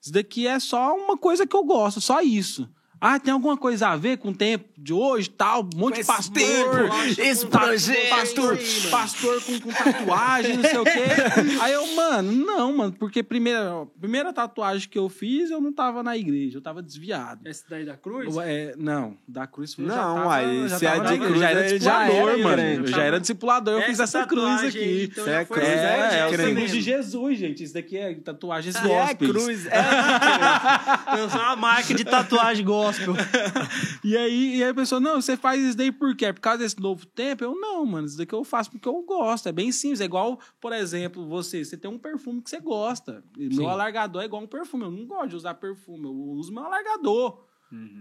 isso 0.00 0.12
daqui 0.12 0.46
é 0.46 0.58
só 0.58 0.94
uma 0.96 1.16
coisa 1.16 1.46
que 1.46 1.56
eu 1.56 1.64
gosto, 1.64 2.00
só 2.00 2.20
isso. 2.20 2.68
Ah, 3.06 3.20
tem 3.20 3.34
alguma 3.34 3.54
coisa 3.54 3.88
a 3.88 3.96
ver 3.96 4.16
com 4.16 4.30
o 4.30 4.34
tempo 4.34 4.64
de 4.78 4.90
hoje 4.90 5.28
tal? 5.28 5.60
Um 5.74 5.78
monte 5.78 5.96
de 5.96 6.00
esse 6.00 6.06
pastor. 6.06 6.32
tempo, 6.34 7.20
esse 7.20 7.46
projeto. 7.46 8.08
Pastor, 8.08 8.58
pastor 8.90 9.42
com, 9.42 9.60
com 9.60 9.70
tatuagem, 9.70 10.56
não 10.56 10.62
sei 10.64 10.78
o 10.78 10.84
quê. 10.84 10.90
Aí 11.60 11.72
eu, 11.74 11.94
mano, 11.94 12.32
não, 12.32 12.74
mano, 12.74 12.92
porque 12.98 13.22
primeira, 13.22 13.86
primeira 14.00 14.32
tatuagem 14.32 14.88
que 14.88 14.98
eu 14.98 15.10
fiz, 15.10 15.50
eu 15.50 15.60
não 15.60 15.70
tava 15.70 16.02
na 16.02 16.16
igreja, 16.16 16.56
eu 16.56 16.62
tava 16.62 16.82
desviado. 16.82 17.46
Esse 17.46 17.68
daí 17.68 17.84
da 17.84 17.94
cruz? 17.94 18.34
Eu, 18.34 18.40
é, 18.40 18.72
não, 18.78 19.18
da 19.28 19.46
cruz 19.46 19.72
já 19.78 19.82
Não, 19.82 20.14
tava, 20.16 20.34
aí, 20.36 20.66
já 20.66 20.78
se 20.78 20.84
tava 20.86 20.96
é 20.96 21.00
na 21.00 21.04
de 21.04 21.14
igreja, 21.14 21.28
cruz, 21.28 21.40
já 21.40 21.50
era 21.50 21.60
ele 21.68 21.78
já 21.80 21.98
discipulador, 22.04 22.28
era 22.30 22.42
mano. 22.42 22.62
Eu 22.62 22.86
já 22.86 23.02
era 23.02 23.20
discipulador, 23.20 23.74
eu 23.74 23.86
fiz 23.86 24.00
essa 24.00 24.26
cruz 24.26 24.64
aqui. 24.64 25.08
então 25.12 25.28
é 25.28 25.44
foi 25.44 25.56
cruz, 25.58 25.68
É, 25.68 26.18
é, 26.20 26.26
o 26.26 26.36
símbolo 26.38 26.66
de 26.68 26.80
Jesus, 26.80 27.38
gente. 27.38 27.64
Isso 27.64 27.74
daqui 27.74 27.98
é 27.98 28.14
tatuagens 28.14 28.74
É 28.76 28.80
gospels. 28.80 29.30
cruz. 29.30 29.66
É 29.66 31.18
Eu 31.20 31.28
sou 31.28 31.38
uma 31.40 31.56
marca 31.56 31.92
de 31.92 32.02
tatuagem 32.02 32.64
gospel. 32.64 32.93
E 34.04 34.16
aí, 34.16 34.56
e 34.56 34.62
aí 34.62 34.70
a 34.70 34.74
pessoa, 34.74 35.00
não, 35.00 35.20
você 35.20 35.36
faz 35.36 35.62
isso 35.62 35.76
daí 35.76 35.90
por 35.90 36.14
quê? 36.14 36.32
Por 36.32 36.40
causa 36.40 36.58
desse 36.58 36.78
novo 36.78 37.06
tempo? 37.06 37.42
Eu, 37.42 37.58
não, 37.58 37.84
mano, 37.86 38.06
isso 38.06 38.18
daqui 38.18 38.34
eu 38.34 38.44
faço 38.44 38.70
porque 38.70 38.88
eu 38.88 39.02
gosto. 39.02 39.48
É 39.48 39.52
bem 39.52 39.72
simples. 39.72 40.00
É 40.00 40.04
igual, 40.04 40.38
por 40.60 40.72
exemplo, 40.72 41.26
você, 41.26 41.64
você 41.64 41.76
tem 41.76 41.90
um 41.90 41.98
perfume 41.98 42.42
que 42.42 42.50
você 42.50 42.60
gosta. 42.60 43.24
Sim. 43.36 43.56
meu 43.56 43.68
alargador 43.68 44.22
é 44.22 44.26
igual 44.26 44.42
um 44.42 44.46
perfume. 44.46 44.84
Eu 44.84 44.90
não 44.90 45.06
gosto 45.06 45.28
de 45.28 45.36
usar 45.36 45.54
perfume, 45.54 46.04
eu 46.04 46.14
uso 46.14 46.52
meu 46.52 46.64
alargador. 46.64 47.44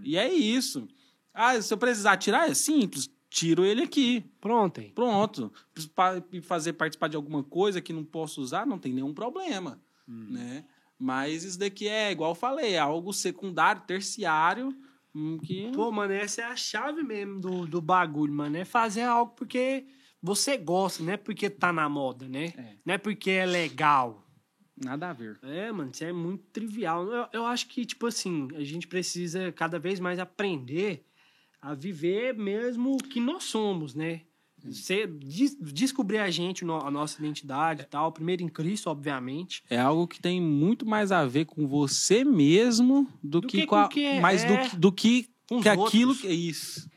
E 0.03 0.17
é 0.17 0.31
isso. 0.31 0.87
Ah, 1.33 1.59
se 1.59 1.73
eu 1.73 1.77
precisar 1.77 2.17
tirar, 2.17 2.49
é 2.49 2.53
simples. 2.53 3.09
Tiro 3.29 3.65
ele 3.65 3.81
aqui. 3.81 4.23
Pronto, 4.39 4.79
hein? 4.79 4.91
Pronto. 4.93 5.51
Pra 5.95 6.23
fazer 6.43 6.73
participar 6.73 7.07
de 7.07 7.15
alguma 7.15 7.43
coisa 7.43 7.81
que 7.81 7.91
não 7.91 8.03
posso 8.03 8.41
usar, 8.41 8.67
não 8.67 8.77
tem 8.77 8.93
nenhum 8.93 9.13
problema. 9.13 9.81
Hum. 10.07 10.27
Né? 10.29 10.65
Mas 10.99 11.43
isso 11.43 11.57
daqui 11.57 11.87
é, 11.87 12.11
igual 12.11 12.31
eu 12.31 12.35
falei, 12.35 12.73
é 12.73 12.79
algo 12.79 13.11
secundário, 13.11 13.81
terciário, 13.87 14.75
que... 15.43 15.71
Pô, 15.73 15.91
mano, 15.91 16.13
essa 16.13 16.41
é 16.41 16.45
a 16.45 16.55
chave 16.55 17.03
mesmo 17.03 17.39
do, 17.39 17.67
do 17.67 17.81
bagulho, 17.81 18.33
mano. 18.33 18.57
É 18.57 18.65
fazer 18.65 19.01
algo 19.01 19.33
porque 19.35 19.85
você 20.21 20.57
gosta, 20.57 21.03
não 21.03 21.13
é 21.13 21.17
porque 21.17 21.49
tá 21.49 21.71
na 21.71 21.87
moda, 21.87 22.27
né? 22.27 22.53
É. 22.57 22.77
Não 22.85 22.93
é 22.95 22.97
porque 22.97 23.31
é 23.31 23.45
legal. 23.45 24.27
Nada 24.75 25.09
a 25.09 25.13
ver. 25.13 25.39
É, 25.43 25.71
mano, 25.71 25.91
isso 25.93 26.03
é 26.03 26.11
muito 26.11 26.43
trivial. 26.45 27.05
Eu, 27.11 27.27
eu 27.33 27.45
acho 27.45 27.67
que, 27.67 27.85
tipo 27.85 28.07
assim, 28.07 28.47
a 28.55 28.63
gente 28.63 28.87
precisa 28.87 29.51
cada 29.51 29.77
vez 29.77 29.99
mais 29.99 30.17
aprender 30.19 31.05
a 31.61 31.73
viver 31.73 32.33
mesmo 32.35 32.93
o 32.93 32.97
que 32.97 33.19
nós 33.19 33.43
somos, 33.43 33.93
né? 33.93 34.21
Ser, 34.71 35.07
des- 35.07 35.57
descobrir 35.59 36.19
a 36.19 36.29
gente, 36.29 36.63
a 36.63 36.89
nossa 36.91 37.19
identidade 37.19 37.81
e 37.81 37.85
tal. 37.85 38.11
Primeiro 38.11 38.43
em 38.43 38.47
Cristo, 38.47 38.89
obviamente. 38.89 39.61
É 39.69 39.79
algo 39.79 40.07
que 40.07 40.21
tem 40.21 40.39
muito 40.41 40.85
mais 40.85 41.11
a 41.11 41.25
ver 41.25 41.45
com 41.45 41.67
você 41.67 42.23
mesmo 42.23 43.07
do, 43.21 43.41
Do 43.41 43.47
que, 43.47 43.61
que 43.61 43.65
com 43.67 43.75
a, 43.75 43.83
com 43.83 43.89
que 43.89 44.05
é- 44.05 44.19
mais 44.21 44.43
do, 44.45 44.57
que- 44.69 44.75
do 44.77 44.91
que, 44.91 45.23
que 45.61 45.69
aquilo 45.69 45.81
outros. 46.11 46.21
que 46.21 46.27
é 46.27 46.33
isso. 46.33 46.89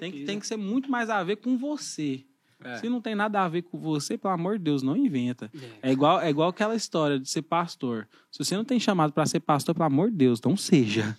Tem 0.00 0.12
que, 0.12 0.24
tem 0.24 0.38
que 0.40 0.46
ser 0.46 0.56
muito 0.56 0.90
mais 0.90 1.10
a 1.10 1.22
ver 1.24 1.36
com 1.36 1.58
você. 1.58 2.24
É. 2.64 2.78
Se 2.78 2.88
não 2.88 3.00
tem 3.00 3.14
nada 3.14 3.42
a 3.42 3.48
ver 3.48 3.62
com 3.62 3.78
você, 3.78 4.16
pelo 4.16 4.34
amor 4.34 4.58
de 4.58 4.64
Deus, 4.64 4.82
não 4.82 4.96
inventa. 4.96 5.50
É. 5.82 5.90
É 5.90 5.92
igual, 5.92 6.20
é 6.20 6.30
igual 6.30 6.48
aquela 6.48 6.74
história 6.74 7.18
de 7.18 7.28
ser 7.28 7.42
pastor. 7.42 8.08
Se 8.30 8.38
você 8.42 8.56
não 8.56 8.64
tem 8.64 8.80
chamado 8.80 9.12
para 9.12 9.26
ser 9.26 9.40
pastor, 9.40 9.74
pelo 9.74 9.84
amor 9.84 10.10
de 10.10 10.16
Deus, 10.16 10.40
não 10.40 10.56
seja. 10.56 11.14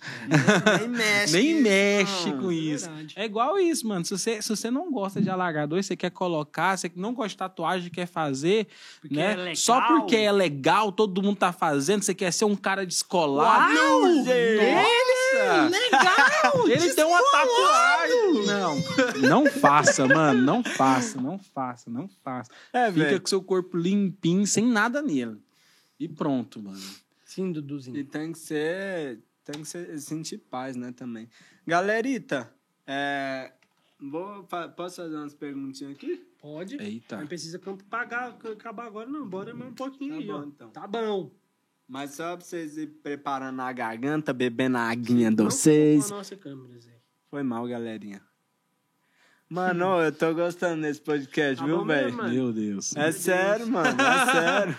Nem 0.80 0.88
mexe. 0.90 1.32
Nem 1.32 1.62
mexe 1.62 2.32
com 2.32 2.50
é 2.50 2.54
isso. 2.54 2.86
verdade. 2.88 3.14
É 3.16 3.24
igual 3.24 3.56
isso, 3.58 3.86
mano. 3.86 4.04
Se 4.04 4.18
você, 4.18 4.42
se 4.42 4.48
você 4.48 4.68
não 4.70 4.90
gosta 4.90 5.22
de 5.22 5.30
alargador, 5.30 5.80
você 5.80 5.94
quer 5.94 6.10
colocar, 6.10 6.76
você 6.76 6.90
não 6.96 7.14
gosta 7.14 7.28
de 7.28 7.36
tatuagem, 7.36 7.88
quer 7.90 8.06
fazer, 8.06 8.66
Porque 9.00 9.14
né? 9.14 9.52
é. 9.52 9.54
Só 9.54 9.80
porque 9.86 10.16
é 10.16 10.32
legal, 10.32 10.90
todo 10.90 11.22
mundo 11.22 11.36
tá 11.36 11.52
fazendo, 11.52 12.02
você 12.02 12.14
quer 12.14 12.32
ser 12.32 12.46
um 12.46 12.56
cara 12.56 12.84
descolado. 12.84 13.72
Uau, 13.74 14.00
Nossa! 14.02 14.30
Legal! 15.70 16.68
Ele 16.68 16.94
tem 16.94 17.04
uma 17.04 17.22
tatuagem. 17.30 18.46
Não, 18.46 18.76
não 19.28 19.46
faça, 19.46 20.06
mano. 20.06 20.40
Não 20.42 20.62
faça, 20.64 21.20
não 21.20 21.38
faça, 21.38 21.90
não 21.90 22.08
faça. 22.08 22.50
É, 22.72 22.90
Fica 22.92 23.04
velho. 23.06 23.20
com 23.20 23.26
seu 23.26 23.42
corpo 23.42 23.76
limpinho, 23.76 24.46
sem 24.46 24.64
nada 24.66 25.00
nele. 25.02 25.40
E 25.98 26.08
pronto, 26.08 26.62
mano. 26.62 26.80
Sim, 27.24 27.52
Duduzinho. 27.52 27.96
E 27.96 28.04
tem 28.04 28.32
que 28.32 28.38
ser. 28.38 29.20
Tem 29.44 29.60
que 29.62 29.68
ser, 29.68 29.98
sentir 30.00 30.38
paz, 30.38 30.74
né, 30.74 30.90
também. 30.92 31.28
Galerita, 31.66 32.50
é, 32.86 33.52
vou, 34.00 34.44
posso 34.74 34.96
fazer 34.96 35.14
umas 35.16 35.34
perguntinhas 35.34 35.92
aqui? 35.92 36.26
Pode. 36.38 36.76
Eita. 36.82 37.18
Não 37.18 37.26
precisa 37.26 37.60
pagar, 37.90 38.36
acabar 38.52 38.86
agora, 38.86 39.08
não. 39.08 39.26
Bora 39.26 39.54
mais 39.54 39.70
um 39.70 39.74
pouquinho 39.74 40.14
Tá 40.14 40.20
aí, 40.20 40.26
bom, 40.26 40.40
ó. 40.40 40.44
então. 40.44 40.70
Tá 40.70 40.86
bom. 40.86 41.30
Mas 41.88 42.12
só 42.12 42.36
pra 42.36 42.44
vocês 42.44 42.76
ir 42.78 42.86
preparando 43.02 43.60
a 43.60 43.72
garganta, 43.72 44.32
bebendo 44.32 44.78
a 44.78 44.88
aguinha 44.88 45.30
de 45.30 45.42
vocês. 45.42 46.08
com 46.08 46.14
a 46.14 46.18
nossa 46.18 46.36
câmera, 46.36 46.78
Zé. 46.80 46.90
Foi 47.30 47.42
mal, 47.42 47.66
galerinha. 47.66 48.22
Mano, 49.48 50.00
eu 50.00 50.10
tô 50.10 50.32
gostando 50.34 50.82
desse 50.82 51.00
podcast, 51.00 51.56
Tá 51.58 51.66
viu, 51.66 51.78
bom 51.78 51.84
mesmo, 51.84 52.04
velho? 52.04 52.16
mano. 52.16 52.34
Meu 52.34 52.52
Deus. 52.52 52.96
É 52.96 53.12
sério, 53.12 53.66
mano, 53.68 53.88
é 54.00 54.24
sério. 54.32 54.76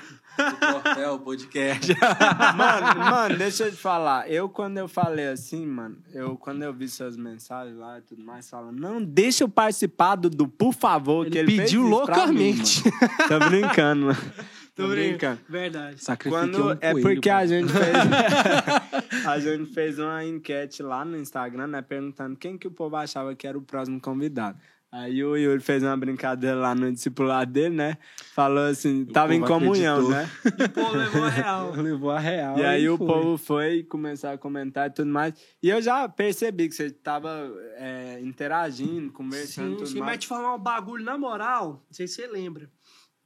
É 0.98 1.10
o 1.10 1.18
podcast. 1.20 1.94
Mano, 2.58 3.00
mano, 3.10 3.38
deixa 3.38 3.64
eu 3.68 3.72
te 3.72 3.78
falar. 3.78 4.30
Eu, 4.30 4.50
quando 4.50 4.78
eu 4.78 4.86
falei 4.86 5.30
assim, 5.30 5.66
mano, 5.66 5.98
eu, 6.14 6.36
quando 6.36 6.62
eu 6.62 6.74
vi 6.74 6.90
suas 6.90 7.16
mensagens 7.16 7.78
lá 7.78 8.00
e 8.00 8.02
tudo 8.02 8.22
mais, 8.22 8.50
falando, 8.50 8.78
não, 8.78 9.02
deixa 9.02 9.46
eu 9.46 9.50
participar 9.50 10.18
do, 10.18 10.30
do 10.30 10.46
por 10.46 10.74
favor, 10.74 11.26
que 11.30 11.38
Ele 11.38 11.52
ele 11.52 11.56
fez 11.56 11.62
pediu 11.72 11.88
isso 11.90 12.06
pra 12.06 12.28
mim, 12.28 12.52
loucamente. 12.52 12.84
mano. 12.84 13.28
Tô 13.30 13.50
brincando, 13.50 14.06
mano. 14.08 14.18
Tô 14.76 14.88
brincando. 14.90 15.40
Verdade. 15.48 16.04
Sacrifiquei 16.04 16.52
Quando, 16.52 16.68
um 16.68 16.72
é 16.82 16.92
coelho, 16.92 17.02
porque 17.02 17.30
a 17.30 17.36
mano. 17.38 17.48
gente 17.48 17.72
fez 17.72 17.96
a 19.26 19.40
gente 19.40 19.74
fez 19.74 20.00
uma 20.00 20.24
enquete 20.26 20.84
lá 20.84 21.06
no 21.06 21.18
Instagram, 21.18 21.68
né, 21.68 21.82
perguntando 21.82 22.36
quem 22.36 22.58
que 22.58 22.68
o 22.68 22.72
povo 22.72 22.96
achava 22.98 23.34
que 23.36 23.48
era 23.48 23.58
o 23.58 23.62
próximo 23.62 24.00
convidado. 24.02 24.60
Aí 24.92 25.22
o 25.26 25.36
Yuri 25.36 25.60
fez 25.60 25.84
uma 25.84 25.98
brincadeira 25.98 26.56
lá 26.56 26.74
no 26.74 26.90
discipulado 26.90 27.52
dele, 27.52 27.76
né? 27.76 27.98
Falou 28.34 28.64
assim, 28.64 29.04
tava 29.04 29.36
em 29.36 29.42
comunhão, 29.42 30.10
acreditou. 30.10 30.12
né? 30.12 30.30
O 30.66 30.70
povo 30.70 30.98
levou 30.98 31.24
a 31.24 31.30
real. 31.30 31.72
Levou 31.76 32.12
a 32.12 32.20
real. 32.20 32.58
E 32.60 32.64
aí 32.64 32.88
o 32.88 32.98
foi. 32.98 33.08
povo 33.08 33.38
foi 33.38 33.84
começar 33.84 34.32
a 34.32 34.38
comentar 34.38 34.88
e 34.88 34.94
tudo 34.94 35.12
mais. 35.12 35.34
E 35.62 35.70
eu 35.70 35.82
já 35.82 36.08
percebi 36.08 36.70
que 36.70 36.76
você 36.76 36.90
tava 36.92 37.52
é, 37.76 38.22
interagindo, 38.22 39.12
conversando 39.12 39.68
e 39.68 39.72
Sim, 39.72 39.78
tudo 39.80 39.88
sim, 39.88 40.00
mas 40.00 40.06
mais. 40.06 40.20
te 40.20 40.28
falar 40.28 40.56
um 40.56 40.60
bagulho, 40.60 41.04
na 41.04 41.18
moral, 41.18 41.72
não 41.72 41.82
sei 41.92 42.08
se 42.08 42.16
você 42.16 42.28
lembra. 42.28 42.70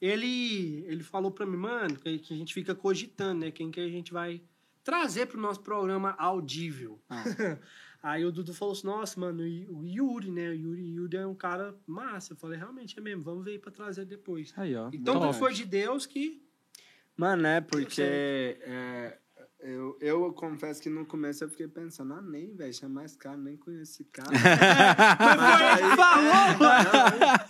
Ele, 0.02 0.86
ele 0.88 1.04
falou 1.04 1.32
pra 1.32 1.46
mim, 1.46 1.58
mano, 1.58 1.96
que 1.98 2.08
a 2.08 2.36
gente 2.36 2.54
fica 2.54 2.74
cogitando, 2.74 3.42
né? 3.42 3.52
Quem 3.52 3.70
que 3.70 3.80
a 3.80 3.90
gente 3.90 4.14
vai 4.14 4.42
trazer 4.84 5.28
pro 5.28 5.40
nosso 5.40 5.62
programa 5.62 6.16
audível. 6.18 7.00
Ah. 7.10 7.24
Aí 8.02 8.24
o 8.24 8.32
Dudu 8.32 8.54
falou 8.54 8.72
assim, 8.72 8.88
nossa, 8.88 9.20
mano, 9.20 9.46
e 9.46 9.68
o 9.70 9.84
Yuri, 9.84 10.32
né? 10.32 10.50
O 10.52 10.54
Yuri, 10.54 10.94
Yuri 10.94 11.18
é 11.18 11.28
um 11.28 11.36
cara 11.36 11.76
massa. 11.86 12.32
Eu 12.32 12.38
falei, 12.38 12.58
realmente 12.58 12.98
é 12.98 13.02
mesmo, 13.02 13.24
vamos 13.24 13.44
ver 13.44 13.52
aí 13.52 13.60
pra 13.60 13.72
trazer 13.72 14.06
depois. 14.06 14.54
Aí, 14.56 14.74
ó. 14.74 14.90
Então 14.94 15.16
Top. 15.16 15.28
tudo 15.28 15.38
foi 15.38 15.54
de 15.54 15.66
Deus 15.66 16.06
que... 16.06 16.42
Mano, 17.18 17.46
é 17.46 17.60
porque 17.60 18.02
é, 18.02 19.18
eu, 19.60 19.98
eu 20.00 20.32
confesso 20.32 20.82
que 20.82 20.90
no 20.90 21.06
começo 21.06 21.44
eu 21.44 21.50
fiquei 21.50 21.68
pensando, 21.68 22.14
ah, 22.14 22.22
nem, 22.22 22.56
velho, 22.56 22.74
chamar 22.74 23.04
esse 23.04 23.18
cara, 23.18 23.36
nem 23.36 23.58
conheço 23.58 23.92
esse 23.92 24.06
cara. 24.06 24.30
Mas 25.20 25.58
foi 25.58 25.84
ele 25.84 25.90
que 25.90 25.98
falou, 25.98 26.68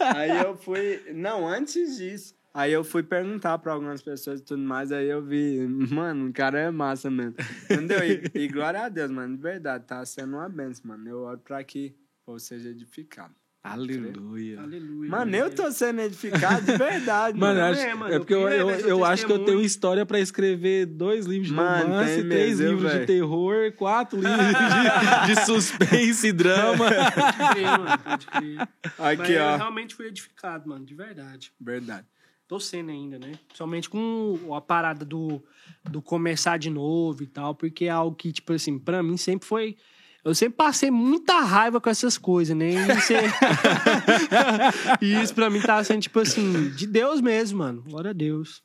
é, 0.09 0.17
aí, 0.17 0.31
aí 0.39 0.43
eu 0.43 0.57
fui. 0.57 1.13
Não, 1.13 1.47
antes 1.47 1.97
disso. 1.97 2.38
Aí 2.59 2.73
eu 2.73 2.83
fui 2.83 3.01
perguntar 3.03 3.57
pra 3.59 3.71
algumas 3.73 4.01
pessoas 4.01 4.39
e 4.41 4.43
tudo 4.43 4.61
mais, 4.61 4.91
aí 4.91 5.07
eu 5.07 5.21
vi, 5.23 5.65
mano, 5.67 6.27
o 6.27 6.33
cara 6.33 6.59
é 6.59 6.69
massa 6.71 7.09
mesmo. 7.09 7.35
Entendeu? 7.65 7.99
E, 8.03 8.29
e 8.37 8.47
glória 8.49 8.81
a 8.81 8.89
Deus, 8.89 9.09
mano, 9.11 9.35
de 9.35 9.41
verdade, 9.41 9.85
tá 9.85 10.03
sendo 10.05 10.35
uma 10.35 10.49
benção, 10.49 10.89
mano. 10.91 11.07
Eu 11.09 11.19
oro 11.21 11.39
pra 11.39 11.63
que 11.63 11.95
povo 12.25 12.39
seja 12.39 12.69
edificado. 12.69 13.33
Aleluia. 13.63 14.61
Aleluia. 14.61 15.09
Mano, 15.09 15.35
eu 15.35 15.49
tô 15.53 15.69
sendo 15.71 15.99
edificado 16.01 16.65
de 16.65 16.77
verdade, 16.77 17.37
Mano, 17.37 17.59
mano. 17.59 17.71
acho- 17.73 17.81
É, 17.81 17.93
mano, 17.93 18.13
é 18.13 18.15
eu 18.15 18.19
porque 18.21 18.33
eu, 18.33 18.47
eu, 18.49 18.79
seu 18.79 18.89
eu 18.89 19.05
acho 19.05 19.25
que 19.25 19.31
eu 19.31 19.43
tenho 19.45 19.61
história 19.61 20.05
pra 20.05 20.19
escrever 20.19 20.85
dois 20.85 21.25
livros 21.25 21.49
de 21.49 21.53
Mano, 21.55 21.83
romance, 21.89 22.23
três 22.23 22.59
mesmo, 22.59 22.69
livros 22.71 22.91
de 22.91 22.97
velho. 22.99 23.07
terror, 23.07 23.71
quatro 23.73 24.17
livros 24.19 24.37
de, 24.47 25.33
de 25.35 25.45
suspense 25.45 26.27
e 26.27 26.31
drama. 26.31 26.85
Pode 26.89 27.53
crer, 27.53 27.65
mano, 27.67 27.99
pode 27.99 28.27
crer. 28.27 28.69
Mas 28.97 29.19
Aqui, 29.19 29.31
eu 29.33 29.43
ó. 29.43 29.55
realmente 29.57 29.93
fui 29.95 30.07
edificado, 30.07 30.67
mano, 30.69 30.85
de 30.85 30.95
verdade. 30.95 31.51
Verdade. 31.59 32.07
Tô 32.49 32.59
sendo 32.59 32.89
ainda, 32.89 33.19
né? 33.19 33.33
Principalmente 33.45 33.87
com 33.87 34.55
a 34.55 34.59
parada 34.59 35.05
do, 35.05 35.39
do 35.83 36.01
começar 36.01 36.57
de 36.57 36.71
novo 36.71 37.21
e 37.21 37.27
tal, 37.27 37.53
porque 37.53 37.85
é 37.85 37.89
algo 37.89 38.15
que, 38.15 38.31
tipo 38.31 38.51
assim, 38.53 38.79
pra 38.79 39.03
mim 39.03 39.17
sempre 39.17 39.47
foi. 39.47 39.77
Eu 40.25 40.33
sempre 40.33 40.57
passei 40.57 40.89
muita 40.89 41.41
raiva 41.41 41.79
com 41.79 41.91
essas 41.91 42.17
coisas, 42.17 42.57
né? 42.57 42.71
E 42.71 42.97
isso, 42.97 43.13
é... 43.13 43.21
e 44.99 45.21
isso 45.21 45.35
pra 45.35 45.47
mim 45.47 45.61
tá 45.61 45.83
sendo, 45.83 46.01
tipo 46.01 46.19
assim, 46.19 46.71
de 46.71 46.87
Deus 46.87 47.21
mesmo, 47.21 47.59
mano. 47.59 47.83
Glória 47.83 48.09
a 48.09 48.13
Deus. 48.13 48.63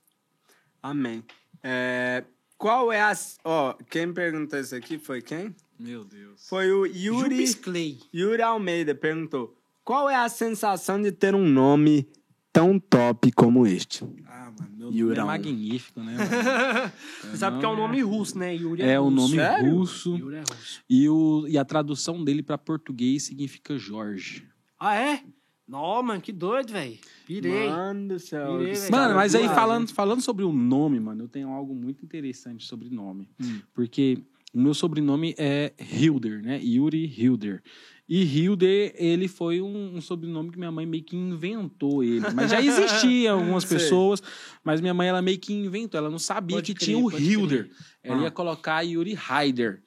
Amém. 0.82 1.23
É, 1.62 2.24
qual 2.56 2.90
é 2.90 3.02
a. 3.02 3.12
Ó, 3.44 3.74
quem 3.90 4.15
perguntou 4.15 4.59
isso 4.59 4.74
aqui 4.74 4.98
foi 4.98 5.20
quem? 5.20 5.55
Meu 5.78 6.06
Deus. 6.06 6.48
Foi 6.48 6.73
o 6.73 6.86
Yuri. 6.86 7.55
Clay. 7.56 8.01
Yuri 8.15 8.40
Almeida 8.40 8.94
perguntou: 8.94 9.55
Qual 9.85 10.09
é 10.09 10.16
a 10.16 10.31
sensação 10.31 11.02
de 11.02 11.12
ter 11.12 11.35
um 11.35 11.47
nome 11.47 12.09
tão 12.55 12.78
top 12.78 13.32
como 13.32 13.66
este? 13.66 14.05
Ah, 14.26 14.52
mano, 14.56 14.93
meu 14.93 14.93
nome 14.93 15.18
é 15.18 15.24
magnífico, 15.24 16.01
né? 16.01 16.16
Você 17.20 17.36
sabe 17.36 17.59
que 17.59 17.64
é 17.64 17.68
um 17.68 17.76
nome 17.76 18.01
russo, 18.01 18.39
né? 18.39 18.55
Yuri 18.55 18.81
é, 18.82 18.93
É 18.93 19.01
o 19.01 19.05
russo. 19.05 19.16
nome 19.16 19.35
Sério? 19.35 19.70
russo. 19.76 20.16
Yuri 20.16 20.36
é 20.36 20.40
russo. 20.40 20.81
E, 20.89 21.09
o, 21.09 21.47
e 21.48 21.59
a 21.59 21.64
tradução 21.64 22.22
dele 22.22 22.43
pra 22.44 22.56
português 22.56 23.24
significa 23.24 23.76
Jorge. 23.76 24.47
Ah, 24.78 24.94
é? 24.94 25.20
Não, 25.66 26.01
mano, 26.02 26.20
que 26.20 26.31
doido, 26.31 26.72
velho. 26.72 26.97
Pirei. 27.26 27.68
Mano 27.68 28.09
do 28.09 28.18
céu. 28.20 28.62
Esse 28.62 28.82
velho. 28.82 28.93
Mano, 28.93 29.05
cara 29.05 29.14
mas 29.16 29.35
aí 29.35 29.48
falando, 29.48 29.89
falando 29.93 30.20
sobre 30.20 30.44
o 30.44 30.52
nome, 30.52 31.01
mano, 31.01 31.24
eu 31.24 31.28
tenho 31.28 31.48
algo 31.48 31.74
muito 31.74 32.05
interessante 32.05 32.64
sobre 32.64 32.89
nome. 32.89 33.28
Porque 33.72 34.18
o 34.55 34.60
meu 34.60 34.74
sobrenome 34.74 35.35
é 35.36 35.72
Hilder, 35.81 36.40
né? 36.43 36.60
Yuri 36.62 37.06
Hilder. 37.06 37.62
E 38.06 38.22
Hilder, 38.22 38.94
ele 38.98 39.26
foi 39.28 39.62
um, 39.62 39.97
um 39.97 40.01
sobrenome 40.02 40.51
que 40.51 40.59
minha 40.59 40.70
mãe 40.70 40.85
meio 40.85 41.02
que 41.02 41.16
inventou 41.16 42.05
ele. 42.05 42.20
Mas 42.35 42.51
já 42.51 42.60
existia 42.60 43.32
algumas 43.32 43.64
pessoas, 43.64 44.22
mas 44.62 44.82
minha 44.82 44.93
mãe, 44.93 45.09
ela 45.09 45.22
meio 45.22 45.39
que 45.39 45.55
inventou. 45.55 45.97
Ela 45.97 46.10
não 46.10 46.18
sabia 46.18 46.59
Pode 46.59 46.74
que 46.74 46.78
crer, 46.78 46.94
tinha 46.94 46.98
o 46.98 47.10
Hilder. 47.18 47.64
crer. 47.68 47.76
Ela 48.02 48.22
ia 48.24 48.31
colocar 48.31 48.82
Yuri 48.82 49.14
Hyder. 49.14 49.82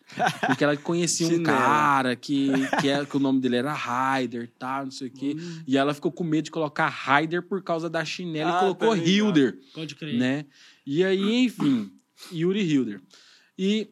Porque 0.47 0.63
ela 0.63 0.75
conhecia 0.75 1.27
um 1.27 1.41
cara 1.43 2.15
que, 2.15 2.49
que, 2.81 2.89
é, 2.89 3.05
que 3.05 3.15
o 3.15 3.19
nome 3.19 3.39
dele 3.39 3.57
era 3.57 3.71
Hyder 3.71 4.45
e 4.45 4.47
tal, 4.47 4.85
não 4.85 4.91
sei 4.91 5.09
o 5.09 5.11
quê. 5.11 5.35
E 5.67 5.77
ela 5.77 5.93
ficou 5.93 6.11
com 6.11 6.23
medo 6.23 6.45
de 6.45 6.51
colocar 6.51 6.87
Hyder 6.89 7.43
por 7.43 7.61
causa 7.61 7.87
da 7.87 8.03
chinela 8.03 8.51
Ah, 8.51 8.57
e 8.57 8.59
colocou 8.61 8.89
tá 8.89 8.95
ligado. 8.95 9.09
Hilder 9.11 9.59
Pode 9.75 9.93
crer. 9.93 10.15
né? 10.17 10.45
E 10.83 11.03
aí, 11.03 11.43
enfim, 11.45 11.91
Yuri 12.33 12.61
Hilder. 12.63 12.99
E, 13.55 13.87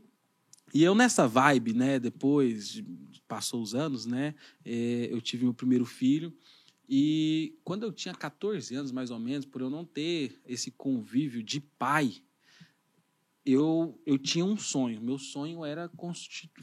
e 0.73 0.84
eu 0.84 0.95
nessa 0.95 1.27
vibe, 1.27 1.73
né? 1.73 1.99
Depois, 1.99 2.69
de- 2.69 2.85
passou 3.27 3.61
os 3.61 3.73
anos, 3.73 4.06
né? 4.06 4.35
eh, 4.64 5.07
eu 5.11 5.22
tive 5.22 5.43
meu 5.43 5.53
primeiro 5.53 5.85
filho. 5.85 6.34
E 6.88 7.57
quando 7.64 7.84
eu 7.84 7.91
tinha 7.91 8.14
14 8.14 8.76
anos, 8.76 8.91
mais 8.91 9.10
ou 9.10 9.19
menos, 9.19 9.45
por 9.45 9.61
eu 9.61 9.69
não 9.69 9.84
ter 9.84 10.39
esse 10.45 10.72
convívio 10.72 11.41
de 11.41 11.60
pai, 11.60 12.22
eu, 13.45 13.99
eu 14.06 14.18
tinha 14.18 14.45
um 14.45 14.57
sonho. 14.57 15.02
Meu 15.02 15.18
sonho 15.18 15.65
era 15.65 15.89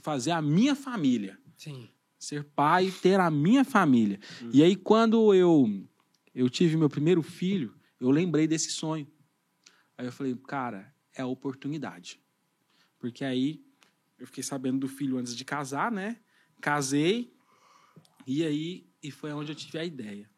fazer 0.00 0.32
a 0.32 0.42
minha 0.42 0.74
família 0.74 1.38
Sim. 1.56 1.88
ser 2.18 2.44
pai 2.44 2.90
ter 2.90 3.20
a 3.20 3.30
minha 3.30 3.64
família. 3.64 4.18
E 4.52 4.62
aí, 4.62 4.76
quando 4.76 5.34
eu, 5.34 5.66
eu 6.34 6.48
tive 6.48 6.76
meu 6.76 6.88
primeiro 6.88 7.22
filho, 7.22 7.74
eu 8.00 8.10
lembrei 8.10 8.46
desse 8.46 8.70
sonho. 8.70 9.06
Aí 9.96 10.06
eu 10.06 10.12
falei, 10.12 10.34
cara, 10.36 10.92
é 11.14 11.22
a 11.22 11.26
oportunidade. 11.26 12.20
Porque 12.98 13.24
aí 13.24 13.64
eu 14.18 14.26
fiquei 14.26 14.42
sabendo 14.42 14.78
do 14.78 14.88
filho 14.88 15.18
antes 15.18 15.34
de 15.36 15.44
casar, 15.44 15.90
né? 15.90 16.20
Casei, 16.62 17.32
e 18.24 18.44
aí 18.44 18.86
e 19.02 19.10
foi 19.10 19.32
onde 19.32 19.50
eu 19.50 19.56
tive 19.56 19.78
a 19.80 19.84
ideia. 19.84 20.30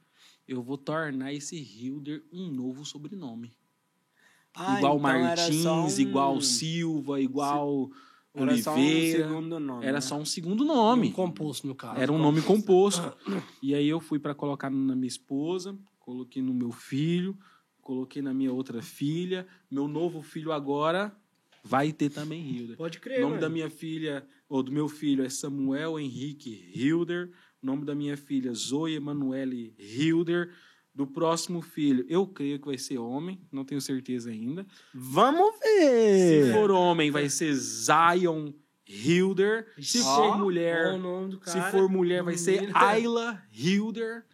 Eu 0.48 0.62
vou 0.62 0.78
tornar 0.78 1.32
esse 1.34 1.54
Hilder 1.56 2.24
um 2.32 2.48
novo 2.50 2.82
sobrenome. 2.84 3.52
Ah, 4.54 4.78
igual 4.78 4.96
então 4.98 5.08
era 5.10 5.18
Martins, 5.36 5.62
só 5.62 5.84
um- 5.84 6.00
igual 6.00 6.40
Silva, 6.40 7.20
igual 7.20 7.90
Era 8.34 8.56
só 8.56 8.70
um 8.74 8.74
Oliveira. 8.78 9.28
segundo 9.28 9.60
nome. 9.60 9.84
Era 9.84 9.92
né? 9.96 10.00
só 10.00 10.16
um 10.16 10.24
segundo 10.24 10.64
nome. 10.64 11.08
Um 11.08 11.12
composto, 11.12 11.66
no 11.66 11.74
caso. 11.74 12.00
Era 12.00 12.10
um 12.10 12.18
nome 12.18 12.40
composto. 12.42 13.14
E 13.62 13.74
aí 13.74 13.86
eu 13.88 14.00
fui 14.00 14.18
para 14.18 14.34
colocar 14.34 14.70
na 14.70 14.94
minha 14.96 15.06
esposa, 15.08 15.76
coloquei 15.98 16.40
no 16.42 16.54
meu 16.54 16.72
filho, 16.72 17.36
coloquei 17.82 18.22
na 18.22 18.32
minha 18.32 18.52
outra 18.52 18.80
filha. 18.80 19.46
Meu 19.70 19.86
novo 19.86 20.22
filho 20.22 20.52
agora 20.52 21.14
vai 21.62 21.92
ter 21.92 22.08
também 22.10 22.40
Hilder. 22.50 22.76
Pode 22.78 22.98
O 22.98 23.00
crer, 23.00 23.20
nome 23.20 23.32
mano. 23.34 23.40
da 23.42 23.48
minha 23.50 23.68
filha, 23.70 24.26
ou 24.48 24.62
do 24.62 24.70
meu 24.72 24.88
filho, 24.88 25.24
é 25.24 25.28
Samuel 25.28 25.98
Henrique 25.98 26.70
Hilder. 26.74 27.30
O 27.62 27.66
nome 27.66 27.84
da 27.84 27.94
minha 27.94 28.16
filha, 28.16 28.52
Zoe 28.54 28.94
Emanuele 28.94 29.74
Hilder. 29.78 30.52
Do 30.94 31.06
próximo 31.08 31.60
filho, 31.60 32.06
eu 32.08 32.24
creio 32.24 32.60
que 32.60 32.66
vai 32.66 32.78
ser 32.78 32.98
homem, 32.98 33.40
não 33.50 33.64
tenho 33.64 33.80
certeza 33.80 34.30
ainda. 34.30 34.64
Vamos 34.94 35.56
Se 35.56 35.60
ver! 35.62 36.52
for 36.52 36.70
homem, 36.70 37.10
vai 37.10 37.28
ser 37.28 37.52
Zion 37.52 38.52
Hilder. 38.86 39.66
Se 39.80 40.00
Ó, 40.02 40.04
for 40.04 40.38
mulher, 40.38 40.94
o 40.94 40.98
nome 40.98 41.30
do 41.30 41.40
se 41.50 41.60
for 41.72 41.88
mulher, 41.88 42.22
vai 42.22 42.36
ser. 42.38 42.70
Ayla 42.76 43.42
Hilder. 43.52 44.24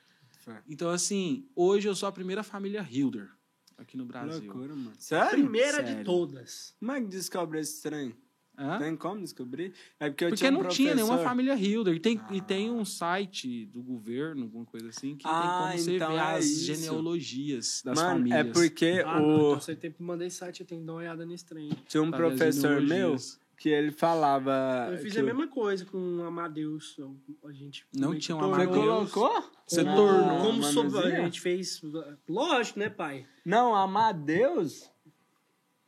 Então, 0.68 0.90
assim, 0.90 1.48
hoje 1.56 1.88
eu 1.88 1.94
sou 1.94 2.08
a 2.08 2.12
primeira 2.12 2.42
família 2.42 2.86
Hilder 2.90 3.30
aqui 3.78 3.96
no 3.96 4.04
Que 4.04 4.12
Brasil. 4.12 4.44
loucura, 4.44 4.74
mano. 4.74 4.92
Sério? 4.98 5.30
Primeira 5.30 5.82
de 5.82 5.90
Sério. 5.90 6.04
todas. 6.04 6.74
Como 6.78 6.92
é 6.92 7.00
que 7.00 7.06
descobre 7.06 7.58
esse 7.60 7.80
trem? 7.82 8.14
Hã? 8.60 8.78
Tem 8.78 8.94
como 8.94 9.20
descobrir? 9.22 9.72
É 9.98 10.10
porque 10.10 10.24
eu 10.24 10.28
Porque 10.28 10.44
tinha 10.46 10.50
um 10.58 10.62
não 10.62 10.68
tinha 10.68 10.94
nenhuma 10.94 11.14
professor- 11.14 11.28
família 11.30 11.54
Hilder. 11.54 11.94
E 11.94 12.00
tem, 12.00 12.20
e 12.30 12.38
Ah. 12.38 12.42
tem 12.42 12.70
um 12.70 12.84
site 12.84 13.64
do 13.66 13.80
governo, 13.82 14.42
alguma 14.42 14.66
coisa 14.66 14.88
assim, 14.90 15.16
que 15.16 15.26
Ah, 15.26 15.30
tem 15.40 15.50
como 15.72 15.78
você 15.84 15.96
então 15.96 16.08
ver 16.12 16.16
é 16.16 16.20
as 16.20 16.44
isso. 16.44 16.64
genealogias 16.66 17.82
das 17.84 17.96
Mano, 17.98 18.10
famílias. 18.18 18.46
é 18.46 18.52
porque 18.52 19.02
Ah, 19.06 19.18
o... 19.20 19.20
então 19.50 19.60
você 19.60 19.74
tem 19.74 19.90
que 19.90 20.02
mandar 20.02 20.26
esse 20.26 20.36
site, 20.36 20.60
eu 20.60 20.66
tenho 20.66 20.80
que 20.82 20.86
dar 20.86 20.92
uma 20.92 20.98
olhada 21.00 21.24
nesse 21.24 21.44
trem. 21.46 21.70
tinha 21.86 22.02
um 22.02 22.10
professor 22.10 22.80
meu 22.82 23.16
que 23.56 23.68
ele 23.68 23.90
falava... 23.90 24.88
Eu 24.90 24.98
fiz 24.98 25.12
que 25.12 25.20
a 25.20 25.22
mesma 25.22 25.46
coisa 25.46 25.84
com 25.84 25.98
o 26.18 26.22
Amadeus. 26.24 26.96
eu- 26.98 27.14
A 27.44 27.52
gente 27.52 27.84
Não 27.94 28.18
tinha 28.18 28.36
um 28.36 28.40
tornou- 28.40 28.56
Você 28.56 28.62
Amadeus. 28.64 29.12
colocou? 29.12 29.50
Você 29.66 29.84
como- 29.84 29.96
tornou 29.96 30.38
Como 30.38 30.48
uma 30.60 30.72
sobre, 30.72 30.98
a 30.98 31.20
gente 31.24 31.40
fez. 31.40 31.82
Lógico, 32.28 32.78
né, 32.78 32.88
pai? 32.88 33.26
Não, 33.44 33.74
Amadeus? 33.76 34.90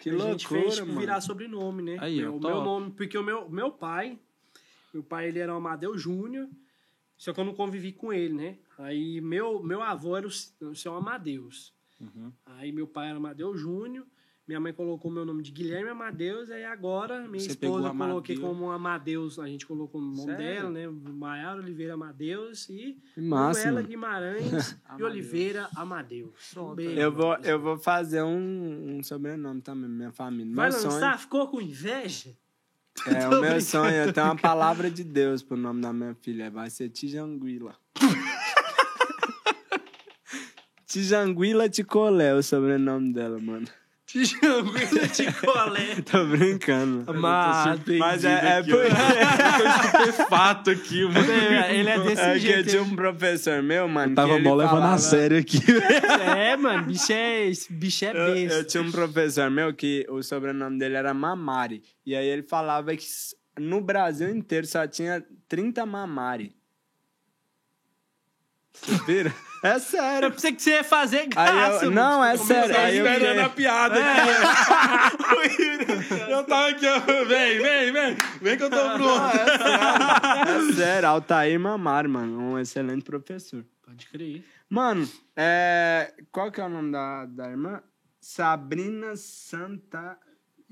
Que 0.02 0.10
a 0.10 0.18
gente 0.18 0.48
loucura, 0.48 0.62
fez 0.62 0.74
tipo, 0.74 0.86
mano. 0.88 0.98
virar 0.98 1.20
sobrenome, 1.20 1.80
né? 1.80 1.96
Aí, 2.00 2.26
ó, 2.26 2.32
o 2.32 2.40
meu 2.40 2.64
nome, 2.64 2.90
porque 2.90 3.16
o 3.16 3.22
meu, 3.22 3.48
meu 3.48 3.70
pai, 3.70 4.18
meu 4.92 5.00
pai 5.00 5.28
ele 5.28 5.38
era 5.38 5.54
o 5.54 5.56
Amadeus 5.56 6.02
Júnior, 6.02 6.48
só 7.16 7.32
que 7.32 7.38
eu 7.38 7.44
não 7.44 7.54
convivi 7.54 7.92
com 7.92 8.12
ele, 8.12 8.34
né? 8.34 8.58
Aí 8.76 9.20
meu, 9.20 9.62
meu 9.62 9.80
avô 9.80 10.16
era 10.16 10.26
o, 10.26 10.30
o 10.66 10.74
seu 10.74 10.96
Amadeus. 10.96 11.72
Uhum. 12.00 12.32
Aí 12.44 12.72
meu 12.72 12.88
pai 12.88 13.10
era 13.10 13.16
Amadeus 13.16 13.60
Júnior, 13.60 14.04
minha 14.52 14.60
mãe 14.60 14.72
colocou 14.74 15.10
meu 15.10 15.24
nome 15.24 15.42
de 15.42 15.50
Guilherme 15.50 15.88
Amadeus, 15.88 16.50
aí 16.50 16.62
agora 16.62 17.26
minha 17.26 17.40
Você 17.40 17.52
esposa 17.52 17.88
eu 17.88 17.94
coloquei 17.94 18.36
como 18.36 18.70
Amadeus, 18.70 19.38
a 19.38 19.46
gente 19.46 19.64
colocou 19.64 19.98
o 19.98 20.04
nome 20.04 20.36
dela, 20.36 20.68
né? 20.68 20.86
Maiara 20.88 21.58
Oliveira 21.58 21.94
Amadeus 21.94 22.68
e 22.68 22.98
Manuela. 23.16 23.80
Guimarães 23.80 24.78
e. 24.98 25.02
Oliveira 25.02 25.70
Amadeus. 25.74 26.54
Um 26.54 26.74
beijo, 26.74 27.00
Eu 27.00 27.10
vou, 27.10 27.34
eu 27.36 27.58
vou 27.58 27.78
fazer 27.78 28.22
um, 28.22 28.98
um 28.98 29.02
sobrenome 29.02 29.62
também, 29.62 29.88
minha 29.88 30.12
família. 30.12 30.54
Vai 30.54 30.68
meu 30.68 30.78
sonho, 30.78 30.92
lançar? 30.92 31.18
Ficou 31.18 31.48
com 31.48 31.58
inveja? 31.58 32.36
é, 33.06 33.26
o 33.34 33.40
meu 33.40 33.58
sonho 33.58 33.90
é 33.90 34.12
ter 34.12 34.20
uma 34.20 34.36
palavra 34.36 34.90
de 34.90 35.02
Deus 35.02 35.42
pro 35.42 35.56
nome 35.56 35.80
da 35.80 35.94
minha 35.94 36.14
filha. 36.14 36.50
Vai 36.50 36.68
ser 36.68 36.90
Tijanguila. 36.90 37.74
Tijanguila 40.84 41.70
Ticolé, 41.70 42.34
o 42.34 42.42
sobrenome 42.42 43.14
dela, 43.14 43.38
mano. 43.38 43.66
Tijanguila 44.12 45.06
de 45.08 45.32
colé. 45.40 46.02
Tô 46.02 46.26
brincando. 46.26 47.10
Amado. 47.10 47.80
Mas 47.98 48.24
é, 48.24 48.58
é 48.58 48.62
por... 48.62 48.84
Fato 50.28 50.70
aqui, 50.70 51.02
mano. 51.08 51.18
Ele 51.70 51.88
é 51.88 51.98
desse 51.98 52.20
É 52.20 52.32
que 52.34 52.38
jeito. 52.40 52.68
tinha 52.70 52.82
um 52.82 52.94
professor 52.94 53.62
meu, 53.62 53.88
mano. 53.88 54.14
Tava 54.14 54.28
que 54.28 54.34
ele 54.34 54.44
mó 54.48 54.54
levando 54.54 54.74
falava- 54.74 54.94
a 54.94 54.98
sério 54.98 55.38
aqui. 55.38 55.58
É, 56.36 56.54
mano, 56.58 56.84
bicho 56.84 57.10
é, 57.12 57.50
bicho 57.70 58.04
é 58.04 58.10
Eu, 58.10 58.14
eu 58.14 58.34
besta. 58.34 58.64
tinha 58.64 58.82
um 58.82 58.92
professor 58.92 59.50
meu 59.50 59.72
que 59.72 60.04
o 60.10 60.22
sobrenome 60.22 60.78
dele 60.78 60.96
era 60.96 61.14
Mamari. 61.14 61.82
E 62.04 62.14
aí 62.14 62.26
ele 62.26 62.42
falava 62.42 62.94
que 62.94 63.06
no 63.58 63.80
Brasil 63.80 64.28
inteiro 64.28 64.66
só 64.66 64.86
tinha 64.86 65.24
30 65.48 65.86
Mamari. 65.86 66.54
Você 68.74 68.94
vira? 69.06 69.34
É 69.62 69.74
Eu 69.76 69.80
sério. 69.80 70.30
pensei 70.32 70.52
que 70.52 70.60
você 70.60 70.70
ia 70.72 70.84
fazer 70.84 71.26
graça. 71.26 71.84
eu, 71.84 71.90
não, 71.90 72.24
é 72.24 72.32
Começou 72.36 72.46
sério. 72.46 72.76
Aí 72.76 72.96
eu 72.98 73.06
esperando 73.06 73.38
a 73.40 73.48
piada 73.48 73.94
aqui. 74.00 75.60
eu 76.30 76.44
tava 76.44 76.68
aqui, 76.70 76.86
ó. 76.86 77.00
Vem, 77.24 77.60
vem, 77.62 77.92
vem. 77.92 78.16
Vem 78.40 78.56
que 78.56 78.62
eu 78.64 78.70
tô 78.70 78.76
Não, 78.76 78.96
pronto. 78.98 79.36
é 79.36 79.58
sério. 79.58 80.70
É 80.70 80.72
Zero, 80.72 81.06
Altair 81.06 81.60
Mamar, 81.60 82.08
mano. 82.08 82.40
Um 82.40 82.58
excelente 82.58 83.04
professor. 83.04 83.64
Pode 83.86 84.06
crer. 84.08 84.44
Mano, 84.68 85.08
é... 85.36 86.12
qual 86.32 86.50
que 86.50 86.60
é 86.60 86.64
o 86.64 86.68
nome 86.68 86.90
da, 86.90 87.26
da 87.26 87.48
irmã? 87.48 87.80
Sabrina 88.20 89.14
Santa... 89.16 90.18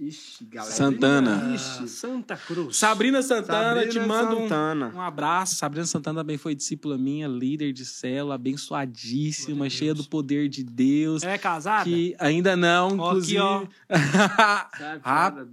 Ixi, 0.02 0.46
galera. 0.46 0.72
Santana. 0.74 1.52
Ixi. 1.54 1.86
Santa 1.86 2.34
Cruz. 2.34 2.74
Sabrina 2.78 3.20
Santana, 3.20 3.82
Sabrina 3.82 3.92
te 3.92 4.00
mando 4.00 4.36
um, 4.38 4.48
Santana. 4.48 4.92
um 4.96 5.00
abraço. 5.02 5.56
Sabrina 5.56 5.84
Santana 5.84 6.20
também 6.20 6.38
foi 6.38 6.54
discípula 6.54 6.96
minha, 6.96 7.28
líder 7.28 7.70
de 7.74 7.84
célula, 7.84 8.36
abençoadíssima, 8.36 9.68
cheia 9.68 9.92
do 9.92 10.02
poder 10.04 10.48
de 10.48 10.64
Deus. 10.64 11.22
É 11.22 11.36
casada? 11.36 11.84
Que 11.84 12.16
ainda 12.18 12.56
não, 12.56 12.96
Ó, 12.98 13.10
aqui, 13.10 13.36
inclusive. 13.36 13.40
ó. 13.40 13.62
Sai 14.78 15.00
Rapaz. 15.02 15.48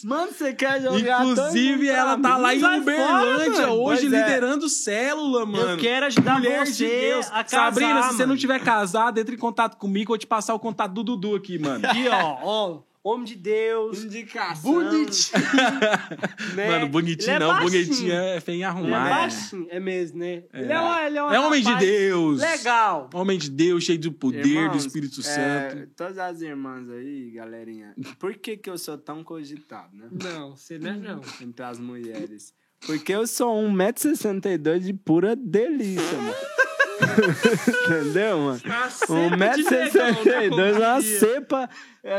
fora. 0.00 0.04
Mano, 0.04 0.32
você 0.32 0.54
quer 0.54 0.80
jogar 0.82 1.26
Inclusive, 1.26 1.86
ela 1.88 2.18
tá 2.18 2.36
lá 2.38 2.54
em 2.54 2.64
Uberlândia 2.80 3.52
fora, 3.52 3.66
mano. 3.66 3.72
hoje, 3.82 4.00
Pois 4.08 4.12
é. 4.14 4.24
liderando 4.24 4.68
célula, 4.70 5.44
mano. 5.44 5.72
Eu 5.72 5.76
quero 5.76 6.06
ajudar 6.06 6.38
Mulher 6.38 6.64
de 6.64 6.72
você 6.72 6.88
Deus. 6.88 7.26
a 7.26 7.44
casar, 7.44 7.74
Sabrina, 7.74 8.02
se 8.04 8.08
você 8.08 8.14
mano. 8.22 8.28
não 8.28 8.36
tiver 8.36 8.58
casado, 8.60 9.18
entre 9.18 9.34
em 9.34 9.38
contato 9.38 9.76
comigo, 9.76 10.04
eu 10.10 10.14
vou 10.14 10.18
te 10.18 10.26
passar 10.26 10.54
o 10.54 10.58
contato 10.58 10.92
do 10.92 11.04
Dudu 11.04 11.36
aqui, 11.36 11.58
mano. 11.58 11.84
Aqui, 12.08 12.24
ó, 12.24 12.38
ó. 12.42 12.82
Homem 13.08 13.24
de 13.24 13.36
Deus. 13.36 14.02
Indicação. 14.02 14.72
Bonitinho. 14.72 15.40
né? 16.56 16.70
Mano, 16.70 16.88
bonitinho 16.88 17.30
Ele 17.30 17.36
é 17.36 17.38
não, 17.38 17.54
baixinho. 17.54 17.70
bonitinho 17.86 18.12
é 18.12 18.40
feio 18.40 18.54
em 18.54 18.58
Ele 18.58 18.62
é 18.64 18.66
arrumar. 18.66 19.08
baixinho, 19.08 19.66
é 19.70 19.78
mesmo, 19.78 20.18
né? 20.18 20.42
Ele 20.52 20.72
é, 20.72 21.06
ele 21.06 21.18
é, 21.18 21.22
um 21.22 21.32
É 21.32 21.38
homem 21.38 21.62
de 21.62 21.74
Deus. 21.76 22.40
Legal. 22.40 23.08
Homem 23.14 23.38
de 23.38 23.48
Deus, 23.48 23.84
cheio 23.84 23.96
de 23.98 24.10
poder, 24.10 24.42
do 24.42 24.48
Irmãos, 24.48 24.84
Espírito 24.84 25.20
é, 25.20 25.22
Santo. 25.22 25.88
todas 25.94 26.18
as 26.18 26.40
irmãs 26.40 26.90
aí, 26.90 27.30
galerinha, 27.30 27.94
por 28.18 28.34
que 28.34 28.56
que 28.56 28.68
eu 28.68 28.76
sou 28.76 28.98
tão 28.98 29.22
cogitado, 29.22 29.96
né? 29.96 30.08
Não, 30.10 30.56
você 30.56 30.76
não 30.76 30.90
é 30.90 30.96
não. 30.96 31.20
Entre 31.40 31.64
as 31.64 31.78
mulheres. 31.78 32.52
Porque 32.84 33.12
eu 33.12 33.24
sou 33.28 33.54
1,62m 33.68 34.80
de 34.80 34.92
pura 34.92 35.36
delícia, 35.36 36.18
mano. 36.18 36.34
Entendeu, 37.86 38.38
mano? 38.38 38.60
Uma 38.64 38.90
cepa 38.90 39.50
de 39.56 39.62
negão, 39.62 40.24
né, 40.24 40.48
1,62m, 40.48 40.76
uma 40.76 41.02
cepa 41.02 41.70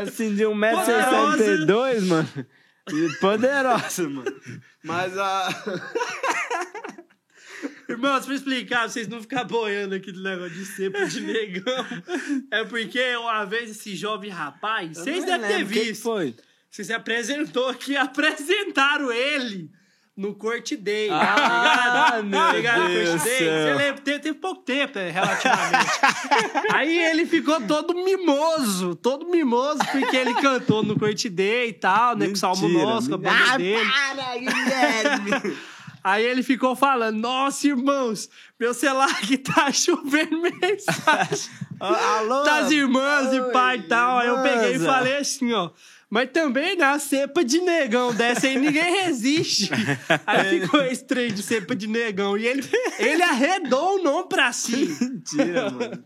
assim 0.02 0.34
de 0.34 0.42
1,62m, 0.44 2.00
mano. 2.06 2.46
E 2.90 3.18
poderosa, 3.20 4.08
mano. 4.08 4.40
Mas 4.82 5.16
a. 5.18 5.48
Irmãos, 7.88 8.26
pra 8.26 8.34
explicar, 8.34 8.80
pra 8.80 8.88
vocês 8.88 9.08
não 9.08 9.20
ficar 9.20 9.44
boiando 9.44 9.94
aqui 9.94 10.12
do 10.12 10.22
negócio 10.22 10.50
de 10.52 10.66
cepa 10.66 11.06
de 11.06 11.20
negão. 11.22 11.86
É 12.50 12.62
porque 12.64 13.16
uma 13.16 13.44
vez 13.46 13.70
esse 13.70 13.96
jovem 13.96 14.30
rapaz, 14.30 14.98
vocês 14.98 15.24
Eu 15.24 15.26
nem 15.26 15.40
devem 15.40 15.48
ter 15.48 15.56
lembro, 15.56 15.70
o 15.70 15.72
que 15.72 15.84
visto. 15.86 16.02
foi? 16.02 16.34
Você 16.70 16.84
se 16.84 16.92
apresentou 16.92 17.68
aqui, 17.68 17.96
apresentaram 17.98 19.10
ele 19.10 19.70
no 20.18 20.34
Court 20.34 20.72
Day. 20.74 21.08
Ah, 21.10 21.34
tá 22.12 22.20
ligado? 22.20 22.30
Tá 22.32 22.52
ligado? 22.52 22.82
no 22.82 22.88
Deus 22.88 23.08
Court 23.10 23.22
Day. 23.24 23.38
Você 23.38 23.74
lembra? 23.74 24.02
Teve, 24.02 24.18
teve 24.18 24.34
pouco 24.38 24.62
tempo, 24.62 24.98
né, 24.98 25.10
relativamente. 25.10 25.90
Aí 26.74 26.98
ele 26.98 27.24
ficou 27.24 27.60
todo 27.60 27.94
mimoso, 27.94 28.96
todo 28.96 29.28
mimoso, 29.28 29.78
porque 29.92 30.16
ele 30.16 30.34
cantou 30.34 30.82
no 30.82 30.98
Court 30.98 31.24
Day 31.28 31.68
e 31.68 31.72
tal, 31.72 32.16
né? 32.16 32.26
Com 32.26 32.32
o 32.32 32.36
Salmo 32.36 32.68
Mentira, 32.68 32.84
Nosso, 32.84 33.08
com 33.08 33.14
a 33.14 33.18
mentira. 33.18 33.38
banda 33.38 33.52
Ah, 33.52 33.56
dele. 33.56 33.90
para, 34.16 34.36
Guilherme! 34.38 35.56
Aí 36.02 36.24
ele 36.24 36.42
ficou 36.42 36.74
falando: 36.74 37.16
Nossa, 37.18 37.66
irmãos, 37.68 38.28
meu 38.58 38.72
celular 38.74 39.10
aqui 39.10 39.38
tá 39.38 39.70
chovendo 39.72 40.40
mensagem 40.60 41.50
Alô? 41.80 42.42
das 42.44 42.70
irmãs 42.70 43.32
e 43.32 43.52
pai 43.52 43.78
e 43.78 43.82
tal. 43.82 44.18
Aí 44.18 44.28
eu 44.28 44.42
peguei 44.42 44.76
e 44.76 44.78
falei 44.78 45.16
assim, 45.16 45.52
ó. 45.52 45.70
Mas 46.10 46.30
também 46.30 46.76
na 46.76 46.98
cepa 46.98 47.44
de 47.44 47.60
negão 47.60 48.14
dessa 48.14 48.46
aí 48.46 48.58
ninguém 48.58 49.04
resiste. 49.04 49.70
Aí 50.26 50.62
ficou 50.62 50.80
esse 50.82 51.04
trem 51.04 51.32
de 51.32 51.42
cepa 51.42 51.76
de 51.76 51.86
negão. 51.86 52.36
E 52.38 52.46
ele, 52.46 52.66
ele 52.98 53.22
arredou 53.22 53.98
o 53.98 54.02
nome 54.02 54.26
pra 54.26 54.50
si. 54.50 54.96
Mentira, 55.00 55.70
mano. 55.70 56.04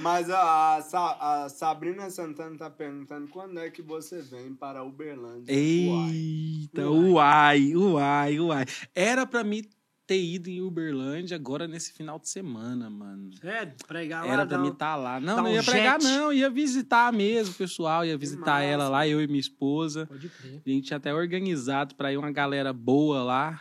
Mas 0.00 0.28
a, 0.28 0.38
a, 0.38 1.44
a 1.44 1.48
Sabrina 1.48 2.10
Santana 2.10 2.56
tá 2.56 2.70
perguntando 2.70 3.28
quando 3.28 3.58
é 3.58 3.70
que 3.70 3.80
você 3.80 4.20
vem 4.20 4.54
para 4.54 4.82
Uberlândia. 4.84 5.54
Uai. 5.54 6.10
Eita, 6.12 6.88
uai, 6.90 7.74
uai, 7.74 8.40
uai. 8.40 8.64
Era 8.94 9.26
pra 9.26 9.42
mim 9.42 9.62
ter 10.06 10.22
ido 10.22 10.48
em 10.48 10.60
Uberlândia 10.62 11.34
agora 11.36 11.66
nesse 11.66 11.92
final 11.92 12.18
de 12.18 12.28
semana, 12.28 12.88
mano. 12.88 13.30
Sério? 13.40 13.72
Pregar 13.88 14.24
lá. 14.24 14.32
Era 14.32 14.46
pra 14.46 14.56
não. 14.58 14.64
mim 14.64 14.70
estar 14.72 14.94
lá. 14.96 15.18
Não, 15.18 15.36
não 15.38 15.44
um 15.46 15.54
ia 15.54 15.62
pregar, 15.62 16.00
jet. 16.00 16.10
não. 16.10 16.32
Ia 16.32 16.48
visitar 16.48 17.12
mesmo 17.12 17.52
o 17.52 17.56
pessoal, 17.56 18.04
ia 18.04 18.16
visitar 18.16 18.52
massa. 18.52 18.62
ela 18.64 18.88
lá, 18.88 19.06
eu 19.08 19.20
e 19.20 19.26
minha 19.26 19.40
esposa. 19.40 20.06
Pode 20.06 20.28
crer. 20.28 20.62
A 20.64 20.70
gente 20.70 20.86
tinha 20.86 20.96
até 20.96 21.12
organizado 21.12 21.94
pra 21.96 22.12
ir 22.12 22.16
uma 22.16 22.30
galera 22.30 22.72
boa 22.72 23.22
lá. 23.22 23.60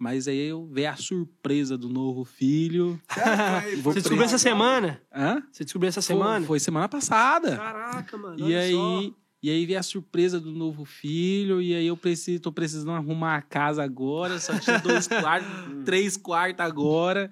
Mas 0.00 0.28
aí 0.28 0.38
eu 0.38 0.64
veio 0.70 0.90
a 0.90 0.94
surpresa 0.96 1.76
do 1.76 1.88
novo 1.88 2.24
filho. 2.24 3.00
Você 3.82 4.00
descobriu 4.00 4.24
essa 4.26 4.38
semana? 4.38 5.02
Hã? 5.12 5.42
Você 5.50 5.64
descobriu 5.64 5.88
essa 5.88 6.00
Foi- 6.00 6.14
semana? 6.16 6.46
Foi 6.46 6.60
semana 6.60 6.88
passada. 6.88 7.56
Caraca, 7.56 8.16
mano. 8.16 8.38
E 8.38 8.42
olha 8.44 8.60
aí, 8.60 8.72
só. 8.72 9.10
E 9.42 9.50
aí 9.50 9.64
veio 9.66 9.78
a 9.78 9.82
surpresa 9.82 10.40
do 10.40 10.50
novo 10.50 10.84
filho, 10.84 11.62
e 11.62 11.74
aí 11.74 11.86
eu 11.86 11.96
preciso, 11.96 12.42
tô 12.42 12.52
precisando 12.52 12.90
arrumar 12.92 13.36
a 13.36 13.42
casa 13.42 13.82
agora, 13.82 14.38
só 14.38 14.58
tinha 14.58 14.78
dois 14.78 15.06
quartos, 15.08 15.48
três 15.84 16.16
quartos 16.16 16.64
agora, 16.64 17.30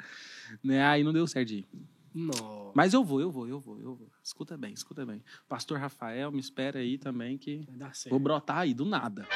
né? 0.63 0.85
Aí 0.87 1.03
não 1.03 1.13
deu 1.13 1.27
certo 1.27 1.49
de 1.49 1.57
ir. 1.59 1.67
Não. 2.15 2.73
Mas 2.75 2.95
eu 2.95 3.05
vou, 3.05 3.21
eu 3.21 3.31
vou, 3.31 3.47
eu 3.47 3.61
vou, 3.61 3.79
eu 3.79 3.95
vou. 3.95 4.09
Escuta 4.23 4.57
bem, 4.57 4.73
escuta 4.73 5.05
bem. 5.05 5.23
Pastor 5.49 5.79
Rafael, 5.79 6.33
me 6.33 6.41
espera 6.41 6.79
aí 6.79 6.97
também 6.97 7.37
que 7.37 7.67
vou 8.09 8.19
brotar 8.19 8.59
aí 8.59 8.73
do 8.73 8.85
nada. 8.85 9.27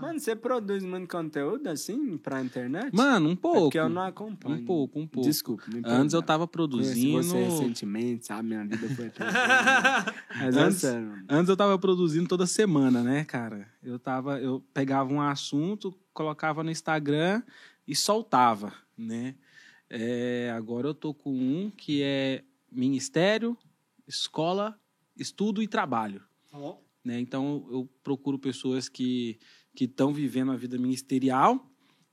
Mano, 0.00 0.20
você 0.20 0.36
produz 0.36 0.84
muito 0.84 1.08
conteúdo 1.10 1.66
assim 1.68 2.16
pra 2.18 2.42
internet? 2.42 2.94
Mano, 2.94 3.30
um 3.30 3.32
É 3.32 3.36
pouco. 3.36 3.60
Porque 3.62 3.78
eu 3.78 3.88
não 3.88 4.02
acompanho. 4.02 4.56
Um 4.62 4.64
pouco, 4.64 5.00
um 5.00 5.06
pouco. 5.06 5.28
Desculpa. 5.28 5.64
me 5.68 5.80
Antes 5.84 6.14
eu 6.14 6.22
tava 6.22 6.46
Conheci 6.46 6.52
produzindo. 6.52 7.22
você 7.22 7.36
recentemente, 7.44 8.26
sabe? 8.26 8.48
Minha 8.48 8.64
vida 8.64 8.88
foi 8.94 9.06
até. 9.06 9.24
Mas 10.38 10.56
é 10.56 10.60
Antes-. 10.60 10.84
Antes 11.28 11.48
eu 11.48 11.56
tava 11.56 11.78
produzindo 11.78 12.28
toda 12.28 12.46
semana, 12.46 13.02
né, 13.02 13.24
cara? 13.24 13.66
Eu 13.82 13.98
tava, 13.98 14.38
eu 14.40 14.62
pegava 14.72 15.12
um 15.12 15.20
assunto, 15.20 15.92
colocava 16.12 16.62
no 16.62 16.70
Instagram 16.70 17.42
e 17.86 17.96
soltava, 17.96 18.72
né? 18.96 19.34
É, 19.90 20.52
agora 20.54 20.86
eu 20.86 20.94
tô 20.94 21.14
com 21.14 21.32
um 21.32 21.70
que 21.70 22.02
é 22.02 22.44
ministério, 22.70 23.56
escola, 24.06 24.78
estudo 25.16 25.62
e 25.62 25.66
trabalho, 25.66 26.22
Ó, 26.52 26.76
né? 27.02 27.18
Então 27.18 27.66
eu 27.70 27.88
procuro 28.04 28.38
pessoas 28.38 28.88
que 28.88 29.38
que 29.78 29.84
estão 29.84 30.12
vivendo 30.12 30.50
a 30.50 30.56
vida 30.56 30.76
ministerial, 30.76 31.64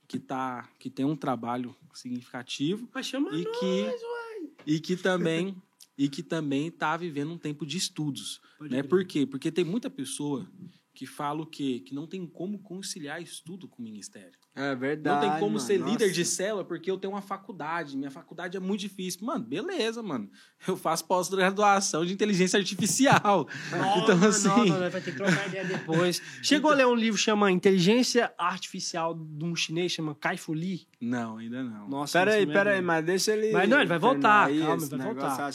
que 0.06 0.20
tá 0.20 0.70
que 0.78 0.88
tem 0.88 1.04
um 1.04 1.16
trabalho 1.16 1.74
significativo 1.92 2.88
Mas 2.94 3.06
chama 3.06 3.36
e 3.36 3.42
nós, 3.42 3.58
que 3.58 3.82
uai. 3.82 4.50
e 4.64 4.78
que 4.78 4.96
também 4.96 5.60
e 5.98 6.08
que 6.08 6.22
também 6.22 6.70
tá 6.70 6.96
vivendo 6.96 7.32
um 7.32 7.38
tempo 7.38 7.66
de 7.66 7.76
estudos, 7.76 8.40
Pode 8.56 8.70
né? 8.70 8.84
Por 8.84 9.04
quê? 9.04 9.26
Porque 9.26 9.50
tem 9.50 9.64
muita 9.64 9.90
pessoa 9.90 10.48
que 10.96 11.04
fala 11.04 11.42
o 11.42 11.46
quê? 11.46 11.82
Que 11.84 11.94
não 11.94 12.06
tem 12.06 12.26
como 12.26 12.58
conciliar 12.58 13.20
estudo 13.20 13.68
com 13.68 13.82
o 13.82 13.84
ministério. 13.84 14.32
É 14.54 14.74
verdade. 14.74 15.26
não 15.26 15.30
tem 15.30 15.40
como 15.40 15.56
mano. 15.56 15.60
ser 15.60 15.76
líder 15.76 16.10
de 16.10 16.20
Nossa. 16.20 16.30
célula 16.32 16.64
porque 16.64 16.90
eu 16.90 16.96
tenho 16.96 17.12
uma 17.12 17.20
faculdade. 17.20 17.94
Minha 17.98 18.10
faculdade 18.10 18.56
é 18.56 18.60
muito 18.60 18.80
difícil. 18.80 19.22
Mano, 19.22 19.44
beleza, 19.44 20.02
mano. 20.02 20.30
Eu 20.66 20.74
faço 20.74 21.04
pós-graduação 21.04 22.06
de 22.06 22.14
inteligência 22.14 22.58
artificial. 22.58 23.46
então, 24.02 24.16
Nossa, 24.16 24.28
assim. 24.28 24.48
nossa, 24.48 24.80
nós 24.80 24.92
vai 24.92 25.02
ter 25.02 25.12
que 25.12 25.18
trocar 25.18 25.48
ideia 25.48 25.64
depois. 25.66 26.22
Chegou 26.42 26.70
a 26.70 26.74
ler 26.74 26.86
um 26.86 26.94
livro 26.94 27.18
chama 27.18 27.52
Inteligência 27.52 28.32
Artificial 28.38 29.14
de 29.14 29.44
um 29.44 29.54
chinês, 29.54 29.92
chama 29.92 30.14
Kai 30.14 30.38
Fu 30.38 30.54
Lee. 30.54 30.86
Não, 30.98 31.36
ainda 31.36 31.62
não. 31.62 31.90
Nossa, 31.90 32.18
Pera 32.18 32.32
aí, 32.32 32.44
isso 32.44 32.52
pera 32.52 32.70
aí, 32.72 32.80
mas 32.80 33.04
deixa 33.04 33.36
ele. 33.36 33.52
Mas 33.52 33.68
não, 33.68 33.76
ele 33.78 33.88
vai 33.88 33.98
voltar, 33.98 34.46
aí 34.46 34.60
calma, 34.60 34.82
ele 34.82 34.96
vai 34.96 35.12
voltar. 35.12 35.50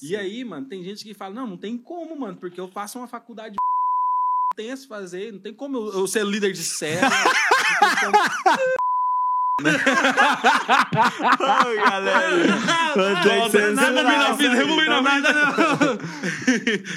E 0.00 0.14
aí, 0.14 0.44
mano, 0.44 0.68
tem 0.68 0.84
gente 0.84 1.02
que 1.02 1.12
fala, 1.12 1.34
não, 1.34 1.48
não 1.48 1.56
tem 1.56 1.76
como, 1.76 2.16
mano, 2.16 2.36
porque 2.36 2.60
eu 2.60 2.68
faço 2.68 2.98
uma 2.98 3.08
faculdade 3.08 3.56
tem 4.54 4.74
se 4.76 4.86
fazer, 4.88 5.32
não 5.32 5.40
tem 5.40 5.52
como 5.54 5.76
eu, 5.76 6.00
eu 6.00 6.06
ser 6.06 6.24
líder 6.24 6.52
de 6.52 6.62
célula. 6.62 7.10
Ô, 9.60 9.64
galera. 11.76 12.58
Censurar. 13.50 13.94
Rebobina 13.94 14.28
a 14.28 14.36
fita, 14.36 14.54
rebobina 14.54 14.96
a. 14.98 15.02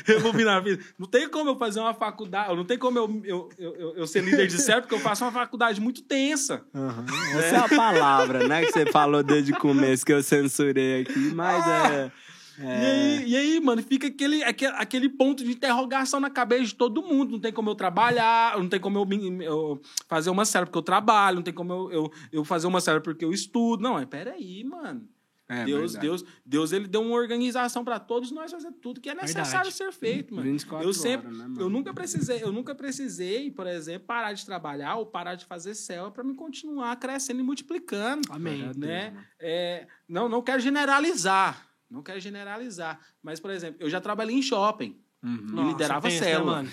Rebobina 0.06 0.58
a 0.58 0.64
fita. 0.64 0.84
Não 0.98 1.08
tem 1.08 1.30
como 1.30 1.52
eu 1.52 1.56
fazer 1.58 1.80
uma 1.80 1.94
faculdade, 1.94 2.56
não 2.56 2.66
tem 2.66 2.78
como 2.78 2.98
eu, 2.98 3.22
eu, 3.24 3.50
eu, 3.60 3.96
eu- 3.98 4.08
ser 4.08 4.24
líder 4.24 4.48
de 4.48 4.60
célula, 4.60 4.82
porque 4.82 4.96
eu 4.96 5.00
faço 5.00 5.24
uma 5.24 5.32
faculdade 5.32 5.80
muito 5.80 6.02
tensa. 6.02 6.62
Aham. 6.74 7.06
Essa 7.38 7.56
é 7.56 7.60
a 7.60 7.70
palavra, 7.70 8.48
né? 8.48 8.66
Que 8.66 8.72
você 8.72 8.86
falou 8.92 9.22
desde 9.24 9.52
o 9.54 9.58
começo 9.58 10.04
que 10.06 10.14
eu 10.14 10.24
censurei 10.24 11.02
aqui, 11.02 11.32
mas 11.36 11.66
é. 11.68 12.12
E, 12.60 12.66
aí, 12.66 13.30
e 13.30 13.38
aí, 13.38 13.60
mano, 13.60 13.84
fica 13.84 14.08
aquele, 14.08 14.44
aquele, 14.44 14.74
aquele 14.74 15.10
ponto 15.10 15.44
de 15.44 15.52
interrogação 15.52 16.20
na 16.20 16.30
cabeça 16.30 16.66
de 16.66 16.76
todo 16.76 17.04
mundo. 17.04 17.32
Não 17.32 17.40
tem 17.40 17.54
como 17.54 17.70
eu 17.70 17.76
trabalhar, 17.76 18.58
não 18.58 18.68
tem 18.68 18.80
como 18.80 18.98
eu, 18.98 19.42
eu 19.42 19.82
fazer 20.08 20.30
uma 20.30 20.46
série 20.46 20.66
porque 20.66 20.78
eu 20.78 20.84
trabalho, 20.84 21.36
não 21.36 21.44
tem 21.44 21.54
como 21.54 21.72
eu, 21.74 21.92
eu, 21.92 22.12
eu 22.32 22.44
fazer 22.44 22.68
uma 22.68 22.82
série 22.82 23.00
porque 23.00 23.24
eu 23.24 23.32
estudo. 23.32 23.84
Não, 23.84 23.94
mas 23.94 24.06
peraí, 24.06 24.64
mano. 24.64 25.08
É, 25.50 25.64
Deus, 25.64 25.94
verdade. 25.94 26.08
Deus, 26.08 26.26
Deus, 26.46 26.72
ele 26.74 26.88
deu 26.88 27.02
uma 27.02 27.16
organização 27.16 27.84
para 27.84 27.98
todos 28.00 28.32
nós 28.32 28.52
fazer 28.52 28.72
tudo 28.82 29.00
que 29.00 29.10
é 29.10 29.16
necessário 29.16 29.72
Verdade. 29.72 29.72
ser 29.72 29.92
feito, 29.94 30.36
mano. 30.36 30.52
24 30.52 30.86
Eu 30.86 30.94
sempre, 30.94 31.28
horas, 31.28 31.40
né, 31.40 31.48
mano? 31.48 31.62
eu 31.62 31.70
nunca 31.70 31.94
precisei, 31.94 32.44
eu 32.44 32.52
nunca 32.52 32.76
precisei, 32.76 33.50
por 33.50 33.66
exemplo, 33.66 34.08
parar 34.08 34.34
de 34.34 34.46
trabalhar 34.46 34.96
ou 34.96 35.06
parar 35.06 35.36
de 35.36 35.46
fazer 35.46 35.74
célula 35.74 36.12
para 36.12 36.24
me 36.24 36.34
continuar 36.34 36.94
crescendo 36.98 37.40
e 37.40 37.44
multiplicando. 37.44 38.28
Amém. 38.30 38.64
Deus, 38.64 38.76
né? 38.76 39.12
mano. 39.12 39.26
É, 39.40 39.88
não, 40.08 40.28
não 40.28 40.42
quero 40.42 40.60
generalizar, 40.60 41.66
não 41.90 42.02
quero 42.04 42.20
generalizar, 42.20 43.00
mas 43.22 43.40
por 43.40 43.52
exemplo, 43.52 43.78
eu 43.80 43.90
já 43.90 44.00
trabalhei 44.02 44.36
em 44.36 44.42
shopping 44.42 45.00
Uhum. 45.24 45.36
e 45.36 45.52
Nossa, 45.52 45.70
liderava 45.72 46.08
né, 46.08 46.18
célula. 46.20 46.66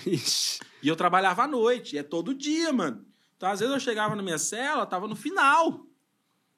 E 0.81 0.87
eu 0.87 0.95
trabalhava 0.95 1.43
à 1.43 1.47
noite, 1.47 1.97
é 1.97 2.03
todo 2.03 2.33
dia, 2.33 2.71
mano. 2.71 3.03
Então, 3.35 3.49
às 3.49 3.59
vezes, 3.59 3.73
eu 3.73 3.79
chegava 3.79 4.15
na 4.15 4.21
minha 4.21 4.37
cela, 4.37 4.85
tava 4.85 5.07
no 5.07 5.15
final. 5.15 5.85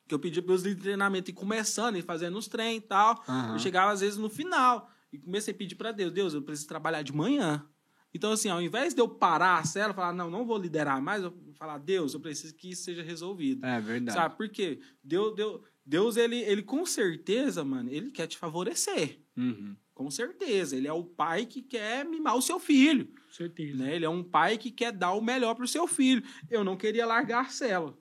Que 0.08 0.14
eu 0.14 0.20
pedia 0.20 0.44
meus 0.44 0.62
líderes 0.62 0.78
de 0.78 0.84
treinamento 0.84 1.32
ir 1.32 1.34
começando, 1.34 1.96
e 1.96 2.02
fazendo 2.02 2.38
os 2.38 2.48
trem 2.48 2.78
e 2.78 2.82
tal. 2.82 3.24
Aham. 3.28 3.54
Eu 3.54 3.60
chegava, 3.60 3.92
às 3.92 4.02
vezes, 4.02 4.18
no 4.18 4.30
final. 4.30 4.92
E 5.12 5.18
comecei 5.18 5.54
a 5.54 5.58
pedir 5.58 5.76
pra 5.76 5.92
Deus, 5.92 6.12
Deus, 6.12 6.34
eu 6.34 6.42
preciso 6.42 6.68
trabalhar 6.68 7.02
de 7.02 7.14
manhã. 7.14 7.66
Então, 8.14 8.32
assim, 8.32 8.50
ao 8.50 8.62
invés 8.62 8.94
de 8.94 9.02
eu 9.02 9.08
parar 9.08 9.60
a 9.60 9.64
cela, 9.64 9.94
falar, 9.94 10.14
não, 10.14 10.30
não 10.30 10.46
vou 10.46 10.58
liderar 10.58 11.02
mais, 11.02 11.24
eu 11.24 11.34
falar, 11.56 11.78
Deus, 11.78 12.14
eu 12.14 12.20
preciso 12.20 12.54
que 12.54 12.72
isso 12.72 12.84
seja 12.84 13.02
resolvido. 13.02 13.66
É 13.66 13.80
verdade. 13.80 14.18
Sabe 14.18 14.36
por 14.36 14.50
quê? 14.50 14.80
Deus, 15.04 15.36
Deus, 15.36 15.62
Deus 15.90 16.18
ele, 16.18 16.36
ele 16.42 16.62
com 16.62 16.86
certeza, 16.86 17.64
mano, 17.64 17.90
ele 17.90 18.12
quer 18.12 18.28
te 18.28 18.38
favorecer. 18.38 19.20
Uhum. 19.38 19.74
Com 19.94 20.12
certeza. 20.12 20.76
Ele 20.76 20.88
é 20.88 20.92
o 20.94 21.04
pai 21.04 21.46
que 21.46 21.62
quer 21.62 22.04
mimar 22.06 22.36
o 22.36 22.42
seu 22.42 22.60
filho 22.60 23.06
Com 23.08 23.32
certeza. 23.34 23.84
né? 23.84 23.96
Ele 23.96 24.06
é 24.06 24.10
um 24.10 24.22
pai 24.24 24.58
que 24.58 24.70
quer 24.70 24.92
dar 24.92 25.14
o 25.14 25.22
melhor 25.22 25.56
pro 25.56 25.68
seu 25.68 25.88
filho. 25.88 26.22
Eu 26.50 26.64
não 26.64 26.76
queria 26.76 27.06
largar 27.06 27.46
a 27.46 27.50
célula. 27.50 27.98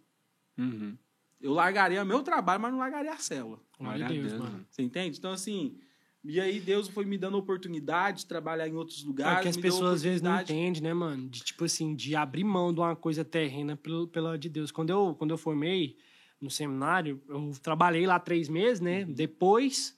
Uhum. 0.59 0.97
Eu 1.41 1.53
largaria 1.53 2.05
meu 2.05 2.23
trabalho, 2.23 2.61
mas 2.61 2.73
não 2.73 2.79
largaria 2.81 3.13
a 3.13 3.19
célula. 3.19 3.61
Glória 3.79 4.05
a 4.05 4.09
Deus, 4.09 4.33
mano. 4.33 4.67
Você 4.69 4.83
entende? 4.83 5.19
Então, 5.19 5.31
assim, 5.31 5.79
e 6.25 6.41
aí 6.41 6.59
Deus 6.59 6.89
foi 6.89 7.05
me 7.05 7.17
dando 7.17 7.37
oportunidade 7.39 8.21
de 8.21 8.27
trabalhar 8.27 8.67
em 8.67 8.75
outros 8.75 9.05
lugares. 9.05 9.39
É 9.39 9.43
que 9.43 9.49
as 9.49 9.57
pessoas 9.57 9.95
às 9.97 10.03
vezes 10.03 10.21
não 10.23 10.41
entendem, 10.41 10.83
né, 10.83 10.93
mano? 10.93 11.29
De 11.29 11.41
tipo 11.45 11.65
assim, 11.65 11.95
de 11.95 12.17
abrir 12.17 12.43
mão 12.45 12.73
de 12.75 12.81
uma 12.81 12.97
coisa 12.97 13.25
terrena 13.25 13.77
pelo- 13.77 14.09
pela 14.09 14.37
de 14.37 14.49
Deus. 14.49 14.71
Quando 14.73 14.91
eu, 14.91 15.15
quando 15.15 15.31
eu 15.31 15.39
formei 15.39 15.97
no 16.41 16.51
seminário, 16.51 17.23
eu 17.29 17.53
trabalhei 17.63 18.07
lá 18.07 18.19
três 18.19 18.49
meses, 18.49 18.81
né? 18.81 19.05
Uhum. 19.05 19.13
Depois 19.13 19.97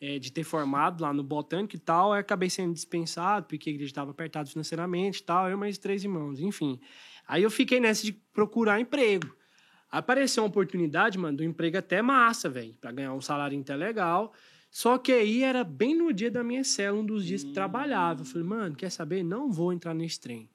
é, 0.00 0.18
de 0.18 0.32
ter 0.32 0.44
formado 0.44 1.02
lá 1.02 1.12
no 1.12 1.22
Botânico 1.22 1.76
e 1.76 1.78
tal, 1.78 2.14
eu 2.14 2.20
acabei 2.20 2.48
sendo 2.48 2.72
dispensado, 2.72 3.46
porque 3.46 3.68
a 3.68 3.72
igreja 3.72 3.90
estava 3.90 4.10
apertada 4.10 4.48
financeiramente 4.48 5.20
e 5.20 5.24
tal, 5.24 5.48
eu 5.48 5.54
e 5.54 5.56
mais 5.56 5.76
três 5.76 6.02
irmãos, 6.02 6.40
enfim. 6.40 6.80
Aí 7.28 7.42
eu 7.42 7.50
fiquei 7.50 7.78
nessa 7.78 8.04
de 8.04 8.12
procurar 8.12 8.80
emprego. 8.80 9.34
Apareceu 9.90 10.42
uma 10.42 10.48
oportunidade, 10.48 11.18
mano, 11.18 11.36
do 11.36 11.44
emprego 11.44 11.76
até 11.76 12.00
massa, 12.00 12.48
velho, 12.48 12.74
para 12.80 12.92
ganhar 12.92 13.12
um 13.12 13.20
salário 13.20 13.60
até 13.60 13.74
legal. 13.74 14.32
Só 14.70 14.96
que 14.96 15.10
aí 15.10 15.42
era 15.42 15.64
bem 15.64 15.96
no 15.96 16.12
dia 16.12 16.30
da 16.30 16.44
minha 16.44 16.62
célula, 16.62 17.02
um 17.02 17.06
dos 17.06 17.26
dias 17.26 17.42
que 17.42 17.52
trabalhava. 17.52 18.22
Eu 18.22 18.24
falei, 18.24 18.46
mano, 18.46 18.76
quer 18.76 18.90
saber? 18.90 19.24
Não 19.24 19.50
vou 19.50 19.72
entrar 19.72 19.92
nesse 19.92 20.20
trem. 20.20 20.48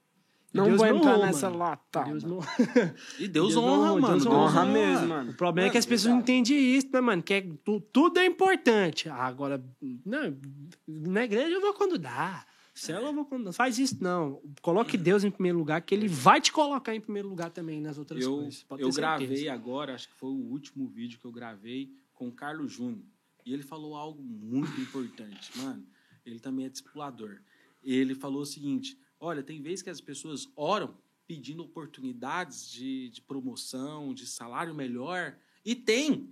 Não 0.56 0.66
Deus 0.66 0.78
vou 0.78 0.88
me 0.92 0.98
entrar 0.98 1.12
honrou, 1.14 1.26
nessa 1.26 1.48
mano. 1.50 1.60
latada. 1.60 2.10
Deus 2.12 2.24
não... 2.24 2.40
E 3.20 3.28
Deus, 3.28 3.54
Deus 3.54 3.56
honra, 3.58 3.92
honra, 3.92 4.02
mano. 4.02 4.14
Deus 4.14 4.26
Honra 4.26 4.66
mesmo, 4.66 5.08
mano. 5.08 5.32
O 5.32 5.34
problema 5.36 5.68
é 5.68 5.72
que 5.72 5.78
as 5.78 5.86
pessoas 5.86 6.14
não 6.14 6.22
entendem 6.22 6.58
isso, 6.78 6.88
né, 6.92 7.02
mano? 7.02 7.22
Que 7.22 7.34
é, 7.36 7.42
tu- 7.64 7.82
tudo 7.92 8.20
é 8.20 8.26
importante. 8.26 9.10
Ah, 9.10 9.26
Agora, 9.26 9.64
não, 10.06 10.38
na 10.88 11.24
igreja 11.24 11.50
eu 11.56 11.62
vou 11.62 11.74
quando 11.74 11.98
dá. 11.98 12.46
Célula 12.74 13.10
eu 13.10 13.14
vou 13.14 13.26
quando 13.26 13.46
dá. 13.46 13.54
Faz 13.54 13.80
isso, 13.80 13.98
não. 14.02 14.42
Coloque 14.62 14.98
Deus 14.98 15.24
em 15.24 15.32
primeiro 15.32 15.58
lugar, 15.58 15.82
que 15.82 15.96
ele 15.96 16.08
vai 16.08 16.42
te 16.42 16.52
colocar 16.52 16.94
em 16.96 17.00
primeiro 17.02 17.28
lugar 17.30 17.50
também 17.50 17.80
nas 17.82 17.98
outras 17.98 18.22
Eu, 18.24 18.36
coisas. 18.38 18.64
Pode 18.64 18.82
eu 18.82 18.92
gravei 18.92 19.48
agora, 19.50 19.94
acho 19.96 20.10
que 20.10 20.16
foi 20.16 20.30
o 20.30 20.52
último 20.52 20.88
vídeo 20.88 21.18
que 21.20 21.26
eu 21.26 21.32
gravei 21.32 21.90
com 22.14 22.28
o 22.28 22.32
Carlos 22.32 22.74
Júnior. 22.74 23.06
E 23.46 23.54
ele 23.54 23.64
falou 23.64 23.96
algo 23.96 24.22
muito 24.22 24.80
importante, 24.82 25.52
mano. 25.58 25.86
Ele 26.26 26.40
também 26.40 26.66
é 26.66 26.70
discipulador. 26.70 27.38
Ele 27.84 28.14
falou 28.16 28.42
o 28.42 28.46
seguinte: 28.46 28.98
olha, 29.20 29.44
tem 29.44 29.62
vezes 29.62 29.82
que 29.82 29.90
as 29.90 30.02
pessoas 30.02 30.48
oram 30.56 30.98
pedindo 31.28 31.64
oportunidades 31.64 32.70
de, 32.70 33.10
de 33.10 33.22
promoção, 33.22 34.14
de 34.14 34.28
salário 34.28 34.74
melhor. 34.76 35.36
E 35.64 35.76
tem. 35.76 36.30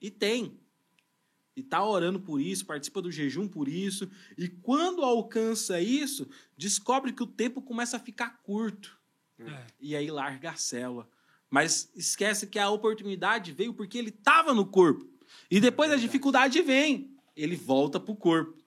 E 0.00 0.10
tem. 0.10 0.58
E 1.54 1.62
tá 1.62 1.84
orando 1.84 2.18
por 2.18 2.40
isso, 2.40 2.64
participa 2.64 3.02
do 3.02 3.10
jejum 3.10 3.46
por 3.46 3.68
isso. 3.68 4.10
E 4.38 4.48
quando 4.48 5.02
alcança 5.02 5.80
isso, 5.80 6.26
descobre 6.56 7.12
que 7.12 7.22
o 7.22 7.26
tempo 7.26 7.60
começa 7.60 7.98
a 7.98 8.00
ficar 8.00 8.42
curto 8.42 8.98
É. 9.38 9.66
e 9.78 9.94
aí 9.94 10.10
larga 10.10 10.50
a 10.52 10.56
célula. 10.56 11.08
Mas 11.50 11.90
esquece 11.94 12.46
que 12.46 12.58
a 12.58 12.70
oportunidade 12.70 13.52
veio 13.52 13.74
porque 13.74 13.98
ele 13.98 14.08
estava 14.08 14.54
no 14.54 14.64
corpo. 14.64 15.06
E 15.50 15.60
depois 15.60 15.90
a 15.90 15.96
dificuldade 15.96 16.62
vem, 16.62 17.14
ele 17.36 17.56
volta 17.56 18.00
pro 18.00 18.16
corpo. 18.16 18.61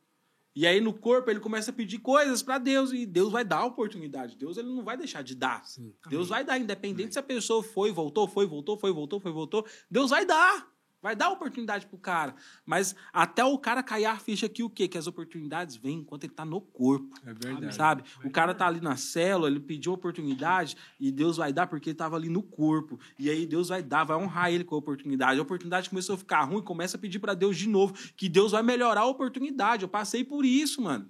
E 0.55 0.65
aí 0.65 0.79
no 0.79 0.93
corpo 0.93 1.29
ele 1.29 1.39
começa 1.41 1.71
a 1.71 1.73
pedir 1.73 1.99
coisas 1.99 2.41
para 2.41 2.57
Deus 2.57 2.93
e 2.93 3.05
Deus 3.05 3.31
vai 3.31 3.43
dar 3.43 3.57
a 3.57 3.65
oportunidade. 3.65 4.37
Deus 4.37 4.57
ele 4.57 4.69
não 4.69 4.83
vai 4.83 4.95
deixar 4.95 5.21
de 5.21 5.35
dar. 5.35 5.61
Deus 6.07 6.29
vai 6.29 6.45
dar, 6.45 6.57
independente 6.57 7.13
se 7.13 7.19
a 7.19 7.23
pessoa 7.23 7.61
foi, 7.61 7.91
voltou, 7.91 8.27
foi, 8.27 8.45
voltou, 8.45 8.77
foi, 8.77 8.91
voltou, 8.93 9.19
foi, 9.19 9.31
voltou. 9.33 9.65
Deus 9.91 10.11
vai 10.11 10.25
dar. 10.25 10.74
Vai 11.05 11.15
dar 11.15 11.29
oportunidade 11.29 11.85
pro 11.85 11.99
cara. 11.99 12.33
Mas 12.65 12.95
até 13.13 13.45
o 13.45 13.59
cara 13.59 13.83
cair 13.83 14.05
a 14.05 14.17
ficha 14.17 14.47
aqui, 14.47 14.63
o 14.63 14.69
quê? 14.71 14.87
Que 14.87 14.97
as 14.97 15.05
oportunidades 15.05 15.75
vêm 15.75 15.99
enquanto 15.99 16.23
ele 16.23 16.33
tá 16.33 16.43
no 16.43 16.59
corpo. 16.59 17.15
É 17.23 17.31
verdade. 17.31 17.75
Sabe? 17.75 18.03
O 18.23 18.31
cara 18.31 18.55
tá 18.55 18.65
ali 18.65 18.81
na 18.81 18.97
célula, 18.97 19.47
ele 19.47 19.59
pediu 19.59 19.93
oportunidade 19.93 20.75
e 20.99 21.11
Deus 21.11 21.37
vai 21.37 21.53
dar 21.53 21.67
porque 21.67 21.91
ele 21.91 21.95
tava 21.95 22.15
ali 22.15 22.27
no 22.27 22.41
corpo. 22.41 22.99
E 23.19 23.29
aí 23.29 23.45
Deus 23.45 23.69
vai 23.69 23.83
dar, 23.83 24.03
vai 24.03 24.17
honrar 24.17 24.51
ele 24.51 24.63
com 24.63 24.73
a 24.73 24.79
oportunidade. 24.79 25.39
A 25.39 25.43
oportunidade 25.43 25.91
começou 25.91 26.15
a 26.15 26.17
ficar 26.17 26.41
ruim, 26.41 26.63
começa 26.63 26.97
a 26.97 26.99
pedir 26.99 27.19
para 27.19 27.35
Deus 27.35 27.55
de 27.55 27.69
novo, 27.69 27.93
que 28.17 28.27
Deus 28.27 28.53
vai 28.53 28.63
melhorar 28.63 29.01
a 29.01 29.05
oportunidade. 29.05 29.83
Eu 29.83 29.89
passei 29.89 30.23
por 30.23 30.43
isso, 30.43 30.81
mano. 30.81 31.07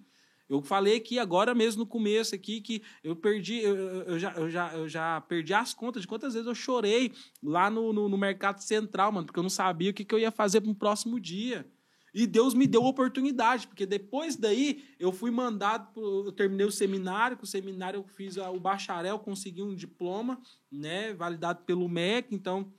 Eu 0.48 0.61
falei 0.61 0.98
aqui 0.98 1.17
agora 1.17 1.56
mesmo 1.56 1.80
no 1.80 1.88
começo 1.88 2.35
aqui 2.35 2.61
que 2.61 2.82
eu 3.03 3.15
perdi, 3.15 3.59
eu, 3.61 3.75
eu- 3.75 4.19
já, 4.19 4.32
eu, 4.33 4.49
já, 4.49 4.74
eu 4.74 4.88
já 4.88 5.22
perdi 5.22 5.53
as 5.53 5.74
contas 5.74 6.03
de 6.03 6.07
quantas 6.07 6.33
vezes 6.33 6.48
eu 6.48 6.53
chorei 6.56 7.11
lá 7.41 7.69
no, 7.69 7.91
no, 7.91 8.07
no 8.07 8.17
Mercado 8.17 8.59
Central, 8.61 9.11
mano, 9.11 9.25
porque 9.25 9.40
eu 9.40 9.43
não 9.43 9.49
sabia 9.49 9.90
o 9.91 9.93
que, 9.93 10.06
que 10.06 10.14
eu 10.14 10.19
ia 10.19 10.32
fazer 10.32 10.61
no 10.61 10.75
próximo 10.75 11.19
dia. 11.19 11.65
E 12.14 12.25
Deus 12.25 12.53
me 12.53 12.65
deu 12.65 12.82
oportunidade, 12.85 13.67
porque 13.67 13.85
depois 13.85 14.38
daí 14.38 14.85
eu 14.98 15.11
fui 15.11 15.32
mandado, 15.32 15.91
pro, 15.91 16.27
eu 16.27 16.32
terminei 16.32 16.65
o 16.65 16.72
seminário, 16.72 17.35
com 17.35 17.43
o 17.43 17.48
seminário 17.48 17.98
eu 17.99 18.03
fiz 18.06 18.38
o 18.38 18.57
bacharel, 18.59 19.19
consegui 19.19 19.61
um 19.61 19.75
diploma, 19.75 20.40
né, 20.72 21.14
validado 21.14 21.64
pelo 21.65 21.90
MEC, 21.90 22.33
então, 22.33 22.72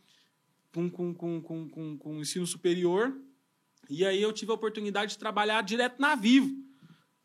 com, 0.73 0.89
com, 0.89 1.12
com, 1.12 1.43
com, 1.43 1.69
com, 1.69 1.99
com 1.99 2.19
ensino 2.20 2.47
superior. 2.47 3.15
E 3.91 4.07
aí 4.07 4.23
eu 4.23 4.33
tive 4.33 4.53
a 4.53 4.55
oportunidade 4.55 5.12
de 5.12 5.19
trabalhar 5.19 5.61
direto 5.62 6.01
na 6.01 6.15
Vivo, 6.15 6.49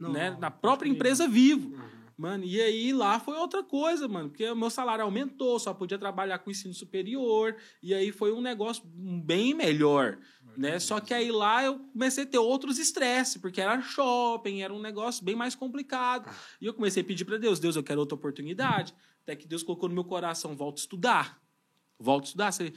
Não, 0.02 0.12
né, 0.12 0.36
na 0.40 0.50
própria 0.50 0.90
empresa 0.90 1.28
Vivo. 1.28 1.80
Mano, 2.18 2.44
e 2.44 2.62
aí 2.62 2.94
lá 2.94 3.20
foi 3.20 3.36
outra 3.36 3.64
coisa, 3.64 4.08
mano, 4.08 4.30
porque 4.30 4.48
o 4.48 4.56
meu 4.56 4.70
salário 4.70 5.04
aumentou, 5.04 5.58
só 5.58 5.74
podia 5.74 5.98
trabalhar 5.98 6.38
com 6.38 6.52
ensino 6.52 6.74
superior, 6.74 7.56
e 7.82 7.96
aí 7.96 8.12
foi 8.12 8.32
um 8.32 8.42
negócio 8.42 8.84
bem 8.86 9.56
melhor, 9.56 10.20
né? 10.56 10.78
Só 10.78 11.00
que 11.00 11.16
aí 11.16 11.32
lá 11.32 11.64
eu 11.64 11.80
comecei 11.80 12.24
a 12.24 12.28
ter 12.28 12.38
outros 12.38 12.78
estresses, 12.78 13.42
porque 13.42 13.60
era 13.60 13.82
shopping, 13.82 14.62
era 14.62 14.72
um 14.72 14.80
negócio 14.80 15.26
bem 15.26 15.36
mais 15.36 15.56
complicado. 15.56 16.30
E 16.62 16.68
eu 16.68 16.76
comecei 16.76 17.02
a 17.02 17.06
pedir 17.06 17.26
para 17.26 17.40
Deus, 17.40 17.60
Deus, 17.60 17.76
eu 17.76 17.82
quero 17.82 18.00
outra 18.00 18.16
oportunidade. 18.16 18.94
Até 19.24 19.36
que 19.36 19.48
Deus 19.48 19.64
colocou 19.64 19.90
no 19.90 19.96
meu 19.96 20.04
coração, 20.04 20.56
volta 20.56 20.80
a 20.80 20.82
estudar. 20.82 21.41
Volta 22.02 22.26
a 22.26 22.28
estudar. 22.28 22.52
Você, 22.52 22.74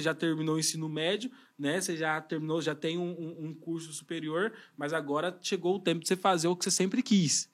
já 0.00 0.14
terminou 0.14 0.54
o 0.54 0.58
ensino 0.58 0.88
médio, 0.88 1.30
né? 1.58 1.80
Você 1.80 1.96
já 1.96 2.20
terminou, 2.20 2.62
já 2.62 2.74
tem 2.74 2.96
um, 2.96 3.10
um- 3.10 3.46
um 3.48 3.54
curso 3.54 3.92
superior, 3.92 4.52
mas 4.76 4.92
agora 4.92 5.36
chegou 5.42 5.74
o 5.76 5.80
tempo 5.80 6.00
de 6.00 6.08
você 6.08 6.16
fazer 6.16 6.46
o 6.48 6.56
que 6.56 6.64
você 6.64 6.70
sempre 6.70 7.02
quis. 7.02 7.49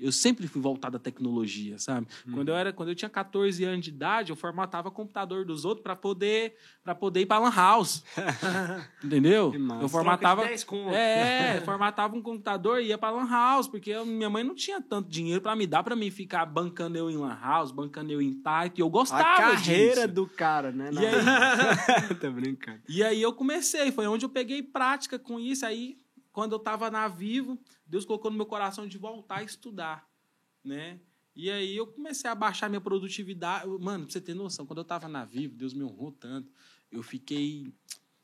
Eu 0.00 0.10
sempre 0.12 0.48
fui 0.48 0.60
voltado 0.62 0.96
à 0.96 1.00
tecnologia, 1.00 1.78
sabe? 1.78 2.06
Quando 2.32 2.48
eu 2.48 2.56
era, 2.56 2.72
quando 2.72 2.88
eu 2.88 2.94
tinha 2.94 3.08
14 3.10 3.62
anos 3.64 3.84
de 3.84 3.90
idade, 3.90 4.30
eu 4.30 4.36
formatava 4.36 4.90
computador 4.90 5.44
dos 5.44 5.64
outros 5.64 5.82
para 5.82 5.94
poder 5.94 6.54
para 6.82 6.94
poder 6.94 7.20
ir 7.20 7.26
para 7.26 7.38
lan 7.38 7.50
house. 7.54 8.02
Entendeu? 9.04 9.52
Eu 9.80 9.88
formatava 9.88 10.42
Troca 10.42 10.42
de 10.42 10.48
10 10.48 10.64
conto. 10.64 10.94
É, 10.94 11.60
formatava 11.64 12.16
um 12.16 12.22
computador 12.22 12.80
e 12.80 12.86
ia 12.88 12.98
para 12.98 13.10
lan 13.14 13.28
house, 13.28 13.68
porque 13.68 13.90
eu- 13.90 14.06
minha 14.06 14.30
mãe 14.30 14.42
não 14.44 14.54
tinha 14.54 14.80
tanto 14.80 15.08
dinheiro 15.08 15.40
para 15.40 15.54
me 15.54 15.66
dar 15.66 15.82
para 15.82 15.94
mim 15.96 16.10
ficar 16.10 16.46
bancando 16.46 16.96
eu 16.96 17.10
em 17.10 17.16
lan 17.16 17.36
house, 17.40 17.70
bancando 17.70 18.10
eu 18.12 18.20
em 18.22 18.32
tight, 18.32 18.78
e 18.78 18.80
eu 18.80 18.88
gostava 18.88 19.22
A 19.22 19.36
carreira 19.36 19.94
disso. 20.02 20.08
do 20.08 20.26
cara, 20.26 20.70
né? 20.72 20.90
E 20.92 20.98
aí, 21.06 21.14
Tô 22.20 22.30
brincando. 22.30 22.80
e 22.88 23.02
aí 23.02 23.20
eu 23.20 23.32
comecei, 23.32 23.90
foi 23.92 24.06
onde 24.06 24.24
eu 24.24 24.28
peguei 24.30 24.62
prática 24.62 25.18
com 25.18 25.38
isso. 25.38 25.64
Aí, 25.66 25.98
quando 26.32 26.52
eu 26.52 26.58
tava 26.58 26.90
na 26.90 27.08
Vivo, 27.08 27.58
Deus 27.90 28.04
colocou 28.04 28.30
no 28.30 28.36
meu 28.36 28.46
coração 28.46 28.86
de 28.86 28.96
voltar 28.96 29.38
a 29.38 29.42
estudar, 29.42 30.08
né? 30.64 31.00
E 31.34 31.50
aí 31.50 31.76
eu 31.76 31.86
comecei 31.86 32.30
a 32.30 32.34
baixar 32.34 32.68
minha 32.68 32.80
produtividade. 32.80 33.66
Mano, 33.80 34.04
pra 34.04 34.12
você 34.12 34.20
ter 34.20 34.34
noção, 34.34 34.64
quando 34.64 34.78
eu 34.78 34.84
tava 34.84 35.08
na 35.08 35.24
Vivo, 35.24 35.56
Deus 35.56 35.74
me 35.74 35.82
honrou 35.82 36.12
tanto. 36.12 36.52
Eu 36.90 37.02
fiquei, 37.02 37.72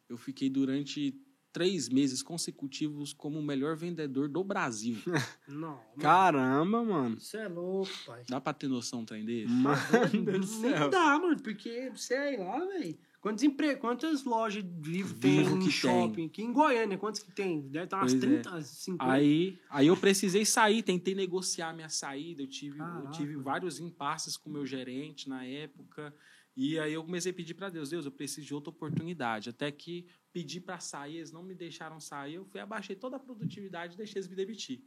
eu 0.08 0.16
fiquei 0.16 0.48
durante 0.48 1.20
três 1.52 1.88
meses 1.88 2.22
consecutivos 2.22 3.12
como 3.12 3.38
o 3.38 3.42
melhor 3.42 3.76
vendedor 3.76 4.28
do 4.28 4.44
Brasil. 4.44 4.98
Não, 5.48 5.70
mano, 5.76 5.82
Caramba, 5.98 6.84
mano. 6.84 7.18
Você 7.18 7.38
é 7.38 7.48
louco, 7.48 7.90
pai. 8.04 8.24
Dá 8.28 8.40
pra 8.40 8.52
ter 8.52 8.68
noção 8.68 9.00
um 9.00 9.04
trem 9.04 9.24
desse? 9.24 9.50
Mano 9.52 9.78
do 10.24 10.32
Nem 10.32 10.42
céu. 10.42 10.90
dá, 10.90 11.18
mano, 11.18 11.40
porque 11.42 11.90
sei 11.96 12.36
lá, 12.36 12.58
velho. 12.66 12.98
Quantos 13.20 13.42
empre... 13.42 13.76
Quantas 13.76 14.24
lojas 14.24 14.62
de 14.62 14.90
livro 14.90 15.14
tem 15.14 15.58
que 15.58 15.70
shopping? 15.70 16.26
Aqui 16.26 16.42
em 16.42 16.52
Goiânia, 16.52 16.96
quantos 16.96 17.22
que 17.22 17.32
tem? 17.32 17.62
Deve 17.68 17.84
estar 17.84 17.98
umas 17.98 18.12
Pois 18.12 18.24
é. 18.24 18.40
30, 18.40 18.62
50. 18.62 19.12
Aí, 19.12 19.58
aí 19.68 19.86
eu 19.86 19.96
precisei 19.96 20.44
sair, 20.44 20.82
tentei 20.82 21.14
negociar 21.14 21.72
minha 21.72 21.88
saída. 21.88 22.42
Eu 22.42 22.46
tive, 22.46 22.78
eu 22.78 23.10
tive 23.10 23.36
vários 23.36 23.80
impasses 23.80 24.36
com 24.36 24.48
o 24.48 24.52
meu 24.52 24.66
gerente 24.66 25.28
na 25.28 25.44
época. 25.44 26.14
E 26.56 26.78
aí 26.78 26.94
eu 26.94 27.04
comecei 27.04 27.32
a 27.32 27.34
pedir 27.34 27.52
para 27.52 27.68
Deus, 27.68 27.90
Deus, 27.90 28.06
eu 28.06 28.10
preciso 28.10 28.46
de 28.46 28.54
outra 28.54 28.70
oportunidade. 28.70 29.50
Até 29.50 29.70
que 29.70 30.06
pedi 30.36 30.60
para 30.60 30.78
sair, 30.78 31.16
eles 31.16 31.32
não 31.32 31.42
me 31.42 31.55
deixaram 31.55 31.98
sair. 31.98 32.34
Eu 32.34 32.44
fui, 32.44 32.60
abaixei 32.60 32.94
toda 32.94 33.16
a 33.16 33.18
produtividade 33.18 33.94
e 33.94 33.97
deixei 33.97 34.18
eles 34.20 34.28
me 34.28 34.36
demitir. 34.36 34.82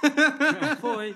Foi. 0.80 1.14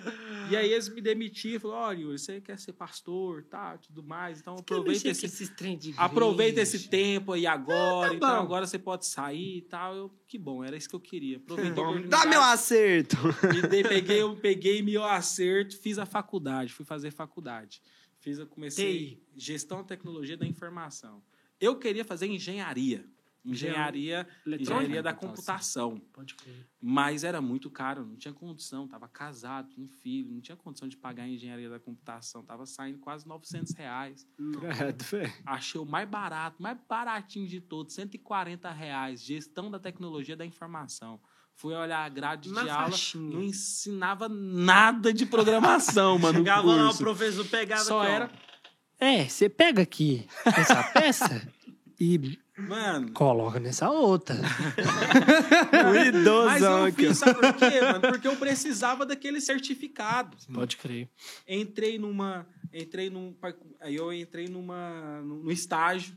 E 0.50 0.54
aí 0.54 0.70
eles 0.70 0.90
me 0.90 1.00
demitiram, 1.00 1.58
falaram, 1.60 1.80
olha, 1.88 1.98
Yuri, 2.00 2.18
você 2.18 2.38
quer 2.38 2.58
ser 2.58 2.74
pastor, 2.74 3.44
tá, 3.44 3.78
tudo 3.78 4.02
mais. 4.02 4.40
Então 4.40 4.56
aproveita 4.58 5.08
esse, 5.08 5.24
esses 5.24 5.48
trem 5.48 5.78
de 5.78 5.94
Aproveita 5.96 6.60
esse 6.60 6.86
tempo 6.90 7.32
aí 7.32 7.46
agora, 7.46 8.10
tá 8.10 8.14
então 8.16 8.28
bom. 8.28 8.42
agora 8.42 8.66
você 8.66 8.78
pode 8.78 9.06
sair 9.06 9.56
e 9.56 9.62
tal. 9.62 9.96
Eu, 9.96 10.10
que 10.26 10.36
bom, 10.36 10.62
era 10.62 10.76
isso 10.76 10.90
que 10.90 10.94
eu 10.94 11.00
queria. 11.00 11.38
Aproveitou 11.38 11.98
Dá 12.08 12.26
meu 12.26 12.42
acerto. 12.42 13.16
me 13.54 13.62
dei- 13.68 13.82
peguei, 13.84 14.20
eu 14.20 14.36
peguei 14.36 14.82
meu 14.82 15.02
acerto, 15.02 15.78
fiz 15.78 15.98
a 15.98 16.04
faculdade, 16.04 16.74
fui 16.74 16.84
fazer 16.84 17.10
faculdade. 17.10 17.80
Fiz, 18.20 18.38
eu 18.38 18.46
comecei 18.46 18.98
TI. 19.16 19.22
gestão 19.34 19.80
e 19.80 19.84
tecnologia 19.84 20.36
da 20.36 20.44
informação. 20.46 21.22
Eu 21.58 21.76
queria 21.78 22.04
fazer 22.04 22.26
engenharia. 22.26 23.06
Engenharia, 23.44 24.26
engenharia 24.46 25.02
da 25.02 25.14
computação. 25.14 25.98
Pode 26.12 26.34
crer. 26.34 26.66
Mas 26.80 27.24
era 27.24 27.40
muito 27.40 27.70
caro, 27.70 28.04
não 28.04 28.16
tinha 28.16 28.34
condição. 28.34 28.86
Tava 28.86 29.08
casado, 29.08 29.70
tinha 29.70 29.84
um 29.84 29.88
filho, 29.88 30.32
não 30.32 30.40
tinha 30.40 30.56
condição 30.56 30.86
de 30.88 30.96
pagar 30.96 31.22
a 31.22 31.28
engenharia 31.28 31.70
da 31.70 31.78
computação. 31.80 32.42
Tava 32.44 32.66
saindo 32.66 32.98
quase 32.98 33.26
900 33.26 33.72
reais. 33.74 34.26
Velho. 34.38 35.32
Achei 35.46 35.80
o 35.80 35.84
mais 35.86 36.08
barato, 36.08 36.62
mais 36.62 36.76
baratinho 36.88 37.46
de 37.48 37.60
todos, 37.60 37.94
140 37.94 38.70
reais, 38.70 39.24
gestão 39.24 39.70
da 39.70 39.78
tecnologia 39.78 40.36
da 40.36 40.44
informação. 40.44 41.20
Fui 41.54 41.74
olhar 41.74 42.04
a 42.04 42.08
grade 42.08 42.50
Na 42.52 42.62
de 42.62 42.70
aula, 42.70 42.90
faixinha. 42.90 43.34
não 43.34 43.42
ensinava 43.42 44.28
nada 44.28 45.12
de 45.12 45.26
programação, 45.26 46.16
mano. 46.18 46.34
no 46.34 46.44
Chegava 46.44 46.66
lá, 46.68 46.90
o 46.90 46.96
professor 46.96 47.44
pegava 47.46 47.82
Só 47.84 48.02
aqui, 48.02 48.10
era- 48.12 48.30
É, 49.00 49.24
você 49.28 49.48
pega 49.48 49.82
aqui 49.82 50.26
essa 50.44 50.82
peça 50.92 51.52
e 51.98 52.38
Mano, 52.58 53.12
coloca 53.12 53.60
nessa 53.60 53.88
outra. 53.90 54.36
O 55.78 55.94
mas 55.94 56.08
idosão 56.08 56.78
eu 56.78 56.84
aqui, 56.84 57.06
ó. 57.06 57.08
fiz, 57.08 57.18
sabe 57.18 57.34
por 57.34 57.54
quê, 57.54 57.80
mano? 57.80 58.00
Porque 58.00 58.28
eu 58.28 58.36
precisava 58.36 59.06
daquele 59.06 59.40
certificado. 59.40 60.36
Pode 60.52 60.76
crer. 60.76 61.08
Entrei 61.46 61.98
numa. 61.98 62.46
Entrei 62.72 63.10
num. 63.10 63.34
Aí 63.80 63.94
eu 63.94 64.12
entrei 64.12 64.48
numa. 64.48 65.20
no 65.22 65.50
estágio. 65.50 66.16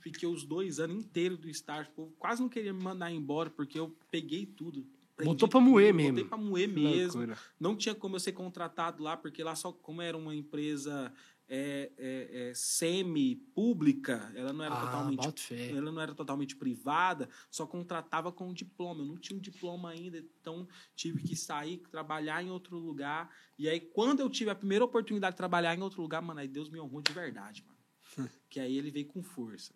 Fiquei 0.00 0.28
os 0.28 0.44
dois 0.44 0.78
anos 0.78 0.96
inteiros 1.04 1.38
do 1.38 1.48
estágio. 1.48 1.90
O 1.96 2.06
quase 2.18 2.40
não 2.40 2.48
queria 2.48 2.72
me 2.72 2.82
mandar 2.82 3.10
embora, 3.10 3.50
porque 3.50 3.78
eu 3.78 3.94
peguei 4.10 4.46
tudo. 4.46 4.86
Botou 5.24 5.48
pra 5.48 5.60
moer 5.60 5.88
tudo, 5.88 5.96
mesmo. 5.96 6.12
Botei 6.12 6.28
pra 6.28 6.38
moer 6.38 6.68
mesmo. 6.68 7.18
Loucura. 7.20 7.38
Não 7.58 7.74
tinha 7.76 7.94
como 7.94 8.16
eu 8.16 8.20
ser 8.20 8.32
contratado 8.32 9.02
lá, 9.02 9.16
porque 9.16 9.42
lá 9.42 9.54
só 9.54 9.72
como 9.72 10.02
era 10.02 10.16
uma 10.16 10.34
empresa 10.34 11.12
é, 11.48 11.92
é, 11.96 12.48
é, 12.50 12.54
semi-pública, 12.54 14.32
ela 14.34 14.52
não 14.52 14.64
era 14.64 14.74
Ah, 14.74 14.80
totalmente 14.86 15.54
ela 15.54 15.92
não 15.92 16.00
era 16.00 16.14
totalmente 16.14 16.56
privada, 16.56 17.28
só 17.50 17.66
contratava 17.66 18.32
com 18.32 18.52
diploma. 18.52 19.02
Eu 19.02 19.06
não 19.06 19.16
tinha 19.16 19.36
um 19.36 19.40
diploma 19.40 19.90
ainda, 19.90 20.18
então 20.18 20.66
tive 20.94 21.22
que 21.22 21.36
sair, 21.36 21.78
trabalhar 21.90 22.42
em 22.42 22.50
outro 22.50 22.76
lugar. 22.78 23.34
E 23.58 23.68
aí, 23.68 23.80
quando 23.80 24.20
eu 24.20 24.28
tive 24.30 24.50
a 24.50 24.54
primeira 24.54 24.84
oportunidade 24.84 25.34
de 25.34 25.38
trabalhar 25.38 25.76
em 25.76 25.82
outro 25.82 26.02
lugar, 26.02 26.20
mano, 26.20 26.40
aí 26.40 26.48
Deus 26.48 26.68
me 26.68 26.80
honrou 26.80 27.00
de 27.00 27.12
verdade, 27.12 27.64
mano. 27.66 27.76
que 28.50 28.60
aí 28.60 28.76
ele 28.76 28.90
veio 28.90 29.06
com 29.06 29.22
força. 29.22 29.74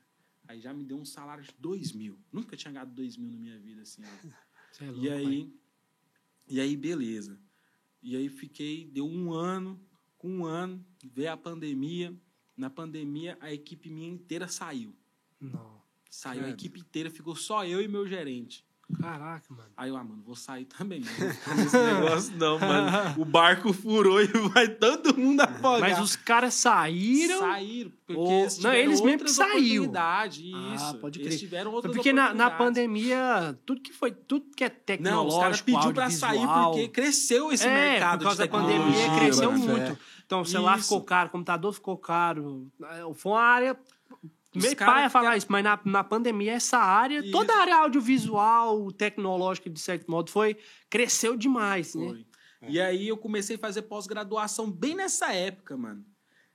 Aí 0.49 0.60
já 0.60 0.74
me 0.74 0.84
deu 0.84 0.99
um 0.99 1.05
salário 1.05 1.44
de 1.44 1.55
dois 1.58 1.92
mil. 1.92 2.18
Nunca 2.32 2.57
tinha 2.57 2.73
ganhado 2.73 2.92
dois 2.92 3.16
mil 3.16 3.31
na 3.31 3.39
minha 3.39 3.58
vida, 3.58 3.82
assim. 3.82 4.02
Cê 4.73 4.84
é 4.84 4.90
louco, 4.90 5.05
E 5.05 5.08
pai. 5.08 5.16
aí, 5.18 5.55
e 6.49 6.60
aí, 6.60 6.76
beleza. 6.76 7.40
E 8.02 8.16
aí 8.16 8.28
fiquei, 8.28 8.86
deu 8.90 9.07
um 9.07 9.32
ano, 9.32 9.81
com 10.18 10.28
um 10.39 10.44
ano, 10.44 10.84
veio 11.07 11.33
a 11.33 11.37
pandemia. 11.37 12.15
Na 12.57 12.69
pandemia, 12.69 13.39
a 13.41 13.53
equipe 13.53 13.89
minha 13.89 14.09
inteira 14.09 14.47
saiu. 14.49 14.95
Não. 15.41 15.81
Saiu 16.11 16.45
a 16.45 16.51
equipe 16.51 16.81
inteira, 16.81 17.09
ficou 17.11 17.35
só 17.37 17.65
eu 17.65 17.81
e 17.81 17.89
meu 17.89 18.07
gerente. 18.07 18.65
Caraca, 19.01 19.47
mano. 19.55 19.70
Aí 19.77 19.89
eu, 19.89 19.97
ah, 19.97 20.03
mano, 20.03 20.20
vou 20.25 20.35
sair 20.35 20.65
também. 20.65 21.01
Ficar 21.07 21.55
nesse 21.55 21.77
negócio, 21.77 22.37
não, 22.37 22.59
mano. 22.59 23.23
O 23.23 23.25
barco 23.25 23.73
furou 23.73 24.20
e 24.20 24.27
vai 24.51 24.69
todo 24.69 25.17
mundo 25.17 25.41
afogar. 25.43 25.81
Mas 25.81 26.01
os 26.01 26.17
caras 26.17 26.55
saíram. 26.55 27.39
Saíram, 27.39 27.93
porque 28.05 28.20
Ou- 28.20 28.41
eles 28.41 28.59
Não, 28.59 28.73
eles 28.73 29.01
mesmo 29.01 29.25
que 29.25 29.31
saiu. 29.31 29.93
Ah, 29.95 30.27
Isso. 30.27 30.99
pode 30.99 31.20
Eles 31.20 31.29
crer. 31.29 31.39
tiveram 31.39 31.73
outras 31.73 31.95
Porque 31.95 32.12
na, 32.12 32.35
na 32.35 32.51
pandemia, 32.51 33.57
tudo 33.65 33.81
que 33.81 33.93
foi, 33.93 34.11
tudo 34.11 34.47
que 34.57 34.65
é 34.65 34.69
Não, 34.69 34.75
os 34.75 34.85
tecnológico, 34.85 35.41
caras 35.41 35.61
pediu 35.61 35.95
pra 35.95 36.11
sair 36.11 36.47
porque 36.47 36.89
cresceu 36.89 37.53
esse 37.53 37.67
é, 37.67 37.93
mercado 37.93 38.19
por 38.19 38.25
causa 38.25 38.43
de 38.43 38.51
da 38.51 38.59
pandemia, 38.59 39.19
cresceu 39.20 39.53
mano. 39.53 39.67
muito. 39.67 39.99
Então, 40.31 40.42
o 40.42 40.47
celular 40.47 40.78
Isso. 40.78 40.84
ficou 40.84 41.02
caro, 41.02 41.28
o 41.28 41.33
computador 41.33 41.73
ficou 41.73 41.99
caro. 41.99 42.70
É, 42.84 43.15
Foi 43.15 43.33
uma 43.33 43.41
área. 43.41 43.76
Os 44.55 44.62
Meio 44.62 44.76
cara 44.76 44.92
pai 44.92 45.05
a 45.05 45.10
falar 45.10 45.36
isso, 45.36 45.47
mas 45.49 45.65
na, 45.65 45.81
na 45.84 46.05
pandemia, 46.05 46.52
essa 46.52 46.78
área, 46.78 47.18
Isso. 47.18 47.33
toda 47.33 47.52
a 47.52 47.60
área 47.60 47.76
audiovisual, 47.78 48.92
tecnológica, 48.92 49.68
de 49.68 49.81
certo 49.81 50.09
modo, 50.09 50.31
foi. 50.31 50.57
cresceu 50.89 51.36
demais, 51.36 51.97
né? 51.97 52.09
Foi. 52.09 52.26
E 52.68 52.81
aí 52.81 53.09
eu 53.09 53.17
comecei 53.17 53.57
a 53.57 53.59
fazer 53.59 53.83
pós-graduação 53.83 54.70
bem 54.70 54.94
nessa 54.94 55.33
época, 55.33 55.76
mano. 55.76 56.05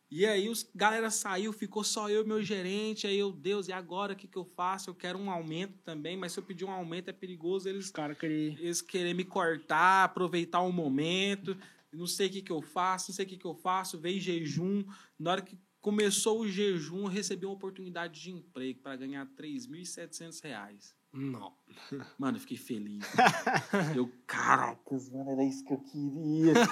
E 0.09 0.25
aí 0.25 0.47
os 0.47 0.69
galera 0.73 1.09
saiu, 1.09 1.51
ficou 1.51 1.83
só 1.83 2.09
eu 2.09 2.23
e 2.23 2.27
meu 2.27 2.41
gerente. 2.41 3.07
Aí 3.07 3.17
eu, 3.19 3.31
Deus, 3.33 3.67
e 3.67 3.73
agora 3.73 4.13
o 4.13 4.15
que, 4.15 4.27
que 4.27 4.37
eu 4.37 4.45
faço? 4.45 4.89
Eu 4.89 4.95
quero 4.95 5.17
um 5.19 5.29
aumento 5.29 5.77
também, 5.83 6.15
mas 6.15 6.31
se 6.31 6.39
eu 6.39 6.43
pedir 6.43 6.63
um 6.63 6.71
aumento 6.71 7.09
é 7.09 7.13
perigoso 7.13 7.67
eles, 7.67 7.85
Os 7.85 7.91
caras 7.91 8.17
queriam. 8.17 8.55
eles 8.57 8.81
querer 8.81 9.13
me 9.13 9.25
cortar, 9.25 10.05
aproveitar 10.05 10.61
um 10.61 10.71
momento. 10.71 11.57
Não 11.95 12.07
sei 12.07 12.27
o 12.27 12.29
que, 12.31 12.41
que 12.41 12.51
eu 12.51 12.61
faço, 12.61 13.11
não 13.11 13.15
sei 13.15 13.25
o 13.25 13.27
que, 13.29 13.37
que 13.37 13.45
eu 13.45 13.55
faço. 13.55 13.97
Veio 13.99 14.19
jejum. 14.19 14.83
Na 15.19 15.31
hora 15.31 15.41
que 15.41 15.57
começou 15.81 16.41
o 16.41 16.47
jejum, 16.47 17.03
eu 17.03 17.07
recebi 17.07 17.45
uma 17.45 17.53
oportunidade 17.55 18.19
de 18.21 18.31
emprego 18.31 18.79
para 18.81 18.95
ganhar 18.95 19.25
3.700 19.37 20.41
reais. 20.43 20.93
Não. 21.13 21.53
Mano, 22.19 22.37
eu 22.37 22.41
fiquei 22.41 22.57
feliz. 22.57 23.05
eu, 23.95 24.11
caracas, 24.27 25.09
mano, 25.09 25.31
era 25.31 25.43
isso 25.45 25.63
que 25.63 25.71
eu 25.73 25.79
queria. 25.79 26.53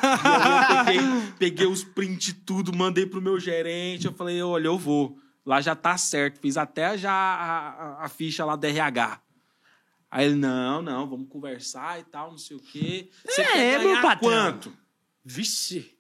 Eu 0.74 0.86
peguei, 0.86 1.34
peguei 1.40 1.66
os 1.68 1.84
prints 1.84 2.36
tudo, 2.46 2.76
mandei 2.76 3.06
pro 3.06 3.22
meu 3.22 3.40
gerente. 3.40 4.06
Eu 4.06 4.14
falei, 4.14 4.42
olha, 4.42 4.68
eu 4.68 4.78
vou. 4.78 5.18
Lá 5.46 5.62
já 5.62 5.76
tá 5.76 5.98
certo. 5.98 6.40
Fiz 6.40 6.58
até 6.58 6.98
já 6.98 7.12
a, 7.12 7.70
a- 8.02 8.06
a 8.06 8.10
ficha 8.10 8.44
lá 8.44 8.56
do 8.56 8.66
RH. 8.66 9.22
Aí 10.12 10.26
ele, 10.28 10.36
não, 10.36 10.82
não, 10.82 11.10
vamos 11.10 11.28
conversar 11.30 12.00
e 12.00 12.04
tal, 12.04 12.32
não 12.32 12.38
sei 12.38 12.56
o 12.58 12.60
quê. 12.60 13.10
Você 13.26 13.42
É, 13.42 13.46
quer 13.54 13.80
meu 13.80 13.88
ganhar 13.90 14.02
patrão. 14.02 14.30
quanto? 14.30 14.78
Vixe. 15.24 15.98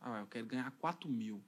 Ah, 0.00 0.20
eu 0.20 0.26
quero 0.26 0.46
ganhar 0.46 0.70
4 0.72 1.08
mil. 1.08 1.42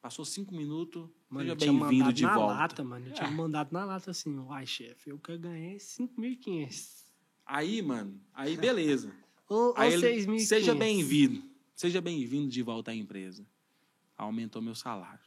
Passou 0.00 0.24
cinco 0.24 0.52
minutos, 0.54 1.08
Mano, 1.28 1.50
seja 1.50 1.54
bem-vindo 1.72 1.84
mandado 1.94 2.12
de 2.12 2.22
na 2.24 2.34
volta. 2.34 2.54
lata, 2.54 2.84
mano. 2.84 3.06
Eu 3.06 3.12
tinha 3.14 3.30
mandado 3.30 3.72
na 3.72 3.84
lata 3.84 4.10
assim, 4.10 4.36
uai, 4.36 4.66
chefe, 4.66 5.10
eu 5.10 5.18
quero 5.18 5.38
ganhar 5.38 5.76
5.500. 5.76 7.04
Aí, 7.46 7.80
mano, 7.82 8.20
aí 8.34 8.56
beleza. 8.58 9.14
Ou, 9.48 9.72
Aí 9.76 9.92
ele, 9.92 10.24
6.500. 10.26 10.38
seja 10.40 10.74
bem-vindo. 10.74 11.44
Seja 11.76 12.00
bem-vindo 12.00 12.48
de 12.48 12.62
volta 12.62 12.90
à 12.90 12.94
empresa. 12.94 13.46
Aumentou 14.16 14.60
meu 14.60 14.74
salário. 14.74 15.24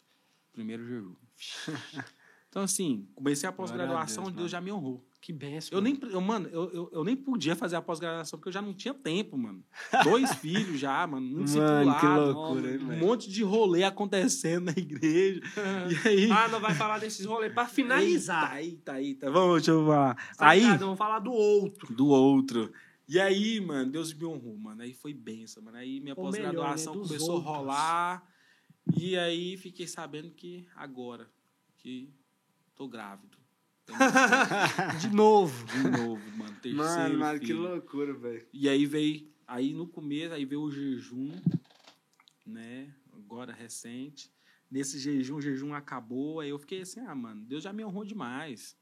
Primeiro 0.54 0.86
jejum. 0.86 1.16
Então, 2.50 2.64
assim, 2.64 3.06
comecei 3.14 3.50
a 3.50 3.52
pós-graduação, 3.52 4.24
Deus, 4.26 4.36
Deus, 4.38 4.52
já 4.52 4.62
me 4.62 4.72
honrou. 4.72 5.06
Que 5.26 5.34
benção. 5.34 5.76
Eu 5.76 5.82
nem, 5.82 6.00
eu, 6.04 6.22
mano, 6.22 6.48
eu, 6.50 6.72
eu, 6.72 6.90
eu 6.94 7.04
nem 7.04 7.16
podia 7.16 7.56
fazer 7.56 7.76
a 7.76 7.82
pós-graduação, 7.82 8.38
porque 8.38 8.50
eu 8.50 8.54
já 8.54 8.62
não 8.62 8.76
tinha 8.76 8.94
tempo, 8.94 9.36
mano. 9.36 9.66
Dois 10.04 10.32
filhos 10.38 10.80
já, 10.80 11.08
mano. 11.08 11.26
Um 11.26 11.45
Mano, 11.58 12.00
que 12.00 12.06
loucura, 12.06 12.80
um 12.80 13.00
monte 13.00 13.28
de 13.32 13.42
rolê 13.42 13.84
acontecendo 13.84 14.66
na 14.66 14.74
igreja. 14.74 15.42
e 15.90 16.08
aí... 16.08 16.30
Ah, 16.32 16.48
não 16.48 16.60
vai 16.60 16.76
falar 16.76 17.00
desses 17.00 17.26
rolês 17.26 17.52
pra 17.52 17.68
finalizar. 17.68 18.58
Eita, 18.58 19.02
eita, 19.02 19.02
eita. 19.02 19.32
Vamos, 19.32 19.64
deixa 19.64 19.72
eu 19.72 19.84
falar. 19.84 20.16
Tá 20.38 20.50
Aí, 20.50 20.60
ligado? 20.60 20.80
Vamos 20.82 20.98
falar 21.00 21.18
do 21.18 21.32
outro. 21.32 21.92
do 21.92 22.06
outro. 22.06 22.72
E 23.10 23.20
aí, 23.20 23.60
mano, 23.60 23.92
Deus 23.92 24.14
me 24.14 24.26
honrou, 24.26 24.56
mano. 24.56 24.84
Aí 24.84 24.94
foi 24.94 25.12
benção, 25.12 25.64
mano. 25.64 25.78
Aí 25.78 26.00
minha 26.02 26.14
melhor, 26.14 26.18
pós-graduação 26.18 26.94
né, 26.94 27.02
começou 27.02 27.38
outros. 27.38 27.52
a 27.52 27.58
rolar. 27.58 28.30
E 28.95 29.18
aí 29.18 29.58
fiquei 29.58 29.88
sabendo 29.88 30.30
que 30.30 30.68
agora, 30.76 31.28
que 31.80 32.14
tô 32.76 32.88
grávido. 32.88 33.44
De 35.00 35.10
novo. 35.10 35.66
De 35.68 35.84
novo, 35.90 36.38
mano. 36.38 36.56
Terceiro 36.62 36.78
Mano, 36.78 37.20
mano, 37.20 37.40
que 37.40 37.54
loucura, 37.54 38.14
velho. 38.14 38.48
E 38.52 38.68
aí 38.68 38.86
veio, 38.86 39.32
aí 39.48 39.74
no 39.74 39.88
começo, 39.88 40.34
aí 40.34 40.46
veio 40.46 40.62
o 40.62 40.72
jejum, 40.72 41.32
né? 42.46 42.94
Agora 43.14 43.54
recente. 43.54 44.32
Nesse 44.70 44.98
jejum, 45.00 45.36
o 45.36 45.42
jejum 45.42 45.74
acabou. 45.74 46.40
Aí 46.40 46.50
eu 46.50 46.58
fiquei 46.58 46.82
assim, 46.82 47.00
ah, 47.02 47.14
mano, 47.14 47.44
Deus 47.46 47.64
já 47.64 47.72
me 47.72 47.86
honrou 47.86 48.04
demais. 48.04 48.76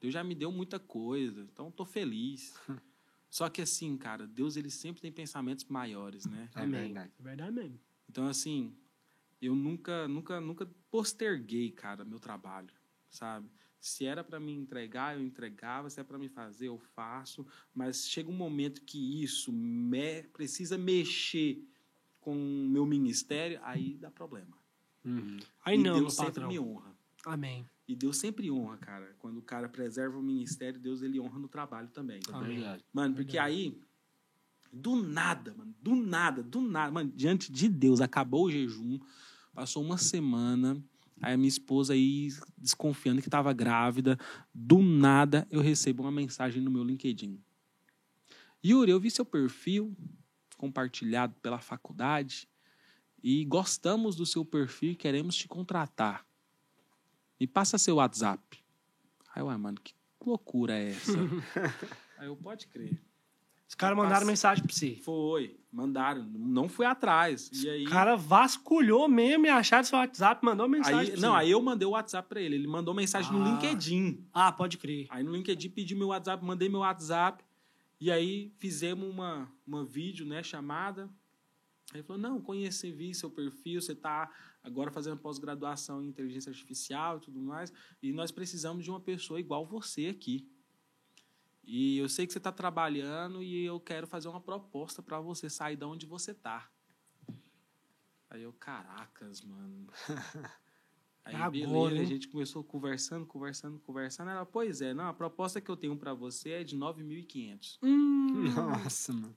Deus 0.00 0.12
já 0.14 0.22
me 0.22 0.34
deu 0.34 0.50
muita 0.52 0.78
coisa. 0.78 1.42
Então 1.52 1.66
eu 1.66 1.72
tô 1.72 1.84
feliz. 1.84 2.54
Só 3.28 3.48
que 3.48 3.62
assim, 3.62 3.96
cara, 3.96 4.26
Deus 4.26 4.56
ele 4.56 4.70
sempre 4.70 5.00
tem 5.00 5.10
pensamentos 5.10 5.64
maiores, 5.64 6.26
né? 6.26 6.48
É 6.54 6.60
Amém. 6.62 6.82
verdade. 6.82 7.12
É 7.18 7.22
verdade 7.22 7.52
mesmo. 7.52 7.80
Então 8.08 8.26
assim, 8.26 8.76
eu 9.40 9.54
nunca, 9.54 10.06
nunca, 10.06 10.40
nunca 10.40 10.70
posterguei, 10.90 11.70
cara, 11.70 12.04
meu 12.04 12.20
trabalho. 12.20 12.72
sabe? 13.10 13.48
Se 13.82 14.04
era 14.06 14.22
para 14.22 14.38
me 14.38 14.52
entregar, 14.52 15.16
eu 15.16 15.22
entregava. 15.24 15.90
Se 15.90 16.00
é 16.00 16.04
para 16.04 16.16
me 16.18 16.28
fazer, 16.28 16.68
eu 16.68 16.78
faço. 16.78 17.44
Mas 17.74 18.08
chega 18.08 18.30
um 18.30 18.34
momento 18.36 18.80
que 18.82 19.22
isso 19.22 19.52
me- 19.52 20.22
precisa 20.32 20.78
mexer 20.78 21.66
com 22.20 22.32
o 22.36 22.68
meu 22.68 22.86
ministério, 22.86 23.58
aí 23.64 23.94
dá 23.96 24.08
problema. 24.10 24.56
Aí 25.64 25.76
e 25.76 25.82
não, 25.82 25.98
Deus 25.98 26.14
sempre 26.14 26.26
patrão. 26.34 26.48
me 26.48 26.58
honra. 26.60 26.96
Amém. 27.26 27.68
E 27.88 27.96
Deus 27.96 28.16
sempre 28.18 28.48
honra, 28.52 28.76
cara. 28.76 29.16
Quando 29.18 29.38
o 29.38 29.42
cara 29.42 29.68
preserva 29.68 30.16
o 30.16 30.22
ministério, 30.22 30.78
Deus 30.78 31.02
ele 31.02 31.18
honra 31.18 31.40
no 31.40 31.48
trabalho 31.48 31.88
também. 31.88 32.20
Amém. 32.32 32.64
Mano, 32.92 33.16
porque 33.16 33.36
aí, 33.36 33.80
do 34.72 34.94
nada, 34.94 35.52
mano, 35.54 35.74
do 35.82 35.96
nada, 35.96 36.40
do 36.40 36.60
nada, 36.60 36.92
mano, 36.92 37.10
diante 37.14 37.50
de 37.50 37.68
Deus, 37.68 38.00
acabou 38.00 38.44
o 38.46 38.50
jejum, 38.50 39.00
passou 39.52 39.82
uma 39.82 39.98
semana, 39.98 40.80
aí 41.22 41.34
a 41.34 41.36
minha 41.36 41.48
esposa 41.48 41.94
aí 41.94 42.28
desconfiando 42.58 43.22
que 43.22 43.28
estava 43.28 43.52
grávida, 43.52 44.18
do 44.52 44.82
nada 44.82 45.46
eu 45.50 45.60
recebo 45.60 46.02
uma 46.02 46.10
mensagem 46.10 46.60
no 46.60 46.70
meu 46.70 46.82
LinkedIn. 46.82 47.40
Yuri, 48.64 48.90
eu 48.90 49.00
vi 49.00 49.10
seu 49.10 49.24
perfil 49.24 49.96
compartilhado 50.56 51.34
pela 51.40 51.58
faculdade 51.58 52.48
e 53.22 53.44
gostamos 53.44 54.16
do 54.16 54.26
seu 54.26 54.44
perfil 54.44 54.92
e 54.92 54.96
queremos 54.96 55.36
te 55.36 55.48
contratar. 55.48 56.26
Me 57.38 57.46
passa 57.46 57.78
seu 57.78 57.96
WhatsApp. 57.96 58.62
Aí, 59.34 59.42
ué, 59.42 59.56
mano, 59.56 59.80
que 59.82 59.94
loucura 60.24 60.78
é 60.78 60.90
essa? 60.90 61.18
Aí 62.18 62.26
eu, 62.26 62.36
pode 62.36 62.66
crer. 62.68 63.00
Os 63.72 63.74
caras 63.74 63.96
mandaram 63.96 64.26
mensagem 64.26 64.62
pra 64.62 64.70
você. 64.70 64.96
Foi, 65.02 65.56
mandaram, 65.72 66.24
não 66.34 66.68
fui 66.68 66.84
atrás. 66.84 67.50
E 67.54 67.70
aí, 67.70 67.86
O 67.86 67.88
cara 67.88 68.16
vasculhou 68.16 69.08
mesmo 69.08 69.46
e 69.46 69.48
acharam 69.48 69.82
seu 69.82 69.96
WhatsApp, 69.98 70.44
mandou 70.44 70.68
mensagem 70.68 71.14
aí 71.14 71.18
não, 71.18 71.34
aí 71.34 71.50
eu 71.50 71.62
mandei 71.62 71.88
o 71.88 71.92
WhatsApp 71.92 72.28
pra 72.28 72.38
ele, 72.38 72.54
ele 72.56 72.66
mandou 72.68 72.92
mensagem 72.92 73.32
no 73.32 73.42
Ah. 73.42 73.48
LinkedIn. 73.48 74.26
Ah, 74.30 74.52
pode 74.52 74.76
crer. 74.76 75.06
Aí 75.08 75.24
no 75.24 75.32
LinkedIn 75.34 75.70
pedi 75.70 75.94
meu 75.94 76.08
WhatsApp, 76.08 76.44
mandei 76.44 76.68
meu 76.68 76.80
WhatsApp 76.80 77.42
e 77.98 78.10
aí 78.10 78.52
fizemos 78.58 79.08
uma 79.08 79.50
uma 79.66 79.82
vídeo, 79.82 80.26
né, 80.26 80.42
chamada. 80.42 81.04
Aí 81.94 82.00
ele 82.00 82.02
falou: 82.02 82.20
"Não, 82.20 82.42
conheci, 82.42 82.92
vi 82.92 83.14
seu 83.14 83.30
perfil, 83.30 83.80
você 83.80 83.94
tá 83.94 84.30
agora 84.62 84.90
fazendo 84.90 85.16
pós-graduação 85.16 86.02
em 86.04 86.08
inteligência 86.08 86.50
artificial 86.50 87.16
e 87.16 87.20
tudo 87.20 87.40
mais, 87.40 87.72
e 88.02 88.12
nós 88.12 88.30
precisamos 88.30 88.84
de 88.84 88.90
uma 88.90 89.00
pessoa 89.00 89.40
igual 89.40 89.64
você 89.64 90.08
aqui. 90.08 90.46
E 91.64 91.98
eu 91.98 92.08
sei 92.08 92.26
que 92.26 92.32
você 92.32 92.38
está 92.38 92.50
trabalhando 92.50 93.42
e 93.42 93.64
eu 93.64 93.78
quero 93.78 94.06
fazer 94.06 94.28
uma 94.28 94.40
proposta 94.40 95.02
para 95.02 95.20
você 95.20 95.48
sair 95.48 95.76
de 95.76 95.84
onde 95.84 96.06
você 96.06 96.34
tá. 96.34 96.68
Aí 98.28 98.42
eu, 98.42 98.52
caracas, 98.52 99.42
mano. 99.42 99.86
Aí, 101.24 101.36
Agora, 101.36 101.50
beleza, 101.50 101.94
a 101.94 101.98
hein? 101.98 102.06
gente 102.06 102.28
começou 102.28 102.64
conversando, 102.64 103.24
conversando, 103.24 103.78
conversando. 103.78 104.30
Ela, 104.30 104.44
pois 104.44 104.80
é, 104.80 104.92
não, 104.92 105.06
a 105.06 105.14
proposta 105.14 105.60
que 105.60 105.70
eu 105.70 105.76
tenho 105.76 105.96
para 105.96 106.12
você 106.12 106.50
é 106.50 106.64
de 106.64 106.76
9.500. 106.76 107.78
Nossa, 108.54 109.12
mano. 109.12 109.36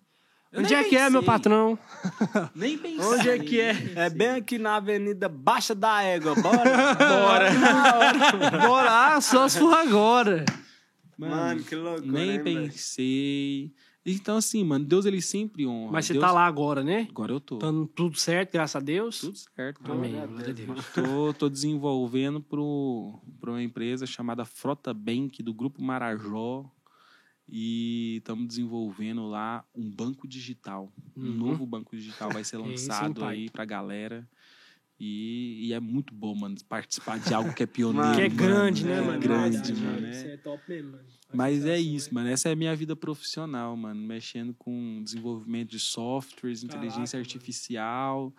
Eu 0.51 0.61
Onde 0.61 0.73
é 0.73 0.83
que 0.85 0.95
é, 0.95 1.09
meu 1.09 1.21
patrão? 1.21 1.77
Nem 2.55 2.77
pensei. 2.77 3.05
Onde 3.05 3.29
é 3.29 3.37
que 3.37 3.59
é? 3.59 3.73
É 3.95 4.09
bem 4.09 4.29
aqui 4.29 4.57
na 4.57 4.77
Avenida 4.77 5.27
Baixa 5.27 5.75
da 5.75 6.01
Égua. 6.01 6.33
Bora? 6.35 6.63
Bora. 6.95 8.67
Bora, 8.67 9.21
só 9.21 9.47
se 9.49 9.59
for 9.59 9.73
agora. 9.73 10.45
Mano, 11.17 11.63
que 11.63 11.75
loucura. 11.75 12.11
Nem 12.11 12.41
velho? 12.41 12.43
pensei. 12.43 13.73
Então, 14.05 14.37
assim, 14.37 14.63
mano, 14.63 14.85
Deus 14.85 15.05
ele 15.05 15.21
sempre 15.21 15.65
honra. 15.65 15.91
Mas 15.93 16.05
você 16.05 16.13
Deus... 16.13 16.23
tá 16.23 16.31
lá 16.31 16.45
agora, 16.45 16.83
né? 16.83 17.07
Agora 17.09 17.31
eu 17.33 17.39
tô. 17.39 17.57
Dando 17.57 17.87
tudo 17.87 18.15
certo, 18.17 18.51
graças 18.53 18.75
a 18.75 18.79
Deus. 18.79 19.19
Tudo 19.19 19.37
certo. 19.37 19.91
Amém. 19.91 20.11
Glória 20.11 20.47
a 20.47 20.49
a 20.49 20.53
Deus. 20.53 20.85
Tô, 20.93 21.33
tô 21.33 21.49
desenvolvendo 21.49 22.39
para 22.41 22.61
uma 22.61 23.63
empresa 23.63 24.05
chamada 24.05 24.45
Frota 24.45 24.93
Bank, 24.93 25.41
do 25.41 25.53
Grupo 25.53 25.81
Marajó. 25.81 26.69
E 27.47 28.17
estamos 28.17 28.47
desenvolvendo 28.47 29.27
lá 29.27 29.63
um 29.75 29.89
banco 29.89 30.27
digital. 30.27 30.91
Um 31.15 31.25
Uhum. 31.25 31.31
novo 31.33 31.65
banco 31.65 31.95
digital 31.95 32.31
vai 32.31 32.43
ser 32.43 32.57
É 32.57 32.59
hein, 32.59 32.69
lançado 32.71 33.21
pai? 33.21 33.35
aí 33.35 33.49
pra 33.49 33.65
galera. 33.65 34.27
E, 34.99 35.67
e 35.67 35.73
é 35.73 35.79
muito 35.79 36.13
bom, 36.13 36.33
mano, 36.33 36.55
participar 36.69 37.19
de 37.19 37.33
algo 37.33 37.53
que 37.53 37.63
é 37.63 37.65
pioneiro. 37.65 38.15
Que 38.15 38.21
é 38.21 38.29
mano. 38.29 38.35
grande, 38.37 38.85
né, 38.85 38.93
É 38.97 39.01
mano? 39.01 39.19
grande, 39.19 39.57
Verdade, 39.57 39.73
mano. 39.73 40.09
Isso 40.09 40.25
é. 40.27 40.33
é 40.33 40.37
top 40.37 40.63
mesmo, 40.69 40.91
mano. 40.91 41.03
Mas 41.33 41.65
é 41.65 41.77
isso, 41.79 42.13
mano. 42.13 42.29
Essa 42.29 42.47
é 42.49 42.53
a 42.53 42.55
minha 42.55 42.73
vida 42.75 42.95
profissional, 42.95 43.75
mano. 43.75 43.99
Mexendo 44.01 44.53
com 44.53 45.01
desenvolvimento 45.03 45.69
de 45.71 45.79
softwares, 45.79 46.63
inteligência 46.63 46.95
Caraca, 46.97 47.17
mano. 47.17 47.23
artificial, 47.25 48.33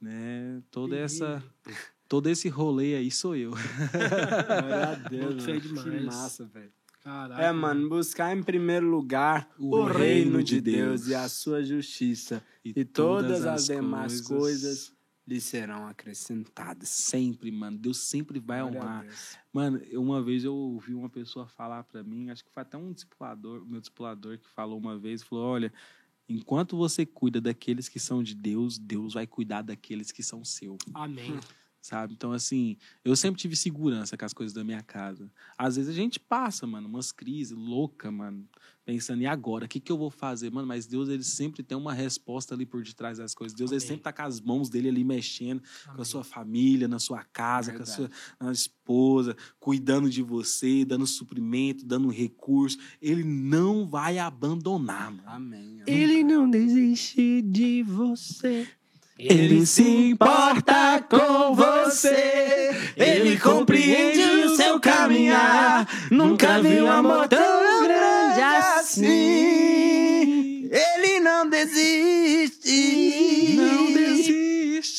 né? 0.00 0.60
Toda 0.72 0.96
essa. 0.96 1.42
Todo 2.08 2.28
esse 2.28 2.48
rolê 2.48 2.96
aí 2.96 3.10
sou 3.10 3.36
eu. 3.36 3.52
Glória 3.52 4.88
a 4.88 4.94
Deus, 5.08 5.46
mano. 5.46 5.60
Que 5.60 5.68
demais. 5.68 6.04
massa, 6.04 6.44
velho. 6.46 6.72
Caraca. 7.02 7.42
É, 7.42 7.52
mano, 7.52 7.88
buscar 7.88 8.36
em 8.36 8.42
primeiro 8.42 8.88
lugar 8.88 9.48
O 9.58 9.76
o, 9.76 9.84
reino 9.84 9.98
reino 9.98 10.42
de 10.42 10.56
de 10.56 10.60
Deus, 10.60 11.00
Deus. 11.02 11.08
e 11.08 11.14
a 11.14 11.28
sua 11.28 11.64
justiça. 11.64 12.42
E 12.64 12.70
E, 12.76 12.84
todas, 12.84 13.38
todas 13.38 13.46
as 13.46 13.60
as 13.70 13.76
demais 13.76 14.20
coisas- 14.20 14.28
coisas 14.28 14.92
lhe 15.26 15.40
serão 15.40 15.86
acrescentadas. 15.86 16.88
Sempre, 16.88 17.50
mano. 17.50 17.78
Deus 17.78 17.98
sempre 18.08 18.38
vai 18.40 18.60
Glória 18.60 18.80
honrar. 18.80 19.06
Mano, 19.52 19.80
uma 19.92 20.22
vez 20.22 20.44
eu 20.44 20.54
ouvi 20.54 20.94
uma 20.94 21.08
pessoa 21.08 21.46
falar 21.46 21.84
pra 21.84 22.02
mim, 22.02 22.30
acho 22.30 22.44
que 22.44 22.50
foi 22.50 22.62
até 22.62 22.76
um 22.76 22.92
discipulador, 22.92 23.64
meu 23.66 23.80
discipulador 23.80 24.38
que 24.38 24.48
falou 24.48 24.78
uma 24.78 24.98
vez, 24.98 25.22
falou: 25.22 25.44
"Olha, 25.44 25.72
enquanto 26.28 26.76
você 26.76 27.06
cuida 27.06 27.40
daqueles 27.40 27.88
que 27.88 28.00
são 28.00 28.22
de 28.22 28.34
Deus, 28.34 28.78
Deus 28.78 29.14
vai 29.14 29.26
cuidar 29.26 29.62
daqueles 29.62 30.10
que 30.10 30.22
são 30.22 30.44
seu". 30.44 30.76
Amém. 30.94 31.38
Sabe? 31.82 32.14
Então, 32.14 32.30
assim, 32.30 32.76
eu 33.04 33.16
sempre 33.16 33.40
tive 33.40 33.56
segurança 33.56 34.16
com 34.16 34.24
as 34.24 34.32
coisas 34.32 34.54
da 34.54 34.62
minha 34.62 34.82
casa. 34.82 35.28
Às 35.58 35.74
vezes 35.74 35.90
a 35.90 35.92
gente 35.92 36.20
passa, 36.20 36.64
mano, 36.64 36.86
umas 36.86 37.10
crises 37.10 37.50
louca, 37.50 38.08
mano, 38.08 38.48
pensando, 38.84 39.20
e 39.20 39.26
agora? 39.26 39.64
O 39.64 39.68
que, 39.68 39.80
que 39.80 39.90
eu 39.90 39.98
vou 39.98 40.08
fazer? 40.08 40.48
Mano, 40.52 40.68
mas 40.68 40.86
Deus, 40.86 41.08
ele 41.08 41.24
sempre 41.24 41.60
tem 41.64 41.76
uma 41.76 41.92
resposta 41.92 42.54
ali 42.54 42.64
por 42.64 42.84
detrás 42.84 43.18
das 43.18 43.34
coisas. 43.34 43.56
Deus, 43.56 43.72
ele 43.72 43.80
Amém. 43.80 43.88
sempre 43.88 44.02
tá 44.04 44.12
com 44.12 44.22
as 44.22 44.40
mãos 44.40 44.70
dele 44.70 44.90
ali 44.90 45.02
mexendo 45.02 45.60
com 45.60 45.90
Amém. 45.90 46.02
a 46.02 46.04
sua 46.04 46.22
família, 46.22 46.86
na 46.86 47.00
sua 47.00 47.24
casa, 47.24 47.72
com 47.72 47.82
a 47.82 47.84
Verdade. 47.84 47.96
sua 47.96 48.10
na 48.40 48.52
esposa, 48.52 49.36
cuidando 49.58 50.08
de 50.08 50.22
você, 50.22 50.84
dando 50.84 51.04
suprimento, 51.04 51.84
dando 51.84 52.08
recurso. 52.10 52.78
Ele 53.00 53.24
não 53.24 53.88
vai 53.88 54.18
abandonar, 54.18 55.10
mano. 55.10 55.22
Amém. 55.26 55.82
amém. 55.82 55.84
Ele 55.86 56.22
não 56.22 56.48
desiste 56.48 57.42
de 57.42 57.82
você. 57.82 58.68
Ele 59.24 59.64
se 59.64 59.82
importa 59.82 61.00
com 61.08 61.54
você, 61.54 62.74
ele 62.96 63.38
compreende 63.38 64.20
o 64.20 64.56
seu 64.56 64.80
caminhar. 64.80 65.86
Nunca 66.10 66.60
vi 66.60 66.82
um 66.82 66.90
amor 66.90 67.28
tão 67.28 67.84
grande 67.84 68.40
assim. 68.78 70.68
Ele 70.72 71.20
não 71.20 71.48
desiste. 71.48 73.54
Não 73.54 73.92
desiste. 73.92 74.41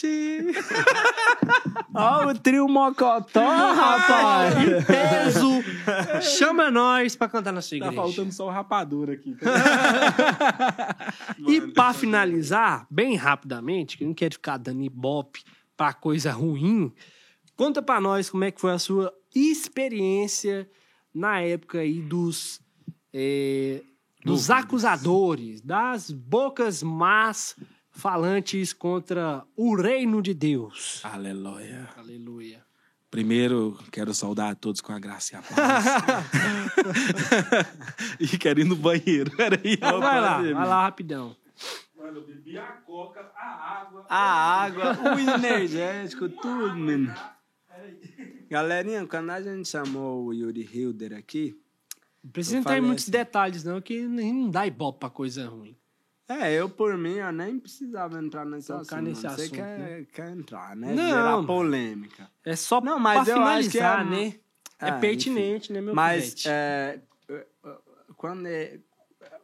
Ó, 1.95 2.27
o 2.27 2.33
trio 2.33 2.67
Mocotó, 2.67 3.39
rapaz. 3.39 4.55
Que 4.55 4.85
peso! 4.85 5.49
Chama 6.37 6.71
nós 6.71 7.15
pra 7.15 7.29
cantar 7.29 7.51
na 7.51 7.61
sua 7.61 7.77
Tá 7.79 7.85
igreja. 7.85 8.01
faltando 8.01 8.31
só 8.31 8.47
o 8.47 8.49
rapadura 8.49 9.13
aqui. 9.13 9.35
E 11.47 11.61
pra 11.73 11.93
finalizar, 11.93 12.87
bem 12.89 13.15
rapidamente, 13.15 13.97
que 13.97 14.03
eu 14.03 14.07
não 14.07 14.13
quero 14.15 14.33
ficar 14.35 14.57
dando 14.57 14.81
ibope 14.81 15.43
pra 15.75 15.93
coisa 15.93 16.31
ruim, 16.31 16.91
conta 17.55 17.81
pra 17.81 17.99
nós 17.99 18.29
como 18.29 18.43
é 18.43 18.51
que 18.51 18.61
foi 18.61 18.71
a 18.71 18.79
sua 18.79 19.13
experiência 19.35 20.69
na 21.13 21.39
época 21.41 21.79
aí 21.79 22.01
dos, 22.01 22.61
é, 23.13 23.81
dos 24.23 24.49
acusadores, 24.49 25.61
das 25.61 26.09
bocas 26.11 26.81
más 26.81 27.55
falantes 27.93 28.73
contra 28.73 29.45
o 29.55 29.75
reino 29.75 30.21
de 30.21 30.33
Deus. 30.33 30.99
Aleluia. 31.03 31.87
Aleluia. 31.95 32.65
Primeiro, 33.09 33.77
quero 33.91 34.13
saudar 34.13 34.51
a 34.51 34.55
todos 34.55 34.81
com 34.81 34.91
a 34.91 34.99
graça 34.99 35.35
e 35.35 35.37
a 35.37 35.41
paz. 35.43 35.85
e 38.19 38.27
quero 38.37 38.59
ir 38.59 38.65
no 38.65 38.75
banheiro. 38.75 39.31
Peraí. 39.37 39.77
vai 39.77 40.19
lá, 40.19 40.41
vai 40.41 40.53
lá 40.53 40.83
rapidão. 40.83 41.35
Mano, 41.95 42.17
eu 42.17 42.25
bebi 42.25 42.57
a 42.57 42.63
coca, 42.63 43.31
a 43.35 43.81
água. 43.81 44.05
A 44.09 44.63
água, 44.63 45.15
o 45.15 45.19
energético, 45.19 46.27
tudo, 46.27 46.75
menino. 46.75 47.13
Galerinha, 48.49 49.05
quando 49.05 49.29
a 49.29 49.41
gente 49.41 49.69
chamou 49.69 50.25
o 50.25 50.33
Yuri 50.33 50.67
Hilder 50.73 51.13
aqui, 51.13 51.55
Não 52.23 52.31
precisa 52.31 52.57
entrar 52.57 52.77
em 52.77 52.81
muitos 52.81 53.05
assim. 53.05 53.11
detalhes, 53.11 53.63
não, 53.63 53.79
que 53.79 54.01
não 54.01 54.49
dá 54.49 54.65
ibope 54.65 54.99
pra 54.99 55.09
coisa 55.09 55.47
ruim. 55.47 55.77
É, 56.41 56.53
eu 56.53 56.69
por 56.69 56.97
mim, 56.97 57.15
eu 57.15 57.31
nem 57.31 57.59
precisava 57.59 58.19
entrar 58.21 58.45
nesse 58.45 58.67
Tocar 58.67 58.81
assunto. 58.97 59.01
nesse. 59.03 59.21
Você 59.21 59.27
assunto, 59.27 59.55
quer, 59.55 60.05
quer 60.13 60.29
entrar, 60.31 60.75
né? 60.75 60.93
Não, 60.93 61.07
Gerar 61.09 61.43
polêmica. 61.45 62.29
É 62.45 62.55
só 62.55 62.79
Não, 62.81 62.99
mas 62.99 63.23
pra 63.25 63.33
eu 63.37 63.41
acho 63.41 63.69
que 63.69 63.77
finalizar, 63.77 64.07
é- 64.07 64.09
né? 64.09 64.35
É, 64.79 64.87
É, 64.89 64.91
pertinente, 64.99 65.71
né, 65.71 65.79
meu 65.79 65.95
Mas, 65.95 66.23
pivete? 66.29 66.49
é, 66.49 66.99
quando 68.17 68.45
é... 68.47 68.79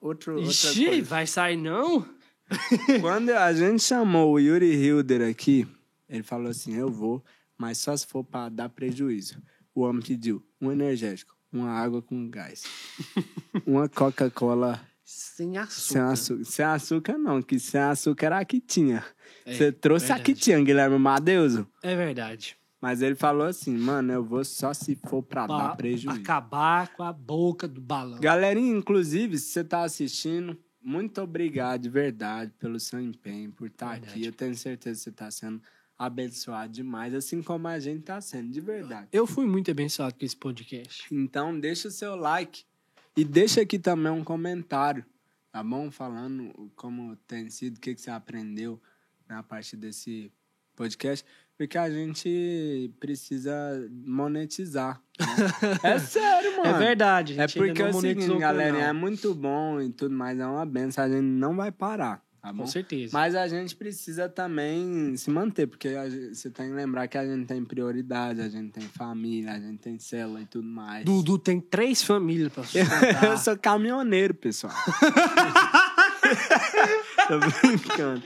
Outro, 0.01 0.33
outra 0.35 0.49
Ixi, 0.49 1.01
vai 1.01 1.25
sair 1.27 1.57
não? 1.57 2.05
Quando 3.01 3.29
a 3.31 3.53
gente 3.53 3.83
chamou 3.83 4.33
o 4.33 4.39
Yuri 4.39 4.73
Hilder 4.73 5.29
aqui, 5.29 5.67
ele 6.09 6.23
falou 6.23 6.47
assim: 6.49 6.73
eu 6.75 6.89
vou, 6.89 7.23
mas 7.57 7.77
só 7.77 7.95
se 7.95 8.07
for 8.07 8.23
para 8.23 8.49
dar 8.49 8.69
prejuízo. 8.69 9.41
o 9.75 9.81
homem 9.81 10.01
pediu 10.01 10.43
um 10.59 10.71
energético, 10.71 11.35
uma 11.51 11.69
água 11.69 12.01
com 12.01 12.29
gás, 12.29 12.63
uma 13.67 13.87
Coca-Cola 13.87 14.81
Sem 15.11 15.57
açúcar. 15.57 15.81
sem 15.93 16.01
açúcar. 16.01 16.43
Sem 16.45 16.65
açúcar 16.65 17.17
não, 17.17 17.41
que 17.41 17.59
sem 17.59 17.81
açúcar 17.81 18.25
era 18.27 18.39
a 18.39 18.45
que 18.45 18.59
tinha. 18.59 19.03
É, 19.43 19.55
Você 19.55 19.71
trouxe 19.71 20.05
a 20.11 20.15
verdade. 20.17 20.23
que 20.35 20.39
tinha, 20.39 20.61
Guilherme 20.63 20.99
Madeuso. 20.99 21.67
É 21.81 21.95
verdade. 21.95 22.55
Mas 22.79 23.01
ele 23.01 23.15
falou 23.15 23.47
assim, 23.47 23.75
mano, 23.75 24.13
eu 24.13 24.23
vou 24.23 24.45
só 24.45 24.71
se 24.73 24.95
for 25.07 25.23
pra 25.23 25.47
Pra 25.47 25.57
dar 25.57 25.75
prejuízo. 25.75 26.19
acabar 26.21 26.89
com 26.93 27.01
a 27.03 27.11
boca 27.11 27.67
do 27.67 27.81
balão. 27.81 28.19
Galerinha, 28.19 28.77
inclusive, 28.77 29.37
se 29.39 29.49
você 29.49 29.63
tá 29.63 29.81
assistindo, 29.83 30.55
muito 30.81 31.19
obrigado 31.21 31.81
de 31.81 31.89
verdade 31.89 32.53
pelo 32.59 32.79
seu 32.79 33.01
empenho, 33.01 33.51
por 33.51 33.67
estar 33.67 33.93
Verdade. 33.93 34.11
aqui. 34.13 34.25
Eu 34.25 34.31
tenho 34.31 34.55
certeza 34.55 34.99
que 34.99 35.03
você 35.05 35.11
tá 35.11 35.31
sendo 35.31 35.59
abençoado 35.97 36.71
demais, 36.71 37.13
assim 37.13 37.41
como 37.41 37.67
a 37.67 37.79
gente 37.79 38.03
tá 38.03 38.21
sendo, 38.21 38.49
de 38.51 38.61
verdade. 38.61 39.07
Eu 39.11 39.25
fui 39.27 39.45
muito 39.45 39.69
abençoado 39.71 40.15
com 40.17 40.23
esse 40.23 40.37
podcast. 40.37 41.03
Então, 41.11 41.59
deixa 41.59 41.87
o 41.89 41.91
seu 41.91 42.15
like 42.15 42.63
e 43.15 43.23
deixa 43.23 43.61
aqui 43.61 43.77
também 43.77 44.11
um 44.11 44.23
comentário, 44.23 45.05
tá 45.51 45.63
bom? 45.63 45.91
Falando 45.91 46.71
como 46.75 47.15
tem 47.27 47.49
sido, 47.49 47.77
o 47.77 47.79
que, 47.79 47.95
que 47.95 48.01
você 48.01 48.11
aprendeu 48.11 48.81
na 49.27 49.43
parte 49.43 49.75
desse 49.75 50.31
podcast, 50.75 51.25
porque 51.57 51.77
a 51.77 51.89
gente 51.89 52.89
precisa 52.99 53.51
monetizar. 53.91 55.01
né? 55.19 55.91
é 55.91 55.99
sério, 55.99 56.55
mano. 56.63 56.69
É 56.69 56.79
verdade. 56.79 57.39
É 57.39 57.47
porque 57.47 57.81
é 57.81 57.89
o 57.89 57.93
seguinte, 57.93 58.37
galera, 58.37 58.77
é 58.77 58.93
muito 58.93 59.35
bom 59.35 59.81
e 59.81 59.91
tudo, 59.91 60.15
mas 60.15 60.39
é 60.39 60.47
uma 60.47 60.65
benção, 60.65 61.03
a 61.03 61.09
gente 61.09 61.21
não 61.21 61.55
vai 61.55 61.71
parar, 61.71 62.23
tá? 62.41 62.53
Com 62.53 62.65
certeza. 62.67 63.11
Mas 63.13 63.35
a 63.35 63.47
gente 63.47 63.75
precisa 63.75 64.27
também 64.29 65.15
se 65.17 65.29
manter, 65.29 65.67
porque 65.67 65.89
gente- 66.09 66.35
você 66.35 66.49
tem 66.49 66.67
que 66.69 66.73
lembrar 66.75 67.07
que 67.07 67.17
a 67.17 67.25
gente 67.25 67.45
tem 67.45 67.63
prioridade, 67.63 68.41
a 68.41 68.49
gente 68.49 68.71
tem 68.71 68.83
família, 68.83 69.53
a 69.53 69.59
gente 69.59 69.77
tem 69.79 69.99
célula 69.99 70.41
e 70.41 70.45
tudo 70.45 70.67
mais. 70.67 71.05
Dudu 71.05 71.37
tem 71.37 71.59
três 71.59 72.01
famílias 72.03 72.51
pra 72.51 72.63
sustentar. 72.65 73.23
Eu 73.25 73.37
sou 73.37 73.57
caminhoneiro, 73.57 74.33
pessoal. 74.33 74.73
Tô 77.27 77.39
brincando. 77.39 78.23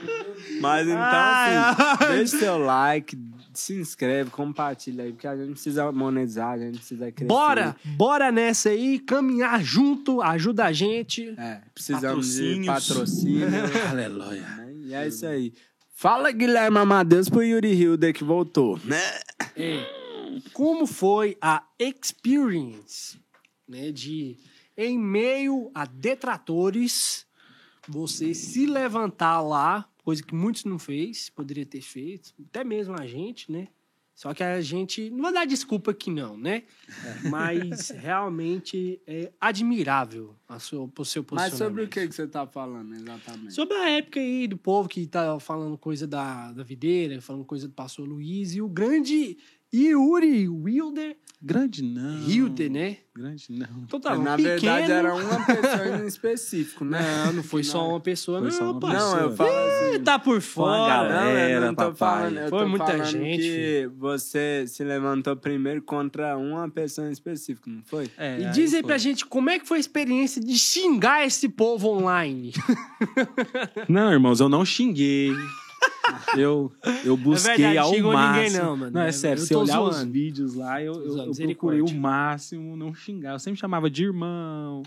Mas 0.60 0.86
então, 0.86 0.98
Ai, 1.00 1.56
assim, 1.56 2.06
deixa 2.16 2.38
seu 2.38 2.58
like, 2.58 3.16
se 3.58 3.74
inscreve, 3.74 4.30
compartilha 4.30 5.04
aí, 5.04 5.12
porque 5.12 5.26
a 5.26 5.36
gente 5.36 5.52
precisa 5.52 5.90
monetizar, 5.92 6.52
a 6.52 6.58
gente 6.58 6.78
precisa 6.78 7.10
crescer. 7.12 7.28
Bora! 7.28 7.76
Bora 7.96 8.32
nessa 8.32 8.70
aí, 8.70 8.98
caminhar 8.98 9.62
junto, 9.62 10.20
ajuda 10.20 10.66
a 10.66 10.72
gente. 10.72 11.34
É, 11.38 11.60
precisamos 11.74 12.34
de 12.34 12.64
patrocínio. 12.64 13.48
Aleluia. 13.90 14.40
né? 14.40 14.74
E 14.84 14.94
é 14.94 15.06
isso 15.08 15.26
aí. 15.26 15.52
Fala, 15.94 16.30
Guilherme 16.32 16.78
Amadeus, 16.78 17.28
pro 17.28 17.42
Yuri 17.42 17.72
Hilder 17.72 18.12
que 18.12 18.24
voltou, 18.24 18.78
né? 18.84 19.00
É, 19.56 19.84
como 20.52 20.86
foi 20.86 21.36
a 21.40 21.62
experience, 21.78 23.18
né, 23.68 23.92
de 23.92 24.36
em 24.76 24.98
meio 24.98 25.70
a 25.74 25.86
detratores, 25.86 27.24
você 27.88 28.34
se 28.34 28.66
levantar 28.66 29.40
lá, 29.40 29.88
coisa 30.04 30.22
que 30.22 30.34
muitos 30.34 30.64
não 30.64 30.78
fez, 30.78 31.30
poderia 31.30 31.64
ter 31.64 31.80
feito, 31.80 32.34
até 32.48 32.62
mesmo 32.62 32.94
a 32.94 33.06
gente, 33.06 33.50
né? 33.50 33.68
Só 34.14 34.32
que 34.32 34.44
a 34.44 34.60
gente 34.60 35.10
não 35.10 35.22
vai 35.22 35.32
dar 35.32 35.44
desculpa 35.44 35.92
que 35.92 36.08
não, 36.08 36.36
né? 36.36 36.62
Mas 37.28 37.88
realmente 37.90 39.00
é 39.06 39.32
admirável 39.40 40.36
a 40.48 40.60
sua, 40.60 40.88
o 40.96 41.04
seu 41.04 41.24
posicionamento. 41.24 41.50
Mas 41.50 41.58
sobre 41.58 41.82
o 41.82 41.88
que, 41.88 42.06
que 42.06 42.14
você 42.14 42.26
tá 42.28 42.46
falando 42.46 42.94
exatamente? 42.94 43.52
Sobre 43.52 43.76
a 43.76 43.90
época 43.90 44.20
aí 44.20 44.46
do 44.46 44.56
povo 44.56 44.88
que 44.88 45.04
tá 45.06 45.40
falando 45.40 45.76
coisa 45.76 46.06
da, 46.06 46.52
da 46.52 46.62
videira, 46.62 47.20
falando 47.20 47.44
coisa 47.44 47.66
do 47.66 47.74
pastor 47.74 48.06
Luiz 48.06 48.54
e 48.54 48.62
o 48.62 48.68
grande 48.68 49.36
Yuri 49.74 50.48
Wilder, 50.48 51.16
Grande 51.46 51.82
não. 51.82 52.20
Hilder, 52.26 52.70
né? 52.70 52.96
Grande 53.14 53.44
não. 53.50 53.66
Então 53.82 54.00
tá, 54.00 54.16
Na 54.16 54.34
pequeno. 54.34 54.60
verdade, 54.60 54.90
era 54.92 55.14
uma 55.14 55.44
pessoa 55.44 56.02
em 56.02 56.06
específico, 56.06 56.84
né? 56.86 56.98
Não, 57.26 57.32
não 57.34 57.42
foi 57.42 57.62
só 57.62 57.86
uma 57.86 58.00
pessoa, 58.00 58.38
Foi 58.38 58.48
não, 58.50 58.56
só 58.56 58.70
uma 58.70 58.80
parceiro. 58.80 59.04
Não, 59.10 59.18
eu 59.20 59.30
pessoa. 59.30 59.48
falo 59.48 59.58
assim. 59.90 60.02
Tá 60.04 60.18
por 60.18 60.40
fora. 60.40 60.78
Não, 60.88 61.04
eu 61.04 61.08
galera, 61.34 61.66
não 61.66 61.74
tô 61.74 61.92
papai. 61.92 61.96
falando. 61.96 62.38
Eu 62.38 62.48
Foi 62.48 62.58
tô 62.60 62.68
muita 62.68 62.86
falando 62.86 63.04
gente, 63.04 63.42
que 63.42 63.90
você 63.98 64.64
se 64.66 64.82
levantou 64.84 65.36
primeiro 65.36 65.82
contra 65.82 66.34
uma 66.38 66.66
pessoa 66.70 67.08
em 67.08 67.12
específico, 67.12 67.68
não 67.68 67.82
foi? 67.84 68.10
É, 68.16 68.40
E 68.40 68.44
aí 68.46 68.50
diz 68.52 68.72
aí 68.72 68.80
foi. 68.80 68.86
pra 68.88 68.96
gente 68.96 69.26
como 69.26 69.50
é 69.50 69.58
que 69.58 69.68
foi 69.68 69.76
a 69.76 69.80
experiência 69.80 70.40
de 70.40 70.58
xingar 70.58 71.26
esse 71.26 71.46
povo 71.48 71.88
online. 71.90 72.52
Não, 73.86 74.10
irmãos, 74.10 74.40
eu 74.40 74.48
não 74.48 74.64
xinguei. 74.64 75.30
Eu, 76.36 76.72
eu 77.04 77.16
busquei 77.16 77.52
É 77.52 77.56
verdade, 77.56 77.78
ao 77.78 77.94
xingou 77.94 78.12
máximo. 78.12 78.42
ninguém 78.44 78.60
não, 78.60 78.76
mano. 78.76 78.92
Não, 78.92 79.00
é 79.02 79.08
Eu 79.08 79.12
sério, 79.12 79.42
se 79.42 79.54
olhar 79.54 79.80
os 79.80 79.96
zoando. 79.96 80.12
vídeos 80.12 80.54
lá, 80.54 80.82
eu, 80.82 80.92
eu, 80.94 81.16
eu 81.26 81.34
procurei 81.46 81.80
o 81.80 81.94
máximo 81.94 82.76
não 82.76 82.94
xingar. 82.94 83.32
Eu 83.32 83.38
sempre 83.38 83.58
chamava 83.60 83.88
de 83.88 84.04
irmão. 84.04 84.82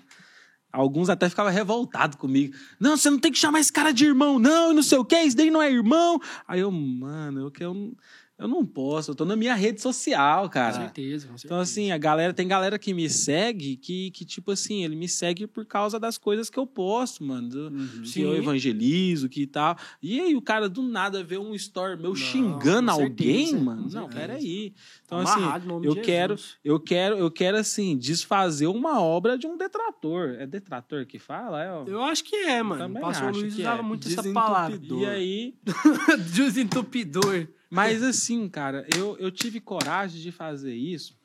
Alguns 0.72 1.10
até 1.10 1.28
ficavam 1.30 1.52
revoltados 1.52 2.18
comigo. 2.18 2.54
Não, 2.80 2.98
você 2.98 3.10
não 3.10 3.18
tem 3.18 3.32
que 3.32 3.38
chamar 3.40 3.60
esse 3.60 3.72
cara 3.72 3.92
de 3.92 4.06
irmão, 4.06 4.38
não, 4.38 4.72
e 4.72 4.76
não 4.76 4.84
sei 4.84 4.98
o 4.98 5.06
quê, 5.06 5.22
isso 5.22 5.36
daí 5.36 5.50
não 5.50 5.62
é 5.62 5.72
irmão. 5.72 6.20
Aí 6.48 6.60
eu, 6.60 6.70
mano, 6.72 7.40
eu, 7.42 7.52
que 7.52 7.64
eu, 7.64 7.94
eu 8.40 8.48
não 8.48 8.66
posso, 8.66 9.12
eu 9.12 9.16
tô 9.16 9.26
na 9.26 9.36
minha 9.36 9.54
rede 9.56 9.82
social, 9.82 10.44
Com 10.44 10.50
cara. 10.50 10.74
certeza, 10.76 11.28
com 11.28 11.34
certeza. 11.38 11.46
Então, 11.46 11.60
assim, 11.60 11.92
a 11.92 11.98
galera, 11.98 12.34
tem 12.34 12.48
galera 12.48 12.78
que 12.78 12.94
me 12.94 13.10
segue 13.10 13.78
que, 13.78 14.12
que, 14.12 14.24
tipo 14.26 14.52
assim, 14.52 14.84
ele 14.84 14.96
me 14.96 15.08
segue 15.10 15.48
por 15.48 15.66
causa 15.66 16.00
das 16.00 16.18
coisas 16.18 16.50
que 16.50 16.58
eu 16.60 16.68
posto, 16.68 17.24
mano. 17.24 17.50
do- 17.50 17.72
que 18.04 18.08
Sim. 18.10 18.22
eu 18.24 18.36
evangelizo, 18.36 19.28
que 19.30 19.48
tal. 19.48 19.76
E 20.02 20.20
aí, 20.20 20.36
o 20.36 20.42
cara 20.42 20.70
do 20.70 20.82
nada 20.82 21.24
vê 21.24 21.38
um 21.38 21.54
story 21.56 22.00
meu 22.00 22.14
xingando 22.16 22.92
com 22.92 23.02
alguém, 23.02 23.46
certeza, 23.48 23.64
mano. 23.64 23.84
com 23.90 23.96
Não, 23.96 24.10
peraí. 24.10 24.74
Então, 25.06 25.20
Amarrado 25.20 25.56
assim, 25.58 25.66
em 25.66 25.68
nome 25.68 25.88
eu 25.88 25.96
quero, 26.02 26.36
eu 26.64 26.80
quero, 26.80 27.18
eu 27.18 27.32
quero, 27.32 27.58
assim, 27.58 27.98
desfazer 27.98 28.68
uma 28.68 29.02
obra 29.02 29.38
de 29.38 29.48
um 29.48 29.58
detrator. 29.58 30.36
É 30.40 30.46
detrator 30.46 31.06
que 31.06 31.18
fala? 31.18 31.64
É, 31.64 31.72
ó. 31.72 31.86
Eu 31.86 32.04
acho 32.04 32.24
que 32.24 32.36
é, 32.36 32.62
mano. 32.62 32.82
Também 32.84 33.02
O 33.02 33.06
pastor 33.06 33.30
acho 33.30 33.40
Luiz 33.40 33.54
que 33.56 33.62
usava 33.62 33.80
é. 33.80 33.84
muito 33.84 34.08
essa 34.08 34.24
palavra. 34.32 34.80
E 34.84 35.06
aí, 35.06 35.56
Desentupidor. 36.34 37.48
Mas 37.70 38.02
assim, 38.04 38.48
cara, 38.50 38.86
eu, 38.96 39.18
eu 39.18 39.30
tive 39.32 39.60
coragem 39.60 40.22
de 40.22 40.32
fazer 40.32 40.74
isso, 40.76 41.18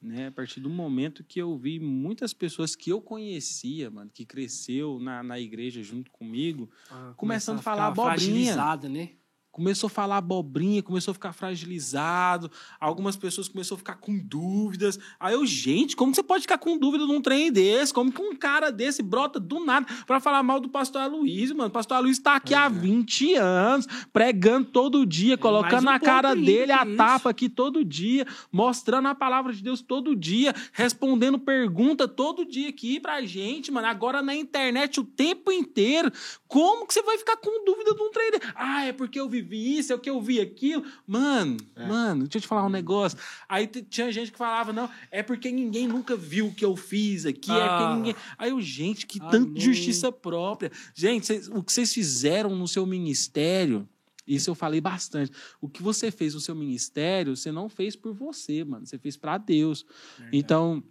né? 0.00 0.28
A 0.28 0.32
partir 0.32 0.60
do 0.60 0.70
momento 0.70 1.24
que 1.24 1.40
eu 1.40 1.56
vi 1.56 1.78
muitas 1.80 2.32
pessoas 2.32 2.74
que 2.74 2.90
eu 2.90 3.00
conhecia, 3.00 3.90
mano, 3.90 4.10
que 4.12 4.24
cresceu 4.24 4.98
na, 4.98 5.22
na 5.22 5.38
igreja 5.38 5.82
junto 5.82 6.10
comigo, 6.10 6.70
Ah, 6.90 7.12
Começando 7.16 7.56
começa 7.56 7.60
a 7.60 7.62
falar 7.62 7.86
abobrinha. 7.88 8.12
fragilizada, 8.12 8.88
né? 8.88 9.10
Começou 9.56 9.86
a 9.86 9.90
falar 9.90 10.18
abobrinha, 10.18 10.82
começou 10.82 11.12
a 11.12 11.14
ficar 11.14 11.32
fragilizado, 11.32 12.50
algumas 12.78 13.16
pessoas 13.16 13.48
começaram 13.48 13.76
a 13.76 13.78
ficar 13.78 13.94
com 13.94 14.18
dúvidas. 14.18 14.98
Aí 15.18 15.32
eu, 15.32 15.46
gente, 15.46 15.96
como 15.96 16.14
você 16.14 16.22
pode 16.22 16.42
ficar 16.42 16.58
com 16.58 16.76
dúvida 16.76 17.06
num 17.06 17.22
trem 17.22 17.50
desse? 17.50 17.94
Como 17.94 18.12
que 18.12 18.20
um 18.20 18.36
cara 18.36 18.70
desse 18.70 19.02
brota 19.02 19.40
do 19.40 19.64
nada 19.64 19.86
pra 20.06 20.20
falar 20.20 20.42
mal 20.42 20.60
do 20.60 20.68
pastor 20.68 21.00
Aloysio, 21.00 21.56
mano? 21.56 21.70
O 21.70 21.72
pastor 21.72 21.96
Aloysio 21.96 22.22
tá 22.22 22.36
aqui 22.36 22.52
há 22.52 22.68
20 22.68 23.34
anos, 23.36 23.86
pregando 24.12 24.68
todo 24.68 25.06
dia, 25.06 25.38
colocando 25.38 25.84
mais 25.84 25.84
um 25.84 25.86
na 25.86 26.00
cara 26.00 26.34
dele 26.34 26.72
a 26.72 26.84
isso. 26.84 26.96
tapa 26.98 27.30
aqui 27.30 27.48
todo 27.48 27.82
dia, 27.82 28.26
mostrando 28.52 29.08
a 29.08 29.14
palavra 29.14 29.54
de 29.54 29.62
Deus 29.62 29.80
todo 29.80 30.14
dia, 30.14 30.54
respondendo 30.70 31.38
pergunta 31.38 32.06
todo 32.06 32.44
dia 32.44 32.68
aqui 32.68 33.00
pra 33.00 33.22
gente, 33.22 33.72
mano. 33.72 33.86
Agora 33.86 34.20
na 34.20 34.36
internet 34.36 35.00
o 35.00 35.04
tempo 35.04 35.50
inteiro. 35.50 36.12
Como 36.46 36.86
que 36.86 36.92
você 36.92 37.02
vai 37.02 37.16
ficar 37.16 37.38
com 37.38 37.64
dúvida 37.64 37.94
de 37.94 38.02
um 38.02 38.10
trem 38.10 38.32
desse? 38.32 38.52
Ah, 38.54 38.84
é 38.84 38.92
porque 38.92 39.18
eu 39.18 39.26
vivi 39.26 39.45
isso, 39.54 39.92
é 39.92 39.96
o 39.96 39.98
que 39.98 40.10
eu 40.10 40.20
vi 40.20 40.40
aquilo. 40.40 40.82
Mano, 41.06 41.56
mano, 41.76 42.22
deixa 42.24 42.38
eu 42.38 42.40
te 42.42 42.48
falar 42.48 42.66
um 42.66 42.70
negócio. 42.70 43.18
Aí 43.48 43.66
tinha 43.66 44.10
gente 44.10 44.32
que 44.32 44.38
falava, 44.38 44.72
não, 44.72 44.90
é 45.10 45.22
porque 45.22 45.52
ninguém 45.52 45.86
nunca 45.86 46.16
viu 46.16 46.46
o 46.48 46.54
que 46.54 46.64
eu 46.64 46.74
fiz 46.74 47.24
aqui, 47.26 47.50
é 47.50 47.54
Ah. 47.54 47.78
porque 47.78 47.94
ninguém... 47.96 48.16
Aí 48.38 48.50
eu, 48.50 48.60
gente, 48.60 49.06
que 49.06 49.20
tanto 49.20 49.52
de 49.54 49.60
Amém. 49.62 49.74
justiça 49.74 50.10
própria. 50.10 50.72
Gente, 50.94 51.26
cês- 51.26 51.48
o 51.48 51.62
que 51.62 51.72
vocês 51.72 51.92
fizeram 51.92 52.56
no 52.56 52.66
seu 52.66 52.84
ministério... 52.86 53.88
Isso 54.26 54.50
eu 54.50 54.56
falei 54.56 54.80
bastante. 54.80 55.30
O 55.60 55.68
que 55.68 55.80
você 55.80 56.10
fez 56.10 56.34
no 56.34 56.40
seu 56.40 56.52
ministério, 56.52 57.36
você 57.36 57.52
não 57.52 57.68
fez 57.68 57.94
por 57.94 58.12
você, 58.12 58.64
mano. 58.64 58.84
Você 58.84 58.98
fez 58.98 59.16
pra 59.16 59.38
Deus. 59.38 59.86
Então, 60.32 60.82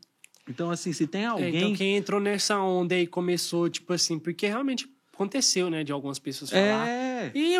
então 0.48 0.72
assim, 0.72 0.94
se 0.94 1.06
tem 1.06 1.24
É, 1.24 1.26
alguém 1.26 1.54
então 1.58 1.74
quem 1.76 1.98
entrou 1.98 2.22
nessa 2.22 2.58
onda 2.62 2.96
aí 2.96 3.06
começou, 3.06 3.70
tipo 3.70 3.92
assim, 3.92 4.18
porque 4.18 4.48
realmente 4.48 4.90
aconteceu, 5.14 5.70
né, 5.70 5.84
de 5.84 5.92
algumas 5.92 6.18
pessoas 6.18 6.50
falar. 6.50 6.88
é, 6.88 7.32
E 7.36 7.58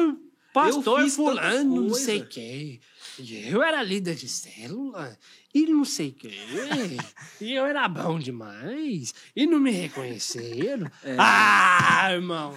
pastor 0.56 1.02
Eu 1.02 1.10
fulano, 1.10 1.82
não 1.82 1.94
sei 1.94 2.24
quem. 2.24 2.80
E 3.20 3.50
eu 3.50 3.62
era 3.62 3.84
líder 3.84 4.16
de 4.16 4.30
célula. 4.30 5.18
E 5.54 5.66
não 5.68 5.84
sei 5.84 6.12
quem. 6.12 6.32
e 7.42 7.54
eu 7.54 7.66
era 7.66 7.88
bom 7.88 8.18
demais. 8.18 9.14
E 9.36 9.46
não 9.46 9.60
me 9.60 9.72
reconheceram. 9.72 10.90
Ah, 11.18 12.10
irmão. 12.12 12.54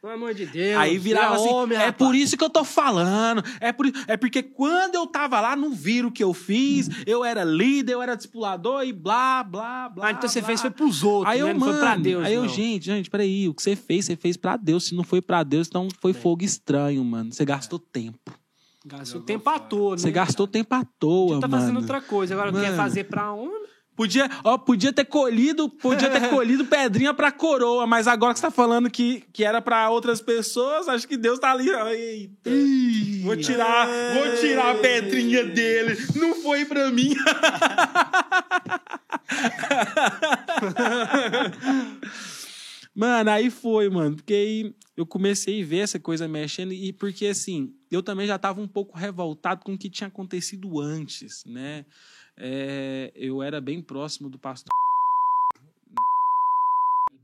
Pelo 0.00 0.14
amor 0.14 0.32
de 0.32 0.46
Deus. 0.46 0.78
Aí 0.78 0.96
virava 0.96 1.34
Vira 1.36 1.44
assim, 1.44 1.54
homem, 1.54 1.76
é 1.76 1.86
rapaz. 1.86 1.96
por 2.08 2.14
isso 2.14 2.34
que 2.36 2.42
eu 2.42 2.48
tô 2.48 2.64
falando. 2.64 3.42
É, 3.60 3.70
por, 3.70 3.84
é 4.08 4.16
porque 4.16 4.42
quando 4.42 4.94
eu 4.94 5.06
tava 5.06 5.38
lá, 5.42 5.54
não 5.54 5.72
viram 5.74 6.08
o 6.08 6.12
que 6.12 6.24
eu 6.24 6.32
fiz. 6.32 6.88
Eu 7.06 7.22
era 7.22 7.44
líder, 7.44 7.92
eu 7.92 8.02
era 8.02 8.14
discipulador 8.14 8.82
e 8.82 8.94
blá, 8.94 9.44
blá, 9.44 9.90
blá. 9.90 10.06
Ah, 10.06 10.10
então 10.12 10.26
você 10.26 10.40
blá. 10.40 10.46
fez 10.46 10.62
foi 10.62 10.70
pros 10.70 11.02
outros, 11.02 11.30
Aí 11.30 11.42
né? 11.42 11.50
eu, 11.50 11.52
não 11.52 11.60
mano, 11.60 11.72
foi 11.72 11.80
pra 11.82 11.96
Deus, 11.96 12.24
aí 12.24 12.32
eu, 12.32 12.42
não. 12.42 12.48
gente, 12.48 12.86
gente, 12.86 13.10
peraí, 13.10 13.46
o 13.46 13.52
que 13.52 13.62
você 13.62 13.76
fez, 13.76 14.06
você 14.06 14.16
fez 14.16 14.38
pra 14.38 14.56
Deus. 14.56 14.84
Se 14.86 14.94
não 14.94 15.04
foi 15.04 15.20
pra 15.20 15.42
Deus, 15.42 15.68
então 15.68 15.86
foi 16.00 16.14
fogo 16.14 16.42
estranho, 16.44 17.04
mano. 17.04 17.30
Você 17.30 17.44
gastou 17.44 17.78
tempo. 17.78 18.32
Gastou 18.86 19.20
tempo 19.20 19.50
à 19.50 19.58
toa, 19.58 19.90
né? 19.92 19.98
Você 19.98 20.10
gastou 20.10 20.46
tempo 20.46 20.74
à 20.74 20.82
toa, 20.98 21.38
Tá 21.38 21.46
mano. 21.46 21.60
fazendo 21.62 21.76
outra 21.78 22.00
coisa. 22.00 22.32
Agora 22.32 22.50
quer 22.50 22.62
Mano. 22.70 22.76
fazer 22.78 23.04
pra 23.04 23.30
onde? 23.34 23.68
Podia, 23.96 24.30
ó, 24.44 24.56
podia 24.56 24.92
ter 24.92 25.04
colhido, 25.04 25.68
podia 25.68 26.08
ter 26.08 26.28
colhido 26.30 26.64
pedrinha 26.64 27.12
pra 27.12 27.30
coroa, 27.30 27.86
mas 27.86 28.06
agora 28.06 28.32
que 28.32 28.40
você 28.40 28.46
tá 28.46 28.50
falando 28.50 28.90
que, 28.90 29.24
que 29.32 29.44
era 29.44 29.60
pra 29.60 29.90
outras 29.90 30.20
pessoas, 30.20 30.88
acho 30.88 31.06
que 31.06 31.16
Deus 31.16 31.38
tá 31.38 31.50
ali, 31.52 31.70
ó, 31.70 31.88
eita. 31.88 32.50
Vou 33.22 33.36
tirar, 33.36 33.86
vou 34.14 34.36
tirar 34.36 34.70
a 34.70 34.74
pedrinha 34.78 35.44
dele. 35.44 35.98
Não 36.16 36.34
foi 36.36 36.64
pra 36.64 36.90
mim. 36.90 37.14
Mano, 42.94 43.30
aí 43.30 43.50
foi, 43.50 43.88
mano. 43.88 44.16
Porque 44.16 44.34
aí 44.34 44.74
eu 44.96 45.06
comecei 45.06 45.62
a 45.62 45.66
ver 45.66 45.78
essa 45.78 45.98
coisa 45.98 46.28
mexendo 46.28 46.72
e 46.72 46.92
porque 46.92 47.26
assim, 47.26 47.72
eu 47.90 48.02
também 48.02 48.26
já 48.26 48.38
tava 48.38 48.60
um 48.60 48.68
pouco 48.68 48.98
revoltado 48.98 49.64
com 49.64 49.74
o 49.74 49.78
que 49.78 49.88
tinha 49.88 50.08
acontecido 50.08 50.80
antes, 50.80 51.42
né? 51.46 51.86
É, 52.42 53.12
eu 53.14 53.42
era 53.42 53.60
bem 53.60 53.82
próximo 53.82 54.30
do 54.30 54.38
pastor 54.38 54.70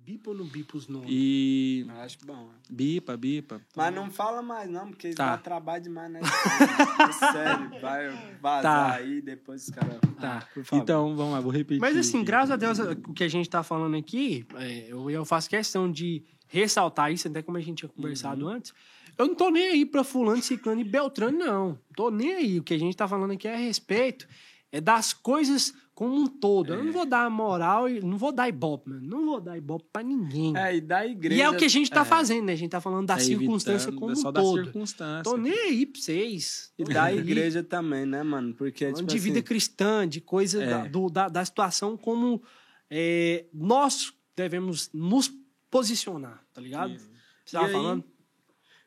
Bipa 0.05 0.31
ou 0.31 0.36
não 0.36 0.45
bipa 0.47 0.77
os 0.77 0.86
nomes? 0.86 1.09
e 1.11 1.85
Eu 1.89 1.97
acho 2.01 2.19
bom. 2.25 2.45
né? 2.47 2.53
bipa, 2.70 3.17
bipa. 3.17 3.61
Mas 3.75 3.93
não 3.93 4.09
fala 4.09 4.41
mais, 4.41 4.70
não, 4.70 4.89
porque 4.91 5.11
Tá. 5.11 5.31
dá 5.33 5.39
trabalho 5.39 5.83
demais, 5.83 6.12
né? 6.12 6.20
Sério, 7.33 7.81
vai 7.81 8.09
vazar 8.41 8.62
Tá. 8.62 8.95
aí, 8.95 9.20
depois 9.20 9.65
os 9.65 9.70
caras. 9.70 9.99
Tá. 10.20 10.47
por 10.55 10.62
favor. 10.65 10.83
Então, 10.83 11.17
vamos 11.17 11.33
lá, 11.33 11.41
vou 11.41 11.51
repetir. 11.51 11.81
Mas 11.81 11.97
assim, 11.97 12.23
graças 12.23 12.53
a 12.53 12.57
Deus, 12.57 12.78
o 12.78 13.12
que 13.15 13.25
a 13.25 13.28
gente 13.28 13.51
tá 13.51 13.65
falando 13.65 13.97
aqui, 13.97 14.47
é, 14.55 14.86
eu, 14.89 15.11
eu 15.11 15.25
faço 15.25 15.51
questão 15.51 15.91
de 15.91 16.23
ressaltar 16.47 17.11
isso, 17.12 17.27
até 17.27 17.43
como 17.43 17.57
a 17.59 17.61
gente 17.61 17.78
tinha 17.78 17.89
conversado 17.89 18.45
Uhum. 18.47 18.53
antes. 18.53 18.73
Eu 19.19 19.27
não 19.27 19.35
tô 19.35 19.51
nem 19.51 19.70
aí 19.70 19.85
pra 19.85 20.05
fulano, 20.05 20.41
ciclano 20.41 20.81
e 20.81 20.85
beltrano, 20.85 21.36
não. 21.36 21.78
Tô 21.97 22.11
nem 22.12 22.33
aí. 22.33 22.59
O 22.61 22.62
que 22.62 22.75
a 22.75 22.78
gente 22.78 22.97
tá 22.97 23.09
falando 23.09 23.33
aqui 23.33 23.49
é 23.49 23.55
a 23.55 23.59
respeito 23.59 24.28
é 24.73 24.81
das 24.81 25.12
coisas 25.12 25.73
como 25.95 26.15
um 26.15 26.27
todo. 26.27 26.75
Eu 26.75 26.85
não 26.85 26.93
vou 26.93 27.07
dar 27.07 27.31
moral 27.31 27.89
e 27.89 28.01
não 28.03 28.19
vou 28.19 28.31
dar 28.31 28.49
ibope, 28.49 28.91
mano. 28.91 29.01
Não 29.07 29.25
vou 29.25 29.41
dar 29.41 29.57
ibope 29.57 29.86
pra 29.91 30.03
ninguém. 30.03 30.55
É, 30.57 30.77
e 30.77 30.81
da 30.83 31.07
igreja. 31.07 31.41
e 31.41 31.43
é 31.43 31.49
o 31.49 31.57
que 31.57 31.65
a 31.65 31.69
gente 31.69 31.91
tá 31.91 32.03
é, 32.03 32.05
fazendo, 32.05 32.45
né? 32.47 32.53
A 32.53 32.57
gente 32.57 32.70
tá 32.70 32.81
falando 32.83 33.07
da 33.07 33.15
Tá 33.15 33.20
circunstância 33.20 33.91
como 33.93 34.11
é 34.11 34.15
um 34.19 34.23
da 34.25 34.33
todo. 34.33 34.62
circunstância. 34.65 35.23
Tô 35.25 35.39
nem 35.39 35.53
aí 35.55 35.86
pra 35.86 36.01
vocês. 36.01 36.70
E 36.78 36.85
da 36.85 37.05
aí. 37.05 37.19
igreja 37.19 37.62
também, 37.62 38.05
né, 38.05 38.23
mano? 38.23 38.53
Porque, 38.55 38.93
tipo 38.93 39.07
de 39.09 39.19
vida 39.19 39.39
assim, 39.39 39.45
cristã, 39.47 40.07
de 40.07 40.20
coisa 40.20 40.62
É. 40.62 40.67
da, 40.69 40.86
do- 40.86 41.09
da, 41.09 41.28
da 41.28 41.45
situação 41.45 41.97
como 41.97 42.43
é, 42.91 43.47
nós 43.55 44.12
devemos 44.36 44.91
nos 44.93 45.33
posicionar, 45.70 46.45
tá 46.53 46.61
ligado? 46.61 46.95
Você 47.45 47.57
tava 47.57 47.69
falando? 47.70 48.05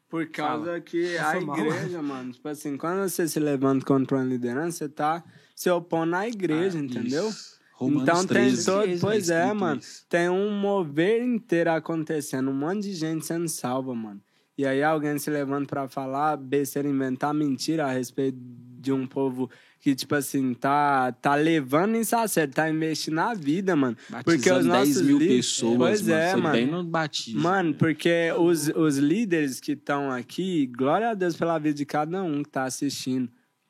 Por 0.08 0.28
causa 0.30 0.80
que 0.82 1.18
Não 1.18 1.28
a 1.28 1.32
foi 1.32 1.40
mal. 1.46 1.58
igreja, 1.60 2.02
mano, 2.02 2.32
tipo 2.34 2.48
assim, 2.48 2.78
quando 2.78 3.08
você 3.08 3.28
se 3.28 3.40
levanta 3.40 3.86
contra 3.86 4.18
uma 4.18 4.24
liderança, 4.26 4.78
você 4.80 4.90
tá 4.90 5.24
se 5.60 5.70
opondo 5.70 6.16
à 6.16 6.26
igreja, 6.26 6.78
Ah, 6.78 6.82
entendeu? 6.82 7.28
isso. 7.28 7.60
Romanos 7.74 8.04
então 8.04 8.26
13, 8.26 8.56
tem 8.56 8.66
todo, 8.66 9.00
pois 9.02 9.30
é, 9.30 9.40
escrito 9.44 9.60
mano. 9.60 9.80
isso. 9.82 10.06
Tem 10.10 10.30
um 10.30 10.52
mover 10.52 11.22
inteiro 11.22 11.72
acontecendo, 11.72 12.50
um 12.50 12.54
monte 12.54 12.84
de 12.84 12.94
gente 12.94 13.26
sendo 13.26 13.48
salva, 13.50 13.94
mano. 13.94 14.22
E 14.58 14.66
aí 14.66 14.82
alguém 14.82 15.18
se 15.20 15.30
levanta 15.30 15.68
pra 15.68 15.88
falar, 15.90 16.38
besteira, 16.38 16.88
inventar 16.88 17.34
mentira 17.34 17.86
a 17.88 17.92
respeito 17.92 18.38
de 18.42 18.92
um 18.94 19.06
povo 19.06 19.50
que, 19.82 19.94
tipo 19.96 20.16
assim, 20.16 20.54
tá, 20.54 21.12
tá 21.14 21.36
levando 21.36 21.96
isso 21.96 22.16
a 22.16 22.26
sério, 22.28 22.54
tá 22.54 22.70
investindo 22.70 23.16
na 23.16 23.34
vida, 23.34 23.76
mano. 23.76 23.96
porque 24.24 24.52
os 24.52 24.66
Batizando 24.66 24.68
nossos 24.68 24.96
10 24.96 25.02
mil 25.08 25.20
pessoas, 25.20 25.78
Pois 25.78 26.02
mano. 26.02 26.14
é, 26.22 26.32
Foi 26.32 26.42
mano. 26.42 26.56
bem 26.56 26.68
no 26.68 26.84
batismo. 26.86 27.42
Mano, 27.42 27.74
porque 27.74 28.32
os, 28.38 28.68
os 28.70 28.98
líderes 28.98 29.60
que 29.62 29.74
estão 29.74 30.10
aqui, 30.12 30.68
glória 30.68 31.10
a 31.10 31.14
Deus 31.14 31.36
pela 31.38 31.58
vida 31.60 31.76
de 31.76 31.86
cada 31.86 32.22
um 32.24 32.44
que 32.44 32.50
tá 32.50 32.64
assistindo, 32.66 33.30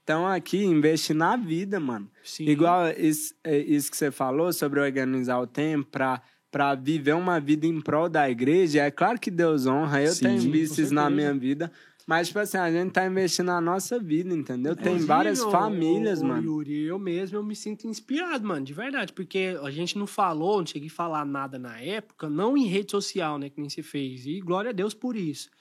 estão 0.10 0.28
aqui 0.28 0.64
investindo 0.64 1.20
na 1.20 1.36
vida, 1.36 1.80
mano. 1.80 2.10
Sim. 2.24 2.46
Igual 2.46 2.90
isso, 2.98 3.36
é, 3.44 3.58
isso 3.60 3.92
que 3.92 3.98
você 3.98 4.10
falou 4.10 4.52
sobre 4.52 4.80
organizar 4.80 5.40
o 5.40 5.46
tempo 5.46 5.88
pra, 5.92 6.22
pra 6.50 6.74
viver 6.74 7.14
uma 7.14 7.40
vida 7.40 7.68
em 7.68 7.80
prol 7.80 8.10
da 8.10 8.28
igreja. 8.28 8.82
É 8.82 8.90
claro 8.90 9.20
que 9.20 9.30
Deus 9.30 9.68
honra, 9.68 10.02
eu 10.02 10.12
Sim, 10.12 10.24
tenho 10.24 10.56
isso 10.56 10.94
na 10.94 11.10
minha 11.12 11.34
vida. 11.34 11.72
Mas, 12.08 12.30
tipo 12.30 12.40
assim, 12.40 12.58
a 12.58 12.72
gente 12.72 12.92
tá 12.92 13.06
investindo 13.06 13.46
na 13.46 13.62
nossa 13.62 14.00
vida, 14.00 14.34
entendeu? 14.34 14.76
Tem 14.76 14.86
Inclusive, 14.94 15.06
várias 15.08 15.44
famílias, 15.44 16.24
mano. 16.24 16.42
Yuri, 16.42 16.86
eu 16.86 16.98
mesmo 16.98 17.38
eu 17.38 17.44
me 17.44 17.56
sinto 17.56 17.86
inspirado, 17.86 18.48
mano, 18.48 18.66
de 18.66 18.74
verdade, 18.74 19.14
porque 19.14 19.56
a 19.62 19.70
gente 19.70 19.96
não 19.96 20.08
falou, 20.08 20.58
não 20.58 20.66
cheguei 20.66 20.90
a 20.90 20.92
falar 20.92 21.24
nada 21.24 21.60
na 21.60 21.80
época, 21.80 22.28
não 22.28 22.58
em 22.58 22.66
rede 22.66 22.90
social, 22.90 23.38
né, 23.38 23.48
que 23.52 23.62
nem 23.62 23.70
se 23.70 23.84
fez, 23.84 24.26
e 24.26 24.40
glória 24.40 24.72
a 24.72 24.74
Deus 24.74 24.96
por 24.96 25.16
isso. 25.16 25.52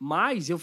Mas 0.00 0.48
eu 0.48 0.58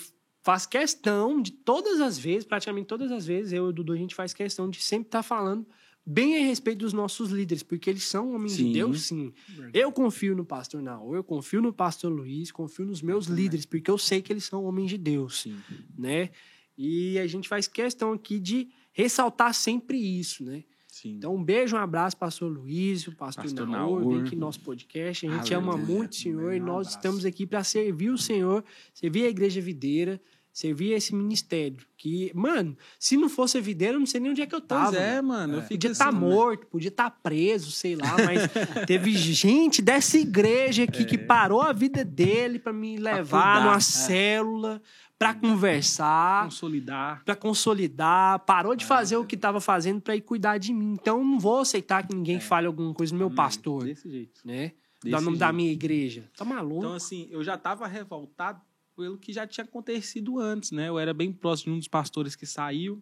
faço 0.45 0.69
questão 0.69 1.41
de 1.41 1.51
todas 1.51 1.99
as 1.99 2.19
vezes, 2.19 2.45
praticamente 2.45 2.85
todas 2.85 3.11
as 3.11 3.25
vezes, 3.25 3.51
eu 3.51 3.65
e 3.65 3.69
o 3.69 3.73
Dudu, 3.73 3.93
a 3.93 3.97
gente 3.97 4.13
faz 4.13 4.31
questão 4.31 4.69
de 4.69 4.79
sempre 4.79 5.07
estar 5.07 5.23
falando 5.23 5.65
bem 6.05 6.37
a 6.37 6.45
respeito 6.45 6.77
dos 6.77 6.93
nossos 6.93 7.31
líderes, 7.31 7.63
porque 7.63 7.89
eles 7.89 8.03
são 8.03 8.31
homens 8.35 8.51
Sim. 8.51 8.67
de 8.67 8.73
Deus, 8.73 9.01
sim. 9.01 9.33
Eu 9.73 9.91
confio 9.91 10.35
no 10.35 10.45
pastor 10.45 10.83
Naor, 10.83 11.15
eu 11.15 11.23
confio 11.23 11.63
no 11.63 11.73
pastor 11.73 12.11
Luiz, 12.13 12.51
confio 12.51 12.85
nos 12.85 13.01
meus 13.01 13.25
líderes, 13.25 13.65
porque 13.65 13.89
eu 13.89 13.97
sei 13.97 14.21
que 14.21 14.31
eles 14.31 14.43
são 14.43 14.63
homens 14.65 14.91
de 14.91 14.99
Deus 14.99 15.41
Sim. 15.41 15.57
né? 15.97 16.29
E 16.77 17.17
a 17.17 17.25
gente 17.25 17.49
faz 17.49 17.67
questão 17.67 18.13
aqui 18.13 18.39
de 18.39 18.67
ressaltar 18.93 19.51
sempre 19.51 19.97
isso, 19.97 20.43
né? 20.43 20.63
Sim. 20.95 21.15
Então, 21.15 21.35
um 21.35 21.43
beijo, 21.43 21.75
um 21.75 21.79
abraço, 21.79 22.15
pastor 22.15 22.49
Luiz, 22.49 23.05
o 23.05 23.13
pastor, 23.13 23.43
Pastor 23.43 23.67
Naor, 23.67 23.99
Naor. 23.99 24.13
vem 24.13 24.21
aqui 24.25 24.35
no 24.35 24.41
nosso 24.41 24.61
podcast. 24.61 25.27
A 25.27 25.37
gente 25.37 25.53
ama 25.53 25.73
Aleluia. 25.73 25.93
muito 25.93 26.11
o 26.13 26.15
Senhor 26.15 26.53
e 26.53 26.59
nós 26.59 26.87
abraço. 26.87 26.97
estamos 26.97 27.25
aqui 27.25 27.45
para 27.45 27.63
servir 27.65 28.11
o 28.11 28.17
Senhor, 28.17 28.63
servir 28.93 29.25
a 29.25 29.29
igreja 29.29 29.59
videira, 29.59 30.21
servir 30.55 30.93
esse 30.93 31.13
ministério. 31.13 31.85
Que, 31.97 32.31
mano, 32.33 32.77
se 32.97 33.17
não 33.17 33.27
fosse 33.27 33.57
a 33.57 33.61
videira, 33.61 33.95
eu 33.95 33.99
não 33.99 34.05
sei 34.05 34.21
nem 34.21 34.31
onde 34.31 34.41
é 34.41 34.45
que 34.45 34.55
eu 34.55 34.61
tava. 34.61 34.91
Pois 34.91 34.95
é, 35.01 35.21
mano. 35.21 35.55
fico 35.63 35.67
Podia 35.73 35.91
assim, 35.91 36.01
estar 36.01 36.13
né? 36.13 36.19
morto, 36.19 36.67
podia 36.67 36.87
estar 36.87 37.09
preso, 37.11 37.71
sei 37.71 37.97
lá, 37.97 38.15
mas 38.23 38.85
teve 38.87 39.11
gente 39.11 39.81
dessa 39.81 40.17
igreja 40.17 40.83
aqui 40.83 41.03
que 41.03 41.17
parou 41.17 41.61
a 41.61 41.73
vida 41.73 42.05
dele 42.05 42.57
para 42.57 42.71
me 42.71 42.95
levar 42.95 43.63
numa 43.63 43.75
é. 43.75 43.79
célula, 43.81 44.81
para 45.19 45.33
conversar 45.33 46.45
Consolidar. 46.45 47.21
para 47.25 47.35
consolidar, 47.35 48.39
parou 48.39 48.75
de 48.75 48.85
fazer 48.85 49.17
o 49.17 49.25
que 49.25 49.35
estava 49.35 49.59
fazendo 49.59 49.99
para 50.01 50.15
ir 50.15 50.21
cuidar 50.21 50.57
de 50.57 50.73
mim. 50.73 50.93
Então 50.93 51.17
eu 51.19 51.25
não 51.25 51.37
vou 51.37 51.59
aceitar 51.59 52.07
que 52.07 52.15
ninguém 52.15 52.39
fale 52.39 52.65
alguma 52.67 52.93
coisa 52.93 53.11
no 53.13 53.19
meu 53.19 53.29
pastor, 53.31 53.83
Desse 53.83 54.09
jeito. 54.09 54.39
né? 54.45 54.71
Desse 55.03 55.11
Da 55.11 55.19
nome 55.21 55.37
da 55.37 55.47
jeito. 55.47 55.55
minha 55.57 55.71
igreja. 55.71 56.29
Tá 56.37 56.45
maluco? 56.45 56.79
Então, 56.79 56.93
assim, 56.93 57.27
eu 57.29 57.43
já 57.43 57.57
tava 57.57 57.85
revoltado 57.87 58.61
pelo 58.95 59.17
que 59.17 59.33
já 59.33 59.45
tinha 59.45 59.63
acontecido 59.63 60.39
antes, 60.39 60.71
né? 60.71 60.89
Eu 60.89 60.97
era 60.97 61.13
bem 61.13 61.31
próximo 61.31 61.73
de 61.73 61.75
um 61.75 61.79
dos 61.79 61.87
pastores 61.87 62.35
que 62.35 62.45
saiu, 62.45 63.01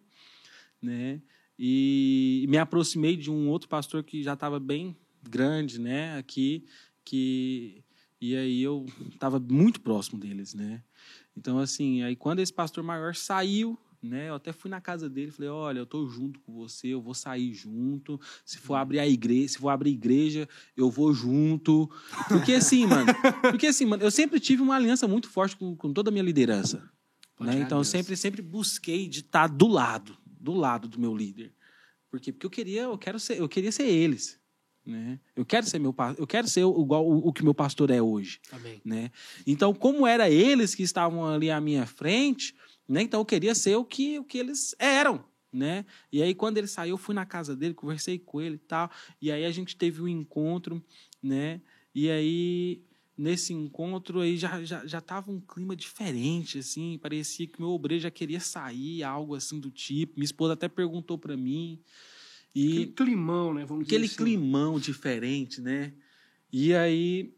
né? 0.80 1.20
E 1.58 2.46
me 2.48 2.58
aproximei 2.58 3.16
de 3.16 3.30
um 3.30 3.48
outro 3.48 3.68
pastor 3.68 4.02
que 4.02 4.22
já 4.22 4.32
estava 4.34 4.58
bem 4.58 4.96
grande, 5.22 5.80
né? 5.80 6.18
Aqui, 6.18 6.64
que... 7.04 7.82
E 8.20 8.34
aí 8.34 8.62
eu 8.62 8.86
estava 9.12 9.38
muito 9.38 9.80
próximo 9.80 10.18
deles, 10.18 10.54
né? 10.54 10.82
Então, 11.36 11.58
assim, 11.58 12.02
aí 12.02 12.16
quando 12.16 12.40
esse 12.40 12.52
pastor 12.52 12.82
maior 12.82 13.14
saiu, 13.14 13.78
né? 14.04 14.28
Eu 14.28 14.34
até 14.34 14.52
fui 14.52 14.70
na 14.70 14.80
casa 14.80 15.08
dele 15.08 15.28
e 15.28 15.32
falei, 15.32 15.50
olha, 15.50 15.78
eu 15.78 15.86
tô 15.86 16.06
junto 16.06 16.38
com 16.40 16.52
você, 16.52 16.88
eu 16.88 17.00
vou 17.00 17.14
sair 17.14 17.54
junto. 17.54 18.20
Se 18.44 18.58
for 18.58 18.74
abrir 18.74 18.98
a 19.00 19.06
igreja, 19.06 19.48
se 19.48 19.58
for 19.58 19.70
abrir 19.70 19.90
igreja, 19.90 20.48
eu 20.76 20.90
vou 20.90 21.12
junto. 21.12 21.90
Porque 22.28 22.52
assim, 22.52 22.86
mano, 22.86 23.06
porque 23.50 23.66
assim, 23.66 23.86
mano, 23.86 24.02
eu 24.02 24.10
sempre 24.10 24.38
tive 24.38 24.62
uma 24.62 24.76
aliança 24.76 25.08
muito 25.08 25.28
forte 25.28 25.56
com, 25.56 25.74
com 25.74 25.92
toda 25.92 26.10
a 26.10 26.12
minha 26.12 26.22
liderança. 26.22 26.88
Né? 27.40 27.60
Então, 27.60 27.78
eu 27.78 27.84
sempre, 27.84 28.16
sempre 28.16 28.40
busquei 28.40 29.08
de 29.08 29.20
estar 29.20 29.48
do 29.48 29.66
lado, 29.66 30.16
do 30.26 30.52
lado 30.52 30.86
do 30.86 31.00
meu 31.00 31.16
líder. 31.16 31.52
Por 32.08 32.20
quê? 32.20 32.30
Porque 32.30 32.46
eu 32.46 32.50
queria, 32.50 32.82
eu 32.82 32.98
quero 32.98 33.18
ser, 33.18 33.40
eu 33.40 33.48
queria 33.48 33.72
ser 33.72 33.86
eles. 33.86 34.38
Né? 34.86 35.18
Eu 35.34 35.46
quero 35.46 35.66
ser 35.66 35.78
meu 35.78 35.94
eu 36.18 36.26
quero 36.26 36.46
ser 36.46 36.60
igual 36.60 37.08
o, 37.08 37.28
o 37.28 37.32
que 37.32 37.42
meu 37.42 37.54
pastor 37.54 37.90
é 37.90 38.02
hoje 38.02 38.38
Amém. 38.52 38.82
né? 38.84 39.10
Então, 39.46 39.72
como 39.72 40.06
era 40.06 40.28
eles 40.28 40.74
que 40.74 40.82
estavam 40.82 41.26
ali 41.26 41.50
à 41.50 41.58
minha 41.58 41.86
frente, 41.86 42.54
né? 42.88 43.02
Então 43.02 43.20
eu 43.20 43.24
queria 43.24 43.54
ser 43.54 43.76
o 43.76 43.84
que, 43.84 44.18
o 44.18 44.24
que 44.24 44.38
eles 44.38 44.74
eram, 44.78 45.24
né? 45.52 45.84
E 46.12 46.22
aí 46.22 46.34
quando 46.34 46.58
ele 46.58 46.66
saiu, 46.66 46.94
eu 46.94 46.98
fui 46.98 47.14
na 47.14 47.24
casa 47.26 47.54
dele, 47.56 47.74
conversei 47.74 48.18
com 48.18 48.40
ele 48.40 48.56
e 48.56 48.58
tal, 48.58 48.90
e 49.20 49.30
aí 49.32 49.44
a 49.44 49.50
gente 49.50 49.76
teve 49.76 50.02
um 50.02 50.08
encontro, 50.08 50.82
né? 51.22 51.60
E 51.94 52.10
aí 52.10 52.82
nesse 53.16 53.52
encontro 53.52 54.20
aí 54.20 54.36
já 54.36 54.62
já, 54.64 54.84
já 54.84 55.00
tava 55.00 55.30
um 55.30 55.40
clima 55.40 55.76
diferente 55.76 56.58
assim, 56.58 56.98
parecia 57.00 57.46
que 57.46 57.60
meu 57.60 57.70
obreiro 57.70 58.02
já 58.02 58.10
queria 58.10 58.40
sair, 58.40 59.02
algo 59.04 59.34
assim 59.34 59.60
do 59.60 59.70
tipo. 59.70 60.14
Minha 60.16 60.24
esposa 60.24 60.54
até 60.54 60.68
perguntou 60.68 61.16
para 61.16 61.36
mim. 61.36 61.80
Aquele 62.50 62.82
E 62.82 62.86
climão, 62.86 63.52
né? 63.54 63.64
Vamos 63.64 63.84
aquele 63.84 64.04
assim. 64.06 64.16
climão 64.16 64.78
diferente, 64.78 65.60
né? 65.60 65.92
E 66.52 66.72
aí 66.74 67.34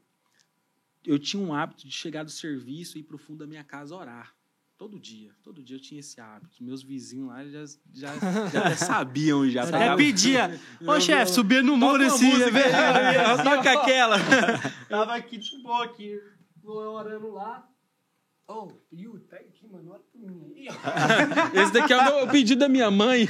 eu 1.07 1.19
tinha 1.19 1.43
um 1.43 1.55
hábito 1.55 1.87
de 1.87 1.93
chegar 1.93 2.23
do 2.23 2.31
serviço 2.31 2.99
e 2.99 3.01
ir 3.01 3.05
pro 3.05 3.17
fundo 3.17 3.39
da 3.39 3.47
minha 3.47 3.65
casa 3.65 3.95
orar. 3.95 4.36
Todo 4.79 5.01
dia, 5.01 5.31
todo 5.43 5.63
dia 5.63 5.77
eu 5.77 5.81
tinha 5.81 6.01
esse 6.01 6.21
hábito. 6.21 6.63
Meus 6.63 6.83
vizinhos 6.83 7.29
lá 7.29 7.43
já, 7.47 7.65
já, 7.95 8.13
já 8.53 8.77
sabiam 8.77 9.49
já. 9.49 9.63
Até 9.63 9.73
Pegava- 9.73 9.97
pedia. 9.97 10.61
Ô, 10.87 11.01
chefe, 11.01 11.33
subia 11.33 11.63
no 11.63 11.77
muro 11.79 12.05
uma 12.05 12.13
assim. 12.15 12.31
Toca 13.43 13.73
aquela. 13.73 14.17
Tava 14.89 15.15
aqui 15.15 15.39
de 15.39 15.63
boa 15.63 15.85
aqui, 15.87 16.21
orando 16.63 17.31
lá. 17.33 17.67
Ô, 18.49 18.69
Yuri, 18.93 19.25
pega 19.25 19.47
aqui, 19.49 19.67
mano. 19.67 19.91
Olha 19.93 20.03
pra 20.13 20.21
mim 20.31 20.55
aí. 20.55 20.69
Esse 21.63 21.73
daqui 21.73 21.93
é 21.95 21.97
o 21.99 22.05
meu 22.05 22.29
pedido 22.29 22.59
da 22.61 22.69
minha 22.69 22.91
mãe. 22.91 23.27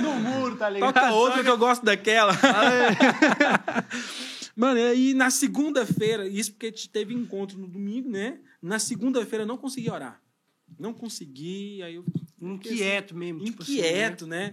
No 0.00 0.14
muro, 0.14 0.56
tá 0.56 0.68
ligado? 0.70 0.94
Toca 0.94 1.12
outra 1.12 1.44
que 1.44 1.50
eu 1.50 1.58
gosto 1.58 1.84
daquela. 1.84 2.32
Mano, 4.56 4.78
e 4.80 4.82
aí 4.82 5.14
na 5.14 5.30
segunda-feira, 5.30 6.26
isso 6.26 6.52
porque 6.52 6.72
te- 6.72 6.88
teve 6.88 7.14
encontro 7.14 7.58
no 7.58 7.68
domingo, 7.68 8.10
né? 8.10 8.38
Na 8.60 8.78
segunda-feira 8.78 9.42
eu 9.44 9.48
não 9.48 9.56
consegui 9.58 9.90
orar. 9.90 10.22
Não 10.78 10.92
consegui, 10.92 11.82
aí 11.82 11.94
eu 11.94 12.04
Inquieto 12.40 13.16
mesmo. 13.16 13.42
tipo 13.44 13.62
assim, 13.62 13.78
inquieto, 13.78 14.26
né? 14.26 14.52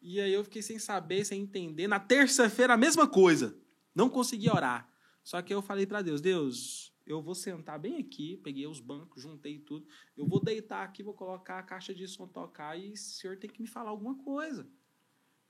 E 0.00 0.20
aí 0.20 0.32
eu 0.32 0.44
fiquei 0.44 0.62
sem 0.62 0.78
saber, 0.78 1.24
sem 1.24 1.42
entender. 1.42 1.86
Na 1.88 1.98
terça-feira, 1.98 2.74
a 2.74 2.76
mesma 2.76 3.06
coisa. 3.06 3.56
Não 3.94 4.08
consegui 4.08 4.48
orar. 4.50 4.88
Só 5.24 5.40
que 5.42 5.52
eu 5.52 5.60
falei 5.60 5.86
pra 5.86 6.02
Deus, 6.02 6.20
Deus, 6.20 6.92
eu 7.06 7.20
vou 7.22 7.34
sentar 7.34 7.78
bem 7.78 7.96
aqui, 7.98 8.36
peguei 8.38 8.66
os 8.66 8.80
bancos, 8.80 9.22
juntei 9.22 9.58
tudo. 9.58 9.86
Eu 10.16 10.26
vou 10.26 10.42
deitar 10.42 10.84
aqui, 10.84 11.02
vou 11.02 11.14
colocar 11.14 11.58
a 11.58 11.62
caixa 11.62 11.94
de 11.94 12.06
som 12.06 12.26
tocar 12.26 12.78
e 12.78 12.92
o 12.92 12.96
senhor 12.96 13.36
tem 13.38 13.50
que 13.50 13.60
me 13.60 13.66
falar 13.68 13.90
alguma 13.90 14.14
coisa, 14.22 14.68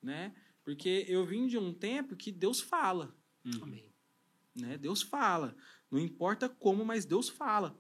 né? 0.02 0.34
Porque 0.64 1.04
eu 1.08 1.24
vim 1.26 1.46
de 1.46 1.58
um 1.58 1.72
tempo 1.72 2.16
que 2.16 2.30
Deus 2.32 2.60
fala, 2.60 3.14
né? 3.44 3.58
Amém. 3.62 3.92
né? 4.54 4.78
Deus 4.78 5.02
fala. 5.02 5.56
Não 5.90 5.98
importa 5.98 6.48
como, 6.48 6.84
mas 6.84 7.04
Deus 7.04 7.28
fala. 7.28 7.78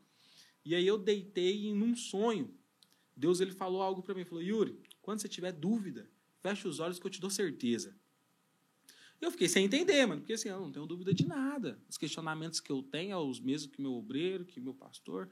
E 0.64 0.74
aí 0.74 0.86
eu 0.86 0.98
deitei 0.98 1.66
e 1.66 1.72
num 1.74 1.94
sonho, 1.94 2.54
Deus 3.16 3.40
ele 3.40 3.52
falou 3.52 3.82
algo 3.82 4.02
para 4.02 4.14
mim, 4.14 4.24
falou: 4.24 4.42
"Yuri, 4.42 4.80
quando 5.00 5.20
você 5.20 5.28
tiver 5.28 5.52
dúvida, 5.52 6.10
fecha 6.40 6.68
os 6.68 6.78
olhos 6.80 6.98
que 6.98 7.06
eu 7.06 7.10
te 7.10 7.20
dou 7.20 7.30
certeza". 7.30 7.96
Eu 9.20 9.32
fiquei 9.32 9.48
sem 9.48 9.64
entender, 9.64 10.06
mano, 10.06 10.20
porque 10.20 10.34
assim, 10.34 10.48
eu 10.48 10.60
não 10.60 10.70
tenho 10.70 10.86
dúvida 10.86 11.12
de 11.12 11.26
nada. 11.26 11.82
Os 11.88 11.96
questionamentos 11.98 12.60
que 12.60 12.70
eu 12.70 12.82
tenho 12.82 13.16
são 13.16 13.28
os 13.28 13.40
mesmos 13.40 13.74
que 13.74 13.82
meu 13.82 13.92
obreiro, 13.94 14.44
que 14.44 14.60
meu 14.60 14.72
pastor, 14.74 15.28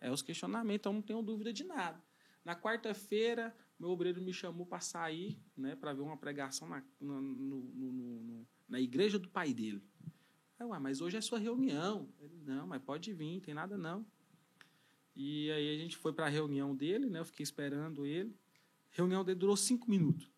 é 0.00 0.10
os 0.10 0.22
questionamentos, 0.22 0.86
eu 0.86 0.92
não 0.94 1.02
tenho 1.02 1.22
dúvida 1.22 1.52
de 1.52 1.62
nada. 1.64 2.02
Na 2.44 2.56
quarta-feira, 2.56 3.54
meu 3.78 3.90
obreiro 3.90 4.20
me 4.22 4.32
chamou 4.32 4.64
para 4.64 4.80
sair, 4.80 5.38
né, 5.56 5.76
para 5.76 5.92
ver 5.92 6.00
uma 6.02 6.16
pregação 6.16 6.68
na, 6.68 6.82
no- 7.00 7.20
no- 7.20 7.62
no- 7.92 8.46
na 8.68 8.80
igreja 8.80 9.18
do 9.18 9.28
pai 9.28 9.52
dele. 9.52 9.82
Aí, 10.62 10.68
ué, 10.68 10.78
mas 10.78 11.00
hoje 11.00 11.16
é 11.16 11.20
sua 11.20 11.38
reunião. 11.38 12.08
Ele, 12.20 12.36
não, 12.44 12.68
mas 12.68 12.80
pode 12.80 13.12
vir, 13.12 13.40
tem 13.40 13.52
nada 13.52 13.76
não. 13.76 14.06
E 15.14 15.50
aí 15.50 15.74
a 15.74 15.78
gente 15.78 15.96
foi 15.96 16.12
para 16.12 16.26
a 16.26 16.28
reunião 16.28 16.74
dele, 16.74 17.10
né? 17.10 17.18
Eu 17.18 17.24
fiquei 17.24 17.42
esperando 17.42 18.06
ele. 18.06 18.34
A 18.92 18.96
reunião 18.96 19.24
dele 19.24 19.40
durou 19.40 19.56
cinco 19.56 19.90
minutos. 19.90 20.30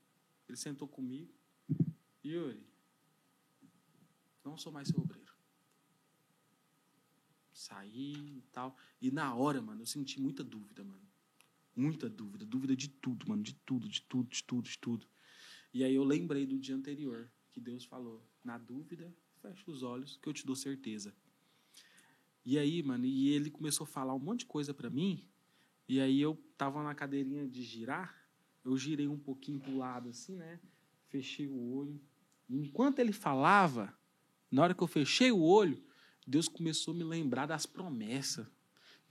Ele 0.48 0.56
sentou 0.56 0.88
comigo. 0.88 1.30
Yuri, 2.24 2.66
não 4.42 4.56
sou 4.56 4.72
mais 4.72 4.88
seu 4.88 4.98
obreiro. 4.98 5.34
Saí 7.52 8.38
e 8.38 8.42
tal. 8.50 8.74
E 9.02 9.10
na 9.10 9.34
hora, 9.34 9.60
mano, 9.60 9.82
eu 9.82 9.86
senti 9.86 10.18
muita 10.18 10.42
dúvida, 10.42 10.82
mano. 10.82 11.06
Muita 11.76 12.08
dúvida. 12.08 12.46
Dúvida 12.46 12.74
de 12.74 12.88
tudo, 12.88 13.28
mano. 13.28 13.42
De 13.42 13.54
tudo, 13.56 13.86
de 13.88 14.00
tudo, 14.00 14.30
de 14.30 14.42
tudo, 14.42 14.68
de 14.68 14.78
tudo. 14.78 15.06
E 15.72 15.84
aí 15.84 15.94
eu 15.94 16.04
lembrei 16.04 16.46
do 16.46 16.58
dia 16.58 16.74
anterior, 16.74 17.30
que 17.52 17.60
Deus 17.60 17.84
falou: 17.84 18.26
na 18.42 18.56
dúvida, 18.56 19.14
fecha 19.44 19.70
os 19.70 19.82
olhos, 19.82 20.16
que 20.16 20.26
eu 20.26 20.32
te 20.32 20.46
dou 20.46 20.56
certeza. 20.56 21.14
E 22.46 22.58
aí, 22.58 22.82
mano, 22.82 23.04
e 23.04 23.28
ele 23.28 23.50
começou 23.50 23.84
a 23.84 23.86
falar 23.86 24.14
um 24.14 24.18
monte 24.18 24.40
de 24.40 24.46
coisa 24.46 24.72
pra 24.72 24.88
mim. 24.88 25.22
E 25.86 26.00
aí 26.00 26.18
eu 26.18 26.34
tava 26.56 26.82
na 26.82 26.94
cadeirinha 26.94 27.46
de 27.46 27.62
girar, 27.62 28.26
eu 28.64 28.74
girei 28.76 29.06
um 29.06 29.18
pouquinho 29.18 29.60
pro 29.60 29.76
lado 29.76 30.08
assim, 30.08 30.36
né? 30.36 30.58
Fechei 31.08 31.46
o 31.46 31.74
olho. 31.74 32.00
Enquanto 32.48 33.00
ele 33.00 33.12
falava, 33.12 33.94
na 34.50 34.62
hora 34.62 34.74
que 34.74 34.82
eu 34.82 34.86
fechei 34.86 35.30
o 35.30 35.42
olho, 35.42 35.84
Deus 36.26 36.48
começou 36.48 36.94
a 36.94 36.96
me 36.96 37.04
lembrar 37.04 37.44
das 37.44 37.66
promessas 37.66 38.46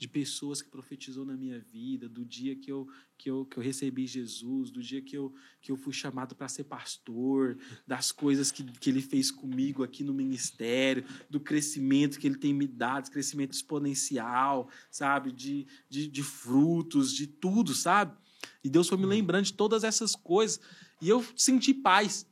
de 0.04 0.08
pessoas 0.10 0.62
que 0.62 0.70
profetizou 0.70 1.26
na 1.26 1.38
minha 1.38 1.60
vida, 1.60 2.10
do 2.10 2.26
dia 2.26 2.58
que 2.58 2.70
eu, 2.70 2.90
que 3.18 3.30
eu, 3.30 3.46
que 3.46 3.56
eu 3.56 3.64
recebi 3.64 4.06
Jesus, 4.06 4.70
do 4.70 4.82
dia 4.82 5.02
que 5.02 5.18
eu, 5.18 5.34
que 5.62 5.72
eu 5.72 5.78
fui 5.78 5.94
chamado 5.94 6.36
para 6.36 6.50
ser 6.50 6.66
pastor, 6.66 7.58
das 7.88 8.12
coisas 8.12 8.52
que, 8.52 8.66
que 8.66 8.90
ele 8.90 9.02
fez 9.02 9.32
comigo 9.32 9.82
aqui 9.82 10.04
no 10.04 10.14
ministério, 10.14 11.06
do 11.30 11.40
crescimento 11.40 12.20
que 12.20 12.28
ele 12.28 12.38
tem 12.38 12.54
me 12.54 12.68
dado, 12.68 13.10
crescimento 13.10 13.54
exponencial, 13.54 14.70
sabe? 14.92 15.32
De, 15.32 15.66
de, 15.90 16.10
de 16.10 16.22
frutos, 16.22 17.14
de 17.14 17.26
tudo, 17.26 17.74
sabe? 17.74 18.14
E 18.62 18.70
Deus 18.70 18.90
foi 18.90 18.98
me 18.98 19.06
lembrando 19.06 19.46
de 19.46 19.54
todas 19.54 19.86
essas 19.86 20.18
coisas. 20.18 20.60
E 21.02 21.08
eu 21.08 21.26
senti 21.34 21.74
paz. 21.74 22.28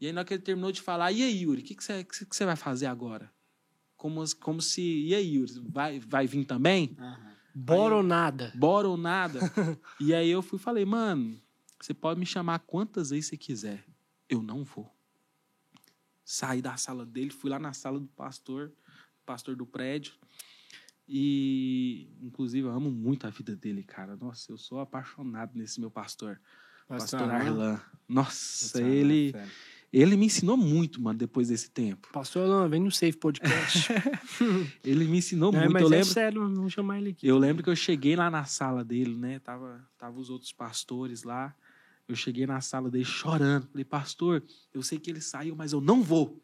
E 0.00 0.06
aí, 0.06 0.12
na 0.12 0.22
hora 0.22 0.26
que 0.26 0.32
ele 0.32 0.42
terminou 0.42 0.72
de 0.72 0.80
falar, 0.80 1.12
e 1.12 1.22
aí, 1.22 1.42
Yuri, 1.42 1.60
o 1.60 1.64
que, 1.66 1.74
que, 1.74 1.84
você, 1.84 2.02
que 2.02 2.34
você 2.34 2.46
vai 2.46 2.56
fazer 2.56 2.86
agora? 2.86 3.30
Como, 4.00 4.24
como 4.40 4.62
se. 4.62 4.80
E 4.80 5.14
aí, 5.14 5.34
Yuri, 5.34 5.60
vai, 5.68 6.00
vai 6.00 6.26
vir 6.26 6.46
também? 6.46 6.96
Bora 7.54 7.96
ou 7.96 8.02
nada? 8.02 8.50
Bora 8.54 8.88
ou 8.88 8.96
nada? 8.96 9.40
e 10.00 10.14
aí 10.14 10.30
eu 10.30 10.40
fui 10.40 10.58
falei, 10.58 10.86
mano, 10.86 11.38
você 11.78 11.92
pode 11.92 12.18
me 12.18 12.24
chamar 12.24 12.60
quantas 12.60 13.10
vezes 13.10 13.26
você 13.26 13.36
quiser. 13.36 13.84
Eu 14.26 14.42
não 14.42 14.64
vou. 14.64 14.90
Saí 16.24 16.62
da 16.62 16.78
sala 16.78 17.04
dele, 17.04 17.28
fui 17.28 17.50
lá 17.50 17.58
na 17.58 17.74
sala 17.74 18.00
do 18.00 18.06
pastor, 18.06 18.72
pastor 19.26 19.54
do 19.54 19.66
prédio. 19.66 20.14
E, 21.06 22.08
inclusive, 22.22 22.66
eu 22.66 22.72
amo 22.72 22.90
muito 22.90 23.26
a 23.26 23.30
vida 23.30 23.54
dele, 23.54 23.82
cara. 23.82 24.16
Nossa, 24.16 24.50
eu 24.50 24.56
sou 24.56 24.80
apaixonado 24.80 25.50
nesse 25.54 25.78
meu 25.78 25.90
pastor. 25.90 26.40
Pastor, 26.88 27.30
Arlan. 27.30 27.78
Nossa, 28.08 28.80
ele, 28.82 29.34
ele 29.92 30.16
me 30.16 30.26
ensinou 30.26 30.56
muito, 30.56 31.02
mano, 31.02 31.18
depois 31.18 31.48
desse 31.48 31.68
tempo. 31.68 32.08
Pastor 32.12 32.44
Alan, 32.44 32.68
vem 32.68 32.80
no 32.80 32.92
Safe 32.92 33.16
Podcast. 33.16 33.88
Ele 34.84 35.04
me 35.06 35.18
ensinou 35.18 35.52
é, 35.52 35.58
muito. 35.58 35.72
mas 35.72 35.82
Eu 35.82 35.88
é 35.88 35.90
lembro, 35.90 36.06
sério, 36.06 36.40
vamos 36.54 36.72
chamar 36.72 36.98
ele 36.98 37.10
aqui. 37.10 37.26
Eu 37.26 37.36
lembro 37.36 37.64
que 37.64 37.68
eu 37.68 37.74
cheguei 37.74 38.14
lá 38.14 38.30
na 38.30 38.44
sala 38.44 38.84
dele, 38.84 39.16
né? 39.16 39.40
Tava, 39.40 39.84
tava 39.98 40.16
os 40.18 40.30
outros 40.30 40.52
pastores 40.52 41.24
lá. 41.24 41.54
Eu 42.06 42.14
cheguei 42.14 42.46
na 42.46 42.60
sala 42.60 42.88
dele 42.88 43.04
chorando. 43.04 43.66
Falei, 43.66 43.84
pastor, 43.84 44.44
eu 44.72 44.82
sei 44.82 44.98
que 44.98 45.10
ele 45.10 45.20
saiu, 45.20 45.56
mas 45.56 45.72
eu 45.72 45.80
não 45.80 46.02
vou. 46.02 46.40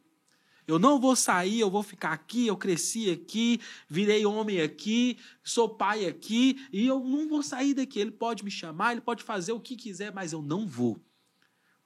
Eu 0.67 0.81
não 0.81 1.01
vou 1.01 1.15
sair, 1.15 1.61
eu 1.61 1.71
vou 1.71 1.85
ficar 1.85 2.13
aqui. 2.13 2.49
Eu 2.49 2.57
cresci 2.57 3.11
aqui, 3.11 3.61
virei 3.89 4.27
homem 4.27 4.61
aqui, 4.61 5.19
sou 5.45 5.69
pai 5.69 6.07
aqui, 6.07 6.67
e 6.73 6.85
eu 6.85 6.99
não 6.99 7.29
vou 7.29 7.45
sair 7.45 7.75
daqui. 7.75 8.01
Ele 8.01 8.11
pode 8.11 8.45
me 8.45 8.51
chamar, 8.51 8.91
ele 8.91 9.01
pode 9.01 9.23
fazer 9.23 9.53
o 9.53 9.61
que 9.61 9.77
quiser, 9.77 10.13
mas 10.13 10.33
eu 10.33 10.43
não 10.43 10.67
vou. 10.67 11.01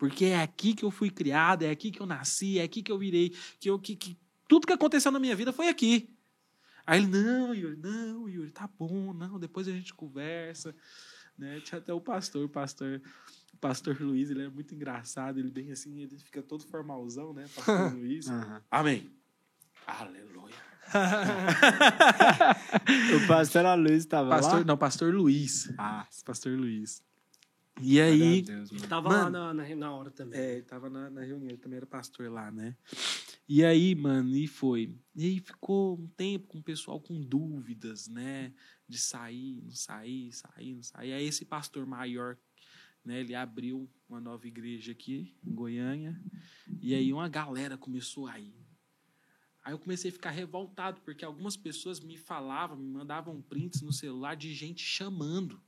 Porque 0.01 0.25
é 0.25 0.41
aqui 0.41 0.73
que 0.73 0.83
eu 0.83 0.91
fui 0.91 1.11
criado, 1.11 1.63
é 1.63 1.71
aqui 1.71 1.91
que 1.91 2.01
eu 2.01 2.07
nasci, 2.07 2.59
é 2.59 2.63
aqui 2.63 2.83
que 2.83 2.91
eu 2.91 2.99
virei, 2.99 3.37
que 3.61 3.69
eu 3.69 3.79
que, 3.79 3.95
que 3.95 4.19
tudo 4.49 4.67
que 4.67 4.73
aconteceu 4.73 5.13
na 5.13 5.21
minha 5.21 5.37
vida 5.37 5.53
foi 5.53 5.69
aqui. 5.69 6.09
Aí 6.87 7.03
ele, 7.03 7.07
não, 7.07 7.55
Yuri, 7.55 7.77
não, 7.77 8.27
Yuri, 8.27 8.51
tá 8.51 8.67
bom, 8.67 9.13
não, 9.13 9.39
depois 9.39 9.69
a 9.69 9.73
gente 9.73 9.93
conversa. 9.93 10.75
Né? 11.37 11.61
Tinha 11.61 11.79
até 11.79 11.93
o 11.93 12.01
pastor, 12.01 12.47
o 12.47 12.49
pastor, 12.49 13.03
o 13.53 13.57
pastor 13.59 14.01
Luiz, 14.01 14.31
ele 14.31 14.45
é 14.45 14.49
muito 14.49 14.75
engraçado, 14.75 15.39
ele 15.39 15.51
bem 15.51 15.71
assim, 15.71 16.01
ele 16.01 16.17
fica 16.17 16.43
todo 16.43 16.65
formalzão, 16.65 17.35
né, 17.35 17.47
pastor 17.55 17.93
Luiz. 18.03 18.27
Amém. 18.71 19.11
Aleluia. 19.87 20.55
O 23.23 23.27
pastor 23.29 23.67
Aloysio 23.67 23.99
estava 23.99 24.41
lá? 24.41 24.65
não, 24.65 24.77
pastor 24.77 25.15
Luiz. 25.15 25.73
Ah, 25.79 26.05
Pastor 26.25 26.59
Luiz. 26.59 27.01
E 27.83 28.01
aí, 28.01 28.43
Deus, 28.43 28.71
mano. 28.71 28.89
Tava 28.89 29.09
Mano. 29.09 29.39
lá 29.39 29.55
na, 29.55 29.69
na, 29.69 29.77
na 29.77 29.93
hora 29.93 30.11
também. 30.11 30.41
É, 30.41 30.53
ele 30.55 30.63
tava 30.63 30.91
na, 30.91 31.11
na 31.11 31.23
reunião, 31.23 31.49
ele 31.49 31.59
também 31.59 31.77
era 31.77 31.87
pastor 31.87 32.31
lá, 32.31 32.51
né? 32.51 32.77
E 33.49 33.65
aí, 33.65 33.95
mano, 33.95 34.37
e 34.37 34.47
foi. 34.47 34.95
E 35.15 35.25
aí 35.25 35.41
ficou 35.41 35.99
um 35.99 36.07
tempo 36.07 36.47
com 36.47 36.59
o 36.59 36.63
pessoal 36.63 37.01
com 37.01 37.21
dúvidas, 37.21 38.09
né? 38.09 38.53
De 38.89 38.99
sair, 38.99 39.61
não 39.63 39.73
sair, 39.73 40.33
sair, 40.33 40.75
não 40.75 40.83
sair. 40.83 41.13
Aí 41.13 41.25
esse 41.25 41.45
pastor 41.45 41.87
maior, 41.87 42.37
né? 43.05 43.21
Ele 43.21 43.35
abriu 43.35 43.89
uma 44.09 44.21
nova 44.21 44.47
igreja 44.47 44.93
aqui 44.93 45.35
em 45.45 45.55
Goiânia. 45.55 46.21
E 46.81 46.95
aí 46.95 47.13
uma 47.13 47.29
galera 47.29 47.77
começou 47.77 48.27
a 48.27 48.39
ir. 48.39 48.55
Aí 49.63 49.75
eu 49.75 49.79
comecei 49.79 50.11
a 50.11 50.13
ficar 50.13 50.31
revoltado, 50.31 51.01
porque 51.03 51.25
algumas 51.25 51.57
pessoas 51.57 52.01
me 52.01 52.17
falavam, 52.17 52.77
me 52.77 52.89
mandavam 52.89 53.43
prints 53.43 53.83
no 53.83 53.93
celular 53.93 54.35
de 54.35 54.55
gente 54.55 54.83
chamando. 54.83 55.61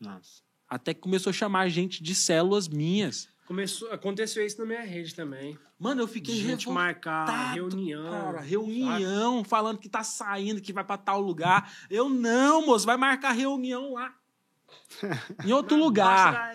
Nossa. 0.00 0.47
Até 0.68 0.92
que 0.92 1.00
começou 1.00 1.30
a 1.30 1.32
chamar 1.32 1.68
gente 1.68 2.02
de 2.02 2.14
células 2.14 2.68
minhas. 2.68 3.28
Começou, 3.46 3.90
aconteceu 3.90 4.44
isso 4.44 4.58
na 4.58 4.66
minha 4.66 4.82
rede 4.82 5.14
também. 5.14 5.58
Mano, 5.78 6.02
eu 6.02 6.08
fiquei 6.08 6.34
De 6.34 6.42
gente 6.42 6.68
marcar 6.68 7.54
reunião. 7.54 8.10
Cara, 8.10 8.40
reunião, 8.40 9.42
falando 9.42 9.78
que 9.78 9.88
tá 9.88 10.02
saindo, 10.02 10.60
que 10.60 10.72
vai 10.72 10.84
pra 10.84 10.98
tal 10.98 11.20
lugar. 11.20 11.72
Eu 11.88 12.10
não, 12.10 12.66
moço, 12.66 12.84
vai 12.84 12.96
marcar 12.96 13.32
reunião 13.32 13.94
lá. 13.94 14.12
em 15.46 15.52
outro 15.52 15.78
lugar. 15.78 16.52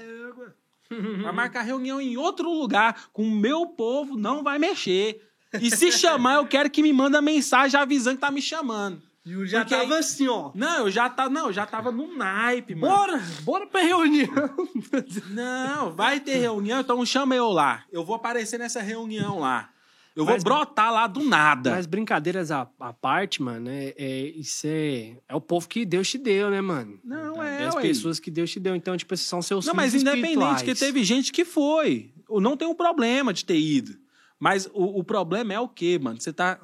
Vai 1.23 1.31
marcar 1.31 1.63
reunião 1.63 1.99
em 1.99 2.15
outro 2.15 2.51
lugar. 2.51 3.09
Com 3.11 3.23
o 3.23 3.31
meu 3.31 3.65
povo, 3.65 4.15
não 4.15 4.43
vai 4.43 4.59
mexer. 4.59 5.27
E 5.59 5.71
se 5.71 5.91
chamar, 5.91 6.35
eu 6.35 6.47
quero 6.47 6.69
que 6.69 6.83
me 6.83 6.93
manda 6.93 7.21
mensagem 7.21 7.79
avisando 7.79 8.17
que 8.17 8.21
tá 8.21 8.29
me 8.29 8.41
chamando. 8.41 9.01
E 9.25 9.35
o 9.37 9.45
já 9.47 9.59
Porque 9.61 9.75
tava 9.75 9.93
aí- 9.93 9.99
assim, 9.99 10.27
ó. 10.27 10.51
Não, 10.53 10.79
eu 10.79 10.91
já 10.91 11.09
tava, 11.09 11.29
não, 11.29 11.45
eu 11.47 11.53
já 11.53 11.65
tava 11.65 11.91
no 11.91 12.13
naipe, 12.15 12.75
mano. 12.75 12.93
Bora, 12.93 13.21
bora 13.43 13.65
pra 13.67 13.81
reunião. 13.81 14.27
Não, 15.31 15.91
vai 15.93 16.19
ter 16.19 16.35
reunião, 16.37 16.81
então 16.81 17.05
chama 17.05 17.35
eu 17.35 17.49
lá. 17.49 17.83
Eu 17.91 18.03
vou 18.03 18.15
aparecer 18.15 18.57
nessa 18.59 18.81
reunião 18.81 19.39
lá. 19.39 19.69
Eu 20.15 20.25
vou 20.25 20.33
Mas- 20.35 20.43
brotar 20.43 20.91
lá 20.93 21.07
do 21.07 21.23
nada. 21.23 21.71
Mas 21.71 21.85
brincadeiras 21.87 22.51
à, 22.51 22.67
à 22.79 22.93
parte, 22.93 23.41
mano, 23.41 23.67
é, 23.69 23.95
é- 23.97 24.27
isso 24.35 24.67
é, 24.67 25.15
é 25.27 25.33
o 25.35 25.41
povo 25.41 25.67
que 25.67 25.85
Deus 25.85 26.07
te 26.09 26.17
deu, 26.19 26.51
né, 26.51 26.61
mano? 26.61 26.99
Não, 27.03 27.41
É 27.41 27.63
é, 27.63 27.65
as 27.67 27.75
pessoas 27.75 28.19
que 28.19 28.29
Deus 28.29 28.51
te 28.51 28.59
deu. 28.59 28.75
Então, 28.75 28.95
tipo, 28.95 29.15
são 29.17 29.41
seus 29.41 29.65
Não, 29.65 29.73
mas 29.73 29.95
independente, 29.95 30.63
que 30.63 30.75
teve 30.75 31.03
gente 31.03 31.31
que 31.31 31.43
foi. 31.43 32.11
Não 32.29 32.55
tem 32.55 32.67
um 32.67 32.75
problema 32.75 33.33
de 33.33 33.43
ter 33.45 33.57
ido. 33.57 33.97
Mas 34.39 34.65
o, 34.73 34.99
o 34.99 35.03
problema 35.03 35.53
é 35.53 35.59
o 35.59 35.67
quê, 35.69 35.97
mano? 36.01 36.19
Você 36.19 36.33
tá, 36.33 36.59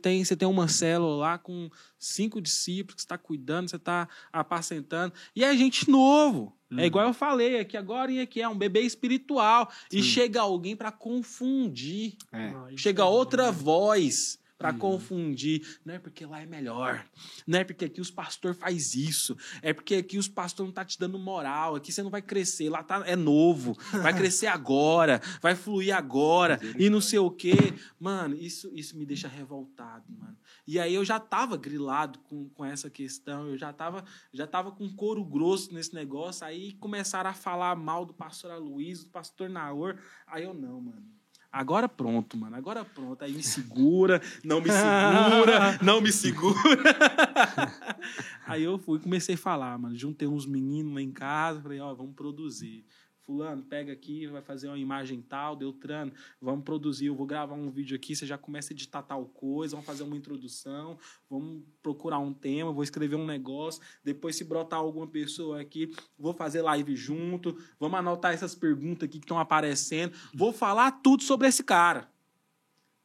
tem, 0.00 0.24
você 0.24 0.36
tem 0.36 0.48
uma 0.48 0.68
célula 0.68 1.16
lá 1.16 1.38
com 1.38 1.70
cinco 1.98 2.40
discípulos 2.40 2.96
que 2.96 3.02
você 3.02 3.06
está 3.06 3.16
cuidando, 3.18 3.70
você 3.70 3.76
está 3.76 4.08
apacentando. 4.32 5.12
E 5.34 5.44
é 5.44 5.56
gente 5.56 5.90
novo. 5.90 6.56
É 6.76 6.86
igual 6.86 7.06
eu 7.06 7.12
falei 7.12 7.60
aqui 7.60 7.76
agora, 7.76 8.10
e 8.10 8.20
aqui 8.20 8.40
é 8.40 8.48
um 8.48 8.56
bebê 8.56 8.80
espiritual. 8.80 9.70
E 9.90 10.02
chega 10.02 10.40
alguém 10.40 10.74
para 10.74 10.90
confundir. 10.90 12.16
É. 12.32 12.52
Chega 12.76 13.02
é 13.02 13.06
outra 13.06 13.52
voz 13.52 14.38
para 14.62 14.72
confundir. 14.72 15.80
Não 15.84 15.94
é 15.94 15.98
porque 15.98 16.24
lá 16.24 16.40
é 16.40 16.46
melhor. 16.46 17.04
Não 17.44 17.58
é 17.58 17.64
porque 17.64 17.86
aqui 17.86 18.00
os 18.00 18.12
pastores 18.12 18.56
faz 18.56 18.94
isso. 18.94 19.36
É 19.60 19.72
porque 19.72 19.96
aqui 19.96 20.16
os 20.16 20.28
pastores 20.28 20.68
não 20.68 20.72
tá 20.72 20.84
te 20.84 20.96
dando 20.98 21.18
moral. 21.18 21.74
Aqui 21.74 21.90
você 21.90 22.00
não 22.00 22.10
vai 22.10 22.22
crescer. 22.22 22.70
Lá 22.70 22.82
tá, 22.84 23.02
é 23.04 23.16
novo. 23.16 23.76
Vai 23.90 24.14
crescer 24.14 24.46
agora. 24.48 25.20
Vai 25.40 25.56
fluir 25.56 25.94
agora. 25.96 26.60
E 26.78 26.88
não 26.88 27.00
sei 27.00 27.18
o 27.18 27.30
quê. 27.30 27.74
Mano, 27.98 28.36
isso, 28.36 28.70
isso 28.72 28.96
me 28.96 29.04
deixa 29.04 29.26
revoltado, 29.26 30.04
mano. 30.08 30.36
E 30.64 30.78
aí 30.78 30.94
eu 30.94 31.04
já 31.04 31.18
tava 31.18 31.56
grilado 31.56 32.20
com, 32.20 32.48
com 32.50 32.64
essa 32.64 32.88
questão. 32.88 33.48
Eu 33.48 33.58
já 33.58 33.72
tava, 33.72 34.04
já 34.32 34.46
tava 34.46 34.70
com 34.70 34.88
couro 34.94 35.24
grosso 35.24 35.74
nesse 35.74 35.92
negócio. 35.92 36.46
Aí 36.46 36.74
começaram 36.74 37.30
a 37.30 37.34
falar 37.34 37.74
mal 37.74 38.06
do 38.06 38.14
pastor 38.14 38.52
Aloysio, 38.52 39.06
do 39.06 39.10
pastor 39.10 39.50
Naor. 39.50 39.98
Aí 40.24 40.44
eu, 40.44 40.54
não, 40.54 40.80
mano. 40.80 41.21
Agora 41.52 41.86
pronto, 41.86 42.34
mano. 42.36 42.56
Agora 42.56 42.82
pronto. 42.82 43.22
Aí 43.22 43.32
me 43.32 43.42
segura, 43.42 44.22
não 44.42 44.60
me 44.60 44.70
segura, 44.70 45.78
não 45.84 46.00
me 46.00 46.10
segura. 46.10 46.56
Aí 48.46 48.62
eu 48.62 48.78
fui, 48.78 48.98
comecei 48.98 49.34
a 49.34 49.38
falar, 49.38 49.78
mano. 49.78 49.96
Juntei 49.96 50.26
uns 50.28 50.46
meninos 50.46 50.94
lá 50.94 51.00
em 51.00 51.12
casa, 51.12 51.60
falei, 51.60 51.80
ó, 51.80 51.94
vamos 51.94 52.14
produzir. 52.14 52.84
Fulano, 53.24 53.62
pega 53.62 53.92
aqui, 53.92 54.26
vai 54.26 54.42
fazer 54.42 54.66
uma 54.66 54.78
imagem 54.78 55.22
tal, 55.22 55.54
Deltrano, 55.54 56.12
vamos 56.40 56.64
produzir, 56.64 57.06
eu 57.06 57.14
vou 57.14 57.24
gravar 57.24 57.54
um 57.54 57.70
vídeo 57.70 57.94
aqui, 57.94 58.16
você 58.16 58.26
já 58.26 58.36
começa 58.36 58.72
a 58.72 58.74
editar 58.74 59.00
tal 59.00 59.26
coisa, 59.26 59.76
vamos 59.76 59.86
fazer 59.86 60.02
uma 60.02 60.16
introdução, 60.16 60.98
vamos 61.30 61.62
procurar 61.80 62.18
um 62.18 62.34
tema, 62.34 62.72
vou 62.72 62.82
escrever 62.82 63.14
um 63.14 63.24
negócio, 63.24 63.80
depois 64.02 64.34
se 64.34 64.42
brotar 64.42 64.80
alguma 64.80 65.06
pessoa 65.06 65.60
aqui, 65.60 65.94
vou 66.18 66.34
fazer 66.34 66.62
live 66.62 66.96
junto, 66.96 67.56
vamos 67.78 67.96
anotar 67.96 68.34
essas 68.34 68.56
perguntas 68.56 69.08
aqui 69.08 69.20
que 69.20 69.24
estão 69.24 69.38
aparecendo, 69.38 70.12
vou 70.34 70.52
falar 70.52 70.90
tudo 70.90 71.22
sobre 71.22 71.46
esse 71.46 71.62
cara. 71.62 72.10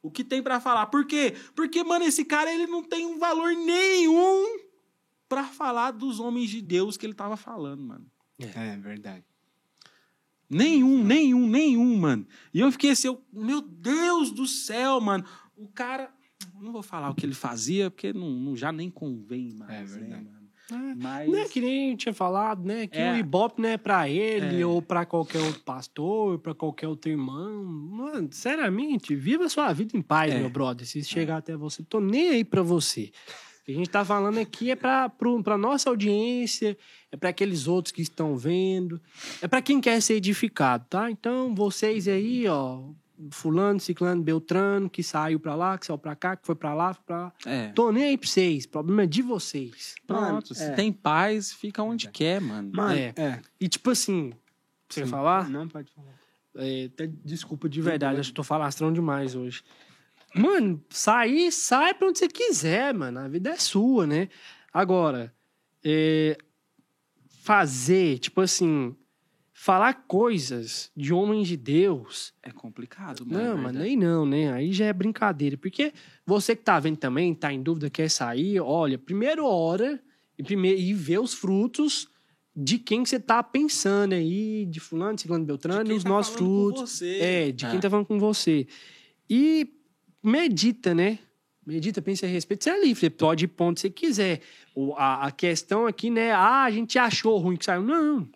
O 0.02 0.10
que 0.10 0.24
tem 0.24 0.42
pra 0.42 0.60
falar? 0.60 0.86
Por 0.86 1.06
quê? 1.06 1.34
Porque, 1.54 1.82
mano, 1.84 2.04
esse 2.04 2.24
cara 2.24 2.52
ele 2.52 2.66
não 2.66 2.82
tem 2.82 3.06
um 3.06 3.18
valor 3.18 3.52
nenhum 3.52 4.67
pra 5.28 5.44
falar 5.44 5.90
dos 5.92 6.18
homens 6.20 6.50
de 6.50 6.62
Deus 6.62 6.96
que 6.96 7.04
ele 7.06 7.14
tava 7.14 7.36
falando, 7.36 7.82
mano. 7.82 8.06
É 8.38 8.76
verdade. 8.76 9.24
Nenhum, 10.50 11.04
nenhum, 11.04 11.46
nenhum, 11.46 11.96
mano. 11.98 12.26
E 12.54 12.60
eu 12.60 12.72
fiquei 12.72 12.90
assim, 12.92 13.08
eu, 13.08 13.20
meu 13.32 13.60
Deus 13.60 14.30
do 14.30 14.46
céu, 14.46 15.00
mano. 15.00 15.24
O 15.56 15.68
cara. 15.68 16.10
Não 16.60 16.72
vou 16.72 16.82
falar 16.82 17.10
o 17.10 17.14
que 17.14 17.26
ele 17.26 17.34
fazia, 17.34 17.90
porque 17.90 18.12
não, 18.12 18.30
não- 18.30 18.56
já 18.56 18.70
nem 18.72 18.88
convém 18.90 19.52
mais. 19.52 19.70
É 19.70 19.80
né, 19.80 19.84
verdade. 20.00 20.24
mano? 20.24 20.38
É, 20.70 20.94
Mas. 20.94 21.30
Né, 21.30 21.44
que 21.48 21.60
nem 21.60 21.90
eu 21.92 21.96
tinha 21.96 22.12
falado, 22.14 22.62
né? 22.64 22.86
Que 22.86 22.98
É. 22.98 23.12
o 23.12 23.16
Ibope 23.16 23.60
não 23.60 23.68
é 23.70 23.76
pra 23.78 24.08
ele 24.08 24.60
É. 24.60 24.66
ou 24.66 24.80
pra 24.82 25.04
qualquer 25.06 25.40
outro 25.40 25.60
pastor, 25.62 26.38
pra 26.38 26.54
qualquer 26.54 26.86
outro 26.88 27.10
irmão. 27.10 27.64
Mano, 27.64 28.28
sinceramente, 28.30 29.14
viva 29.16 29.44
a 29.46 29.48
sua 29.48 29.72
vida 29.72 29.96
em 29.96 30.02
paz, 30.02 30.32
É. 30.32 30.38
meu 30.38 30.50
brother. 30.50 30.86
Se 30.86 31.02
chegar 31.04 31.38
até 31.38 31.56
você, 31.56 31.82
tô 31.82 32.00
nem 32.00 32.28
aí 32.30 32.44
pra 32.44 32.62
você. 32.62 33.10
O 33.68 33.70
que 33.70 33.74
a 33.74 33.76
gente 33.76 33.90
tá 33.90 34.02
falando 34.02 34.38
aqui 34.38 34.70
é 34.70 34.76
pra, 34.76 35.10
pro, 35.10 35.42
pra 35.42 35.58
nossa 35.58 35.90
audiência, 35.90 36.74
é 37.12 37.16
pra 37.18 37.28
aqueles 37.28 37.68
outros 37.68 37.92
que 37.92 38.00
estão 38.00 38.34
vendo, 38.34 38.98
é 39.42 39.46
pra 39.46 39.60
quem 39.60 39.78
quer 39.78 40.00
ser 40.00 40.14
edificado, 40.14 40.86
tá? 40.88 41.10
Então, 41.10 41.54
vocês 41.54 42.08
aí, 42.08 42.48
ó, 42.48 42.80
fulano, 43.30 43.78
ciclano, 43.78 44.22
beltrano, 44.22 44.88
que 44.88 45.02
saiu 45.02 45.38
pra 45.38 45.54
lá, 45.54 45.76
que 45.76 45.84
saiu 45.84 45.98
pra 45.98 46.16
cá, 46.16 46.34
que 46.34 46.46
foi 46.46 46.54
pra 46.54 46.72
lá, 46.72 46.94
foi 46.94 47.02
pra 47.04 47.18
lá. 47.24 47.32
É. 47.44 47.68
Tô 47.72 47.92
nem 47.92 48.04
aí 48.04 48.16
pra 48.16 48.26
vocês, 48.26 48.64
problema 48.64 49.02
é 49.02 49.06
de 49.06 49.20
vocês. 49.20 49.94
Pronto, 50.06 50.22
Mano, 50.22 50.46
se 50.46 50.64
é. 50.64 50.70
tem 50.70 50.90
paz, 50.90 51.52
fica 51.52 51.82
onde 51.82 52.08
quer, 52.08 52.40
mano. 52.40 52.70
Mano, 52.74 52.94
É. 52.98 53.12
é. 53.18 53.40
E 53.60 53.68
tipo 53.68 53.90
assim, 53.90 54.32
você 54.88 55.04
Sim. 55.04 55.10
falar? 55.10 55.50
Não 55.50 55.68
pode 55.68 55.92
falar. 55.92 56.14
É, 56.56 56.86
até 56.86 57.06
desculpa 57.22 57.68
de 57.68 57.82
verdade, 57.82 58.18
acho 58.18 58.30
que 58.30 58.34
tô 58.34 58.42
falastrão 58.42 58.90
demais 58.90 59.34
hoje. 59.36 59.62
Mano, 60.34 60.82
sair, 60.90 61.50
sai 61.52 61.94
pra 61.94 62.08
onde 62.08 62.18
você 62.18 62.28
quiser, 62.28 62.92
mano. 62.94 63.18
A 63.18 63.28
vida 63.28 63.50
é 63.50 63.56
sua, 63.56 64.06
né? 64.06 64.28
Agora, 64.72 65.34
é, 65.84 66.36
fazer, 67.42 68.18
tipo 68.18 68.40
assim, 68.40 68.94
falar 69.52 70.04
coisas 70.06 70.90
de 70.96 71.12
homens 71.12 71.48
de 71.48 71.56
Deus. 71.56 72.32
É 72.42 72.50
complicado, 72.50 73.24
mano. 73.26 73.42
Não, 73.44 73.58
é 73.58 73.62
mas 73.62 73.74
nem 73.74 73.96
não, 73.96 74.26
né? 74.26 74.52
Aí 74.52 74.72
já 74.72 74.86
é 74.86 74.92
brincadeira. 74.92 75.56
Porque 75.56 75.92
você 76.26 76.54
que 76.54 76.62
tá 76.62 76.78
vendo 76.78 76.96
também, 76.98 77.34
tá 77.34 77.52
em 77.52 77.62
dúvida, 77.62 77.90
quer 77.90 78.10
sair, 78.10 78.60
olha, 78.60 78.98
primeiro 78.98 79.46
hora 79.46 80.00
e, 80.38 80.42
primeiro, 80.42 80.78
e 80.78 80.92
vê 80.94 81.18
os 81.18 81.34
frutos 81.34 82.08
de 82.54 82.78
quem 82.78 83.04
você 83.04 83.20
tá 83.20 83.42
pensando 83.42 84.14
aí, 84.14 84.66
de 84.66 84.80
fulano, 84.80 85.14
de 85.14 85.22
ciclano, 85.22 85.44
beltrano, 85.44 85.90
e 85.92 85.94
os 85.94 86.02
tá 86.02 86.08
nossos 86.08 86.34
frutos. 86.34 86.90
você. 86.90 87.18
É, 87.20 87.52
de 87.52 87.66
quem 87.66 87.76
É. 87.78 87.80
tá 87.80 87.88
falando 87.88 88.06
com 88.06 88.18
você. 88.18 88.66
E 89.30 89.74
medita, 90.22 90.94
né? 90.94 91.18
Medita, 91.66 92.00
pensa 92.00 92.24
a 92.26 92.28
respeito. 92.28 92.64
Você 92.64 92.70
é 92.70 92.80
livre, 92.80 93.00
você 93.00 93.10
pode 93.10 93.44
ir 93.44 93.50
onde 93.58 93.80
você 93.80 93.90
quiser. 93.90 94.40
O, 94.74 94.94
a, 94.94 95.26
a 95.26 95.30
questão 95.30 95.86
aqui, 95.86 96.08
né? 96.08 96.32
Ah, 96.32 96.64
a 96.64 96.70
gente 96.70 96.98
achou 96.98 97.36
ruim 97.38 97.56
que 97.56 97.64
saiu. 97.64 97.82
Não. 97.82 98.28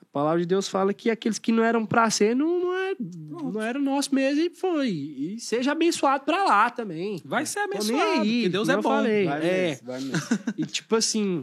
A 0.00 0.04
palavra 0.12 0.40
de 0.40 0.46
Deus 0.46 0.68
fala 0.68 0.92
que 0.92 1.08
aqueles 1.10 1.38
que 1.38 1.52
não 1.52 1.62
eram 1.62 1.86
pra 1.86 2.08
ser 2.10 2.34
não, 2.36 2.60
não, 2.60 2.74
é, 2.74 2.94
não 2.98 3.62
era 3.62 3.78
nosso 3.78 4.14
mesmo 4.14 4.42
e 4.42 4.50
foi. 4.50 4.88
E 4.90 5.40
seja 5.40 5.72
abençoado 5.72 6.24
pra 6.24 6.44
lá 6.44 6.68
também. 6.70 7.20
Vai 7.24 7.46
ser 7.46 7.60
abençoado, 7.60 8.20
aí, 8.20 8.42
porque 8.42 8.48
Deus 8.48 8.68
é 8.68 8.76
bom. 8.76 8.82
falei. 8.82 9.24
Vai 9.24 9.38
é. 9.46 9.68
mesmo, 9.68 9.86
vai 9.86 10.00
mesmo. 10.00 10.20
E 10.58 10.66
tipo 10.66 10.96
assim, 10.96 11.42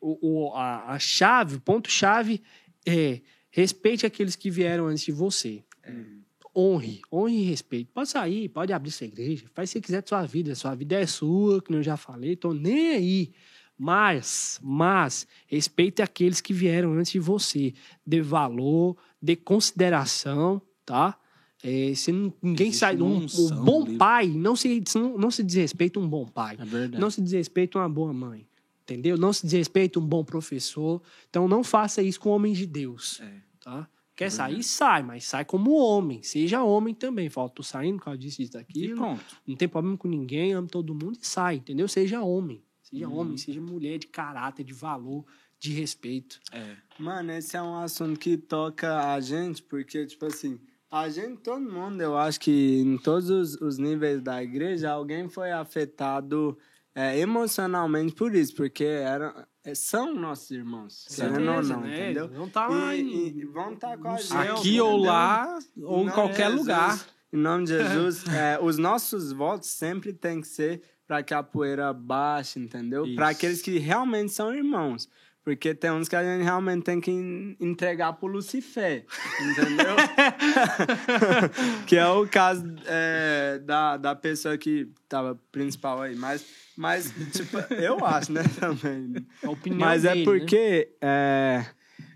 o, 0.00 0.48
o- 0.48 0.54
a, 0.54 0.92
a 0.94 0.98
chave, 0.98 1.56
o 1.56 1.60
ponto-chave 1.60 2.42
é 2.86 3.20
respeite 3.50 4.06
aqueles 4.06 4.34
que 4.36 4.50
vieram 4.50 4.86
antes 4.86 5.04
de 5.04 5.12
você. 5.12 5.62
Honre, 6.54 7.00
honre 7.12 7.42
e 7.42 7.44
respeite. 7.44 7.90
Pode 7.92 8.08
sair, 8.08 8.48
pode 8.48 8.72
abrir 8.72 8.90
sua 8.90 9.06
igreja, 9.06 9.46
faz 9.54 9.70
o 9.70 9.72
que 9.72 9.78
você 9.78 9.80
quiser 9.80 10.02
da 10.02 10.08
sua 10.08 10.26
vida. 10.26 10.54
Sua 10.54 10.74
vida 10.74 10.96
é 10.98 11.06
sua, 11.06 11.62
que 11.62 11.72
eu 11.72 11.82
já 11.82 11.96
falei, 11.96 12.36
tô 12.36 12.52
nem 12.52 12.90
aí. 12.90 13.32
Mas, 13.78 14.60
mas, 14.62 15.26
respeite 15.46 16.02
aqueles 16.02 16.40
que 16.40 16.52
vieram 16.52 16.92
antes 16.92 17.12
de 17.12 17.18
você. 17.18 17.72
Dê 18.04 18.20
valor, 18.20 18.96
dê 19.22 19.34
consideração, 19.34 20.60
tá? 20.84 21.18
É, 21.62 21.94
se 21.94 22.10
ninguém 22.12 22.68
Existe 22.68 22.80
sai. 22.80 22.96
Um, 22.96 23.26
um 23.26 23.64
bom 23.64 23.96
pai 23.96 24.28
não 24.28 24.56
se, 24.56 24.82
não, 24.94 25.18
não 25.18 25.30
se 25.30 25.42
desrespeita 25.42 25.98
um 25.98 26.08
bom 26.08 26.26
pai. 26.26 26.56
É. 26.58 26.98
Não 26.98 27.10
se 27.10 27.20
desrespeita 27.20 27.78
uma 27.78 27.88
boa 27.88 28.12
mãe. 28.12 28.46
Entendeu? 28.82 29.16
Não 29.16 29.32
se 29.32 29.44
desrespeita 29.44 29.98
um 29.98 30.06
bom 30.06 30.24
professor. 30.24 31.00
Então 31.28 31.46
não 31.46 31.62
faça 31.62 32.02
isso 32.02 32.18
com 32.18 32.30
homens 32.30 32.58
de 32.58 32.66
Deus. 32.66 33.20
É. 33.20 33.32
Tá? 33.60 33.88
Quer 34.20 34.30
sair, 34.30 34.62
sai, 34.62 35.02
mas 35.02 35.24
sai 35.24 35.46
como 35.46 35.70
homem. 35.72 36.22
Seja 36.22 36.62
homem 36.62 36.92
também. 36.92 37.30
Fala, 37.30 37.48
tô 37.48 37.62
saindo 37.62 37.96
por 37.96 38.04
causa 38.04 38.18
disso, 38.18 38.36
disso, 38.42 38.58
E 38.74 38.94
pronto. 38.94 39.24
Não 39.46 39.56
tem 39.56 39.66
problema 39.66 39.96
com 39.96 40.08
ninguém, 40.08 40.52
amo 40.52 40.68
todo 40.68 40.92
mundo 40.94 41.16
e 41.18 41.26
sai, 41.26 41.56
entendeu? 41.56 41.88
Seja 41.88 42.20
homem. 42.20 42.62
Seja 42.82 43.08
Uhum. 43.08 43.16
homem, 43.16 43.36
seja 43.38 43.62
mulher 43.62 43.98
de 43.98 44.08
caráter, 44.08 44.62
de 44.62 44.74
valor, 44.74 45.24
de 45.58 45.72
respeito. 45.72 46.38
É. 46.52 46.76
Mano, 46.98 47.32
esse 47.32 47.56
é 47.56 47.62
um 47.62 47.74
assunto 47.76 48.20
que 48.20 48.36
toca 48.36 49.10
a 49.14 49.18
gente, 49.22 49.62
porque, 49.62 50.04
tipo 50.04 50.26
assim, 50.26 50.60
a 50.90 51.08
gente, 51.08 51.38
todo 51.38 51.62
mundo, 51.62 52.02
eu 52.02 52.18
acho 52.18 52.38
que 52.40 52.78
em 52.80 52.98
todos 52.98 53.30
os, 53.30 53.54
os 53.54 53.78
níveis 53.78 54.20
da 54.20 54.42
igreja, 54.42 54.90
alguém 54.90 55.30
foi 55.30 55.50
afetado 55.50 56.58
é, 56.94 57.18
emocionalmente 57.18 58.14
por 58.14 58.34
isso, 58.34 58.54
porque 58.54 58.84
era, 58.84 59.46
é, 59.64 59.74
são 59.74 60.14
nossos 60.14 60.50
irmãos, 60.50 61.06
querendo 61.14 61.50
ou 61.50 61.62
não, 61.62 61.80
né? 61.82 62.04
entendeu? 62.10 62.28
Não 62.30 62.48
tá 62.48 62.66
lá 62.66 62.94
E, 62.94 63.00
em- 63.00 63.38
e 63.38 63.44
vão 63.44 63.72
estar 63.74 63.96
com 63.98 64.08
a 64.08 64.16
gente. 64.16 64.26
céu, 64.28 64.56
Aqui 64.56 64.80
ou 64.80 64.88
entendeu? 64.94 65.10
lá, 65.12 65.58
ou 65.82 66.04
em 66.04 66.10
qualquer 66.10 66.48
Jesus, 66.50 66.60
lugar. 66.60 67.00
Em 67.32 67.36
nome 67.36 67.64
de 67.64 67.72
Jesus, 67.78 68.24
é, 68.34 68.58
os 68.60 68.76
nossos 68.76 69.30
votos 69.32 69.68
sempre 69.68 70.12
tem 70.12 70.40
que 70.40 70.48
ser 70.48 70.82
para 71.06 71.22
que 71.22 71.32
a 71.34 71.42
poeira 71.42 71.92
baixe, 71.92 72.58
entendeu? 72.58 73.04
Para 73.14 73.28
aqueles 73.30 73.62
que 73.62 73.78
realmente 73.78 74.32
são 74.32 74.52
irmãos. 74.54 75.08
Porque 75.50 75.74
tem 75.74 75.90
uns 75.90 76.08
que 76.08 76.14
a 76.14 76.22
gente 76.22 76.44
realmente 76.44 76.84
tem 76.84 77.00
que 77.00 77.10
en- 77.10 77.56
entregar 77.60 78.12
pro 78.12 78.28
Lucifer, 78.28 79.04
entendeu? 79.40 79.96
que 81.86 81.96
é 81.96 82.06
o 82.06 82.26
caso 82.28 82.64
é, 82.86 83.60
da, 83.64 83.96
da 83.96 84.14
pessoa 84.14 84.56
que 84.56 84.88
tava 85.08 85.36
principal 85.50 86.02
aí. 86.02 86.14
Mas, 86.14 86.44
mas 86.76 87.12
tipo, 87.32 87.58
eu 87.74 88.04
acho, 88.04 88.32
né, 88.32 88.42
também. 88.58 89.14
A 89.42 89.50
opinião 89.50 89.80
Mas 89.80 90.04
é 90.04 90.14
dele, 90.14 90.24
né? 90.30 90.38
porque. 90.38 90.88
é, 91.00 91.66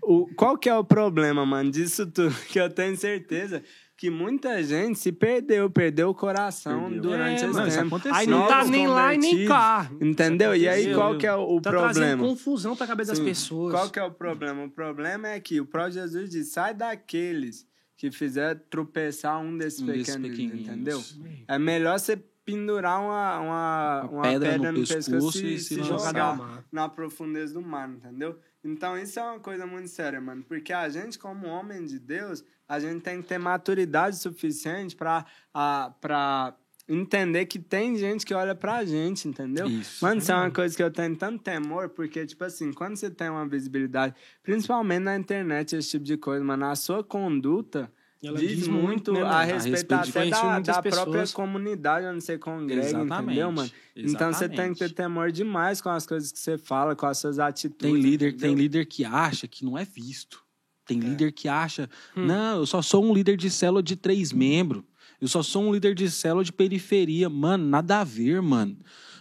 o, 0.01 0.27
qual 0.35 0.57
que 0.57 0.69
é 0.69 0.75
o 0.77 0.83
problema, 0.83 1.45
mano, 1.45 1.71
disso 1.71 2.05
tudo? 2.05 2.33
Que 2.49 2.59
eu 2.59 2.69
tenho 2.69 2.95
certeza. 2.95 3.61
Que 3.97 4.09
muita 4.09 4.61
gente 4.61 4.99
se 4.99 5.11
perdeu, 5.11 5.69
perdeu 5.69 6.09
o 6.09 6.13
coração 6.13 6.81
Perdeu. 6.89 7.01
durante 7.01 7.43
É, 7.43 7.47
esse 7.49 7.59
isso 7.61 7.71
tempo. 7.77 7.87
aconteceu. 7.87 8.13
Aí 8.15 8.27
não 8.27 8.47
tá 8.47 8.65
nem 8.65 8.87
lá 8.87 9.13
e 9.13 9.17
nem 9.17 9.45
cá. 9.47 9.89
Entendeu? 10.01 10.55
E 10.55 10.67
aí 10.67 10.93
qual 10.93 11.17
que 11.17 11.25
é 11.25 11.33
o, 11.33 11.61
Tá 11.61 11.69
trazendo 11.71 11.93
problema? 12.17 12.23
confusão 12.27 12.75
pra 12.75 12.85
cabeça 12.87 13.11
das 13.11 13.19
Sim. 13.19 13.25
pessoas. 13.25 13.73
Qual 13.73 13.89
que 13.89 13.97
é 13.97 14.03
o 14.03 14.11
problema? 14.11 14.63
O 14.65 14.69
problema 14.69 15.29
é 15.29 15.39
que 15.39 15.61
o 15.61 15.65
próprio 15.65 15.93
Jesus 15.93 16.29
diz: 16.29 16.49
sai 16.49 16.73
daqueles 16.73 17.65
que 17.97 18.11
fizer 18.11 18.55
tropeçar 18.69 19.39
um 19.39 19.57
desses 19.57 19.79
Um 19.81 19.85
pequenininhos. 19.85 20.59
entendeu? 20.67 21.01
É 21.47 21.57
melhor 21.57 21.97
você 21.97 22.17
pendurar 22.43 23.01
uma, 23.01 23.39
uma, 23.39 24.01
Uma 24.03 24.11
uma 24.11 24.21
pedra 24.23 24.51
pedra, 24.51 24.71
no 24.71 24.79
no, 24.81 24.87
pescoço 24.87 25.11
pescoço 25.11 25.45
e 25.47 25.57
se 25.57 25.75
se 25.75 25.83
jogar 25.83 26.37
Mar. 26.37 26.63
na 26.71 26.87
profundeza 26.89 27.53
do 27.55 27.61
mar, 27.61 27.89
entendeu? 27.89 28.37
Então 28.65 28.97
isso 28.97 29.19
é 29.19 29.23
uma 29.23 29.39
coisa 29.39 29.67
muito 29.67 29.87
séria, 29.89 30.19
mano. 30.19 30.43
Porque 30.43 30.73
a 30.73 30.89
gente, 30.89 31.19
como 31.19 31.45
homem 31.45 31.85
de 31.85 31.99
Deus, 31.99 32.43
a 32.67 32.79
gente 32.79 33.01
tem 33.01 33.21
que 33.21 33.27
ter 33.27 33.37
maturidade 33.37 34.17
suficiente 34.17 34.95
pra, 34.95 35.23
a, 35.53 35.93
pra 36.01 36.55
entender 36.89 37.45
que 37.45 37.59
tem 37.59 37.95
gente 37.95 38.25
que 38.25 38.33
olha 38.33 38.55
pra 38.55 38.83
gente, 38.83 39.27
entendeu? 39.27 39.67
Isso. 39.67 40.03
Mano, 40.03 40.17
isso 40.17 40.31
é 40.31 40.35
uma 40.35 40.49
coisa 40.49 40.75
que 40.75 40.81
eu 40.81 40.89
tenho 40.89 41.15
tanto 41.15 41.43
temor, 41.43 41.89
porque, 41.89 42.25
tipo 42.25 42.43
assim, 42.43 42.73
quando 42.73 42.95
você 42.95 43.11
tem 43.11 43.29
uma 43.29 43.47
visibilidade, 43.47 44.15
principalmente 44.41 45.03
na 45.03 45.15
internet, 45.15 45.75
esse 45.75 45.91
tipo 45.91 46.03
de 46.03 46.17
coisa, 46.17 46.43
mano, 46.43 46.65
a 46.65 46.75
sua 46.75 47.03
conduta 47.03 47.91
Ela 48.25 48.39
diz, 48.39 48.57
diz 48.57 48.67
muito 48.67 49.11
né, 49.11 49.21
a 49.21 49.29
A 49.29 49.43
respeito 49.43 49.75
respeito 49.75 50.03
de 50.03 50.09
até 50.09 50.29
da, 50.29 50.59
da 50.59 50.81
própria 50.81 51.27
comunidade 51.27 52.05
onde 52.07 52.23
você 52.23 52.37
congrega, 52.37 52.81
Exatamente. 52.81 53.23
entendeu, 53.23 53.51
mano? 53.51 53.71
Então 53.95 54.33
você 54.33 54.49
tem 54.49 54.73
que 54.73 54.79
ter 54.79 54.85
Exatamente. 54.85 54.93
temor 54.95 55.31
demais 55.31 55.81
com 55.81 55.89
as 55.89 56.05
coisas 56.05 56.31
que 56.31 56.39
você 56.39 56.57
fala, 56.57 56.95
com 56.95 57.05
as 57.05 57.17
suas 57.17 57.39
atitudes. 57.39 57.91
Tem 57.91 57.93
líder, 58.01 58.29
entendeu? 58.29 58.49
tem 58.49 58.55
líder 58.55 58.85
que 58.85 59.05
acha 59.05 59.47
que 59.47 59.63
não 59.63 59.77
é 59.77 59.85
visto. 59.85 60.43
Tem 60.85 60.99
líder 60.99 61.31
que 61.31 61.47
acha, 61.47 61.89
Hum. 62.15 62.25
não, 62.25 62.57
eu 62.59 62.65
só 62.65 62.81
sou 62.81 63.03
um 63.03 63.13
líder 63.13 63.37
de 63.37 63.49
célula 63.49 63.81
de 63.81 63.95
três 63.95 64.31
membros. 64.31 64.83
Eu 65.19 65.27
só 65.27 65.41
sou 65.41 65.63
um 65.63 65.73
líder 65.73 65.95
de 65.95 66.09
célula 66.11 66.43
de 66.43 66.51
periferia. 66.53 67.29
Mano, 67.29 67.65
nada 67.65 68.01
a 68.01 68.03
ver, 68.03 68.41
mano. 68.41 68.77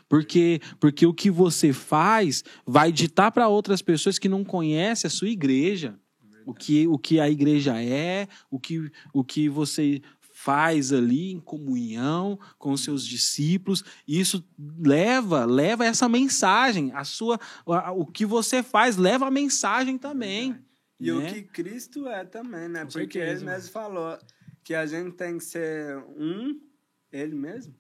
Porque, 0.08 0.60
porque 0.78 1.06
o 1.06 1.14
que 1.14 1.30
você 1.30 1.72
faz 1.72 2.44
vai 2.66 2.92
ditar 2.92 3.32
para 3.32 3.48
outras 3.48 3.80
pessoas 3.80 4.18
que 4.18 4.28
não 4.28 4.44
conhecem 4.44 5.08
a 5.08 5.10
sua 5.10 5.28
igreja. 5.28 5.94
O 6.46 6.52
que, 6.54 6.86
o 6.86 6.98
que 6.98 7.18
a 7.20 7.28
igreja 7.30 7.82
é, 7.82 8.28
o 8.50 8.58
que, 8.58 8.90
o 9.12 9.24
que 9.24 9.48
você 9.48 10.02
faz 10.36 10.92
ali 10.92 11.30
em 11.32 11.40
comunhão 11.40 12.38
com 12.58 12.72
os 12.72 12.82
seus 12.84 13.06
discípulos. 13.06 13.84
Isso 14.06 14.44
leva, 14.78 15.44
leva 15.44 15.86
essa 15.86 16.08
mensagem. 16.08 16.92
A 16.92 17.04
sua, 17.04 17.38
a- 17.66 17.92
o 17.92 18.04
que 18.04 18.26
você 18.26 18.62
faz 18.62 18.96
leva 18.96 19.26
a 19.26 19.30
mensagem 19.30 19.96
também. 19.96 20.56
E 21.00 21.10
o 21.10 21.20
né? 21.20 21.32
que 21.32 21.42
Cristo 21.42 22.08
é 22.08 22.24
também, 22.24 22.68
né? 22.68 22.80
Com 22.84 22.90
Porque 22.90 23.18
certeza, 23.18 23.30
ele 23.36 23.44
mano. 23.44 23.56
mesmo 23.56 23.72
falou 23.72 24.18
que 24.62 24.74
a 24.74 24.84
gente 24.86 25.12
tem 25.12 25.38
que 25.38 25.44
ser 25.44 25.96
um, 26.16 26.60
ele 27.12 27.34
mesmo. 27.34 27.74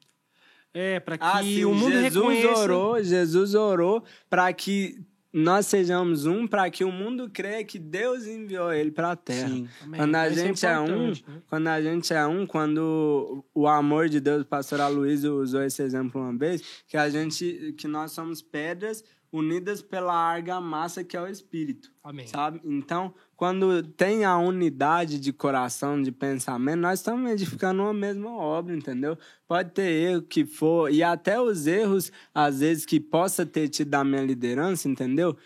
É, 0.72 0.98
pra 1.00 1.18
que 1.18 1.24
Ah, 1.24 1.42
sim, 1.42 1.64
o 1.64 1.74
mundo 1.74 1.92
Jesus 1.92 2.14
reconheça... 2.14 2.58
orou, 2.60 3.02
Jesus 3.02 3.54
orou 3.54 4.04
para 4.30 4.52
que 4.52 5.00
nós 5.34 5.66
sejamos 5.66 6.26
um, 6.26 6.46
para 6.46 6.70
que 6.70 6.84
o 6.84 6.92
mundo 6.92 7.28
creia 7.28 7.64
que 7.64 7.76
Deus 7.76 8.24
enviou 8.24 8.72
ele 8.72 8.92
para 8.92 9.10
a 9.10 9.16
terra. 9.16 9.48
Sim. 9.48 9.68
Amém. 9.82 10.00
Quando 10.00 10.14
a 10.14 10.28
Isso 10.28 10.38
gente 10.38 10.64
é 10.64 10.78
um, 10.78 10.84
importante, 10.84 11.24
né? 11.26 11.42
quando 11.48 11.66
a 11.66 11.82
gente 11.82 12.14
é 12.14 12.26
um, 12.26 12.46
quando 12.46 13.44
o 13.52 13.66
amor 13.66 14.08
de 14.08 14.20
Deus, 14.20 14.42
o 14.42 14.46
pastor 14.46 14.80
Aloysio 14.80 15.42
usou 15.42 15.64
esse 15.64 15.82
exemplo 15.82 16.20
uma 16.20 16.38
vez, 16.38 16.62
que 16.86 16.96
a 16.96 17.10
gente, 17.10 17.74
que 17.76 17.88
nós 17.88 18.12
somos 18.12 18.40
pedras 18.40 19.02
unidas 19.36 19.82
pela 19.82 20.14
argamassa 20.14 21.02
que 21.02 21.16
é 21.16 21.20
o 21.20 21.26
Espírito, 21.26 21.90
Amém. 22.04 22.24
sabe? 22.28 22.60
Então, 22.62 23.12
quando 23.36 23.82
tem 23.82 24.24
a 24.24 24.38
unidade 24.38 25.18
de 25.18 25.32
coração, 25.32 26.00
de 26.00 26.12
pensamento, 26.12 26.78
nós 26.80 27.00
estamos 27.00 27.28
edificando 27.32 27.82
uma 27.82 27.92
mesma 27.92 28.30
obra, 28.30 28.76
entendeu? 28.76 29.18
Pode 29.48 29.72
ter 29.72 29.90
erro 29.90 30.22
que 30.22 30.44
for, 30.44 30.88
e 30.92 31.02
até 31.02 31.40
os 31.40 31.66
erros, 31.66 32.12
às 32.32 32.60
vezes, 32.60 32.86
que 32.86 33.00
possa 33.00 33.44
ter 33.44 33.68
tido 33.68 33.90
da 33.90 34.04
minha 34.04 34.22
liderança, 34.22 34.88
entendeu? 34.88 35.36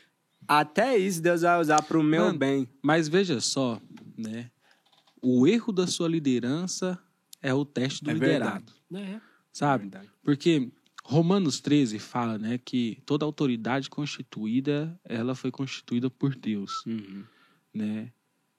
Até 0.47 0.97
isso 0.99 1.23
Deus 1.23 1.41
vai 1.41 1.59
usar 1.59 1.81
para 1.83 1.99
o 1.99 2.03
meu 2.03 2.27
Mano, 2.27 2.39
bem. 2.39 2.69
Mas 2.83 3.09
veja 3.09 3.41
só, 3.41 3.81
né? 4.19 4.51
O 5.23 5.47
erro 5.47 5.73
da 5.73 5.87
sua 5.87 6.09
liderança 6.09 6.99
é 7.41 7.55
o 7.55 7.65
teste 7.65 8.05
do 8.05 8.11
É 8.11 8.15
liderado, 8.15 8.71
É. 8.95 9.19
sabe? 9.51 9.85
Verdade. 9.85 10.11
Porque 10.23 10.71
Romanos 11.11 11.59
13 11.59 11.99
fala, 11.99 12.37
né, 12.37 12.59
que 12.59 13.01
toda 13.07 13.25
autoridade 13.25 13.89
constituída, 13.89 15.01
ela 15.03 15.35
foi 15.35 15.51
constituída 15.51 16.11
por 16.11 16.35
Deus, 16.35 16.85
né? 17.73 18.13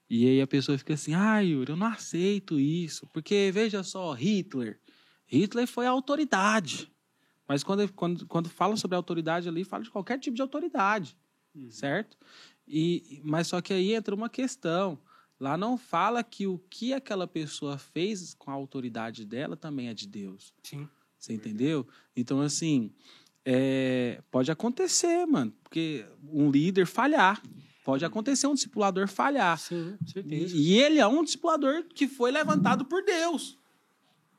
E 0.09 0.27
aí 0.27 0.41
a 0.41 0.47
pessoa 0.47 0.75
fica 0.75 0.95
assim, 0.95 1.13
ah, 1.13 1.39
Yuri, 1.41 1.69
eu 1.69 1.77
não 1.77 1.85
aceito 1.85 2.59
isso, 2.59 3.05
porque 3.13 3.51
veja 3.53 3.83
só, 3.83 4.13
Hitler, 4.13 4.79
Hitler 5.27 5.67
foi 5.67 5.85
a 5.85 5.91
autoridade. 5.91 6.91
Mas 7.47 7.63
quando, 7.63 7.87
quando, 7.93 8.25
quando 8.25 8.49
fala 8.49 8.75
sobre 8.75 8.97
autoridade 8.97 9.47
ali, 9.47 9.63
fala 9.63 9.83
de 9.83 9.91
qualquer 9.91 10.17
tipo 10.17 10.35
de 10.35 10.41
autoridade, 10.41 11.15
certo? 11.69 12.17
E, 12.67 13.21
mas 13.23 13.45
só 13.45 13.61
que 13.61 13.73
aí 13.73 13.93
entra 13.93 14.15
uma 14.15 14.27
questão. 14.27 14.99
Lá 15.39 15.55
não 15.55 15.77
fala 15.77 16.23
que 16.23 16.47
o 16.47 16.57
que 16.57 16.93
aquela 16.93 17.27
pessoa 17.27 17.77
fez 17.77 18.33
com 18.33 18.49
a 18.49 18.55
autoridade 18.55 19.23
dela 19.23 19.55
também 19.55 19.87
é 19.87 19.93
de 19.93 20.07
Deus. 20.07 20.51
Sim. 20.63 20.89
Você 21.19 21.33
entendeu? 21.33 21.85
Então, 22.15 22.41
assim, 22.41 22.91
é, 23.45 24.21
pode 24.31 24.51
acontecer, 24.51 25.25
mano. 25.25 25.53
Porque 25.63 26.05
um 26.23 26.49
líder 26.49 26.85
falhar. 26.85 27.41
Pode 27.83 28.05
acontecer 28.05 28.47
um 28.47 28.53
discipulador 28.53 29.07
falhar. 29.07 29.57
Sim, 29.57 29.97
com 29.99 30.07
certeza. 30.07 30.55
E, 30.55 30.59
e 30.59 30.79
ele 30.79 30.99
é 30.99 31.07
um 31.07 31.23
discipulador 31.23 31.83
que 31.85 32.07
foi 32.07 32.31
levantado 32.31 32.85
por 32.85 33.03
Deus. 33.03 33.57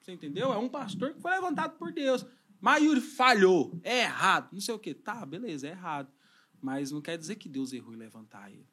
Você 0.00 0.12
entendeu? 0.12 0.52
É 0.52 0.56
um 0.56 0.68
pastor 0.68 1.12
que 1.12 1.20
foi 1.20 1.32
levantado 1.32 1.76
por 1.76 1.92
Deus. 1.92 2.24
Mas 2.60 2.82
Yuri 2.82 3.00
falhou. 3.00 3.78
É 3.82 4.02
errado. 4.02 4.48
Não 4.52 4.60
sei 4.60 4.74
o 4.74 4.78
quê. 4.78 4.94
Tá, 4.94 5.26
beleza, 5.26 5.66
é 5.66 5.70
errado. 5.70 6.10
Mas 6.62 6.90
não 6.90 7.00
quer 7.00 7.18
dizer 7.18 7.36
que 7.36 7.48
Deus 7.48 7.72
errou 7.72 7.92
em 7.92 7.96
levantar 7.96 8.50
ele. 8.50 8.66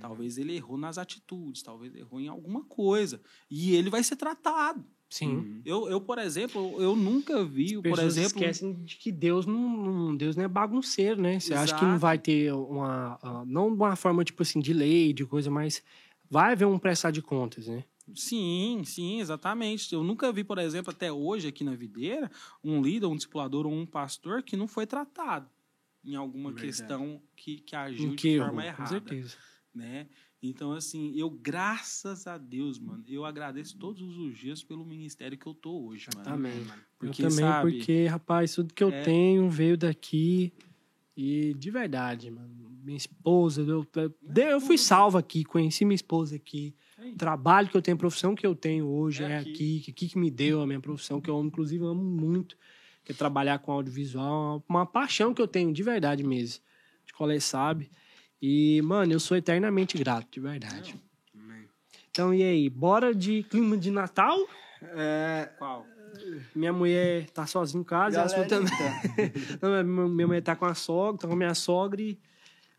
Talvez 0.00 0.38
ele 0.38 0.54
errou 0.54 0.78
nas 0.78 0.96
atitudes, 0.96 1.62
talvez 1.62 1.94
errou 1.96 2.20
em 2.20 2.28
alguma 2.28 2.62
coisa. 2.62 3.20
E 3.50 3.74
ele 3.74 3.90
vai 3.90 4.04
ser 4.04 4.16
tratado. 4.16 4.84
Sim. 5.12 5.60
Eu, 5.62 5.90
eu 5.90 6.00
por 6.00 6.18
exemplo, 6.18 6.80
eu 6.80 6.96
nunca 6.96 7.44
vi, 7.44 7.74
por 7.74 7.82
pessoas 7.82 8.16
exemplo. 8.16 8.28
esquecem 8.38 8.72
de 8.82 8.96
que 8.96 9.12
Deus 9.12 9.44
não, 9.44 9.54
não- 9.76 10.16
Deus 10.16 10.34
não 10.36 10.44
é 10.44 10.48
bagunceiro, 10.48 11.20
né? 11.20 11.38
Você 11.38 11.52
acha 11.52 11.76
que 11.76 11.84
não 11.84 11.98
vai 11.98 12.18
ter 12.18 12.50
uma 12.54 13.18
ah, 13.22 13.44
não 13.46 13.68
uma 13.68 13.94
forma 13.94 14.24
tipo 14.24 14.42
assim 14.42 14.58
de 14.58 14.72
lei, 14.72 15.12
de 15.12 15.26
coisa, 15.26 15.50
mas 15.50 15.82
vai 16.30 16.52
haver 16.52 16.64
um 16.64 16.78
prestar 16.78 17.10
de 17.10 17.20
contas, 17.20 17.66
né? 17.66 17.84
Sim, 18.14 18.82
sim, 18.86 19.20
exatamente. 19.20 19.92
Eu 19.94 20.02
nunca 20.02 20.32
vi, 20.32 20.42
por 20.44 20.56
exemplo, 20.58 20.90
até 20.90 21.12
hoje 21.12 21.46
aqui 21.46 21.62
na 21.62 21.74
videira, 21.74 22.30
um 22.64 22.80
líder, 22.80 23.04
um 23.06 23.14
discipulador 23.14 23.66
ou 23.66 23.72
um 23.72 23.84
pastor 23.84 24.42
que 24.42 24.56
não 24.56 24.66
foi 24.66 24.86
tratado 24.86 25.46
em 26.02 26.16
alguma 26.16 26.50
Verdade. 26.52 26.66
questão 26.68 27.20
que, 27.36 27.58
que 27.58 27.76
agiu 27.76 28.08
de 28.10 28.16
que 28.16 28.28
erro, 28.30 28.46
forma 28.46 28.62
com 28.62 28.66
errada. 28.68 28.88
certeza. 28.88 29.36
né? 29.74 30.06
Então, 30.42 30.72
assim, 30.72 31.12
eu, 31.16 31.30
graças 31.30 32.26
a 32.26 32.36
Deus, 32.36 32.76
mano, 32.78 33.04
eu 33.06 33.24
agradeço 33.24 33.78
todos 33.78 34.18
os 34.18 34.36
dias 34.36 34.60
pelo 34.60 34.84
ministério 34.84 35.38
que 35.38 35.46
eu 35.46 35.54
tô 35.54 35.86
hoje, 35.86 36.08
mano. 36.16 36.28
Amém. 36.28 36.66
Porque, 36.98 37.22
eu 37.22 37.28
também, 37.28 37.44
sabe, 37.44 37.70
porque, 37.70 38.06
rapaz, 38.06 38.52
tudo 38.52 38.74
que 38.74 38.82
eu 38.82 38.90
É. 38.90 39.02
tenho 39.02 39.48
veio 39.48 39.76
daqui 39.76 40.52
e 41.16 41.54
de 41.54 41.70
verdade, 41.70 42.30
mano. 42.30 42.50
Minha 42.82 42.96
esposa, 42.96 43.62
eu, 43.62 43.86
eu, 44.34 44.60
fui 44.60 44.76
salvo 44.76 45.16
aqui, 45.16 45.44
conheci 45.44 45.84
minha 45.84 45.94
esposa 45.94 46.34
aqui. 46.34 46.74
É 46.98 47.10
O 47.10 47.14
trabalho 47.14 47.68
que 47.68 47.76
eu 47.76 47.82
tenho, 47.82 47.94
a 47.94 47.98
profissão 47.98 48.34
que 48.34 48.44
eu 48.44 48.56
tenho 48.56 48.88
hoje 48.88 49.22
É 49.22 49.30
é, 49.30 49.36
aqui. 49.38 49.50
aqui, 49.50 49.80
que 49.80 49.90
aqui 49.92 50.08
que 50.08 50.18
me 50.18 50.28
deu 50.28 50.60
a 50.60 50.66
minha 50.66 50.80
profissão, 50.80 51.20
que 51.20 51.30
eu 51.30 51.40
inclusive 51.44 51.84
amo 51.84 52.02
muito, 52.02 52.56
que 53.04 53.12
é 53.12 53.14
trabalhar 53.14 53.60
com 53.60 53.70
audiovisual, 53.70 54.64
uma, 54.68 54.80
uma 54.80 54.86
paixão 54.86 55.32
que 55.32 55.40
eu 55.40 55.46
tenho 55.46 55.72
de 55.72 55.82
verdade 55.84 56.24
mesmo. 56.24 56.64
De 57.06 57.12
colher 57.12 57.40
sabe. 57.40 57.88
E, 58.42 58.82
mano, 58.82 59.12
eu 59.12 59.20
sou 59.20 59.36
eternamente 59.36 59.96
grato, 59.96 60.28
de 60.32 60.40
verdade. 60.40 60.96
Amém. 61.34 61.68
Então, 62.10 62.34
e 62.34 62.42
aí, 62.42 62.68
bora 62.68 63.14
de 63.14 63.44
clima 63.44 63.76
de 63.76 63.90
Natal? 63.90 64.36
É, 64.82 65.48
Qual? 65.56 65.86
Minha 66.54 66.72
mulher 66.72 67.30
tá 67.30 67.46
sozinha 67.46 67.80
em 67.80 67.84
casa, 67.84 68.18
e 68.18 68.22
a 68.22 68.28
sua 68.28 68.44
também. 68.44 68.68
Galerinha, 68.68 69.58
Não, 69.62 69.70
minha- 69.84 70.08
minha 70.08 70.26
mulher 70.26 70.42
tá 70.42 70.54
com 70.56 70.66
a 70.66 70.74
sogra, 70.74 71.20
tá 71.20 71.28
com 71.28 71.34
a 71.34 71.36
minha 71.36 71.54
sogra 71.54 72.02
e 72.02 72.18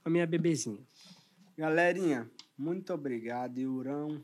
a 0.06 0.10
minha 0.10 0.28
bebezinha. 0.28 0.80
Galerinha, 1.58 2.30
muito 2.58 2.94
obrigado, 2.94 3.58
Yurão. 3.58 4.22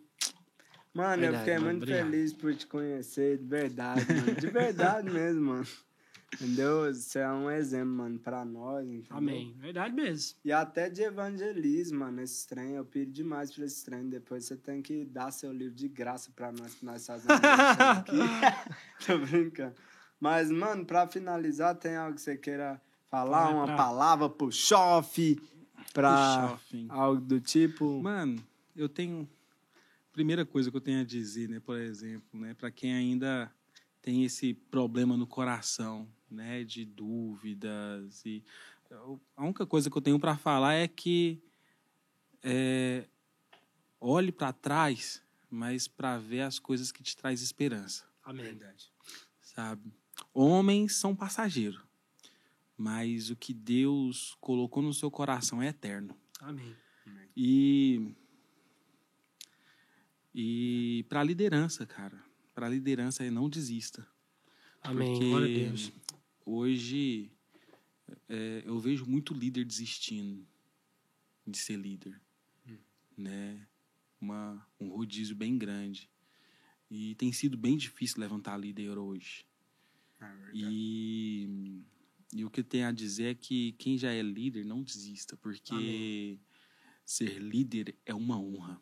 Mano, 0.93 1.23
eu 1.23 1.31
Verdade, 1.31 1.39
fiquei 1.39 1.53
mano, 1.55 1.65
muito 1.71 1.83
obrigado. 1.83 2.05
feliz 2.11 2.33
por 2.33 2.53
te 2.55 2.67
conhecer, 2.67 3.37
de 3.37 3.45
verdade, 3.45 4.05
mano. 4.13 4.35
De 4.35 4.47
verdade 4.47 5.09
mesmo, 5.11 5.41
mano. 5.45 5.67
Entendeu? 6.33 6.93
Você 6.93 7.19
é 7.19 7.29
um 7.31 7.49
exemplo, 7.49 7.87
mano, 7.93 8.19
pra 8.19 8.45
nós, 8.45 8.87
entendeu? 8.87 9.17
Amém. 9.17 9.55
Verdade 9.57 9.93
mesmo. 9.95 10.37
E 10.45 10.51
até 10.51 10.89
de 10.89 11.01
evangelismo, 11.01 11.99
mano, 11.99 12.21
esse 12.21 12.47
trem. 12.47 12.71
Eu 12.75 12.85
pido 12.85 13.11
demais 13.11 13.51
pra 13.51 13.65
esse 13.65 13.83
trem. 13.83 14.07
Depois 14.09 14.45
você 14.45 14.55
tem 14.55 14.81
que 14.81 15.05
dar 15.05 15.31
seu 15.31 15.51
livro 15.51 15.73
de 15.75 15.87
graça 15.87 16.31
pra 16.35 16.51
nós, 16.51 16.75
que 16.75 16.85
nós 16.85 17.05
fazemos 17.05 17.35
isso 17.35 17.81
aqui. 17.81 18.17
Tô 19.05 19.17
brincando. 19.19 19.75
Mas, 20.19 20.51
mano, 20.51 20.85
pra 20.85 21.07
finalizar, 21.07 21.75
tem 21.75 21.95
algo 21.95 22.15
que 22.15 22.21
você 22.21 22.37
queira 22.37 22.79
falar? 23.07 23.45
Vai 23.45 23.53
Uma 23.55 23.65
pra- 23.65 23.75
palavra 23.77 24.29
pro 24.29 24.51
chofe? 24.51 25.41
Pra 25.93 26.59
algo 26.89 27.21
do 27.21 27.39
tipo? 27.41 28.01
Mano, 28.03 28.41
eu 28.75 28.87
tenho. 28.87 29.27
primeira 30.13 30.45
coisa 30.45 30.69
que 30.69 30.77
eu 30.77 30.81
tenho 30.81 31.01
a 31.01 31.03
dizer, 31.03 31.49
né, 31.49 31.59
por 31.59 31.77
exemplo, 31.79 32.39
né, 32.39 32.53
para 32.53 32.69
quem 32.69 32.93
ainda 32.93 33.51
tem 34.01 34.23
esse 34.23 34.53
problema 34.53 35.17
no 35.17 35.25
coração, 35.25 36.07
né, 36.29 36.63
de 36.63 36.85
dúvidas 36.85 38.25
e 38.25 38.43
a 39.35 39.43
única 39.43 39.65
coisa 39.65 39.89
que 39.89 39.97
eu 39.97 40.01
tenho 40.01 40.19
para 40.19 40.37
falar 40.37 40.73
é 40.73 40.87
que 40.87 41.41
é, 42.43 43.07
olhe 43.99 44.31
para 44.31 44.51
trás, 44.51 45.21
mas 45.49 45.87
para 45.87 46.17
ver 46.17 46.41
as 46.41 46.57
coisas 46.57 46.91
que 46.91 47.03
te 47.03 47.15
traz 47.15 47.41
esperança, 47.41 48.05
Amém. 48.23 48.59
sabe? 49.41 49.93
Homens 50.33 50.95
são 50.95 51.15
passageiros, 51.15 51.81
mas 52.75 53.29
o 53.29 53.35
que 53.35 53.53
Deus 53.53 54.35
colocou 54.39 54.81
no 54.81 54.93
seu 54.93 55.11
coração 55.11 55.61
é 55.61 55.67
eterno. 55.67 56.15
Amém. 56.39 56.75
E 57.35 58.15
e 60.33 61.05
para 61.09 61.23
liderança, 61.23 61.85
cara, 61.85 62.23
para 62.53 62.69
liderança 62.69 63.23
é 63.23 63.31
não 63.31 63.49
desista. 63.49 64.07
Amém. 64.81 65.11
Porque 65.11 65.29
Glória 65.29 65.47
a 65.47 65.67
Deus. 65.67 65.91
Hoje 66.51 67.31
é, 68.27 68.63
eu 68.65 68.79
vejo 68.79 69.05
muito 69.05 69.35
líder 69.35 69.63
desistindo 69.63 70.47
de 71.45 71.59
ser 71.59 71.77
líder, 71.77 72.19
né? 73.15 73.67
Uma, 74.19 74.67
um 74.79 74.89
rodízio 74.89 75.35
bem 75.35 75.59
grande 75.59 76.09
e 76.89 77.13
tem 77.15 77.31
sido 77.31 77.55
bem 77.55 77.77
difícil 77.77 78.19
levantar 78.19 78.57
líder 78.57 78.97
hoje. 78.97 79.45
E, 80.51 81.83
e 82.33 82.43
o 82.43 82.49
que 82.49 82.61
eu 82.61 82.63
tenho 82.63 82.87
a 82.87 82.91
dizer 82.91 83.25
é 83.25 83.35
que 83.35 83.73
quem 83.73 83.95
já 83.95 84.11
é 84.11 84.23
líder 84.23 84.65
não 84.65 84.81
desista, 84.81 85.37
porque 85.37 86.39
ser 87.05 87.39
líder 87.39 87.95
é 88.07 88.13
uma 88.13 88.39
honra, 88.39 88.81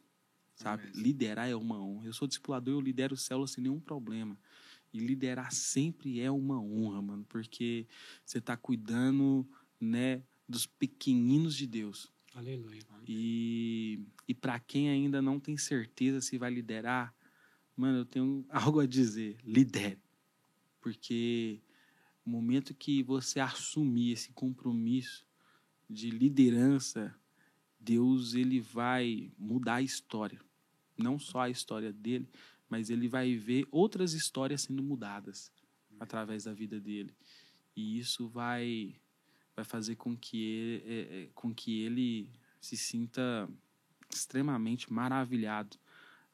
sabe? 0.55 0.89
Liderar 0.95 1.49
é 1.49 1.55
uma 1.55 1.83
honra. 1.83 2.07
Eu 2.07 2.13
sou 2.13 2.29
discipulador, 2.29 2.75
eu 2.75 2.81
lidero 2.81 3.17
célula 3.17 3.45
sem 3.45 3.61
nenhum 3.61 3.79
problema. 3.79 4.39
E 4.93 4.99
liderar 4.99 5.51
sempre 5.51 6.19
é 6.19 6.31
uma 6.31 6.59
honra, 6.59 7.01
mano, 7.01 7.25
porque 7.27 7.85
você 8.25 8.39
tá 8.39 8.55
cuidando, 8.55 9.47
né, 9.79 10.23
dos 10.47 10.65
pequeninos 10.65 11.55
de 11.55 11.67
Deus. 11.67 12.11
Aleluia. 12.33 12.81
E, 13.07 13.99
e 14.27 14.33
para 14.33 14.59
quem 14.59 14.89
ainda 14.89 15.21
não 15.21 15.39
tem 15.39 15.57
certeza 15.57 16.21
se 16.21 16.37
vai 16.37 16.51
liderar, 16.51 17.13
mano, 17.75 17.99
eu 17.99 18.05
tenho 18.05 18.45
algo 18.49 18.79
a 18.79 18.85
dizer: 18.85 19.37
lidere. 19.43 19.99
Porque 20.79 21.59
no 22.25 22.31
momento 22.31 22.73
que 22.73 23.03
você 23.03 23.39
assumir 23.39 24.11
esse 24.11 24.31
compromisso 24.33 25.25
de 25.89 26.09
liderança, 26.09 27.15
Deus 27.79 28.33
ele 28.33 28.59
vai 28.59 29.31
mudar 29.37 29.75
a 29.75 29.81
história. 29.81 30.39
Não 30.97 31.17
só 31.17 31.41
a 31.41 31.49
história 31.49 31.93
dele, 31.93 32.27
mas 32.69 32.89
ele 32.89 33.07
vai 33.07 33.35
ver 33.35 33.67
outras 33.71 34.13
histórias 34.13 34.61
sendo 34.61 34.83
mudadas 34.83 35.51
através 35.99 36.43
da 36.43 36.53
vida 36.53 36.79
dele. 36.79 37.13
E 37.75 37.99
isso 37.99 38.27
vai 38.27 38.95
vai 39.55 39.65
fazer 39.65 39.95
com 39.95 40.15
que 40.15 40.43
ele, 40.43 40.83
é, 40.85 41.23
é, 41.23 41.29
com 41.33 41.53
que 41.53 41.81
ele 41.81 42.29
se 42.61 42.77
sinta 42.77 43.49
extremamente 44.13 44.93
maravilhado 44.93 45.77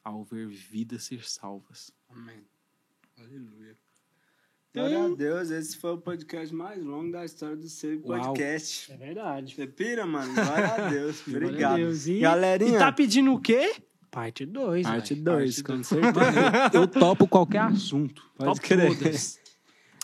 ao 0.02 0.22
ver 0.22 0.46
vidas 0.46 1.04
ser 1.04 1.24
salvas. 1.26 1.90
Amém. 2.10 2.44
Aleluia. 3.18 3.76
Glória 4.74 5.04
a 5.04 5.08
Deus, 5.08 5.50
esse 5.50 5.76
foi 5.76 5.92
o 5.92 5.98
podcast 5.98 6.52
mais 6.52 6.82
longo 6.84 7.12
da 7.12 7.24
história 7.24 7.56
do 7.56 7.68
Save 7.68 8.02
Uau. 8.04 8.20
Podcast. 8.20 8.92
É 8.92 8.96
verdade. 8.96 9.54
Você 9.54 9.66
pira, 9.68 10.04
mano? 10.04 10.34
Glória 10.34 10.74
a 10.74 10.90
Deus. 10.90 11.22
Glória 11.24 11.46
a 11.46 11.48
Obrigado. 11.48 11.76
Deus. 11.76 12.06
E, 12.08 12.18
Galerinha, 12.18 12.74
e 12.74 12.78
tá 12.78 12.90
pedindo 12.90 13.32
o 13.32 13.40
quê? 13.40 13.76
Parte 14.14 14.46
2. 14.46 14.86
parte 14.86 15.14
2, 15.16 15.62
Parte 15.62 15.62
com 15.64 15.72
dois. 15.72 15.86
certeza. 15.86 16.70
Eu 16.72 16.86
topo 16.86 17.26
qualquer 17.26 17.62
assunto. 17.62 18.22
Pode 18.38 18.60
Top 18.60 18.60
crer. 18.60 18.96
todas. 18.96 19.40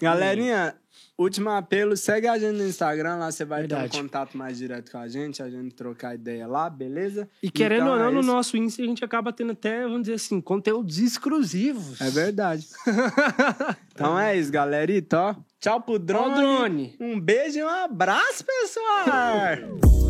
Galerinha, 0.03 0.75
último 1.17 1.51
apelo, 1.51 1.97
segue 1.97 2.27
a 2.27 2.39
gente 2.39 2.57
no 2.57 2.67
Instagram, 2.67 3.17
lá 3.17 3.31
você 3.31 3.45
vai 3.45 3.63
ter 3.63 3.69
Verdade. 3.69 3.99
um 3.99 4.03
contato 4.03 4.37
mais 4.37 4.59
direto 4.59 4.91
com 4.91 4.99
a 4.99 5.07
gente, 5.07 5.43
a 5.43 5.49
gente 5.49 5.75
trocar 5.75 6.15
ideia 6.15 6.47
lá, 6.49 6.69
beleza? 6.69 7.29
E 7.43 7.51
querendo 7.51 7.83
Então 7.83 7.93
ou 7.93 7.99
não, 7.99 8.09
é 8.09 8.11
no 8.11 8.23
nosso 8.23 8.57
Insta 8.57 8.83
a 8.83 8.87
gente 8.87 9.05
acaba 9.05 9.33
tendo 9.33 9.53
até, 9.53 9.83
vamos 9.83 10.01
dizer 10.03 10.15
assim, 10.15 10.41
conteúdos 10.41 10.99
exclusivos. 10.99 12.01
É 12.01 12.11
verdade. 12.11 12.67
então 13.95 14.19
é 14.19 14.37
isso, 14.37 14.51
galerita, 14.51 15.21
ó. 15.21 15.35
Tchau 15.61 15.83
pro 15.83 15.95
Ó, 15.95 15.99
drone. 15.99 16.35
drone. 16.35 16.97
Um 16.99 17.21
beijo 17.21 17.59
e 17.59 17.63
um 17.63 17.69
abraço, 17.69 18.45
pessoal! 18.45 20.10